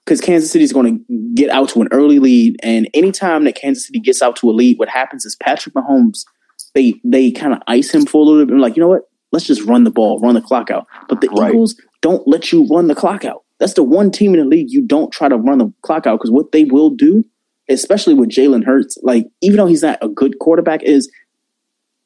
because 0.05 0.21
Kansas 0.21 0.51
City 0.51 0.63
is 0.63 0.73
going 0.73 0.99
to 0.99 1.33
get 1.35 1.49
out 1.49 1.69
to 1.69 1.81
an 1.81 1.87
early 1.91 2.19
lead. 2.19 2.57
And 2.63 2.89
anytime 2.93 3.43
that 3.43 3.55
Kansas 3.55 3.85
City 3.85 3.99
gets 3.99 4.21
out 4.21 4.35
to 4.37 4.49
a 4.49 4.53
lead, 4.53 4.79
what 4.79 4.89
happens 4.89 5.25
is 5.25 5.35
Patrick 5.35 5.75
Mahomes, 5.75 6.25
they 6.73 6.99
they 7.03 7.31
kind 7.31 7.53
of 7.53 7.59
ice 7.67 7.93
him 7.93 8.05
for 8.05 8.21
a 8.21 8.25
little 8.25 8.45
bit. 8.45 8.51
And 8.53 8.61
like, 8.61 8.75
you 8.75 8.81
know 8.81 8.89
what? 8.89 9.03
Let's 9.31 9.45
just 9.45 9.63
run 9.63 9.83
the 9.83 9.91
ball, 9.91 10.19
run 10.19 10.35
the 10.35 10.41
clock 10.41 10.69
out. 10.69 10.87
But 11.09 11.21
the 11.21 11.27
Right. 11.29 11.49
Eagles 11.49 11.75
don't 12.01 12.27
let 12.27 12.51
you 12.51 12.67
run 12.67 12.87
the 12.87 12.95
clock 12.95 13.25
out. 13.25 13.43
That's 13.59 13.73
the 13.73 13.83
one 13.83 14.11
team 14.11 14.33
in 14.33 14.39
the 14.39 14.45
league 14.45 14.69
you 14.69 14.85
don't 14.85 15.11
try 15.11 15.29
to 15.29 15.37
run 15.37 15.57
the 15.57 15.71
clock 15.81 16.05
out 16.05 16.19
because 16.19 16.31
what 16.31 16.51
they 16.51 16.65
will 16.65 16.89
do, 16.89 17.23
especially 17.69 18.13
with 18.13 18.29
Jalen 18.29 18.65
Hurts, 18.65 18.97
like 19.01 19.27
even 19.41 19.57
though 19.57 19.67
he's 19.67 19.83
not 19.83 19.99
a 20.01 20.09
good 20.09 20.39
quarterback, 20.39 20.83
is 20.83 21.11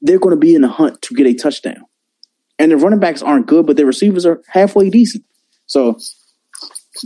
they're 0.02 0.20
going 0.20 0.36
to 0.36 0.40
be 0.40 0.56
in 0.56 0.62
the 0.62 0.68
hunt 0.68 1.02
to 1.04 1.16
get 1.16 1.28
a 1.28 1.34
touchdown. 1.34 1.84
And 2.60 2.72
the 2.72 2.78
running 2.78 3.00
backs 3.00 3.22
aren't 3.22 3.48
good, 3.48 3.66
but 3.66 3.78
their 3.78 3.86
receivers 3.86 4.26
are 4.26 4.42
halfway 4.48 4.90
decent. 4.90 5.24
So 5.68 5.98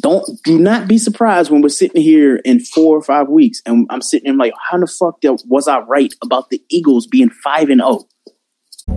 don't 0.02 0.26
do 0.44 0.58
not 0.58 0.88
be 0.88 0.98
surprised 0.98 1.52
when 1.52 1.62
we're 1.62 1.70
sitting 1.70 2.02
here 2.02 2.38
in 2.38 2.60
four 2.60 2.98
or 2.98 3.02
five 3.02 3.28
weeks 3.28 3.62
and 3.66 3.86
I'm 3.90 4.02
sitting 4.02 4.26
there 4.26 4.38
like, 4.38 4.54
how 4.70 4.78
the 4.78 4.88
fuck 4.88 5.20
was 5.46 5.68
I 5.68 5.80
right 5.80 6.14
about 6.22 6.50
the 6.50 6.64
Eagles 6.70 7.08
being 7.08 7.30
five 7.30 7.70
and 7.70 7.82
oh? 7.82 8.08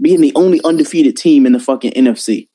Being 0.00 0.20
the 0.20 0.32
only 0.34 0.60
undefeated 0.64 1.16
team 1.16 1.44
in 1.46 1.52
the 1.52 1.60
fucking 1.60 1.92
NFC. 1.92 2.48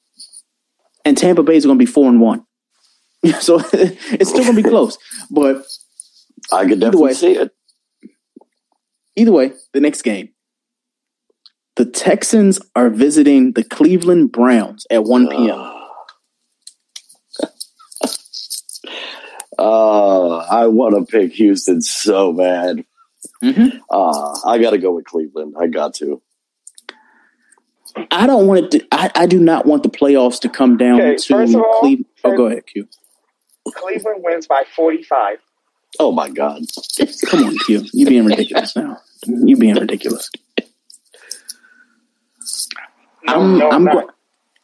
And 1.06 1.18
Tampa 1.18 1.44
Bay 1.44 1.56
is 1.58 1.66
gonna 1.66 1.78
be 1.78 1.86
four 1.86 2.10
and 2.10 2.22
one. 2.22 2.46
so 3.40 3.60
it's 3.74 4.30
still 4.30 4.44
gonna 4.46 4.62
be 4.62 4.64
close. 4.70 4.98
But 5.30 5.66
I 6.52 6.64
could 6.64 6.74
Either 6.74 6.76
definitely 6.80 7.02
way. 7.04 7.14
see 7.14 7.32
it. 7.38 7.52
either 9.16 9.32
way, 9.32 9.54
the 9.74 9.82
next 9.82 10.02
game. 10.04 10.30
The 11.76 11.86
Texans 11.86 12.60
are 12.76 12.90
visiting 12.90 13.54
the 13.54 13.64
Cleveland 13.64 14.32
Browns 14.32 14.86
at 14.92 15.04
1 15.04 15.28
p.m. 15.30 15.72
Uh, 19.58 20.38
I 20.38 20.66
want 20.68 20.96
to 20.96 21.06
pick 21.12 21.34
Houston 21.34 21.82
so 21.82 22.34
bad. 22.34 22.84
Mhm. 23.44 23.80
Uh, 23.90 24.40
I 24.48 24.58
got 24.58 24.72
to 24.72 24.80
go 24.80 24.94
with 24.94 25.06
Cleveland. 25.06 25.54
I 25.60 25.68
got 25.68 25.94
to. 25.96 26.22
I 28.12 28.26
don't 28.28 28.48
want 28.48 28.66
it 28.66 28.72
to, 28.72 28.88
I, 28.92 29.12
I 29.16 29.26
do 29.26 29.40
not 29.40 29.66
want 29.66 29.84
the 29.84 29.90
playoffs 29.90 30.40
to 30.42 30.50
come 30.50 30.78
down 30.78 31.00
Okay, 31.02 31.16
to 31.16 31.34
all, 31.36 31.80
Cleveland. 31.80 32.06
Oh, 32.24 32.36
go 32.38 32.46
ahead, 32.48 32.66
Q. 32.68 32.88
Cleveland 33.68 34.24
wins 34.24 34.48
by 34.48 34.64
45. 34.76 35.38
Oh 36.00 36.12
my 36.12 36.30
God. 36.30 36.64
Come 37.28 37.44
on, 37.44 37.58
Q. 37.66 37.84
You 37.94 38.06
being 38.08 38.26
ridiculous 38.26 38.76
now. 38.76 38.98
You 39.28 39.56
being 39.58 39.76
ridiculous. 39.76 40.30
No, 43.26 43.34
I'm- 43.34 43.58
no, 43.58 43.70
I'm 43.70 43.84
not. 43.84 43.94
go- 43.94 44.10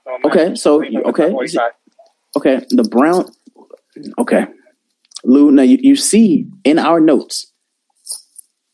No, 0.08 0.16
I'm. 0.16 0.26
Okay, 0.26 0.56
so 0.56 0.80
Cleveland 0.80 1.36
wins 1.36 1.56
by 1.56 1.70
okay, 2.36 2.56
okay. 2.58 2.66
The 2.72 2.84
Brown. 2.84 3.26
Okay, 4.18 4.46
Lou. 5.24 5.52
Now 5.52 5.64
you, 5.64 5.78
you 5.82 5.96
see 5.96 6.48
in 6.64 6.80
our 6.80 7.00
notes, 7.00 7.52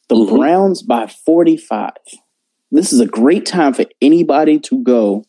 the 0.09 0.15
Mhm. 0.15 0.37
Browns 0.37 0.81
by 0.81 1.07
forty-five. 1.07 1.91
This 2.71 2.91
is 2.91 2.99
a 2.99 3.05
great 3.05 3.45
time 3.45 3.73
for 3.73 3.85
anybody 4.01 4.59
to 4.59 4.83
go 4.83 5.23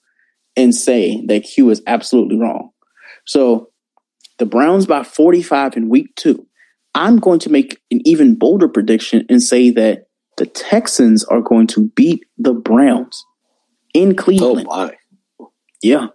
and 0.57 0.75
say 0.75 1.25
that 1.27 1.45
Q 1.45 1.71
is 1.71 1.83
absolutely 1.87 2.39
wrong. 2.39 2.71
So 3.27 3.71
the 4.39 4.47
Browns 4.47 4.87
by 4.87 5.03
forty-five 5.03 5.77
in 5.77 5.89
week 5.89 6.15
two. 6.17 6.47
I'm 6.95 7.19
going 7.19 7.41
to 7.41 7.51
make 7.51 7.79
an 7.91 8.01
even 8.07 8.37
bolder 8.37 8.69
prediction 8.69 9.27
and 9.29 9.43
say 9.43 9.71
that 9.71 10.07
the 10.39 10.47
Texans 10.47 11.25
are 11.25 11.43
going 11.43 11.67
to 11.69 11.89
beat 11.91 12.25
the 12.39 12.55
Browns 12.55 13.25
in 13.93 14.17
Cleveland. 14.17 14.67
Oh 14.71 14.89
my. 15.39 15.49
yeah. 15.83 16.09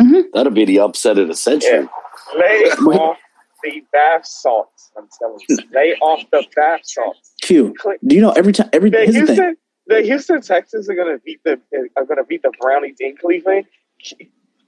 Mm-hmm. 0.00 0.20
That'll 0.34 0.52
be 0.52 0.64
the 0.64 0.80
upset 0.80 1.18
of 1.18 1.28
the 1.28 1.36
century. 1.36 1.88
Lay 2.36 2.42
off 2.70 3.18
the 3.62 3.82
bath 3.92 4.26
salts. 4.26 4.90
I'm 4.96 5.08
telling 5.18 5.38
you. 5.48 5.58
Lay 5.72 5.94
off 6.00 6.24
the 6.30 6.44
bath 6.54 6.80
salts. 6.84 7.32
Q. 7.42 7.74
Do 8.04 8.14
you 8.14 8.20
know 8.20 8.32
every 8.32 8.52
time? 8.52 8.68
Every 8.72 8.90
The 8.90 8.98
here's 8.98 9.28
the 9.28 9.36
thing. 9.36 9.54
Houston, 9.86 10.02
the 10.02 10.02
Houston 10.02 10.40
Texans 10.40 10.88
are 10.88 10.94
gonna 10.94 11.18
beat 11.18 11.42
the 11.44 11.60
are 11.96 12.04
gonna 12.04 12.24
beat 12.24 12.42
the 12.42 12.52
Brownies 12.60 12.96
in 13.00 13.16
Cleveland. 13.16 13.66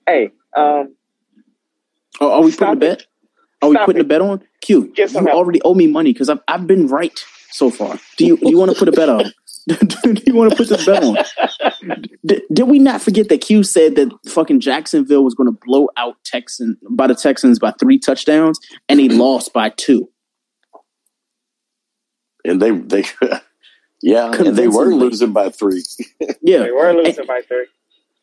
Hey, 0.07 0.31
um, 0.57 0.95
Oh, 2.21 2.33
are 2.33 2.43
we 2.43 2.51
Stop 2.51 2.75
putting 2.75 2.91
a 2.91 2.95
bet? 2.97 3.07
Are 3.63 3.69
we 3.69 3.77
Stop 3.77 3.87
putting 3.87 4.01
it. 4.01 4.05
a 4.05 4.09
bet 4.09 4.21
on? 4.21 4.43
Q, 4.61 4.93
Get 4.95 5.13
you 5.13 5.29
already 5.29 5.61
owe 5.63 5.75
me 5.75 5.87
money 5.87 6.13
because 6.13 6.29
I've 6.29 6.41
I've 6.49 6.67
been 6.67 6.87
right 6.89 7.19
so 7.51 7.71
far. 7.71 7.99
Do 8.17 8.27
you 8.27 8.37
do 8.37 8.51
you 8.51 8.59
want 8.59 8.73
to 8.73 8.79
put 8.79 8.89
a 8.89 8.93
bet 8.93 9.09
on? 9.09 9.25
do 9.69 10.15
you 10.27 10.35
want 10.35 10.51
to 10.51 10.57
put 10.57 10.69
this 10.69 10.87
bet 10.87 11.05
on? 11.05 11.17
Did, 12.25 12.43
did 12.51 12.69
we 12.69 12.79
not 12.79 13.03
forget 13.03 13.29
that 13.29 13.43
Q 13.43 13.63
said 13.63 13.97
that 13.97 14.11
fucking 14.27 14.61
Jacksonville 14.61 15.23
was 15.23 15.35
going 15.35 15.53
to 15.53 15.59
blow 15.63 15.89
out 15.99 16.17
Texan 16.25 16.79
by 16.89 17.07
the 17.07 17.15
Texans 17.15 17.59
by 17.59 17.73
three 17.79 17.99
touchdowns 17.99 18.59
and 18.89 18.99
he 18.99 19.11
lost 19.11 19.53
by 19.53 19.69
two? 19.69 20.09
And 22.47 22.63
they, 22.63 22.71
they, 22.71 23.05
yeah, 24.03 24.33
and 24.33 24.57
they 24.57 24.69
were 24.69 24.95
losing 24.95 25.33
by 25.33 25.51
three. 25.51 25.83
Yeah, 26.43 26.59
they 26.59 26.71
were 26.71 26.93
losing 26.93 27.27
by 27.27 27.43
three. 27.43 27.67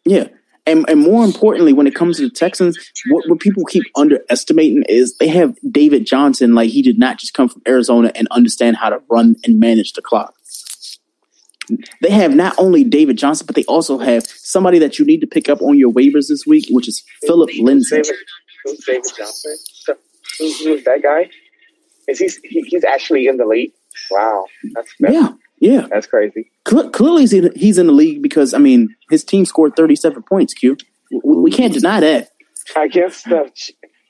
Yeah. 0.06 0.28
And, 0.68 0.84
and 0.90 1.00
more 1.00 1.24
importantly, 1.24 1.74
when 1.74 1.86
it 1.86 1.94
comes 1.94 2.18
to 2.18 2.24
the 2.24 2.34
Texans, 2.34 2.76
what, 3.10 3.30
what 3.30 3.40
people 3.40 3.64
keep 3.66 3.84
underestimating 3.96 4.84
is 4.90 5.16
they 5.18 5.28
have 5.28 5.56
David 5.70 6.08
Johnson. 6.08 6.56
Like 6.56 6.72
he 6.72 6.82
did 6.82 6.98
not 6.98 7.20
just 7.20 7.36
come 7.36 7.50
from 7.50 7.62
Arizona 7.68 8.12
and 8.16 8.28
understand 8.32 8.78
how 8.78 8.90
to 8.90 9.00
run 9.08 9.36
and 9.44 9.60
manage 9.60 9.94
the 9.94 10.02
clock. 10.02 10.34
They 12.02 12.10
have 12.10 12.34
not 12.34 12.56
only 12.58 12.84
David 12.84 13.18
Johnson, 13.18 13.46
but 13.46 13.56
they 13.56 13.64
also 13.66 14.00
have 14.00 14.26
somebody 14.26 14.80
that 14.80 14.98
you 14.98 15.06
need 15.06 15.22
to 15.22 15.28
pick 15.28 15.50
up 15.50 15.62
on 15.62 15.78
your 15.78 15.92
waivers 15.92 16.30
this 16.30 16.46
week, 16.48 16.66
which 16.70 16.88
is 16.88 17.04
Phillip 17.26 17.52
Lindsay. 17.60 17.98
David, 17.98 18.16
who's 18.64 18.86
David 18.86 19.04
Johnson? 19.18 19.58
Who's, 20.40 20.60
who's 20.62 20.84
that 20.84 21.02
guy? 21.02 21.30
Is 22.08 22.20
he, 22.20 22.30
he? 22.44 22.62
He's 22.62 22.84
actually 22.84 23.28
in 23.28 23.38
the 23.38 23.46
league. 23.46 23.72
Wow, 24.12 24.46
that's 24.74 24.94
that's, 25.00 25.14
Yeah, 25.14 25.30
yeah. 25.60 25.88
that's 25.90 26.08
crazy. 26.08 26.52
Cle- 26.66 26.90
Clearly, 26.92 27.22
he's 27.24 27.34
in, 27.34 27.52
he's 27.56 27.78
in 27.78 27.88
the 27.88 27.94
league 27.94 28.22
because 28.22 28.54
I 28.54 28.58
mean 28.58 28.96
his 29.10 29.24
team 29.24 29.46
scored 29.46 29.76
thirty 29.76 29.96
seven 29.96 30.24
points. 30.24 30.54
Q, 30.54 30.78
we, 31.12 31.20
we 31.38 31.52
can't 31.52 31.74
deny 31.74 32.00
that. 32.00 32.30
Against 32.76 33.26
the 33.26 33.52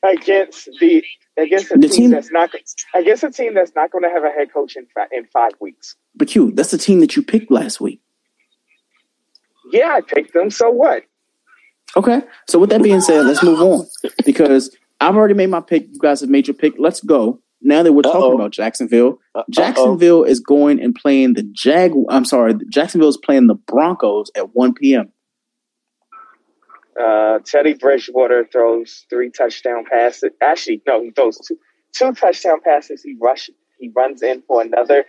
against 0.04 0.70
the 0.80 1.04
against 1.38 1.72
a 1.72 1.78
The 1.78 1.88
team, 1.88 1.98
team- 2.04 2.12
that's 2.12 2.32
not 2.32 2.52
against 2.94 3.24
a 3.24 3.32
team 3.32 3.54
that's 3.54 3.74
not 3.76 3.92
going 3.92 4.04
to 4.04 4.10
have 4.10 4.24
a 4.24 4.30
head 4.30 4.54
coach 4.54 4.76
in 4.76 4.88
in 5.12 5.26
five 5.26 5.52
weeks. 5.60 5.96
But 6.16 6.30
Q, 6.30 6.52
that's 6.52 6.72
the 6.72 6.78
team 6.78 7.00
that 7.02 7.16
you 7.16 7.24
picked 7.24 7.52
last 7.52 7.82
week. 7.82 8.02
Yeah, 9.72 9.90
I 9.96 10.02
picked 10.02 10.34
them. 10.34 10.50
So 10.52 10.70
what? 10.70 11.04
Okay. 11.98 12.22
So 12.48 12.60
with 12.60 12.70
that 12.70 12.84
being 12.84 13.02
said, 13.02 13.26
let's 13.26 13.44
move 13.44 13.60
on 13.62 13.86
because 14.26 14.76
I've 15.02 15.16
already 15.16 15.34
made 15.34 15.50
my 15.50 15.62
pick. 15.62 15.88
You 15.92 16.00
guys 16.00 16.22
have 16.22 16.30
made 16.30 16.48
your 16.48 16.54
pick. 16.56 16.74
Let's 16.78 17.02
go. 17.02 17.40
Now 17.66 17.82
that 17.84 17.92
we're 17.94 18.02
Uh-oh. 18.06 18.14
talking 18.14 18.36
about 18.36 18.52
Jacksonville, 18.52 19.20
Uh-oh. 19.34 19.44
Jacksonville 19.50 20.24
is 20.24 20.40
going 20.40 20.80
and 20.80 20.94
playing 20.94 21.34
the 21.34 21.44
Jag. 21.52 21.94
I'm 22.10 22.24
sorry, 22.24 22.54
Jacksonville 22.70 23.10
is 23.10 23.18
playing 23.18 23.48
the 23.48 23.56
Broncos 23.56 24.30
at 24.38 24.56
1 24.56 24.74
p.m. 24.76 25.12
Uh, 27.00 27.40
Teddy 27.44 27.74
Bridgewater 27.74 28.48
throws 28.52 29.06
three 29.10 29.30
touchdown 29.32 29.84
passes. 29.92 30.32
Actually, 30.42 30.82
no, 30.88 31.02
he 31.04 31.12
throws 31.12 31.38
two 31.40 31.58
two 31.92 32.14
touchdown 32.14 32.62
passes. 32.64 33.02
He 33.04 33.18
rush 33.20 33.50
he 33.80 33.92
runs 33.96 34.22
in 34.22 34.44
for 34.48 34.62
another. 34.62 35.04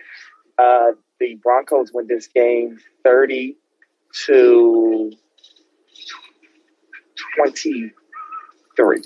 Uh, 0.57 0.91
the 1.19 1.35
Broncos 1.35 1.91
win 1.93 2.07
this 2.07 2.27
game 2.27 2.79
thirty 3.03 3.55
to 4.25 5.11
twenty 7.37 7.91
three. 8.75 9.01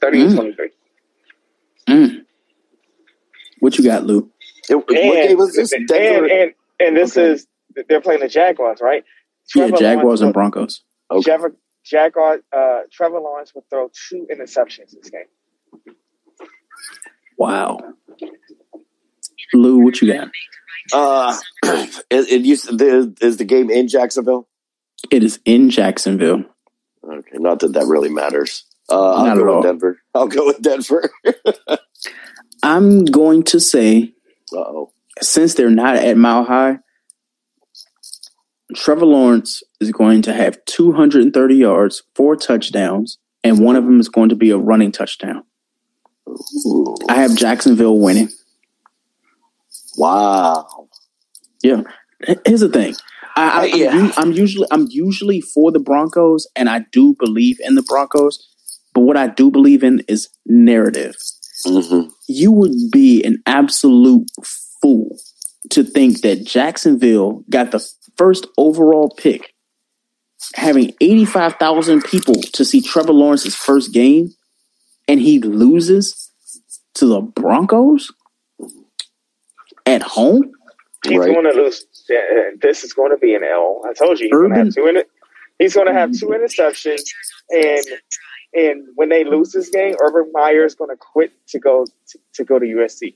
Thirty 0.00 0.18
to 0.20 0.26
Mm. 0.26 0.34
twenty 0.36 0.52
three. 0.54 0.70
Mm. 1.88 2.24
What 3.60 3.78
you 3.78 3.84
got, 3.84 4.04
Lou? 4.04 4.30
It- 4.68 4.76
what 4.76 4.88
game 4.88 5.38
was 5.38 5.54
this? 5.54 5.72
And, 5.72 5.86
Denver? 5.88 6.26
and, 6.28 6.52
and 6.80 6.96
this 6.96 7.16
Okay. 7.16 7.32
is 7.32 7.46
they're 7.88 8.00
playing 8.00 8.20
the 8.20 8.28
Jaguars, 8.28 8.80
right? 8.82 9.04
Yeah, 9.54 9.68
Jaguars 9.70 10.02
Lawrence 10.04 10.20
and 10.20 10.32
Broncos. 10.34 10.82
Okay. 11.10 11.22
Jaguar, 11.30 11.52
Jaguar, 11.84 12.38
uh, 12.52 12.80
Trevor 12.92 13.20
Lawrence 13.20 13.54
will 13.54 13.64
throw 13.70 13.90
two 14.08 14.26
interceptions 14.30 14.90
this 15.00 15.10
game. 15.10 15.94
Wow. 17.38 17.78
Lou, 19.54 19.78
what 19.78 20.00
you 20.02 20.12
got? 20.12 20.28
Uh, 20.92 21.36
it, 22.10 22.28
it 22.30 22.42
used 22.42 22.76
the, 22.78 23.14
is 23.20 23.36
the 23.38 23.44
game 23.44 23.70
in 23.70 23.88
Jacksonville? 23.88 24.48
It 25.10 25.22
is 25.22 25.40
in 25.44 25.70
Jacksonville. 25.70 26.44
Okay, 27.04 27.38
not 27.38 27.60
that 27.60 27.72
that 27.74 27.86
really 27.86 28.10
matters. 28.10 28.64
Uh, 28.90 29.12
I'll 29.14 29.26
Not 29.26 29.36
go 29.36 29.56
with. 29.56 29.64
Denver. 29.64 29.98
I'll 30.14 30.28
go 30.28 30.46
with 30.46 30.62
Denver. 30.62 31.10
I'm 32.62 33.04
going 33.04 33.42
to 33.44 33.60
say, 33.60 34.14
Uh 34.52 34.58
oh. 34.58 34.92
since 35.20 35.54
they're 35.54 35.70
not 35.70 35.96
at 35.96 36.16
Mile 36.16 36.44
High, 36.44 36.78
Trevor 38.74 39.06
Lawrence 39.06 39.62
is 39.80 39.90
going 39.92 40.22
to 40.22 40.32
have 40.32 40.62
230 40.66 41.54
yards, 41.54 42.02
four 42.14 42.36
touchdowns, 42.36 43.18
and 43.44 43.64
one 43.64 43.76
of 43.76 43.84
them 43.84 44.00
is 44.00 44.08
going 44.08 44.28
to 44.30 44.36
be 44.36 44.50
a 44.50 44.58
running 44.58 44.92
touchdown. 44.92 45.44
I 47.08 47.14
have 47.14 47.34
Jacksonville 47.36 47.98
winning. 47.98 48.28
Wow. 49.96 50.88
Yeah. 51.62 51.82
Here's 52.46 52.60
the 52.60 52.68
thing. 52.68 52.94
I, 53.36 53.42
I, 53.68 53.72
Uh, 53.72 53.76
yeah. 53.76 53.90
I'm, 53.90 54.04
u- 54.06 54.12
I'm 54.16 54.32
usually 54.32 54.66
I'm 54.70 54.86
usually 54.90 55.40
for 55.40 55.70
the 55.72 55.78
Broncos, 55.78 56.46
and 56.56 56.68
I 56.68 56.84
do 56.92 57.14
believe 57.18 57.58
in 57.60 57.74
the 57.76 57.82
Broncos. 57.82 58.46
But 58.98 59.04
what 59.04 59.16
I 59.16 59.28
do 59.28 59.48
believe 59.48 59.84
in 59.84 60.00
is 60.08 60.28
narrative. 60.44 61.14
hmm 61.64 62.08
You 62.26 62.50
would 62.50 62.72
be 62.90 63.22
an 63.22 63.40
absolute 63.46 64.28
fool 64.82 65.16
to 65.70 65.84
think 65.84 66.22
that 66.22 66.44
Jacksonville 66.44 67.44
got 67.48 67.70
the 67.70 67.78
first 68.16 68.48
overall 68.56 69.14
pick, 69.16 69.54
having 70.56 70.94
85,000 71.00 72.02
people 72.02 72.34
to 72.42 72.64
see 72.64 72.80
Trevor 72.80 73.12
Lawrence's 73.12 73.54
first 73.54 73.94
game, 73.94 74.30
and 75.06 75.20
he 75.20 75.38
loses 75.38 76.32
to 76.94 77.06
the 77.06 77.20
Broncos 77.20 78.10
at 79.86 80.02
home. 80.02 80.50
He's 81.06 81.18
Right. 81.18 81.32
going 81.32 81.44
to 81.44 81.52
lose. 81.52 81.86
This 82.60 82.82
is 82.82 82.92
going 82.94 83.12
to 83.12 83.16
be 83.18 83.34
an 83.36 83.44
L. 83.44 83.80
I 83.88 83.92
told 83.92 84.18
you 84.18 84.24
he's 84.26 84.32
going 84.32 84.50
to 84.50 84.56
have 84.56 84.74
two. 84.74 84.86
Inter- 84.88 85.04
he's 85.60 85.74
going 85.76 85.86
to 85.86 85.92
have 85.92 86.10
two 86.10 86.26
interceptions, 86.26 87.02
and 87.50 87.84
and 88.54 88.86
when 88.94 89.08
they 89.08 89.24
lose 89.24 89.52
this 89.52 89.68
game, 89.70 89.94
Urban 90.00 90.30
Meyer 90.32 90.64
is 90.64 90.74
going 90.74 90.90
to 90.90 90.96
quit 90.96 91.32
to 91.48 91.58
go 91.58 91.84
to, 92.08 92.18
to 92.34 92.44
go 92.44 92.58
to 92.58 92.64
USC. 92.66 93.14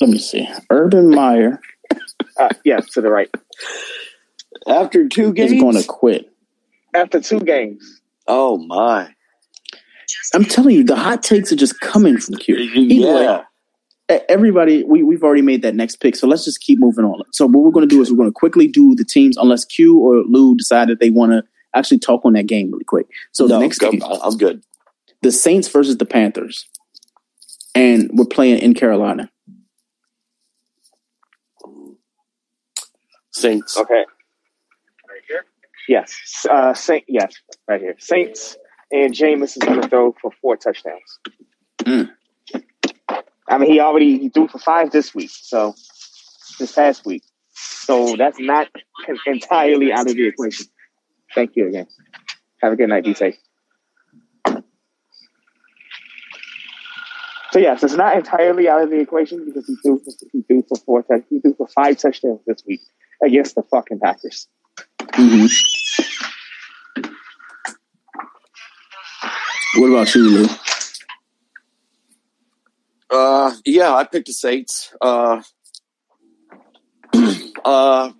Let 0.00 0.10
me 0.10 0.18
see. 0.18 0.48
Urban 0.70 1.10
Meyer 1.10 1.60
Uh, 2.38 2.48
yeah, 2.64 2.80
to 2.92 3.00
the 3.00 3.10
right. 3.10 3.30
After 4.68 5.08
two 5.08 5.32
games? 5.32 5.52
he's 5.52 5.62
going 5.62 5.76
to 5.76 5.84
quit. 5.86 6.30
After 6.94 7.20
two 7.20 7.40
games, 7.40 8.00
Oh, 8.26 8.58
my. 8.58 9.08
I'm 10.34 10.44
telling 10.44 10.74
you, 10.76 10.84
the 10.84 10.96
hot 10.96 11.22
takes 11.22 11.50
are 11.52 11.56
just 11.56 11.80
coming 11.80 12.18
from 12.18 12.36
Q. 12.36 12.56
Either 12.74 13.14
way, 13.14 13.22
Yeah. 13.24 14.18
everybody, 14.28 14.84
we, 14.84 15.02
we've 15.02 15.22
already 15.22 15.42
made 15.42 15.62
that 15.62 15.74
next 15.74 15.96
pick, 15.96 16.14
so 16.16 16.26
let's 16.28 16.44
just 16.44 16.60
keep 16.60 16.78
moving 16.78 17.04
on. 17.04 17.22
So 17.32 17.46
what 17.46 17.62
we're 17.64 17.70
going 17.70 17.88
to 17.88 17.92
do 17.94 18.00
is 18.02 18.10
we're 18.10 18.16
going 18.18 18.28
to 18.28 18.32
quickly 18.34 18.68
do 18.68 18.94
the 18.94 19.04
teams, 19.04 19.36
unless 19.36 19.64
Q 19.64 19.98
or 19.98 20.22
Lou 20.24 20.56
decide 20.56 20.88
that 20.88 21.00
they 21.00 21.10
want 21.10 21.32
to 21.32 21.42
actually 21.74 21.98
talk 21.98 22.24
on 22.24 22.32
that 22.34 22.46
game 22.46 22.70
really 22.70 22.84
quick. 22.84 23.06
So 23.32 23.46
no, 23.46 23.54
the 23.54 23.60
next 23.60 23.82
I'm, 23.82 23.90
game, 23.92 24.02
I'm 24.04 24.36
good. 24.36 24.62
the 25.22 25.32
Saints 25.32 25.68
versus 25.68 25.98
the 25.98 26.06
Panthers, 26.06 26.66
and 27.74 28.10
we're 28.12 28.24
playing 28.24 28.58
in 28.60 28.74
Carolina. 28.74 29.30
Saints. 33.32 33.76
okay. 33.78 34.04
Right 35.08 35.22
here. 35.28 35.44
Yes, 35.88 36.46
uh, 36.50 36.74
Saint. 36.74 37.04
Yes, 37.08 37.34
right 37.68 37.80
here. 37.80 37.96
Saints 37.98 38.56
and 38.90 39.14
Jameis 39.14 39.56
is 39.56 39.58
going 39.58 39.80
to 39.80 39.88
throw 39.88 40.14
for 40.20 40.30
four 40.42 40.56
touchdowns. 40.56 41.18
Mm. 41.80 42.10
I 43.48 43.58
mean, 43.58 43.70
he 43.70 43.80
already 43.80 44.18
he 44.18 44.28
threw 44.28 44.48
for 44.48 44.58
five 44.58 44.90
this 44.90 45.14
week, 45.14 45.30
so 45.32 45.74
this 46.58 46.72
past 46.72 47.04
week. 47.04 47.22
So 47.52 48.16
that's 48.16 48.38
not 48.38 48.68
entirely 49.26 49.92
out 49.92 50.08
of 50.08 50.16
the 50.16 50.26
equation. 50.26 50.66
Thank 51.34 51.56
you 51.56 51.68
again. 51.68 51.86
Have 52.60 52.72
a 52.72 52.76
good 52.76 52.88
night. 52.88 53.04
Be 53.04 53.14
safe. 53.14 53.36
So 57.52 57.58
yes, 57.58 57.82
it's 57.82 57.94
not 57.94 58.16
entirely 58.16 58.68
out 58.68 58.82
of 58.82 58.90
the 58.90 59.00
equation 59.00 59.44
because 59.44 59.66
he 59.66 59.74
threw 59.82 59.98
for, 59.98 60.12
he 60.32 60.42
threw 60.42 60.62
for 60.68 60.76
four 60.78 61.02
touch, 61.02 61.24
he 61.30 61.40
threw 61.40 61.54
for 61.54 61.66
five 61.66 61.98
touchdowns 61.98 62.40
this 62.46 62.62
week 62.66 62.80
against 63.24 63.56
the 63.56 63.62
fucking 63.62 63.98
Packers. 63.98 64.46
Mm-hmm. 65.00 65.46
What 69.80 69.88
about 69.88 70.14
you, 70.14 70.30
Lou? 70.30 70.46
Uh, 73.10 73.52
yeah, 73.64 73.94
I 73.94 74.04
picked 74.04 74.28
the 74.28 74.32
Saints. 74.32 74.94
Uh, 75.00 75.42
uh, 77.64 78.12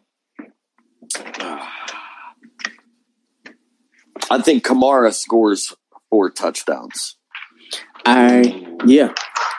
I 4.30 4.40
think 4.40 4.64
Kamara 4.64 5.12
scores 5.12 5.74
four 6.08 6.30
touchdowns. 6.30 7.16
I 8.06 8.66
yeah, 8.86 9.12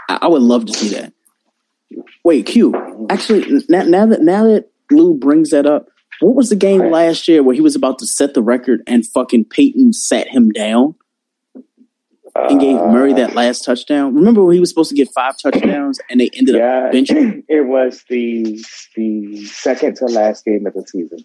I, 0.09 0.19
I 0.23 0.27
would 0.27 0.41
love 0.41 0.65
to 0.65 0.73
see 0.73 0.89
that. 0.95 1.13
Wait, 2.23 2.45
Q. 2.45 3.07
Actually, 3.09 3.63
now, 3.67 3.83
now 3.83 4.05
that 4.05 4.21
now 4.21 4.45
that 4.45 4.71
Lou 4.89 5.13
brings 5.13 5.49
that 5.51 5.65
up, 5.65 5.87
what 6.21 6.35
was 6.35 6.49
the 6.49 6.55
game 6.55 6.89
last 6.91 7.27
year 7.27 7.43
where 7.43 7.55
he 7.55 7.61
was 7.61 7.75
about 7.75 7.99
to 7.99 8.07
set 8.07 8.33
the 8.33 8.41
record 8.41 8.81
and 8.87 9.05
fucking 9.05 9.45
Payton 9.45 9.93
sat 9.93 10.27
him 10.27 10.49
down 10.49 10.95
and 12.35 12.59
gave 12.59 12.77
uh, 12.77 12.87
Murray 12.87 13.13
that 13.13 13.35
last 13.35 13.65
touchdown? 13.65 14.15
Remember 14.15 14.43
when 14.43 14.53
he 14.53 14.59
was 14.59 14.69
supposed 14.69 14.89
to 14.89 14.95
get 14.95 15.09
five 15.13 15.37
touchdowns 15.37 15.99
and 16.09 16.19
they 16.19 16.29
ended 16.33 16.55
Yeah, 16.55 16.85
up 16.85 16.93
benching? 16.93 17.43
it 17.49 17.61
was 17.61 18.03
the 18.09 18.63
the 18.95 19.45
second 19.47 19.95
to 19.97 20.05
last 20.05 20.45
game 20.45 20.65
of 20.65 20.73
the 20.73 20.85
season. 20.87 21.19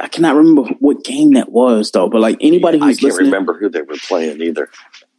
I 0.00 0.08
cannot 0.08 0.34
remember 0.34 0.62
what 0.80 1.04
game 1.04 1.32
that 1.32 1.50
was 1.52 1.90
though. 1.90 2.08
But 2.08 2.20
like 2.20 2.38
anybody 2.40 2.78
who's 2.78 2.84
I 2.84 2.86
who's 2.88 2.98
can't 3.00 3.12
listening, 3.12 3.26
remember 3.26 3.58
who 3.58 3.68
they 3.68 3.82
were 3.82 3.96
playing 4.08 4.40
either. 4.42 4.70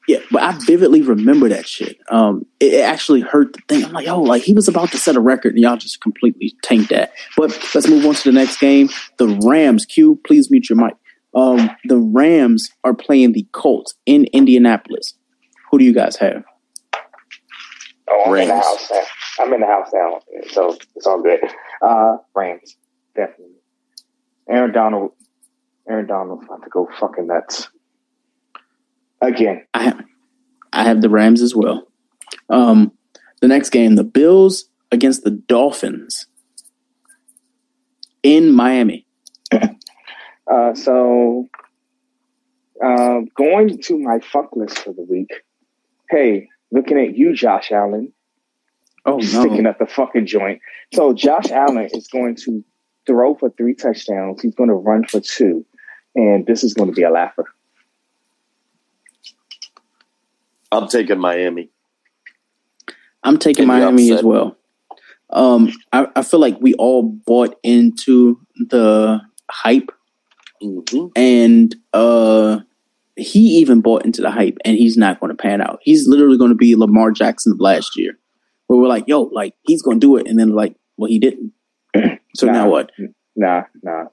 Yeah, 0.07 0.19
but 0.31 0.43
I 0.43 0.51
vividly 0.65 1.01
remember 1.01 1.49
that 1.49 1.67
shit. 1.67 1.97
Um, 2.09 2.45
it, 2.59 2.75
it 2.75 2.81
actually 2.81 3.21
hurt 3.21 3.53
the 3.53 3.61
thing. 3.67 3.83
I'm 3.85 3.91
like, 3.91 4.07
oh, 4.07 4.21
like 4.21 4.43
he 4.43 4.53
was 4.53 4.67
about 4.67 4.91
to 4.91 4.97
set 4.97 5.15
a 5.15 5.19
record, 5.19 5.53
and 5.53 5.63
y'all 5.63 5.77
just 5.77 5.99
completely 6.01 6.55
tanked 6.61 6.89
that. 6.89 7.13
But 7.35 7.57
let's 7.73 7.87
move 7.87 8.05
on 8.05 8.13
to 8.13 8.31
the 8.31 8.31
next 8.31 8.59
game. 8.59 8.89
The 9.17 9.27
Rams. 9.43 9.85
Q, 9.85 10.19
please 10.25 10.51
mute 10.51 10.69
your 10.69 10.77
mic. 10.77 10.95
Um, 11.33 11.71
the 11.85 11.97
Rams 11.97 12.69
are 12.83 12.93
playing 12.93 13.33
the 13.33 13.47
Colts 13.51 13.95
in 14.05 14.25
Indianapolis. 14.25 15.15
Who 15.71 15.79
do 15.79 15.85
you 15.85 15.93
guys 15.93 16.15
have? 16.17 16.43
Oh, 18.09 18.23
I'm 18.27 18.35
in 18.35 18.47
the 18.47 18.53
Rams. 18.53 18.65
house 18.65 18.91
now. 18.91 19.01
I'm 19.43 19.53
in 19.53 19.59
the 19.61 19.67
house 19.67 19.89
now, 19.93 20.19
so 20.49 20.77
it's 20.95 21.07
all 21.07 21.21
good. 21.21 21.39
Uh, 21.81 22.17
Rams, 22.35 22.77
definitely. 23.15 23.54
Aaron 24.49 24.71
Donald. 24.71 25.11
Aaron 25.87 26.07
Donald's 26.07 26.45
about 26.45 26.63
to 26.63 26.69
go 26.69 26.89
fucking 26.99 27.27
nuts 27.27 27.69
again. 29.21 29.65
I 29.73 29.83
have, 29.83 30.03
I 30.73 30.83
have 30.83 31.01
the 31.01 31.09
Rams 31.09 31.41
as 31.41 31.55
well. 31.55 31.87
Um, 32.49 32.91
the 33.41 33.47
next 33.47 33.69
game, 33.69 33.95
the 33.95 34.03
Bills 34.03 34.65
against 34.91 35.23
the 35.23 35.31
Dolphins 35.31 36.27
in 38.23 38.51
Miami. 38.51 39.05
Uh, 40.47 40.75
so, 40.75 41.47
uh, 42.83 43.21
going 43.35 43.81
to 43.81 43.97
my 43.97 44.19
fuck 44.19 44.55
list 44.55 44.77
for 44.77 44.93
the 44.93 45.01
week. 45.01 45.31
Hey, 46.11 46.49
looking 46.71 46.99
at 46.99 47.17
you, 47.17 47.33
Josh 47.33 47.71
Allen, 47.71 48.13
Oh 49.07 49.17
no. 49.17 49.21
sticking 49.23 49.65
up 49.65 49.79
the 49.79 49.87
fucking 49.87 50.27
joint. 50.27 50.61
So 50.93 51.13
Josh 51.13 51.49
Allen 51.49 51.89
is 51.91 52.07
going 52.09 52.35
to 52.45 52.63
throw 53.05 53.35
for 53.35 53.49
three 53.51 53.73
touchdowns. 53.73 54.41
He's 54.41 54.55
going 54.55 54.69
to 54.69 54.75
run 54.75 55.05
for 55.05 55.19
two, 55.19 55.65
and 56.15 56.45
this 56.45 56.63
is 56.63 56.73
going 56.73 56.89
to 56.89 56.95
be 56.95 57.03
a 57.03 57.09
laugher. 57.09 57.45
I'm 60.71 60.87
taking 60.87 61.19
Miami. 61.19 61.69
I'm 63.23 63.37
taking 63.37 63.63
In 63.63 63.67
Miami 63.67 64.09
upset. 64.11 64.19
as 64.19 64.23
well. 64.25 64.57
Um, 65.31 65.71
I, 65.91 66.07
I 66.15 66.21
feel 66.23 66.39
like 66.39 66.57
we 66.61 66.73
all 66.75 67.03
bought 67.03 67.57
into 67.63 68.39
the 68.55 69.21
hype, 69.49 69.89
hmm 70.61 71.07
and 71.15 71.75
uh, 71.93 72.59
he 73.15 73.39
even 73.57 73.81
bought 73.81 74.05
into 74.05 74.21
the 74.21 74.31
hype, 74.31 74.57
and 74.63 74.77
he's 74.77 74.97
not 74.97 75.19
going 75.19 75.31
to 75.31 75.35
pan 75.41 75.61
out. 75.61 75.79
He's 75.81 76.07
literally 76.07 76.37
going 76.37 76.51
to 76.51 76.55
be 76.55 76.75
Lamar 76.75 77.11
Jackson 77.11 77.53
of 77.53 77.59
last 77.59 77.97
year, 77.97 78.17
where 78.67 78.79
we're 78.79 78.87
like, 78.87 79.05
"Yo, 79.07 79.23
like 79.23 79.53
he's 79.63 79.81
going 79.81 79.99
to 79.99 80.05
do 80.07 80.17
it," 80.17 80.27
and 80.27 80.37
then 80.37 80.49
like, 80.49 80.75
well, 80.97 81.09
he 81.09 81.19
didn't. 81.19 81.51
So 82.35 82.47
Nah. 82.47 82.53
now 82.53 82.69
what? 82.69 82.91
Nah, 83.35 83.63
nah. 83.83 84.05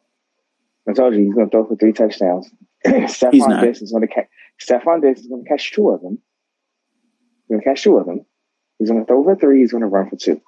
I 0.88 0.92
told 0.94 1.14
you 1.14 1.20
he's 1.24 1.34
going 1.34 1.46
to 1.48 1.50
throw 1.50 1.66
for 1.66 1.76
three 1.76 1.92
touchdowns. 1.92 2.50
He's 2.84 3.16
Stefon 3.16 3.48
not. 3.48 3.62
Diggs 3.62 3.80
is 3.82 3.92
going 3.92 4.06
to 4.06 4.12
catch. 4.12 4.26
Stefon 4.60 5.00
Diggs 5.00 5.20
is 5.20 5.28
going 5.28 5.44
to 5.44 5.48
catch 5.48 5.72
two 5.72 5.90
of 5.90 6.00
them. 6.02 6.18
He's 7.46 7.48
going 7.54 7.60
to 7.60 7.64
catch 7.64 7.82
two 7.84 7.96
of 7.98 8.06
them. 8.06 8.24
He's 8.78 8.88
going 8.90 9.00
to 9.00 9.06
throw 9.06 9.22
for 9.22 9.36
three. 9.36 9.60
He's 9.60 9.70
going 9.70 9.82
to 9.82 9.86
run 9.88 10.10
for 10.10 10.16
two. 10.16 10.40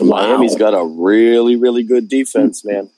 Miami's 0.00 0.56
got 0.56 0.70
a 0.74 0.84
really, 0.86 1.56
really 1.56 1.82
good 1.82 2.08
defense, 2.08 2.64
man. 2.64 2.90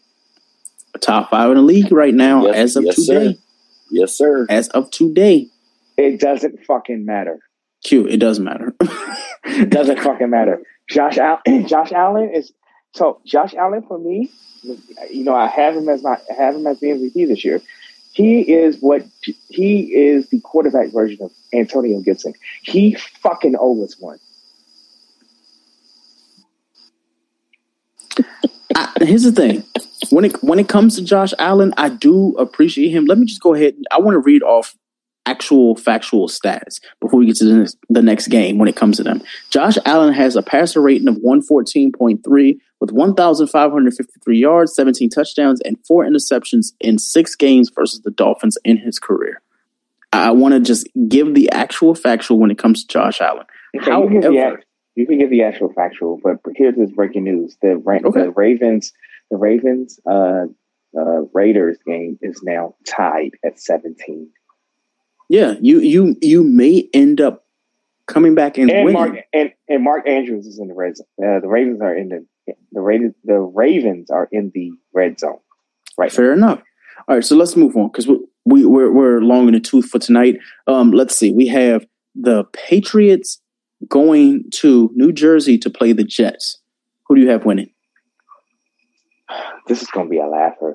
Top 1.01 1.31
five 1.31 1.51
in 1.51 1.57
the 1.57 1.63
league 1.63 1.91
right 1.93 2.15
now 2.15 2.47
Yes- 2.47 2.57
as 2.57 2.77
of 2.77 2.85
yes, 2.85 2.95
today. 2.97 3.33
sir. 3.33 3.39
Yes, 3.91 4.13
sir. 4.15 4.47
As 4.49 4.69
of 4.69 4.91
today. 4.91 5.49
It 5.97 6.21
doesn't 6.21 6.65
fucking 6.65 7.05
matter. 7.05 7.41
Q, 7.85 8.07
it 8.07 8.19
does 8.19 8.39
matter. 8.41 8.75
It 9.51 9.71
doesn't 9.71 9.99
fucking 10.01 10.29
matter. 10.29 10.61
Josh 10.91 11.17
Allen, 11.17 11.67
Josh 11.67 11.91
Allen 11.91 12.31
is 12.35 12.53
so 12.95 13.21
Josh 13.25 13.55
Allen 13.55 13.83
for 13.83 13.99
me. 13.99 14.31
You 14.63 15.25
know, 15.25 15.35
I 15.35 15.47
have 15.47 15.77
him 15.77 15.89
as 15.89 16.03
my 16.03 16.19
I 16.31 16.35
have 16.35 16.57
him 16.57 16.67
as 16.67 16.81
the 16.81 16.89
MVP 16.89 17.29
this 17.29 17.45
year. 17.45 17.61
He 18.13 18.41
is 18.41 18.79
what 18.81 19.05
he 19.49 19.95
is 19.95 20.29
the 20.31 20.41
quarterback 20.41 20.93
version 20.93 21.23
of 21.23 21.31
Antonio 21.53 22.01
Gibson. 22.01 22.35
He 22.63 22.95
fucking 22.95 23.55
always 23.55 23.97
won. 24.01 24.19
I, 28.75 28.93
here's 29.03 29.23
the 29.23 29.33
thing. 29.33 29.63
When 30.11 30.25
it 30.25 30.43
when 30.43 30.59
it 30.59 30.69
comes 30.69 30.97
to 30.97 31.05
Josh 31.05 31.33
Allen, 31.39 31.73
I 31.77 31.91
do 31.91 32.35
appreciate 32.37 32.91
him. 32.91 33.05
Let 33.05 33.19
me 33.19 33.27
just 33.27 33.41
go 33.41 33.55
ahead. 33.55 33.77
I 33.93 34.01
want 34.01 34.15
to 34.15 34.21
read 34.21 34.43
off 34.43 34.75
actual 35.29 35.77
factual 35.77 36.29
stats 36.29 36.81
before 37.01 37.21
we 37.21 37.27
get 37.27 37.37
to 37.37 37.45
the 37.45 37.55
next, 37.55 37.79
the 37.91 38.03
next 38.03 38.29
game 38.29 38.59
when 38.59 38.69
it 38.69 38.77
comes 38.77 38.97
to 38.97 39.03
them. 39.03 39.23
Josh 39.51 39.77
Allen 39.85 40.15
has 40.15 40.37
a 40.37 40.43
passer 40.43 40.81
rating 40.81 41.09
of 41.09 41.17
114.3 41.17 42.59
with 42.81 42.93
1,553 42.93 44.39
yards, 44.39 44.75
17 44.75 45.11
touchdowns, 45.11 45.61
and 45.63 45.77
four 45.87 46.05
interceptions 46.05 46.73
in 46.81 46.99
six 46.99 47.35
games 47.35 47.71
versus 47.75 48.01
the 48.01 48.11
Dolphins 48.11 48.57
in 48.65 48.79
his 48.79 48.99
career. 48.99 49.43
I 50.13 50.31
want 50.31 50.55
to 50.55 50.61
just 50.61 50.89
give 51.09 51.35
the 51.35 51.51
actual 51.51 51.95
factual 51.95 52.39
when 52.39 52.51
it 52.51 52.59
comes 52.59 52.85
to 52.85 52.89
Josh 52.89 53.21
Allen. 53.21 53.45
Okay, 53.77 53.91
you, 53.91 54.09
can 54.09 54.21
give 54.21 54.33
the, 54.33 54.57
you 54.95 55.07
can 55.07 55.19
give 55.19 55.31
the 55.31 55.43
actual 55.43 55.73
factual, 55.75 56.19
but 56.23 56.39
here's 56.57 56.77
this 56.77 56.91
breaking 56.93 57.25
news: 57.25 57.59
the 57.61 57.73
Okay. 58.07 58.23
the 58.23 58.31
Ravens, 58.31 58.95
the 59.31 59.37
Ravens, 59.37 60.01
uh, 60.07 60.47
uh, 60.97 61.21
Raiders 61.35 61.77
game 61.87 62.19
is 62.23 62.43
now 62.43 62.75
tied 62.87 63.33
at 63.45 63.61
17. 63.61 64.31
Yeah, 65.29 65.55
you 65.61 65.81
you 65.81 66.17
you 66.21 66.43
may 66.43 66.89
end 66.93 67.21
up 67.21 67.45
coming 68.07 68.35
back 68.35 68.59
and, 68.59 68.71
and 68.71 68.85
winning. 68.85 69.01
Mark 69.01 69.25
and, 69.33 69.53
and 69.69 69.85
Mark 69.85 70.09
Andrews 70.09 70.47
is 70.47 70.59
in 70.59 70.69
the 70.69 70.75
red 70.75 70.97
zone. 70.97 71.07
Uh, 71.23 71.41
the 71.41 71.49
Ravens 71.49 71.81
are 71.81 71.95
in 71.95 72.09
the 72.09 72.55
the 72.73 72.81
Ravens 72.81 73.15
the 73.25 73.39
Ravens 73.39 74.11
are 74.11 74.29
in 74.33 74.51
the 74.55 74.73
red 74.93 75.19
zone. 75.19 75.39
Right. 75.97 76.13
Fair 76.13 76.33
enough. 76.33 76.63
All 77.07 77.15
right, 77.17 77.25
so 77.25 77.37
let's 77.37 77.57
move 77.57 77.77
on 77.77 77.89
because 77.89 78.07
we, 78.07 78.19
we 78.45 78.67
we're 78.67 78.91
we're 78.91 79.21
long 79.21 79.49
in 79.49 79.55
the 79.55 79.61
tooth 79.61 79.87
for 79.87 79.99
tonight. 79.99 80.39
Um, 80.67 80.91
let's 80.91 81.17
see. 81.17 81.33
We 81.33 81.47
have 81.49 81.87
the 82.15 82.45
Patriots 82.53 83.41
going 83.89 84.45
to 84.51 84.91
New 84.95 85.13
Jersey 85.13 85.59
to 85.59 85.71
play 85.71 85.93
the 85.93 86.05
Jets. 86.05 86.59
Who 87.07 87.15
do 87.15 87.21
you 87.21 87.29
have 87.31 87.45
winning? 87.45 87.71
This 89.67 89.83
is 89.83 89.89
going 89.89 90.07
to 90.07 90.11
be 90.11 90.19
a 90.19 90.27
laugher. 90.27 90.75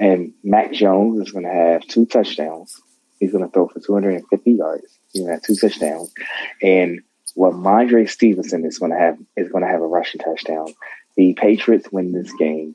And 0.00 0.32
Mac 0.42 0.72
Jones 0.72 1.20
is 1.20 1.32
going 1.32 1.44
to 1.44 1.52
have 1.52 1.86
two 1.86 2.06
touchdowns. 2.06 2.74
He's 3.22 3.30
going 3.30 3.44
to 3.44 3.50
throw 3.52 3.68
for 3.68 3.78
250 3.78 4.50
yards. 4.50 4.98
He's 5.12 5.22
going 5.22 5.28
to 5.28 5.34
have 5.34 5.42
two 5.44 5.54
touchdowns. 5.54 6.12
And 6.60 7.02
what 7.36 7.52
Mondre 7.52 8.10
Stevenson 8.10 8.64
is 8.64 8.80
going 8.80 8.90
to 8.90 8.98
have 8.98 9.16
is 9.36 9.48
going 9.48 9.62
to 9.62 9.70
have 9.70 9.80
a 9.80 9.86
rushing 9.86 10.20
touchdown. 10.20 10.74
The 11.16 11.32
Patriots 11.34 11.86
win 11.92 12.10
this 12.10 12.32
game 12.32 12.74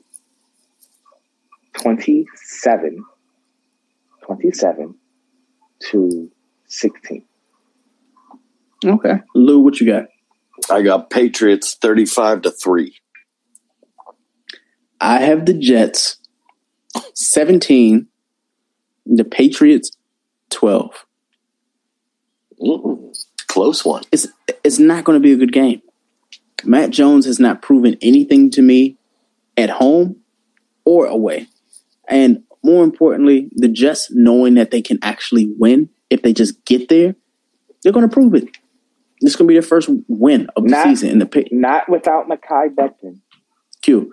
27, 1.74 3.04
27 4.22 4.94
to 5.90 6.30
16. 6.66 7.24
Okay, 8.86 9.20
Lou, 9.34 9.58
what 9.58 9.78
you 9.82 9.86
got? 9.86 10.06
I 10.70 10.80
got 10.80 11.10
Patriots 11.10 11.74
thirty-five 11.74 12.40
to 12.40 12.52
three. 12.52 12.96
I 14.98 15.18
have 15.18 15.44
the 15.44 15.52
Jets 15.52 16.16
seventeen, 17.12 18.06
the 19.04 19.24
Patriots 19.24 19.90
twelve. 20.50 21.04
Mm, 22.60 23.16
close 23.46 23.84
one. 23.84 24.02
It's 24.12 24.26
it's 24.64 24.78
not 24.78 25.04
going 25.04 25.16
to 25.16 25.22
be 25.22 25.32
a 25.32 25.36
good 25.36 25.52
game. 25.52 25.82
Mac 26.64 26.90
Jones 26.90 27.26
has 27.26 27.38
not 27.38 27.62
proven 27.62 27.96
anything 28.02 28.50
to 28.50 28.62
me 28.62 28.96
at 29.56 29.70
home 29.70 30.16
or 30.84 31.06
away. 31.06 31.46
And 32.08 32.42
more 32.64 32.82
importantly, 32.82 33.48
the 33.54 33.68
Jets 33.68 34.10
knowing 34.10 34.54
that 34.54 34.70
they 34.70 34.82
can 34.82 34.98
actually 35.02 35.46
win 35.58 35.88
if 36.10 36.22
they 36.22 36.32
just 36.32 36.64
get 36.64 36.88
there, 36.88 37.14
they're 37.82 37.92
going 37.92 38.08
to 38.08 38.12
prove 38.12 38.34
it. 38.34 38.44
This 39.20 39.32
is 39.32 39.36
going 39.36 39.46
to 39.46 39.48
be 39.48 39.54
their 39.54 39.62
first 39.62 39.88
win 40.08 40.48
of 40.56 40.64
the 40.64 40.70
Not- 40.70 40.84
season 40.84 41.10
in 41.10 41.18
the 41.18 41.26
pick. 41.26 41.52
Not 41.52 41.88
without 41.88 42.28
Mekhi 42.28 42.74
Becton. 42.74 43.20
Q. 43.82 44.12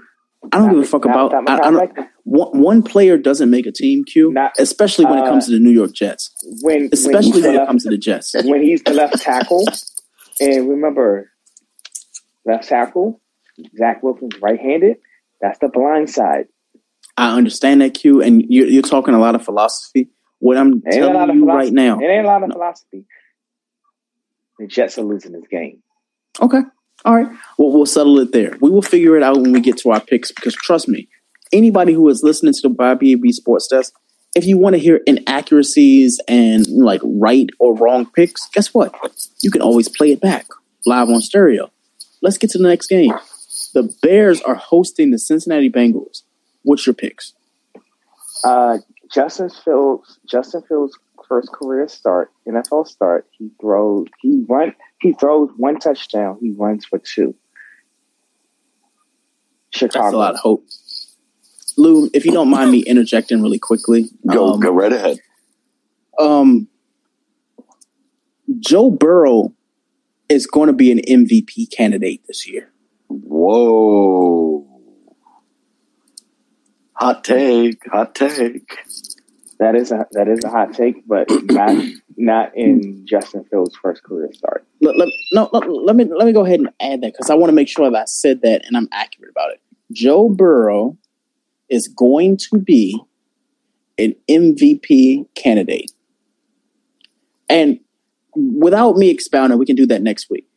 I 0.52 0.58
don't 0.58 0.68
Not 0.68 0.76
give 0.76 0.84
a 0.84 0.88
fuck 0.88 1.06
about. 1.06 1.34
I, 1.34 1.58
I 1.58 1.72
don't, 1.72 2.10
one, 2.24 2.60
one 2.60 2.84
player 2.84 3.18
doesn't 3.18 3.50
make 3.50 3.66
a 3.66 3.72
team, 3.72 4.04
Q. 4.04 4.32
Not- 4.32 4.54
especially 4.58 5.06
when 5.06 5.20
it 5.20 5.24
uh, 5.24 5.30
comes 5.30 5.46
to 5.46 5.52
the 5.52 5.60
New 5.60 5.72
York 5.72 5.94
Jets. 5.94 6.32
When, 6.62 6.90
Especially 6.92 7.42
when, 7.42 7.54
when 7.54 7.62
it 7.62 7.68
comes 7.68 7.84
to 7.84 7.90
the 7.90 7.98
Jets. 7.98 8.34
when 8.44 8.62
he's 8.62 8.82
the 8.84 8.94
left 8.94 9.22
tackle, 9.22 9.64
and 10.40 10.70
remember, 10.70 11.32
left 12.46 12.68
tackle, 12.68 13.22
Zach 13.78 14.04
Wilson's 14.04 14.40
right-handed. 14.42 14.98
That's 15.42 15.60
the 15.60 15.70
blind 15.70 16.10
side. 16.10 16.48
I 17.18 17.36
understand 17.36 17.82
that, 17.82 17.94
Q, 17.94 18.22
and 18.22 18.44
you're, 18.50 18.68
you're 18.68 18.82
talking 18.82 19.14
a 19.14 19.20
lot 19.20 19.36
of 19.36 19.44
philosophy. 19.44 20.10
What 20.40 20.58
I'm 20.58 20.74
Ain't 20.74 20.84
telling 20.92 21.36
you 21.36 21.42
philosophy. 21.42 21.66
right 21.66 21.74
now. 21.74 22.00
It 22.00 22.06
ain't 22.06 22.26
a 22.26 22.28
lot 22.28 22.44
of 22.44 22.52
philosophy. 22.52 23.06
The 24.60 24.68
Jets 24.68 24.98
are 24.98 25.04
losing 25.04 25.32
this 25.32 25.48
game. 25.50 25.82
Okay. 26.42 26.62
All 27.04 27.16
right. 27.16 27.28
Well, 27.58 27.72
we'll 27.72 27.86
settle 27.86 28.20
it 28.20 28.32
there. 28.32 28.58
We 28.62 28.70
will 28.70 28.82
figure 28.82 29.16
it 29.18 29.24
out 29.24 29.38
when 29.38 29.52
we 29.52 29.62
get 29.62 29.78
to 29.80 29.92
our 29.92 30.00
picks 30.00 30.32
because 30.32 30.56
trust 30.56 30.88
me, 30.88 31.08
anybody 31.52 31.94
who 31.94 32.08
is 32.10 32.24
listening 32.24 32.54
to 32.54 32.70
the 32.70 32.74
YBB 32.74 33.34
Sports 33.34 33.68
Desk, 33.68 33.94
if 34.36 34.46
you 34.46 34.58
want 34.58 34.74
to 34.74 34.80
hear 34.80 35.02
inaccuracies 35.06 36.20
and 36.28 36.68
like 36.68 37.02
right 37.04 37.50
or 37.60 37.76
wrong 37.76 38.06
picks, 38.06 38.48
guess 38.50 38.74
what? 38.74 38.94
You 39.42 39.52
can 39.52 39.62
always 39.62 39.88
play 39.88 40.12
it 40.12 40.22
back 40.22 40.48
live 40.86 41.10
on 41.10 41.22
stereo. 41.22 41.72
Let's 42.22 42.38
get 42.38 42.50
to 42.52 42.58
the 42.58 42.68
next 42.68 42.88
game. 42.88 43.14
The 43.74 43.94
Bears 44.02 44.42
are 44.42 44.56
hosting 44.56 45.12
the 45.12 45.20
Cincinnati 45.20 45.70
Bengals. 45.70 46.22
What's 46.64 46.86
your 46.86 46.94
picks? 46.94 47.34
Uh, 48.44 48.78
Justin 49.14 49.50
Fields, 49.50 50.20
Justin 50.26 50.62
Fields' 50.68 50.98
first 51.28 51.52
career 51.52 51.88
start, 51.88 52.32
NFL 52.48 52.88
start. 52.88 53.28
He 53.38 53.50
throws, 53.60 54.08
he 54.22 54.44
run, 54.48 54.74
he 55.02 55.14
throws 55.14 55.50
one 55.58 55.80
touchdown. 55.80 56.38
He 56.42 56.52
runs 56.52 56.86
for 56.86 57.00
two. 57.00 57.36
Chicago. 59.74 60.04
That's 60.04 60.14
a 60.14 60.18
lot 60.18 60.34
of 60.36 60.40
hope. 60.40 60.66
Lou, 61.78 62.10
if 62.14 62.26
you 62.26 62.32
don't 62.32 62.50
mind 62.50 62.72
me 62.72 62.80
interjecting 62.80 63.42
really 63.42 63.60
quickly, 63.60 64.10
Go 64.32 64.54
um, 64.54 64.60
go 64.62 64.72
right 64.72 64.94
ahead. 64.94 65.20
um, 66.18 66.70
Joe 68.60 68.90
Burrow 68.90 69.54
is 70.30 70.48
going 70.48 70.68
to 70.68 70.74
be 70.74 70.92
an 70.92 71.00
MVP 71.00 71.76
candidate 71.76 72.22
this 72.28 72.48
year. 72.48 72.72
Whoa. 73.10 74.66
Hot 76.94 77.24
take. 77.24 77.86
Hot 77.92 78.16
take. 78.16 78.78
That 79.60 79.76
is 79.76 79.92
a 79.92 80.08
that 80.12 80.28
is 80.30 80.44
a 80.46 80.50
hot 80.50 80.74
take, 80.74 81.06
but 81.06 81.28
not 81.30 81.76
not 82.18 82.56
in 82.56 82.82
hmm. 82.82 83.06
Justin 83.06 83.44
Fields' 83.46 83.76
first 83.82 84.04
career 84.04 84.30
start. 84.34 84.66
Let, 84.82 84.98
let- 84.98 85.10
no, 85.34 85.50
let, 85.52 85.70
let 85.70 85.96
me 85.96 86.06
let 86.06 86.26
me 86.26 86.32
go 86.32 86.46
ahead 86.46 86.60
and 86.60 86.70
add 86.80 87.02
that 87.02 87.14
because 87.14 87.30
I 87.30 87.36
want 87.36 87.50
to 87.50 87.56
make 87.56 87.68
sure 87.68 87.90
that 87.90 87.98
I 87.98 88.06
said 88.06 88.42
that 88.42 88.66
and 88.66 88.78
I'm 88.78 88.88
accurate 88.92 89.32
about 89.32 89.52
it. 89.52 89.62
Joe 89.92 90.30
Burrow 90.30 90.98
is 91.70 91.88
going 91.88 92.38
to 92.50 92.58
be 92.58 93.00
an 93.98 94.16
MVP 94.30 95.28
candidate, 95.36 95.92
and 97.50 97.80
without 98.36 98.98
me 98.98 99.10
expounding, 99.10 99.60
we 99.60 99.66
can 99.66 99.76
do 99.76 99.86
that 99.88 100.02
next 100.02 100.30
week. 100.30 100.48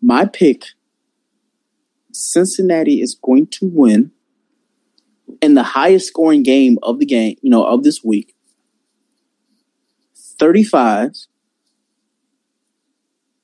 My 0.00 0.24
pick: 0.24 0.64
Cincinnati 2.12 3.00
is 3.00 3.18
going 3.20 3.48
to 3.48 3.70
win 3.72 4.12
in 5.42 5.54
the 5.54 5.62
highest 5.62 6.06
scoring 6.06 6.42
game 6.42 6.78
of 6.82 6.98
the 6.98 7.06
game, 7.06 7.36
you 7.42 7.50
know, 7.50 7.64
of 7.64 7.82
this 7.82 8.02
week. 8.04 8.35
35 10.38 11.12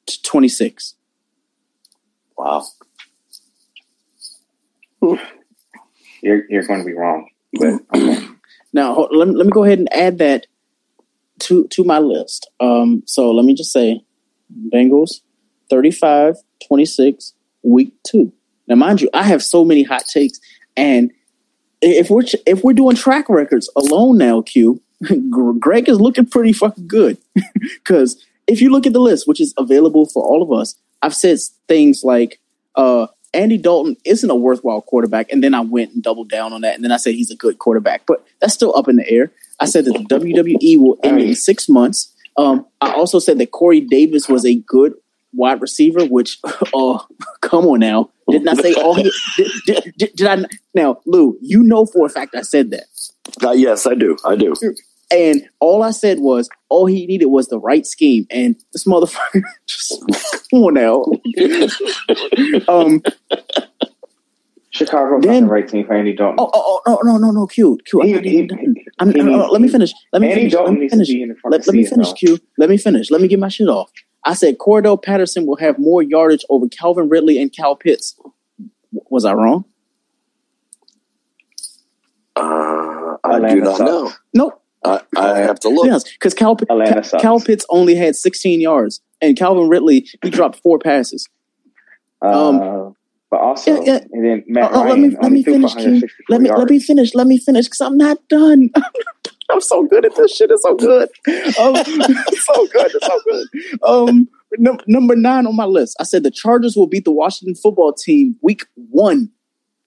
to 0.06 0.23
26. 0.23 0.94
Wow. 2.36 2.64
You're 6.23 6.44
you're 6.48 6.62
going 6.62 6.81
to 6.81 6.86
be 6.86 6.93
wrong, 6.93 7.28
but 7.55 7.81
okay. 7.94 8.28
Now, 8.73 8.97
let 9.10 9.28
me, 9.28 9.35
let 9.35 9.47
me 9.47 9.51
go 9.52 9.64
ahead 9.64 9.81
and 9.81 9.93
add 9.93 10.19
that 10.19 10.47
to 11.40 11.66
to 11.69 11.85
my 11.85 11.98
list. 11.98 12.48
Um, 12.60 13.02
so 13.06 13.31
let 13.32 13.44
me 13.44 13.55
just 13.55 13.73
say 13.73 14.01
Bengals 14.73 15.20
35 15.70 16.36
26 16.66 17.35
week 17.62 17.93
2. 18.06 18.32
Now 18.69 18.77
mind 18.77 19.01
you, 19.01 19.10
I 19.12 19.24
have 19.24 19.43
so 19.43 19.64
many 19.64 19.82
hot 19.82 20.05
takes 20.06 20.39
and 20.77 21.10
if 21.82 22.10
we're 22.10 22.23
if 22.47 22.62
we're 22.62 22.73
doing 22.73 22.97
track 22.97 23.28
records 23.28 23.69
alone 23.77 24.19
now, 24.19 24.43
Q, 24.43 24.81
Greg 25.58 25.88
is 25.88 26.00
looking 26.00 26.26
pretty 26.26 26.52
fucking 26.52 26.88
good. 26.88 27.18
Cuz 27.84 28.24
if 28.46 28.60
you 28.60 28.70
look 28.70 28.86
at 28.86 28.92
the 28.92 29.00
list 29.00 29.28
which 29.28 29.40
is 29.40 29.54
available 29.56 30.06
for 30.06 30.24
all 30.24 30.42
of 30.42 30.52
us, 30.52 30.74
I've 31.00 31.14
said 31.14 31.38
things 31.68 32.02
like 32.04 32.40
uh, 32.74 33.06
Andy 33.34 33.56
Dalton 33.56 33.96
isn't 34.04 34.30
a 34.30 34.34
worthwhile 34.34 34.82
quarterback, 34.82 35.32
and 35.32 35.42
then 35.42 35.54
I 35.54 35.60
went 35.60 35.92
and 35.92 36.02
doubled 36.02 36.28
down 36.28 36.52
on 36.52 36.60
that, 36.62 36.74
and 36.74 36.84
then 36.84 36.92
I 36.92 36.96
said 36.96 37.14
he's 37.14 37.30
a 37.30 37.36
good 37.36 37.58
quarterback, 37.58 38.02
but 38.06 38.24
that's 38.40 38.54
still 38.54 38.76
up 38.76 38.88
in 38.88 38.96
the 38.96 39.08
air. 39.08 39.32
I 39.58 39.66
said 39.66 39.84
that 39.86 39.92
the 39.92 40.04
WWE 40.04 40.78
will 40.78 40.98
end 41.02 41.20
in 41.20 41.34
six 41.34 41.68
months. 41.68 42.12
Um, 42.36 42.66
I 42.80 42.92
also 42.92 43.18
said 43.18 43.38
that 43.38 43.50
Corey 43.50 43.80
Davis 43.80 44.28
was 44.28 44.44
a 44.44 44.54
good 44.54 44.94
wide 45.32 45.60
receiver, 45.60 46.04
which, 46.04 46.38
oh, 46.74 47.06
come 47.40 47.66
on 47.66 47.80
now. 47.80 48.10
Didn't 48.28 48.48
I 48.48 48.54
say 48.54 48.74
all 48.74 48.94
he 48.94 49.10
did, 49.36 49.52
did, 49.66 49.94
did, 49.96 50.16
did 50.16 50.26
I 50.26 50.44
now, 50.74 51.00
Lou, 51.06 51.36
you 51.40 51.62
know 51.62 51.86
for 51.86 52.06
a 52.06 52.08
fact 52.08 52.34
I 52.34 52.42
said 52.42 52.70
that. 52.70 52.84
Uh, 53.42 53.52
yes, 53.52 53.86
I 53.86 53.94
do. 53.94 54.16
I 54.24 54.36
do. 54.36 54.54
And 55.12 55.48
all 55.60 55.82
I 55.82 55.90
said 55.90 56.18
was 56.20 56.48
all 56.68 56.86
he 56.86 57.06
needed 57.06 57.26
was 57.26 57.48
the 57.48 57.59
right 57.59 57.86
scheme. 57.86 58.26
And 58.30 58.56
this 58.72 58.84
motherfucker 58.84 59.43
just 59.66 60.02
come 60.51 60.62
on 60.64 60.74
now. 60.74 61.05
um 62.68 63.02
Chicago 64.70 65.18
got 65.20 65.22
Then- 65.22 65.44
the 65.44 65.51
right 65.51 65.68
team 65.68 65.86
for 65.86 65.93
Andy 65.94 66.14
Dalton. 66.14 66.36
Oh, 66.39 66.51
oh, 66.55 66.80
oh, 66.86 66.98
no, 67.05 67.12
no, 67.12 67.18
no, 67.26 67.30
no, 67.30 67.47
Q, 67.47 67.78
Q. 67.84 68.02
I'm 68.02 68.10
not 68.10 68.24
even 68.24 68.47
done. 68.47 68.74
I'm, 69.01 69.12
he 69.12 69.18
no, 69.18 69.24
no, 69.36 69.47
let 69.48 69.60
me 69.60 69.68
finish. 69.68 69.93
Let 70.14 70.22
me 70.22 70.30
Andy 70.30 70.48
finish. 70.48 70.55
Let 70.55 70.72
me 70.78 70.89
finish. 70.89 71.09
be 71.09 71.22
in 71.22 71.28
the 71.28 71.34
fucking 71.34 71.51
Let, 71.51 71.66
let 71.66 71.76
me 71.76 71.84
finish, 71.84 72.09
though. 72.09 72.14
Q. 72.14 72.39
Let 72.56 72.70
me 72.70 72.78
finish. 72.78 73.10
Let 73.10 73.20
me 73.20 73.28
get 73.28 73.39
my 73.39 73.48
shit 73.48 73.68
off. 73.68 73.90
I 74.24 74.32
said 74.32 74.56
Cordarrelle 74.56 75.02
Patterson 75.02 75.44
will 75.47 75.56
have 75.56 75.78
more 75.78 76.02
yardage 76.02 76.44
over 76.48 76.68
Calvin 76.68 77.10
Ridley 77.10 77.39
and 77.43 77.52
Cal 77.55 77.76
Pitts. 77.76 78.12
W- 78.14 79.05
Was 79.10 79.26
I 79.26 79.34
wrong? 79.34 79.66
Uh, 82.36 83.16
I 83.24 83.40
do 83.55 83.60
not 83.60 83.76
sucks. 83.76 83.80
know. 83.80 84.12
Nope. 84.32 84.61
I, 84.84 85.00
I 85.16 85.38
have 85.38 85.60
to 85.60 85.68
look. 85.68 85.86
Yes, 85.86 86.04
because 86.04 86.34
Cal, 86.34 86.56
Cal. 86.56 87.02
Cal 87.20 87.40
Pitts 87.40 87.64
only 87.70 87.94
had 87.94 88.16
16 88.16 88.60
yards, 88.60 89.00
and 89.20 89.36
Calvin 89.36 89.68
Ridley 89.68 90.09
he 90.22 90.30
dropped 90.30 90.60
four 90.60 90.78
passes. 90.78 91.28
Um, 92.20 92.60
Uh, 92.60 92.90
but 93.30 93.40
also, 93.40 93.82
yeah, 93.82 93.92
yeah. 93.94 94.00
and 94.12 94.24
then 94.24 94.44
Matt 94.46 94.70
Oh, 94.72 94.80
oh, 94.80 94.84
Ryan 94.84 94.88
let 94.90 94.98
me 95.10 95.16
let 95.22 95.32
me 95.32 95.42
finish, 95.42 95.72
for 95.72 95.78
Q. 95.78 95.86
164 95.86 96.24
Let 96.28 96.40
me 96.42 96.48
yards. 96.48 96.59
let 96.60 96.70
me 96.70 96.78
finish. 96.80 97.14
Let 97.14 97.26
me 97.26 97.38
finish 97.38 97.66
because 97.66 97.80
I'm 97.86 97.96
not 97.96 98.18
done. 98.28 98.70
I'm 99.50 99.60
so 99.60 99.84
good 99.86 100.04
at 100.04 100.14
this 100.16 100.36
shit. 100.36 100.50
It's 100.50 100.62
so 100.62 100.74
good. 100.74 101.09
Um, 101.09 101.12
it's 101.26 102.46
so 102.46 102.66
good. 102.68 102.90
It's 102.94 103.06
so 103.06 103.20
good. 103.24 103.46
Um, 103.82 104.28
num- 104.59 104.80
number 104.86 105.16
nine 105.16 105.46
on 105.46 105.56
my 105.56 105.64
list. 105.64 105.96
I 106.00 106.04
said 106.04 106.22
the 106.24 106.30
Chargers 106.30 106.76
will 106.76 106.86
beat 106.86 107.04
the 107.04 107.12
Washington 107.12 107.54
football 107.54 107.92
team 107.92 108.36
week 108.42 108.66
one, 108.90 109.30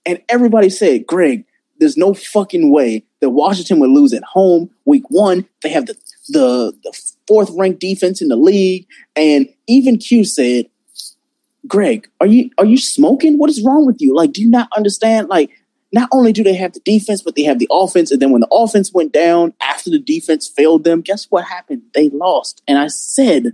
and 0.06 0.22
everybody 0.30 0.70
said, 0.72 1.06
"Greg, 1.06 1.46
there's 1.80 1.98
no 1.98 2.14
fucking 2.16 2.72
way 2.72 3.06
that 3.22 3.30
Washington 3.30 3.80
would 3.80 3.90
lose 3.90 4.14
at 4.14 4.24
home 4.24 4.70
week 4.86 5.04
one. 5.10 5.48
They 5.64 5.70
have 5.70 5.86
the 5.86 5.96
the, 6.30 6.74
the 6.84 7.14
fourth 7.28 7.52
ranked 7.58 7.80
defense 7.80 8.22
in 8.22 8.30
the 8.30 8.36
league, 8.36 8.88
and 9.16 9.48
even 9.68 9.98
Q 9.98 10.24
said." 10.24 10.66
Greg, 11.68 12.08
are 12.22 12.28
you 12.28 12.52
are 12.60 12.66
you 12.66 12.78
smoking? 12.78 13.40
What 13.40 13.50
is 13.50 13.64
wrong 13.66 13.88
with 13.88 14.00
you? 14.00 14.16
Like, 14.16 14.34
do 14.34 14.40
you 14.40 14.48
not 14.52 14.70
understand? 14.78 15.30
Like, 15.30 15.50
not 15.96 16.10
only 16.12 16.34
do 16.34 16.44
they 16.44 16.54
have 16.56 16.74
the 16.74 16.82
defense, 16.82 17.22
but 17.22 17.36
they 17.36 17.44
have 17.44 17.58
the 17.58 17.70
offense. 17.72 18.12
And 18.12 18.22
then 18.22 18.32
when 18.32 18.42
the 18.42 18.50
offense 18.52 18.92
went 18.94 19.14
down 19.14 19.54
after 19.62 19.90
the 19.90 19.98
defense 19.98 20.46
failed 20.46 20.84
them, 20.84 21.00
guess 21.00 21.26
what 21.30 21.46
happened? 21.46 21.84
They 21.94 22.10
lost. 22.10 22.62
And 22.68 22.78
I 22.78 22.88
said, 22.88 23.54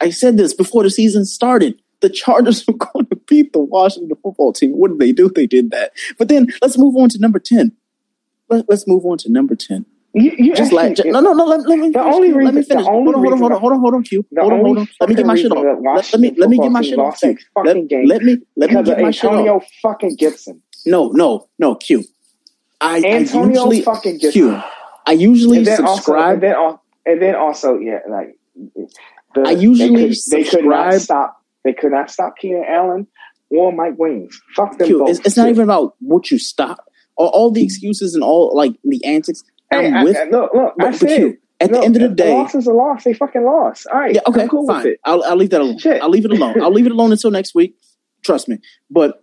I 0.00 0.10
said 0.10 0.36
this 0.36 0.52
before 0.52 0.82
the 0.82 0.90
season 0.90 1.24
started. 1.24 1.80
The 2.00 2.08
Chargers 2.08 2.66
were 2.68 2.74
going 2.74 3.06
to 3.06 3.16
beat 3.28 3.52
the 3.52 3.60
Washington 3.60 4.16
football 4.20 4.52
team. 4.52 4.72
What 4.72 4.88
did 4.88 4.98
they 4.98 5.12
do? 5.12 5.28
They 5.28 5.46
did 5.46 5.70
that. 5.70 5.92
But 6.18 6.28
then 6.28 6.48
let's 6.60 6.76
move 6.76 6.96
on 6.96 7.08
to 7.10 7.20
number 7.20 7.38
ten. 7.38 7.70
Let, 8.50 8.66
let's 8.68 8.86
move 8.86 9.04
on 9.06 9.18
to 9.18 9.30
number 9.32 9.54
ten. 9.54 9.86
You, 10.12 10.32
you 10.36 10.54
Just 10.56 10.72
actually, 10.72 11.12
like 11.12 11.12
no, 11.12 11.20
no, 11.20 11.32
no. 11.32 11.44
Let, 11.44 11.68
let 11.68 11.78
me 11.78 11.90
The 11.90 12.02
only 12.02 12.28
Q. 12.28 12.34
let 12.42 12.52
me 12.54 12.60
reason- 12.60 12.62
the 12.62 12.62
finish. 12.64 12.86
only 12.88 13.12
Hold 13.12 13.14
on, 13.14 13.22
hold 13.22 13.32
on, 13.32 13.38
hold 13.38 13.52
on, 13.52 13.60
hold 13.60 13.72
on, 13.72 13.80
hold 13.80 13.94
on, 13.94 14.02
Q. 14.02 14.26
Hold 14.36 14.52
on, 14.52 14.60
hold 14.60 14.78
on. 14.78 14.88
Let 14.98 15.08
me 15.08 15.14
get 15.14 15.26
my 15.26 15.36
shit 15.36 15.52
off. 15.52 15.64
Let, 15.64 16.12
let 16.12 16.20
me 16.20 16.34
let 16.36 16.50
me 16.50 16.58
get 16.58 16.72
my 16.72 16.82
shit 16.82 16.98
off. 16.98 17.04
lost 17.06 17.20
Q. 17.22 17.34
that 17.34 17.38
fucking 17.54 17.82
Let, 17.82 17.88
game 17.88 18.06
let 18.06 18.22
me 18.22 18.38
let 18.56 18.70
me 18.72 18.82
get 18.82 19.00
my 19.00 19.10
shit 19.12 19.24
off. 19.24 19.32
Antonio 19.34 19.60
fucking 19.82 20.16
Gibson. 20.16 20.62
No, 20.84 21.08
no, 21.10 21.48
no, 21.58 21.76
Q. 21.76 22.04
I, 22.80 22.96
usually 22.96 23.82
fucking 23.82 24.18
Gibson. 24.18 24.32
Q. 24.32 24.62
I 25.06 25.12
usually 25.12 25.58
and 25.58 25.66
then 25.66 25.84
also, 25.84 25.94
subscribe. 25.96 26.34
and 26.34 26.42
then, 26.42 26.54
and 27.06 27.22
then 27.22 27.34
also, 27.36 27.78
yeah, 27.78 27.98
like 28.08 28.36
the, 29.34 29.42
I 29.46 29.50
usually 29.52 29.94
they 29.94 30.08
could, 30.08 30.16
they 30.30 30.44
could 30.44 30.64
not 30.64 30.94
stop. 30.94 31.42
They 31.62 31.72
could 31.74 31.92
not 31.92 32.10
stop 32.10 32.36
Keenan 32.38 32.64
Allen 32.66 33.06
or 33.50 33.72
Mike 33.72 33.98
Williams. 33.98 34.40
Fuck 34.56 34.78
them 34.78 34.88
Q. 34.88 34.98
both. 35.00 35.10
It's, 35.10 35.20
it's 35.20 35.36
not 35.36 35.48
even 35.50 35.64
about 35.64 35.94
what 36.00 36.30
you 36.30 36.38
stop. 36.38 36.89
All, 37.20 37.28
all 37.28 37.50
the 37.50 37.62
excuses 37.62 38.14
and 38.14 38.24
all 38.24 38.50
like 38.56 38.72
the 38.82 39.04
antics. 39.04 39.42
Hey, 39.70 39.88
I'm 39.88 39.94
I- 39.94 40.04
with. 40.04 40.16
I- 40.16 40.24
look, 40.24 40.50
look. 40.54 40.72
I 40.80 40.84
but, 40.84 40.90
but 40.92 40.94
said 40.94 41.16
Q, 41.18 41.38
at 41.60 41.70
the 41.70 41.80
end 41.80 41.96
of 41.96 42.02
the 42.02 42.10
a 42.10 42.14
day, 42.14 42.32
loss 42.32 42.54
is 42.54 42.66
a 42.66 42.72
loss. 42.72 43.04
They 43.04 43.12
fucking 43.12 43.44
lost. 43.44 43.86
All 43.92 44.00
right, 44.00 44.14
yeah, 44.14 44.22
okay, 44.26 44.42
I'm 44.42 44.48
cool 44.48 44.66
fine. 44.66 44.78
with 44.78 44.86
it. 44.94 45.00
I'll, 45.04 45.22
I'll 45.24 45.36
leave 45.36 45.50
that 45.50 45.60
alone. 45.60 45.78
Shit. 45.78 46.00
I'll 46.02 46.08
leave 46.08 46.24
it 46.24 46.30
alone. 46.32 46.62
I'll 46.62 46.72
leave 46.72 46.86
it 46.86 46.92
alone 46.92 47.12
until 47.12 47.30
next 47.30 47.54
week. 47.54 47.76
Trust 48.24 48.48
me. 48.48 48.58
But 48.90 49.22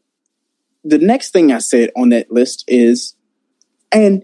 the 0.84 1.00
next 1.00 1.32
thing 1.32 1.52
I 1.52 1.58
said 1.58 1.90
on 1.98 2.10
that 2.10 2.32
list 2.32 2.64
is, 2.68 3.16
and 3.92 4.24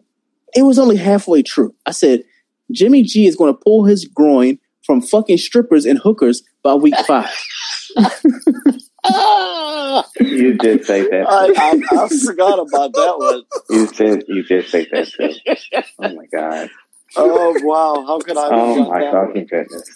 it 0.56 0.62
was 0.62 0.78
only 0.78 0.98
halfway 0.98 1.42
true. 1.42 1.74
I 1.88 1.92
said 1.92 2.24
Jimmy 2.72 3.02
G 3.02 3.26
is 3.26 3.36
going 3.36 3.52
to 3.52 3.60
pull 3.60 3.86
his 3.86 4.06
groin 4.06 4.60
from 4.86 5.02
fucking 5.02 5.40
strippers 5.40 5.86
and 5.86 5.98
hookers 5.98 6.44
by 6.62 6.76
week 6.76 6.94
five. 7.08 7.32
You 10.20 10.54
did 10.58 10.86
say 10.86 11.02
that. 11.04 11.26
I, 11.28 11.54
I, 11.56 12.04
I 12.04 12.08
forgot 12.26 12.60
about 12.60 12.94
that 12.94 13.16
one. 13.18 13.44
You 13.70 13.88
said 13.88 14.24
you 14.28 14.44
did 14.44 14.66
say 14.68 14.88
that 14.92 15.08
too. 15.08 15.82
Oh 16.00 16.14
my 16.16 16.26
god. 16.32 16.70
Oh 17.16 17.56
wow! 17.64 18.06
How 18.06 18.20
could 18.20 18.38
I? 18.38 18.48
Oh 18.52 18.90
my 18.90 19.00
that 19.02 19.14
one? 19.14 19.28
fucking 19.28 19.48
goodness. 19.48 19.90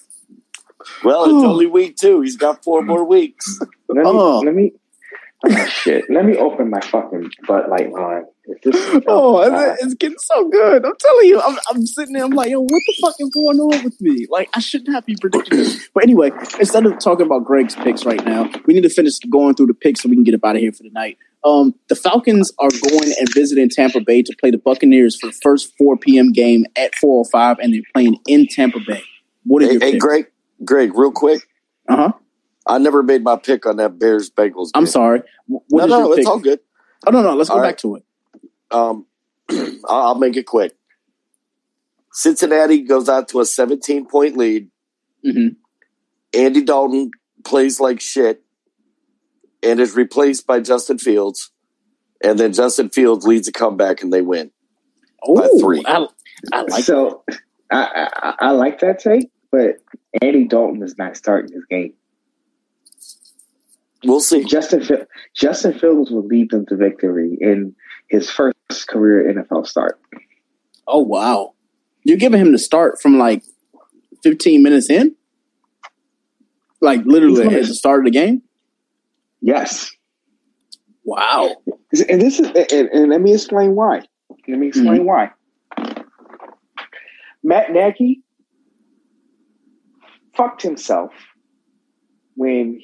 Well, 1.04 1.24
it's 1.26 1.46
only 1.46 1.66
week 1.80 1.98
two. 1.98 2.22
He's 2.22 2.38
got 2.38 2.64
four 2.64 2.82
more 2.84 3.04
weeks. 3.04 3.60
Let 3.90 3.98
me 3.98 4.04
Oh. 4.06 4.40
let 4.40 4.54
me 4.54 4.74
oh 5.46 5.66
shit. 5.68 6.06
Let 6.10 6.26
me 6.26 6.38
open 6.38 6.70
my 6.70 6.82
fucking 6.82 7.32
butt 7.48 7.70
light 7.70 7.92
line. 7.92 8.26
Oh, 9.08 9.42
it's, 9.42 9.84
it's 9.84 9.94
getting 9.96 10.18
so 10.20 10.50
good. 10.50 10.86
I'm 10.86 10.94
telling 11.00 11.28
you, 11.28 11.42
I'm, 11.42 11.58
I'm 11.70 11.86
sitting 11.86 12.14
there. 12.14 12.26
I'm 12.26 12.32
like, 12.34 12.52
yo, 12.52 12.62
what 12.62 12.84
the 12.88 12.96
fuck 13.02 13.16
is 13.20 13.30
going 13.32 13.60
on 13.60 13.84
with 13.84 14.00
me? 14.02 14.28
Like, 14.30 14.50
I 14.56 14.60
should 14.60 14.88
not 14.88 15.06
be 15.06 15.18
predicting 15.18 15.58
this. 15.58 15.90
But 15.94 16.04
anyway, 16.04 16.32
instead 16.60 16.86
of 16.86 17.00
talking 17.00 17.26
about 17.26 17.46
Greg's 17.46 17.76
picks 17.76 18.06
right 18.06 18.24
now, 18.26 18.50
we 18.68 18.74
need 18.76 18.84
to 18.84 18.90
finish 18.90 19.16
going 19.30 19.56
through 19.56 19.68
the 19.68 19.74
picks 19.76 20.02
so 20.04 20.10
we 20.10 20.16
can 20.16 20.24
get 20.24 20.36
up 20.36 20.46
out 20.46 20.56
of 20.56 20.62
here 20.62 20.72
for 20.74 20.84
the 20.84 20.92
night. 20.92 21.18
Um, 21.46 21.76
the 21.90 21.96
Falcons 21.96 22.52
are 22.60 22.70
going 22.90 23.14
and 23.20 23.30
visiting 23.34 23.70
Tampa 23.70 24.02
Bay 24.02 24.24
to 24.24 24.36
play 24.40 24.52
the 24.52 24.58
Buccaneers 24.60 25.20
for 25.20 25.28
the 25.28 25.38
first 25.44 25.74
4 25.78 25.98
p.m. 25.98 26.32
game 26.34 26.66
at 26.78 26.94
4:05, 26.96 27.58
and 27.62 27.74
they're 27.74 27.82
playing 27.94 28.18
in 28.28 28.48
Tampa 28.48 28.80
Bay. 28.88 29.04
What 29.46 29.64
is 29.64 29.70
Hey, 29.70 29.74
your 29.74 29.82
hey 29.82 29.92
pick? 29.94 30.02
Greg, 30.02 30.28
Greg, 30.66 30.92
real 30.96 31.12
quick. 31.12 31.42
Uh 31.90 31.96
huh. 31.98 32.12
I 32.68 32.80
never 32.80 33.04
made 33.04 33.24
my 33.24 33.38
pick 33.38 33.66
on 33.66 33.78
that 33.78 34.00
Bears 34.00 34.30
Bengals. 34.32 34.70
I'm 34.76 34.88
sorry. 34.88 35.22
Wh- 35.48 35.64
What 35.70 35.82
no, 35.82 35.86
is 35.86 35.92
no, 35.92 35.98
your 35.98 36.08
it's 36.18 36.28
all 36.28 36.40
good. 36.40 36.60
Oh 37.08 37.12
no, 37.12 37.22
no. 37.24 37.36
Let's 37.36 37.50
go 37.50 37.56
All 37.56 37.62
back 37.62 37.72
right. 37.72 37.78
to 37.80 37.96
it. 37.98 38.04
Um, 38.72 39.06
I'll 39.50 39.78
I'll 39.88 40.16
make 40.16 40.36
it 40.38 40.46
quick. 40.46 40.74
Cincinnati 42.12 42.82
goes 42.82 43.10
out 43.10 43.28
to 43.30 43.40
a 43.40 43.46
17 43.46 44.08
point 44.08 44.38
lead. 44.38 44.70
hmm 45.24 45.50
Andy 46.34 46.62
Dalton 46.62 47.12
plays 47.46 47.80
like 47.80 48.02
shit 48.02 48.44
and 49.64 49.80
is 49.80 49.96
replaced 49.96 50.46
by 50.46 50.60
Justin 50.60 50.98
Fields. 50.98 51.52
And 52.24 52.38
then 52.40 52.54
Justin 52.54 52.90
Fields 52.90 53.26
leads 53.26 53.48
a 53.48 53.52
comeback 53.52 54.02
and 54.02 54.12
they 54.12 54.22
win. 54.22 54.52
Oh, 55.24 55.60
three. 55.60 55.84
I, 55.86 56.08
I 56.52 56.62
like. 56.64 56.84
so 56.84 57.24
I, 57.72 58.10
I 58.22 58.34
I 58.40 58.52
like 58.52 58.80
that 58.82 59.00
take, 59.00 59.30
but 59.52 59.78
Andy 60.22 60.46
Dalton 60.46 60.84
is 60.84 60.98
not 60.98 61.16
starting 61.18 61.52
this 61.54 61.66
game. 61.70 61.94
We'll 64.04 64.20
see. 64.20 64.44
Justin 64.44 64.84
Justin 65.36 65.78
Fields 65.78 66.12
will 66.12 66.26
lead 66.26 66.52
them 66.52 66.66
to 66.68 66.76
victory 66.76 67.38
in 67.40 67.76
his 68.10 68.30
first 68.30 68.57
career 68.88 69.34
NFL 69.34 69.68
start. 69.68 70.00
Oh 70.88 71.00
wow, 71.00 71.54
you're 72.04 72.18
giving 72.18 72.42
him 72.42 72.52
the 72.52 72.60
start 72.60 73.02
from 73.02 73.18
like 73.18 73.44
15 74.24 74.64
minutes 74.64 74.90
in, 74.90 75.16
like 76.82 77.02
literally 77.06 77.46
at 77.46 77.66
the 77.68 77.74
start 77.74 78.00
of 78.00 78.06
the 78.06 78.12
game. 78.12 78.42
Yes, 79.42 79.92
Wow. 81.08 81.56
and 82.10 82.22
this 82.22 82.38
is 82.38 82.48
and, 82.48 82.90
and 82.90 83.10
let 83.10 83.22
me 83.22 83.34
explain 83.34 83.76
why. 83.76 84.02
Let 84.30 84.40
me 84.46 84.54
mm-hmm. 84.54 84.64
explain 84.64 85.06
why. 85.06 85.32
Matt 87.44 87.72
Nagy 87.72 88.22
fucked 90.36 90.62
himself 90.62 91.14
when 92.36 92.82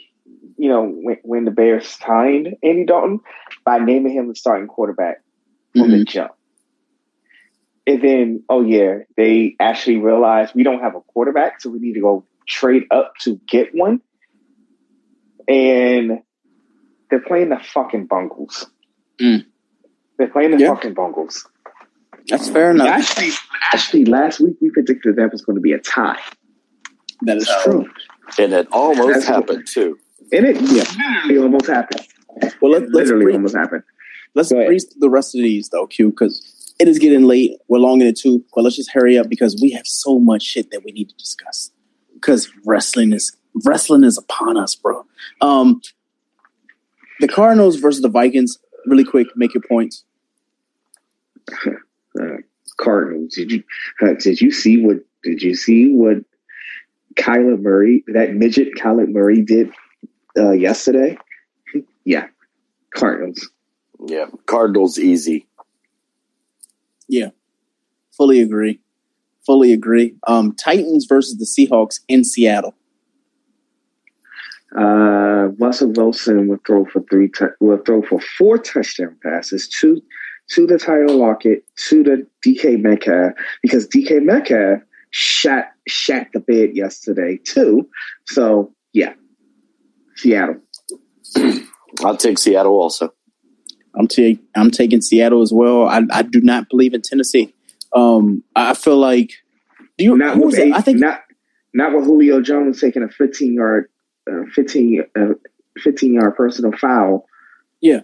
you 0.57 0.69
know 0.69 0.85
when, 0.85 1.17
when 1.23 1.43
the 1.43 1.51
Bears 1.51 1.85
signed 1.85 2.55
Andy 2.63 2.85
Dalton 2.85 3.19
by 3.65 3.77
naming 3.79 4.13
him 4.13 4.29
the 4.29 4.35
starting 4.35 4.67
quarterback 4.67 5.21
from 5.75 5.91
the 5.91 6.03
jump. 6.05 6.31
And 7.85 8.01
then, 8.01 8.43
oh 8.49 8.61
yeah, 8.63 8.99
they 9.17 9.55
actually 9.59 9.97
realized 9.97 10.55
we 10.55 10.63
don't 10.63 10.79
have 10.81 10.95
a 10.95 11.01
quarterback, 11.01 11.59
so 11.61 11.69
we 11.69 11.79
need 11.79 11.93
to 11.93 11.99
go 11.99 12.25
trade 12.47 12.83
up 12.91 13.13
to 13.21 13.39
get 13.47 13.73
one. 13.73 14.01
And 15.47 16.19
they're 17.09 17.19
playing 17.21 17.49
the 17.49 17.59
fucking 17.59 18.05
Bungles. 18.07 18.67
Mm. 19.19 19.45
They're 20.17 20.29
playing 20.29 20.51
the 20.51 20.59
Yeah. 20.59 20.73
fucking 20.73 20.93
Bungles. 20.93 21.47
That's 22.29 22.49
fair 22.49 22.71
enough. 22.71 22.87
Actually, 22.87 23.31
actually, 23.73 24.05
last 24.05 24.39
week 24.39 24.55
we 24.61 24.69
predicted 24.69 25.17
that 25.17 25.31
was 25.33 25.41
going 25.41 25.55
to 25.55 25.61
be 25.61 25.73
a 25.73 25.79
tie, 25.79 26.19
That 27.23 27.37
is 27.37 27.47
So- 27.47 27.63
true. 27.71 27.89
And 28.39 28.53
it 28.53 28.67
almost 28.71 29.07
That's- 29.07 29.25
happened 29.25 29.67
too. 29.67 29.97
and 30.31 30.45
it 30.45 30.55
yeah, 30.61 31.29
it 31.29 31.37
almost 31.37 31.67
happened. 31.67 32.07
Well, 32.61 32.71
let, 32.71 32.81
let's 32.83 32.93
literally 32.93 33.25
breeze, 33.25 33.35
almost 33.35 33.55
happened. 33.55 33.83
Let's 34.35 34.51
breeze 34.51 34.87
the 34.99 35.09
rest 35.09 35.35
of 35.35 35.41
these 35.41 35.69
though, 35.69 35.87
Q, 35.87 36.09
because 36.09 36.75
it 36.79 36.87
is 36.87 36.99
getting 36.99 37.23
late. 37.23 37.57
We're 37.67 37.79
long 37.79 38.01
in 38.01 38.07
the 38.07 38.13
tooth, 38.13 38.43
but 38.53 38.63
let's 38.63 38.75
just 38.75 38.91
hurry 38.91 39.17
up 39.17 39.29
because 39.29 39.57
we 39.61 39.71
have 39.71 39.85
so 39.85 40.19
much 40.19 40.43
shit 40.43 40.71
that 40.71 40.83
we 40.83 40.91
need 40.91 41.09
to 41.09 41.15
discuss. 41.15 41.71
Because 42.13 42.51
wrestling 42.65 43.13
is 43.13 43.35
wrestling 43.63 44.03
is 44.03 44.17
upon 44.17 44.57
us, 44.57 44.75
bro. 44.75 45.05
Um, 45.41 45.81
the 47.19 47.27
Cardinals 47.27 47.77
versus 47.77 48.01
the 48.01 48.09
Vikings. 48.09 48.57
Really 48.85 49.05
quick, 49.05 49.27
make 49.35 49.53
your 49.53 49.63
points. 49.63 50.03
uh, 51.65 52.37
Cardinals. 52.77 53.35
Did 53.35 53.51
you 53.51 53.63
uh, 54.01 54.13
did 54.19 54.41
you 54.41 54.51
see 54.51 54.83
what 54.83 54.97
did 55.23 55.41
you 55.41 55.55
see 55.55 55.93
what 55.93 56.17
Kyler 57.15 57.61
Murray 57.61 58.03
that 58.07 58.33
midget 58.33 58.75
Kyler 58.75 59.07
Murray 59.07 59.41
did 59.41 59.71
uh, 60.37 60.51
yesterday? 60.51 61.17
yeah, 62.03 62.27
Cardinals. 62.93 63.49
Yeah, 63.99 64.25
Cardinals 64.45 64.97
easy. 64.97 65.47
Yeah, 67.07 67.29
fully 68.15 68.41
agree. 68.41 68.79
Fully 69.45 69.73
agree. 69.73 70.15
Um, 70.27 70.55
Titans 70.55 71.05
versus 71.05 71.37
the 71.37 71.45
Seahawks 71.45 71.99
in 72.07 72.23
Seattle. 72.23 72.75
Uh, 74.75 75.49
Russell 75.59 75.91
Wilson 75.91 76.47
will 76.47 76.59
throw 76.65 76.85
for 76.85 77.01
three. 77.09 77.29
tou- 77.29 77.53
will 77.59 77.77
throw 77.85 78.01
for 78.01 78.19
four 78.19 78.57
touchdown 78.57 79.15
passes. 79.21 79.67
Two 79.67 80.01
to 80.49 80.65
the 80.67 80.77
Tyler 80.77 81.07
Lockett, 81.09 81.63
to 81.89 82.03
the 82.03 82.27
DK 82.45 82.81
Metcalf, 82.81 83.33
because 83.61 83.87
DK 83.87 84.21
Metcalf 84.23 84.81
shot 85.11 85.65
shat 85.87 86.29
the 86.33 86.39
bed 86.39 86.71
yesterday 86.75 87.39
too. 87.43 87.87
So 88.25 88.73
yeah, 88.93 89.13
Seattle. 90.15 90.55
I'll 92.03 92.17
take 92.17 92.39
Seattle 92.39 92.73
also. 92.73 93.13
I'm 93.95 94.07
ta- 94.07 94.39
I'm 94.55 94.71
taking 94.71 95.01
Seattle 95.01 95.41
as 95.41 95.51
well. 95.53 95.87
I, 95.87 96.01
I 96.11 96.23
do 96.23 96.41
not 96.41 96.69
believe 96.69 96.93
in 96.93 97.01
Tennessee. 97.01 97.53
Um, 97.93 98.43
I 98.55 98.73
feel 98.73 98.97
like 98.97 99.31
do 99.97 100.05
you 100.05 100.17
Not 100.17 100.37
with 100.37 100.57
eight, 100.57 100.73
I 100.73 100.81
think 100.81 100.99
not 100.99 101.21
not 101.73 101.93
with 101.93 102.05
Julio 102.05 102.41
Jones 102.41 102.79
taking 102.81 103.03
a 103.03 103.09
15 103.09 103.53
yard, 103.53 103.89
uh, 104.31 104.43
15 104.55 105.03
uh, 105.15 105.27
15 105.83 106.13
yard 106.13 106.35
personal 106.35 106.71
foul, 106.71 107.25
yeah. 107.81 108.01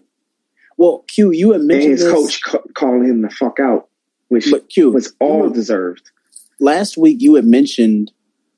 Well, 0.78 1.03
Q, 1.07 1.32
you 1.32 1.52
had 1.52 1.61
and 1.61 1.68
mentioned 1.68 1.91
his 1.91 2.03
this 2.03 2.14
coach 2.14 2.41
ca- 2.44 2.61
calling 2.76 3.06
him 3.06 3.22
the 3.22 3.30
fuck 3.30 3.60
out, 3.60 3.90
which 4.30 4.49
But 4.52 4.70
Q, 4.70 4.91
was 4.91 5.14
all 5.20 5.38
remember- 5.40 5.56
deserved. 5.56 6.11
last 6.60 6.98
week. 6.98 7.18
You 7.22 7.36
had 7.36 7.45
mentioned 7.45 8.11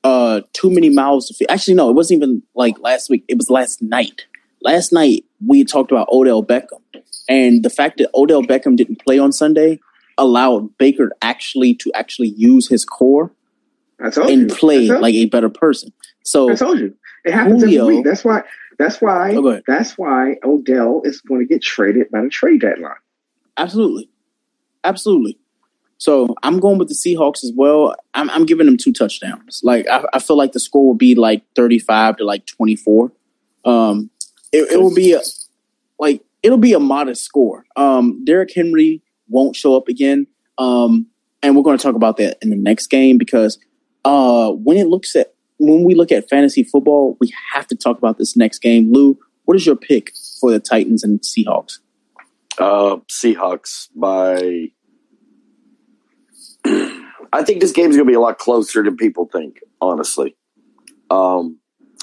uh 0.04 0.40
too 0.52 0.70
many 0.70 0.90
mouths 0.90 1.28
to 1.28 1.34
feed. 1.34 1.50
Actually, 1.50 1.74
no, 1.74 1.88
it 1.88 1.94
wasn't 1.94 2.18
even 2.18 2.42
like 2.54 2.78
last 2.80 3.08
week. 3.08 3.24
It 3.28 3.38
was 3.38 3.48
last 3.48 3.80
night. 3.82 4.26
Last 4.60 4.92
night 4.92 5.24
we 5.46 5.64
talked 5.64 5.90
about 5.90 6.08
Odell 6.12 6.44
Beckham 6.44 6.80
and 7.28 7.62
the 7.62 7.70
fact 7.70 7.98
that 7.98 8.10
Odell 8.14 8.42
Beckham 8.42 8.76
didn't 8.76 9.04
play 9.04 9.18
on 9.18 9.32
Sunday 9.32 9.80
allowed 10.18 10.76
Baker 10.78 11.12
actually 11.22 11.74
to 11.76 11.90
actually 11.94 12.28
use 12.36 12.68
his 12.68 12.84
core 12.84 13.32
I 14.00 14.10
told 14.10 14.30
and 14.30 14.50
you. 14.50 14.56
play 14.56 14.88
like 14.88 15.14
a 15.14 15.26
better 15.26 15.48
person. 15.48 15.92
So 16.24 16.50
I 16.50 16.54
told 16.54 16.78
you. 16.78 16.94
It 17.24 17.32
happens 17.32 17.62
Julio- 17.62 17.82
every 17.82 17.96
week. 17.96 18.04
That's 18.04 18.24
why. 18.24 18.42
That's 18.78 19.00
why. 19.00 19.34
Oh, 19.36 19.60
that's 19.66 19.96
why 19.96 20.36
Odell 20.44 21.02
is 21.04 21.20
going 21.20 21.40
to 21.40 21.46
get 21.46 21.62
traded 21.62 22.10
by 22.10 22.22
the 22.22 22.28
trade 22.28 22.62
deadline. 22.62 22.94
Absolutely. 23.56 24.08
Absolutely. 24.82 25.38
So 25.98 26.34
I'm 26.42 26.58
going 26.58 26.78
with 26.78 26.88
the 26.88 26.94
Seahawks 26.94 27.44
as 27.44 27.52
well. 27.54 27.94
I'm, 28.14 28.28
I'm 28.30 28.44
giving 28.44 28.66
them 28.66 28.76
two 28.76 28.92
touchdowns. 28.92 29.60
Like 29.62 29.86
I, 29.88 30.04
I 30.14 30.18
feel 30.18 30.36
like 30.36 30.50
the 30.50 30.58
score 30.58 30.84
will 30.84 30.94
be 30.94 31.14
like 31.14 31.44
35 31.54 32.16
to 32.16 32.24
like 32.24 32.44
24. 32.46 33.12
Um, 33.64 34.10
it, 34.50 34.72
it 34.72 34.80
will 34.82 34.94
be 34.94 35.12
a 35.12 35.20
like 36.00 36.24
it'll 36.42 36.58
be 36.58 36.72
a 36.72 36.80
modest 36.80 37.24
score. 37.24 37.64
Um, 37.76 38.24
Derrick 38.24 38.52
Henry 38.54 39.02
won't 39.28 39.56
show 39.56 39.76
up 39.76 39.88
again. 39.88 40.26
Um, 40.58 41.06
and 41.42 41.56
we're 41.56 41.62
going 41.62 41.78
to 41.78 41.82
talk 41.82 41.96
about 41.96 42.16
that 42.18 42.38
in 42.42 42.50
the 42.50 42.56
next 42.56 42.88
game 42.88 43.18
because 43.18 43.58
uh, 44.04 44.50
when 44.50 44.76
it 44.76 44.86
looks 44.86 45.16
at 45.16 45.34
when 45.58 45.84
we 45.84 45.94
look 45.94 46.10
at 46.10 46.28
fantasy 46.28 46.64
football, 46.64 47.16
we 47.20 47.32
have 47.52 47.66
to 47.68 47.76
talk 47.76 47.96
about 47.98 48.18
this 48.18 48.36
next 48.36 48.58
game. 48.58 48.92
Lou, 48.92 49.16
what 49.44 49.56
is 49.56 49.64
your 49.64 49.76
pick 49.76 50.12
for 50.40 50.50
the 50.50 50.58
Titans 50.58 51.04
and 51.04 51.20
Seahawks? 51.20 51.78
Uh, 52.58 52.96
Seahawks 53.10 53.88
by. 53.94 54.70
I 57.34 57.42
think 57.44 57.60
this 57.60 57.72
game's 57.72 57.96
going 57.96 58.06
to 58.06 58.10
be 58.10 58.16
a 58.16 58.20
lot 58.20 58.38
closer 58.38 58.82
than 58.82 58.96
people 58.96 59.28
think, 59.32 59.60
honestly. 59.80 60.36
Um, 61.10 61.58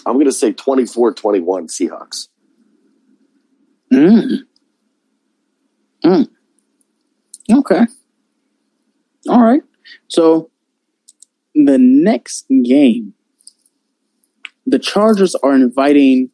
I'm 0.05 0.13
going 0.13 0.25
to 0.25 0.31
say 0.31 0.53
24 0.53 1.13
21 1.13 1.67
Seahawks. 1.67 2.29
Mm. 3.91 4.39
Mm. 6.05 6.27
Okay. 7.51 7.81
All 9.27 9.41
right. 9.41 9.61
So 10.07 10.49
the 11.55 11.77
next 11.77 12.45
game, 12.63 13.13
the 14.65 14.79
Chargers 14.79 15.35
are 15.35 15.55
inviting 15.55 16.29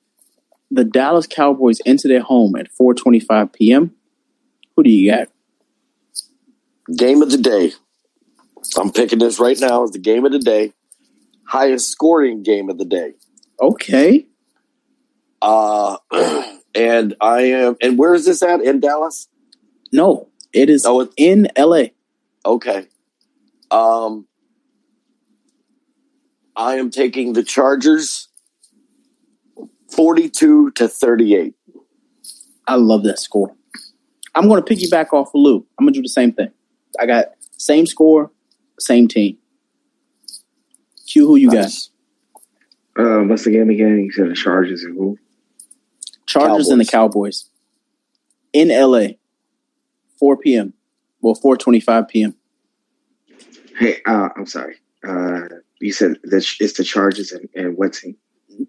the 0.69 0.84
Dallas 0.84 1.27
Cowboys 1.27 1.80
into 1.82 2.07
their 2.07 2.22
home 2.22 2.56
at 2.56 2.68
4:25 2.80 3.53
p.m. 3.53 3.95
Who 4.76 4.84
do 4.84 4.90
you 4.90 5.11
got? 5.11 5.30
Game 6.95 7.22
of 7.22 7.32
the 7.32 7.38
day. 7.38 7.72
I'm 8.77 8.91
picking 8.91 9.19
this 9.19 9.40
right 9.40 9.60
now 9.60 9.84
as 9.84 9.91
the 9.91 9.99
game 9.99 10.26
of 10.26 10.32
the 10.32 10.40
day. 10.40 10.73
Highest 11.48 11.90
scoring 11.90 12.44
game 12.44 12.69
of 12.69 12.77
the 12.77 12.86
day. 12.86 13.14
Okay. 13.61 14.27
Uh, 15.41 15.98
and 16.76 17.15
I 17.22 17.41
am. 17.43 17.76
And 17.81 17.97
where 17.97 18.14
is 18.14 18.26
this 18.26 18.43
at? 18.43 18.61
In 18.61 18.80
Dallas? 18.80 19.27
No, 19.91 20.30
it 20.53 20.69
is 20.69 20.85
Oh, 20.85 21.02
it's 21.02 21.14
in 21.18 21.47
LA. 21.57 21.85
okay. 22.45 22.88
Um, 23.72 24.27
I 26.56 26.76
am 26.76 26.89
taking 26.91 27.34
the 27.34 27.43
Chargers, 27.43 28.27
forty-two 29.91 30.72
to 30.72 30.88
thirty-eight. 30.88 31.56
I 32.68 32.76
love 32.76 33.03
that 33.03 33.19
score. 33.19 33.56
I'm 34.34 34.47
going 34.47 34.64
to 34.64 34.76
piggyback 34.76 35.14
off 35.14 35.30
of 35.30 35.35
Lou. 35.35 35.65
I'm 35.77 35.85
going 35.85 35.93
to 35.93 35.99
do 35.99 36.03
the 36.03 36.10
same 36.10 36.34
thing. 36.34 36.49
I 36.99 37.06
got 37.06 37.27
same 37.57 37.85
score, 37.85 38.31
same 38.80 39.07
team. 39.07 39.38
Q, 41.07 41.27
who 41.27 41.35
you 41.35 41.49
got? 41.49 41.64
Nice. 41.64 41.89
Uh, 42.97 43.19
what's 43.23 43.43
the 43.43 43.52
game 43.52 43.69
again? 43.69 43.99
You 43.99 44.11
said 44.11 44.30
the 44.30 44.34
Chargers 44.35 44.84
and 44.84 44.97
who? 44.97 45.18
Chargers 46.40 46.70
and 46.70 46.82
the 46.82 46.86
Cowboys 46.86 47.49
in 48.53 48.70
LA, 48.70 49.16
4 50.20 50.38
p.m. 50.38 50.74
Well, 51.22 51.36
4:25 51.36 52.07
p.m. 52.10 52.36
Hey, 53.78 53.98
uh, 54.06 54.30
I'm 54.36 54.45
sorry. 54.45 54.76
Uh, 55.03 55.41
you 55.80 55.91
said 55.91 56.18
that 56.24 56.45
it's 56.60 56.74
the 56.78 56.84
Chargers 56.84 57.32
and, 57.32 57.49
and 57.56 57.78
what 57.78 57.94
team? 57.94 58.16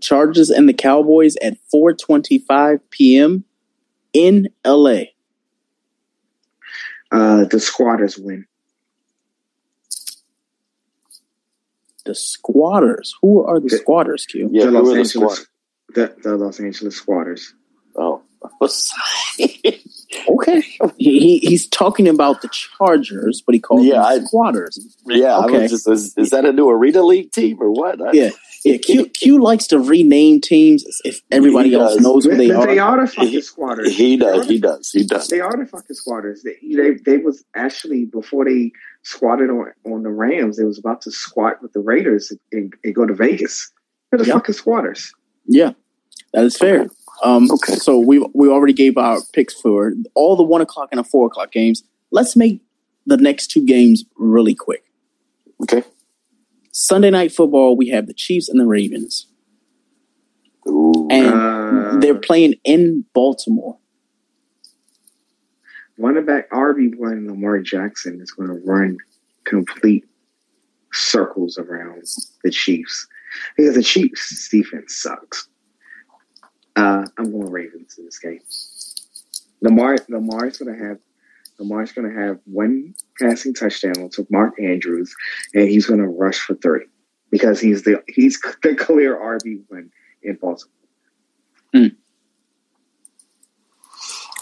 Chargers 0.00 0.50
and 0.50 0.68
the 0.68 0.74
Cowboys 0.74 1.36
at 1.42 1.56
4:25 1.74 2.80
p.m. 2.90 3.44
in 4.12 4.48
LA. 4.64 5.02
Uh, 7.12 7.44
the 7.44 7.60
Squatters 7.60 8.18
win. 8.18 8.46
The 12.04 12.14
Squatters. 12.14 13.14
Who 13.22 13.44
are 13.44 13.60
the 13.60 13.68
The- 13.68 13.76
Squatters? 13.78 14.26
Q. 14.26 14.48
Yeah, 14.52 14.64
the 14.66 14.70
who 14.70 14.76
Los 14.78 14.88
are 14.88 14.92
the 14.92 14.98
Angeles, 15.00 15.34
squad? 15.34 15.46
The, 15.94 16.14
the 16.22 16.36
Los 16.36 16.60
Angeles 16.60 16.96
Squatters. 16.96 17.54
Oh, 17.96 18.22
Okay. 20.28 20.60
He, 20.98 21.18
he 21.18 21.38
he's 21.38 21.66
talking 21.68 22.06
about 22.08 22.42
the 22.42 22.48
Chargers, 22.48 23.42
but 23.44 23.54
he 23.54 23.60
called 23.60 23.84
Yeah, 23.84 23.94
them 23.94 24.04
I- 24.04 24.18
Squatters. 24.24 24.96
yeah. 25.06 25.36
I 25.38 25.44
Okay. 25.46 25.62
was 25.62 25.70
just, 25.70 25.88
is, 25.88 26.16
is 26.16 26.30
that 26.30 26.44
a 26.44 26.52
new 26.52 26.68
arena 26.68 27.02
league 27.02 27.32
team 27.32 27.58
or 27.60 27.70
what? 27.72 28.00
I- 28.00 28.12
Yeah. 28.12 28.30
Yeah, 28.64 28.78
Q, 28.78 29.06
Q 29.10 29.40
likes 29.40 29.68
to 29.68 29.78
rename 29.78 30.40
teams 30.40 30.84
if 31.04 31.20
everybody 31.30 31.68
He 31.68 31.74
else 31.76 31.94
does. 31.94 32.02
knows 32.02 32.24
who 32.24 32.30
But 32.32 32.38
they 32.38 32.48
they, 32.48 32.78
are. 32.78 32.96
are 32.96 33.00
the 33.06 33.12
fucking 33.12 33.30
He- 33.30 33.40
Squatters. 33.40 33.96
he 33.96 34.16
They 34.16 34.26
are 34.26 34.32
does. 34.34 34.46
the- 34.48 34.52
He 34.54 34.60
does. 34.60 34.90
He 34.92 35.04
does. 35.06 35.28
They 35.28 35.40
are 35.40 35.56
the 35.56 35.66
fucking 35.66 35.94
squatters. 35.94 36.42
They, 36.42 36.56
they, 36.74 36.90
they 37.04 37.16
was 37.18 37.44
actually 37.54 38.06
before 38.06 38.44
they 38.44 38.72
squatted 39.02 39.50
on, 39.50 39.72
on 39.84 40.02
the 40.02 40.10
Rams, 40.10 40.56
they 40.56 40.64
was 40.64 40.78
about 40.78 41.00
to 41.02 41.10
squat 41.12 41.62
with 41.62 41.72
the 41.74 41.80
Raiders 41.80 42.32
and, 42.52 42.74
and 42.82 42.94
go 42.94 43.06
to 43.06 43.14
Vegas. 43.14 43.70
They're 44.10 44.18
the 44.18 44.26
Yeah. 44.26 44.34
fucking 44.34 44.54
squatters. 44.54 45.12
Yeah, 45.48 45.72
that 46.32 46.44
is 46.44 46.56
fair. 46.56 46.86
Um, 47.22 47.48
Okay. 47.50 47.74
So 47.76 47.98
we 47.98 48.18
we 48.34 48.48
already 48.48 48.72
gave 48.74 48.96
our 48.98 49.18
picks 49.32 49.54
for 49.60 49.92
all 50.14 50.36
the 50.36 50.42
one 50.42 50.60
o'clock 50.60 50.88
and 50.92 50.98
the 50.98 51.04
four 51.04 51.26
o'clock 51.26 51.50
games. 51.52 51.82
Let's 52.10 52.36
make 52.36 52.60
the 53.06 53.16
next 53.16 53.48
two 53.48 53.64
games 53.64 54.04
really 54.16 54.54
quick. 54.54 54.84
Okay. 55.62 55.82
Sunday 56.72 57.10
night 57.10 57.32
football, 57.32 57.76
we 57.76 57.88
have 57.88 58.06
the 58.06 58.12
Chiefs 58.14 58.48
and 58.50 58.60
the 58.60 58.66
Ravens, 58.66 59.26
Ooh. 60.68 61.08
and 61.10 61.34
Uh, 61.34 61.96
they're 62.00 62.18
playing 62.20 62.54
in 62.64 63.04
Baltimore. 63.14 63.78
running 65.98 66.26
back 66.26 66.50
RB1 66.50 67.26
Lamar 67.26 67.60
Jackson 67.60 68.20
is 68.20 68.30
going 68.32 68.48
to 68.50 68.60
run 68.66 68.98
complete 69.44 70.04
circles 70.92 71.56
around 71.56 72.02
the 72.44 72.50
Chiefs 72.50 73.06
because 73.56 73.74
the 73.74 73.82
Chiefs 73.82 74.48
defense 74.48 74.96
sucks. 74.96 75.48
Uh, 76.76 77.06
I'm 77.18 77.32
going 77.32 77.50
Ravens 77.50 77.96
in 77.98 78.04
this 78.04 78.18
game. 78.18 78.40
Lamar 79.62 79.96
Lamar's 80.08 80.58
gonna 80.58 80.76
have 80.76 80.98
Lamar's 81.58 81.92
gonna 81.92 82.12
have 82.12 82.38
one 82.44 82.94
passing 83.18 83.54
touchdown 83.54 84.10
to 84.10 84.26
Mark 84.30 84.60
Andrews, 84.60 85.14
and 85.54 85.68
he's 85.68 85.86
gonna 85.86 86.08
rush 86.08 86.38
for 86.38 86.54
thirty 86.54 86.86
because 87.30 87.60
he's 87.60 87.82
the 87.82 88.02
he's 88.08 88.40
the 88.62 88.74
clear 88.74 89.16
RB 89.16 89.62
one 89.68 89.90
in 90.22 90.36
Baltimore. 90.36 90.72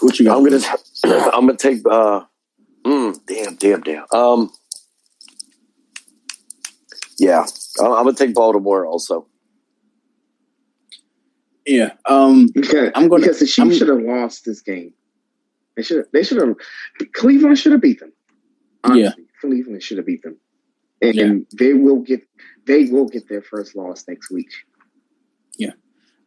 What 0.01 0.19
you 0.19 0.25
got? 0.25 0.37
I'm 0.37 0.43
gonna 0.43 0.59
I'm 1.31 1.45
gonna 1.47 1.57
take 1.57 1.79
uh 1.89 2.25
mm, 2.85 3.19
damn 3.25 3.55
damn 3.55 3.81
damn. 3.81 4.05
Um 4.11 4.51
yeah, 7.17 7.45
I'm, 7.79 7.91
I'm 7.91 8.03
gonna 8.05 8.13
take 8.13 8.33
Baltimore 8.33 8.85
also. 8.85 9.27
Yeah. 11.65 11.93
Um 12.05 12.47
Because, 12.53 12.91
I'm 12.95 13.07
gonna- 13.07 13.21
because 13.21 13.39
the 13.39 13.45
Chiefs 13.47 13.77
should 13.77 13.87
have 13.89 14.01
lost 14.01 14.45
this 14.45 14.61
game. 14.61 14.93
They 15.75 15.83
should 15.83 16.05
they 16.13 16.23
should 16.23 16.41
have 16.41 16.55
Cleveland 17.13 17.57
should 17.59 17.71
have 17.73 17.81
beat 17.81 17.99
them. 17.99 18.13
Yeah. 18.93 19.11
Cleveland 19.41 19.83
should 19.83 19.97
have 19.97 20.05
beat 20.05 20.21
them, 20.23 20.37
and 21.01 21.45
they 21.57 21.73
will 21.73 21.99
get 22.01 22.21
they 22.65 22.85
will 22.85 23.07
get 23.07 23.27
their 23.27 23.41
first 23.41 23.75
loss 23.75 24.05
next 24.07 24.31
week. 24.31 24.49
Yeah, 25.57 25.71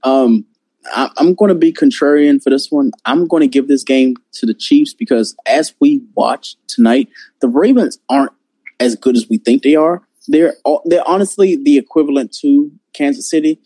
um, 0.02 0.44
I, 0.92 1.10
I'm 1.16 1.34
going 1.34 1.48
to 1.50 1.54
be 1.54 1.72
contrarian 1.72 2.42
for 2.42 2.50
this 2.50 2.70
one. 2.70 2.92
I'm 3.04 3.26
going 3.26 3.40
to 3.42 3.46
give 3.48 3.68
this 3.68 3.82
game 3.84 4.16
to 4.34 4.46
the 4.46 4.54
Chiefs 4.54 4.92
because 4.94 5.34
as 5.46 5.74
we 5.80 6.02
watch 6.14 6.56
tonight, 6.66 7.08
the 7.40 7.48
Ravens 7.48 7.98
aren't 8.08 8.32
as 8.80 8.94
good 8.96 9.16
as 9.16 9.28
we 9.28 9.38
think 9.38 9.62
they 9.62 9.74
are. 9.74 10.06
They're 10.28 10.54
they're 10.84 11.06
honestly 11.08 11.56
the 11.56 11.78
equivalent 11.78 12.32
to 12.40 12.70
Kansas 12.92 13.28
City. 13.28 13.60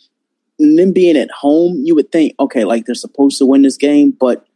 And 0.59 0.79
them 0.79 0.93
being 0.93 1.17
at 1.17 1.31
home, 1.31 1.81
you 1.85 1.95
would 1.95 2.13
think, 2.13 2.35
okay, 2.39 2.65
like 2.65 2.87
they're 2.87 2.95
supposed 2.95 3.39
to 3.39 3.47
win 3.47 3.63
this 3.63 3.77
game, 3.77 4.13
but 4.13 4.47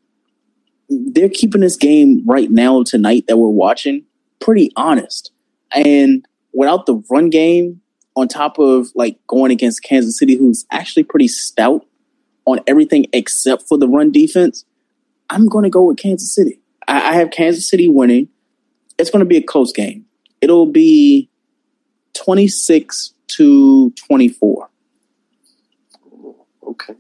they're 0.89 1.29
keeping 1.29 1.63
this 1.63 1.77
game 1.77 2.23
right 2.27 2.51
now 2.51 2.83
tonight 2.85 3.25
that 3.27 3.39
we're 3.39 3.49
watching 3.49 4.05
pretty 4.41 4.71
honest. 4.77 5.33
And 5.73 6.25
without 6.53 6.87
the 6.87 7.03
run 7.11 7.31
game, 7.31 7.81
on 8.17 8.29
top 8.29 8.59
of 8.59 8.89
like 8.95 9.19
going 9.27 9.51
against 9.51 9.83
Kansas 9.83 10.19
City, 10.19 10.37
who's 10.37 10.65
actually 10.71 11.05
pretty 11.05 11.29
stout 11.29 11.87
on 12.47 12.61
everything 12.67 13.07
except 13.13 13.65
for 13.69 13.77
the 13.77 13.89
run 13.89 14.11
defense, 14.11 14.65
I'm 15.29 15.49
going 15.49 15.65
to 15.65 15.71
go 15.71 15.85
with 15.85 15.99
Kansas 15.99 16.35
City. 16.35 16.61
I, 16.89 17.11
I 17.11 17.15
have 17.15 17.31
Kansas 17.31 17.69
City 17.69 17.89
winning. 17.89 18.29
It's 18.99 19.11
going 19.11 19.21
to 19.21 19.27
be 19.27 19.37
a 19.37 19.43
close 19.43 19.73
game. 19.73 20.07
It'll 20.41 20.67
be 20.67 21.29
26 22.17 23.15
to 23.29 23.91
24. 23.91 24.71
Okay. 26.69 26.95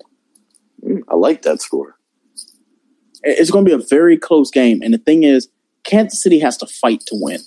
Mm, 0.84 1.00
I 1.08 1.14
like 1.14 1.42
that 1.42 1.60
score. 1.60 1.96
It's 3.22 3.50
going 3.50 3.64
to 3.64 3.76
be 3.76 3.82
a 3.82 3.86
very 3.88 4.16
close 4.16 4.50
game. 4.50 4.80
And 4.82 4.94
the 4.94 4.98
thing 4.98 5.24
is, 5.24 5.48
Kansas 5.84 6.22
City 6.22 6.38
has 6.40 6.56
to 6.58 6.66
fight 6.66 7.00
to 7.06 7.16
win. 7.20 7.40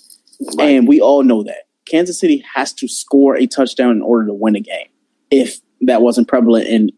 And 0.58 0.88
we 0.88 1.00
all 1.00 1.22
know 1.22 1.42
that. 1.42 1.64
Kansas 1.86 2.18
City 2.18 2.44
has 2.54 2.72
to 2.74 2.88
score 2.88 3.36
a 3.36 3.46
touchdown 3.46 3.92
in 3.92 4.02
order 4.02 4.26
to 4.26 4.34
win 4.34 4.56
a 4.56 4.60
game. 4.60 4.88
If 5.30 5.60
that 5.82 6.02
wasn't 6.02 6.28
prevalent 6.28 6.66
in 6.66 6.90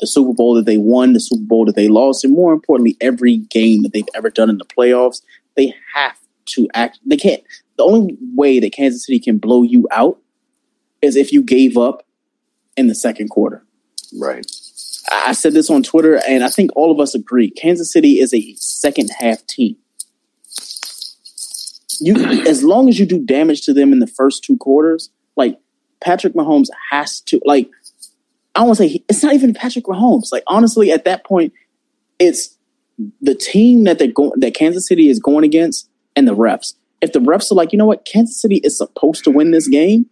the 0.00 0.06
Super 0.06 0.34
Bowl 0.34 0.54
that 0.54 0.66
they 0.66 0.76
won, 0.76 1.12
the 1.12 1.20
Super 1.20 1.44
Bowl 1.44 1.64
that 1.64 1.76
they 1.76 1.88
lost, 1.88 2.24
and 2.24 2.34
more 2.34 2.52
importantly, 2.52 2.96
every 3.00 3.38
game 3.38 3.82
that 3.82 3.92
they've 3.92 4.08
ever 4.14 4.30
done 4.30 4.50
in 4.50 4.58
the 4.58 4.64
playoffs, 4.64 5.22
they 5.56 5.74
have 5.94 6.18
to 6.46 6.68
act. 6.74 6.98
They 7.04 7.16
can't. 7.16 7.42
The 7.76 7.84
only 7.84 8.16
way 8.34 8.60
that 8.60 8.72
Kansas 8.72 9.04
City 9.06 9.18
can 9.18 9.38
blow 9.38 9.62
you 9.62 9.86
out 9.90 10.18
is 11.02 11.16
if 11.16 11.32
you 11.32 11.42
gave 11.42 11.76
up 11.76 12.06
in 12.76 12.86
the 12.86 12.94
second 12.94 13.28
quarter. 13.28 13.64
Right. 14.18 14.46
I 15.10 15.32
said 15.32 15.52
this 15.52 15.70
on 15.70 15.82
Twitter, 15.82 16.20
and 16.26 16.42
I 16.42 16.48
think 16.48 16.70
all 16.74 16.90
of 16.90 17.00
us 17.00 17.14
agree. 17.14 17.50
Kansas 17.50 17.92
City 17.92 18.18
is 18.18 18.34
a 18.34 18.54
second 18.56 19.10
half 19.18 19.46
team. 19.46 19.76
You, 22.00 22.16
as 22.46 22.62
long 22.62 22.88
as 22.88 22.98
you 22.98 23.06
do 23.06 23.24
damage 23.24 23.62
to 23.62 23.72
them 23.72 23.92
in 23.92 24.00
the 24.00 24.06
first 24.06 24.44
two 24.44 24.56
quarters, 24.56 25.10
like 25.36 25.58
Patrick 26.00 26.34
Mahomes 26.34 26.68
has 26.90 27.20
to, 27.22 27.40
like, 27.44 27.70
I 28.54 28.60
don't 28.60 28.68
want 28.68 28.78
to 28.78 28.84
say 28.84 28.88
he, 28.88 29.04
it's 29.08 29.22
not 29.22 29.34
even 29.34 29.54
Patrick 29.54 29.84
Mahomes. 29.84 30.32
Like, 30.32 30.42
honestly, 30.46 30.90
at 30.90 31.04
that 31.04 31.24
point, 31.24 31.52
it's 32.18 32.56
the 33.20 33.34
team 33.34 33.84
that 33.84 33.98
they're 33.98 34.08
going, 34.08 34.32
that 34.40 34.54
Kansas 34.54 34.86
City 34.88 35.08
is 35.08 35.18
going 35.18 35.44
against, 35.44 35.88
and 36.14 36.26
the 36.26 36.34
refs. 36.34 36.74
If 37.00 37.12
the 37.12 37.18
refs 37.18 37.50
are 37.50 37.54
like, 37.54 37.72
you 37.72 37.78
know 37.78 37.86
what, 37.86 38.04
Kansas 38.04 38.40
City 38.40 38.56
is 38.56 38.76
supposed 38.76 39.24
to 39.24 39.30
win 39.30 39.50
this 39.50 39.68
game, 39.68 40.06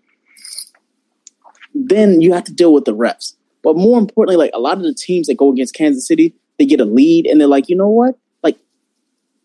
then 1.75 2.21
you 2.21 2.33
have 2.33 2.45
to 2.45 2.53
deal 2.53 2.73
with 2.73 2.85
the 2.85 2.95
refs. 2.95 3.35
But 3.63 3.77
more 3.77 3.99
importantly, 3.99 4.37
like 4.37 4.51
a 4.55 4.61
lot 4.61 4.77
of 4.77 4.85
the 4.85 4.95
teams 4.95 5.27
that 5.27 5.37
go 5.37 5.51
against 5.51 5.75
Kansas 5.75 6.07
City, 6.07 6.35
they 6.59 6.67
get 6.67 6.81
a 6.81 6.85
lead 6.85 7.27
and 7.27 7.41
they're 7.41 7.49
like, 7.49 7.69
you 7.69 7.77
know 7.77 7.89
what? 7.89 8.19
Like, 8.43 8.59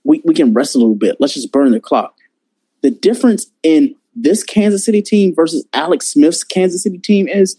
we, 0.04 0.22
we 0.26 0.34
can 0.34 0.54
rest 0.54 0.76
a 0.76 0.78
little 0.78 0.96
bit. 0.96 1.18
Let's 1.20 1.34
just 1.34 1.52
burn 1.52 1.72
the 1.72 1.80
clock. 1.80 2.16
The 2.82 2.92
difference 2.92 3.48
in 3.64 3.96
this 4.16 4.44
Kansas 4.44 4.86
City 4.86 5.02
team 5.02 5.34
versus 5.34 5.66
Alex 5.74 6.08
Smith's 6.08 6.44
Kansas 6.44 6.84
City 6.84 6.98
team 6.98 7.28
is 7.28 7.58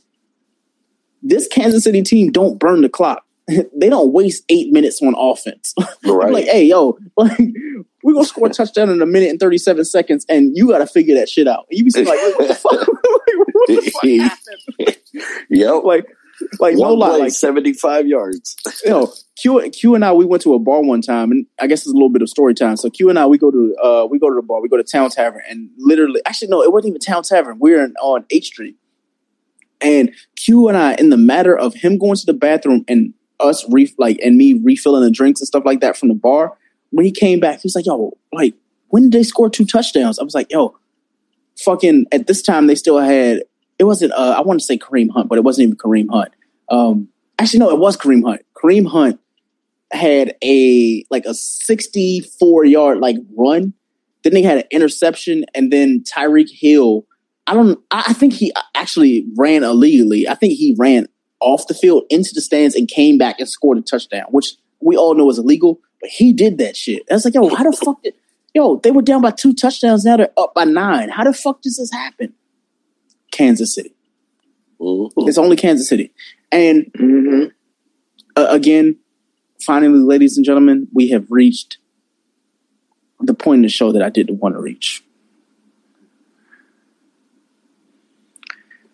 this 1.22 1.48
Kansas 1.48 1.84
City 1.84 2.02
team 2.02 2.30
don't 2.30 2.58
burn 2.58 2.82
the 2.82 2.88
clock. 2.88 3.24
they 3.48 3.88
don't 3.88 4.12
waste 4.12 4.44
eight 4.48 4.72
minutes 4.72 5.02
on 5.02 5.14
offense. 5.16 5.74
Right. 6.04 6.32
like, 6.32 6.44
hey, 6.46 6.64
yo, 6.64 6.98
like 7.16 7.38
we're 8.02 8.14
gonna 8.14 8.24
score 8.24 8.46
a 8.46 8.50
touchdown 8.50 8.90
in 8.90 9.02
a 9.02 9.06
minute 9.06 9.30
and 9.30 9.40
37 9.40 9.84
seconds, 9.84 10.26
and 10.28 10.56
you 10.56 10.68
gotta 10.68 10.86
figure 10.86 11.14
that 11.16 11.28
shit 11.28 11.46
out. 11.46 11.66
You 11.70 11.84
be 11.84 11.90
sitting 11.90 12.08
like, 12.08 12.18
what 12.38 12.48
the 12.48 12.54
fuck? 12.54 12.86
what 13.52 13.68
the 13.68 13.90
fuck 13.90 14.04
happened? 14.80 15.36
Yep. 15.50 15.84
Like, 15.84 16.06
like 16.58 16.74
no 16.76 16.94
One 16.94 16.98
lie, 16.98 17.16
like 17.18 17.32
75 17.32 18.06
yards. 18.06 18.56
you 18.84 18.90
know, 18.90 19.12
Q 19.36 19.70
Q 19.70 19.94
and 19.94 20.04
I 20.04 20.12
we 20.12 20.24
went 20.24 20.42
to 20.42 20.54
a 20.54 20.58
bar 20.58 20.82
one 20.82 21.02
time, 21.02 21.30
and 21.30 21.46
I 21.60 21.66
guess 21.66 21.80
it's 21.80 21.90
a 21.90 21.94
little 21.94 22.10
bit 22.10 22.22
of 22.22 22.28
story 22.28 22.54
time. 22.54 22.76
So 22.76 22.90
Q 22.90 23.10
and 23.10 23.18
I 23.18 23.26
we 23.26 23.38
go 23.38 23.50
to 23.50 23.76
uh 23.82 24.06
we 24.10 24.18
go 24.18 24.28
to 24.28 24.34
the 24.34 24.42
bar, 24.42 24.60
we 24.60 24.68
go 24.68 24.76
to 24.76 24.82
Town 24.84 25.10
Tavern, 25.10 25.42
and 25.48 25.70
literally, 25.78 26.20
actually 26.26 26.48
no, 26.48 26.62
it 26.62 26.72
wasn't 26.72 26.90
even 26.90 27.00
Town 27.00 27.22
Tavern. 27.22 27.58
We 27.60 27.72
were 27.72 27.84
in, 27.84 27.94
on 28.00 28.24
H 28.30 28.46
Street, 28.46 28.76
and 29.80 30.14
Q 30.36 30.68
and 30.68 30.76
I, 30.76 30.94
in 30.94 31.10
the 31.10 31.16
matter 31.16 31.56
of 31.56 31.74
him 31.74 31.98
going 31.98 32.16
to 32.16 32.26
the 32.26 32.32
bathroom 32.34 32.84
and 32.88 33.14
us 33.38 33.64
re- 33.70 33.94
like 33.98 34.18
and 34.22 34.36
me 34.36 34.60
refilling 34.62 35.02
the 35.02 35.10
drinks 35.10 35.40
and 35.40 35.48
stuff 35.48 35.64
like 35.64 35.80
that 35.80 35.96
from 35.96 36.08
the 36.08 36.14
bar, 36.14 36.56
when 36.90 37.04
he 37.04 37.12
came 37.12 37.40
back, 37.40 37.56
he 37.56 37.66
was 37.66 37.74
like, 37.74 37.86
"Yo, 37.86 38.16
like 38.32 38.54
when 38.88 39.04
did 39.04 39.12
they 39.12 39.22
score 39.22 39.50
two 39.50 39.64
touchdowns?" 39.64 40.18
I 40.18 40.22
was 40.22 40.34
like, 40.34 40.50
"Yo, 40.50 40.76
fucking." 41.58 42.06
At 42.12 42.26
this 42.26 42.42
time, 42.42 42.66
they 42.66 42.74
still 42.74 42.98
had 42.98 43.42
it 43.80 43.84
wasn't 43.84 44.12
uh, 44.12 44.34
I 44.36 44.42
want 44.42 44.60
to 44.60 44.66
say 44.66 44.76
Kareem 44.76 45.10
Hunt, 45.10 45.28
but 45.28 45.38
it 45.38 45.44
wasn't 45.44 45.64
even 45.64 45.76
Kareem 45.76 46.10
Hunt. 46.10 46.32
Um, 46.68 47.08
actually, 47.38 47.60
no, 47.60 47.70
it 47.70 47.78
was 47.78 47.96
Kareem 47.96 48.22
Hunt. 48.22 48.42
Kareem 48.54 48.86
Hunt 48.86 49.18
had 49.90 50.36
a 50.44 51.04
like 51.10 51.24
a 51.24 51.32
64 51.32 52.64
yard 52.66 52.98
like 52.98 53.16
run. 53.36 53.72
Then 54.22 54.34
they 54.34 54.42
had 54.42 54.58
an 54.58 54.64
interception, 54.70 55.46
and 55.54 55.72
then 55.72 56.04
Tyreek 56.04 56.50
Hill. 56.52 57.06
I 57.46 57.54
don't. 57.54 57.80
I 57.90 58.04
I 58.08 58.12
think 58.12 58.34
he 58.34 58.52
actually 58.74 59.24
ran 59.38 59.64
illegally. 59.64 60.28
I 60.28 60.34
think 60.34 60.58
he 60.58 60.76
ran 60.78 61.08
off 61.40 61.66
the 61.66 61.74
field 61.74 62.04
into 62.10 62.32
the 62.34 62.42
stands 62.42 62.74
and 62.74 62.86
came 62.86 63.16
back 63.16 63.40
and 63.40 63.48
scored 63.48 63.78
a 63.78 63.80
touchdown, 63.80 64.26
which 64.30 64.56
we 64.80 64.94
all 64.94 65.14
know 65.14 65.30
is 65.30 65.38
illegal. 65.38 65.80
But 66.00 66.10
he 66.10 66.32
did 66.32 66.58
that 66.58 66.76
shit. 66.76 67.02
I 67.10 67.14
was 67.14 67.24
like, 67.24 67.34
yo, 67.34 67.48
how 67.54 67.64
the 67.64 67.76
fuck 67.76 68.02
did? 68.02 68.14
Yo, 68.54 68.76
they 68.76 68.90
were 68.90 69.02
down 69.02 69.22
by 69.22 69.30
two 69.30 69.52
touchdowns. 69.54 70.04
Now 70.04 70.16
they're 70.16 70.32
up 70.36 70.54
by 70.54 70.64
nine. 70.64 71.08
How 71.08 71.24
the 71.24 71.32
fuck 71.32 71.62
does 71.62 71.76
this 71.76 71.92
happen? 71.92 72.32
Kansas 73.30 73.74
City. 73.74 73.92
It's 74.80 75.38
only 75.38 75.56
Kansas 75.56 75.88
City. 75.88 76.12
And 76.50 76.90
uh, 78.36 78.46
again, 78.48 78.96
finally, 79.64 79.98
ladies 80.00 80.36
and 80.36 80.44
gentlemen, 80.44 80.88
we 80.92 81.10
have 81.10 81.26
reached 81.30 81.76
the 83.20 83.34
point 83.34 83.58
in 83.58 83.62
the 83.62 83.68
show 83.68 83.92
that 83.92 84.02
I 84.02 84.08
didn't 84.08 84.38
want 84.38 84.54
to 84.54 84.60
reach. 84.60 85.04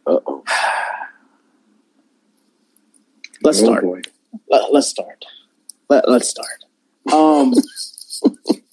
Uh-oh. 0.07 0.45
Let's 3.43 3.61
Oh, 3.63 3.65
start. 3.65 3.85
Let, 4.51 4.73
let's 4.73 4.89
start. 4.89 5.25
Let, 5.89 6.09
let's 6.09 6.29
start. 6.29 6.65
Um, 7.13 7.55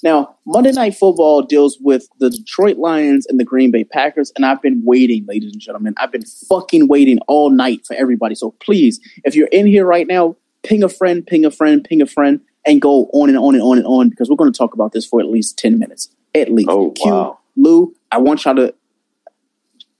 now, 0.03 0.35
Monday 0.45 0.71
Night 0.71 0.95
Football 0.95 1.43
deals 1.43 1.77
with 1.79 2.07
the 2.19 2.29
Detroit 2.29 2.77
Lions 2.77 3.25
and 3.27 3.39
the 3.39 3.43
Green 3.45 3.71
Bay 3.71 3.83
Packers, 3.83 4.31
and 4.35 4.45
I've 4.45 4.61
been 4.61 4.81
waiting, 4.83 5.25
ladies 5.27 5.53
and 5.53 5.61
gentlemen. 5.61 5.93
I've 5.97 6.11
been 6.11 6.25
fucking 6.49 6.87
waiting 6.87 7.19
all 7.27 7.49
night 7.49 7.85
for 7.85 7.95
everybody. 7.95 8.35
So 8.35 8.51
please, 8.59 8.99
if 9.23 9.35
you're 9.35 9.47
in 9.47 9.65
here 9.65 9.85
right 9.85 10.07
now, 10.07 10.35
ping 10.63 10.83
a 10.83 10.89
friend, 10.89 11.25
ping 11.25 11.45
a 11.45 11.51
friend, 11.51 11.83
ping 11.83 12.01
a 12.01 12.05
friend, 12.05 12.41
and 12.65 12.81
go 12.81 13.05
on 13.13 13.29
and 13.29 13.37
on 13.37 13.55
and 13.55 13.63
on 13.63 13.77
and 13.77 13.87
on 13.87 14.09
because 14.09 14.29
we're 14.29 14.35
going 14.35 14.51
to 14.51 14.57
talk 14.57 14.73
about 14.73 14.91
this 14.93 15.05
for 15.05 15.19
at 15.19 15.27
least 15.27 15.57
10 15.57 15.79
minutes. 15.79 16.09
At 16.35 16.51
least. 16.51 16.69
Oh, 16.69 16.91
Q, 16.91 17.11
wow. 17.11 17.39
Lou, 17.55 17.95
I 18.11 18.17
want 18.17 18.43
y'all 18.45 18.55
to 18.55 18.73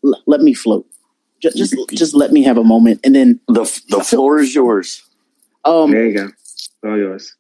l- 0.06 0.24
let 0.26 0.42
me 0.42 0.54
float. 0.54 0.86
Just, 1.42 1.58
just, 1.58 1.76
just 1.90 2.14
let 2.14 2.32
me 2.32 2.42
have 2.44 2.58
a 2.58 2.64
moment, 2.64 3.02
and 3.04 3.14
then 3.14 3.40
The, 3.50 3.64
the 3.90 4.02
floor 4.02 4.40
is 4.40 4.56
yours. 4.56 5.04
um, 5.66 5.92
There 5.92 6.06
you 6.08 6.14
go. 6.16 6.30
All 6.90 6.98
yours. 6.98 7.36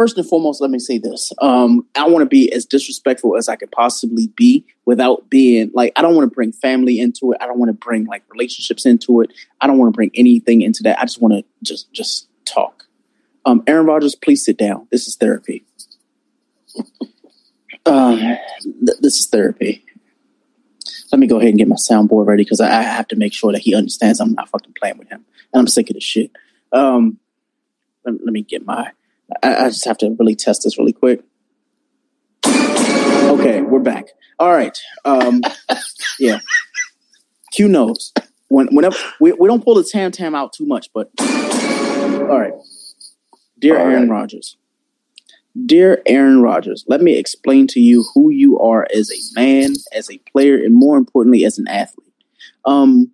First 0.00 0.16
and 0.16 0.26
foremost, 0.26 0.62
let 0.62 0.70
me 0.70 0.78
say 0.78 0.96
this. 0.96 1.30
Um, 1.42 1.86
I 1.94 2.08
want 2.08 2.22
to 2.22 2.26
be 2.26 2.50
as 2.54 2.64
disrespectful 2.64 3.36
as 3.36 3.50
I 3.50 3.56
could 3.56 3.70
possibly 3.70 4.28
be 4.28 4.64
without 4.86 5.28
being 5.28 5.70
like, 5.74 5.92
I 5.94 6.00
don't 6.00 6.16
want 6.16 6.26
to 6.30 6.34
bring 6.34 6.52
family 6.52 6.98
into 6.98 7.32
it. 7.32 7.38
I 7.42 7.46
don't 7.46 7.58
want 7.58 7.68
to 7.68 7.74
bring 7.74 8.06
like 8.06 8.22
relationships 8.30 8.86
into 8.86 9.20
it. 9.20 9.30
I 9.60 9.66
don't 9.66 9.76
want 9.76 9.92
to 9.92 9.94
bring 9.94 10.10
anything 10.14 10.62
into 10.62 10.82
that. 10.84 10.98
I 10.98 11.02
just 11.02 11.20
want 11.20 11.34
to 11.34 11.44
just, 11.62 11.92
just 11.92 12.28
talk. 12.46 12.86
Um, 13.44 13.62
Aaron 13.66 13.84
Rodgers, 13.84 14.14
please 14.14 14.42
sit 14.42 14.56
down. 14.56 14.88
This 14.90 15.06
is 15.06 15.16
therapy. 15.16 15.66
Um, 17.84 18.18
th- 18.18 19.00
this 19.02 19.20
is 19.20 19.26
therapy. 19.26 19.84
Let 21.12 21.18
me 21.18 21.26
go 21.26 21.36
ahead 21.36 21.50
and 21.50 21.58
get 21.58 21.68
my 21.68 21.76
soundboard 21.76 22.26
ready 22.26 22.44
because 22.44 22.60
I, 22.60 22.68
I 22.68 22.82
have 22.84 23.08
to 23.08 23.16
make 23.16 23.34
sure 23.34 23.52
that 23.52 23.60
he 23.60 23.74
understands 23.74 24.18
I'm 24.18 24.32
not 24.32 24.48
fucking 24.48 24.74
playing 24.80 24.96
with 24.96 25.10
him, 25.10 25.26
and 25.52 25.60
I'm 25.60 25.66
sick 25.66 25.90
of 25.90 25.94
this 25.94 26.04
shit. 26.04 26.30
Um, 26.72 27.18
let, 28.06 28.14
let 28.24 28.32
me 28.32 28.40
get 28.40 28.64
my. 28.64 28.92
I, 29.42 29.56
I 29.56 29.68
just 29.68 29.84
have 29.84 29.98
to 29.98 30.16
really 30.18 30.34
test 30.34 30.62
this 30.64 30.78
really 30.78 30.92
quick. 30.92 31.22
Okay, 32.46 33.60
we're 33.62 33.80
back. 33.80 34.06
All 34.38 34.52
right. 34.52 34.76
Um, 35.04 35.42
yeah. 36.18 36.40
Q 37.52 37.68
knows 37.68 38.12
when 38.48 38.66
whenever 38.74 38.96
we, 39.20 39.32
we 39.32 39.48
don't 39.48 39.64
pull 39.64 39.74
the 39.74 39.84
tam 39.84 40.10
tam 40.10 40.34
out 40.34 40.52
too 40.52 40.66
much, 40.66 40.90
but 40.92 41.10
all 41.20 42.38
right. 42.38 42.52
Dear 43.58 43.76
Aaron 43.76 44.08
Rodgers, 44.08 44.56
dear 45.66 46.02
Aaron 46.06 46.42
Rodgers, 46.42 46.84
let 46.88 47.02
me 47.02 47.16
explain 47.16 47.66
to 47.68 47.80
you 47.80 48.04
who 48.14 48.30
you 48.30 48.58
are 48.58 48.86
as 48.94 49.10
a 49.10 49.40
man, 49.40 49.74
as 49.92 50.10
a 50.10 50.18
player, 50.32 50.56
and 50.56 50.74
more 50.74 50.96
importantly, 50.96 51.44
as 51.44 51.58
an 51.58 51.68
athlete. 51.68 52.12
Um, 52.64 53.10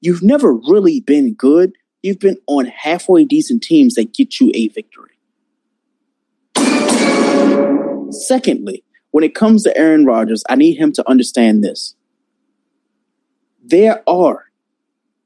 you've 0.00 0.22
never 0.22 0.52
really 0.52 1.00
been 1.00 1.34
good. 1.34 1.72
You've 2.02 2.18
been 2.18 2.38
on 2.46 2.66
halfway 2.66 3.24
decent 3.24 3.62
teams 3.62 3.94
that 3.94 4.14
get 4.14 4.40
you 4.40 4.50
a 4.54 4.68
victory. 4.68 5.17
Secondly, 8.10 8.84
when 9.10 9.24
it 9.24 9.34
comes 9.34 9.62
to 9.64 9.76
Aaron 9.76 10.04
Rodgers, 10.04 10.44
I 10.48 10.54
need 10.54 10.74
him 10.74 10.92
to 10.92 11.08
understand 11.08 11.64
this. 11.64 11.94
There 13.64 14.02
are 14.08 14.46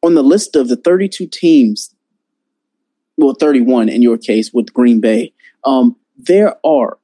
on 0.02 0.14
the 0.14 0.22
list 0.22 0.56
of 0.56 0.68
the 0.68 0.76
32 0.76 1.26
teams, 1.28 1.94
well, 3.16 3.34
31 3.34 3.88
in 3.88 4.02
your 4.02 4.18
case 4.18 4.52
with 4.52 4.72
Green 4.72 5.00
Bay, 5.00 5.32
um, 5.64 5.96
there 6.16 6.56
are 6.64 6.98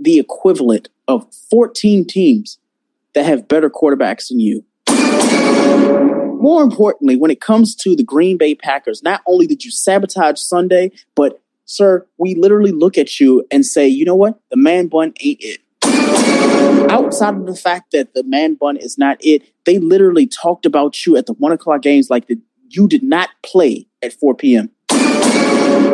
the 0.00 0.18
equivalent 0.18 0.88
of 1.08 1.26
14 1.50 2.06
teams 2.06 2.58
that 3.14 3.24
have 3.24 3.48
better 3.48 3.70
quarterbacks 3.70 4.28
than 4.28 4.40
you. 4.40 4.64
More 6.40 6.62
importantly, 6.62 7.16
when 7.16 7.30
it 7.30 7.40
comes 7.40 7.74
to 7.76 7.94
the 7.94 8.02
Green 8.02 8.36
Bay 8.36 8.54
Packers, 8.54 9.02
not 9.02 9.22
only 9.26 9.46
did 9.46 9.64
you 9.64 9.70
sabotage 9.70 10.38
Sunday, 10.38 10.90
but 11.14 11.41
sir, 11.64 12.06
we 12.18 12.34
literally 12.34 12.72
look 12.72 12.98
at 12.98 13.20
you 13.20 13.44
and 13.50 13.64
say, 13.64 13.86
you 13.86 14.04
know 14.04 14.14
what? 14.14 14.40
The 14.50 14.56
man 14.56 14.88
bun 14.88 15.12
ain't 15.20 15.40
it. 15.40 15.60
Outside 16.90 17.34
of 17.34 17.46
the 17.46 17.56
fact 17.56 17.92
that 17.92 18.14
the 18.14 18.22
man 18.24 18.54
bun 18.54 18.76
is 18.76 18.98
not 18.98 19.18
it, 19.20 19.42
they 19.64 19.78
literally 19.78 20.26
talked 20.26 20.66
about 20.66 21.06
you 21.06 21.16
at 21.16 21.26
the 21.26 21.32
one 21.34 21.52
o'clock 21.52 21.82
games 21.82 22.10
like 22.10 22.28
that 22.28 22.38
you 22.68 22.88
did 22.88 23.02
not 23.02 23.28
play 23.44 23.86
at 24.02 24.12
4 24.12 24.34
p.m. 24.34 24.70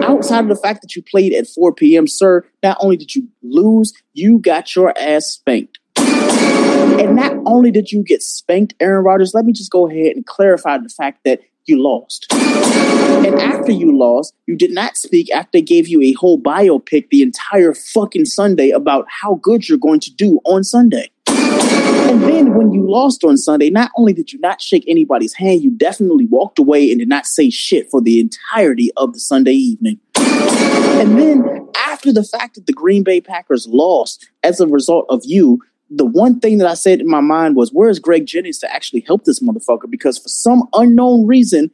Outside 0.02 0.40
of 0.40 0.48
the 0.48 0.58
fact 0.60 0.82
that 0.82 0.96
you 0.96 1.02
played 1.02 1.32
at 1.32 1.46
4 1.46 1.74
p.m., 1.74 2.06
sir, 2.06 2.44
not 2.62 2.76
only 2.80 2.96
did 2.96 3.14
you 3.14 3.28
lose, 3.42 3.92
you 4.14 4.38
got 4.38 4.74
your 4.74 4.96
ass 4.98 5.26
spanked. 5.26 5.78
And 5.96 7.14
not 7.14 7.36
only 7.46 7.70
did 7.70 7.92
you 7.92 8.02
get 8.02 8.22
spanked, 8.22 8.74
Aaron 8.80 9.04
Rodgers, 9.04 9.32
let 9.34 9.44
me 9.44 9.52
just 9.52 9.70
go 9.70 9.88
ahead 9.88 10.16
and 10.16 10.26
clarify 10.26 10.78
the 10.78 10.88
fact 10.88 11.20
that 11.24 11.40
you 11.68 11.82
lost. 11.82 12.26
And 12.32 13.40
after 13.40 13.72
you 13.72 13.96
lost, 13.96 14.34
you 14.46 14.56
did 14.56 14.70
not 14.70 14.96
speak 14.96 15.30
after 15.30 15.50
they 15.52 15.62
gave 15.62 15.88
you 15.88 16.02
a 16.02 16.12
whole 16.12 16.40
biopic 16.40 17.08
the 17.10 17.22
entire 17.22 17.74
fucking 17.74 18.24
Sunday 18.24 18.70
about 18.70 19.06
how 19.08 19.34
good 19.36 19.68
you're 19.68 19.78
going 19.78 20.00
to 20.00 20.14
do 20.14 20.40
on 20.44 20.64
Sunday. 20.64 21.10
And 21.26 22.22
then 22.22 22.54
when 22.54 22.72
you 22.72 22.90
lost 22.90 23.22
on 23.22 23.36
Sunday, 23.36 23.68
not 23.68 23.90
only 23.96 24.12
did 24.14 24.32
you 24.32 24.38
not 24.38 24.62
shake 24.62 24.84
anybody's 24.88 25.34
hand, 25.34 25.62
you 25.62 25.70
definitely 25.70 26.26
walked 26.26 26.58
away 26.58 26.90
and 26.90 26.98
did 26.98 27.08
not 27.08 27.26
say 27.26 27.50
shit 27.50 27.90
for 27.90 28.00
the 28.00 28.18
entirety 28.18 28.90
of 28.96 29.12
the 29.12 29.20
Sunday 29.20 29.52
evening. 29.52 30.00
And 30.16 31.18
then 31.18 31.68
after 31.76 32.12
the 32.12 32.24
fact 32.24 32.54
that 32.54 32.66
the 32.66 32.72
Green 32.72 33.02
Bay 33.02 33.20
Packers 33.20 33.66
lost 33.68 34.30
as 34.42 34.60
a 34.60 34.66
result 34.66 35.06
of 35.08 35.20
you, 35.24 35.60
the 35.90 36.04
one 36.04 36.40
thing 36.40 36.58
that 36.58 36.68
I 36.68 36.74
said 36.74 37.00
in 37.00 37.08
my 37.08 37.20
mind 37.20 37.56
was, 37.56 37.70
where's 37.72 37.98
Greg 37.98 38.26
Jennings 38.26 38.58
to 38.58 38.72
actually 38.72 39.00
help 39.00 39.24
this 39.24 39.40
motherfucker? 39.40 39.90
Because 39.90 40.18
for 40.18 40.28
some 40.28 40.68
unknown 40.74 41.26
reason, 41.26 41.70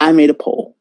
I 0.00 0.12
made 0.12 0.30
a 0.30 0.34
poll. 0.34 0.76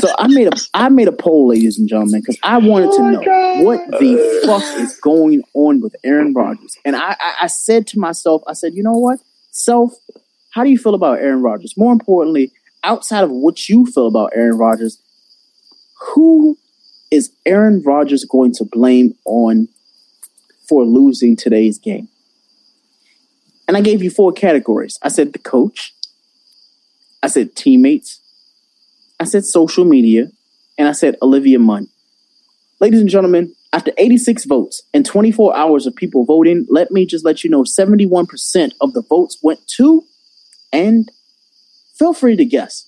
So 0.00 0.08
I 0.18 0.28
made 0.28 0.46
a 0.46 0.52
I 0.72 0.88
made 0.88 1.08
a 1.08 1.12
poll, 1.12 1.48
ladies 1.48 1.78
and 1.78 1.86
gentlemen, 1.86 2.20
because 2.20 2.38
I 2.42 2.56
wanted 2.56 2.92
to 2.92 3.02
oh 3.02 3.10
know 3.10 3.64
what 3.64 3.86
the 4.00 4.42
fuck 4.46 4.62
is 4.80 4.98
going 4.98 5.42
on 5.52 5.82
with 5.82 5.94
Aaron 6.04 6.32
Rodgers. 6.32 6.78
And 6.86 6.96
I, 6.96 7.16
I, 7.20 7.34
I 7.42 7.46
said 7.48 7.86
to 7.88 7.98
myself, 7.98 8.42
I 8.46 8.54
said, 8.54 8.72
you 8.72 8.82
know 8.82 8.96
what, 8.96 9.20
self, 9.50 9.92
how 10.50 10.64
do 10.64 10.70
you 10.70 10.78
feel 10.78 10.94
about 10.94 11.18
Aaron 11.18 11.42
Rodgers? 11.42 11.76
More 11.76 11.92
importantly, 11.92 12.52
outside 12.82 13.24
of 13.24 13.30
what 13.30 13.68
you 13.68 13.86
feel 13.86 14.06
about 14.06 14.32
Aaron 14.34 14.58
Rodgers, 14.58 15.00
who 16.14 16.58
is 17.10 17.30
Aaron 17.46 17.82
Rodgers 17.82 18.24
going 18.24 18.52
to 18.54 18.64
blame 18.64 19.14
on 19.24 19.68
for 20.68 20.84
losing 20.84 21.36
today's 21.36 21.78
game? 21.78 22.08
And 23.68 23.76
I 23.76 23.80
gave 23.80 24.02
you 24.02 24.10
four 24.10 24.32
categories. 24.32 24.98
I 25.02 25.08
said 25.08 25.32
the 25.32 25.38
coach, 25.38 25.94
I 27.22 27.28
said 27.28 27.54
teammates, 27.54 28.20
I 29.20 29.24
said 29.24 29.44
social 29.44 29.84
media, 29.84 30.30
and 30.78 30.88
I 30.88 30.92
said 30.92 31.16
Olivia 31.22 31.58
Munn. 31.58 31.88
Ladies 32.80 33.00
and 33.00 33.08
gentlemen, 33.08 33.54
after 33.72 33.92
86 33.98 34.46
votes 34.46 34.82
and 34.92 35.06
24 35.06 35.54
hours 35.54 35.86
of 35.86 35.94
people 35.94 36.24
voting, 36.24 36.66
let 36.68 36.90
me 36.90 37.06
just 37.06 37.24
let 37.24 37.44
you 37.44 37.50
know 37.50 37.62
71% 37.62 38.72
of 38.80 38.94
the 38.94 39.02
votes 39.02 39.38
went 39.42 39.60
to, 39.76 40.02
and 40.72 41.10
feel 41.98 42.12
free 42.12 42.36
to 42.36 42.44
guess, 42.44 42.86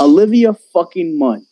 Olivia 0.00 0.54
fucking 0.72 1.18
Munn. 1.18 1.46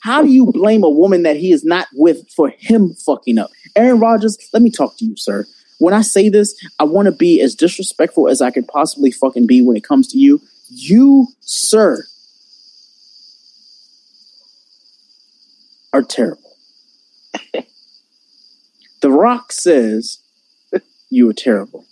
How 0.00 0.22
do 0.22 0.28
you 0.28 0.46
blame 0.46 0.82
a 0.82 0.90
woman 0.90 1.24
that 1.24 1.36
he 1.36 1.52
is 1.52 1.64
not 1.64 1.86
with 1.94 2.28
for 2.30 2.48
him 2.48 2.94
fucking 2.94 3.38
up? 3.38 3.50
Aaron 3.76 4.00
Rodgers, 4.00 4.38
let 4.52 4.62
me 4.62 4.70
talk 4.70 4.96
to 4.96 5.04
you, 5.04 5.14
sir. 5.16 5.46
When 5.78 5.94
I 5.94 6.02
say 6.02 6.28
this, 6.28 6.54
I 6.78 6.84
want 6.84 7.06
to 7.06 7.12
be 7.12 7.40
as 7.40 7.54
disrespectful 7.54 8.28
as 8.28 8.40
I 8.40 8.50
can 8.50 8.64
possibly 8.64 9.10
fucking 9.10 9.46
be 9.46 9.62
when 9.62 9.76
it 9.76 9.84
comes 9.84 10.08
to 10.08 10.18
you. 10.18 10.40
You, 10.68 11.28
sir, 11.40 12.04
are 15.92 16.02
terrible. 16.02 16.56
the 19.00 19.10
Rock 19.10 19.52
says 19.52 20.18
you 21.10 21.28
are 21.28 21.34
terrible. 21.34 21.84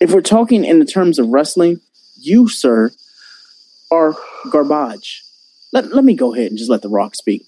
If 0.00 0.12
we're 0.12 0.20
talking 0.20 0.64
in 0.64 0.78
the 0.78 0.84
terms 0.84 1.18
of 1.18 1.28
wrestling, 1.28 1.80
you, 2.16 2.48
sir, 2.48 2.92
are 3.90 4.14
garbage. 4.50 5.24
Let, 5.72 5.92
let 5.92 6.04
me 6.04 6.14
go 6.14 6.34
ahead 6.34 6.50
and 6.50 6.58
just 6.58 6.70
let 6.70 6.82
The 6.82 6.88
Rock 6.88 7.16
speak. 7.16 7.44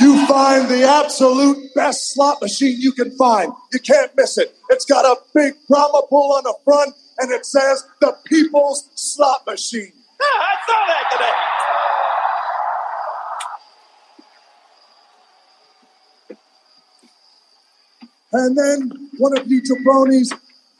You 0.00 0.26
find 0.26 0.68
the 0.68 0.84
absolute 0.84 1.74
best 1.74 2.12
slot 2.14 2.40
machine 2.40 2.76
you 2.80 2.92
can 2.92 3.10
find. 3.16 3.52
You 3.72 3.80
can't 3.80 4.10
miss 4.16 4.38
it. 4.38 4.56
It's 4.70 4.84
got 4.84 5.04
a 5.04 5.16
big 5.34 5.54
Brahma 5.68 6.02
bull 6.08 6.32
on 6.34 6.44
the 6.44 6.54
front, 6.64 6.94
and 7.18 7.32
it 7.32 7.44
says 7.44 7.84
the 8.00 8.16
People's 8.24 8.88
Slot 8.94 9.44
Machine. 9.46 9.92
I 10.20 10.54
saw 10.66 10.86
that 10.86 11.10
today. 11.12 11.32
And 18.30 18.56
then 18.56 19.10
one 19.18 19.36
of 19.36 19.48
you 19.50 19.62
jabronis 19.62 20.32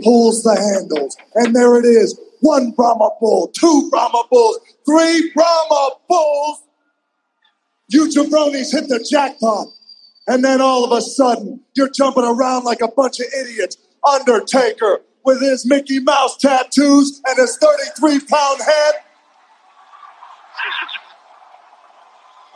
pulls 0.03 0.43
the 0.43 0.55
handles. 0.57 1.17
And 1.35 1.55
there 1.55 1.77
it 1.77 1.85
is. 1.85 2.19
One 2.41 2.71
Brahma 2.71 3.11
bull, 3.21 3.49
two 3.49 3.89
Brahma 3.91 4.23
bulls, 4.31 4.59
three 4.87 5.31
Brahma 5.35 5.91
bulls. 6.09 6.63
You 7.89 8.09
jabronis 8.09 8.73
hit 8.73 8.89
the 8.89 9.05
jackpot. 9.11 9.69
And 10.27 10.45
then 10.45 10.61
all 10.61 10.85
of 10.85 10.93
a 10.93 11.01
sudden, 11.01 11.61
you're 11.75 11.91
jumping 11.91 12.25
around 12.25 12.65
like 12.65 12.83
a 12.83 12.89
bunch 12.89 13.19
of 13.19 13.27
idiots. 13.41 13.77
Undertaker 14.09 15.01
with 15.25 15.43
his 15.43 15.67
Mickey 15.67 15.99
Mouse 15.99 16.37
tattoos 16.37 17.21
and 17.27 17.39
his 17.39 17.57
33 17.57 18.21
pound 18.21 18.61
head. 18.61 18.95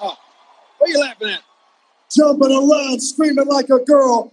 Oh, 0.01 0.17
what 0.79 0.89
are 0.89 0.93
you 0.93 1.01
laughing 1.01 1.29
at? 1.29 1.41
Jumping 2.15 2.53
around, 2.53 3.01
screaming 3.01 3.47
like 3.47 3.69
a 3.71 3.79
girl. 3.79 4.33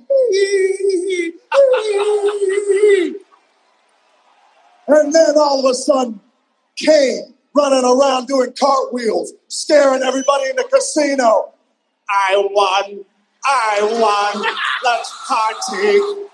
and 4.87 5.13
then 5.13 5.37
all 5.37 5.65
of 5.65 5.71
a 5.71 5.73
sudden, 5.73 6.19
Kane 6.75 7.33
running 7.55 7.83
around 7.83 8.27
doing 8.27 8.53
cartwheels, 8.59 9.33
scaring 9.47 10.01
everybody 10.03 10.49
in 10.49 10.55
the 10.55 10.67
casino. 10.71 11.53
I 12.09 12.35
won. 12.37 13.05
I 13.43 14.33
won. 14.33 14.55
Let's 14.83 15.27
party. 15.27 16.25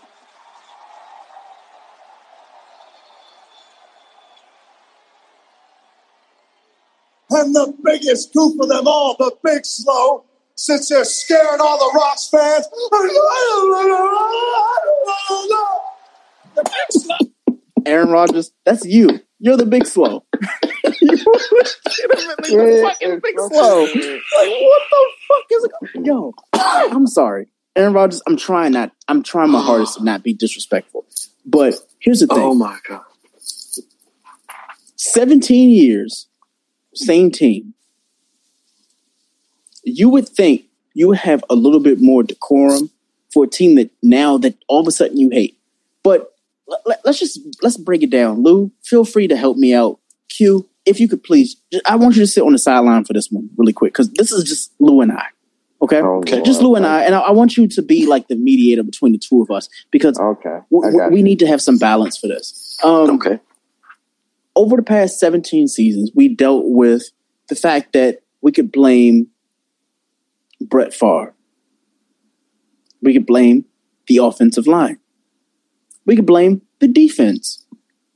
And 7.31 7.55
the 7.55 7.73
biggest 7.83 8.33
goof 8.33 8.59
of 8.61 8.69
them 8.69 8.87
all, 8.87 9.15
the 9.17 9.35
big 9.43 9.65
slow, 9.65 10.23
sits 10.65 10.89
there 10.89 11.05
scaring 11.05 11.61
all 11.61 11.77
the 11.77 11.91
Rocks 11.95 12.27
fans. 12.29 12.65
Aaron 17.85 18.09
Rodgers, 18.09 18.51
that's 18.63 18.83
you. 18.83 19.19
You're 19.39 19.57
the 19.57 19.65
big 19.65 19.85
slow. 19.85 20.25
you 20.33 21.09
legitimately 21.11 22.55
the 22.55 22.81
fucking 22.83 23.19
big 23.21 23.35
slow. 23.37 23.83
Like, 23.83 23.91
what 23.93 24.81
the 24.89 25.07
fuck 25.27 25.45
is 25.51 25.63
it? 25.65 26.05
Yo, 26.05 26.33
I'm 26.53 27.05
sorry. 27.05 27.47
Aaron 27.75 27.93
Rodgers, 27.93 28.23
I'm 28.25 28.37
trying 28.37 28.71
not, 28.71 28.91
I'm 29.07 29.21
trying 29.21 29.51
my 29.51 29.61
hardest 29.61 29.97
to 29.97 30.03
not 30.03 30.23
be 30.23 30.33
disrespectful. 30.33 31.05
But 31.45 31.75
here's 31.99 32.21
the 32.21 32.27
thing. 32.27 32.39
Oh 32.39 32.55
my 32.55 32.79
god. 32.87 33.03
17 34.95 35.69
years, 35.69 36.27
same 36.95 37.29
team. 37.29 37.75
You 39.85 40.09
would 40.09 40.27
think 40.27 40.65
you 40.93 41.07
would 41.07 41.17
have 41.19 41.43
a 41.49 41.55
little 41.55 41.79
bit 41.79 42.01
more 42.01 42.23
decorum 42.23 42.89
for 43.33 43.45
a 43.45 43.47
team 43.47 43.75
that 43.75 43.89
now 44.03 44.37
that 44.39 44.55
all 44.67 44.79
of 44.81 44.87
a 44.87 44.91
sudden 44.91 45.17
you 45.17 45.29
hate. 45.29 45.57
But 46.03 46.33
let, 46.85 47.05
us 47.05 47.19
just 47.19 47.39
let's 47.61 47.77
break 47.77 48.01
it 48.03 48.09
down. 48.09 48.43
Lou, 48.43 48.71
feel 48.83 49.05
free 49.05 49.27
to 49.27 49.35
help 49.37 49.57
me 49.57 49.73
out. 49.73 49.99
Q, 50.29 50.67
if 50.85 50.99
you 50.99 51.07
could 51.07 51.23
please, 51.23 51.55
I 51.85 51.95
want 51.95 52.15
you 52.15 52.21
to 52.23 52.27
sit 52.27 52.43
on 52.43 52.51
the 52.51 52.57
sideline 52.57 53.05
for 53.05 53.13
this 53.13 53.29
one 53.29 53.49
really 53.57 53.73
quick 53.73 53.93
because 53.93 54.11
this 54.13 54.31
is 54.31 54.43
just 54.43 54.71
Lou 54.79 55.01
and 55.01 55.11
I. 55.11 55.25
Okay, 55.81 56.01
Okay. 56.01 56.41
just 56.41 56.61
Lou 56.61 56.75
and 56.75 56.85
I, 56.85 57.03
and 57.03 57.13
I, 57.13 57.19
I 57.19 57.31
want 57.31 57.57
you 57.57 57.67
to 57.67 57.81
be 57.81 58.05
like 58.07 58.27
the 58.27 58.35
mediator 58.35 58.81
between 58.81 59.11
the 59.11 59.17
two 59.19 59.41
of 59.41 59.51
us 59.51 59.69
because 59.91 60.17
Okay. 60.19 60.57
w- 60.71 60.87
I 60.87 60.91
w- 60.91 61.11
we 61.11 61.21
need 61.21 61.37
to 61.39 61.47
have 61.47 61.61
some 61.61 61.77
balance 61.77 62.17
for 62.17 62.27
this. 62.27 62.77
Um, 62.83 63.11
okay. 63.11 63.39
Over 64.55 64.77
the 64.77 64.83
past 64.83 65.19
17 65.19 65.67
seasons, 65.67 66.11
we 66.15 66.33
dealt 66.33 66.63
with 66.65 67.11
the 67.49 67.55
fact 67.55 67.93
that 67.93 68.21
we 68.41 68.51
could 68.51 68.71
blame 68.71 69.27
Brett 70.69 70.93
Favre. 70.93 71.33
We 73.01 73.13
could 73.13 73.25
blame 73.25 73.65
the 74.07 74.17
offensive 74.17 74.67
line. 74.67 74.99
We 76.05 76.15
could 76.15 76.25
blame 76.25 76.61
the 76.79 76.87
defense. 76.87 77.65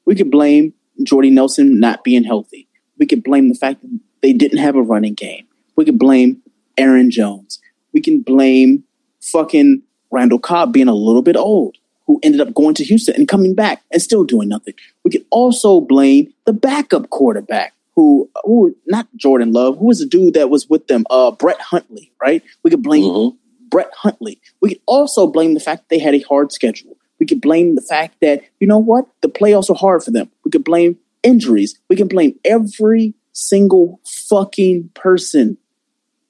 We 0.05 0.15
could 0.15 0.31
blame 0.31 0.73
Jordy 1.03 1.29
Nelson 1.29 1.79
not 1.79 2.03
being 2.03 2.23
healthy. 2.23 2.67
We 2.97 3.05
could 3.05 3.23
blame 3.23 3.49
the 3.49 3.55
fact 3.55 3.81
that 3.81 3.99
they 4.21 4.33
didn't 4.33 4.57
have 4.59 4.75
a 4.75 4.81
running 4.81 5.13
game. 5.13 5.47
We 5.75 5.85
could 5.85 5.99
blame 5.99 6.41
Aaron 6.77 7.09
Jones. 7.09 7.59
We 7.93 8.01
can 8.01 8.21
blame 8.21 8.83
fucking 9.21 9.81
Randall 10.11 10.39
Cobb 10.39 10.73
being 10.73 10.87
a 10.87 10.93
little 10.93 11.21
bit 11.21 11.35
old, 11.35 11.77
who 12.05 12.19
ended 12.23 12.41
up 12.41 12.53
going 12.53 12.73
to 12.75 12.83
Houston 12.83 13.15
and 13.15 13.27
coming 13.27 13.55
back 13.55 13.83
and 13.91 14.01
still 14.01 14.23
doing 14.23 14.49
nothing. 14.49 14.73
We 15.03 15.11
could 15.11 15.25
also 15.29 15.81
blame 15.81 16.33
the 16.45 16.53
backup 16.53 17.09
quarterback, 17.09 17.73
who, 17.99 18.29
who 18.45 18.73
not 18.87 19.07
Jordan 19.17 19.51
Love, 19.51 19.77
who 19.77 19.87
was 19.87 19.99
the 19.99 20.05
dude 20.05 20.33
that 20.35 20.49
was 20.49 20.69
with 20.69 20.87
them, 20.87 21.05
uh, 21.09 21.31
Brett 21.31 21.59
Hundley, 21.59 22.13
right? 22.21 22.41
We 22.63 22.71
could 22.71 22.81
blame 22.81 23.37
Brett 23.69 23.91
Hundley. 23.93 24.39
We 24.61 24.69
could 24.69 24.81
also 24.85 25.27
blame 25.27 25.53
the 25.53 25.59
fact 25.59 25.81
that 25.81 25.89
they 25.89 25.99
had 25.99 26.15
a 26.15 26.21
hard 26.21 26.53
schedule. 26.53 26.95
We 27.19 27.25
could 27.25 27.41
blame 27.41 27.75
the 27.75 27.81
fact 27.81 28.15
that, 28.21 28.43
you 28.61 28.67
know 28.67 28.77
what, 28.77 29.05
the 29.19 29.27
playoffs 29.27 29.69
are 29.69 29.75
hard 29.75 30.01
for 30.01 30.11
them. 30.11 30.29
We 30.45 30.51
could 30.51 30.63
blame 30.63 30.97
injuries. 31.23 31.77
We 31.89 31.97
can 31.97 32.07
blame 32.07 32.39
every 32.45 33.15
single 33.33 33.99
fucking 34.05 34.91
person 34.93 35.57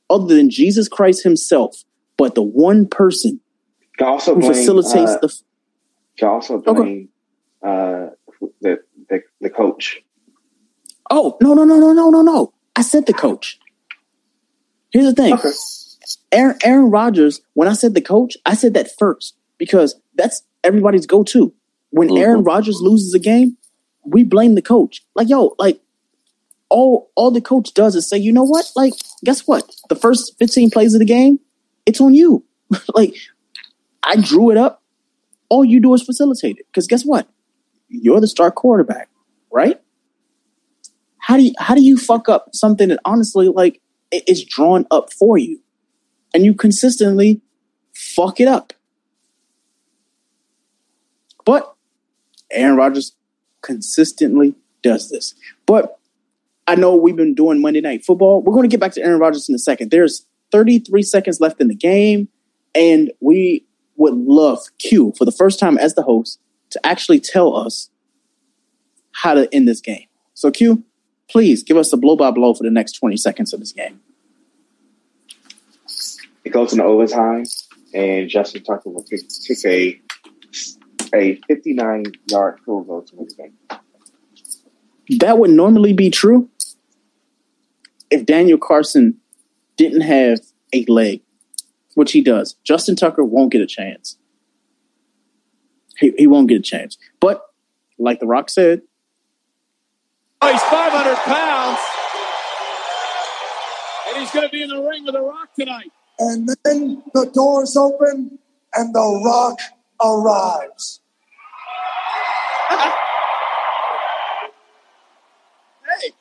other 0.10 0.36
than 0.36 0.50
Jesus 0.50 0.88
Christ 0.88 1.24
himself, 1.24 1.84
but 2.18 2.34
the 2.34 2.42
one 2.42 2.88
person 2.88 3.42
Can 4.00 4.08
also 4.08 4.34
who 4.34 4.42
blame, 4.42 4.54
facilitates 4.54 5.12
uh, 5.12 5.20
the. 5.22 5.42
Can 6.18 6.30
also 6.30 6.58
blame 6.58 7.10
uh, 7.62 8.08
the, 8.62 8.80
the 9.08 9.22
the 9.40 9.50
coach. 9.52 10.02
Oh, 11.10 11.38
no, 11.42 11.54
no, 11.54 11.64
no, 11.64 11.80
no, 11.80 11.94
no, 11.94 12.10
no, 12.10 12.22
no. 12.22 12.54
I 12.76 12.82
said 12.82 13.06
the 13.06 13.14
coach. 13.14 13.60
Here's 14.92 15.06
the 15.06 15.14
thing. 15.14 15.38
Aaron, 16.32 16.58
Aaron 16.64 16.92
Rodgers, 16.92 17.42
when 17.54 17.68
I 17.68 17.74
said 17.74 17.94
the 17.94 18.02
coach, 18.02 18.38
I 18.46 18.54
said 18.54 18.74
that 18.76 18.90
first 18.98 19.36
because 19.58 20.00
that's 20.16 20.44
everybody's 20.64 21.06
go 21.06 21.24
to. 21.24 21.54
When 21.92 22.10
mm-hmm. 22.10 22.18
Aaron 22.18 22.44
Rodgers 22.44 22.80
loses 22.82 23.14
a 23.14 23.20
game, 23.20 23.58
we 24.04 24.24
blame 24.24 24.56
the 24.56 24.62
coach. 24.62 25.04
Like, 25.16 25.30
yo, 25.30 25.56
like 25.58 25.82
all 26.70 27.12
all 27.16 27.32
the 27.32 27.42
coach 27.42 27.74
does 27.74 27.96
is 27.96 28.08
say, 28.08 28.18
you 28.18 28.32
know 28.32 28.44
what? 28.44 28.72
Like, 28.76 28.94
guess 29.24 29.48
what? 29.48 29.76
The 29.90 29.96
first 29.96 30.38
15 30.38 30.70
plays 30.70 30.94
of 30.94 31.00
the 31.00 31.06
game, 31.06 31.40
it's 31.86 32.02
on 32.02 32.14
you. 32.14 32.44
like, 32.94 33.16
I 34.04 34.16
drew 34.16 34.52
it 34.52 34.58
up. 34.58 34.84
All 35.50 35.66
you 35.66 35.80
do 35.80 35.94
is 35.94 36.04
facilitate 36.04 36.58
it. 36.60 36.68
Because 36.68 36.88
guess 36.88 37.04
what? 37.04 37.28
You're 37.88 38.22
the 38.22 38.28
star 38.28 38.52
quarterback, 38.52 39.10
right? 39.52 39.82
How 41.30 41.38
do 41.38 41.44
you 41.44 41.54
how 41.60 41.76
do 41.76 41.84
you 41.84 41.96
fuck 41.96 42.28
up 42.28 42.56
something 42.56 42.90
that 42.90 43.00
honestly 43.06 43.50
like 43.50 43.80
is 44.12 44.44
drawn 44.44 44.88
up 44.90 45.14
for 45.14 45.38
you? 45.38 45.62
And 46.34 46.44
you 46.44 46.56
consistently 46.56 47.40
fuck 47.94 48.40
it 48.40 48.48
up. 48.48 48.74
But 51.46 51.72
Aaron 52.52 52.78
Rodgers 52.78 53.16
consistently 53.62 54.56
does 54.82 55.12
this. 55.12 55.36
But 55.68 56.00
I 56.66 56.74
know 56.74 56.96
we've 56.96 57.16
been 57.16 57.36
doing 57.36 57.62
Monday 57.62 57.82
Night 57.82 58.04
Football. 58.04 58.42
We're 58.42 58.54
going 58.54 58.68
to 58.68 58.74
get 58.74 58.80
back 58.80 58.94
to 58.94 59.02
Aaron 59.04 59.20
Rodgers 59.20 59.48
in 59.48 59.54
a 59.54 59.60
second. 59.60 59.92
There's 59.92 60.26
33 60.52 61.04
seconds 61.04 61.40
left 61.40 61.62
in 61.62 61.68
the 61.68 61.76
game, 61.76 62.28
and 62.74 63.12
we 63.20 63.64
would 63.98 64.16
love 64.16 64.62
Q 64.80 65.14
for 65.16 65.26
the 65.26 65.32
first 65.32 65.60
time 65.60 65.78
as 65.78 65.94
the 65.94 66.02
host 66.02 66.40
to 66.72 66.84
actually 66.84 67.20
tell 67.20 67.56
us 67.56 67.92
how 69.12 69.36
to 69.36 69.48
end 69.54 69.68
this 69.68 69.80
game. 69.80 70.06
So, 70.34 70.50
Q, 70.50 70.84
please 71.30 71.64
give 71.64 71.78
us 71.78 71.94
a 71.94 71.98
blow 71.98 72.16
by 72.16 72.32
blow 72.32 72.54
for 72.54 72.64
the 72.64 72.72
next 72.72 72.94
20 72.94 73.18
seconds 73.18 73.54
of 73.54 73.60
this 73.60 73.72
game. 73.72 74.02
It 76.44 76.52
goes 76.52 76.72
into 76.72 76.84
overtime, 76.84 77.46
and 77.94 78.30
Justin 78.30 78.64
Tucker 78.64 78.90
will 78.90 79.04
kick, 79.04 79.22
kick 79.46 79.58
a 79.66 80.02
a 81.14 81.40
59 81.48 82.04
yard 82.30 82.60
field 82.66 82.88
goal 82.88 83.02
to 83.02 83.16
win 83.16 83.28
the 83.28 83.36
game. 83.36 85.20
That 85.20 85.40
would 85.40 85.50
normally 85.50 85.94
be 85.94 86.10
true 86.10 86.50
if 88.12 88.26
Daniel 88.26 88.58
Carlson 88.58 89.18
didn't 89.76 90.02
have 90.02 90.40
a 90.74 90.86
leg, 90.86 91.22
which 91.96 92.12
he 92.12 92.22
does. 92.22 92.56
Justin 92.64 92.96
Tucker 92.96 93.24
won't 93.24 93.52
get 93.52 93.62
a 93.62 93.68
chance. 93.68 94.18
He, 95.98 96.14
he 96.18 96.28
won't 96.28 96.48
get 96.48 96.60
a 96.60 96.62
chance. 96.62 96.98
But 97.20 97.42
like 97.98 98.20
The 98.20 98.28
Rock 98.28 98.50
said, 98.50 98.82
Oh, 100.42 100.52
he's 100.52 100.62
500 100.64 101.16
pounds. 101.26 101.80
And 104.08 104.18
he's 104.18 104.32
going 104.32 104.48
to 104.48 104.52
be 104.52 104.64
in 104.64 104.70
the 104.70 104.82
ring 104.82 105.04
with 105.04 105.14
The 105.14 105.22
Rock 105.22 105.54
tonight. 105.54 105.92
And 106.18 106.50
then 106.64 107.04
the 107.14 107.26
doors 107.26 107.76
open 107.76 108.40
and 108.74 108.96
The 108.96 109.22
Rock 109.26 109.60
arrives. 110.02 111.02
hey. 116.00 116.12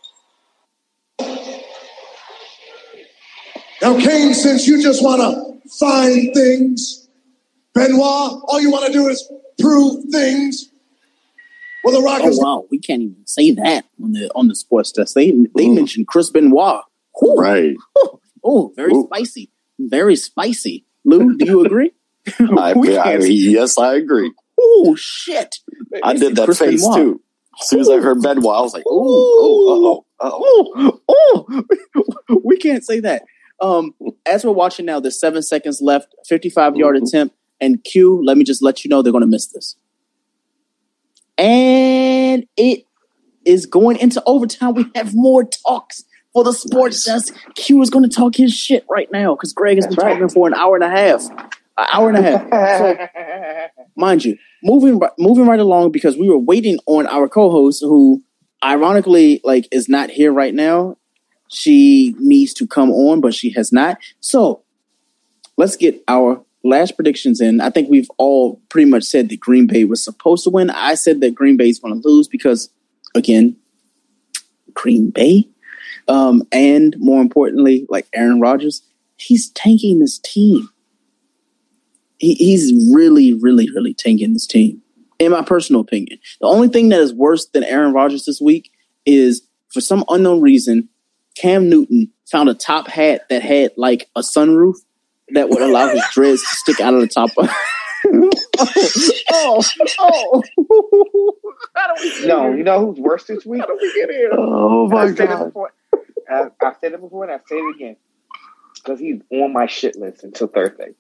Now, 3.81 3.99
Kane, 4.01 4.35
since 4.35 4.67
you 4.67 4.83
just 4.83 5.05
want 5.05 5.21
to 5.21 5.71
find 5.79 6.35
things, 6.35 7.09
Benoit, 7.73 8.01
all 8.01 8.61
you 8.61 8.73
want 8.73 8.87
to 8.87 8.93
do 8.93 9.07
is 9.07 9.31
prove 9.61 10.07
things. 10.11 10.71
Well, 11.89 12.01
The 12.01 12.05
Rock 12.05 12.21
oh 12.25 12.37
wow, 12.37 12.67
we 12.71 12.79
can't 12.79 13.03
even 13.03 13.27
say 13.27 13.51
that 13.53 13.87
on 14.03 14.13
the 14.13 14.31
on 14.35 14.49
the 14.49 14.55
sports 14.55 14.93
desk. 14.93 15.15
They 15.15 15.33
they 15.57 15.69
mentioned 15.69 16.07
Chris 16.07 16.31
Benoit. 16.31 16.83
Whew. 17.19 17.37
Right. 17.37 17.77
Oh, 18.45 18.73
very 18.77 18.93
spicy. 19.07 19.51
Very 19.81 20.15
spicy. 20.15 20.87
Lou, 21.05 21.37
do 21.37 21.45
you 21.45 21.67
agree? 21.67 21.91
I, 22.57 22.73
I, 22.73 23.17
yes, 23.17 23.77
I 23.77 23.97
agree. 23.97 24.33
Oh 24.59 24.95
shit. 24.97 25.57
I 26.05 26.15
did 26.15 26.37
that 26.37 26.45
Chris 26.45 26.61
face 26.61 26.83
Benoit. 26.83 26.97
too. 26.97 27.21
As 27.61 27.69
soon 27.69 27.81
as 27.81 27.89
I 27.91 28.01
heard 28.01 28.23
Benoit, 28.23 28.57
I 28.57 28.61
was 28.61 28.73
like, 28.73 28.85
"Oh, 28.87 30.05
oh, 30.21 30.95
oh, 31.09 31.63
oh, 32.29 32.41
we 32.45 32.57
can't 32.57 32.85
say 32.85 33.01
that. 33.01 33.25
Um, 33.61 33.93
as 34.25 34.45
we're 34.45 34.53
watching 34.53 34.87
now, 34.87 35.01
there's 35.01 35.19
seven 35.19 35.43
seconds 35.43 35.81
left, 35.83 36.15
55 36.27 36.77
yard 36.77 36.97
attempt, 36.97 37.35
and 37.61 37.83
Q. 37.83 38.25
Let 38.25 38.39
me 38.39 38.45
just 38.45 38.63
let 38.63 38.85
you 38.85 38.89
know 38.89 39.03
they're 39.03 39.13
going 39.13 39.23
to 39.23 39.27
miss 39.29 39.47
this, 39.49 39.75
and 41.39 42.47
it 42.57 42.85
is 43.45 43.67
going 43.67 43.97
into 43.99 44.23
overtime. 44.27 44.75
We 44.75 44.87
have 44.95 45.15
more 45.15 45.45
talks 45.45 46.05
for 46.33 46.45
the 46.45 46.53
sports 46.53 47.05
desk. 47.05 47.35
Q 47.55 47.81
is 47.81 47.91
going 47.91 48.09
to 48.09 48.15
talk 48.15 48.37
his 48.37 48.53
shit 48.53 48.85
right 48.91 49.11
now 49.13 49.35
because 49.35 49.53
Greg 49.53 49.77
has 49.77 49.87
been 49.87 49.97
talking 49.97 50.29
for 50.29 50.47
an 50.49 50.55
hour 50.55 50.75
and 50.75 50.85
a 50.85 50.91
half, 50.91 51.25
an 51.31 51.87
hour 51.91 52.09
and 52.11 52.19
a 52.19 52.23
half. 52.23 52.49
So, 52.79 53.75
mind 53.97 54.25
you, 54.25 54.37
moving 54.63 55.01
moving 55.19 55.47
right 55.47 55.61
along 55.61 55.93
because 55.93 56.17
we 56.17 56.29
were 56.29 56.39
waiting 56.39 56.79
on 56.87 57.07
our 57.07 57.29
co-host 57.29 57.83
who 57.83 58.23
ironically 58.63 59.41
like 59.45 59.69
is 59.73 59.89
not 59.89 60.11
here 60.11 60.33
right 60.33 60.55
now. 60.55 60.97
She 61.49 62.15
needs 62.19 62.53
to 62.55 62.67
come 62.67 62.91
on, 62.91 63.21
but 63.21 63.35
she 63.35 63.51
has 63.53 63.73
not. 63.73 63.99
So 64.21 64.63
let's 65.57 65.77
get 65.77 66.03
our 66.07 66.45
last 66.65 66.97
predictions 66.97 67.41
in. 67.41 67.61
I 67.61 67.71
think 67.71 67.89
we've 67.89 68.11
all 68.19 68.61
pretty 68.69 68.91
much 68.91 69.05
said 69.05 69.29
that 69.29 69.41
Green 69.41 69.67
Bay 69.67 69.85
was 69.85 70.03
supposed 70.03 70.45
to 70.45 70.51
win. 70.51 70.71
I 70.71 70.95
said 70.95 71.21
that 71.21 71.35
Green 71.35 71.57
Bay 71.57 71.69
is 71.69 71.79
going 71.79 72.01
to 72.01 72.09
lose 72.09 72.29
because, 72.29 72.71
again, 73.15 73.57
Green 74.75 75.11
Bay. 75.11 75.49
Um, 76.09 76.43
and 76.53 76.97
more 76.99 77.21
importantly, 77.21 77.87
like 77.89 78.07
Aaron 78.15 78.41
Rodgers, 78.41 78.83
he's 79.17 79.51
tanking 79.51 79.99
this 79.99 80.19
team. 80.19 80.69
He, 82.19 82.35
he's 82.35 82.73
really, 82.95 83.35
really, 83.35 83.71
really 83.71 83.95
tanking 83.95 84.33
this 84.33 84.47
team. 84.47 84.83
in 85.19 85.33
my 85.33 85.43
personal 85.43 85.81
opinion. 85.81 86.19
The 86.41 86.47
only 86.47 86.69
thing 86.69 86.89
that 86.91 87.01
is 87.01 87.13
worse 87.13 87.47
than 87.47 87.65
Aaron 87.65 87.93
Rodgers 87.93 88.25
this 88.25 88.41
week 88.41 88.71
is 89.05 89.43
for 89.73 89.81
some 89.81 90.05
unknown 90.09 90.41
reason, 90.41 90.89
Cam 91.37 91.69
Newton 91.69 92.11
found 92.31 92.49
a 92.49 92.55
top 92.55 92.89
hat 92.89 93.23
that 93.31 93.43
had 93.43 93.73
like 93.77 94.09
a 94.17 94.21
sunroof 94.21 94.77
that 95.33 95.49
would 95.49 95.63
allow 95.63 95.89
his 95.89 96.03
dreads 96.13 96.41
to 96.43 96.55
stick 96.57 96.81
out 96.81 96.95
of 96.95 97.01
the 97.01 97.09
top. 97.09 97.31
of 97.37 97.49
oh, 99.33 99.63
oh, 99.99 100.43
No, 102.25 102.53
you 102.53 102.63
know 102.65 102.87
who's 102.87 102.99
worse 103.01 103.25
this 103.25 103.45
week? 103.45 103.63
Oh 104.33 104.89
my 104.89 105.03
I've 105.03 105.17
said 105.17 105.25
it 105.25 105.29
god. 105.31 105.45
before. 105.47 105.73
I, 106.31 106.43
I've 106.63 106.77
said 106.81 106.93
it 106.93 107.01
before, 107.01 107.25
and 107.25 107.33
I 107.33 107.39
say 107.49 107.57
it 107.57 107.75
again 107.77 107.97
because 108.75 109.01
he's 109.01 109.21
on 109.33 109.53
my 109.53 109.67
shit 109.67 109.97
list 109.97 110.25
until 110.25 110.47
Thursday. 110.49 110.95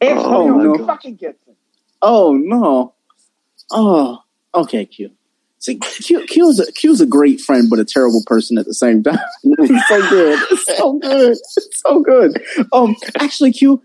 Antonio 0.00 0.54
Oh, 0.54 0.74
no. 0.76 0.86
fucking 0.86 1.16
Gibson. 1.16 1.54
Oh 2.02 2.34
no. 2.34 2.94
Oh, 3.70 4.18
okay, 4.54 4.84
Q. 4.84 5.10
See, 5.62 5.76
Q, 5.76 6.26
Q's 6.26 6.58
a, 6.58 6.72
Q's 6.72 7.00
a 7.00 7.06
great 7.06 7.40
friend, 7.40 7.70
but 7.70 7.78
a 7.78 7.84
terrible 7.84 8.24
person 8.26 8.58
at 8.58 8.66
the 8.66 8.74
same 8.74 9.02
time. 9.02 9.18
It's 9.44 9.88
so 9.88 10.08
good. 10.10 10.58
So 10.76 10.98
good. 10.98 11.38
So 11.72 12.00
good. 12.00 12.42
Um, 12.72 12.96
actually, 13.20 13.52
Q, 13.52 13.80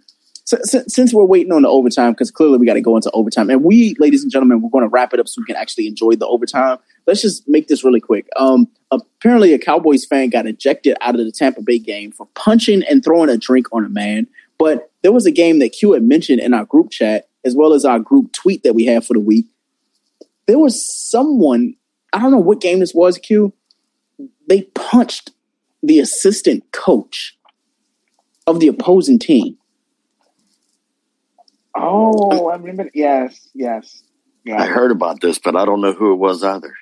si- 0.46 0.58
si- 0.64 0.84
since 0.88 1.14
we're 1.14 1.24
waiting 1.24 1.52
on 1.54 1.62
the 1.62 1.68
overtime, 1.68 2.14
because 2.14 2.32
clearly 2.32 2.58
we 2.58 2.66
got 2.66 2.74
to 2.74 2.82
go 2.82 2.96
into 2.96 3.12
overtime, 3.12 3.52
and 3.52 3.64
we, 3.64 3.96
ladies 4.00 4.24
and 4.24 4.32
gentlemen, 4.32 4.64
we're 4.64 4.72
going 4.72 4.86
to 4.86 4.90
wrap 4.90 5.14
it 5.14 5.20
up 5.20 5.28
so 5.28 5.40
we 5.40 5.46
can 5.46 5.56
actually 5.56 5.86
enjoy 5.86 6.16
the 6.16 6.26
overtime. 6.26 6.80
Let's 7.06 7.22
just 7.22 7.48
make 7.48 7.68
this 7.68 7.84
really 7.84 8.02
quick. 8.02 8.28
Um, 8.38 8.68
apparently, 8.90 9.54
a 9.54 9.60
Cowboys 9.60 10.04
fan 10.04 10.30
got 10.30 10.48
ejected 10.48 10.98
out 11.02 11.20
of 11.20 11.24
the 11.24 11.32
Tampa 11.32 11.62
Bay 11.62 11.78
game 11.78 12.12
for 12.12 12.28
punching 12.34 12.82
and 12.90 13.04
throwing 13.04 13.30
a 13.30 13.38
drink 13.38 13.68
on 13.72 13.86
a 13.86 13.90
man. 13.90 14.26
But 14.58 14.90
there 15.04 15.12
was 15.12 15.28
a 15.28 15.32
game 15.32 15.60
that 15.60 15.74
Q 15.74 15.94
had 15.94 16.02
mentioned 16.02 16.40
in 16.40 16.56
our 16.56 16.66
group 16.66 16.90
chat, 16.90 17.28
as 17.46 17.56
well 17.56 17.74
as 17.74 17.86
our 17.86 18.00
group 18.00 18.34
tweet 18.34 18.64
that 18.64 18.74
we 18.74 18.86
had 18.86 19.06
for 19.06 19.14
the 19.14 19.20
week. 19.20 19.46
There 20.48 20.58
was 20.58 20.84
someone, 21.10 21.76
I 22.14 22.20
don't 22.20 22.32
know 22.32 22.38
what 22.38 22.62
game 22.62 22.80
this 22.80 22.94
was, 22.94 23.18
Q. 23.18 23.54
They 24.48 24.64
punched 24.74 25.32
the 25.84 26.00
assistant 26.00 26.64
coach 26.72 27.38
of 28.48 28.60
the 28.60 28.68
opposing 28.68 29.20
team. 29.20 29.58
Oh, 31.76 32.50
I 32.50 32.56
remember. 32.56 32.90
Yes, 32.94 33.50
yes. 33.54 34.04
I 34.52 34.66
heard 34.66 34.92
about 34.92 35.20
this, 35.20 35.38
but 35.38 35.56
I 35.56 35.66
don't 35.66 35.82
know 35.82 35.92
who 35.94 36.14
it 36.14 36.18
was 36.18 36.44
either. 36.44 36.74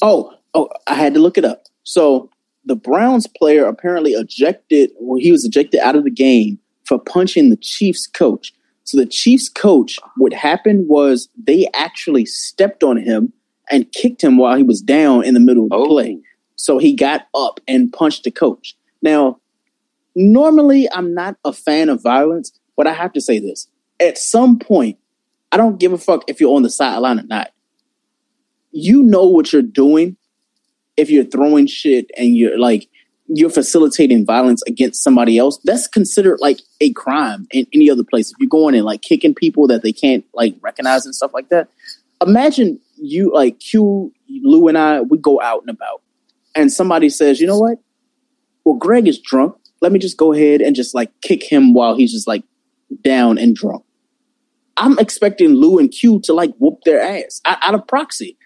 Oh, 0.00 0.32
oh, 0.54 0.68
I 0.86 0.94
had 0.94 1.14
to 1.14 1.20
look 1.20 1.36
it 1.36 1.44
up. 1.44 1.64
So 1.82 2.30
the 2.64 2.76
Browns 2.76 3.26
player 3.26 3.66
apparently 3.66 4.12
ejected, 4.12 4.92
well, 5.00 5.20
he 5.20 5.32
was 5.32 5.44
ejected 5.44 5.80
out 5.80 5.96
of 5.96 6.04
the 6.04 6.10
game 6.10 6.58
for 6.86 6.98
punching 6.98 7.50
the 7.50 7.56
Chiefs 7.56 8.06
coach. 8.06 8.52
So 8.90 8.98
the 8.98 9.06
Chiefs 9.06 9.48
coach, 9.48 10.00
what 10.16 10.32
happened 10.32 10.88
was 10.88 11.28
they 11.40 11.68
actually 11.74 12.26
stepped 12.26 12.82
on 12.82 12.96
him 12.96 13.32
and 13.70 13.90
kicked 13.92 14.20
him 14.20 14.36
while 14.36 14.56
he 14.56 14.64
was 14.64 14.82
down 14.82 15.24
in 15.24 15.32
the 15.32 15.38
middle 15.38 15.62
of 15.62 15.70
the 15.70 15.76
oh. 15.76 15.86
play. 15.86 16.18
So 16.56 16.78
he 16.78 16.96
got 16.96 17.28
up 17.32 17.60
and 17.68 17.92
punched 17.92 18.24
the 18.24 18.32
coach. 18.32 18.76
Now, 19.00 19.38
normally 20.16 20.90
I'm 20.90 21.14
not 21.14 21.36
a 21.44 21.52
fan 21.52 21.88
of 21.88 22.02
violence, 22.02 22.50
but 22.76 22.88
I 22.88 22.92
have 22.92 23.12
to 23.12 23.20
say 23.20 23.38
this. 23.38 23.68
At 24.00 24.18
some 24.18 24.58
point, 24.58 24.98
I 25.52 25.56
don't 25.56 25.78
give 25.78 25.92
a 25.92 25.98
fuck 25.98 26.24
if 26.26 26.40
you're 26.40 26.56
on 26.56 26.64
the 26.64 26.68
sideline 26.68 27.20
or 27.20 27.26
not. 27.28 27.52
You 28.72 29.04
know 29.04 29.28
what 29.28 29.52
you're 29.52 29.62
doing 29.62 30.16
if 30.96 31.10
you're 31.10 31.22
throwing 31.22 31.68
shit 31.68 32.10
and 32.18 32.36
you're 32.36 32.58
like 32.58 32.88
you're 33.32 33.50
facilitating 33.50 34.26
violence 34.26 34.60
against 34.66 35.02
somebody 35.04 35.38
else. 35.38 35.58
That's 35.64 35.86
considered 35.86 36.38
like 36.40 36.60
a 36.80 36.92
crime 36.92 37.46
in 37.52 37.66
any 37.72 37.88
other 37.88 38.02
place. 38.02 38.30
If 38.30 38.36
you're 38.40 38.48
going 38.48 38.74
and 38.74 38.84
like 38.84 39.02
kicking 39.02 39.34
people 39.34 39.68
that 39.68 39.82
they 39.82 39.92
can't 39.92 40.24
like 40.34 40.56
recognize 40.60 41.06
and 41.06 41.14
stuff 41.14 41.32
like 41.32 41.48
that. 41.50 41.68
Imagine 42.26 42.80
you 42.96 43.32
like 43.32 43.60
Q, 43.60 44.12
Lou, 44.28 44.66
and 44.68 44.76
I, 44.76 45.02
we 45.02 45.16
go 45.16 45.40
out 45.40 45.62
and 45.62 45.70
about, 45.70 46.02
and 46.54 46.72
somebody 46.72 47.08
says, 47.08 47.40
you 47.40 47.46
know 47.46 47.58
what? 47.58 47.78
Well, 48.64 48.74
Greg 48.74 49.06
is 49.06 49.18
drunk. 49.18 49.54
Let 49.80 49.92
me 49.92 49.98
just 49.98 50.16
go 50.16 50.32
ahead 50.32 50.60
and 50.60 50.76
just 50.76 50.94
like 50.94 51.10
kick 51.22 51.42
him 51.42 51.72
while 51.72 51.96
he's 51.96 52.12
just 52.12 52.26
like 52.26 52.42
down 53.02 53.38
and 53.38 53.54
drunk. 53.54 53.84
I'm 54.76 54.98
expecting 54.98 55.50
Lou 55.50 55.78
and 55.78 55.90
Q 55.90 56.20
to 56.24 56.32
like 56.32 56.52
whoop 56.58 56.80
their 56.84 57.00
ass 57.00 57.40
out, 57.44 57.58
out 57.62 57.74
of 57.74 57.86
proxy. 57.86 58.36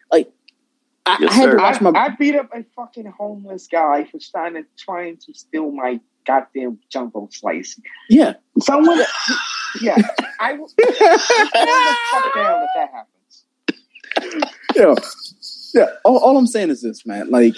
Like 1.06 1.20
I, 1.20 1.26
I 1.26 1.32
had 1.32 1.50
to 1.50 1.56
watch 1.56 1.80
my. 1.80 1.90
I, 1.90 2.04
I 2.06 2.08
beat 2.10 2.34
up 2.34 2.50
a 2.54 2.64
fucking 2.76 3.06
homeless 3.06 3.66
guy 3.66 4.04
for 4.04 4.18
trying 4.18 4.54
to 4.54 4.64
trying 4.78 5.18
to 5.18 5.34
steal 5.34 5.70
my 5.70 6.00
goddamn 6.26 6.78
jumbo 6.90 7.28
slice. 7.30 7.78
yeah, 8.08 8.34
Someone, 8.60 9.00
yeah, 9.80 9.96
I 10.40 10.54
will 10.54 10.68
stand 10.68 10.94
the 10.94 11.96
fuck 12.10 12.34
down 12.34 12.62
if 12.62 12.70
that 12.74 12.90
happens. 12.92 14.54
yeah, 14.74 14.94
yeah. 15.74 15.94
All, 16.04 16.18
all 16.18 16.38
I'm 16.38 16.46
saying 16.46 16.70
is 16.70 16.82
this, 16.82 17.04
man. 17.04 17.30
Like, 17.30 17.54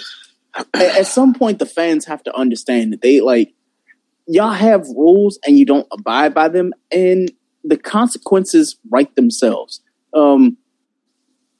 at, 0.55 0.67
at 0.75 1.07
some 1.07 1.33
point, 1.33 1.59
the 1.59 1.65
fans 1.65 2.05
have 2.05 2.23
to 2.23 2.35
understand 2.35 2.91
that 2.93 3.01
they 3.01 3.21
like 3.21 3.53
y'all 4.27 4.51
have 4.51 4.81
rules 4.89 5.39
and 5.47 5.57
you 5.57 5.65
don't 5.65 5.87
abide 5.91 6.33
by 6.33 6.49
them, 6.49 6.73
and 6.91 7.31
the 7.63 7.77
consequences 7.77 8.77
write 8.89 9.15
themselves. 9.15 9.81
Um, 10.13 10.57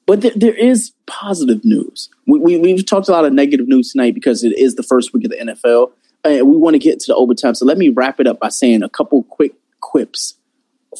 but 0.08 0.22
there, 0.22 0.32
there 0.34 0.54
is 0.54 0.92
positive 1.06 1.62
news. 1.66 2.08
We, 2.26 2.38
we 2.38 2.56
we've 2.58 2.84
talked 2.84 3.08
a 3.08 3.12
lot 3.12 3.26
of 3.26 3.32
negative 3.34 3.68
news 3.68 3.92
tonight 3.92 4.14
because 4.14 4.42
it 4.42 4.56
is 4.58 4.74
the 4.74 4.82
first 4.82 5.12
week 5.12 5.26
of 5.26 5.30
the 5.30 5.36
NFL, 5.36 5.92
and 6.24 6.48
we 6.48 6.56
want 6.56 6.74
to 6.74 6.78
get 6.78 6.98
to 7.00 7.12
the 7.12 7.14
overtime. 7.14 7.54
So 7.54 7.66
let 7.66 7.76
me 7.76 7.90
wrap 7.90 8.18
it 8.18 8.26
up 8.26 8.40
by 8.40 8.48
saying 8.48 8.82
a 8.82 8.88
couple 8.88 9.22
quick 9.24 9.52
quips 9.80 10.34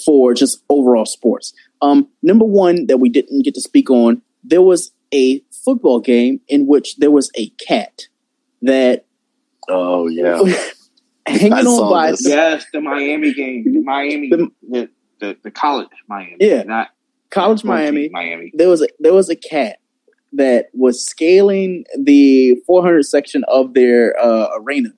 for 0.05 0.35
just 0.35 0.63
overall 0.69 1.07
sports. 1.07 1.55
Um, 1.81 2.07
number 2.23 2.45
one 2.45 2.87
that 2.89 2.99
we 2.99 3.09
didn't 3.09 3.45
get 3.45 3.55
to 3.55 3.63
speak 3.63 3.89
on, 3.89 4.21
there 4.45 4.61
was 4.63 4.93
a 5.15 5.41
football 5.65 6.01
game 6.01 6.43
in 6.47 6.67
which 6.67 6.97
there 6.99 7.11
was 7.11 7.31
a 7.35 7.49
cat 7.67 8.09
that 8.61 9.07
Oh 9.71 10.07
yeah, 10.07 10.43
hanging 11.27 11.53
I 11.55 11.61
on 11.63 11.91
by 11.91 12.11
this. 12.11 12.29
Yes, 12.29 12.67
the 12.75 12.83
Miami 12.83 13.33
game, 13.33 13.65
the 13.65 13.81
Miami, 13.81 14.29
the 14.29 14.91
the, 15.21 15.37
the 15.43 15.51
college 15.51 15.89
Miami, 16.09 16.37
Yeah. 16.41 16.63
not 16.65 16.91
college 17.31 17.65
Miami. 17.65 18.09
Miami. 18.11 18.53
There 18.55 18.69
was 18.69 18.83
a 18.83 18.89
there 19.01 19.15
was 19.15 19.29
a 19.29 19.37
cat 19.37 19.79
that 20.33 20.67
was 20.73 21.05
scaling 21.05 21.85
the 21.99 22.55
400 22.67 23.05
section 23.05 23.45
of 23.49 23.75
their 23.75 24.19
uh, 24.21 24.49
arena, 24.59 24.91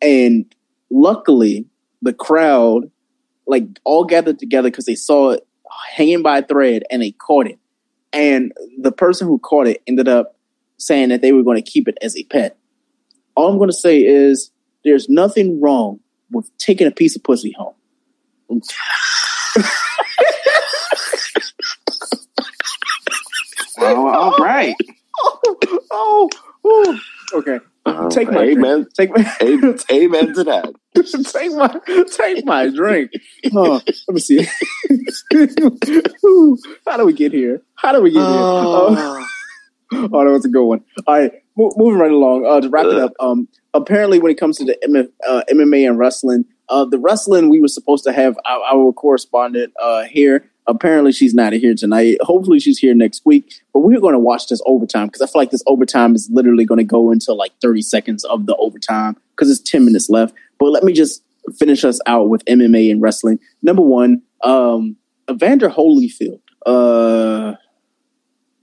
and 0.00 0.52
luckily 0.90 1.66
the 2.02 2.12
crowd 2.12 2.90
like 3.46 3.64
all 3.84 4.04
gathered 4.04 4.38
together 4.38 4.70
because 4.70 4.86
they 4.86 4.94
saw 4.94 5.30
it 5.30 5.46
hanging 5.92 6.22
by 6.22 6.38
a 6.38 6.46
thread 6.46 6.84
and 6.90 7.02
they 7.02 7.10
caught 7.12 7.46
it. 7.46 7.58
And 8.12 8.52
the 8.78 8.92
person 8.92 9.26
who 9.26 9.38
caught 9.38 9.66
it 9.66 9.82
ended 9.86 10.08
up 10.08 10.36
saying 10.78 11.10
that 11.10 11.20
they 11.20 11.32
were 11.32 11.42
going 11.42 11.62
to 11.62 11.70
keep 11.70 11.88
it 11.88 11.98
as 12.00 12.16
a 12.16 12.24
pet. 12.24 12.56
All 13.34 13.48
I'm 13.48 13.58
going 13.58 13.70
to 13.70 13.76
say 13.76 13.98
is 13.98 14.50
there's 14.84 15.08
nothing 15.08 15.60
wrong 15.60 16.00
with 16.30 16.50
taking 16.58 16.86
a 16.86 16.90
piece 16.90 17.16
of 17.16 17.22
pussy 17.22 17.52
home. 17.52 17.74
Oh, 23.82 24.08
all 24.08 24.36
right. 24.60 24.76
oh, 25.90 26.28
oh, 26.64 27.00
okay. 27.34 27.60
Take 28.10 28.30
my 28.30 28.42
amen. 28.42 28.60
drink. 28.60 28.94
Take 28.94 29.10
my 29.16 29.36
amen, 29.42 29.78
amen 29.90 30.34
to 30.34 30.44
that. 30.44 30.74
take 31.32 31.52
my 31.52 32.06
take 32.16 32.44
my 32.44 32.68
drink. 32.68 33.10
Oh, 33.54 33.80
let 34.06 34.14
me 34.14 34.20
see. 34.20 34.46
How 36.86 36.96
do 36.96 37.06
we 37.06 37.12
get 37.12 37.32
here? 37.32 37.62
How 37.74 37.92
do 37.92 38.02
we 38.02 38.10
get 38.10 38.26
here? 38.26 38.42
Oh, 38.42 39.26
oh, 39.92 40.24
that 40.24 40.30
was 40.30 40.44
a 40.44 40.48
good 40.48 40.64
one. 40.64 40.84
All 41.06 41.18
right, 41.18 41.32
mo- 41.56 41.72
moving 41.76 41.98
right 41.98 42.12
along. 42.12 42.46
Uh, 42.46 42.60
to 42.60 42.68
wrap 42.68 42.86
it 42.86 42.98
up, 42.98 43.12
um, 43.18 43.48
apparently 43.74 44.18
when 44.18 44.30
it 44.30 44.38
comes 44.38 44.58
to 44.58 44.64
the 44.64 44.78
M- 44.84 45.12
uh, 45.26 45.42
MMA 45.50 45.88
and 45.88 45.98
wrestling, 45.98 46.44
uh, 46.68 46.84
the 46.84 46.98
wrestling 46.98 47.48
we 47.48 47.60
were 47.60 47.68
supposed 47.68 48.04
to 48.04 48.12
have 48.12 48.38
our, 48.44 48.60
our 48.72 48.92
correspondent 48.92 49.72
uh, 49.82 50.04
here. 50.04 50.50
Apparently 50.70 51.10
she's 51.10 51.34
not 51.34 51.52
here 51.52 51.74
tonight. 51.74 52.16
Hopefully 52.20 52.60
she's 52.60 52.78
here 52.78 52.94
next 52.94 53.22
week. 53.26 53.52
But 53.74 53.80
we're 53.80 54.00
going 54.00 54.14
to 54.14 54.20
watch 54.20 54.46
this 54.46 54.62
overtime 54.66 55.08
because 55.08 55.20
I 55.20 55.26
feel 55.26 55.42
like 55.42 55.50
this 55.50 55.64
overtime 55.66 56.14
is 56.14 56.30
literally 56.32 56.64
going 56.64 56.78
to 56.78 56.84
go 56.84 57.10
into 57.10 57.34
like 57.34 57.52
30 57.60 57.82
seconds 57.82 58.24
of 58.24 58.46
the 58.46 58.54
overtime 58.56 59.16
because 59.34 59.50
it's 59.50 59.68
10 59.68 59.84
minutes 59.84 60.08
left. 60.08 60.32
But 60.60 60.70
let 60.70 60.84
me 60.84 60.92
just 60.92 61.24
finish 61.58 61.84
us 61.84 62.00
out 62.06 62.28
with 62.28 62.44
MMA 62.44 62.90
and 62.90 63.02
wrestling. 63.02 63.40
Number 63.62 63.82
one, 63.82 64.22
um, 64.44 64.96
Evander 65.28 65.68
Holyfield. 65.68 66.40
Uh, 66.64 67.54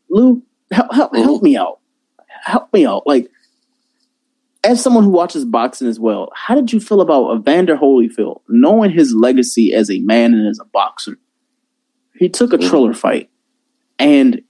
Lou, 0.10 0.44
help, 0.72 0.94
help, 0.94 1.16
help 1.16 1.44
me 1.44 1.58
out. 1.58 1.80
Help 2.46 2.72
me 2.72 2.86
out. 2.86 3.06
Like, 3.06 3.30
as 4.64 4.82
someone 4.82 5.04
who 5.04 5.10
watches 5.10 5.44
boxing 5.44 5.90
as 5.90 6.00
well, 6.00 6.32
how 6.34 6.56
did 6.56 6.72
you 6.72 6.80
feel 6.80 7.02
about 7.02 7.36
Evander 7.38 7.76
Holyfield, 7.76 8.42
knowing 8.48 8.92
his 8.92 9.14
legacy 9.14 9.74
as 9.74 9.92
a 9.92 10.00
man 10.00 10.34
and 10.34 10.48
as 10.48 10.60
a 10.60 10.66
boxer? 10.66 11.18
He 12.18 12.30
took 12.30 12.54
a 12.54 12.58
Triller 12.58 12.94
fight 12.94 13.30
and 14.00 14.42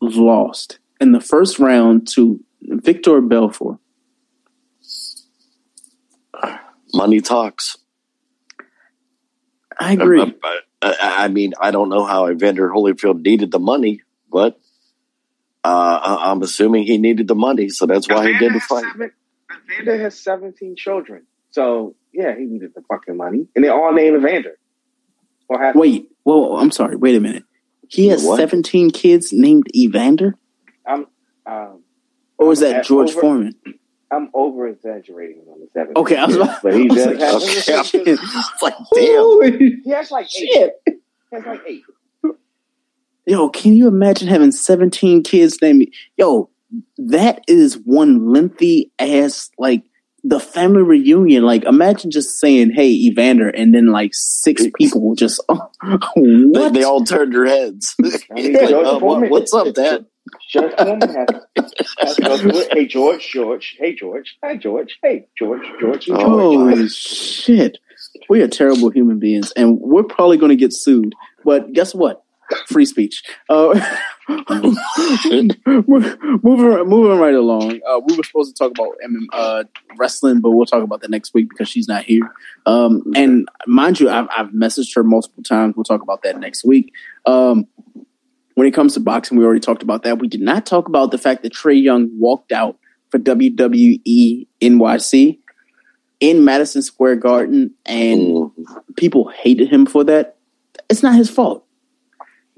lost 0.00 0.78
in 1.00 1.12
the 1.12 1.20
first 1.20 1.58
round 1.58 2.08
to 2.14 2.42
Victor 2.62 3.20
Belfort. 3.20 3.78
Money 6.94 7.20
talks. 7.20 7.76
I 9.78 9.92
agree. 9.92 10.34
I, 10.42 10.58
I- 10.82 11.24
I 11.24 11.28
mean, 11.28 11.52
I 11.60 11.70
don't 11.70 11.88
know 11.88 12.04
how 12.04 12.28
Evander 12.30 12.68
Holyfield 12.70 13.22
needed 13.24 13.50
the 13.50 13.58
money, 13.58 14.00
but 14.30 14.58
uh, 15.64 16.00
I- 16.02 16.30
I'm 16.30 16.40
assuming 16.42 16.84
he 16.84 16.98
needed 16.98 17.28
the 17.28 17.34
money, 17.34 17.68
so 17.68 17.84
that's 17.86 18.08
why 18.08 18.26
he 18.32 18.38
did 18.38 18.54
the 18.54 18.60
fight. 18.60 18.84
Seven, 18.92 19.10
Evander 19.74 19.98
has 19.98 20.18
17 20.18 20.76
children. 20.76 21.26
So, 21.50 21.94
yeah, 22.12 22.34
he 22.36 22.44
needed 22.44 22.72
the 22.74 22.82
fucking 22.88 23.16
money. 23.16 23.46
And 23.54 23.64
they 23.64 23.68
all 23.68 23.92
named 23.92 24.16
Evander. 24.16 24.56
Or 25.48 25.60
have 25.62 25.74
Wait, 25.74 26.08
well, 26.24 26.56
I'm 26.58 26.70
sorry. 26.70 26.96
Wait 26.96 27.16
a 27.16 27.20
minute. 27.20 27.44
He 27.88 28.08
has 28.08 28.22
What? 28.24 28.36
17 28.36 28.90
kids 28.90 29.32
named 29.32 29.64
Evander, 29.74 30.34
I'm, 30.86 31.06
um, 31.46 31.82
or 32.36 32.52
is 32.52 32.60
that 32.60 32.76
at 32.76 32.84
George 32.84 33.10
over- 33.12 33.20
Foreman? 33.20 33.54
I'm 34.10 34.30
over 34.34 34.66
exaggerating 34.68 35.42
on 35.50 35.60
the 35.60 35.68
17. 35.74 35.96
Okay, 35.96 36.16
I 36.16 36.24
was 36.26 36.36
about- 36.36 36.62
But 36.62 36.74
he 36.74 36.88
does 36.88 37.06
like, 37.06 37.18
have 37.18 37.34
okay, 37.36 38.16
like, 38.62 38.74
damn. 38.94 39.82
He 39.82 39.90
has 39.90 40.10
like 40.10 40.26
eight. 40.38 40.70
He 40.86 41.36
has 41.36 41.46
like 41.46 41.60
eight. 41.66 41.82
Yo, 43.26 43.48
can 43.50 43.74
you 43.74 43.86
imagine 43.88 44.28
having 44.28 44.50
17 44.52 45.22
kids 45.22 45.60
named 45.60 45.86
Yo, 46.16 46.48
that 46.96 47.42
is 47.46 47.78
one 47.84 48.32
lengthy 48.32 48.90
ass 48.98 49.50
like 49.58 49.82
the 50.24 50.40
family 50.40 50.82
reunion. 50.82 51.44
Like 51.44 51.64
imagine 51.64 52.10
just 52.10 52.38
saying, 52.40 52.72
"Hey, 52.72 52.88
Evander," 52.90 53.48
and 53.48 53.74
then 53.74 53.86
like 53.86 54.10
six 54.12 54.66
people 54.76 55.00
will 55.06 55.14
just 55.26 55.40
They, 55.50 55.92
what? 56.16 56.72
they 56.72 56.82
all 56.84 57.04
turned 57.04 57.32
their 57.34 57.46
heads. 57.46 57.94
mean, 57.98 58.12
Like, 58.54 58.70
uh, 58.72 58.98
what- 58.98 59.30
what's 59.30 59.54
up, 59.54 59.74
Dad? 59.74 60.06
George 60.50 60.72
Foreman 60.76 61.08
has, 61.08 61.72
has 61.98 62.16
to 62.16 62.22
go 62.22 62.36
through 62.36 62.50
it. 62.58 62.68
Hey, 62.72 62.86
George, 62.86 63.26
George. 63.30 63.76
Hey, 63.78 63.94
George. 63.94 64.36
Hi, 64.44 64.56
George. 64.56 64.98
Hey, 65.02 65.26
George, 65.38 65.62
George, 65.80 66.06
and 66.08 66.18
George. 66.18 66.22
Holy 66.22 66.88
shit. 66.88 67.78
We 68.28 68.42
are 68.42 68.48
terrible 68.48 68.90
human 68.90 69.18
beings 69.18 69.52
and 69.52 69.78
we're 69.80 70.02
probably 70.02 70.36
going 70.36 70.50
to 70.50 70.56
get 70.56 70.74
sued. 70.74 71.14
But 71.46 71.72
guess 71.72 71.94
what? 71.94 72.24
Free 72.66 72.86
speech. 72.86 73.22
Uh, 73.48 73.78
moving, 74.28 75.50
moving 75.64 77.18
right 77.18 77.34
along. 77.34 77.80
Uh, 77.86 78.00
we 78.06 78.16
were 78.16 78.22
supposed 78.22 78.56
to 78.56 78.58
talk 78.58 78.72
about 78.72 78.96
MM, 79.04 79.26
uh, 79.32 79.64
wrestling, 79.96 80.40
but 80.40 80.50
we'll 80.50 80.66
talk 80.66 80.82
about 80.82 81.00
that 81.02 81.10
next 81.10 81.34
week 81.34 81.48
because 81.50 81.68
she's 81.68 81.88
not 81.88 82.04
here. 82.04 82.30
Um, 82.66 83.02
and 83.14 83.48
mind 83.66 84.00
you, 84.00 84.08
I've, 84.10 84.28
I've 84.36 84.48
messaged 84.48 84.94
her 84.94 85.04
multiple 85.04 85.42
times. 85.42 85.76
We'll 85.76 85.84
talk 85.84 86.02
about 86.02 86.22
that 86.22 86.38
next 86.38 86.64
week. 86.64 86.92
Um, 87.26 87.66
when 88.54 88.66
it 88.66 88.72
comes 88.72 88.94
to 88.94 89.00
boxing, 89.00 89.38
we 89.38 89.44
already 89.44 89.60
talked 89.60 89.82
about 89.82 90.02
that. 90.02 90.18
We 90.18 90.26
did 90.26 90.40
not 90.40 90.66
talk 90.66 90.88
about 90.88 91.10
the 91.10 91.18
fact 91.18 91.42
that 91.42 91.52
Trae 91.52 91.80
Young 91.80 92.10
walked 92.18 92.50
out 92.50 92.76
for 93.10 93.18
WWE 93.18 94.46
NYC 94.60 95.38
in 96.20 96.44
Madison 96.44 96.82
Square 96.82 97.16
Garden, 97.16 97.72
and 97.86 98.50
people 98.96 99.28
hated 99.28 99.68
him 99.68 99.86
for 99.86 100.02
that. 100.04 100.36
It's 100.90 101.02
not 101.02 101.14
his 101.14 101.30
fault. 101.30 101.64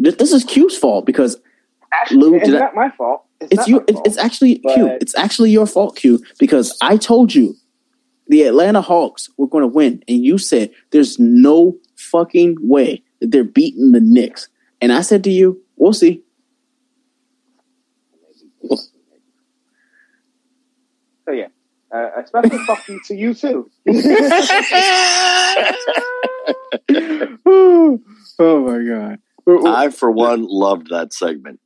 This, 0.00 0.16
this 0.16 0.32
is 0.32 0.44
Q's 0.44 0.76
fault 0.78 1.04
because 1.04 1.36
Lou 2.10 2.34
it's 2.34 2.46
did 2.46 2.60
I- 2.60 2.72
my 2.72 2.90
fault. 2.90 3.24
It's, 3.40 3.52
it's 3.52 3.68
you. 3.68 3.76
fault. 3.76 4.06
it's 4.06 4.18
actually 4.18 4.56
Q. 4.56 4.98
It's 5.00 5.16
actually 5.16 5.50
your 5.50 5.66
fault, 5.66 5.96
Q. 5.96 6.22
Because 6.38 6.76
I 6.82 6.96
told 6.96 7.34
you 7.34 7.54
the 8.28 8.42
Atlanta 8.42 8.82
Hawks 8.82 9.30
were 9.36 9.46
going 9.46 9.62
to 9.62 9.68
win, 9.68 10.02
and 10.08 10.22
you 10.24 10.36
said 10.38 10.70
there's 10.90 11.18
no 11.18 11.78
fucking 11.96 12.56
way 12.60 13.02
that 13.20 13.30
they're 13.30 13.44
beating 13.44 13.92
the 13.92 14.00
Knicks. 14.00 14.48
And 14.80 14.92
I 14.92 15.00
said 15.02 15.24
to 15.24 15.30
you, 15.30 15.62
"We'll 15.76 15.92
see." 15.92 16.22
So, 21.24 21.32
yeah. 21.32 21.48
Uh, 21.92 22.10
a 22.16 22.26
special 22.26 22.58
fuck 22.66 22.88
you 22.88 23.00
to 23.06 23.14
you, 23.14 23.34
too. 23.34 23.70
oh 28.38 28.60
my 28.66 28.84
god! 28.84 29.18
I, 29.48 29.90
for 29.90 30.10
one, 30.10 30.46
loved 30.48 30.90
that 30.90 31.12
segment. 31.12 31.60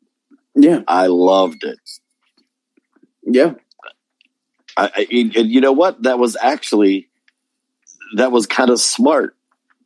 Yeah, 0.55 0.83
I 0.89 1.07
loved 1.09 1.65
it. 1.65 1.79
Yeah, 3.23 3.55
I, 4.77 4.91
I, 4.95 5.07
and 5.11 5.51
you 5.51 5.61
know 5.61 5.73
what? 5.73 6.03
That 6.03 6.19
was 6.19 6.37
actually 6.41 7.09
that 8.17 8.33
was 8.33 8.47
kind 8.47 8.71
of 8.71 8.81
smart 8.81 9.37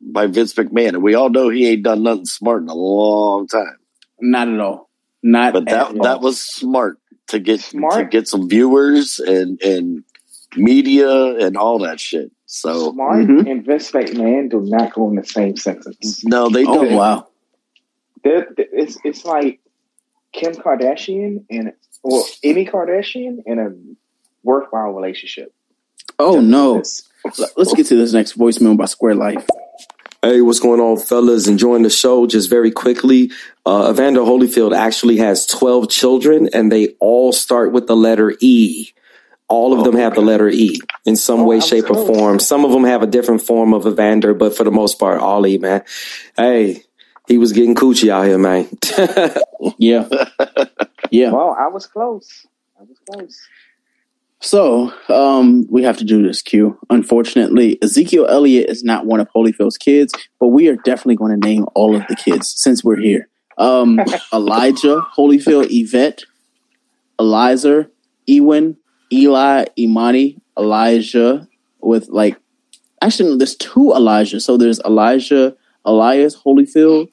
by 0.01 0.27
Vince 0.27 0.53
McMahon, 0.53 0.89
and 0.89 1.03
we 1.03 1.15
all 1.15 1.29
know 1.29 1.49
he 1.49 1.67
ain't 1.67 1.83
done 1.83 2.03
nothing 2.03 2.25
smart 2.25 2.61
in 2.63 2.69
a 2.69 2.75
long 2.75 3.47
time. 3.47 3.77
Not 4.21 4.47
at 4.49 4.59
all. 4.59 4.89
Not 5.23 5.53
but 5.53 5.65
that 5.65 5.89
at 5.91 5.95
all. 5.97 6.03
that 6.03 6.21
was 6.21 6.39
smart 6.39 6.99
to 7.27 7.39
get 7.39 7.61
smart. 7.61 7.93
to 7.95 8.05
get 8.05 8.27
some 8.27 8.49
viewers 8.49 9.19
and 9.19 9.61
and 9.61 10.03
media 10.55 11.09
and 11.37 11.57
all 11.57 11.79
that 11.79 11.99
shit. 11.99 12.31
So 12.45 12.93
Smart 12.93 13.19
Mm-hmm. 13.27 13.47
and 13.47 13.65
Vince 13.65 13.91
McMahon 13.91 14.49
do 14.49 14.61
not 14.61 14.93
go 14.93 15.09
in 15.09 15.15
the 15.15 15.23
same 15.25 15.55
sentence. 15.57 16.23
no, 16.25 16.49
they 16.49 16.65
Oh 16.65 16.73
don't. 16.73 16.91
wow! 16.95 17.27
They're, 18.23 18.47
it's 18.57 18.97
it's 19.03 19.25
like 19.25 19.61
Kim 20.31 20.53
Kardashian 20.53 21.45
and 21.49 21.73
or 22.03 22.23
any 22.43 22.65
Kardashian 22.65 23.43
in 23.45 23.59
a 23.59 23.71
worthwhile 24.43 24.91
relationship. 24.91 25.53
Oh 26.17 26.39
no! 26.39 26.83
Let's 27.55 27.73
get 27.73 27.87
to 27.87 27.95
this 27.95 28.13
next 28.13 28.37
voicemail 28.37 28.77
by 28.77 28.85
Square 28.85 29.15
Life. 29.15 29.47
Hey, 30.21 30.41
what's 30.41 30.59
going 30.59 30.81
on, 30.81 30.97
fellas? 30.97 31.47
Enjoying 31.47 31.83
the 31.83 31.89
show. 31.89 32.27
Just 32.27 32.49
very 32.49 32.71
quickly, 32.71 33.31
uh, 33.65 33.89
Evander 33.91 34.19
Holyfield 34.19 34.75
actually 34.75 35.15
has 35.17 35.45
12 35.45 35.89
children 35.89 36.49
and 36.53 36.69
they 36.69 36.89
all 36.99 37.31
start 37.31 37.71
with 37.71 37.87
the 37.87 37.95
letter 37.95 38.35
E. 38.41 38.89
All 39.47 39.71
of 39.71 39.85
them 39.85 39.95
have 39.95 40.15
the 40.15 40.21
letter 40.21 40.49
E 40.49 40.77
in 41.05 41.15
some 41.15 41.45
way, 41.45 41.61
shape, 41.61 41.89
or 41.89 42.05
form. 42.05 42.39
Some 42.39 42.65
of 42.65 42.71
them 42.71 42.83
have 42.83 43.01
a 43.01 43.07
different 43.07 43.43
form 43.43 43.73
of 43.73 43.87
Evander, 43.87 44.33
but 44.33 44.55
for 44.57 44.65
the 44.65 44.71
most 44.71 44.99
part, 44.99 45.21
all 45.21 45.47
E, 45.47 45.57
man. 45.57 45.83
Hey, 46.35 46.83
he 47.29 47.37
was 47.37 47.53
getting 47.53 47.75
coochie 47.75 48.09
out 48.09 48.25
here, 48.25 48.37
man. 48.39 48.67
yeah. 49.77 50.09
Yeah. 51.11 51.31
Well, 51.31 51.55
I 51.57 51.67
was 51.67 51.85
close. 51.85 52.45
I 52.77 52.83
was 52.83 52.97
close. 53.09 53.39
So, 54.41 54.91
um, 55.09 55.67
we 55.69 55.83
have 55.83 55.97
to 55.97 56.03
do 56.03 56.25
this, 56.25 56.41
Q. 56.41 56.77
Unfortunately, 56.89 57.77
Ezekiel 57.83 58.25
Elliott 58.27 58.69
is 58.69 58.83
not 58.83 59.05
one 59.05 59.19
of 59.19 59.29
Holyfield's 59.35 59.77
kids, 59.77 60.13
but 60.39 60.47
we 60.47 60.67
are 60.69 60.75
definitely 60.77 61.17
going 61.17 61.39
to 61.39 61.47
name 61.47 61.65
all 61.75 61.95
of 61.95 62.03
the 62.07 62.15
kids 62.15 62.53
since 62.55 62.83
we're 62.83 62.99
here. 62.99 63.27
Um, 63.57 63.99
Elijah, 64.33 65.05
Holyfield, 65.15 65.67
Yvette, 65.69 66.23
Eliza, 67.19 67.89
Ewan, 68.25 68.77
Eli, 69.11 69.65
Imani, 69.77 70.41
Elijah, 70.57 71.47
with 71.81 72.07
like, 72.07 72.37
actually, 73.01 73.29
no, 73.29 73.37
there's 73.37 73.55
two 73.55 73.91
Elijah. 73.91 74.39
So 74.39 74.57
there's 74.57 74.79
Elijah, 74.79 75.55
Elias 75.85 76.35
Holyfield, 76.35 77.09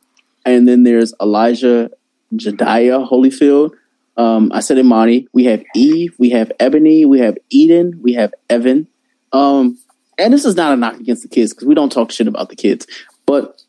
and 0.47 0.66
then 0.66 0.85
there's 0.85 1.12
Elijah 1.20 1.90
Jediah 2.35 3.09
Holyfield. 3.09 3.73
Um, 4.16 4.51
I 4.52 4.60
said 4.60 4.78
Imani. 4.78 5.28
We 5.35 5.44
have 5.44 5.62
Eve. 5.74 6.14
We 6.18 6.31
have 6.31 6.51
Ebony. 6.59 7.05
We 7.05 7.18
have 7.20 7.36
Eden. 7.51 8.01
We 8.02 8.14
have 8.14 8.32
Evan. 8.48 8.89
Um, 9.32 9.78
and 10.18 10.32
this 10.32 10.47
is 10.47 10.56
not 10.56 10.73
a 10.73 10.77
knock 10.77 10.98
against 10.98 11.23
the 11.23 11.28
kids 11.28 11.52
because 11.52 11.68
we 11.68 11.74
don't 11.74 11.93
talk 11.93 12.10
shit 12.10 12.27
about 12.27 12.48
the 12.48 12.56
kids. 12.56 12.86
But 13.27 13.60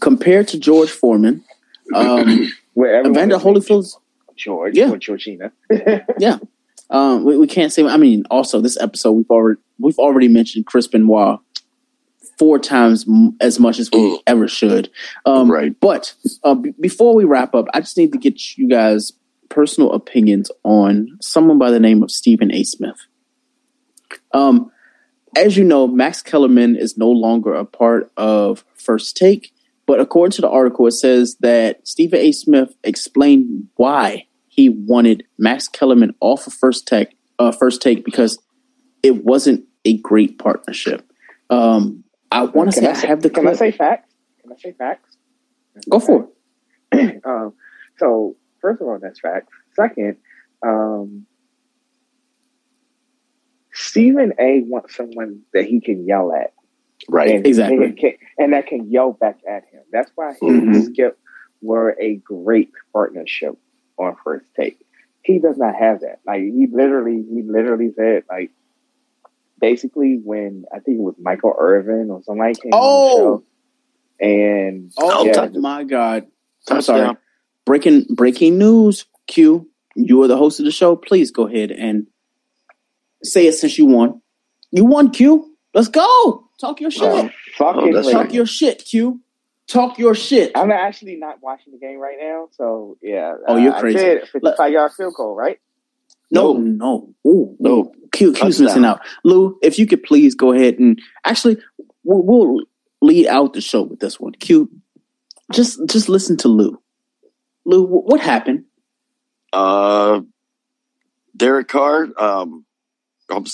compared 0.00 0.48
to 0.48 0.58
George 0.58 0.90
Foreman, 0.90 1.42
um, 1.94 2.50
Where 2.74 3.00
Evander 3.04 3.38
Holyfield's 3.38 3.98
George 4.36 4.76
Yeah. 4.76 4.90
or 4.90 4.98
Georgina. 4.98 5.50
yeah. 6.18 6.38
Um, 6.90 7.24
we, 7.24 7.36
we 7.36 7.46
can't 7.46 7.72
say. 7.72 7.84
I 7.84 7.96
mean, 7.96 8.24
also 8.30 8.60
this 8.60 8.78
episode 8.80 9.12
we've 9.12 9.30
already 9.30 9.60
we've 9.78 9.98
already 9.98 10.28
mentioned 10.28 10.66
Chris 10.66 10.86
Benoit 10.86 11.40
four 12.38 12.58
times 12.58 13.04
m- 13.08 13.36
as 13.40 13.58
much 13.58 13.78
as 13.78 13.90
we 13.92 14.20
ever 14.26 14.48
should. 14.48 14.90
Um, 15.26 15.50
right. 15.50 15.78
But 15.80 16.14
uh, 16.44 16.54
b- 16.54 16.74
before 16.80 17.14
we 17.14 17.24
wrap 17.24 17.54
up, 17.54 17.66
I 17.74 17.80
just 17.80 17.96
need 17.96 18.12
to 18.12 18.18
get 18.18 18.56
you 18.56 18.68
guys 18.68 19.12
personal 19.48 19.92
opinions 19.92 20.50
on 20.62 21.18
someone 21.20 21.58
by 21.58 21.70
the 21.70 21.80
name 21.80 22.02
of 22.02 22.10
Stephen 22.10 22.52
A. 22.52 22.62
Smith. 22.64 23.06
Um, 24.32 24.70
as 25.36 25.56
you 25.56 25.64
know, 25.64 25.86
Max 25.86 26.22
Kellerman 26.22 26.76
is 26.76 26.96
no 26.96 27.10
longer 27.10 27.54
a 27.54 27.64
part 27.64 28.10
of 28.16 28.64
First 28.74 29.16
Take, 29.16 29.52
but 29.86 30.00
according 30.00 30.32
to 30.32 30.42
the 30.42 30.48
article, 30.48 30.86
it 30.86 30.92
says 30.92 31.36
that 31.40 31.86
Stephen 31.86 32.20
A. 32.20 32.32
Smith 32.32 32.74
explained 32.84 33.68
why 33.76 34.26
he 34.48 34.68
wanted 34.68 35.24
Max 35.38 35.68
Kellerman 35.68 36.14
off 36.20 36.46
of 36.46 36.52
First 36.52 36.86
Take, 36.86 37.16
uh, 37.38 37.52
First 37.52 37.80
Take 37.82 38.04
because 38.04 38.38
it 39.02 39.24
wasn't 39.24 39.64
a 39.84 39.98
great 39.98 40.38
partnership. 40.38 41.10
Um, 41.50 42.04
I 42.30 42.44
want 42.44 42.72
to 42.72 42.80
say 42.80 42.86
I, 42.86 42.94
have 43.06 43.22
the 43.22 43.30
Can 43.30 43.46
I 43.46 43.54
say 43.54 43.70
facts? 43.70 44.12
Can 44.42 44.52
I 44.52 44.56
say 44.56 44.72
facts? 44.72 45.16
Go 45.88 46.00
for 46.00 46.28
it. 46.92 47.22
um, 47.24 47.54
so 47.98 48.36
first 48.60 48.80
of 48.80 48.88
all, 48.88 48.98
that's 49.00 49.20
facts. 49.20 49.52
Second, 49.74 50.16
um, 50.66 51.26
Stephen 53.72 54.32
A. 54.38 54.60
wants 54.62 54.96
someone 54.96 55.42
that 55.54 55.64
he 55.66 55.80
can 55.80 56.04
yell 56.06 56.32
at, 56.32 56.52
Right. 57.08 57.30
and, 57.30 57.46
Exactly. 57.46 57.84
and, 57.84 57.96
can, 57.96 58.12
and 58.38 58.52
that 58.52 58.66
can 58.66 58.90
yell 58.90 59.12
back 59.12 59.38
at 59.48 59.64
him. 59.70 59.82
That's 59.92 60.10
why 60.14 60.34
he 60.40 60.46
Mhm. 60.46 60.62
and 60.74 60.84
Skip 60.84 61.18
were 61.62 61.96
a 62.00 62.16
great 62.16 62.70
partnership 62.92 63.54
on 63.98 64.16
first 64.24 64.46
take. 64.54 64.78
He 65.22 65.38
does 65.38 65.58
not 65.58 65.74
have 65.76 66.00
that. 66.00 66.20
Like 66.26 66.42
he 66.42 66.66
literally, 66.70 67.22
he 67.22 67.42
literally 67.42 67.92
said 67.92 68.24
like. 68.28 68.50
Basically, 69.60 70.20
when 70.22 70.64
I 70.72 70.78
think 70.80 70.98
it 70.98 71.02
was 71.02 71.14
Michael 71.18 71.54
Irvin 71.58 72.10
or 72.10 72.22
somebody 72.22 72.54
came 72.54 72.72
on 72.72 72.80
the 72.80 72.80
Oh! 72.80 73.16
show, 74.20 74.26
and 74.26 74.92
Oh 74.98 75.24
yeah, 75.24 75.48
my 75.54 75.84
God! 75.84 76.26
I'm 76.70 76.82
sorry. 76.82 77.16
breaking 77.64 78.06
breaking 78.14 78.58
news. 78.58 79.06
Q, 79.26 79.68
you 79.94 80.22
are 80.22 80.28
the 80.28 80.36
host 80.38 80.58
of 80.58 80.64
the 80.64 80.70
show. 80.70 80.96
Please 80.96 81.30
go 81.30 81.46
ahead 81.46 81.70
and 81.70 82.06
say 83.22 83.46
it 83.46 83.52
since 83.54 83.76
you 83.78 83.86
won. 83.86 84.20
You 84.70 84.84
won, 84.84 85.10
Q. 85.10 85.54
Let's 85.74 85.88
go. 85.88 86.48
Talk 86.60 86.80
your 86.80 86.90
shit. 86.90 87.02
Oh, 87.04 87.30
fucking 87.56 87.92
that's. 87.92 88.10
Talk 88.10 88.32
your 88.32 88.46
shit, 88.46 88.84
Q. 88.84 89.20
Talk 89.66 89.98
your 89.98 90.14
shit. 90.14 90.52
I'm 90.54 90.70
actually 90.72 91.16
not 91.16 91.42
watching 91.42 91.74
the 91.74 91.78
game 91.78 91.98
right 91.98 92.16
now, 92.18 92.48
so 92.52 92.96
yeah. 93.02 93.34
Oh, 93.46 93.56
you're 93.56 93.74
uh, 93.74 93.80
crazy. 93.80 93.98
I 93.98 94.02
said 94.02 94.28
55 94.28 94.72
yard 94.72 94.92
field 94.92 95.14
goal, 95.14 95.34
right? 95.34 95.58
No, 96.30 96.54
no. 96.54 97.14
Ooh, 97.26 97.56
No. 97.58 97.92
Q, 98.12 98.32
Q's 98.32 98.60
missing 98.60 98.84
out. 98.84 99.00
Lou, 99.24 99.58
if 99.62 99.78
you 99.78 99.86
could 99.86 100.02
please 100.02 100.34
go 100.34 100.52
ahead 100.52 100.78
and 100.78 101.00
actually, 101.24 101.58
we'll, 102.04 102.22
we'll 102.22 102.62
lead 103.02 103.26
out 103.26 103.52
the 103.52 103.60
show 103.60 103.82
with 103.82 104.00
this 104.00 104.18
one. 104.18 104.32
Q, 104.32 104.70
just 105.52 105.80
just 105.86 106.08
listen 106.08 106.36
to 106.38 106.48
Lou. 106.48 106.80
Lou, 107.64 107.84
what 107.84 108.20
happened? 108.20 108.64
Uh, 109.52 110.22
Derek 111.36 111.68
Carr. 111.68 112.08
Um, 112.18 112.64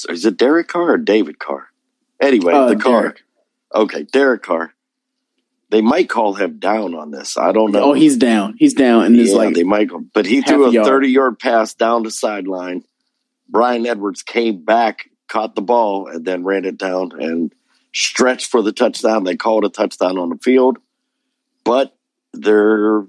is 0.09 0.25
it 0.25 0.37
Derek 0.37 0.69
Carr 0.69 0.93
or 0.93 0.99
David 0.99 1.39
Carr? 1.39 1.69
Anyway, 2.21 2.53
Uh, 2.53 2.69
the 2.69 2.77
Carr. 2.77 3.01
Derek. 3.03 3.23
Okay, 3.75 4.03
Derek 4.05 4.43
Carr. 4.43 4.74
They 5.75 5.81
might 5.81 6.09
call 6.09 6.35
him 6.35 6.61
down 6.61 6.95
on 6.95 7.11
this. 7.11 7.37
I 7.37 7.51
don't 7.51 7.73
know. 7.73 7.87
Oh, 7.87 7.93
he's 7.95 8.17
down. 8.17 8.55
He's 8.57 8.75
down, 8.75 9.07
and 9.07 9.17
yeah, 9.17 9.35
like 9.35 9.57
they 9.57 9.65
might, 9.65 9.91
but 10.13 10.25
he 10.25 10.41
threw 10.41 10.67
a 10.67 10.81
a 10.81 10.85
30 10.85 11.09
yard 11.09 11.41
pass 11.41 11.75
down 11.75 12.05
the 12.05 12.13
sideline. 12.13 12.85
Bryan 13.49 13.85
Edwards 13.85 14.23
came 14.23 14.65
back, 14.65 15.11
caught 15.27 15.57
the 15.57 15.63
ball, 15.63 16.07
and 16.07 16.25
then 16.25 16.45
ran 16.45 16.65
it 16.65 16.79
down 16.79 17.11
and 17.21 17.53
stretched 17.93 18.53
for 18.53 18.63
the 18.63 18.71
touchdown. 18.71 19.25
They 19.25 19.35
called 19.35 19.65
a 19.65 19.69
touchdown 19.69 20.17
on 20.17 20.29
the 20.29 20.39
field, 20.39 20.79
but 21.65 21.97
they're 22.33 23.05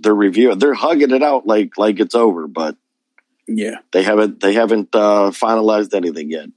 they're 0.00 0.14
reviewing, 0.14 0.60
they're 0.60 0.72
hugging 0.72 1.10
it 1.10 1.22
out 1.24 1.48
like 1.48 1.76
like 1.78 1.98
it's 1.98 2.14
over, 2.14 2.46
but 2.46 2.76
yeah, 3.48 3.78
they 3.90 4.04
haven't 4.04 4.38
they 4.38 4.52
haven't 4.52 4.94
uh, 4.94 5.32
finalized 5.32 5.94
anything 5.94 6.30
yet. 6.30 6.48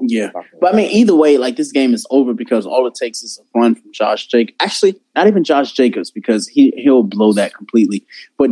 Yeah. 0.00 0.30
But 0.60 0.74
I 0.74 0.76
mean, 0.76 0.90
either 0.90 1.14
way, 1.14 1.38
like 1.38 1.56
this 1.56 1.72
game 1.72 1.94
is 1.94 2.06
over 2.10 2.34
because 2.34 2.66
all 2.66 2.86
it 2.86 2.94
takes 2.94 3.22
is 3.22 3.38
a 3.38 3.58
run 3.58 3.74
from 3.74 3.92
Josh 3.92 4.26
Jacobs. 4.26 4.56
Actually, 4.60 5.00
not 5.14 5.26
even 5.26 5.44
Josh 5.44 5.72
Jacobs 5.72 6.10
because 6.10 6.48
he 6.48 6.72
he'll 6.76 7.02
blow 7.02 7.32
that 7.32 7.54
completely. 7.54 8.06
But 8.36 8.50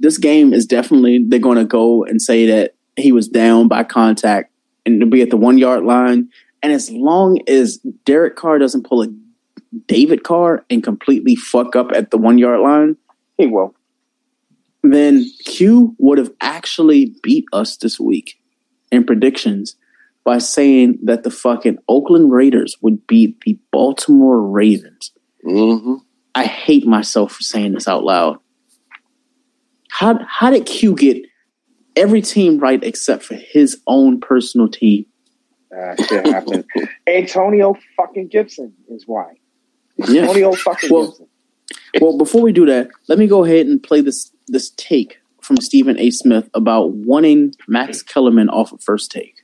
this 0.00 0.18
game 0.18 0.52
is 0.52 0.66
definitely 0.66 1.24
they're 1.26 1.38
going 1.38 1.58
to 1.58 1.64
go 1.64 2.04
and 2.04 2.20
say 2.20 2.46
that 2.46 2.74
he 2.96 3.12
was 3.12 3.28
down 3.28 3.68
by 3.68 3.84
contact 3.84 4.52
and 4.86 5.00
to 5.00 5.06
be 5.06 5.22
at 5.22 5.30
the 5.30 5.36
one 5.36 5.58
yard 5.58 5.84
line. 5.84 6.28
And 6.62 6.72
as 6.72 6.90
long 6.90 7.40
as 7.48 7.78
Derek 8.04 8.36
Carr 8.36 8.58
doesn't 8.58 8.86
pull 8.86 9.02
a 9.02 9.08
David 9.86 10.24
Carr 10.24 10.64
and 10.70 10.82
completely 10.82 11.36
fuck 11.36 11.76
up 11.76 11.92
at 11.92 12.10
the 12.10 12.18
one 12.18 12.38
yard 12.38 12.60
line, 12.60 12.96
he 13.36 13.46
will. 13.46 13.74
Then 14.82 15.26
Q 15.44 15.94
would 15.98 16.18
have 16.18 16.32
actually 16.40 17.14
beat 17.22 17.44
us 17.52 17.76
this 17.76 18.00
week 18.00 18.40
in 18.90 19.04
predictions 19.04 19.76
by 20.28 20.36
saying 20.36 20.98
that 21.04 21.22
the 21.22 21.30
fucking 21.30 21.78
Oakland 21.88 22.30
Raiders 22.30 22.76
would 22.82 23.06
beat 23.06 23.40
the 23.40 23.58
Baltimore 23.72 24.42
Ravens. 24.42 25.10
Mm-hmm. 25.42 25.94
I 26.34 26.44
hate 26.44 26.86
myself 26.86 27.32
for 27.32 27.42
saying 27.42 27.72
this 27.72 27.88
out 27.88 28.04
loud. 28.04 28.36
How 29.90 30.18
how 30.28 30.50
did 30.50 30.66
Q 30.66 30.94
get 30.94 31.16
every 31.96 32.20
team 32.20 32.58
right 32.58 32.84
except 32.84 33.22
for 33.22 33.36
his 33.36 33.80
own 33.86 34.20
personal 34.20 34.68
team? 34.68 35.06
Uh, 35.74 35.96
shit 35.96 36.26
happened. 36.26 36.66
Antonio 37.06 37.74
fucking 37.96 38.28
Gibson 38.28 38.74
is 38.90 39.04
why. 39.06 39.32
Yeah. 39.96 40.24
Antonio 40.24 40.52
fucking 40.52 40.90
Well, 40.92 41.06
Gibson. 41.06 41.28
well, 42.02 42.18
before 42.18 42.42
we 42.42 42.52
do 42.52 42.66
that, 42.66 42.88
let 43.08 43.18
me 43.18 43.26
go 43.26 43.46
ahead 43.46 43.66
and 43.66 43.82
play 43.82 44.02
this 44.02 44.30
this 44.46 44.68
take 44.76 45.20
from 45.40 45.56
Stephen 45.56 45.98
A. 45.98 46.10
Smith 46.10 46.50
about 46.52 46.92
wanting 46.92 47.54
Max 47.66 48.02
Kellerman 48.02 48.50
off 48.50 48.72
of 48.72 48.82
first 48.82 49.10
take. 49.10 49.37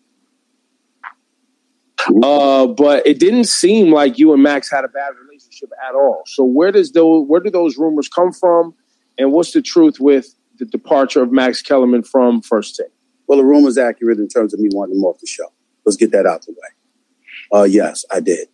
Uh, 2.23 2.67
but 2.67 3.07
it 3.07 3.19
didn't 3.19 3.45
seem 3.45 3.93
like 3.93 4.19
you 4.19 4.33
and 4.33 4.43
Max 4.43 4.71
had 4.71 4.85
a 4.85 4.89
bad 4.89 5.13
relationship 5.27 5.71
at 5.89 5.95
all. 5.95 6.23
So 6.27 6.45
where 6.45 6.73
does 6.73 6.93
those 6.93 7.27
where 7.27 7.41
do 7.41 7.51
those 7.51 7.79
rumors 7.79 8.09
come 8.09 8.33
from, 8.33 8.75
and 9.19 9.33
what's 9.33 9.53
the 9.53 9.63
truth 9.63 10.01
with 10.01 10.35
the 10.59 10.65
departure 10.65 11.23
of 11.23 11.33
Max 11.33 11.63
Kellerman 11.63 12.03
from 12.03 12.43
First 12.43 12.77
Take? 12.77 12.93
Well, 13.27 13.39
the 13.39 13.45
rumor's 13.45 13.79
accurate 13.79 14.19
in 14.19 14.29
terms 14.29 14.53
of 14.53 14.61
me 14.61 14.69
wanting 14.73 14.97
him 14.97 15.05
off 15.05 15.19
the 15.19 15.27
show. 15.27 15.53
Let's 15.85 15.97
get 15.97 16.13
that 16.13 16.27
out 16.27 16.43
the 16.43 16.53
way. 16.53 17.61
Uh, 17.61 17.65
yes, 17.65 18.05
I 18.11 18.21
did. 18.21 18.49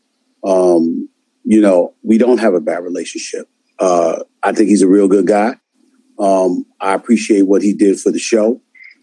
Um, 0.45 1.09
you 1.45 1.61
know, 1.61 1.95
we 2.03 2.19
don't 2.19 2.39
have 2.39 2.55
a 2.55 2.61
bad 2.61 2.83
relationship. 2.85 3.49
Uh, 3.79 4.23
I 4.43 4.53
think 4.53 4.69
he's 4.69 4.83
a 4.83 4.89
real 4.89 5.09
good 5.09 5.27
guy. 5.27 5.57
Um, 6.19 6.67
I 6.81 6.95
appreciate 6.95 7.43
what 7.43 7.63
he 7.63 7.73
did 7.73 7.99
for 7.99 8.11
the 8.11 8.19
show. 8.19 8.61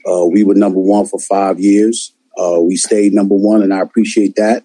Uh, 0.10 0.26
we 0.26 0.44
were 0.44 0.56
number 0.56 0.80
one 0.80 1.06
for 1.06 1.20
five 1.20 1.60
years. 1.60 2.14
Uh, 2.38 2.60
we 2.62 2.76
stayed 2.76 3.14
number 3.14 3.36
one, 3.36 3.64
and 3.64 3.74
I 3.74 3.80
appreciate 3.80 4.36
that. 4.36 4.64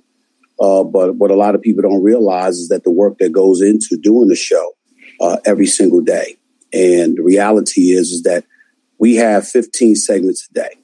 Uh, 0.61 0.85
but 0.85 1.17
what 1.17 1.31
a 1.31 1.37
lot 1.37 1.55
of 1.55 1.63
people 1.63 1.83
don't 1.83 2.03
realize 2.03 2.59
is 2.59 2.69
that 2.69 2.85
the 2.85 2.91
work 2.91 3.19
that 3.19 3.33
goes 3.33 3.61
into 3.61 3.97
doing 3.97 4.29
the 4.29 4.37
show 4.37 4.73
uh, 5.21 5.39
every 5.45 5.67
single 5.67 6.01
day. 6.01 6.37
And 6.73 7.17
the 7.17 7.23
reality 7.23 7.93
is, 7.93 8.11
is 8.11 8.23
that 8.23 8.45
we 8.99 9.17
have 9.17 9.49
15 9.49 9.97
segments 9.97 10.49
a 10.49 10.55
day, 10.55 10.77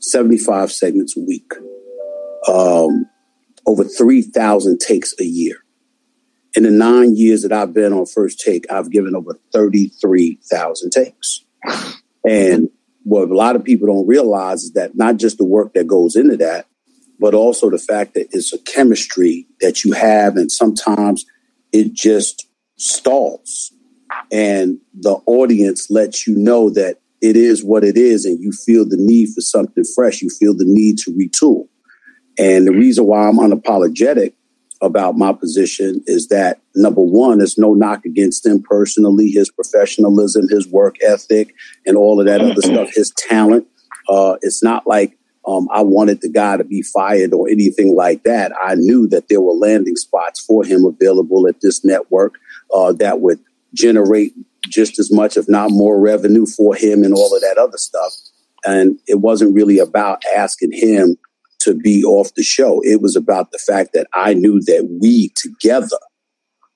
75 0.00 0.72
segments 0.72 1.16
a 1.16 1.20
week, 1.20 1.52
um, 2.48 3.06
over 3.66 3.84
3,000 3.84 4.78
takes 4.78 5.14
a 5.20 5.24
year. 5.24 5.62
In 6.54 6.64
the 6.64 6.70
nine 6.70 7.14
years 7.14 7.42
that 7.42 7.52
I've 7.52 7.72
been 7.72 7.92
on 7.92 8.06
First 8.06 8.40
Take, 8.40 8.70
I've 8.72 8.90
given 8.90 9.14
over 9.14 9.38
33,000 9.52 10.90
takes. 10.90 11.44
And 12.24 12.68
what 13.04 13.30
a 13.30 13.34
lot 13.34 13.56
of 13.56 13.64
people 13.64 13.86
don't 13.86 14.06
realize 14.06 14.64
is 14.64 14.72
that 14.72 14.96
not 14.96 15.16
just 15.16 15.38
the 15.38 15.44
work 15.44 15.74
that 15.74 15.86
goes 15.86 16.16
into 16.16 16.36
that, 16.38 16.66
but 17.18 17.34
also 17.34 17.70
the 17.70 17.78
fact 17.78 18.14
that 18.14 18.28
it's 18.32 18.52
a 18.52 18.58
chemistry 18.58 19.46
that 19.60 19.84
you 19.84 19.92
have, 19.92 20.36
and 20.36 20.50
sometimes 20.50 21.24
it 21.72 21.92
just 21.92 22.48
stalls. 22.76 23.72
And 24.32 24.78
the 24.94 25.16
audience 25.26 25.90
lets 25.90 26.26
you 26.26 26.36
know 26.36 26.70
that 26.70 27.00
it 27.20 27.36
is 27.36 27.62
what 27.62 27.84
it 27.84 27.96
is, 27.96 28.24
and 28.24 28.40
you 28.40 28.52
feel 28.52 28.88
the 28.88 28.96
need 28.96 29.28
for 29.34 29.40
something 29.40 29.84
fresh. 29.94 30.22
You 30.22 30.30
feel 30.30 30.56
the 30.56 30.64
need 30.66 30.98
to 30.98 31.10
retool. 31.10 31.68
And 32.38 32.66
the 32.66 32.72
reason 32.72 33.06
why 33.06 33.28
I'm 33.28 33.38
unapologetic 33.38 34.32
about 34.82 35.16
my 35.16 35.32
position 35.32 36.02
is 36.06 36.28
that 36.28 36.60
number 36.74 37.02
one, 37.02 37.38
there's 37.38 37.58
no 37.58 37.74
knock 37.74 38.04
against 38.04 38.46
him 38.46 38.62
personally, 38.62 39.30
his 39.30 39.50
professionalism, 39.50 40.48
his 40.48 40.66
work 40.68 40.96
ethic, 41.02 41.54
and 41.84 41.96
all 41.96 42.18
of 42.20 42.26
that 42.26 42.40
other 42.40 42.62
stuff, 42.62 42.90
his 42.94 43.12
talent. 43.16 43.66
Uh, 44.08 44.36
it's 44.42 44.62
not 44.62 44.86
like 44.86 45.18
um, 45.46 45.68
I 45.72 45.82
wanted 45.82 46.20
the 46.20 46.28
guy 46.28 46.56
to 46.56 46.64
be 46.64 46.82
fired 46.82 47.32
or 47.32 47.48
anything 47.48 47.94
like 47.94 48.24
that. 48.24 48.52
I 48.62 48.74
knew 48.74 49.06
that 49.08 49.28
there 49.28 49.40
were 49.40 49.52
landing 49.52 49.96
spots 49.96 50.40
for 50.40 50.64
him 50.64 50.84
available 50.84 51.46
at 51.48 51.60
this 51.60 51.84
network 51.84 52.34
uh, 52.74 52.92
that 52.94 53.20
would 53.20 53.40
generate 53.74 54.34
just 54.68 54.98
as 54.98 55.12
much, 55.12 55.36
if 55.36 55.48
not 55.48 55.70
more, 55.70 55.98
revenue 56.00 56.46
for 56.46 56.74
him 56.74 57.02
and 57.04 57.14
all 57.14 57.34
of 57.34 57.40
that 57.42 57.58
other 57.58 57.78
stuff. 57.78 58.12
And 58.64 58.98
it 59.06 59.20
wasn't 59.20 59.54
really 59.54 59.78
about 59.78 60.22
asking 60.36 60.72
him 60.72 61.16
to 61.60 61.74
be 61.74 62.04
off 62.04 62.34
the 62.34 62.42
show. 62.42 62.80
It 62.82 63.00
was 63.00 63.16
about 63.16 63.52
the 63.52 63.58
fact 63.58 63.92
that 63.94 64.06
I 64.14 64.34
knew 64.34 64.60
that 64.62 64.98
we 65.00 65.32
together, 65.36 65.98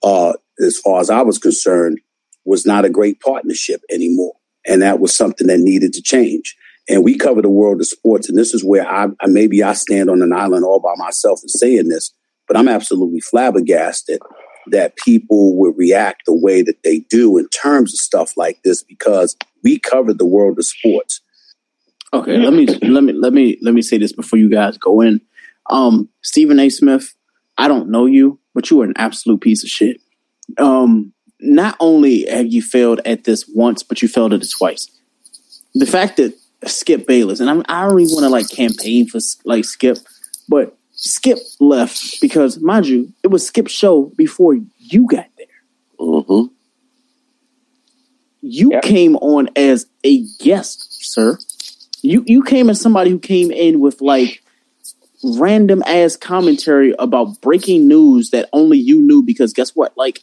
uh, 0.03 0.35
as 0.61 0.79
far 0.79 1.01
as 1.01 1.11
I 1.11 1.23
was 1.23 1.39
concerned, 1.39 2.01
was 2.45 2.67
not 2.67 2.85
a 2.85 2.91
great 2.91 3.21
partnership 3.21 3.83
anymore. 3.91 4.35
And 4.67 4.83
that 4.83 5.01
was 5.01 5.15
something 5.15 5.47
that 5.47 5.59
needed 5.59 5.93
to 5.95 6.03
change. 6.03 6.57
And 6.89 7.03
we 7.03 7.17
cover 7.17 7.41
the 7.41 7.49
world 7.49 7.81
of 7.81 7.87
sports. 7.87 8.29
And 8.29 8.37
this 8.37 8.53
is 8.53 8.65
where 8.65 8.87
I, 8.87 9.09
I 9.21 9.27
maybe 9.27 9.63
I 9.63 9.73
stand 9.73 10.11
on 10.11 10.23
an 10.23 10.33
island 10.33 10.65
all 10.65 10.81
by 10.81 10.95
myself 10.97 11.41
in 11.43 11.49
saying 11.49 11.89
this, 11.89 12.13
but 12.47 12.57
I'm 12.57 12.69
absolutely 12.69 13.21
flabbergasted 13.21 14.21
that 14.67 14.97
people 14.97 15.57
would 15.57 15.77
react 15.77 16.23
the 16.27 16.35
way 16.35 16.63
that 16.63 16.83
they 16.85 17.01
do 17.11 17.37
in 17.39 17.49
terms 17.49 17.93
of 17.93 17.99
stuff 17.99 18.37
like 18.37 18.63
this 18.65 18.83
because 18.83 19.37
we 19.63 19.79
cover 19.79 20.13
the 20.13 20.27
world 20.27 20.59
of 20.59 20.67
sports. 20.67 21.21
Okay, 22.15 22.39
let 22.39 22.53
me 22.53 22.67
let 22.67 23.03
me 23.03 23.13
let 23.13 23.33
me 23.33 23.59
let 23.61 23.75
me 23.75 23.83
say 23.83 23.99
this 23.99 24.13
before 24.13 24.39
you 24.39 24.49
guys 24.49 24.79
go 24.79 25.01
in. 25.01 25.21
Um, 25.69 26.09
Stephen 26.23 26.61
A. 26.61 26.69
Smith, 26.69 27.13
I 27.59 27.67
don't 27.67 27.91
know 27.91 28.07
you, 28.07 28.39
but 28.55 28.71
you 28.71 28.81
are 28.81 28.85
an 28.85 28.93
absolute 28.97 29.41
piece 29.41 29.65
of 29.65 29.69
shit. 29.69 30.01
Um, 30.57 31.13
not 31.41 31.77
only 31.81 32.25
have 32.27 32.47
you 32.47 32.63
failed 32.63 33.01
at 33.05 33.25
this 33.25 33.49
once, 33.53 33.83
but 33.83 34.01
you 34.01 34.07
failed 34.07 34.33
at 34.33 34.43
it 34.43 34.51
twice. 34.57 34.89
The 35.75 35.87
fact 35.87 36.19
that 36.19 36.35
Skip 36.65 37.07
Bayless, 37.09 37.41
and 37.41 37.51
I'm, 37.51 37.65
I 37.69 37.89
don't 37.89 37.99
even 38.01 38.15
want 38.15 38.25
to 38.25 38.31
like 38.31 38.49
campaign 38.49 39.09
for 39.09 39.19
like 39.45 39.65
Skip, 39.65 39.99
but 40.49 40.77
Skip 40.93 41.39
left 41.59 42.21
because, 42.21 42.61
mind 42.61 42.87
you, 42.87 43.13
it 43.25 43.29
was 43.29 43.45
Skip's 43.45 43.73
show 43.73 44.13
before 44.17 44.55
you 44.79 45.09
got 45.09 45.27
there. 45.37 45.47
Mm-hmm. 45.99 46.53
You 48.43 48.79
came 48.83 49.17
on 49.17 49.49
as 49.57 49.87
a 50.05 50.25
guest, 50.39 51.13
sir. 51.13 51.39
You 52.05 52.23
you 52.27 52.43
came 52.43 52.69
as 52.69 52.81
somebody 52.81 53.11
who 53.11 53.19
came 53.19 53.51
in 53.51 53.81
with 53.81 54.03
like 54.03 54.43
random 55.25 55.83
ass 55.87 56.17
commentary 56.17 56.95
about 56.99 57.41
breaking 57.41 57.89
news 57.89 58.29
that 58.31 58.51
only 58.53 58.79
you 58.79 59.01
knew 59.01 59.23
because 59.23 59.55
guess 59.55 59.71
what? 59.71 59.97
Like 59.97 60.21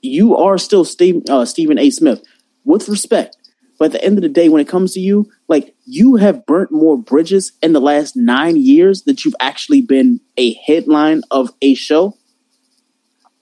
you 0.00 0.36
are 0.36 0.58
still 0.58 0.84
Steve, 0.84 1.24
uh, 1.28 1.44
Stephen 1.44 1.76
A. 1.76 1.90
Smith. 1.90 2.22
with 2.64 2.88
respect. 2.88 3.36
But 3.80 3.86
at 3.86 3.92
the 3.92 4.04
end 4.04 4.18
of 4.18 4.22
the 4.22 4.28
day, 4.28 4.48
when 4.48 4.60
it 4.60 4.68
comes 4.68 4.92
to 4.94 5.00
you, 5.00 5.28
like 5.48 5.74
you 5.84 6.16
have 6.16 6.46
burnt 6.46 6.70
more 6.70 6.96
bridges 6.96 7.52
in 7.62 7.72
the 7.72 7.80
last 7.80 8.16
nine 8.16 8.56
years 8.56 9.02
that 9.02 9.24
you've 9.24 9.36
actually 9.40 9.82
been 9.82 10.20
a 10.36 10.54
headline 10.66 11.22
of 11.32 11.50
a 11.62 11.74
show 11.74 12.16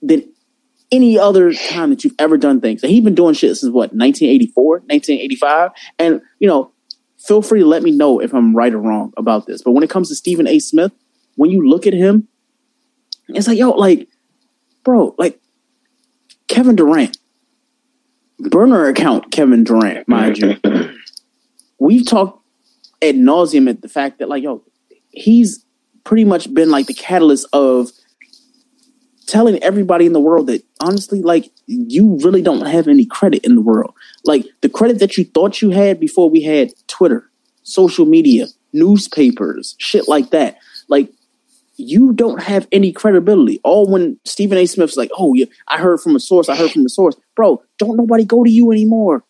than 0.00 0.30
any 0.90 1.18
other 1.18 1.52
time 1.52 1.90
that 1.90 2.04
you've 2.04 2.14
ever 2.18 2.38
done 2.38 2.60
things. 2.60 2.82
And 2.82 2.92
he's 2.92 3.04
been 3.04 3.14
doing 3.14 3.34
shit 3.34 3.56
since 3.56 3.72
what, 3.72 3.92
1984, 3.92 4.80
1985? 4.86 5.70
And, 5.98 6.22
you 6.38 6.48
know, 6.48 6.72
feel 7.18 7.42
free 7.42 7.60
to 7.60 7.66
let 7.66 7.82
me 7.82 7.90
know 7.90 8.20
if 8.20 8.34
I'm 8.34 8.54
right 8.54 8.72
or 8.72 8.78
wrong 8.78 9.12
about 9.16 9.46
this. 9.46 9.62
But 9.62 9.72
when 9.72 9.82
it 9.82 9.90
comes 9.90 10.08
to 10.08 10.14
Stephen 10.14 10.46
A. 10.46 10.58
Smith, 10.58 10.92
when 11.36 11.50
you 11.50 11.68
look 11.68 11.86
at 11.86 11.92
him, 11.92 12.28
it's 13.28 13.48
like, 13.48 13.58
yo, 13.58 13.70
like, 13.70 14.08
bro, 14.84 15.14
like 15.18 15.40
Kevin 16.48 16.76
Durant, 16.76 17.18
burner 18.38 18.86
account 18.86 19.32
Kevin 19.32 19.64
Durant, 19.64 20.06
mind 20.08 20.38
you. 20.38 20.56
We've 21.78 22.06
talked 22.06 22.42
ad 23.02 23.16
nauseum 23.16 23.68
at 23.68 23.82
the 23.82 23.88
fact 23.88 24.18
that, 24.18 24.28
like, 24.28 24.42
yo, 24.42 24.62
he's 25.10 25.64
pretty 26.04 26.24
much 26.24 26.52
been 26.54 26.70
like 26.70 26.86
the 26.86 26.94
catalyst 26.94 27.46
of 27.52 27.90
telling 29.26 29.60
everybody 29.62 30.06
in 30.06 30.12
the 30.12 30.20
world 30.20 30.46
that 30.46 30.64
honestly, 30.80 31.20
like, 31.20 31.50
you 31.66 32.18
really 32.22 32.42
don't 32.42 32.66
have 32.66 32.86
any 32.86 33.04
credit 33.04 33.44
in 33.44 33.56
the 33.56 33.60
world. 33.60 33.92
Like, 34.26 34.44
the 34.60 34.68
credit 34.68 34.98
that 34.98 35.16
you 35.16 35.24
thought 35.24 35.62
you 35.62 35.70
had 35.70 35.98
before 35.98 36.28
we 36.28 36.42
had 36.42 36.72
Twitter, 36.88 37.30
social 37.62 38.04
media, 38.04 38.46
newspapers, 38.72 39.74
shit 39.78 40.08
like 40.08 40.30
that. 40.30 40.58
Like, 40.88 41.10
you 41.76 42.12
don't 42.12 42.42
have 42.42 42.66
any 42.72 42.92
credibility. 42.92 43.60
All 43.62 43.86
when 43.90 44.18
Stephen 44.24 44.58
A. 44.58 44.66
Smith's 44.66 44.96
like, 44.96 45.10
oh, 45.16 45.34
yeah, 45.34 45.46
I 45.68 45.78
heard 45.78 46.00
from 46.00 46.16
a 46.16 46.20
source, 46.20 46.48
I 46.48 46.56
heard 46.56 46.70
from 46.70 46.82
the 46.82 46.88
source. 46.88 47.16
Bro, 47.34 47.62
don't 47.78 47.96
nobody 47.96 48.24
go 48.24 48.44
to 48.44 48.50
you 48.50 48.72
anymore. 48.72 49.24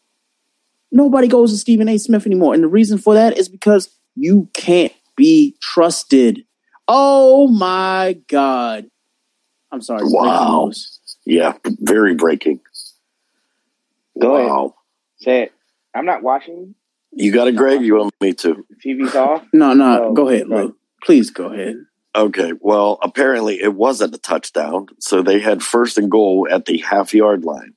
Nobody 0.93 1.28
goes 1.28 1.51
to 1.52 1.59
Stephen 1.59 1.89
A. 1.89 1.98
Smith 1.98 2.27
anymore. 2.27 2.55
And 2.55 2.62
the 2.62 2.68
reason 2.68 2.98
for 2.98 3.14
that 3.14 3.36
is 3.36 3.48
because 3.48 3.90
you 4.14 4.48
can't 4.55 4.93
be 5.16 5.56
trusted. 5.60 6.44
Oh 6.89 7.48
my 7.48 8.18
God. 8.28 8.86
I'm 9.73 9.82
sorry. 9.82 10.02
Wow. 10.05 10.70
Yeah, 11.24 11.55
very 11.81 12.14
breaking. 12.14 12.60
Go 14.20 14.32
wow. 14.32 14.64
ahead. 14.64 14.76
Say 15.27 15.43
it. 15.43 15.53
I'm 15.93 16.07
not 16.07 16.23
watching. 16.23 16.77
You 17.11 17.32
got 17.32 17.48
it, 17.48 17.57
Greg? 17.57 17.82
You 17.82 17.97
want 17.97 18.15
me 18.20 18.32
to? 18.35 18.65
TV's 18.85 19.15
off. 19.16 19.44
No, 19.53 19.73
no, 19.73 20.05
Oh, 20.05 20.12
go 20.15 20.28
ahead, 20.28 20.48
Lou. 20.48 20.77
Please 21.03 21.31
go 21.31 21.47
ahead. 21.53 21.74
Okay. 22.15 22.53
Well, 22.61 22.98
apparently 23.03 23.61
it 23.61 23.74
wasn't 23.74 24.15
a 24.15 24.19
touchdown. 24.19 24.86
So 25.01 25.23
they 25.23 25.40
had 25.40 25.65
first 25.65 25.98
and 25.98 26.09
goal 26.09 26.47
at 26.48 26.65
the 26.66 26.78
half 26.78 27.12
yard 27.12 27.44
line. 27.44 27.74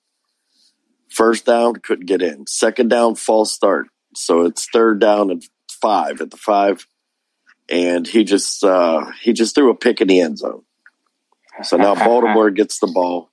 First 1.09 1.47
down, 1.47 1.77
couldn't 1.77 2.05
get 2.05 2.21
in. 2.21 2.45
Second 2.45 2.89
down, 2.89 3.15
false 3.15 3.51
start. 3.51 3.87
So 4.13 4.45
it's 4.45 4.67
third 4.71 4.99
down 4.99 5.31
and 5.31 5.43
five 5.81 6.21
at 6.21 6.29
the 6.29 6.37
five. 6.37 6.85
And 7.67 8.07
he 8.07 8.23
just 8.25 8.63
uh 8.63 9.05
he 9.21 9.33
just 9.33 9.55
threw 9.55 9.71
a 9.71 9.75
pick 9.75 10.01
in 10.01 10.07
the 10.07 10.19
end 10.21 10.37
zone. 10.37 10.61
So 11.63 11.77
now 11.77 11.95
Baltimore 12.05 12.51
gets 12.51 12.79
the 12.79 12.87
ball. 12.87 13.31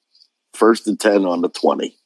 First 0.54 0.88
and 0.88 0.98
ten 0.98 1.26
on 1.26 1.42
the 1.42 1.50
twenty. 1.50 1.96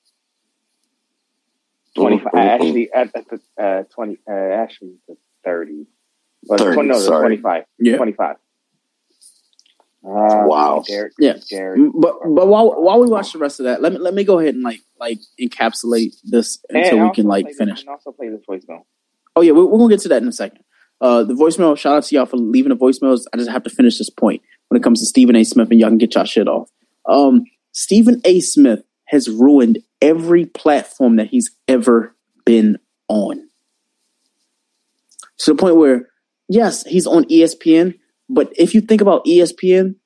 25. 2.03 2.35
Actually, 2.35 2.93
at, 2.93 3.15
at 3.17 3.25
the 3.29 3.41
uh, 3.63 3.83
20, 3.95 4.19
uh, 4.29 4.33
actually, 4.33 4.95
the 5.09 5.17
30. 5.45 5.87
But 6.49 6.59
30, 6.61 6.75
20, 6.75 6.89
no, 6.89 6.99
sorry. 6.99 7.21
25. 7.39 7.65
Yeah. 7.79 7.97
25. 7.97 8.37
Uh, 10.03 10.45
Wow. 10.47 10.83
Yeah. 11.19 11.35
Mm, 11.53 11.91
But 11.95 12.15
but 12.35 12.47
while 12.49 12.71
while 12.83 12.99
we 13.01 13.07
watch 13.07 13.33
the 13.35 13.39
rest 13.39 13.61
of 13.61 13.65
that, 13.65 13.83
let 13.83 13.93
me 13.93 13.99
let 13.99 14.15
me 14.15 14.25
go 14.25 14.39
ahead 14.39 14.55
and 14.55 14.63
like 14.63 14.81
like 14.99 15.19
encapsulate 15.39 16.15
this 16.25 16.59
until 16.71 17.05
we 17.07 17.11
can 17.13 17.27
like 17.27 17.47
the- 17.49 17.53
finish. 17.53 17.81
and 17.81 17.91
also 17.91 18.11
play 18.13 18.31
this 18.31 18.41
voicemail. 18.49 18.85
Oh 19.37 19.43
yeah, 19.43 19.53
we're, 19.53 19.67
we're 19.67 19.79
gonna 19.79 19.91
get 19.93 20.01
to 20.01 20.09
that 20.09 20.23
in 20.23 20.29
a 20.29 20.33
second. 20.33 20.65
Uh, 21.03 21.23
the 21.25 21.35
voicemail. 21.35 21.77
Shout 21.77 21.97
out 21.97 22.05
to 22.05 22.15
y'all 22.15 22.25
for 22.27 22.39
leaving 22.39 22.71
the 22.71 22.77
voicemails. 22.77 23.25
I 23.35 23.37
just 23.37 23.51
have 23.51 23.63
to 23.65 23.71
finish 23.71 23.99
this 23.99 24.09
point 24.11 24.41
when 24.69 24.81
it 24.81 24.83
comes 24.83 25.01
to 25.01 25.07
Stephen 25.07 25.37
A. 25.37 25.45
Smith, 25.45 25.71
and 25.71 25.79
y'all 25.79 25.91
can 25.91 25.99
get 25.99 26.15
y'all 26.15 26.25
shit 26.25 26.49
off. 26.49 26.71
Um, 27.07 27.45
Stephen 27.73 28.23
A. 28.25 28.41
Smith 28.41 28.83
has 29.09 29.29
ruined 29.29 29.79
every 30.01 30.47
platform 30.47 31.17
that 31.17 31.29
he's 31.29 31.51
ever 31.69 32.15
been 32.45 32.79
on. 33.09 33.49
To 35.41 35.53
the 35.53 35.57
point 35.57 35.77
where, 35.77 36.09
yes, 36.49 36.85
he's 36.85 37.07
on 37.07 37.25
ESPN, 37.25 37.99
but 38.29 38.53
if 38.57 38.75
you 38.75 38.81
think 38.81 39.01
about 39.01 39.25
ESPN, 39.25 39.97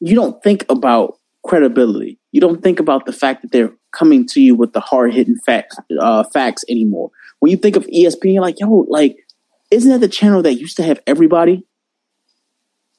you 0.00 0.14
don't 0.14 0.42
think 0.42 0.64
about 0.68 1.18
credibility. 1.44 2.18
You 2.32 2.40
don't 2.40 2.62
think 2.62 2.80
about 2.80 3.06
the 3.06 3.12
fact 3.12 3.42
that 3.42 3.52
they're 3.52 3.72
coming 3.92 4.26
to 4.26 4.40
you 4.40 4.54
with 4.54 4.72
the 4.72 4.80
hard 4.80 5.14
hitting 5.14 5.36
facts, 5.36 5.76
uh, 5.98 6.24
facts 6.24 6.64
anymore. 6.68 7.10
When 7.38 7.50
you 7.50 7.56
think 7.56 7.76
of 7.76 7.86
ESPN, 7.86 8.34
you're 8.34 8.42
like, 8.42 8.60
yo, 8.60 8.86
like, 8.88 9.16
isn't 9.70 9.90
that 9.90 10.00
the 10.00 10.08
channel 10.08 10.42
that 10.42 10.54
used 10.54 10.76
to 10.76 10.82
have 10.82 11.00
everybody? 11.06 11.64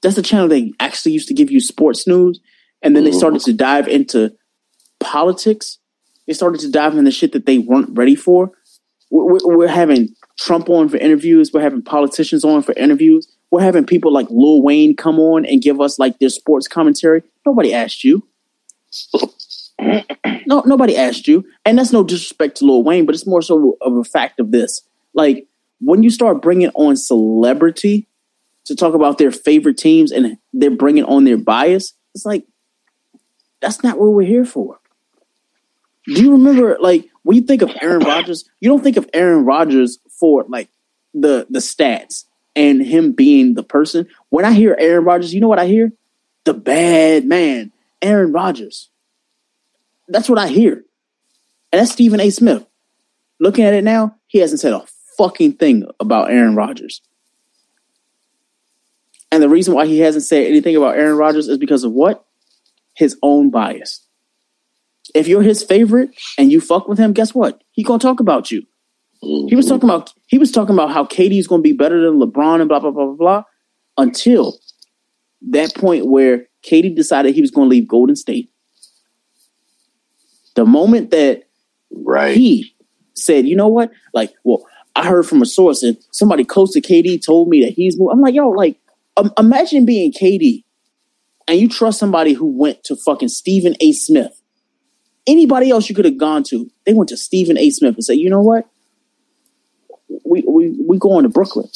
That's 0.01 0.15
the 0.15 0.21
channel 0.21 0.47
that 0.49 0.71
actually 0.79 1.13
used 1.13 1.27
to 1.27 1.33
give 1.33 1.51
you 1.51 1.59
sports 1.59 2.07
news, 2.07 2.39
and 2.81 2.95
then 2.95 3.03
they 3.03 3.11
started 3.11 3.41
to 3.41 3.53
dive 3.53 3.87
into 3.87 4.33
politics. 4.99 5.79
They 6.27 6.33
started 6.33 6.61
to 6.61 6.69
dive 6.69 6.95
into 6.95 7.11
shit 7.11 7.31
that 7.31 7.45
they 7.45 7.57
weren't 7.57 7.97
ready 7.97 8.15
for. 8.15 8.51
We're, 9.09 9.25
we're, 9.25 9.57
we're 9.57 9.67
having 9.67 10.09
Trump 10.37 10.69
on 10.69 10.89
for 10.89 10.97
interviews. 10.97 11.51
We're 11.53 11.61
having 11.61 11.81
politicians 11.81 12.43
on 12.43 12.61
for 12.61 12.73
interviews. 12.73 13.27
We're 13.49 13.61
having 13.61 13.85
people 13.85 14.11
like 14.11 14.27
Lil 14.29 14.61
Wayne 14.61 14.95
come 14.95 15.19
on 15.19 15.45
and 15.45 15.61
give 15.61 15.79
us 15.79 15.97
like 15.97 16.19
their 16.19 16.29
sports 16.29 16.67
commentary. 16.67 17.23
Nobody 17.45 17.73
asked 17.73 18.03
you. 18.03 18.27
no, 20.45 20.61
nobody 20.65 20.97
asked 20.97 21.27
you, 21.27 21.45
and 21.65 21.77
that's 21.77 21.93
no 21.93 22.03
disrespect 22.03 22.57
to 22.57 22.65
Lil 22.65 22.83
Wayne, 22.83 23.05
but 23.05 23.15
it's 23.15 23.27
more 23.27 23.41
so 23.41 23.77
of 23.81 23.95
a 23.95 24.03
fact 24.03 24.39
of 24.39 24.51
this. 24.51 24.81
Like 25.13 25.47
when 25.79 26.03
you 26.03 26.09
start 26.09 26.41
bringing 26.41 26.69
on 26.69 26.95
celebrity 26.97 28.07
to 28.65 28.75
talk 28.75 28.93
about 28.93 29.17
their 29.17 29.31
favorite 29.31 29.77
teams 29.77 30.11
and 30.11 30.37
they're 30.51 30.71
bringing 30.71 31.03
on 31.05 31.23
their 31.23 31.37
bias, 31.37 31.93
it's 32.13 32.25
like 32.25 32.45
that's 33.61 33.83
not 33.83 33.97
what 33.97 34.11
we're 34.11 34.23
here 34.23 34.45
for. 34.45 34.79
Do 36.07 36.23
you 36.23 36.31
remember, 36.31 36.77
like, 36.79 37.09
when 37.23 37.35
you 37.35 37.43
think 37.43 37.61
of 37.61 37.71
Aaron 37.81 37.99
Rodgers, 37.99 38.49
you 38.61 38.69
don't 38.69 38.81
think 38.81 38.97
of 38.97 39.09
Aaron 39.13 39.45
Rodgers 39.45 39.99
for 40.19 40.45
like 40.47 40.69
the 41.13 41.45
the 41.49 41.59
stats 41.59 42.25
and 42.55 42.81
him 42.81 43.11
being 43.11 43.53
the 43.53 43.63
person. 43.63 44.07
When 44.29 44.45
I 44.45 44.53
hear 44.53 44.75
Aaron 44.79 45.03
Rodgers, 45.03 45.33
you 45.33 45.41
know 45.41 45.47
what 45.47 45.59
I 45.59 45.67
hear? 45.67 45.91
The 46.45 46.53
bad 46.53 47.25
man, 47.25 47.71
Aaron 48.01 48.31
Rodgers. 48.31 48.89
That's 50.07 50.29
what 50.29 50.39
I 50.39 50.47
hear, 50.47 50.85
and 51.71 51.81
that's 51.81 51.91
Stephen 51.91 52.21
A. 52.21 52.29
Smith. 52.29 52.65
Looking 53.39 53.65
at 53.65 53.73
it 53.73 53.83
now, 53.83 54.15
he 54.27 54.39
hasn't 54.39 54.61
said 54.61 54.73
a 54.73 54.85
fucking 55.17 55.53
thing 55.53 55.85
about 55.99 56.31
Aaron 56.31 56.55
Rodgers. 56.55 57.01
And 59.31 59.43
the 59.43 59.49
reason 59.49 59.75
why 59.75 59.85
he 59.85 59.99
hasn't 59.99 60.23
said 60.23 60.47
anything 60.47 60.77
about 60.77 60.95
Aaron 60.95 61.17
Rodgers 61.17 61.49
is 61.49 61.57
because 61.57 61.83
of 61.83 61.91
what? 61.91 62.25
His 62.95 63.17
own 63.21 63.49
bias. 63.49 64.06
If 65.13 65.27
you're 65.27 65.41
his 65.41 65.63
favorite 65.63 66.11
and 66.37 66.51
you 66.51 66.61
fuck 66.61 66.87
with 66.87 66.97
him, 66.97 67.13
guess 67.13 67.33
what? 67.33 67.63
He 67.71 67.83
gonna 67.83 67.99
talk 67.99 68.19
about 68.19 68.51
you. 68.51 68.63
He 69.21 69.55
was 69.55 69.67
talking 69.67 69.89
about 69.89 70.13
he 70.27 70.37
was 70.37 70.51
talking 70.51 70.75
about 70.75 70.91
how 70.91 71.05
KD's 71.05 71.47
gonna 71.47 71.61
be 71.61 71.73
better 71.73 72.01
than 72.01 72.19
LeBron 72.19 72.59
and 72.59 72.69
blah 72.69 72.79
blah 72.79 72.91
blah 72.91 73.05
blah 73.05 73.15
blah 73.15 73.43
until 73.97 74.59
that 75.49 75.73
point 75.75 76.07
where 76.07 76.47
KD 76.63 76.95
decided 76.95 77.33
he 77.33 77.41
was 77.41 77.51
gonna 77.51 77.69
leave 77.69 77.87
Golden 77.87 78.15
State. 78.15 78.49
The 80.55 80.65
moment 80.65 81.11
that 81.11 81.43
right. 81.91 82.35
he 82.35 82.75
said, 83.13 83.47
you 83.47 83.55
know 83.55 83.67
what? 83.67 83.91
Like, 84.13 84.33
well, 84.43 84.65
I 84.95 85.05
heard 85.05 85.27
from 85.27 85.41
a 85.41 85.45
source 85.45 85.83
and 85.83 85.97
somebody 86.11 86.43
close 86.43 86.73
to 86.73 86.81
KD 86.81 87.23
told 87.23 87.49
me 87.49 87.63
that 87.63 87.73
he's 87.73 87.97
moving. 87.97 88.13
I'm 88.13 88.21
like, 88.21 88.33
yo, 88.33 88.49
like, 88.49 88.77
um, 89.15 89.31
imagine 89.37 89.85
being 89.85 90.11
KD 90.11 90.63
and 91.47 91.59
you 91.59 91.69
trust 91.69 91.99
somebody 91.99 92.33
who 92.33 92.45
went 92.45 92.83
to 92.85 92.95
fucking 92.95 93.29
Stephen 93.29 93.75
A. 93.79 93.91
Smith. 93.93 94.36
Anybody 95.27 95.69
else 95.69 95.89
you 95.89 95.95
could 95.95 96.05
have 96.05 96.17
gone 96.17 96.43
to, 96.43 96.69
they 96.85 96.93
went 96.93 97.09
to 97.09 97.17
Stephen 97.17 97.57
A. 97.57 97.69
Smith 97.69 97.95
and 97.95 98.03
said, 98.03 98.17
you 98.17 98.29
know 98.29 98.41
what? 98.41 98.67
We 100.25 100.43
we 100.47 100.75
we 100.87 100.97
going 100.97 101.23
to 101.23 101.29
Brooklyn. 101.29 101.67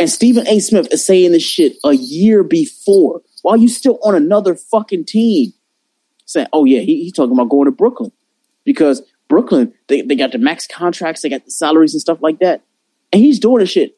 And 0.00 0.10
Stephen 0.10 0.46
A. 0.48 0.58
Smith 0.58 0.88
is 0.92 1.06
saying 1.06 1.32
this 1.32 1.44
shit 1.44 1.76
a 1.84 1.92
year 1.92 2.42
before 2.42 3.22
while 3.42 3.56
you 3.56 3.68
still 3.68 3.98
on 4.02 4.14
another 4.14 4.56
fucking 4.56 5.04
team. 5.04 5.52
Saying, 6.26 6.48
oh 6.52 6.64
yeah, 6.64 6.80
he, 6.80 7.04
he's 7.04 7.12
talking 7.12 7.32
about 7.32 7.48
going 7.48 7.66
to 7.66 7.70
Brooklyn. 7.70 8.10
Because 8.64 9.02
Brooklyn, 9.28 9.72
they, 9.88 10.00
they 10.02 10.16
got 10.16 10.32
the 10.32 10.38
max 10.38 10.66
contracts, 10.66 11.22
they 11.22 11.28
got 11.28 11.44
the 11.44 11.50
salaries 11.50 11.94
and 11.94 12.00
stuff 12.00 12.18
like 12.22 12.40
that. 12.40 12.62
And 13.12 13.22
he's 13.22 13.38
doing 13.38 13.60
the 13.60 13.66
shit 13.66 13.96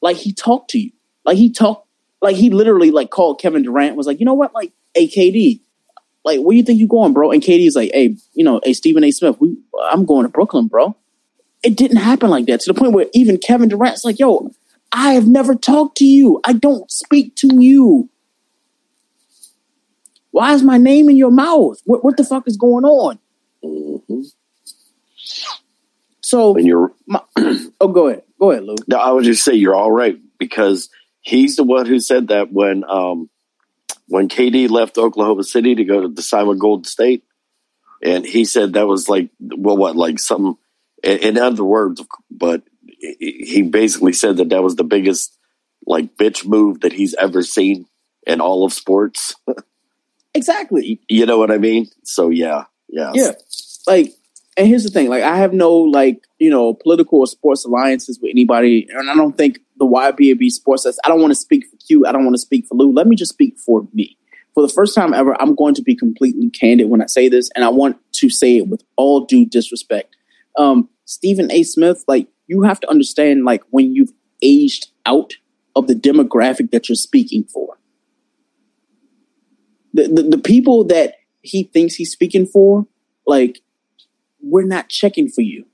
like 0.00 0.16
he 0.16 0.32
talked 0.32 0.70
to 0.70 0.78
you. 0.78 0.92
Like 1.24 1.36
he 1.38 1.50
talked, 1.50 1.88
like 2.20 2.36
he 2.36 2.50
literally 2.50 2.90
like 2.90 3.10
called 3.10 3.40
Kevin 3.40 3.62
Durant, 3.62 3.96
was 3.96 4.06
like, 4.06 4.20
you 4.20 4.26
know 4.26 4.34
what, 4.34 4.54
like, 4.54 4.72
hey 4.94 5.08
KD, 5.08 5.60
like 6.24 6.40
where 6.40 6.56
you 6.56 6.62
think 6.62 6.80
you 6.80 6.88
going, 6.88 7.12
bro? 7.12 7.30
And 7.30 7.42
KD's 7.42 7.76
like, 7.76 7.90
hey, 7.92 8.16
you 8.32 8.44
know, 8.44 8.60
hey 8.64 8.72
Stephen 8.72 9.04
A. 9.04 9.10
Smith, 9.10 9.36
we, 9.40 9.56
I'm 9.90 10.04
going 10.06 10.24
to 10.24 10.28
Brooklyn, 10.30 10.66
bro. 10.66 10.96
It 11.62 11.76
didn't 11.76 11.98
happen 11.98 12.30
like 12.30 12.46
that 12.46 12.60
to 12.60 12.72
the 12.72 12.78
point 12.78 12.92
where 12.92 13.06
even 13.12 13.38
Kevin 13.38 13.68
Durant's 13.68 14.04
like, 14.04 14.18
yo, 14.18 14.50
I 14.92 15.12
have 15.14 15.26
never 15.26 15.54
talked 15.54 15.98
to 15.98 16.04
you. 16.04 16.40
I 16.44 16.52
don't 16.52 16.90
speak 16.90 17.34
to 17.36 17.48
you. 17.52 18.08
Why 20.30 20.52
is 20.52 20.62
my 20.62 20.78
name 20.78 21.08
in 21.08 21.16
your 21.16 21.30
mouth? 21.30 21.80
What, 21.84 22.04
what 22.04 22.16
the 22.16 22.24
fuck 22.24 22.48
is 22.48 22.56
going 22.56 22.84
on? 22.84 23.18
So 26.20 26.56
and 26.56 26.66
you're 26.66 26.92
my, 27.06 27.20
oh, 27.80 27.88
go 27.88 28.08
ahead, 28.08 28.22
go 28.40 28.50
ahead, 28.50 28.64
Lou. 28.64 28.76
No, 28.88 28.96
I 28.96 29.10
would 29.10 29.24
just 29.24 29.44
say 29.44 29.54
you're 29.54 29.74
all 29.74 29.92
right 29.92 30.18
because 30.38 30.88
he's 31.20 31.56
the 31.56 31.64
one 31.64 31.86
who 31.86 32.00
said 32.00 32.28
that 32.28 32.52
when 32.52 32.82
um 32.88 33.28
when 34.06 34.28
KD 34.28 34.70
left 34.70 34.98
Oklahoma 34.98 35.44
City 35.44 35.74
to 35.74 35.84
go 35.84 36.02
to 36.02 36.08
the 36.08 36.22
Simon 36.22 36.58
Golden 36.58 36.84
State, 36.84 37.24
and 38.02 38.24
he 38.24 38.44
said 38.44 38.72
that 38.72 38.86
was 38.86 39.08
like 39.08 39.30
well, 39.40 39.76
what 39.76 39.96
like 39.96 40.18
some 40.18 40.58
in, 41.02 41.18
in 41.18 41.38
other 41.38 41.64
words, 41.64 42.02
but 42.30 42.62
he 43.18 43.62
basically 43.62 44.12
said 44.12 44.38
that 44.38 44.48
that 44.50 44.62
was 44.62 44.76
the 44.76 44.84
biggest 44.84 45.36
like 45.86 46.16
bitch 46.16 46.46
move 46.46 46.80
that 46.80 46.92
he's 46.92 47.14
ever 47.14 47.42
seen 47.42 47.86
in 48.26 48.40
all 48.40 48.64
of 48.64 48.72
sports. 48.72 49.34
Exactly. 50.36 51.00
you 51.08 51.26
know 51.26 51.38
what 51.38 51.52
I 51.52 51.58
mean? 51.58 51.86
So 52.02 52.28
yeah, 52.28 52.64
yeah, 52.88 53.12
Yeah. 53.14 53.32
Like, 53.86 54.12
and 54.56 54.66
here's 54.66 54.82
the 54.82 54.90
thing: 54.90 55.08
like, 55.08 55.22
I 55.22 55.36
have 55.36 55.52
no 55.52 55.72
like 55.76 56.24
you 56.40 56.50
know 56.50 56.74
political 56.74 57.20
or 57.20 57.28
sports 57.28 57.64
alliances 57.64 58.18
with 58.20 58.30
anybody, 58.30 58.88
and 58.90 59.08
I 59.08 59.14
don't 59.14 59.38
think 59.38 59.60
the 59.76 59.84
YBAB 59.84 60.50
sports. 60.50 60.86
I 61.04 61.08
don't 61.08 61.20
want 61.20 61.30
to 61.30 61.36
speak 61.36 61.66
for 61.66 61.73
I 62.06 62.12
don't 62.12 62.24
want 62.24 62.34
to 62.34 62.40
speak 62.40 62.66
for 62.66 62.74
Lou. 62.74 62.92
Let 62.92 63.06
me 63.06 63.16
just 63.16 63.32
speak 63.32 63.58
for 63.58 63.86
me. 63.92 64.16
For 64.54 64.62
the 64.62 64.72
first 64.72 64.94
time 64.94 65.12
ever, 65.12 65.40
I'm 65.40 65.54
going 65.54 65.74
to 65.74 65.82
be 65.82 65.96
completely 65.96 66.48
candid 66.50 66.88
when 66.88 67.02
I 67.02 67.06
say 67.06 67.28
this, 67.28 67.50
and 67.54 67.64
I 67.64 67.68
want 67.68 67.96
to 68.12 68.30
say 68.30 68.58
it 68.58 68.68
with 68.68 68.82
all 68.96 69.24
due 69.24 69.46
disrespect. 69.46 70.16
Um, 70.56 70.88
Stephen 71.04 71.50
A. 71.50 71.64
Smith, 71.64 72.04
like 72.06 72.28
you 72.46 72.62
have 72.62 72.80
to 72.80 72.90
understand, 72.90 73.44
like 73.44 73.62
when 73.70 73.94
you've 73.94 74.12
aged 74.42 74.88
out 75.06 75.34
of 75.74 75.88
the 75.88 75.94
demographic 75.94 76.70
that 76.70 76.88
you're 76.88 76.96
speaking 76.96 77.44
for. 77.44 77.78
The, 79.92 80.08
the, 80.08 80.22
the 80.22 80.38
people 80.38 80.84
that 80.84 81.14
he 81.42 81.64
thinks 81.64 81.94
he's 81.94 82.12
speaking 82.12 82.46
for, 82.46 82.86
like, 83.26 83.60
we're 84.40 84.66
not 84.66 84.88
checking 84.88 85.28
for 85.28 85.40
you. 85.40 85.66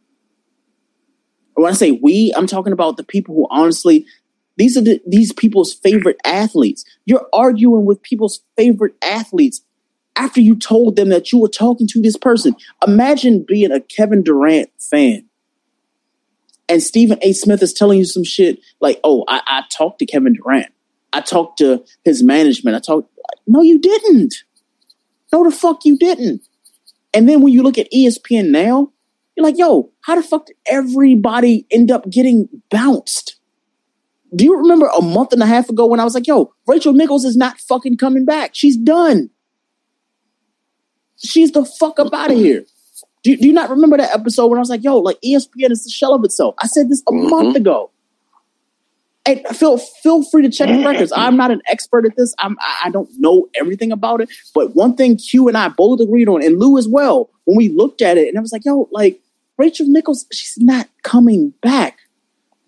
When 1.54 1.70
I 1.70 1.74
say 1.74 1.90
we, 1.90 2.32
I'm 2.36 2.46
talking 2.46 2.72
about 2.72 2.96
the 2.96 3.04
people 3.04 3.34
who 3.34 3.46
honestly, 3.50 4.06
these 4.60 4.76
are 4.76 4.82
the, 4.82 5.00
these 5.06 5.32
people's 5.32 5.72
favorite 5.72 6.18
athletes. 6.24 6.84
You're 7.06 7.26
arguing 7.32 7.86
with 7.86 8.02
people's 8.02 8.40
favorite 8.56 8.94
athletes 9.00 9.62
after 10.16 10.40
you 10.40 10.54
told 10.54 10.96
them 10.96 11.08
that 11.08 11.32
you 11.32 11.38
were 11.38 11.48
talking 11.48 11.86
to 11.88 12.02
this 12.02 12.16
person. 12.16 12.54
Imagine 12.86 13.42
being 13.48 13.72
a 13.72 13.80
Kevin 13.80 14.22
Durant 14.22 14.70
fan 14.78 15.24
and 16.68 16.82
Stephen 16.82 17.18
A. 17.22 17.32
Smith 17.32 17.62
is 17.62 17.72
telling 17.72 17.98
you 17.98 18.04
some 18.04 18.22
shit 18.22 18.60
like, 18.80 19.00
"Oh, 19.02 19.24
I, 19.28 19.40
I 19.46 19.64
talked 19.70 19.98
to 20.00 20.06
Kevin 20.06 20.34
Durant. 20.34 20.72
I 21.12 21.22
talked 21.22 21.58
to 21.58 21.82
his 22.04 22.22
management. 22.22 22.76
I 22.76 22.80
talked." 22.80 23.10
No, 23.46 23.62
you 23.62 23.78
didn't. 23.78 24.34
No, 25.32 25.42
the 25.42 25.50
fuck 25.50 25.86
you 25.86 25.96
didn't. 25.96 26.42
And 27.14 27.28
then 27.28 27.40
when 27.40 27.52
you 27.52 27.62
look 27.62 27.78
at 27.78 27.90
ESPN 27.90 28.50
now, 28.50 28.92
you're 29.34 29.44
like, 29.44 29.58
"Yo, 29.58 29.90
how 30.02 30.16
the 30.16 30.22
fuck 30.22 30.46
did 30.46 30.56
everybody 30.66 31.66
end 31.70 31.90
up 31.90 32.10
getting 32.10 32.48
bounced?" 32.70 33.39
Do 34.34 34.44
you 34.44 34.56
remember 34.56 34.86
a 34.86 35.02
month 35.02 35.32
and 35.32 35.42
a 35.42 35.46
half 35.46 35.68
ago 35.68 35.86
when 35.86 36.00
I 36.00 36.04
was 36.04 36.14
like, 36.14 36.26
"Yo, 36.26 36.52
Rachel 36.66 36.92
Nichols 36.92 37.24
is 37.24 37.36
not 37.36 37.58
fucking 37.60 37.96
coming 37.96 38.24
back. 38.24 38.50
She's 38.54 38.76
done. 38.76 39.30
She's 41.16 41.52
the 41.52 41.64
fuck 41.64 41.98
up 41.98 42.12
out 42.12 42.30
of 42.30 42.36
here." 42.36 42.64
Do 43.22 43.30
you, 43.30 43.36
do 43.36 43.46
you 43.46 43.52
not 43.52 43.70
remember 43.70 43.96
that 43.98 44.14
episode 44.14 44.46
when 44.46 44.58
I 44.58 44.60
was 44.60 44.70
like, 44.70 44.82
yo, 44.82 44.98
like 44.98 45.20
ESPN 45.20 45.70
is 45.70 45.84
the 45.84 45.90
shell 45.90 46.14
of 46.14 46.24
itself? 46.24 46.54
I 46.58 46.66
said 46.66 46.88
this 46.88 47.02
a 47.02 47.12
mm-hmm. 47.12 47.28
month 47.28 47.56
ago. 47.56 47.90
And 49.26 49.46
feel 49.48 49.76
feel 49.76 50.24
free 50.24 50.42
to 50.42 50.48
check 50.48 50.68
the 50.68 50.82
records. 50.82 51.12
I'm 51.14 51.36
not 51.36 51.50
an 51.50 51.60
expert 51.70 52.06
at 52.06 52.16
this. 52.16 52.34
I'm 52.38 52.56
I 52.82 52.88
don't 52.90 53.08
know 53.18 53.48
everything 53.54 53.92
about 53.92 54.22
it. 54.22 54.30
But 54.54 54.74
one 54.74 54.96
thing 54.96 55.18
Q 55.18 55.46
and 55.46 55.58
I 55.58 55.68
both 55.68 56.00
agreed 56.00 56.26
on, 56.26 56.42
and 56.42 56.58
Lou 56.58 56.78
as 56.78 56.88
well, 56.88 57.28
when 57.44 57.58
we 57.58 57.68
looked 57.68 58.00
at 58.00 58.16
it, 58.16 58.28
and 58.28 58.38
I 58.38 58.40
was 58.40 58.50
like, 58.50 58.64
yo, 58.64 58.88
like 58.92 59.20
Rachel 59.58 59.86
Nichols, 59.86 60.24
she's 60.32 60.56
not 60.56 60.88
coming 61.02 61.52
back. 61.60 61.98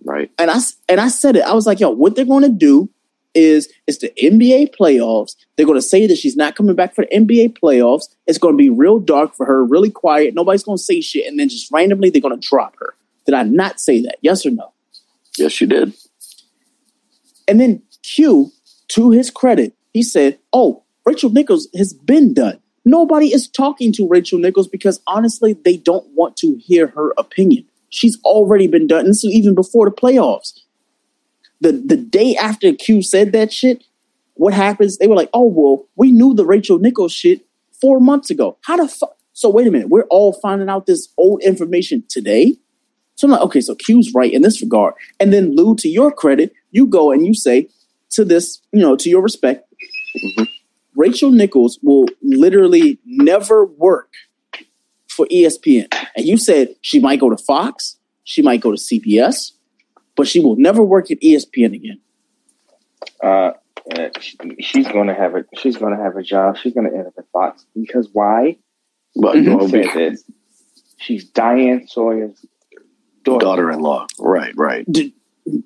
Right. 0.05 0.31
And 0.39 0.51
I 0.51 0.59
and 0.89 1.01
I 1.01 1.09
said 1.09 1.37
it. 1.37 1.43
I 1.43 1.55
was 1.55 1.67
like, 1.67 1.81
yo, 1.81 1.91
what 1.91 2.17
they're 2.17 2.25
going 2.25 2.43
to 2.43 2.49
do 2.49 2.91
is 3.35 3.69
it's 3.87 3.99
the 3.99 4.13
NBA 4.21 4.75
playoffs. 4.79 5.37
They're 5.57 5.67
going 5.67 5.79
to 5.79 5.83
say 5.83 6.07
that 6.07 6.19
she's 6.19 6.37
not 6.37 6.55
coming 6.55 6.75
back 6.75 6.95
for 6.95 7.05
the 7.05 7.17
NBA 7.17 7.59
playoffs. 7.59 8.09
It's 8.27 8.39
going 8.39 8.55
to 8.55 8.59
be 8.59 8.69
real 8.69 8.99
dark 8.99 9.35
for 9.35 9.47
her, 9.47 9.65
really 9.65 9.91
quiet. 9.91 10.35
Nobody's 10.35 10.65
going 10.65 10.79
to 10.79 10.83
say 10.83 11.01
shit, 11.01 11.27
and 11.27 11.39
then 11.39 11.49
just 11.49 11.71
randomly 11.73 12.11
they're 12.11 12.21
going 12.21 12.39
to 12.39 12.49
drop 12.49 12.77
her. 12.79 12.95
Did 13.25 13.35
I 13.35 13.45
not 13.45 13.81
say 13.81 14.03
that? 14.03 14.17
Yes 14.21 14.45
or 14.45 14.51
no? 14.51 14.73
Yes, 15.39 15.61
you 15.61 15.67
did. 15.67 15.95
And 17.49 17.61
then 17.61 17.83
Q, 18.03 18.53
to 18.89 19.11
his 19.11 19.31
credit, 19.31 19.75
he 19.93 20.03
said, 20.03 20.39
"Oh, 20.53 20.83
Rachel 21.07 21.31
Nichols 21.31 21.69
has 21.75 21.93
been 21.93 22.35
done. 22.35 22.61
Nobody 22.85 23.33
is 23.33 23.49
talking 23.49 23.93
to 23.93 24.09
Rachel 24.09 24.39
Nichols 24.39 24.69
because 24.69 25.01
honestly, 25.07 25.53
they 25.53 25.77
don't 25.77 26.07
want 26.15 26.37
to 26.39 26.57
hear 26.57 26.89
her 26.89 27.13
opinion. 27.17 27.67
She's 27.93 28.19
already 28.25 28.67
been 28.67 28.87
done. 28.87 29.07
This 29.07 29.23
is 29.23 29.33
even 29.33 29.55
before 29.55 29.89
the 29.89 29.95
playoffs. 29.95 30.59
The 31.61 31.73
the 31.73 31.97
day 31.97 32.35
after 32.37 32.73
Q 32.73 33.03
said 33.03 33.33
that 33.33 33.53
shit, 33.53 33.85
what 34.35 34.55
happens? 34.55 34.99
They 34.99 35.07
were 35.07 35.15
like, 35.15 35.31
"Oh 35.33 35.47
well, 35.47 35.87
we 35.95 36.11
knew 36.11 36.35
the 36.35 36.47
Rachel 36.47 36.79
Nichols 36.79 37.13
shit 37.13 37.47
four 37.81 38.01
months 38.01 38.31
ago. 38.31 38.57
How 38.63 38.77
the 38.77 38.89
fuck?" 38.89 39.17
So 39.35 39.49
wait 39.49 39.67
a 39.67 39.71
minute, 39.71 39.89
we're 39.89 40.07
all 40.11 40.33
finding 40.33 40.69
out 40.69 40.87
this 40.87 41.09
old 41.17 41.43
information 41.43 42.05
today. 42.09 42.57
So 43.15 43.27
I'm 43.27 43.33
like, 43.33 43.43
okay, 43.43 43.61
so 43.61 43.75
Q's 43.75 44.13
right 44.15 44.33
in 44.33 44.43
this 44.43 44.61
regard. 44.61 44.95
And 45.21 45.33
then 45.33 45.55
Lou, 45.55 45.77
to 45.77 45.89
your 45.89 46.11
credit, 46.11 46.53
you 46.71 46.87
go 46.87 47.13
and 47.13 47.27
you 47.27 47.35
say 47.35 47.69
to 48.11 48.25
this, 48.25 48.61
you 48.73 48.81
know, 48.81 48.97
to 48.97 49.09
your 49.09 49.23
respect, 49.23 49.73
mm-hmm. 50.17 50.45
Rachel 50.95 51.31
Nichols 51.31 51.79
will 51.83 52.07
literally 52.23 52.99
never 53.05 53.65
work 53.65 54.13
for 55.13 55.27
ESPN. 55.27 55.87
And 56.17 56.27
you 56.27 56.37
said 56.37 56.75
she 56.81 57.01
might 57.01 57.21
go 57.21 57.31
to 57.31 57.37
Fox, 57.37 57.97
she 58.25 58.43
might 58.43 58.61
go 58.61 58.71
to 58.71 58.77
CBS, 58.77 59.53
but 60.17 60.27
she 60.27 60.41
will 60.41 60.57
never 60.57 60.83
work 60.83 61.11
at 61.11 61.21
ESPN 61.21 61.75
again. 61.75 62.01
Uh, 63.23 63.53
she's 64.61 64.89
going 64.89 65.09
to 65.09 65.15
have 65.15 65.35
a 65.35 65.45
she's 65.57 65.77
going 65.77 65.97
to 65.97 66.03
have 66.03 66.17
a 66.17 66.23
job. 66.23 66.57
She's 66.57 66.73
going 66.73 66.91
to 66.91 66.97
end 66.97 67.07
up 67.07 67.15
at 67.19 67.25
Fox 67.33 67.65
because 67.75 68.09
why? 68.13 68.57
But 69.15 69.37
Who 69.37 69.57
well, 69.57 69.69
said 69.69 69.87
this? 69.95 70.25
She's 70.99 71.25
Diane 71.25 71.87
Sawyer's 71.89 72.47
daughter. 73.25 73.45
daughter-in-law. 73.45 74.07
Right, 74.19 74.55
right. 74.57 74.91
Do, 74.91 75.11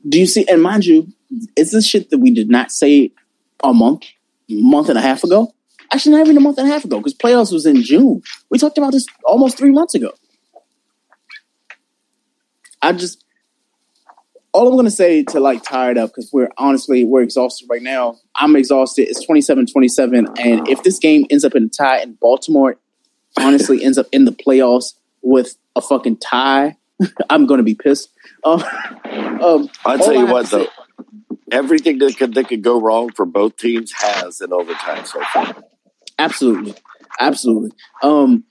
do 0.09 0.19
you 0.19 0.27
see? 0.27 0.47
And 0.49 0.63
mind 0.63 0.87
you, 0.87 1.13
is 1.57 1.73
this 1.73 1.87
shit 1.87 2.11
that 2.11 2.19
we 2.19 2.31
did 2.31 2.49
not 2.49 2.73
say 2.73 3.13
a 3.63 3.73
month, 3.73 4.07
month 4.49 4.89
and 4.89 4.99
a 4.99 5.03
half 5.03 5.23
ago? 5.25 5.53
Actually, 5.93 6.17
not 6.17 6.27
even 6.27 6.37
a 6.37 6.41
month 6.41 6.59
and 6.59 6.69
a 6.69 6.71
half 6.73 6.85
ago, 6.85 6.99
because 6.99 7.15
playoffs 7.15 7.53
was 7.53 7.67
in 7.67 7.83
June. 7.83 8.23
We 8.51 8.59
talked 8.59 8.79
about 8.79 8.93
this 8.93 9.07
almost 9.25 9.57
three 9.57 9.71
months 9.71 9.95
ago. 9.95 10.13
I 12.83 12.93
just, 12.93 13.25
all 14.53 14.69
I'm 14.69 14.75
going 14.75 14.85
to 14.85 14.91
say 14.91 15.23
to 15.25 15.41
like 15.41 15.63
tie 15.63 15.91
it 15.91 15.99
up, 15.99 16.11
because 16.11 16.31
we're 16.33 16.51
honestly, 16.59 17.05
we're 17.05 17.23
exhausted 17.23 17.67
right 17.71 17.83
now. 17.83 18.17
I'm 18.35 18.57
exhausted. 18.57 19.09
It's 19.09 19.25
27 19.25 19.67
27. 19.67 20.27
And 20.39 20.69
if 20.69 20.83
this 20.83 20.99
game 20.99 21.27
ends 21.31 21.45
up 21.45 21.55
in 21.55 21.65
a 21.65 21.69
tie 21.69 21.99
and 21.99 22.19
Baltimore 22.19 22.77
honestly 23.39 23.85
ends 23.85 23.99
up 23.99 24.07
in 24.13 24.25
the 24.25 24.33
playoffs 24.33 24.95
with 25.23 25.57
a 25.75 25.81
fucking 25.81 26.19
tie, 26.19 26.77
I'm 27.31 27.47
going 27.47 27.59
to 27.59 27.65
be 27.65 27.75
pissed. 27.75 28.11
Um, 28.45 28.63
um, 29.43 29.71
I'll 29.85 29.99
tell 29.99 30.15
you 30.15 30.27
what, 30.27 30.43
to 30.43 30.47
say- 30.47 30.59
though, 30.59 30.69
everything 31.51 31.99
that 31.99 32.17
could 32.17 32.35
that 32.35 32.49
could 32.49 32.63
go 32.63 32.81
wrong 32.81 33.13
for 33.13 33.27
both 33.27 33.57
teams 33.57 33.93
has 33.93 34.41
in 34.41 34.53
overtime 34.53 35.05
so 35.05 35.21
far. 35.33 35.55
Absolutely. 36.19 36.75
Absolutely. 37.21 37.71
Um, 38.03 38.45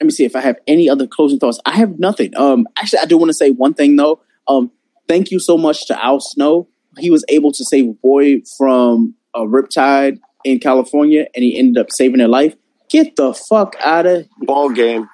let 0.00 0.06
me 0.06 0.10
see 0.10 0.24
if 0.24 0.36
I 0.36 0.40
have 0.40 0.58
any 0.66 0.88
other 0.88 1.06
closing 1.06 1.38
thoughts. 1.38 1.60
I 1.64 1.76
have 1.76 1.98
nothing. 1.98 2.36
Um, 2.36 2.66
actually, 2.76 3.00
I 3.00 3.04
do 3.06 3.18
want 3.18 3.30
to 3.30 3.34
say 3.34 3.50
one 3.50 3.74
thing 3.74 3.96
though. 3.96 4.20
Um, 4.46 4.70
thank 5.08 5.30
you 5.30 5.40
so 5.40 5.58
much 5.58 5.86
to 5.86 6.04
Al 6.04 6.20
Snow. 6.20 6.68
He 6.98 7.10
was 7.10 7.24
able 7.28 7.52
to 7.52 7.64
save 7.64 7.88
a 7.88 7.92
boy 7.92 8.42
from 8.56 9.14
a 9.34 9.40
riptide 9.40 10.18
in 10.44 10.58
California, 10.58 11.26
and 11.34 11.44
he 11.44 11.58
ended 11.58 11.78
up 11.80 11.90
saving 11.90 12.18
their 12.18 12.28
life. 12.28 12.54
Get 12.88 13.16
the 13.16 13.34
fuck 13.34 13.76
out 13.84 14.06
of 14.06 14.26
ball 14.38 14.70
game. 14.70 15.08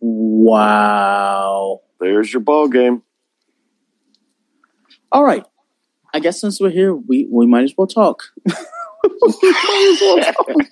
Wow. 0.00 1.80
There's 2.00 2.32
your 2.32 2.40
ball 2.40 2.68
game. 2.68 3.02
All 5.12 5.24
right. 5.24 5.44
I 6.12 6.20
guess 6.20 6.40
since 6.40 6.60
we're 6.60 6.70
here, 6.70 6.94
we 6.94 7.28
we 7.30 7.46
might 7.46 7.64
as 7.64 7.74
well 7.76 7.86
talk. 7.86 8.24
we 9.22 9.50
might 9.50 9.90
as 9.92 10.00
well 10.00 10.32
talk. 10.32 10.66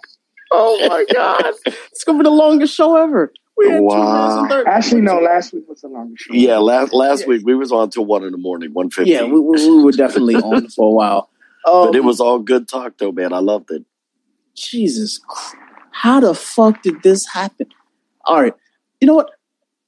Oh 0.50 0.88
my 0.88 1.04
god, 1.12 1.44
it's 1.66 2.04
gonna 2.04 2.18
be 2.18 2.24
the 2.24 2.30
longest 2.30 2.74
show 2.74 2.96
ever. 2.96 3.32
We 3.56 3.68
had 3.68 3.78
two 3.78 3.86
minutes 3.86 4.34
and 4.34 4.48
thirty. 4.48 4.70
Actually, 4.70 5.00
no. 5.02 5.18
Last 5.18 5.52
week 5.52 5.64
was 5.68 5.80
the 5.80 5.88
longest 5.88 6.24
show. 6.24 6.32
Yeah, 6.32 6.58
last 6.58 6.92
last 6.92 7.26
week 7.26 7.42
we 7.44 7.54
was 7.54 7.72
on 7.72 7.90
till 7.90 8.04
one 8.06 8.24
in 8.24 8.32
the 8.32 8.38
morning, 8.38 8.72
one 8.72 8.88
fifty. 8.90 9.10
Yeah, 9.10 9.24
we, 9.24 9.40
we, 9.40 9.68
we 9.68 9.82
were 9.82 9.92
definitely 9.92 10.36
on 10.42 10.68
for 10.68 10.88
a 10.88 10.92
while. 10.92 11.28
Um, 11.66 11.86
but 11.86 11.96
it 11.96 12.04
was 12.04 12.20
all 12.20 12.38
good 12.38 12.68
talk 12.68 12.98
though, 12.98 13.12
man. 13.12 13.32
I 13.32 13.40
loved 13.40 13.70
it. 13.70 13.84
Jesus, 14.54 15.18
Christ. 15.18 15.56
how 15.90 16.20
the 16.20 16.34
fuck 16.34 16.82
did 16.82 17.02
this 17.02 17.26
happen? 17.26 17.66
All 18.24 18.40
right, 18.40 18.54
you 19.00 19.06
know 19.06 19.14
what? 19.14 19.30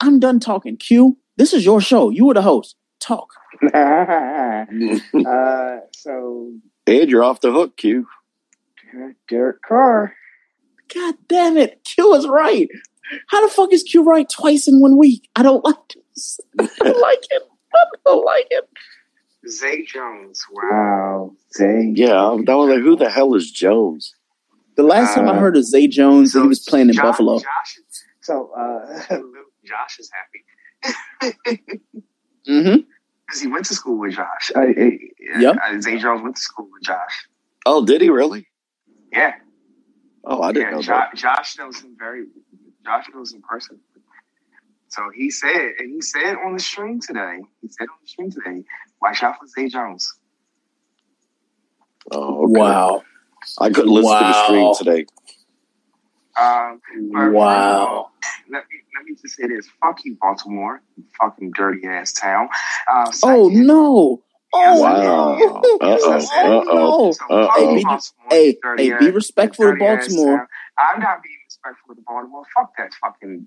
I'm 0.00 0.18
done 0.20 0.40
talking. 0.40 0.76
Q, 0.76 1.16
this 1.36 1.54
is 1.54 1.64
your 1.64 1.80
show. 1.80 2.10
You 2.10 2.26
were 2.26 2.34
the 2.34 2.42
host. 2.42 2.76
Talk. 2.98 3.30
uh, 3.74 4.64
so 5.92 6.52
And 6.86 7.10
you're 7.10 7.24
off 7.24 7.40
the 7.40 7.50
hook, 7.50 7.76
Q. 7.76 8.06
Derek 9.28 9.62
Carr. 9.62 10.14
God 10.94 11.14
damn 11.28 11.56
it, 11.56 11.80
Q 11.84 12.14
is 12.14 12.26
right. 12.26 12.68
How 13.28 13.44
the 13.46 13.52
fuck 13.52 13.72
is 13.72 13.82
Q 13.82 14.02
right 14.04 14.28
twice 14.28 14.66
in 14.68 14.80
one 14.80 14.96
week? 14.96 15.28
I 15.36 15.42
don't 15.42 15.64
like 15.70 15.76
this. 16.14 16.40
I 16.58 16.66
don't 16.82 17.00
like 17.00 17.24
it. 17.30 17.42
I 17.74 17.78
don't 18.04 18.24
like 18.24 18.46
it. 18.50 18.68
Zay 19.48 19.84
Jones. 19.84 20.44
Wow. 20.52 21.32
Zay. 21.56 21.92
Yeah, 21.94 22.12
I 22.14 22.30
was 22.32 22.44
like, 22.68 22.80
who 22.80 22.96
the 22.96 23.08
hell 23.10 23.34
is 23.34 23.50
Jones? 23.50 24.14
The 24.76 24.82
last 24.82 25.14
time 25.14 25.28
I 25.28 25.32
Uh, 25.36 25.40
heard 25.40 25.56
of 25.56 25.64
Zay 25.64 25.86
Jones, 25.86 26.32
he 26.34 26.40
was 26.40 26.60
playing 26.60 26.88
in 26.88 26.94
Josh- 26.94 27.02
Buffalo. 27.04 27.38
Josh, 27.38 27.78
so 28.20 28.50
uh, 28.56 29.02
Josh 29.64 29.98
is 29.98 30.10
happy 30.12 31.36
Mm-hmm. 32.48 32.78
because 33.26 33.40
he 33.40 33.46
went 33.46 33.64
to 33.66 33.74
school 33.74 33.98
with 33.98 34.14
Josh. 34.14 34.50
Uh, 34.54 34.60
uh, 34.60 34.90
Yep. 35.38 35.56
uh, 35.64 35.80
Zay 35.80 35.98
Jones 35.98 36.22
went 36.22 36.36
to 36.36 36.42
school 36.42 36.68
with 36.72 36.82
Josh. 36.82 37.26
Oh, 37.66 37.84
did 37.84 38.00
he 38.00 38.08
really? 38.10 38.46
Yeah. 39.12 39.32
Oh, 40.24 40.42
I 40.42 40.52
didn't 40.52 40.68
yeah, 40.68 40.74
know 40.76 40.82
Jo- 40.82 40.92
that. 40.92 41.14
Josh 41.14 41.58
knows 41.58 41.80
him 41.80 41.96
very. 41.98 42.24
Josh 42.84 43.06
knows 43.14 43.32
him 43.32 43.42
personally. 43.48 43.82
So 44.88 45.02
he 45.14 45.30
said, 45.30 45.72
and 45.78 45.92
he 45.92 46.00
said 46.00 46.34
on 46.44 46.54
the 46.54 46.60
stream 46.60 47.00
today. 47.00 47.40
He 47.62 47.68
said 47.68 47.84
on 47.84 47.96
the 48.02 48.08
stream 48.08 48.30
today, 48.30 48.64
"Watch 49.00 49.22
out 49.22 49.36
for 49.38 49.46
Zay 49.46 49.68
Jones." 49.68 50.12
Oh, 52.10 52.44
okay. 52.44 52.58
Wow. 52.58 53.02
I 53.58 53.70
couldn't 53.70 53.90
listen 53.92 54.18
to 54.18 54.24
the 54.24 54.44
stream 54.44 54.74
today. 54.76 55.06
Um, 56.38 56.80
Wow. 57.32 58.10
Let 58.50 58.64
me 58.70 58.80
let 58.96 59.04
me 59.04 59.14
just 59.20 59.36
say 59.36 59.46
this: 59.46 59.68
Fuck 59.80 60.04
you, 60.04 60.16
Baltimore, 60.20 60.82
you 60.96 61.04
fucking 61.20 61.52
dirty 61.52 61.86
ass 61.86 62.12
town. 62.12 62.48
Uh, 62.92 63.12
Oh 63.22 63.48
no. 63.48 64.22
Oh 64.52 64.80
Wow. 64.80 65.36
no. 65.38 65.62
Uh-oh. 65.80 67.10
Uh-oh. 67.10 67.12
Uh-oh. 67.30 67.98
Hey, 68.30 68.56
be, 68.76 68.84
hey, 68.88 68.98
be 68.98 69.10
respectful 69.10 69.70
to 69.70 69.76
Baltimore. 69.78 70.48
I'm 70.78 71.00
not 71.00 71.22
being 71.22 71.36
respectful 71.46 71.94
to 71.94 72.00
Baltimore. 72.06 72.42
Fuck 72.56 72.72
that 72.78 72.92
fucking 73.00 73.46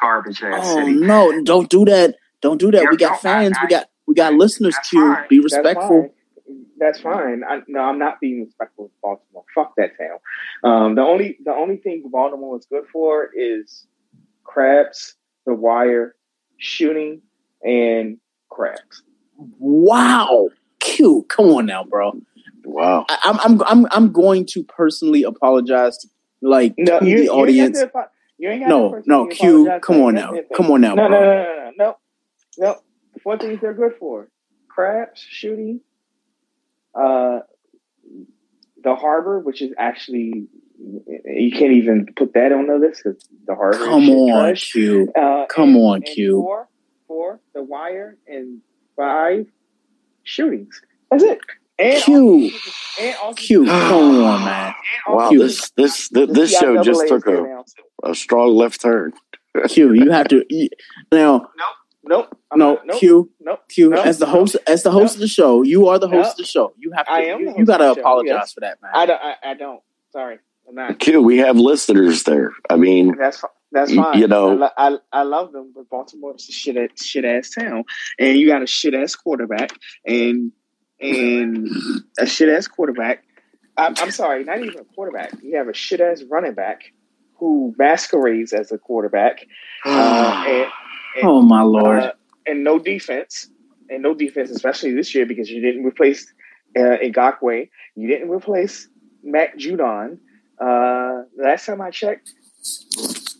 garbage 0.00 0.42
ass 0.42 0.60
Oh 0.62 0.80
city. 0.80 0.92
no, 0.94 1.42
don't 1.42 1.70
do 1.70 1.84
that. 1.86 2.16
Don't 2.42 2.58
do 2.58 2.70
that. 2.70 2.82
Yeah, 2.82 2.90
we 2.90 2.96
got 2.96 3.12
no, 3.24 3.30
I- 3.30 3.34
fans. 3.44 3.56
we 3.62 3.68
got 3.68 3.86
we 4.06 4.14
got 4.14 4.34
listeners, 4.34 4.74
That's 4.74 4.88
Q. 4.90 5.00
fine. 5.14 5.24
Be 5.28 5.36
That's 5.40 5.44
respectful. 5.54 6.02
fine. 6.02 6.10
That's 6.78 7.00
fine. 7.00 7.42
I, 7.48 7.60
no, 7.68 7.80
I'm 7.80 7.98
not 7.98 8.20
being 8.20 8.44
respectful 8.44 8.88
to 8.88 8.92
Baltimore. 9.02 9.44
Fuck 9.54 9.72
that 9.78 9.92
town. 9.98 10.18
Um, 10.62 10.94
the 10.94 11.00
only 11.02 11.38
the 11.44 11.52
only 11.52 11.78
thing 11.78 12.02
Baltimore 12.12 12.58
is 12.58 12.66
good 12.66 12.84
for 12.92 13.30
is 13.34 13.86
crabs, 14.44 15.14
the 15.46 15.54
wire, 15.54 16.14
shooting, 16.58 17.22
and 17.64 18.18
crabs. 18.50 19.02
Wow. 19.38 20.48
Q, 20.80 21.24
come 21.28 21.46
on 21.46 21.66
now, 21.66 21.84
bro. 21.84 22.20
Wow. 22.64 23.06
I, 23.08 23.18
I'm 23.24 23.40
I'm 23.40 23.62
I'm 23.66 23.86
I'm 23.90 24.12
going 24.12 24.46
to 24.46 24.62
personally 24.64 25.22
apologize 25.22 25.98
to 25.98 26.08
like 26.42 26.74
No, 26.78 27.00
to 27.00 27.06
you, 27.08 27.18
the 27.20 27.28
audience. 27.30 27.78
To, 27.78 27.86
apo- 27.86 28.10
you 28.38 28.50
ain't 28.50 28.60
got 28.62 28.68
No, 28.68 29.02
no, 29.06 29.26
Q, 29.26 29.70
come 29.82 30.00
on 30.02 30.14
now. 30.14 30.32
Come 30.54 30.70
on 30.70 30.80
now, 30.80 30.94
No, 30.94 31.08
bro. 31.08 31.20
no, 31.20 31.20
no, 31.20 31.32
no, 31.32 31.44
no, 31.44 31.72
no, 31.78 31.96
no. 32.58 32.76
What 33.22 33.40
things 33.40 33.60
they're 33.60 33.72
good 33.74 33.94
for? 33.98 34.28
Crabs, 34.68 35.20
shooting, 35.20 35.80
uh, 36.94 37.40
the 38.82 38.94
harbor, 38.94 39.38
which 39.40 39.62
is 39.62 39.72
actually 39.78 40.46
you 40.78 41.50
can't 41.52 41.72
even 41.72 42.06
put 42.14 42.34
that 42.34 42.52
on 42.52 42.66
the 42.66 42.76
list 42.76 43.02
because 43.04 43.26
the 43.46 43.54
harbor. 43.54 43.78
Come 43.78 44.10
on, 44.10 44.48
trash. 44.48 44.72
Q. 44.72 45.10
Uh, 45.16 45.46
Come 45.46 45.70
and- 45.70 45.78
on, 45.84 45.94
and 45.96 46.04
Q. 46.04 46.32
Four, 46.42 46.68
four, 47.06 47.40
the 47.54 47.62
wire, 47.62 48.18
and 48.26 48.60
five 48.96 49.46
shootings. 50.24 50.80
That's 51.10 51.22
it. 51.22 51.38
And 51.78 52.02
Q. 52.02 52.44
also, 52.44 53.02
and 53.02 53.16
also 53.16 53.34
Q, 53.34 53.66
come 53.66 53.92
on, 53.92 54.42
oh, 54.42 54.44
man. 54.44 54.74
Wow, 55.08 55.28
Q. 55.28 55.38
this 55.40 55.70
this 55.70 56.08
this, 56.08 56.30
this 56.30 56.52
The 56.52 56.58
show 56.58 56.82
just 56.82 57.06
took 57.06 57.26
a, 57.26 57.62
a 58.02 58.14
strong 58.14 58.54
left 58.54 58.80
turn. 58.80 59.12
Q, 59.68 59.92
you 59.92 60.10
have 60.10 60.28
to 60.28 60.44
you- 60.50 60.70
now. 61.12 61.48
Nope. 62.08 62.38
I'm 62.52 62.58
No, 62.60 62.78
nope. 62.84 62.98
Q. 63.00 63.30
Nope. 63.40 63.60
Q, 63.68 63.90
Nope. 63.90 64.06
as 64.06 64.18
the 64.18 64.26
host, 64.26 64.56
as 64.68 64.84
the 64.84 64.92
host 64.92 65.16
of 65.16 65.20
the 65.20 65.26
show, 65.28 65.62
you 65.62 65.88
are 65.88 65.98
the 65.98 66.08
host 66.08 66.32
of 66.32 66.36
the 66.36 66.44
show. 66.44 66.72
You 66.78 66.92
have 66.92 67.06
to. 67.06 67.12
I 67.12 67.18
am. 67.22 67.40
You, 67.40 67.52
the 67.52 67.58
you 67.58 67.64
got 67.64 67.78
to 67.78 67.90
of 67.90 67.96
the 67.96 68.00
show, 68.00 68.06
apologize 68.06 68.32
yes. 68.32 68.52
for 68.52 68.60
that, 68.60 68.78
man. 68.80 68.92
I 68.94 69.06
don't. 69.06 69.20
I, 69.20 69.34
I 69.42 69.54
don't. 69.54 69.82
Sorry, 70.12 70.34
I'm 70.34 70.38
not. 70.38 70.40
Q, 70.98 71.22
we 71.22 71.38
have 71.38 71.56
listeners 71.56 72.24
there. 72.24 72.52
I 72.68 72.76
mean, 72.76 73.16
That's 73.18 73.42
that's 73.72 73.94
fine. 73.94 74.18
you 74.18 74.28
know- 74.28 74.70
I, 74.76 74.88
I, 74.88 74.96
I 75.12 75.22
love 75.22 75.52
them, 75.52 75.72
but 75.74 75.88
Baltimore's 75.90 76.48
a 76.48 76.52
shit 76.52 76.76
ass, 76.76 77.04
shit 77.04 77.24
ass 77.24 77.50
town, 77.50 77.84
and 78.18 78.38
you 78.38 78.46
got 78.48 78.62
a 78.62 78.66
shit 78.66 78.94
ass 78.94 79.14
quarterback, 79.14 79.70
and 80.04 80.52
and 81.00 81.68
a 82.18 82.26
shit 82.26 82.48
ass 82.48 82.66
quarterback. 82.68 83.22
I'm, 83.76 83.94
I'm 83.98 84.10
sorry, 84.10 84.44
not 84.44 84.58
even 84.58 84.78
a 84.80 84.84
quarterback. 84.84 85.34
You 85.42 85.56
have 85.58 85.68
a 85.68 85.74
shit 85.74 86.00
ass 86.00 86.22
running 86.30 86.54
back 86.54 86.82
who 87.38 87.74
masquerades 87.76 88.52
as 88.54 88.72
a 88.72 88.78
quarterback, 88.78 89.46
uh, 89.84 90.44
and, 90.46 90.64
and 91.16 91.24
oh 91.24 91.42
my 91.42 91.62
lord. 91.62 91.98
uh, 91.98 92.12
and 92.46 92.64
no 92.64 92.78
defense, 92.78 93.50
and 93.90 94.02
no 94.02 94.14
defense, 94.14 94.50
especially 94.50 94.94
this 94.94 95.14
year 95.14 95.26
because 95.26 95.50
you 95.50 95.60
didn't 95.60 95.84
replace 95.84 96.32
uh, 96.78 96.96
Ngakoue, 97.02 97.68
you 97.94 98.08
didn't 98.08 98.30
replace 98.30 98.88
Matt 99.22 99.58
Judon. 99.58 100.18
Uh, 100.60 101.22
last 101.36 101.66
time 101.66 101.80
I 101.80 101.90
checked, 101.90 102.30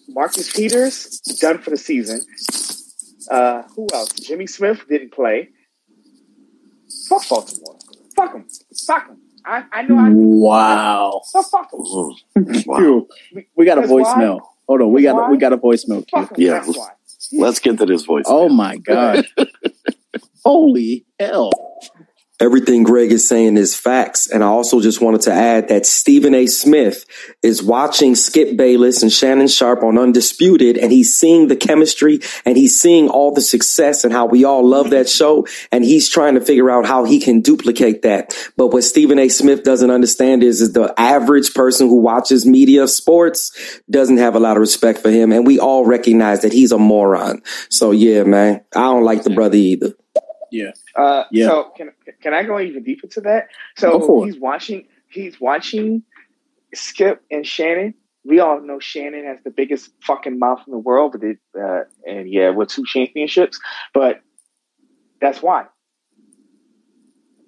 Marcus 0.08 0.52
Peters 0.54 1.20
done 1.40 1.58
for 1.58 1.70
the 1.70 1.76
season. 1.76 2.20
Uh, 3.30 3.62
who 3.74 3.86
else? 3.92 4.12
Jimmy 4.12 4.46
Smith 4.46 4.84
didn't 4.88 5.12
play. 5.12 5.48
Fuck 7.08 7.28
Baltimore. 7.28 7.76
Fuck 8.14 8.32
them. 8.32 8.46
Fuck 8.86 9.06
them. 9.08 9.18
I, 9.44 9.64
I 9.72 9.82
know 9.82 9.98
I 9.98 10.08
Wow. 10.12 11.20
so 11.24 11.42
fuck 11.42 11.70
them. 11.70 12.54
Q, 12.64 13.08
we 13.56 13.64
got 13.64 13.78
a 13.78 13.82
That's 13.82 13.92
why- 13.92 14.02
voicemail. 14.02 14.40
Hold 14.68 14.80
on, 14.82 14.92
we 14.92 15.02
got 15.02 15.28
a, 15.28 15.30
we 15.30 15.36
got 15.38 15.52
a 15.52 15.56
voicemail. 15.58 16.04
Q. 16.08 16.28
Yeah. 16.36 16.54
that's 16.54 16.76
why. 16.76 16.88
Let's 17.32 17.60
get 17.60 17.78
to 17.78 17.86
this 17.86 18.02
voice. 18.04 18.24
Oh 18.26 18.48
my 18.48 18.76
god. 18.78 19.24
Holy 20.44 21.04
hell. 21.20 21.50
Everything 22.38 22.82
Greg 22.82 23.12
is 23.12 23.26
saying 23.26 23.56
is 23.56 23.74
facts. 23.74 24.26
And 24.26 24.44
I 24.44 24.48
also 24.48 24.80
just 24.80 25.00
wanted 25.00 25.22
to 25.22 25.32
add 25.32 25.68
that 25.68 25.86
Stephen 25.86 26.34
A. 26.34 26.46
Smith 26.46 27.06
is 27.42 27.62
watching 27.62 28.14
Skip 28.14 28.58
Bayless 28.58 29.02
and 29.02 29.10
Shannon 29.10 29.48
Sharpe 29.48 29.82
on 29.82 29.96
Undisputed, 29.96 30.76
and 30.76 30.92
he's 30.92 31.16
seeing 31.16 31.48
the 31.48 31.56
chemistry 31.56 32.20
and 32.44 32.58
he's 32.58 32.78
seeing 32.78 33.08
all 33.08 33.32
the 33.32 33.40
success 33.40 34.04
and 34.04 34.12
how 34.12 34.26
we 34.26 34.44
all 34.44 34.66
love 34.66 34.90
that 34.90 35.08
show. 35.08 35.46
And 35.72 35.82
he's 35.82 36.10
trying 36.10 36.34
to 36.34 36.42
figure 36.42 36.70
out 36.70 36.84
how 36.84 37.04
he 37.04 37.20
can 37.20 37.40
duplicate 37.40 38.02
that. 38.02 38.36
But 38.56 38.68
what 38.68 38.84
Stephen 38.84 39.18
A. 39.18 39.30
Smith 39.30 39.62
doesn't 39.62 39.90
understand 39.90 40.42
is, 40.42 40.60
is 40.60 40.74
the 40.74 40.92
average 40.98 41.54
person 41.54 41.88
who 41.88 42.00
watches 42.00 42.44
media 42.44 42.86
sports 42.86 43.80
doesn't 43.88 44.18
have 44.18 44.34
a 44.34 44.40
lot 44.40 44.58
of 44.58 44.60
respect 44.60 44.98
for 44.98 45.10
him. 45.10 45.32
And 45.32 45.46
we 45.46 45.58
all 45.58 45.86
recognize 45.86 46.42
that 46.42 46.52
he's 46.52 46.72
a 46.72 46.78
moron. 46.78 47.42
So 47.70 47.92
yeah, 47.92 48.24
man, 48.24 48.62
I 48.74 48.80
don't 48.80 49.04
like 49.04 49.22
the 49.22 49.30
brother 49.30 49.56
either. 49.56 49.94
Yeah. 50.56 50.72
Uh, 50.94 51.24
Yeah. 51.30 51.48
So 51.48 51.72
can 51.76 51.92
can 52.22 52.34
I 52.34 52.42
go 52.42 52.58
even 52.60 52.82
deeper 52.82 53.06
to 53.08 53.20
that? 53.22 53.48
So 53.76 54.24
he's 54.24 54.38
watching. 54.38 54.86
He's 55.08 55.40
watching 55.40 56.02
Skip 56.74 57.22
and 57.30 57.46
Shannon. 57.46 57.94
We 58.24 58.40
all 58.40 58.60
know 58.60 58.80
Shannon 58.80 59.24
has 59.24 59.38
the 59.44 59.50
biggest 59.50 59.90
fucking 60.02 60.38
mouth 60.38 60.60
in 60.66 60.72
the 60.72 60.78
world, 60.78 61.12
but 61.12 61.22
it, 61.22 61.38
uh, 61.58 61.84
and 62.06 62.28
yeah, 62.28 62.50
with 62.50 62.70
two 62.70 62.84
championships. 62.84 63.60
But 63.94 64.20
that's 65.20 65.40
why. 65.40 65.66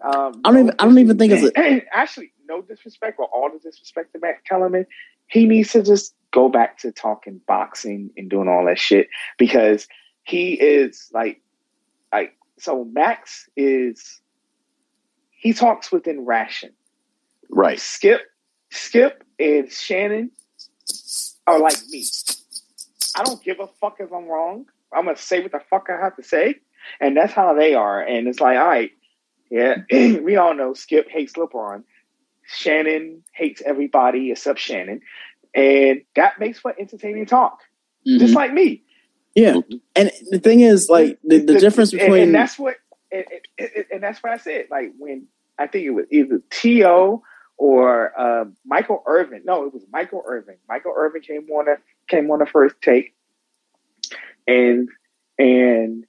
Um, 0.01 0.41
I 0.45 0.53
don't 0.53 0.61
even 0.61 0.75
I 0.79 0.85
don't 0.85 0.99
even 0.99 1.19
think 1.19 1.33
it's 1.33 1.59
a 1.59 1.83
actually, 1.93 2.33
no 2.49 2.63
disrespect, 2.63 3.19
or 3.19 3.27
all 3.27 3.51
the 3.51 3.59
disrespect 3.59 4.13
to 4.13 4.21
Matt 4.21 4.45
Kellerman, 4.49 4.87
he 5.27 5.47
needs 5.47 5.73
to 5.73 5.83
just 5.83 6.15
go 6.31 6.49
back 6.49 6.79
to 6.79 6.93
talking 6.93 7.41
boxing 7.47 8.11
and 8.17 8.31
doing 8.31 8.49
all 8.49 8.65
that 8.67 8.79
shit 8.79 9.09
because 9.39 9.89
he 10.23 10.53
is 10.53 11.09
like, 11.13 11.41
like 12.13 12.35
so. 12.61 12.85
Max 12.85 13.49
is 13.57 14.21
he 15.31 15.53
talks 15.53 15.91
within 15.93 16.25
ration. 16.25 16.71
Right. 17.51 17.81
Skip, 17.81 18.21
Skip, 18.71 19.25
and 19.39 19.71
Shannon 19.71 20.31
are 21.47 21.59
like 21.59 21.79
me. 21.89 22.05
I 23.17 23.25
don't 23.25 23.43
give 23.43 23.61
a 23.61 23.67
fuck 23.81 23.97
if 24.01 24.13
I'm 24.13 24.27
wrong. 24.27 24.67
I'm 24.93 25.05
gonna 25.05 25.17
say 25.17 25.41
what 25.41 25.53
the 25.53 25.61
fuck 25.71 25.89
I 25.91 26.03
have 26.03 26.17
to 26.17 26.23
say, 26.23 26.57
and 27.01 27.17
that's 27.17 27.33
how 27.33 27.55
they 27.55 27.75
are. 27.75 28.01
And 28.01 28.27
it's 28.29 28.41
like, 28.41 28.59
all 28.59 28.67
right, 28.67 28.91
yeah, 29.51 29.77
we 29.91 30.37
all 30.37 30.55
know 30.55 30.75
Skip 30.75 31.09
hates 31.09 31.35
LeBron. 31.35 31.85
Shannon 32.47 33.23
hates 33.35 33.61
everybody 33.65 34.31
except 34.31 34.59
Shannon, 34.59 35.01
and 35.55 36.03
that 36.17 36.39
makes 36.41 36.59
for 36.59 36.75
entertaining 36.79 37.27
talk. 37.27 37.61
Just 38.07 38.33
Mhm. 38.33 38.37
like 38.37 38.53
me. 38.55 38.83
Yeah. 39.35 39.61
And 39.95 40.11
the 40.31 40.39
thing 40.39 40.61
is, 40.61 40.89
like 40.89 41.19
the, 41.23 41.39
the 41.39 41.59
difference 41.59 41.93
between 41.93 42.23
and, 42.23 42.35
that's 42.35 42.59
what 42.59 42.77
and, 43.13 43.25
and, 43.59 43.71
and- 43.77 43.85
and 43.93 44.03
that's 44.03 44.23
what 44.23 44.33
I 44.33 44.39
said. 44.39 44.67
Like 44.71 44.93
when 44.99 45.27
I 45.59 45.67
think 45.67 45.85
it 45.87 45.91
was 45.91 46.07
either 46.11 46.41
T.O. 46.51 47.23
or 47.57 48.21
uh, 48.21 48.45
Michael 48.65 49.03
Irvin. 49.07 49.43
No, 49.45 49.65
it 49.67 49.75
was 49.75 49.85
Michael 49.93 50.23
Irvin. 50.27 50.57
Michael 50.69 50.95
Irvin 50.97 51.23
came 51.23 51.49
on 51.51 51.67
the 51.67 51.77
came 52.09 52.31
on 52.31 52.39
the 52.39 52.47
first 52.47 52.77
take, 52.83 53.15
and 54.47 54.89
and 55.39 56.05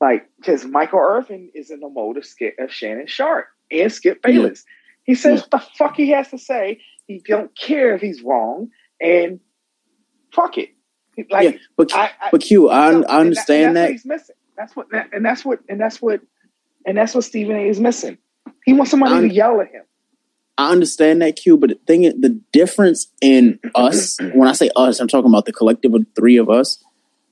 like 0.00 0.28
because 0.38 0.64
Michael 0.64 1.00
Irvin 1.00 1.50
is 1.54 1.70
in 1.70 1.80
the 1.80 1.88
mode 1.88 2.16
of, 2.16 2.24
Skip, 2.26 2.56
of 2.58 2.72
Shannon 2.72 3.06
Sharpe 3.06 3.46
and 3.70 3.92
Skip 3.92 4.22
Bayless. 4.22 4.64
He 5.04 5.14
says 5.14 5.40
what 5.42 5.50
the 5.50 5.66
fuck 5.76 5.96
he 5.96 6.10
has 6.10 6.28
to 6.30 6.38
say. 6.38 6.80
He 7.06 7.22
don't 7.26 7.56
care 7.56 7.94
if 7.94 8.00
he's 8.00 8.22
wrong, 8.22 8.68
and 9.00 9.40
fuck 10.34 10.58
it. 10.58 10.70
Like, 11.30 11.54
yeah, 11.54 11.60
but 11.76 11.94
I, 11.94 12.10
I, 12.20 12.28
but 12.30 12.40
Q, 12.40 12.70
I, 12.70 12.92
no, 12.92 13.02
I 13.04 13.20
understand 13.20 13.68
and 13.68 13.76
that. 13.76 13.80
that, 13.80 13.86
what 13.86 13.92
he's 13.92 14.04
missing. 14.04 14.36
That's 14.56 14.76
what, 14.76 14.90
that, 14.90 15.10
and 15.12 15.24
that's 15.24 15.44
what, 15.44 15.60
and 15.68 15.80
that's 15.80 16.02
what, 16.02 16.20
and 16.86 16.96
that's 16.96 17.14
what 17.14 17.24
Stephen 17.24 17.56
A. 17.56 17.68
is 17.68 17.80
missing. 17.80 18.18
He 18.64 18.72
wants 18.72 18.90
somebody 18.90 19.14
I'm- 19.14 19.28
to 19.28 19.34
yell 19.34 19.60
at 19.60 19.70
him. 19.70 19.82
I 20.56 20.72
understand 20.72 21.22
that, 21.22 21.36
Q, 21.36 21.56
but 21.56 21.70
the 21.70 21.78
thing, 21.86 22.02
is- 22.02 22.14
the 22.18 22.40
difference 22.52 23.12
in 23.20 23.60
us, 23.76 24.18
when 24.34 24.48
I 24.48 24.52
say 24.52 24.70
us, 24.74 24.98
I'm 24.98 25.06
talking 25.06 25.30
about 25.30 25.46
the 25.46 25.52
collective 25.52 25.94
of 25.94 26.04
three 26.16 26.36
of 26.36 26.50
us, 26.50 26.82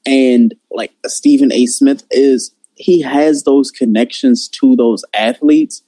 and 0.07 0.55
like 0.71 0.93
Stephen 1.07 1.53
A. 1.53 1.67
Smith 1.67 2.05
is 2.13 2.55
he 2.77 3.01
has 3.01 3.43
those 3.43 3.71
connections 3.71 4.49
to 4.49 4.77
those 4.77 5.05
athletes, 5.13 5.83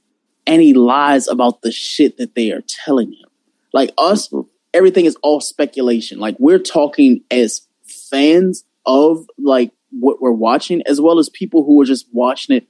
and 0.46 0.60
he 0.60 0.74
lies 0.74 1.28
about 1.28 1.62
the 1.62 1.70
shit 1.70 2.16
that 2.18 2.34
they 2.34 2.50
are 2.50 2.62
telling 2.66 3.12
him. 3.12 3.28
Like 3.72 3.92
us, 3.98 4.28
mm-hmm. 4.28 4.48
everything 4.74 5.04
is 5.04 5.16
all 5.22 5.40
speculation. 5.40 6.18
Like 6.18 6.36
we're 6.40 6.58
talking 6.58 7.22
as 7.30 7.67
fans 8.10 8.64
of 8.86 9.26
like 9.38 9.72
what 9.90 10.20
we're 10.20 10.30
watching, 10.32 10.82
as 10.86 11.00
well 11.00 11.18
as 11.18 11.28
people 11.28 11.64
who 11.64 11.80
are 11.80 11.84
just 11.84 12.06
watching 12.12 12.56
it 12.56 12.66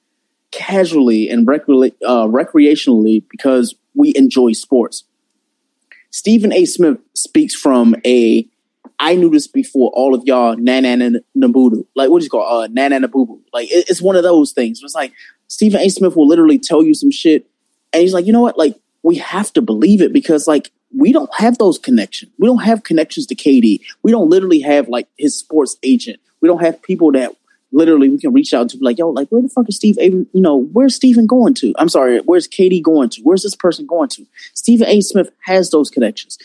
casually 0.51 1.29
and 1.29 1.49
uh, 1.49 2.27
recreationally 2.27 3.23
because 3.31 3.75
we 3.95 4.13
enjoy 4.17 4.53
sports. 4.53 5.05
Stephen 6.11 6.53
A. 6.53 6.65
Smith 6.65 6.99
speaks 7.15 7.55
from 7.55 7.95
a 8.07 8.47
I 9.01 9.15
knew 9.15 9.31
this 9.31 9.47
before 9.47 9.91
all 9.95 10.15
of 10.15 10.23
y'all 10.25 10.57
nana 10.57 10.89
and 10.89 11.21
nabudu. 11.37 11.87
Like 11.95 12.11
what 12.11 12.19
is 12.23 12.27
it 12.27 12.31
called? 12.31 12.65
Uh 12.65 12.69
nana 12.73 13.07
nabubu. 13.07 13.41
Like 13.53 13.71
it- 13.71 13.89
it's 13.89 14.03
one 14.03 14.17
of 14.17 14.23
those 14.23 14.53
things. 14.53 14.81
It's 14.83 14.95
like 14.95 15.13
Stephen 15.47 15.81
A. 15.81 15.89
Smith 15.89 16.17
will 16.17 16.27
literally 16.27 16.59
tell 16.59 16.83
you 16.83 16.95
some 16.95 17.11
shit 17.11 17.47
and 17.93 18.03
he's 18.03 18.13
like, 18.15 18.27
you 18.27 18.33
know 18.33 18.41
what? 18.41 18.59
Like 18.59 18.77
we 19.03 19.17
have 19.17 19.53
to 19.53 19.63
believe 19.63 20.01
it 20.03 20.13
because 20.13 20.49
like 20.49 20.73
we 20.97 21.13
don't 21.13 21.31
have 21.37 21.59
those 21.59 21.79
connections. 21.79 22.33
We 22.39 22.47
don't 22.47 22.63
have 22.63 22.83
connections 22.83 23.27
to 23.27 23.35
KD. 23.35 23.81
We 24.03 24.11
don't 24.11 24.31
literally 24.31 24.61
have 24.61 24.89
like 24.89 25.09
his 25.19 25.37
sports 25.37 25.77
agent. 25.83 26.21
We 26.41 26.49
don't 26.49 26.63
have 26.63 26.83
people 26.83 27.13
that 27.13 27.35
literally 27.73 28.09
we 28.09 28.19
can 28.19 28.33
reach 28.33 28.55
out 28.55 28.71
to 28.71 28.79
like, 28.81 28.99
yo, 28.99 29.11
like 29.11 29.29
where 29.29 29.43
the 29.43 29.49
fuck 29.49 29.69
is 29.69 29.77
Steve? 29.77 29.97
You 30.01 30.27
know, 30.35 30.57
where's 30.57 30.95
Stephen 30.95 31.27
going 31.27 31.55
to? 31.55 31.75
I'm 31.79 31.89
sorry, 31.89 32.21
where's 32.21 32.49
KD 32.49 32.83
going 32.83 33.11
to? 33.11 33.23
Where's 33.23 33.43
this 33.43 33.57
person 33.57 33.87
going 33.87 34.09
to? 34.11 34.27
Stephen 34.55 34.89
A. 34.89 35.01
Smith 35.01 35.31
has 35.45 35.71
those 35.71 35.91
connections. 35.91 36.39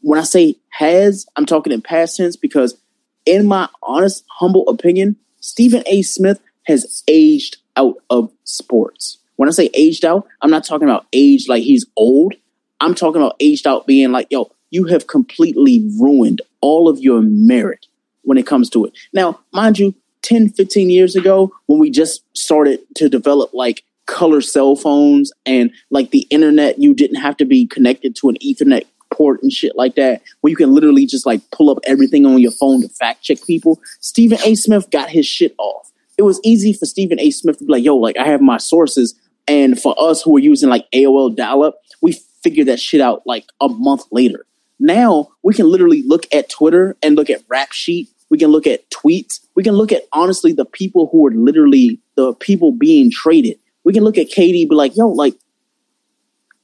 When 0.00 0.18
I 0.18 0.24
say 0.24 0.56
has, 0.70 1.26
I'm 1.36 1.46
talking 1.46 1.72
in 1.72 1.82
past 1.82 2.16
tense 2.16 2.36
because 2.36 2.76
in 3.24 3.46
my 3.46 3.68
honest, 3.82 4.24
humble 4.28 4.68
opinion, 4.68 5.16
Stephen 5.40 5.82
A. 5.86 6.02
Smith 6.02 6.40
has 6.64 7.02
aged 7.06 7.58
out 7.76 7.96
of 8.10 8.32
sports. 8.44 9.18
When 9.36 9.48
I 9.48 9.52
say 9.52 9.70
aged 9.74 10.04
out, 10.04 10.26
I'm 10.40 10.50
not 10.50 10.64
talking 10.64 10.88
about 10.88 11.06
age 11.12 11.48
like 11.48 11.62
he's 11.62 11.86
old. 11.96 12.34
I'm 12.80 12.94
talking 12.94 13.22
about 13.22 13.36
aged 13.40 13.66
out 13.66 13.86
being 13.86 14.12
like, 14.12 14.28
yo, 14.30 14.50
you 14.70 14.84
have 14.86 15.06
completely 15.06 15.88
ruined 15.98 16.42
all 16.60 16.88
of 16.88 16.98
your 17.00 17.22
merit 17.22 17.86
when 18.22 18.38
it 18.38 18.46
comes 18.46 18.68
to 18.70 18.84
it. 18.84 18.92
Now, 19.12 19.40
mind 19.52 19.78
you, 19.78 19.94
10, 20.22 20.50
15 20.50 20.90
years 20.90 21.14
ago, 21.14 21.52
when 21.66 21.78
we 21.78 21.90
just 21.90 22.22
started 22.36 22.80
to 22.96 23.08
develop 23.08 23.54
like 23.54 23.84
color 24.06 24.40
cell 24.40 24.74
phones 24.74 25.32
and 25.44 25.70
like 25.90 26.10
the 26.10 26.26
internet, 26.30 26.80
you 26.80 26.94
didn't 26.94 27.20
have 27.20 27.36
to 27.36 27.44
be 27.44 27.66
connected 27.66 28.16
to 28.16 28.28
an 28.28 28.36
Ethernet 28.44 28.86
port 29.10 29.42
and 29.42 29.52
shit 29.52 29.76
like 29.76 29.94
that, 29.94 30.22
where 30.40 30.50
you 30.50 30.56
can 30.56 30.74
literally 30.74 31.06
just 31.06 31.26
like 31.26 31.40
pull 31.52 31.70
up 31.70 31.78
everything 31.84 32.26
on 32.26 32.38
your 32.38 32.50
phone 32.50 32.82
to 32.82 32.88
fact 32.88 33.22
check 33.22 33.38
people. 33.46 33.80
Stephen 34.00 34.38
A. 34.44 34.54
Smith 34.56 34.90
got 34.90 35.08
his 35.08 35.26
shit 35.26 35.54
off. 35.58 35.92
It 36.18 36.22
was 36.22 36.40
easy 36.42 36.72
for 36.72 36.86
Stephen 36.86 37.20
A. 37.20 37.30
Smith 37.30 37.58
to 37.58 37.64
be 37.64 37.72
like, 37.72 37.84
yo, 37.84 37.96
like 37.96 38.16
I 38.18 38.24
have 38.24 38.40
my 38.40 38.58
sources. 38.58 39.14
And 39.48 39.80
for 39.80 39.94
us 39.98 40.22
who 40.22 40.32
were 40.32 40.40
using 40.40 40.68
like 40.68 40.90
AOL 40.92 41.36
dial 41.36 41.62
up, 41.62 41.76
we 42.02 42.18
figured 42.46 42.68
that 42.68 42.78
shit 42.78 43.00
out 43.00 43.26
like 43.26 43.44
a 43.60 43.68
month 43.68 44.04
later. 44.12 44.46
Now 44.78 45.30
we 45.42 45.52
can 45.52 45.68
literally 45.68 46.02
look 46.02 46.32
at 46.32 46.48
Twitter 46.48 46.96
and 47.02 47.16
look 47.16 47.28
at 47.28 47.42
Rap 47.48 47.72
Sheet. 47.72 48.08
We 48.30 48.38
can 48.38 48.50
look 48.50 48.68
at 48.68 48.88
tweets. 48.90 49.40
We 49.56 49.64
can 49.64 49.74
look 49.74 49.90
at 49.90 50.02
honestly 50.12 50.52
the 50.52 50.64
people 50.64 51.08
who 51.10 51.26
are 51.26 51.32
literally 51.32 52.00
the 52.14 52.34
people 52.34 52.70
being 52.70 53.10
traded. 53.10 53.58
We 53.82 53.92
can 53.92 54.04
look 54.04 54.16
at 54.16 54.28
KD, 54.28 54.68
be 54.68 54.74
like, 54.76 54.96
yo, 54.96 55.08
like 55.08 55.34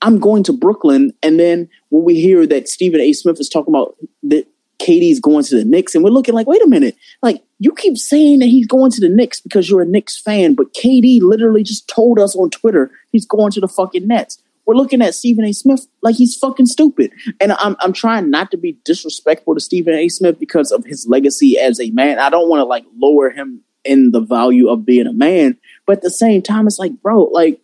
I'm 0.02 0.20
going 0.20 0.44
to 0.44 0.52
Brooklyn, 0.52 1.12
and 1.22 1.38
then 1.38 1.68
when 1.90 2.04
we 2.04 2.20
hear 2.20 2.46
that 2.46 2.68
Stephen 2.68 3.00
A. 3.00 3.12
Smith 3.12 3.40
is 3.40 3.48
talking 3.48 3.72
about 3.72 3.96
that 4.24 4.46
KD's 4.80 5.20
going 5.20 5.44
to 5.44 5.56
the 5.56 5.64
Knicks, 5.64 5.94
and 5.94 6.02
we're 6.04 6.10
looking 6.10 6.34
like, 6.34 6.46
wait 6.46 6.62
a 6.62 6.68
minute, 6.68 6.96
like 7.22 7.42
you 7.60 7.72
keep 7.72 7.96
saying 7.96 8.40
that 8.40 8.46
he's 8.46 8.66
going 8.66 8.90
to 8.90 9.00
the 9.00 9.08
Knicks 9.08 9.40
because 9.40 9.70
you're 9.70 9.82
a 9.82 9.86
Knicks 9.86 10.20
fan, 10.20 10.54
but 10.54 10.74
KD 10.74 11.20
literally 11.22 11.62
just 11.62 11.88
told 11.88 12.18
us 12.18 12.34
on 12.34 12.50
Twitter 12.50 12.90
he's 13.12 13.26
going 13.26 13.52
to 13.52 13.60
the 13.60 13.68
fucking 13.68 14.08
Nets. 14.08 14.41
We're 14.66 14.76
looking 14.76 15.02
at 15.02 15.14
Stephen 15.14 15.44
A. 15.44 15.52
Smith 15.52 15.86
like 16.02 16.14
he's 16.14 16.36
fucking 16.36 16.66
stupid, 16.66 17.10
and 17.40 17.52
I'm 17.52 17.76
I'm 17.80 17.92
trying 17.92 18.30
not 18.30 18.50
to 18.52 18.56
be 18.56 18.78
disrespectful 18.84 19.54
to 19.54 19.60
Stephen 19.60 19.94
A. 19.94 20.08
Smith 20.08 20.38
because 20.38 20.70
of 20.70 20.84
his 20.84 21.06
legacy 21.08 21.58
as 21.58 21.80
a 21.80 21.90
man. 21.90 22.18
I 22.18 22.30
don't 22.30 22.48
want 22.48 22.60
to 22.60 22.64
like 22.64 22.84
lower 22.96 23.30
him 23.30 23.60
in 23.84 24.12
the 24.12 24.20
value 24.20 24.68
of 24.68 24.86
being 24.86 25.06
a 25.08 25.12
man, 25.12 25.56
but 25.86 25.96
at 25.98 26.02
the 26.02 26.10
same 26.10 26.42
time, 26.42 26.66
it's 26.68 26.78
like, 26.78 26.92
bro, 27.02 27.24
like 27.24 27.60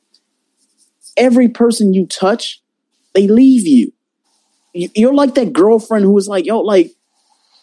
every 1.16 1.48
person 1.48 1.94
you 1.94 2.06
touch, 2.06 2.60
they 3.14 3.26
leave 3.28 3.66
you. 3.66 3.92
You- 4.74 4.90
You're 4.94 5.14
like 5.14 5.34
that 5.34 5.52
girlfriend 5.52 6.04
who 6.04 6.12
was 6.12 6.28
like, 6.28 6.44
yo, 6.46 6.60
like, 6.60 6.92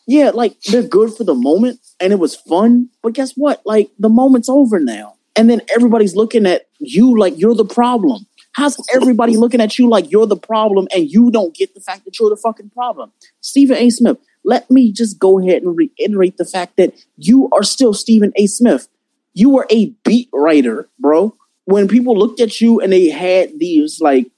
yeah, 0.07 0.31
like 0.31 0.59
they're 0.63 0.83
good 0.83 1.13
for 1.13 1.23
the 1.23 1.35
moment 1.35 1.79
and 1.99 2.13
it 2.13 2.19
was 2.19 2.35
fun, 2.35 2.89
but 3.01 3.13
guess 3.13 3.33
what? 3.33 3.61
Like 3.65 3.89
the 3.99 4.09
moment's 4.09 4.49
over 4.49 4.79
now. 4.79 5.15
And 5.35 5.49
then 5.49 5.61
everybody's 5.75 6.15
looking 6.15 6.45
at 6.45 6.67
you 6.79 7.17
like 7.17 7.37
you're 7.37 7.55
the 7.55 7.65
problem. 7.65 8.25
How's 8.55 8.77
everybody 8.95 9.35
looking 9.35 9.59
at 9.59 9.77
you 9.77 9.89
like 9.89 10.09
you're 10.09 10.25
the 10.25 10.37
problem 10.37 10.87
and 10.95 11.11
you 11.11 11.29
don't 11.29 11.53
get 11.53 11.73
the 11.73 11.81
fact 11.81 12.05
that 12.05 12.17
you're 12.17 12.29
the 12.29 12.37
fucking 12.37 12.69
problem? 12.69 13.11
Stephen 13.41 13.75
A. 13.75 13.89
Smith, 13.89 14.17
let 14.45 14.71
me 14.71 14.93
just 14.93 15.19
go 15.19 15.39
ahead 15.39 15.61
and 15.61 15.75
reiterate 15.75 16.37
the 16.37 16.45
fact 16.45 16.77
that 16.77 16.93
you 17.17 17.49
are 17.51 17.63
still 17.63 17.93
Stephen 17.93 18.31
A. 18.37 18.47
Smith. 18.47 18.87
You 19.33 19.49
were 19.49 19.67
a 19.69 19.87
beat 20.05 20.29
writer, 20.31 20.87
bro. 20.97 21.35
When 21.65 21.89
people 21.89 22.17
looked 22.17 22.39
at 22.39 22.61
you 22.61 22.79
and 22.79 22.93
they 22.93 23.09
had 23.09 23.59
these 23.59 23.99
like 23.99 24.31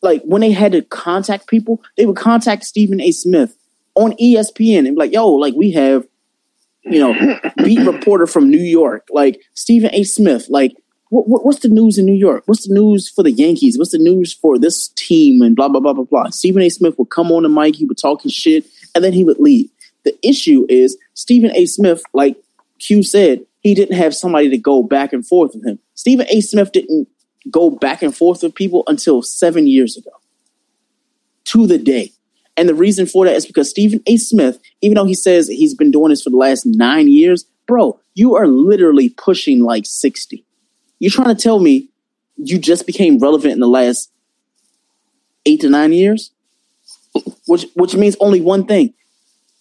like 0.00 0.22
when 0.22 0.40
they 0.40 0.52
had 0.52 0.72
to 0.72 0.80
contact 0.80 1.46
people, 1.46 1.82
they 1.98 2.06
would 2.06 2.16
contact 2.16 2.64
Stephen 2.64 2.98
A. 2.98 3.10
Smith 3.10 3.58
on 3.94 4.12
ESPN 4.12 4.86
and 4.86 4.94
be 4.96 5.00
like, 5.00 5.12
yo, 5.12 5.28
like 5.28 5.54
we 5.54 5.72
have, 5.72 6.06
you 6.82 6.98
know, 6.98 7.38
beat 7.58 7.86
reporter 7.86 8.26
from 8.26 8.48
New 8.48 8.56
York, 8.56 9.06
like 9.10 9.42
Stephen 9.52 9.90
A. 9.92 10.02
Smith, 10.04 10.46
like 10.48 10.74
what, 11.14 11.28
what, 11.28 11.46
what's 11.46 11.60
the 11.60 11.68
news 11.68 11.96
in 11.96 12.06
New 12.06 12.12
York? 12.12 12.42
What's 12.46 12.66
the 12.66 12.74
news 12.74 13.08
for 13.08 13.22
the 13.22 13.30
Yankees? 13.30 13.78
What's 13.78 13.92
the 13.92 13.98
news 13.98 14.32
for 14.32 14.58
this 14.58 14.88
team? 14.88 15.42
And 15.42 15.54
blah 15.54 15.68
blah 15.68 15.78
blah 15.78 15.92
blah 15.92 16.04
blah. 16.04 16.30
Stephen 16.30 16.60
A. 16.60 16.68
Smith 16.68 16.98
would 16.98 17.10
come 17.10 17.30
on 17.30 17.44
the 17.44 17.48
mic, 17.48 17.76
he 17.76 17.84
would 17.84 17.98
talk 17.98 18.22
his 18.22 18.32
shit, 18.32 18.66
and 18.94 19.04
then 19.04 19.12
he 19.12 19.22
would 19.22 19.38
leave. 19.38 19.70
The 20.04 20.18
issue 20.26 20.66
is 20.68 20.98
Stephen 21.14 21.52
A. 21.54 21.66
Smith, 21.66 22.02
like 22.12 22.36
Q 22.80 23.04
said, 23.04 23.46
he 23.60 23.74
didn't 23.74 23.96
have 23.96 24.14
somebody 24.14 24.50
to 24.50 24.58
go 24.58 24.82
back 24.82 25.12
and 25.12 25.24
forth 25.24 25.54
with 25.54 25.64
him. 25.64 25.78
Stephen 25.94 26.26
A. 26.30 26.40
Smith 26.40 26.72
didn't 26.72 27.06
go 27.48 27.70
back 27.70 28.02
and 28.02 28.14
forth 28.14 28.42
with 28.42 28.54
people 28.56 28.82
until 28.88 29.22
seven 29.22 29.68
years 29.68 29.96
ago, 29.96 30.10
to 31.44 31.68
the 31.68 31.78
day. 31.78 32.10
And 32.56 32.68
the 32.68 32.74
reason 32.74 33.06
for 33.06 33.24
that 33.24 33.36
is 33.36 33.46
because 33.46 33.70
Stephen 33.70 34.02
A. 34.08 34.16
Smith, 34.16 34.58
even 34.80 34.96
though 34.96 35.04
he 35.04 35.14
says 35.14 35.46
he's 35.46 35.74
been 35.74 35.92
doing 35.92 36.10
this 36.10 36.22
for 36.22 36.30
the 36.30 36.36
last 36.36 36.66
nine 36.66 37.06
years, 37.06 37.44
bro, 37.66 38.00
you 38.14 38.34
are 38.34 38.48
literally 38.48 39.10
pushing 39.10 39.62
like 39.62 39.86
60. 39.86 40.43
You're 41.04 41.10
trying 41.10 41.36
to 41.36 41.42
tell 41.42 41.60
me 41.60 41.90
you 42.36 42.58
just 42.58 42.86
became 42.86 43.18
relevant 43.18 43.52
in 43.52 43.60
the 43.60 43.68
last 43.68 44.10
eight 45.44 45.60
to 45.60 45.68
nine 45.68 45.92
years? 45.92 46.30
Which 47.46 47.66
which 47.74 47.94
means 47.94 48.16
only 48.20 48.40
one 48.40 48.64
thing. 48.64 48.94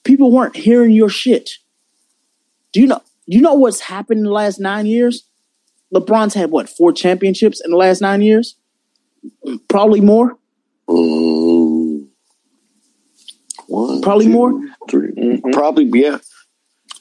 People 0.06 0.32
weren't 0.32 0.56
hearing 0.56 0.92
your 0.92 1.10
shit. 1.10 1.50
Do 2.72 2.80
you 2.80 2.88
know 2.88 3.02
do 3.30 3.36
you 3.36 3.42
know 3.42 3.56
what's 3.56 3.82
happened 3.82 4.20
in 4.20 4.24
the 4.24 4.32
last 4.32 4.62
nine 4.62 4.86
years? 4.86 5.28
LeBron's 5.94 6.34
had 6.34 6.50
what, 6.50 6.70
four 6.70 6.94
championships 6.94 7.60
in 7.60 7.72
the 7.72 7.78
last 7.78 8.00
nine 8.00 8.22
years? 8.22 8.56
Probably 9.68 10.00
more. 10.00 10.38
One, 10.88 12.08
Probably 14.02 14.28
two, 14.28 14.32
more. 14.32 14.62
three. 14.90 15.12
Mm-hmm. 15.12 15.52
Probably, 15.52 15.92
yeah. 15.94 16.20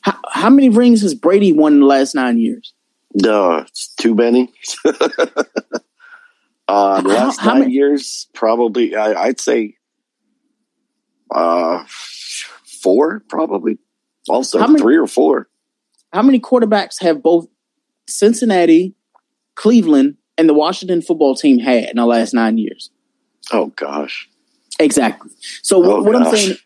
How, 0.00 0.18
how 0.32 0.50
many 0.50 0.68
rings 0.68 1.02
has 1.02 1.14
Brady 1.14 1.52
won 1.52 1.74
in 1.74 1.80
the 1.80 1.86
last 1.86 2.16
nine 2.16 2.38
years? 2.38 2.74
No, 3.14 3.58
it's 3.58 3.94
too 3.94 4.14
many. 4.14 4.52
uh, 4.84 4.92
the 4.92 5.44
How- 6.68 7.00
last 7.02 7.40
how 7.40 7.52
nine 7.52 7.60
many- 7.60 7.72
years, 7.72 8.28
probably, 8.34 8.94
I, 8.96 9.24
I'd 9.24 9.40
say 9.40 9.76
uh, 11.30 11.84
four, 12.82 13.22
probably. 13.28 13.78
Also, 14.28 14.58
many- 14.58 14.78
three 14.80 14.96
or 14.96 15.06
four. 15.06 15.48
How 16.12 16.22
many 16.22 16.38
quarterbacks 16.40 17.00
have 17.00 17.22
both 17.22 17.46
Cincinnati, 18.06 18.94
Cleveland, 19.54 20.16
and 20.36 20.48
the 20.48 20.54
Washington 20.54 21.00
football 21.02 21.34
team 21.34 21.58
had 21.58 21.84
in 21.90 21.96
the 21.96 22.06
last 22.06 22.34
nine 22.34 22.58
years? 22.58 22.90
Oh, 23.50 23.66
gosh. 23.76 24.28
Exactly. 24.78 25.30
So 25.62 25.78
what, 25.78 25.88
Oh, 25.90 26.02
what 26.02 26.16
I'm 26.16 26.34
saying, 26.36 26.56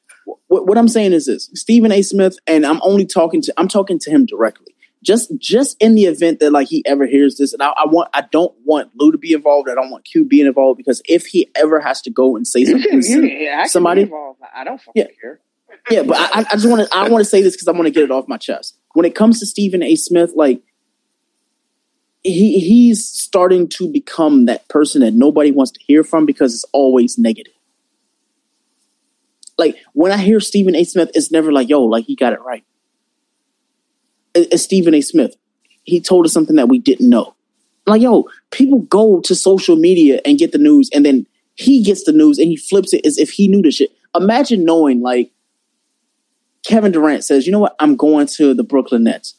what, 0.49 0.67
what 0.67 0.79
I'm 0.79 0.89
saying 0.89 1.13
is 1.13 1.27
this: 1.27 1.51
Stephen 1.55 1.91
A. 1.93 2.03
Smith, 2.03 2.39
and 2.47 2.65
I'm 2.67 2.81
only 2.83 3.05
talking 3.07 3.41
to, 3.43 3.55
I'm 3.57 3.69
talking 3.69 3.99
to 4.01 4.11
him 4.11 4.27
directly. 4.27 4.75
Just, 5.07 5.31
just 5.39 5.77
in 5.81 5.95
the 5.95 6.05
event 6.07 6.41
that 6.41 6.51
like 6.51 6.67
he 6.67 6.85
ever 6.85 7.07
hears 7.07 7.37
this, 7.37 7.53
and 7.53 7.63
I, 7.63 7.69
I 7.69 7.87
want, 7.87 8.11
I 8.13 8.23
don't 8.33 8.53
want 8.65 8.91
Lou 8.97 9.13
to 9.13 9.19
be 9.19 9.33
involved. 9.33 9.69
I 9.71 9.75
don't 9.77 9.89
want 9.91 10.05
Q 10.05 10.25
being 10.25 10.47
involved 10.47 10.79
because 10.79 11.01
if 11.09 11.27
he 11.27 11.49
ever 11.55 11.79
has 11.81 12.03
to 12.03 12.11
go 12.11 12.35
and 12.37 12.45
say 12.47 12.65
something 12.67 12.83
to 12.91 12.97
You- 12.97 13.03
some- 13.03 13.59
I 13.61 13.67
somebody, 13.69 14.03
involved. 14.03 14.41
I 14.55 14.65
don't 14.65 14.81
fucking 14.81 15.03
Yeah. 15.03 15.09
care. 15.21 15.41
yeah, 15.91 16.03
but 16.03 16.17
I, 16.19 16.41
I 16.41 16.55
just 16.57 16.69
want 16.69 16.89
to 16.89 16.97
I 16.97 17.09
want 17.09 17.23
to 17.23 17.31
say 17.31 17.41
this 17.41 17.55
because 17.55 17.69
I 17.69 17.73
want 17.73 17.85
to 17.85 17.91
get 17.93 18.03
it 18.03 18.11
off 18.11 18.27
my 18.27 18.37
chest. 18.37 18.77
When 18.95 19.07
it 19.07 19.15
comes 19.15 19.39
to 19.41 19.47
Stephen 19.47 19.83
A. 19.83 19.95
Smith, 19.95 20.33
like 20.35 20.61
he 22.25 22.59
he's 22.59 23.05
starting 23.07 23.69
to 23.69 23.89
become 23.93 24.47
that 24.47 24.69
person 24.69 25.03
that 25.03 25.15
nobody 25.15 25.53
wants 25.53 25.71
to 25.73 25.81
hear 25.87 26.03
from 26.03 26.27
because 26.27 26.53
it's 26.55 26.65
always 26.73 27.17
negative. 27.17 27.53
Like 29.59 29.77
when 29.93 30.11
I 30.13 30.17
hear 30.19 30.41
Stephen 30.41 30.75
A. 30.75 30.83
Smith, 30.85 31.11
it's 31.15 31.31
never 31.31 31.53
like, 31.53 31.69
yo, 31.69 31.83
like 31.85 32.05
he 32.07 32.17
got 32.17 32.33
it 32.33 32.41
right. 32.43 32.65
Stephen 34.57 34.95
A. 34.95 35.01
Smith. 35.01 35.37
He 35.85 36.01
told 36.01 36.27
us 36.27 36.33
something 36.33 36.57
that 36.57 36.69
we 36.69 36.79
didn't 36.79 37.09
know. 37.09 37.35
Like, 37.87 38.03
yo, 38.03 38.29
people 38.51 38.81
go 38.81 39.21
to 39.21 39.35
social 39.35 39.77
media 39.77 40.21
and 40.25 40.39
get 40.39 40.53
the 40.53 40.59
news, 40.59 40.91
and 40.93 41.07
then 41.07 41.27
he 41.55 41.83
gets 41.83 42.05
the 42.05 42.13
news 42.13 42.39
and 42.39 42.49
he 42.49 42.57
flips 42.57 42.93
it 42.93 43.05
as 43.07 43.19
if 43.19 43.31
he 43.31 43.49
knew 43.49 43.63
the 43.63 43.71
shit. 43.71 43.91
Imagine 44.15 44.65
knowing 44.65 45.01
like 45.01 45.31
Kevin 46.67 46.93
Durant 46.93 47.25
says, 47.25 47.47
you 47.47 47.53
know 47.53 47.59
what, 47.59 47.77
I'm 47.81 47.97
going 47.97 48.27
to 48.29 48.55
the 48.55 48.65
Brooklyn 48.65 49.05
Nets. 49.05 49.35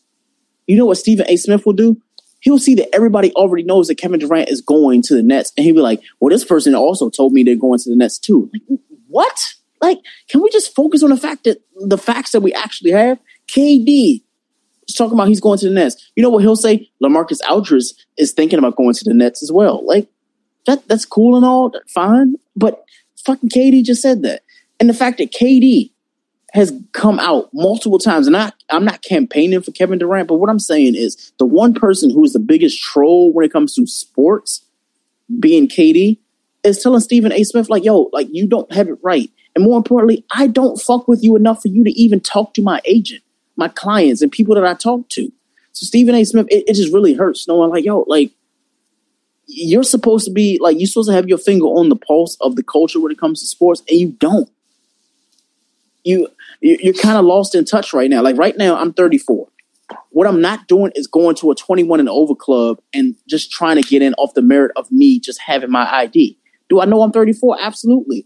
You 0.66 0.78
know 0.78 0.86
what 0.86 0.98
Stephen 0.98 1.26
A. 1.30 1.38
Smith 1.38 1.66
will 1.66 1.74
do? 1.74 2.02
He'll 2.40 2.60
see 2.60 2.76
that 2.76 2.94
everybody 2.94 3.32
already 3.34 3.64
knows 3.64 3.88
that 3.88 3.96
Kevin 3.96 4.20
Durant 4.20 4.50
is 4.50 4.62
going 4.62 5.02
to 5.04 5.16
the 5.16 5.24
Nets, 5.24 5.52
and 5.58 5.66
he'll 5.66 5.76
be 5.76 5.82
like, 5.82 6.02
"Well, 6.20 6.30
this 6.30 6.46
person 6.46 6.76
also 6.76 7.10
told 7.10 7.34
me 7.34 7.44
they're 7.44 7.56
going 7.56 7.80
to 7.80 7.90
the 7.90 7.96
Nets 7.96 8.20
too." 8.20 8.50
Like, 8.54 8.80
what? 9.08 9.56
Like, 9.82 10.00
can 10.30 10.42
we 10.42 10.50
just 10.52 10.76
focus 10.76 11.04
on 11.04 11.10
the 11.10 11.18
fact 11.18 11.46
that 11.46 11.62
the 11.76 11.98
facts 11.98 12.32
that 12.32 12.42
we 12.42 12.54
actually 12.54 12.92
have? 12.92 13.20
KD 13.48 14.22
talking 14.96 15.14
about 15.14 15.28
he's 15.28 15.42
going 15.42 15.60
to 15.60 15.68
the 15.68 15.74
Nets. 15.74 16.12
You 16.16 16.24
know 16.24 16.30
what 16.30 16.44
he'll 16.44 16.56
say? 16.56 16.90
LaMarcus 17.04 17.40
Aldridge 17.50 17.94
is 18.18 18.32
thinking 18.32 18.60
about 18.60 18.76
going 18.76 18.94
to 18.94 19.04
the 19.04 19.14
Nets 19.14 19.44
as 19.44 19.52
well. 19.52 19.86
Like, 19.86 20.08
that 20.66 20.88
that's 20.88 21.06
cool 21.06 21.36
and 21.36 21.46
all, 21.46 21.74
fine, 21.88 22.36
but 22.56 22.84
fucking 23.26 23.50
KD 23.50 23.84
just 23.84 24.02
said 24.02 24.22
that, 24.24 24.44
and 24.80 24.90
the 24.90 24.94
fact 24.94 25.18
that 25.18 25.32
KD 25.32 25.92
has 26.54 26.74
come 26.94 27.20
out 27.20 27.50
multiple 27.54 28.00
times, 28.00 28.28
and 28.28 28.36
I, 28.36 28.52
I'm 28.70 28.86
not 28.86 29.02
campaigning 29.02 29.62
for 29.62 29.72
Kevin 29.72 30.00
Durant, 30.00 30.28
but 30.28 30.36
what 30.36 30.50
I'm 30.50 30.60
saying 30.60 30.96
is 30.96 31.32
the 31.40 31.46
one 31.46 31.74
person 31.74 32.10
who 32.10 32.24
is 32.24 32.34
the 32.34 32.40
biggest 32.40 32.82
troll 32.82 33.34
when 33.34 33.46
it 33.46 33.52
comes 33.52 33.74
to 33.76 33.86
sports, 33.86 34.64
being 35.40 35.68
KD, 35.68 36.18
is 36.64 36.82
telling 36.82 37.02
Stephen 37.02 37.32
A. 37.32 37.44
Smith, 37.44 37.70
like, 37.70 37.84
yo, 37.84 38.10
like, 38.14 38.28
you 38.32 38.48
don't 38.48 38.72
have 38.72 38.88
it 38.88 38.98
right. 39.04 39.30
And 39.56 39.64
more 39.64 39.78
importantly, 39.78 40.26
I 40.32 40.48
don't 40.48 40.80
fuck 40.80 41.08
with 41.08 41.24
you 41.24 41.36
enough 41.36 41.62
for 41.62 41.68
you 41.68 41.84
to 41.84 41.92
even 41.92 42.20
talk 42.20 42.54
to 42.56 42.62
my 42.62 42.82
agent, 42.86 43.24
my 43.58 43.68
clients, 43.70 44.22
and 44.22 44.32
people 44.32 44.56
that 44.56 44.66
I 44.66 44.74
talk 44.76 45.10
to. 45.10 45.32
So 45.74 45.86
Stephen 45.86 46.16
A. 46.16 46.24
Smith, 46.24 46.48
it, 46.50 46.66
it 46.68 46.76
just 46.76 46.94
really 46.94 47.14
hurts 47.14 47.48
knowing, 47.48 47.70
like, 47.72 47.86
yo, 47.86 48.06
like, 48.08 48.32
you're 49.48 49.84
supposed 49.84 50.26
to 50.26 50.32
be, 50.32 50.60
like, 50.62 50.78
you're 50.80 50.88
supposed 50.88 51.10
to 51.10 51.16
have 51.16 51.30
your 51.30 51.38
finger 51.38 51.66
on 51.66 51.90
the 51.90 51.96
pulse 51.96 52.38
of 52.42 52.56
the 52.56 52.64
culture 52.64 53.00
when 53.00 53.12
it 53.12 53.20
comes 53.20 53.42
to 53.42 53.48
sports, 53.48 53.82
and 53.90 54.00
you 54.00 54.10
don't 54.20 54.50
you 56.04 56.28
you- 56.62 56.78
you're 56.82 56.94
kind 56.94 57.18
of 57.18 57.26
lost 57.26 57.56
in 57.56 57.66
touch 57.66 57.94
right 57.94 58.10
now. 58.10 58.22
Like 58.22 58.38
right 58.38 58.58
now, 58.58 58.76
I'm 58.78 58.94
34. 58.94 59.48
What 60.12 60.28
I'm 60.28 60.42
not 60.42 60.68
doing 60.68 60.92
is 60.96 61.08
going 61.08 61.36
to 61.38 61.52
a 61.52 61.56
21 61.56 62.00
and 62.00 62.10
over 62.10 62.36
club 62.36 62.80
and 62.94 63.16
just 63.28 63.52
trying 63.52 63.82
to 63.82 63.88
get 63.88 64.02
in 64.02 64.14
off 64.16 64.34
the 64.34 64.42
merit 64.42 64.72
of 64.76 64.92
me 64.92 65.20
just 65.20 65.40
having 65.42 65.72
my 65.72 65.92
ID. 65.94 66.38
Do 66.70 66.82
I 66.82 66.86
know 66.86 67.02
I'm 67.02 67.12
34? 67.12 67.58
Absolutely. 67.62 68.26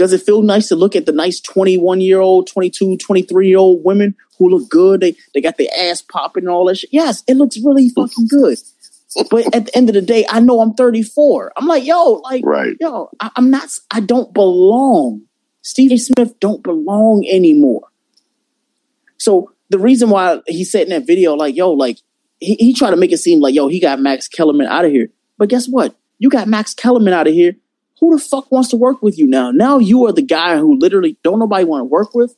Does 0.00 0.14
it 0.14 0.22
feel 0.22 0.40
nice 0.40 0.68
to 0.68 0.76
look 0.76 0.96
at 0.96 1.04
the 1.04 1.12
nice 1.12 1.40
21 1.40 2.00
year 2.00 2.20
old, 2.20 2.46
22, 2.46 2.96
23 2.96 3.48
year 3.48 3.58
old 3.58 3.84
women 3.84 4.14
who 4.38 4.48
look 4.48 4.66
good? 4.70 5.02
They 5.02 5.14
they 5.34 5.42
got 5.42 5.58
their 5.58 5.68
ass 5.78 6.00
popping 6.00 6.44
and 6.44 6.50
all 6.50 6.64
that 6.64 6.78
shit. 6.78 6.88
Yes, 6.90 7.22
it 7.28 7.36
looks 7.36 7.58
really 7.62 7.90
fucking 7.90 8.26
good. 8.28 8.56
But 9.30 9.54
at 9.54 9.66
the 9.66 9.76
end 9.76 9.90
of 9.90 9.94
the 9.94 10.00
day, 10.00 10.24
I 10.26 10.40
know 10.40 10.62
I'm 10.62 10.72
34. 10.72 11.52
I'm 11.54 11.66
like, 11.66 11.84
yo, 11.84 12.12
like, 12.24 12.46
Right. 12.46 12.78
yo, 12.80 13.10
I, 13.20 13.30
I'm 13.36 13.50
not, 13.50 13.68
I 13.90 14.00
don't 14.00 14.32
belong. 14.32 15.20
Stephen 15.60 15.98
Smith 15.98 16.40
don't 16.40 16.62
belong 16.62 17.26
anymore. 17.30 17.82
So 19.18 19.52
the 19.68 19.78
reason 19.78 20.08
why 20.08 20.40
he 20.46 20.64
said 20.64 20.84
in 20.84 20.88
that 20.90 21.06
video, 21.06 21.34
like, 21.34 21.54
yo, 21.56 21.72
like, 21.72 21.98
he, 22.38 22.54
he 22.54 22.72
tried 22.72 22.92
to 22.92 22.96
make 22.96 23.12
it 23.12 23.18
seem 23.18 23.40
like, 23.40 23.54
yo, 23.54 23.68
he 23.68 23.80
got 23.80 24.00
Max 24.00 24.28
Kellerman 24.28 24.66
out 24.66 24.86
of 24.86 24.92
here. 24.92 25.10
But 25.36 25.50
guess 25.50 25.66
what? 25.68 25.94
You 26.18 26.30
got 26.30 26.48
Max 26.48 26.72
Kellerman 26.72 27.12
out 27.12 27.26
of 27.26 27.34
here. 27.34 27.54
Who 28.00 28.16
the 28.16 28.22
fuck 28.22 28.50
wants 28.50 28.70
to 28.70 28.76
work 28.76 29.02
with 29.02 29.18
you 29.18 29.26
now? 29.26 29.50
Now 29.50 29.78
you 29.78 30.06
are 30.06 30.12
the 30.12 30.22
guy 30.22 30.56
who 30.56 30.78
literally 30.78 31.18
don't 31.22 31.38
nobody 31.38 31.64
want 31.64 31.82
to 31.82 31.84
work 31.84 32.14
with 32.14 32.34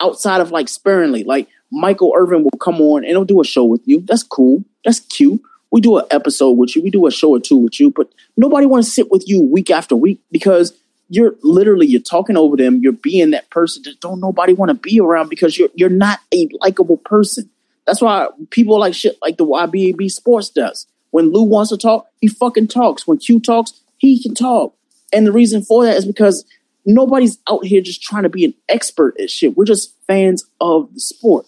outside 0.00 0.40
of 0.40 0.50
like 0.50 0.68
sparingly. 0.68 1.22
Like 1.24 1.48
Michael 1.70 2.12
Irvin 2.16 2.44
will 2.44 2.58
come 2.60 2.80
on 2.80 3.04
and 3.04 3.10
he'll 3.10 3.24
do 3.24 3.40
a 3.40 3.44
show 3.44 3.64
with 3.64 3.82
you. 3.84 4.00
That's 4.00 4.22
cool. 4.22 4.64
That's 4.84 5.00
cute. 5.00 5.40
We 5.70 5.80
do 5.80 5.98
an 5.98 6.04
episode 6.10 6.52
with 6.52 6.76
you. 6.76 6.82
We 6.82 6.90
do 6.90 7.06
a 7.06 7.10
show 7.10 7.30
or 7.30 7.40
two 7.40 7.56
with 7.56 7.80
you, 7.80 7.90
but 7.90 8.12
nobody 8.36 8.66
want 8.66 8.84
to 8.84 8.90
sit 8.90 9.10
with 9.10 9.24
you 9.26 9.40
week 9.40 9.70
after 9.70 9.96
week 9.96 10.20
because 10.30 10.72
you're 11.08 11.34
literally 11.42 11.86
you're 11.86 12.00
talking 12.00 12.36
over 12.36 12.56
them. 12.56 12.80
You're 12.82 12.92
being 12.92 13.30
that 13.30 13.50
person 13.50 13.82
that 13.84 14.00
don't 14.00 14.20
nobody 14.20 14.54
want 14.54 14.70
to 14.70 14.74
be 14.74 15.00
around 15.00 15.28
because 15.28 15.58
you're 15.58 15.70
you're 15.74 15.88
not 15.90 16.20
a 16.32 16.48
likable 16.60 16.98
person. 16.98 17.50
That's 17.86 18.00
why 18.00 18.28
people 18.50 18.78
like 18.78 18.94
shit 18.94 19.18
like 19.22 19.36
the 19.36 19.46
YBB 19.46 20.10
Sports 20.10 20.48
does. 20.50 20.86
When 21.10 21.32
Lou 21.32 21.42
wants 21.42 21.70
to 21.70 21.76
talk, 21.76 22.06
he 22.20 22.28
fucking 22.28 22.68
talks. 22.68 23.06
When 23.06 23.18
Q 23.18 23.40
talks, 23.40 23.74
he 23.98 24.22
can 24.22 24.34
talk. 24.34 24.74
And 25.12 25.26
the 25.26 25.32
reason 25.32 25.62
for 25.62 25.84
that 25.84 25.96
is 25.96 26.06
because 26.06 26.44
nobody's 26.84 27.38
out 27.50 27.64
here 27.64 27.80
just 27.80 28.02
trying 28.02 28.22
to 28.24 28.28
be 28.28 28.44
an 28.44 28.54
expert 28.68 29.18
at 29.20 29.30
shit. 29.30 29.56
We're 29.56 29.64
just 29.64 29.94
fans 30.06 30.44
of 30.60 30.92
the 30.94 31.00
sport. 31.00 31.46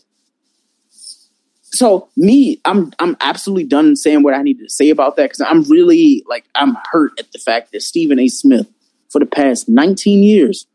So 1.62 2.08
me, 2.16 2.60
I'm 2.64 2.92
I'm 3.00 3.16
absolutely 3.20 3.64
done 3.64 3.96
saying 3.96 4.22
what 4.22 4.34
I 4.34 4.42
need 4.42 4.60
to 4.60 4.68
say 4.68 4.90
about 4.90 5.16
that 5.16 5.24
because 5.24 5.40
I'm 5.40 5.64
really 5.64 6.22
like 6.28 6.44
I'm 6.54 6.76
hurt 6.92 7.12
at 7.18 7.32
the 7.32 7.38
fact 7.40 7.72
that 7.72 7.82
Stephen 7.82 8.20
A. 8.20 8.28
Smith, 8.28 8.70
for 9.10 9.18
the 9.18 9.26
past 9.26 9.68
19 9.68 10.22
years, 10.22 10.66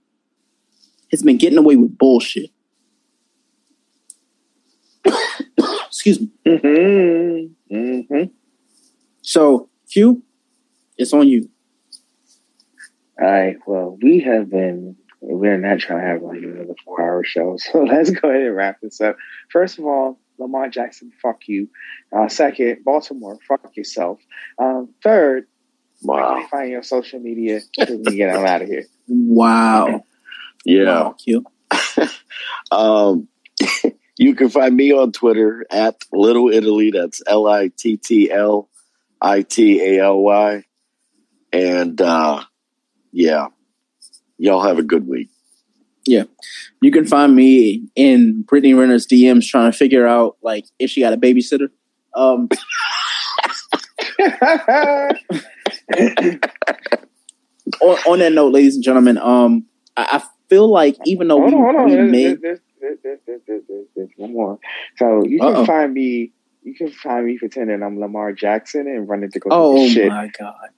has 1.12 1.24
been 1.24 1.38
getting 1.38 1.58
away 1.58 1.78
with 1.78 1.98
bullshit. 1.98 2.52
Excuse 5.88 6.20
me. 6.20 6.30
Mm-hmm. 6.46 7.76
Mm-hmm. 7.76 8.24
So 9.22 9.70
Q, 9.90 10.22
it's 10.98 11.14
on 11.14 11.30
you. 11.30 11.50
All 13.22 13.30
right. 13.30 13.58
Well, 13.66 13.98
we 14.02 14.22
have 14.22 14.50
been. 14.50 14.96
We're 15.22 15.58
not 15.58 15.80
trying 15.80 16.00
to 16.00 16.08
have 16.08 16.22
like 16.22 16.42
another 16.42 16.76
four-hour 16.86 17.26
show, 17.26 17.58
so 17.60 17.84
let's 17.84 18.10
go 18.10 18.30
ahead 18.30 18.44
and 18.44 18.56
wrap 18.56 18.80
this 18.82 19.02
up. 19.02 19.18
First 19.52 19.78
of 19.78 19.86
all, 19.86 20.18
Lamar 20.38 20.70
Jackson, 20.70 21.12
fuck 21.22 21.48
you. 21.48 21.70
Uh, 22.16 22.30
second, 22.30 22.86
Baltimore, 22.86 23.38
fuck 23.46 23.76
yourself. 23.76 24.20
Um, 24.58 24.94
third, 25.04 25.48
where 26.02 26.24
can 26.24 26.48
find 26.48 26.70
you 26.72 26.78
on 26.78 26.84
social 26.84 27.20
media? 27.20 27.60
so 27.78 28.02
we 28.06 28.16
get 28.16 28.30
out 28.30 28.62
of 28.62 28.68
here. 28.68 28.86
Wow. 29.12 30.06
Yeah. 30.66 30.84
Wow, 30.86 31.16
Q. 31.24 31.46
Um, 32.72 33.28
you 34.18 34.36
can 34.36 34.50
find 34.50 34.76
me 34.76 34.94
on 34.94 35.12
Twitter 35.12 35.66
at 35.72 35.96
Little 36.14 36.50
Italy. 36.50 36.92
That's 36.92 37.24
L 37.26 37.48
I 37.48 37.72
T 37.76 37.98
T 37.98 38.32
L 38.32 38.70
I 39.20 39.42
T 39.42 39.82
A 39.82 40.04
L 40.04 40.20
Y. 40.20 40.64
And 41.52 42.00
uh, 42.00 42.44
yeah, 43.12 43.48
y'all 44.38 44.62
have 44.62 44.78
a 44.80 44.84
good 44.84 45.08
week. 45.08 45.30
Yeah. 46.06 46.24
You 46.82 46.92
can 46.92 47.06
find 47.06 47.36
me 47.36 47.84
in 47.96 48.42
Brittany 48.44 48.74
Renner's 48.74 49.06
DMs 49.06 49.46
trying 49.48 49.72
to 49.72 49.78
figure 49.78 50.08
out 50.08 50.38
like 50.42 50.66
if 50.80 50.90
she 50.90 51.02
got 51.02 51.14
a 51.14 51.18
babysitter. 51.18 51.70
Um 52.16 52.50
on, 57.82 57.98
on 58.08 58.20
that 58.20 58.32
note, 58.34 58.54
ladies 58.54 58.76
and 58.76 58.84
gentlemen, 58.84 59.18
um 59.18 59.66
I, 59.98 60.20
I 60.20 60.24
feel 60.50 60.68
like 60.68 60.98
even 61.06 61.28
though 61.28 61.40
hold 61.40 61.54
we, 61.54 61.60
on, 61.60 61.64
hold 61.64 61.76
on. 61.76 61.86
we 61.86 61.96
There's, 61.96 62.12
made 62.12 62.42
there's, 62.42 62.60
one 64.18 64.34
more. 64.34 64.60
So 64.98 65.24
you 65.26 65.40
can 65.40 65.56
Uh-oh. 65.56 65.66
find 65.66 65.94
me. 65.94 66.32
You 66.64 66.74
can 66.76 66.92
find 66.92 67.26
me 67.26 67.38
pretending 67.38 67.82
I'm 67.84 68.00
Lamar 68.00 68.34
Jackson 68.34 68.82
and 68.88 69.08
running 69.08 69.32
to 69.32 69.40
go 69.40 69.50
Oh 69.52 69.88
shit. 69.88 70.10
my 70.10 70.30
god. 70.40 70.70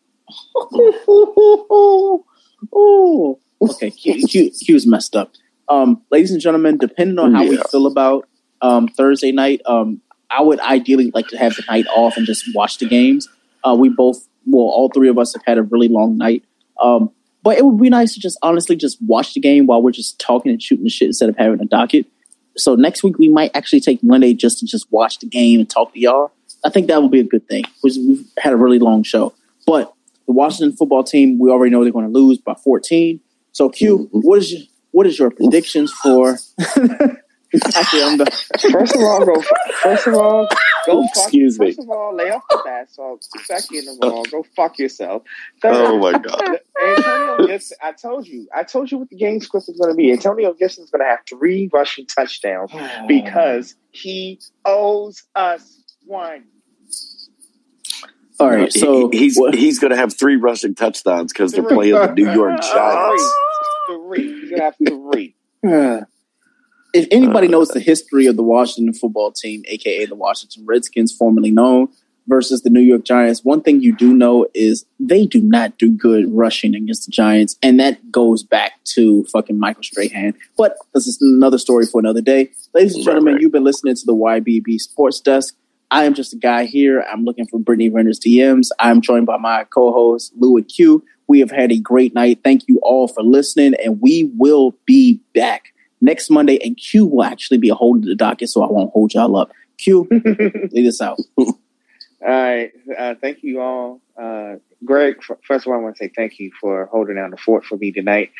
Okay. 3.61 3.91
Q, 3.91 4.27
Q, 4.27 4.51
Q's 4.51 4.87
messed 4.87 5.15
up. 5.15 5.33
Um, 5.69 6.01
ladies 6.11 6.31
and 6.31 6.41
gentlemen, 6.41 6.77
depending 6.77 7.17
on 7.19 7.33
how 7.33 7.47
we 7.47 7.57
feel 7.71 7.87
about 7.87 8.27
um, 8.61 8.87
Thursday 8.87 9.31
night, 9.31 9.61
um, 9.65 10.01
I 10.29 10.41
would 10.41 10.59
ideally 10.59 11.11
like 11.13 11.27
to 11.29 11.37
have 11.37 11.55
the 11.55 11.63
night 11.67 11.87
off 11.87 12.17
and 12.17 12.25
just 12.25 12.45
watch 12.53 12.77
the 12.77 12.87
games. 12.87 13.27
Uh, 13.63 13.75
we 13.77 13.89
both, 13.89 14.27
well, 14.45 14.65
all 14.65 14.89
three 14.89 15.09
of 15.09 15.17
us 15.17 15.33
have 15.33 15.43
had 15.45 15.57
a 15.57 15.63
really 15.63 15.87
long 15.87 16.17
night. 16.17 16.43
Um, 16.81 17.11
but 17.43 17.57
it 17.57 17.65
would 17.65 17.81
be 17.81 17.89
nice 17.89 18.13
to 18.13 18.19
just 18.19 18.37
honestly 18.41 18.75
just 18.75 18.97
watch 19.01 19.33
the 19.33 19.39
game 19.39 19.65
while 19.65 19.81
we're 19.81 19.91
just 19.91 20.19
talking 20.19 20.51
and 20.51 20.61
shooting 20.61 20.83
the 20.83 20.89
shit 20.89 21.07
instead 21.07 21.29
of 21.29 21.37
having 21.37 21.61
a 21.61 21.65
docket. 21.65 22.05
So 22.57 22.75
next 22.75 23.03
week 23.03 23.17
we 23.17 23.29
might 23.29 23.51
actually 23.55 23.79
take 23.79 24.03
Monday 24.03 24.33
just 24.33 24.59
to 24.59 24.65
just 24.65 24.91
watch 24.91 25.19
the 25.19 25.25
game 25.25 25.59
and 25.59 25.69
talk 25.69 25.93
to 25.93 25.99
y'all. 25.99 26.31
I 26.63 26.69
think 26.69 26.87
that 26.87 27.01
would 27.01 27.11
be 27.11 27.19
a 27.19 27.25
good 27.25 27.47
thing. 27.47 27.63
because 27.81 27.97
We've 27.97 28.25
had 28.37 28.53
a 28.53 28.57
really 28.57 28.79
long 28.79 29.03
show, 29.03 29.33
but 29.65 29.93
the 30.27 30.33
Washington 30.33 30.75
football 30.75 31.03
team 31.03 31.39
we 31.39 31.49
already 31.49 31.71
know 31.71 31.83
they're 31.83 31.93
going 31.93 32.05
to 32.05 32.11
lose 32.11 32.37
by 32.37 32.55
14. 32.55 33.19
So 33.51 33.69
Q, 33.69 33.97
mm-hmm. 33.97 34.19
what 34.19 34.39
is 34.39 34.51
your 34.51 34.61
what 34.91 35.07
is 35.07 35.17
your 35.17 35.31
predictions 35.31 35.91
for? 35.91 36.37
actually, 36.59 38.03
I'm 38.03 38.17
the 38.17 38.25
First 38.71 38.95
of 38.95 39.01
all, 39.01 39.25
go. 39.25 39.41
First 39.81 40.07
of 40.07 40.15
all, 40.15 40.47
Go 40.85 41.03
fuck, 41.03 41.23
Excuse 41.23 41.59
me. 41.59 41.67
First 41.67 41.79
of 41.79 41.89
all, 41.89 42.15
lay 42.15 42.31
off 42.31 42.43
the 42.49 42.61
bath 42.65 42.89
salt. 42.91 43.25
Second 43.43 43.87
of 43.89 43.97
all, 44.01 44.23
go 44.25 44.43
fuck 44.55 44.79
yourself. 44.79 45.23
Oh 45.63 45.97
my 45.99 46.13
god. 46.13 46.59
Antonio 46.83 47.47
Gibson, 47.47 47.77
I 47.83 47.91
told 47.91 48.27
you, 48.27 48.47
I 48.55 48.63
told 48.63 48.91
you 48.91 48.97
what 48.99 49.09
the 49.09 49.15
game 49.15 49.39
script 49.39 49.69
is 49.69 49.77
going 49.77 49.91
to 49.91 49.95
be. 49.95 50.11
Antonio 50.11 50.53
Gibson's 50.53 50.89
going 50.89 51.01
to 51.01 51.09
have 51.09 51.19
three 51.29 51.69
rushing 51.71 52.05
touchdowns 52.07 52.71
oh. 52.73 53.05
because 53.07 53.75
he 53.91 54.39
owes 54.65 55.23
us 55.35 55.83
one. 56.05 56.45
All 58.41 58.49
right, 58.49 58.71
He- 58.73 58.79
so 58.79 59.09
he's 59.11 59.37
he's 59.53 59.79
going 59.79 59.91
to 59.91 59.97
have 59.97 60.17
three 60.17 60.35
rushing 60.35 60.75
touchdowns 60.75 61.31
because 61.31 61.51
they're 61.51 61.63
playing 61.63 61.93
the 61.93 62.13
New 62.13 62.31
York 62.31 62.61
Giants. 62.73 63.33
Three. 63.89 64.39
He's 64.41 64.49
going 64.49 64.59
to 64.59 64.63
have 64.63 64.75
three. 64.87 65.35
if 66.93 67.07
anybody 67.11 67.47
uh, 67.47 67.51
knows 67.51 67.69
the 67.69 67.79
history 67.79 68.25
of 68.25 68.35
the 68.35 68.43
Washington 68.43 68.93
football 68.93 69.31
team, 69.31 69.63
aka 69.67 70.05
the 70.05 70.15
Washington 70.15 70.65
Redskins, 70.65 71.11
formerly 71.15 71.51
known, 71.51 71.87
versus 72.27 72.61
the 72.61 72.69
New 72.69 72.81
York 72.81 73.03
Giants, 73.03 73.43
one 73.43 73.61
thing 73.61 73.81
you 73.81 73.95
do 73.95 74.13
know 74.13 74.45
is 74.53 74.85
they 74.99 75.25
do 75.25 75.41
not 75.41 75.77
do 75.77 75.89
good 75.89 76.25
rushing 76.33 76.75
against 76.75 77.05
the 77.05 77.11
Giants, 77.11 77.57
and 77.61 77.79
that 77.79 78.11
goes 78.11 78.43
back 78.43 78.83
to 78.85 79.23
fucking 79.25 79.57
Michael 79.59 79.83
Strahan. 79.83 80.33
But 80.57 80.75
this 80.93 81.07
is 81.07 81.17
another 81.21 81.57
story 81.57 81.85
for 81.85 81.99
another 81.99 82.21
day. 82.21 82.51
Ladies 82.73 82.95
and 82.95 83.03
gentlemen, 83.03 83.37
you've 83.39 83.51
been 83.51 83.63
listening 83.63 83.95
to 83.95 84.05
the 84.05 84.15
YBB 84.15 84.79
Sports 84.79 85.19
Desk. 85.19 85.55
I 85.91 86.05
am 86.05 86.13
just 86.13 86.33
a 86.33 86.37
guy 86.37 86.65
here. 86.65 87.05
I'm 87.11 87.25
looking 87.25 87.45
for 87.45 87.59
Brittany 87.59 87.89
Renner's 87.89 88.19
DMs. 88.19 88.69
I'm 88.79 89.01
joined 89.01 89.25
by 89.25 89.37
my 89.37 89.65
co-host 89.65 90.31
Lou 90.37 90.55
and 90.55 90.67
Q. 90.67 91.03
We 91.27 91.41
have 91.41 91.51
had 91.51 91.71
a 91.71 91.79
great 91.79 92.15
night. 92.15 92.39
Thank 92.45 92.67
you 92.67 92.79
all 92.81 93.09
for 93.09 93.23
listening, 93.23 93.73
and 93.75 94.01
we 94.01 94.31
will 94.37 94.73
be 94.85 95.19
back 95.35 95.73
next 95.99 96.29
Monday. 96.29 96.57
And 96.63 96.77
Q 96.77 97.05
will 97.05 97.23
actually 97.23 97.57
be 97.57 97.67
a 97.67 97.75
hold 97.75 97.97
of 97.99 98.05
the 98.05 98.15
docket, 98.15 98.49
so 98.49 98.63
I 98.63 98.71
won't 98.71 98.91
hold 98.91 99.13
y'all 99.13 99.35
up. 99.35 99.51
Q, 99.77 100.07
lead 100.71 100.87
us 100.87 101.01
out. 101.01 101.19
All 101.37 101.53
right. 102.21 102.71
Uh, 102.97 103.15
thank 103.19 103.43
you 103.43 103.59
all. 103.59 103.99
Uh, 104.17 104.55
Greg, 104.85 105.21
first 105.45 105.65
of 105.65 105.71
all, 105.71 105.77
I 105.77 105.81
want 105.81 105.97
to 105.97 106.05
say 106.05 106.11
thank 106.15 106.39
you 106.39 106.51
for 106.59 106.85
holding 106.85 107.15
down 107.15 107.31
the 107.31 107.37
fort 107.37 107.65
for 107.65 107.77
me 107.77 107.91
tonight. 107.91 108.31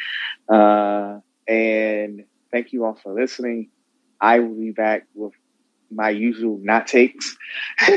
Uh, 0.47 1.19
and 1.47 2.23
thank 2.51 2.71
you 2.71 2.85
all 2.85 2.95
for 2.95 3.13
listening. 3.13 3.69
I 4.21 4.39
will 4.39 4.55
be 4.55 4.71
back 4.71 5.07
with 5.15 5.33
my 5.91 6.09
usual 6.09 6.59
not 6.61 6.87
takes 6.87 7.35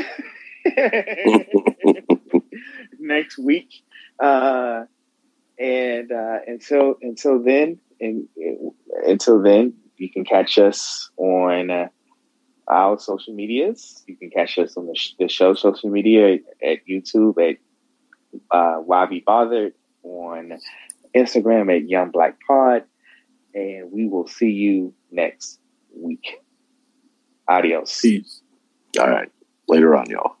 next 2.99 3.37
week. 3.37 3.69
Uh, 4.19 4.85
and 5.57 6.11
uh, 6.11 6.39
until 6.47 6.95
until 7.01 7.41
then, 7.41 7.79
and, 7.99 8.27
and 8.35 8.71
until 9.05 9.41
then, 9.41 9.73
you 9.97 10.09
can 10.09 10.25
catch 10.25 10.57
us 10.57 11.09
on 11.17 11.71
uh, 11.71 11.87
our 12.67 12.99
social 12.99 13.33
medias. 13.33 14.03
You 14.07 14.17
can 14.17 14.29
catch 14.29 14.57
us 14.57 14.75
on 14.75 14.87
the, 14.87 14.95
sh- 14.95 15.13
the 15.19 15.27
show 15.27 15.53
social 15.53 15.89
media 15.89 16.39
at 16.61 16.79
YouTube 16.89 17.37
at 17.49 17.57
uh, 18.51 18.75
Why 18.81 19.05
Be 19.05 19.23
Bothered, 19.25 19.73
on 20.03 20.59
Instagram 21.15 21.75
at 21.75 21.87
Young 21.87 22.11
Black 22.11 22.37
Pod, 22.45 22.83
and 23.53 23.91
we 23.91 24.07
will 24.07 24.27
see 24.27 24.49
you 24.49 24.93
next 25.11 25.59
week. 25.95 26.39
Adios. 27.47 28.05
All 28.99 29.09
right. 29.09 29.31
Later 29.67 29.95
on, 29.95 30.09
y'all. 30.09 30.35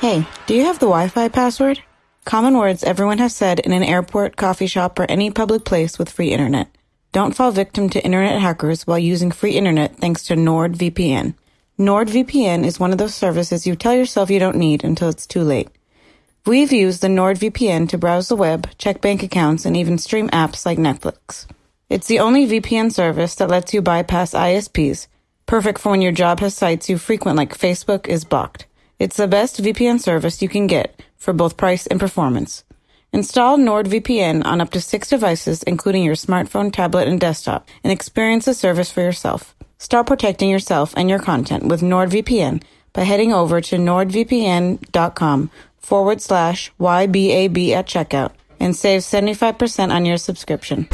Hey, 0.00 0.26
do 0.46 0.54
you 0.54 0.64
have 0.64 0.78
the 0.78 0.86
Wi 0.86 1.08
Fi 1.08 1.28
password? 1.28 1.80
Common 2.24 2.56
words 2.56 2.84
everyone 2.84 3.18
has 3.18 3.34
said 3.34 3.60
in 3.60 3.72
an 3.72 3.82
airport, 3.82 4.36
coffee 4.36 4.66
shop, 4.66 4.98
or 4.98 5.04
any 5.10 5.30
public 5.30 5.64
place 5.64 5.98
with 5.98 6.10
free 6.10 6.30
internet. 6.30 6.68
Don't 7.12 7.34
fall 7.34 7.52
victim 7.52 7.88
to 7.90 8.04
internet 8.04 8.40
hackers 8.40 8.86
while 8.86 8.98
using 8.98 9.30
free 9.30 9.52
internet 9.52 9.96
thanks 9.98 10.24
to 10.24 10.34
NordVPN. 10.34 11.34
NordVPN 11.78 12.64
is 12.64 12.80
one 12.80 12.92
of 12.92 12.98
those 12.98 13.14
services 13.14 13.66
you 13.66 13.76
tell 13.76 13.94
yourself 13.94 14.30
you 14.30 14.38
don't 14.38 14.56
need 14.56 14.84
until 14.84 15.08
it's 15.08 15.26
too 15.26 15.42
late. 15.42 15.68
We've 16.46 16.72
used 16.72 17.00
the 17.00 17.08
NordVPN 17.08 17.88
to 17.88 17.98
browse 17.98 18.28
the 18.28 18.36
web, 18.36 18.68
check 18.78 19.00
bank 19.00 19.22
accounts, 19.22 19.64
and 19.64 19.76
even 19.76 19.96
stream 19.96 20.28
apps 20.30 20.66
like 20.66 20.78
Netflix. 20.78 21.46
It's 21.94 22.08
the 22.08 22.18
only 22.18 22.44
VPN 22.48 22.90
service 22.90 23.36
that 23.36 23.48
lets 23.48 23.72
you 23.72 23.80
bypass 23.80 24.34
ISPs, 24.34 25.06
perfect 25.46 25.78
for 25.78 25.90
when 25.90 26.02
your 26.02 26.10
job 26.10 26.40
has 26.40 26.52
sites 26.56 26.90
you 26.90 26.98
frequent 26.98 27.36
like 27.36 27.56
Facebook 27.56 28.08
is 28.08 28.24
blocked. 28.24 28.66
It's 28.98 29.16
the 29.16 29.28
best 29.28 29.62
VPN 29.62 30.00
service 30.00 30.42
you 30.42 30.48
can 30.48 30.66
get 30.66 31.00
for 31.16 31.32
both 31.32 31.56
price 31.56 31.86
and 31.86 32.00
performance. 32.00 32.64
Install 33.12 33.58
NordVPN 33.58 34.44
on 34.44 34.60
up 34.60 34.70
to 34.70 34.80
six 34.80 35.08
devices, 35.08 35.62
including 35.62 36.02
your 36.02 36.16
smartphone, 36.16 36.72
tablet, 36.72 37.06
and 37.06 37.20
desktop, 37.20 37.68
and 37.84 37.92
experience 37.92 38.46
the 38.46 38.54
service 38.54 38.90
for 38.90 39.00
yourself. 39.00 39.54
Start 39.78 40.08
protecting 40.08 40.50
yourself 40.50 40.94
and 40.96 41.08
your 41.08 41.20
content 41.20 41.62
with 41.62 41.80
NordVPN 41.80 42.64
by 42.92 43.04
heading 43.04 43.32
over 43.32 43.60
to 43.60 43.76
nordvpn.com 43.76 45.50
forward 45.78 46.20
slash 46.20 46.72
YBAB 46.80 47.70
at 47.70 47.86
checkout 47.86 48.32
and 48.58 48.74
save 48.74 49.02
75% 49.02 49.94
on 49.94 50.04
your 50.04 50.18
subscription. 50.18 50.88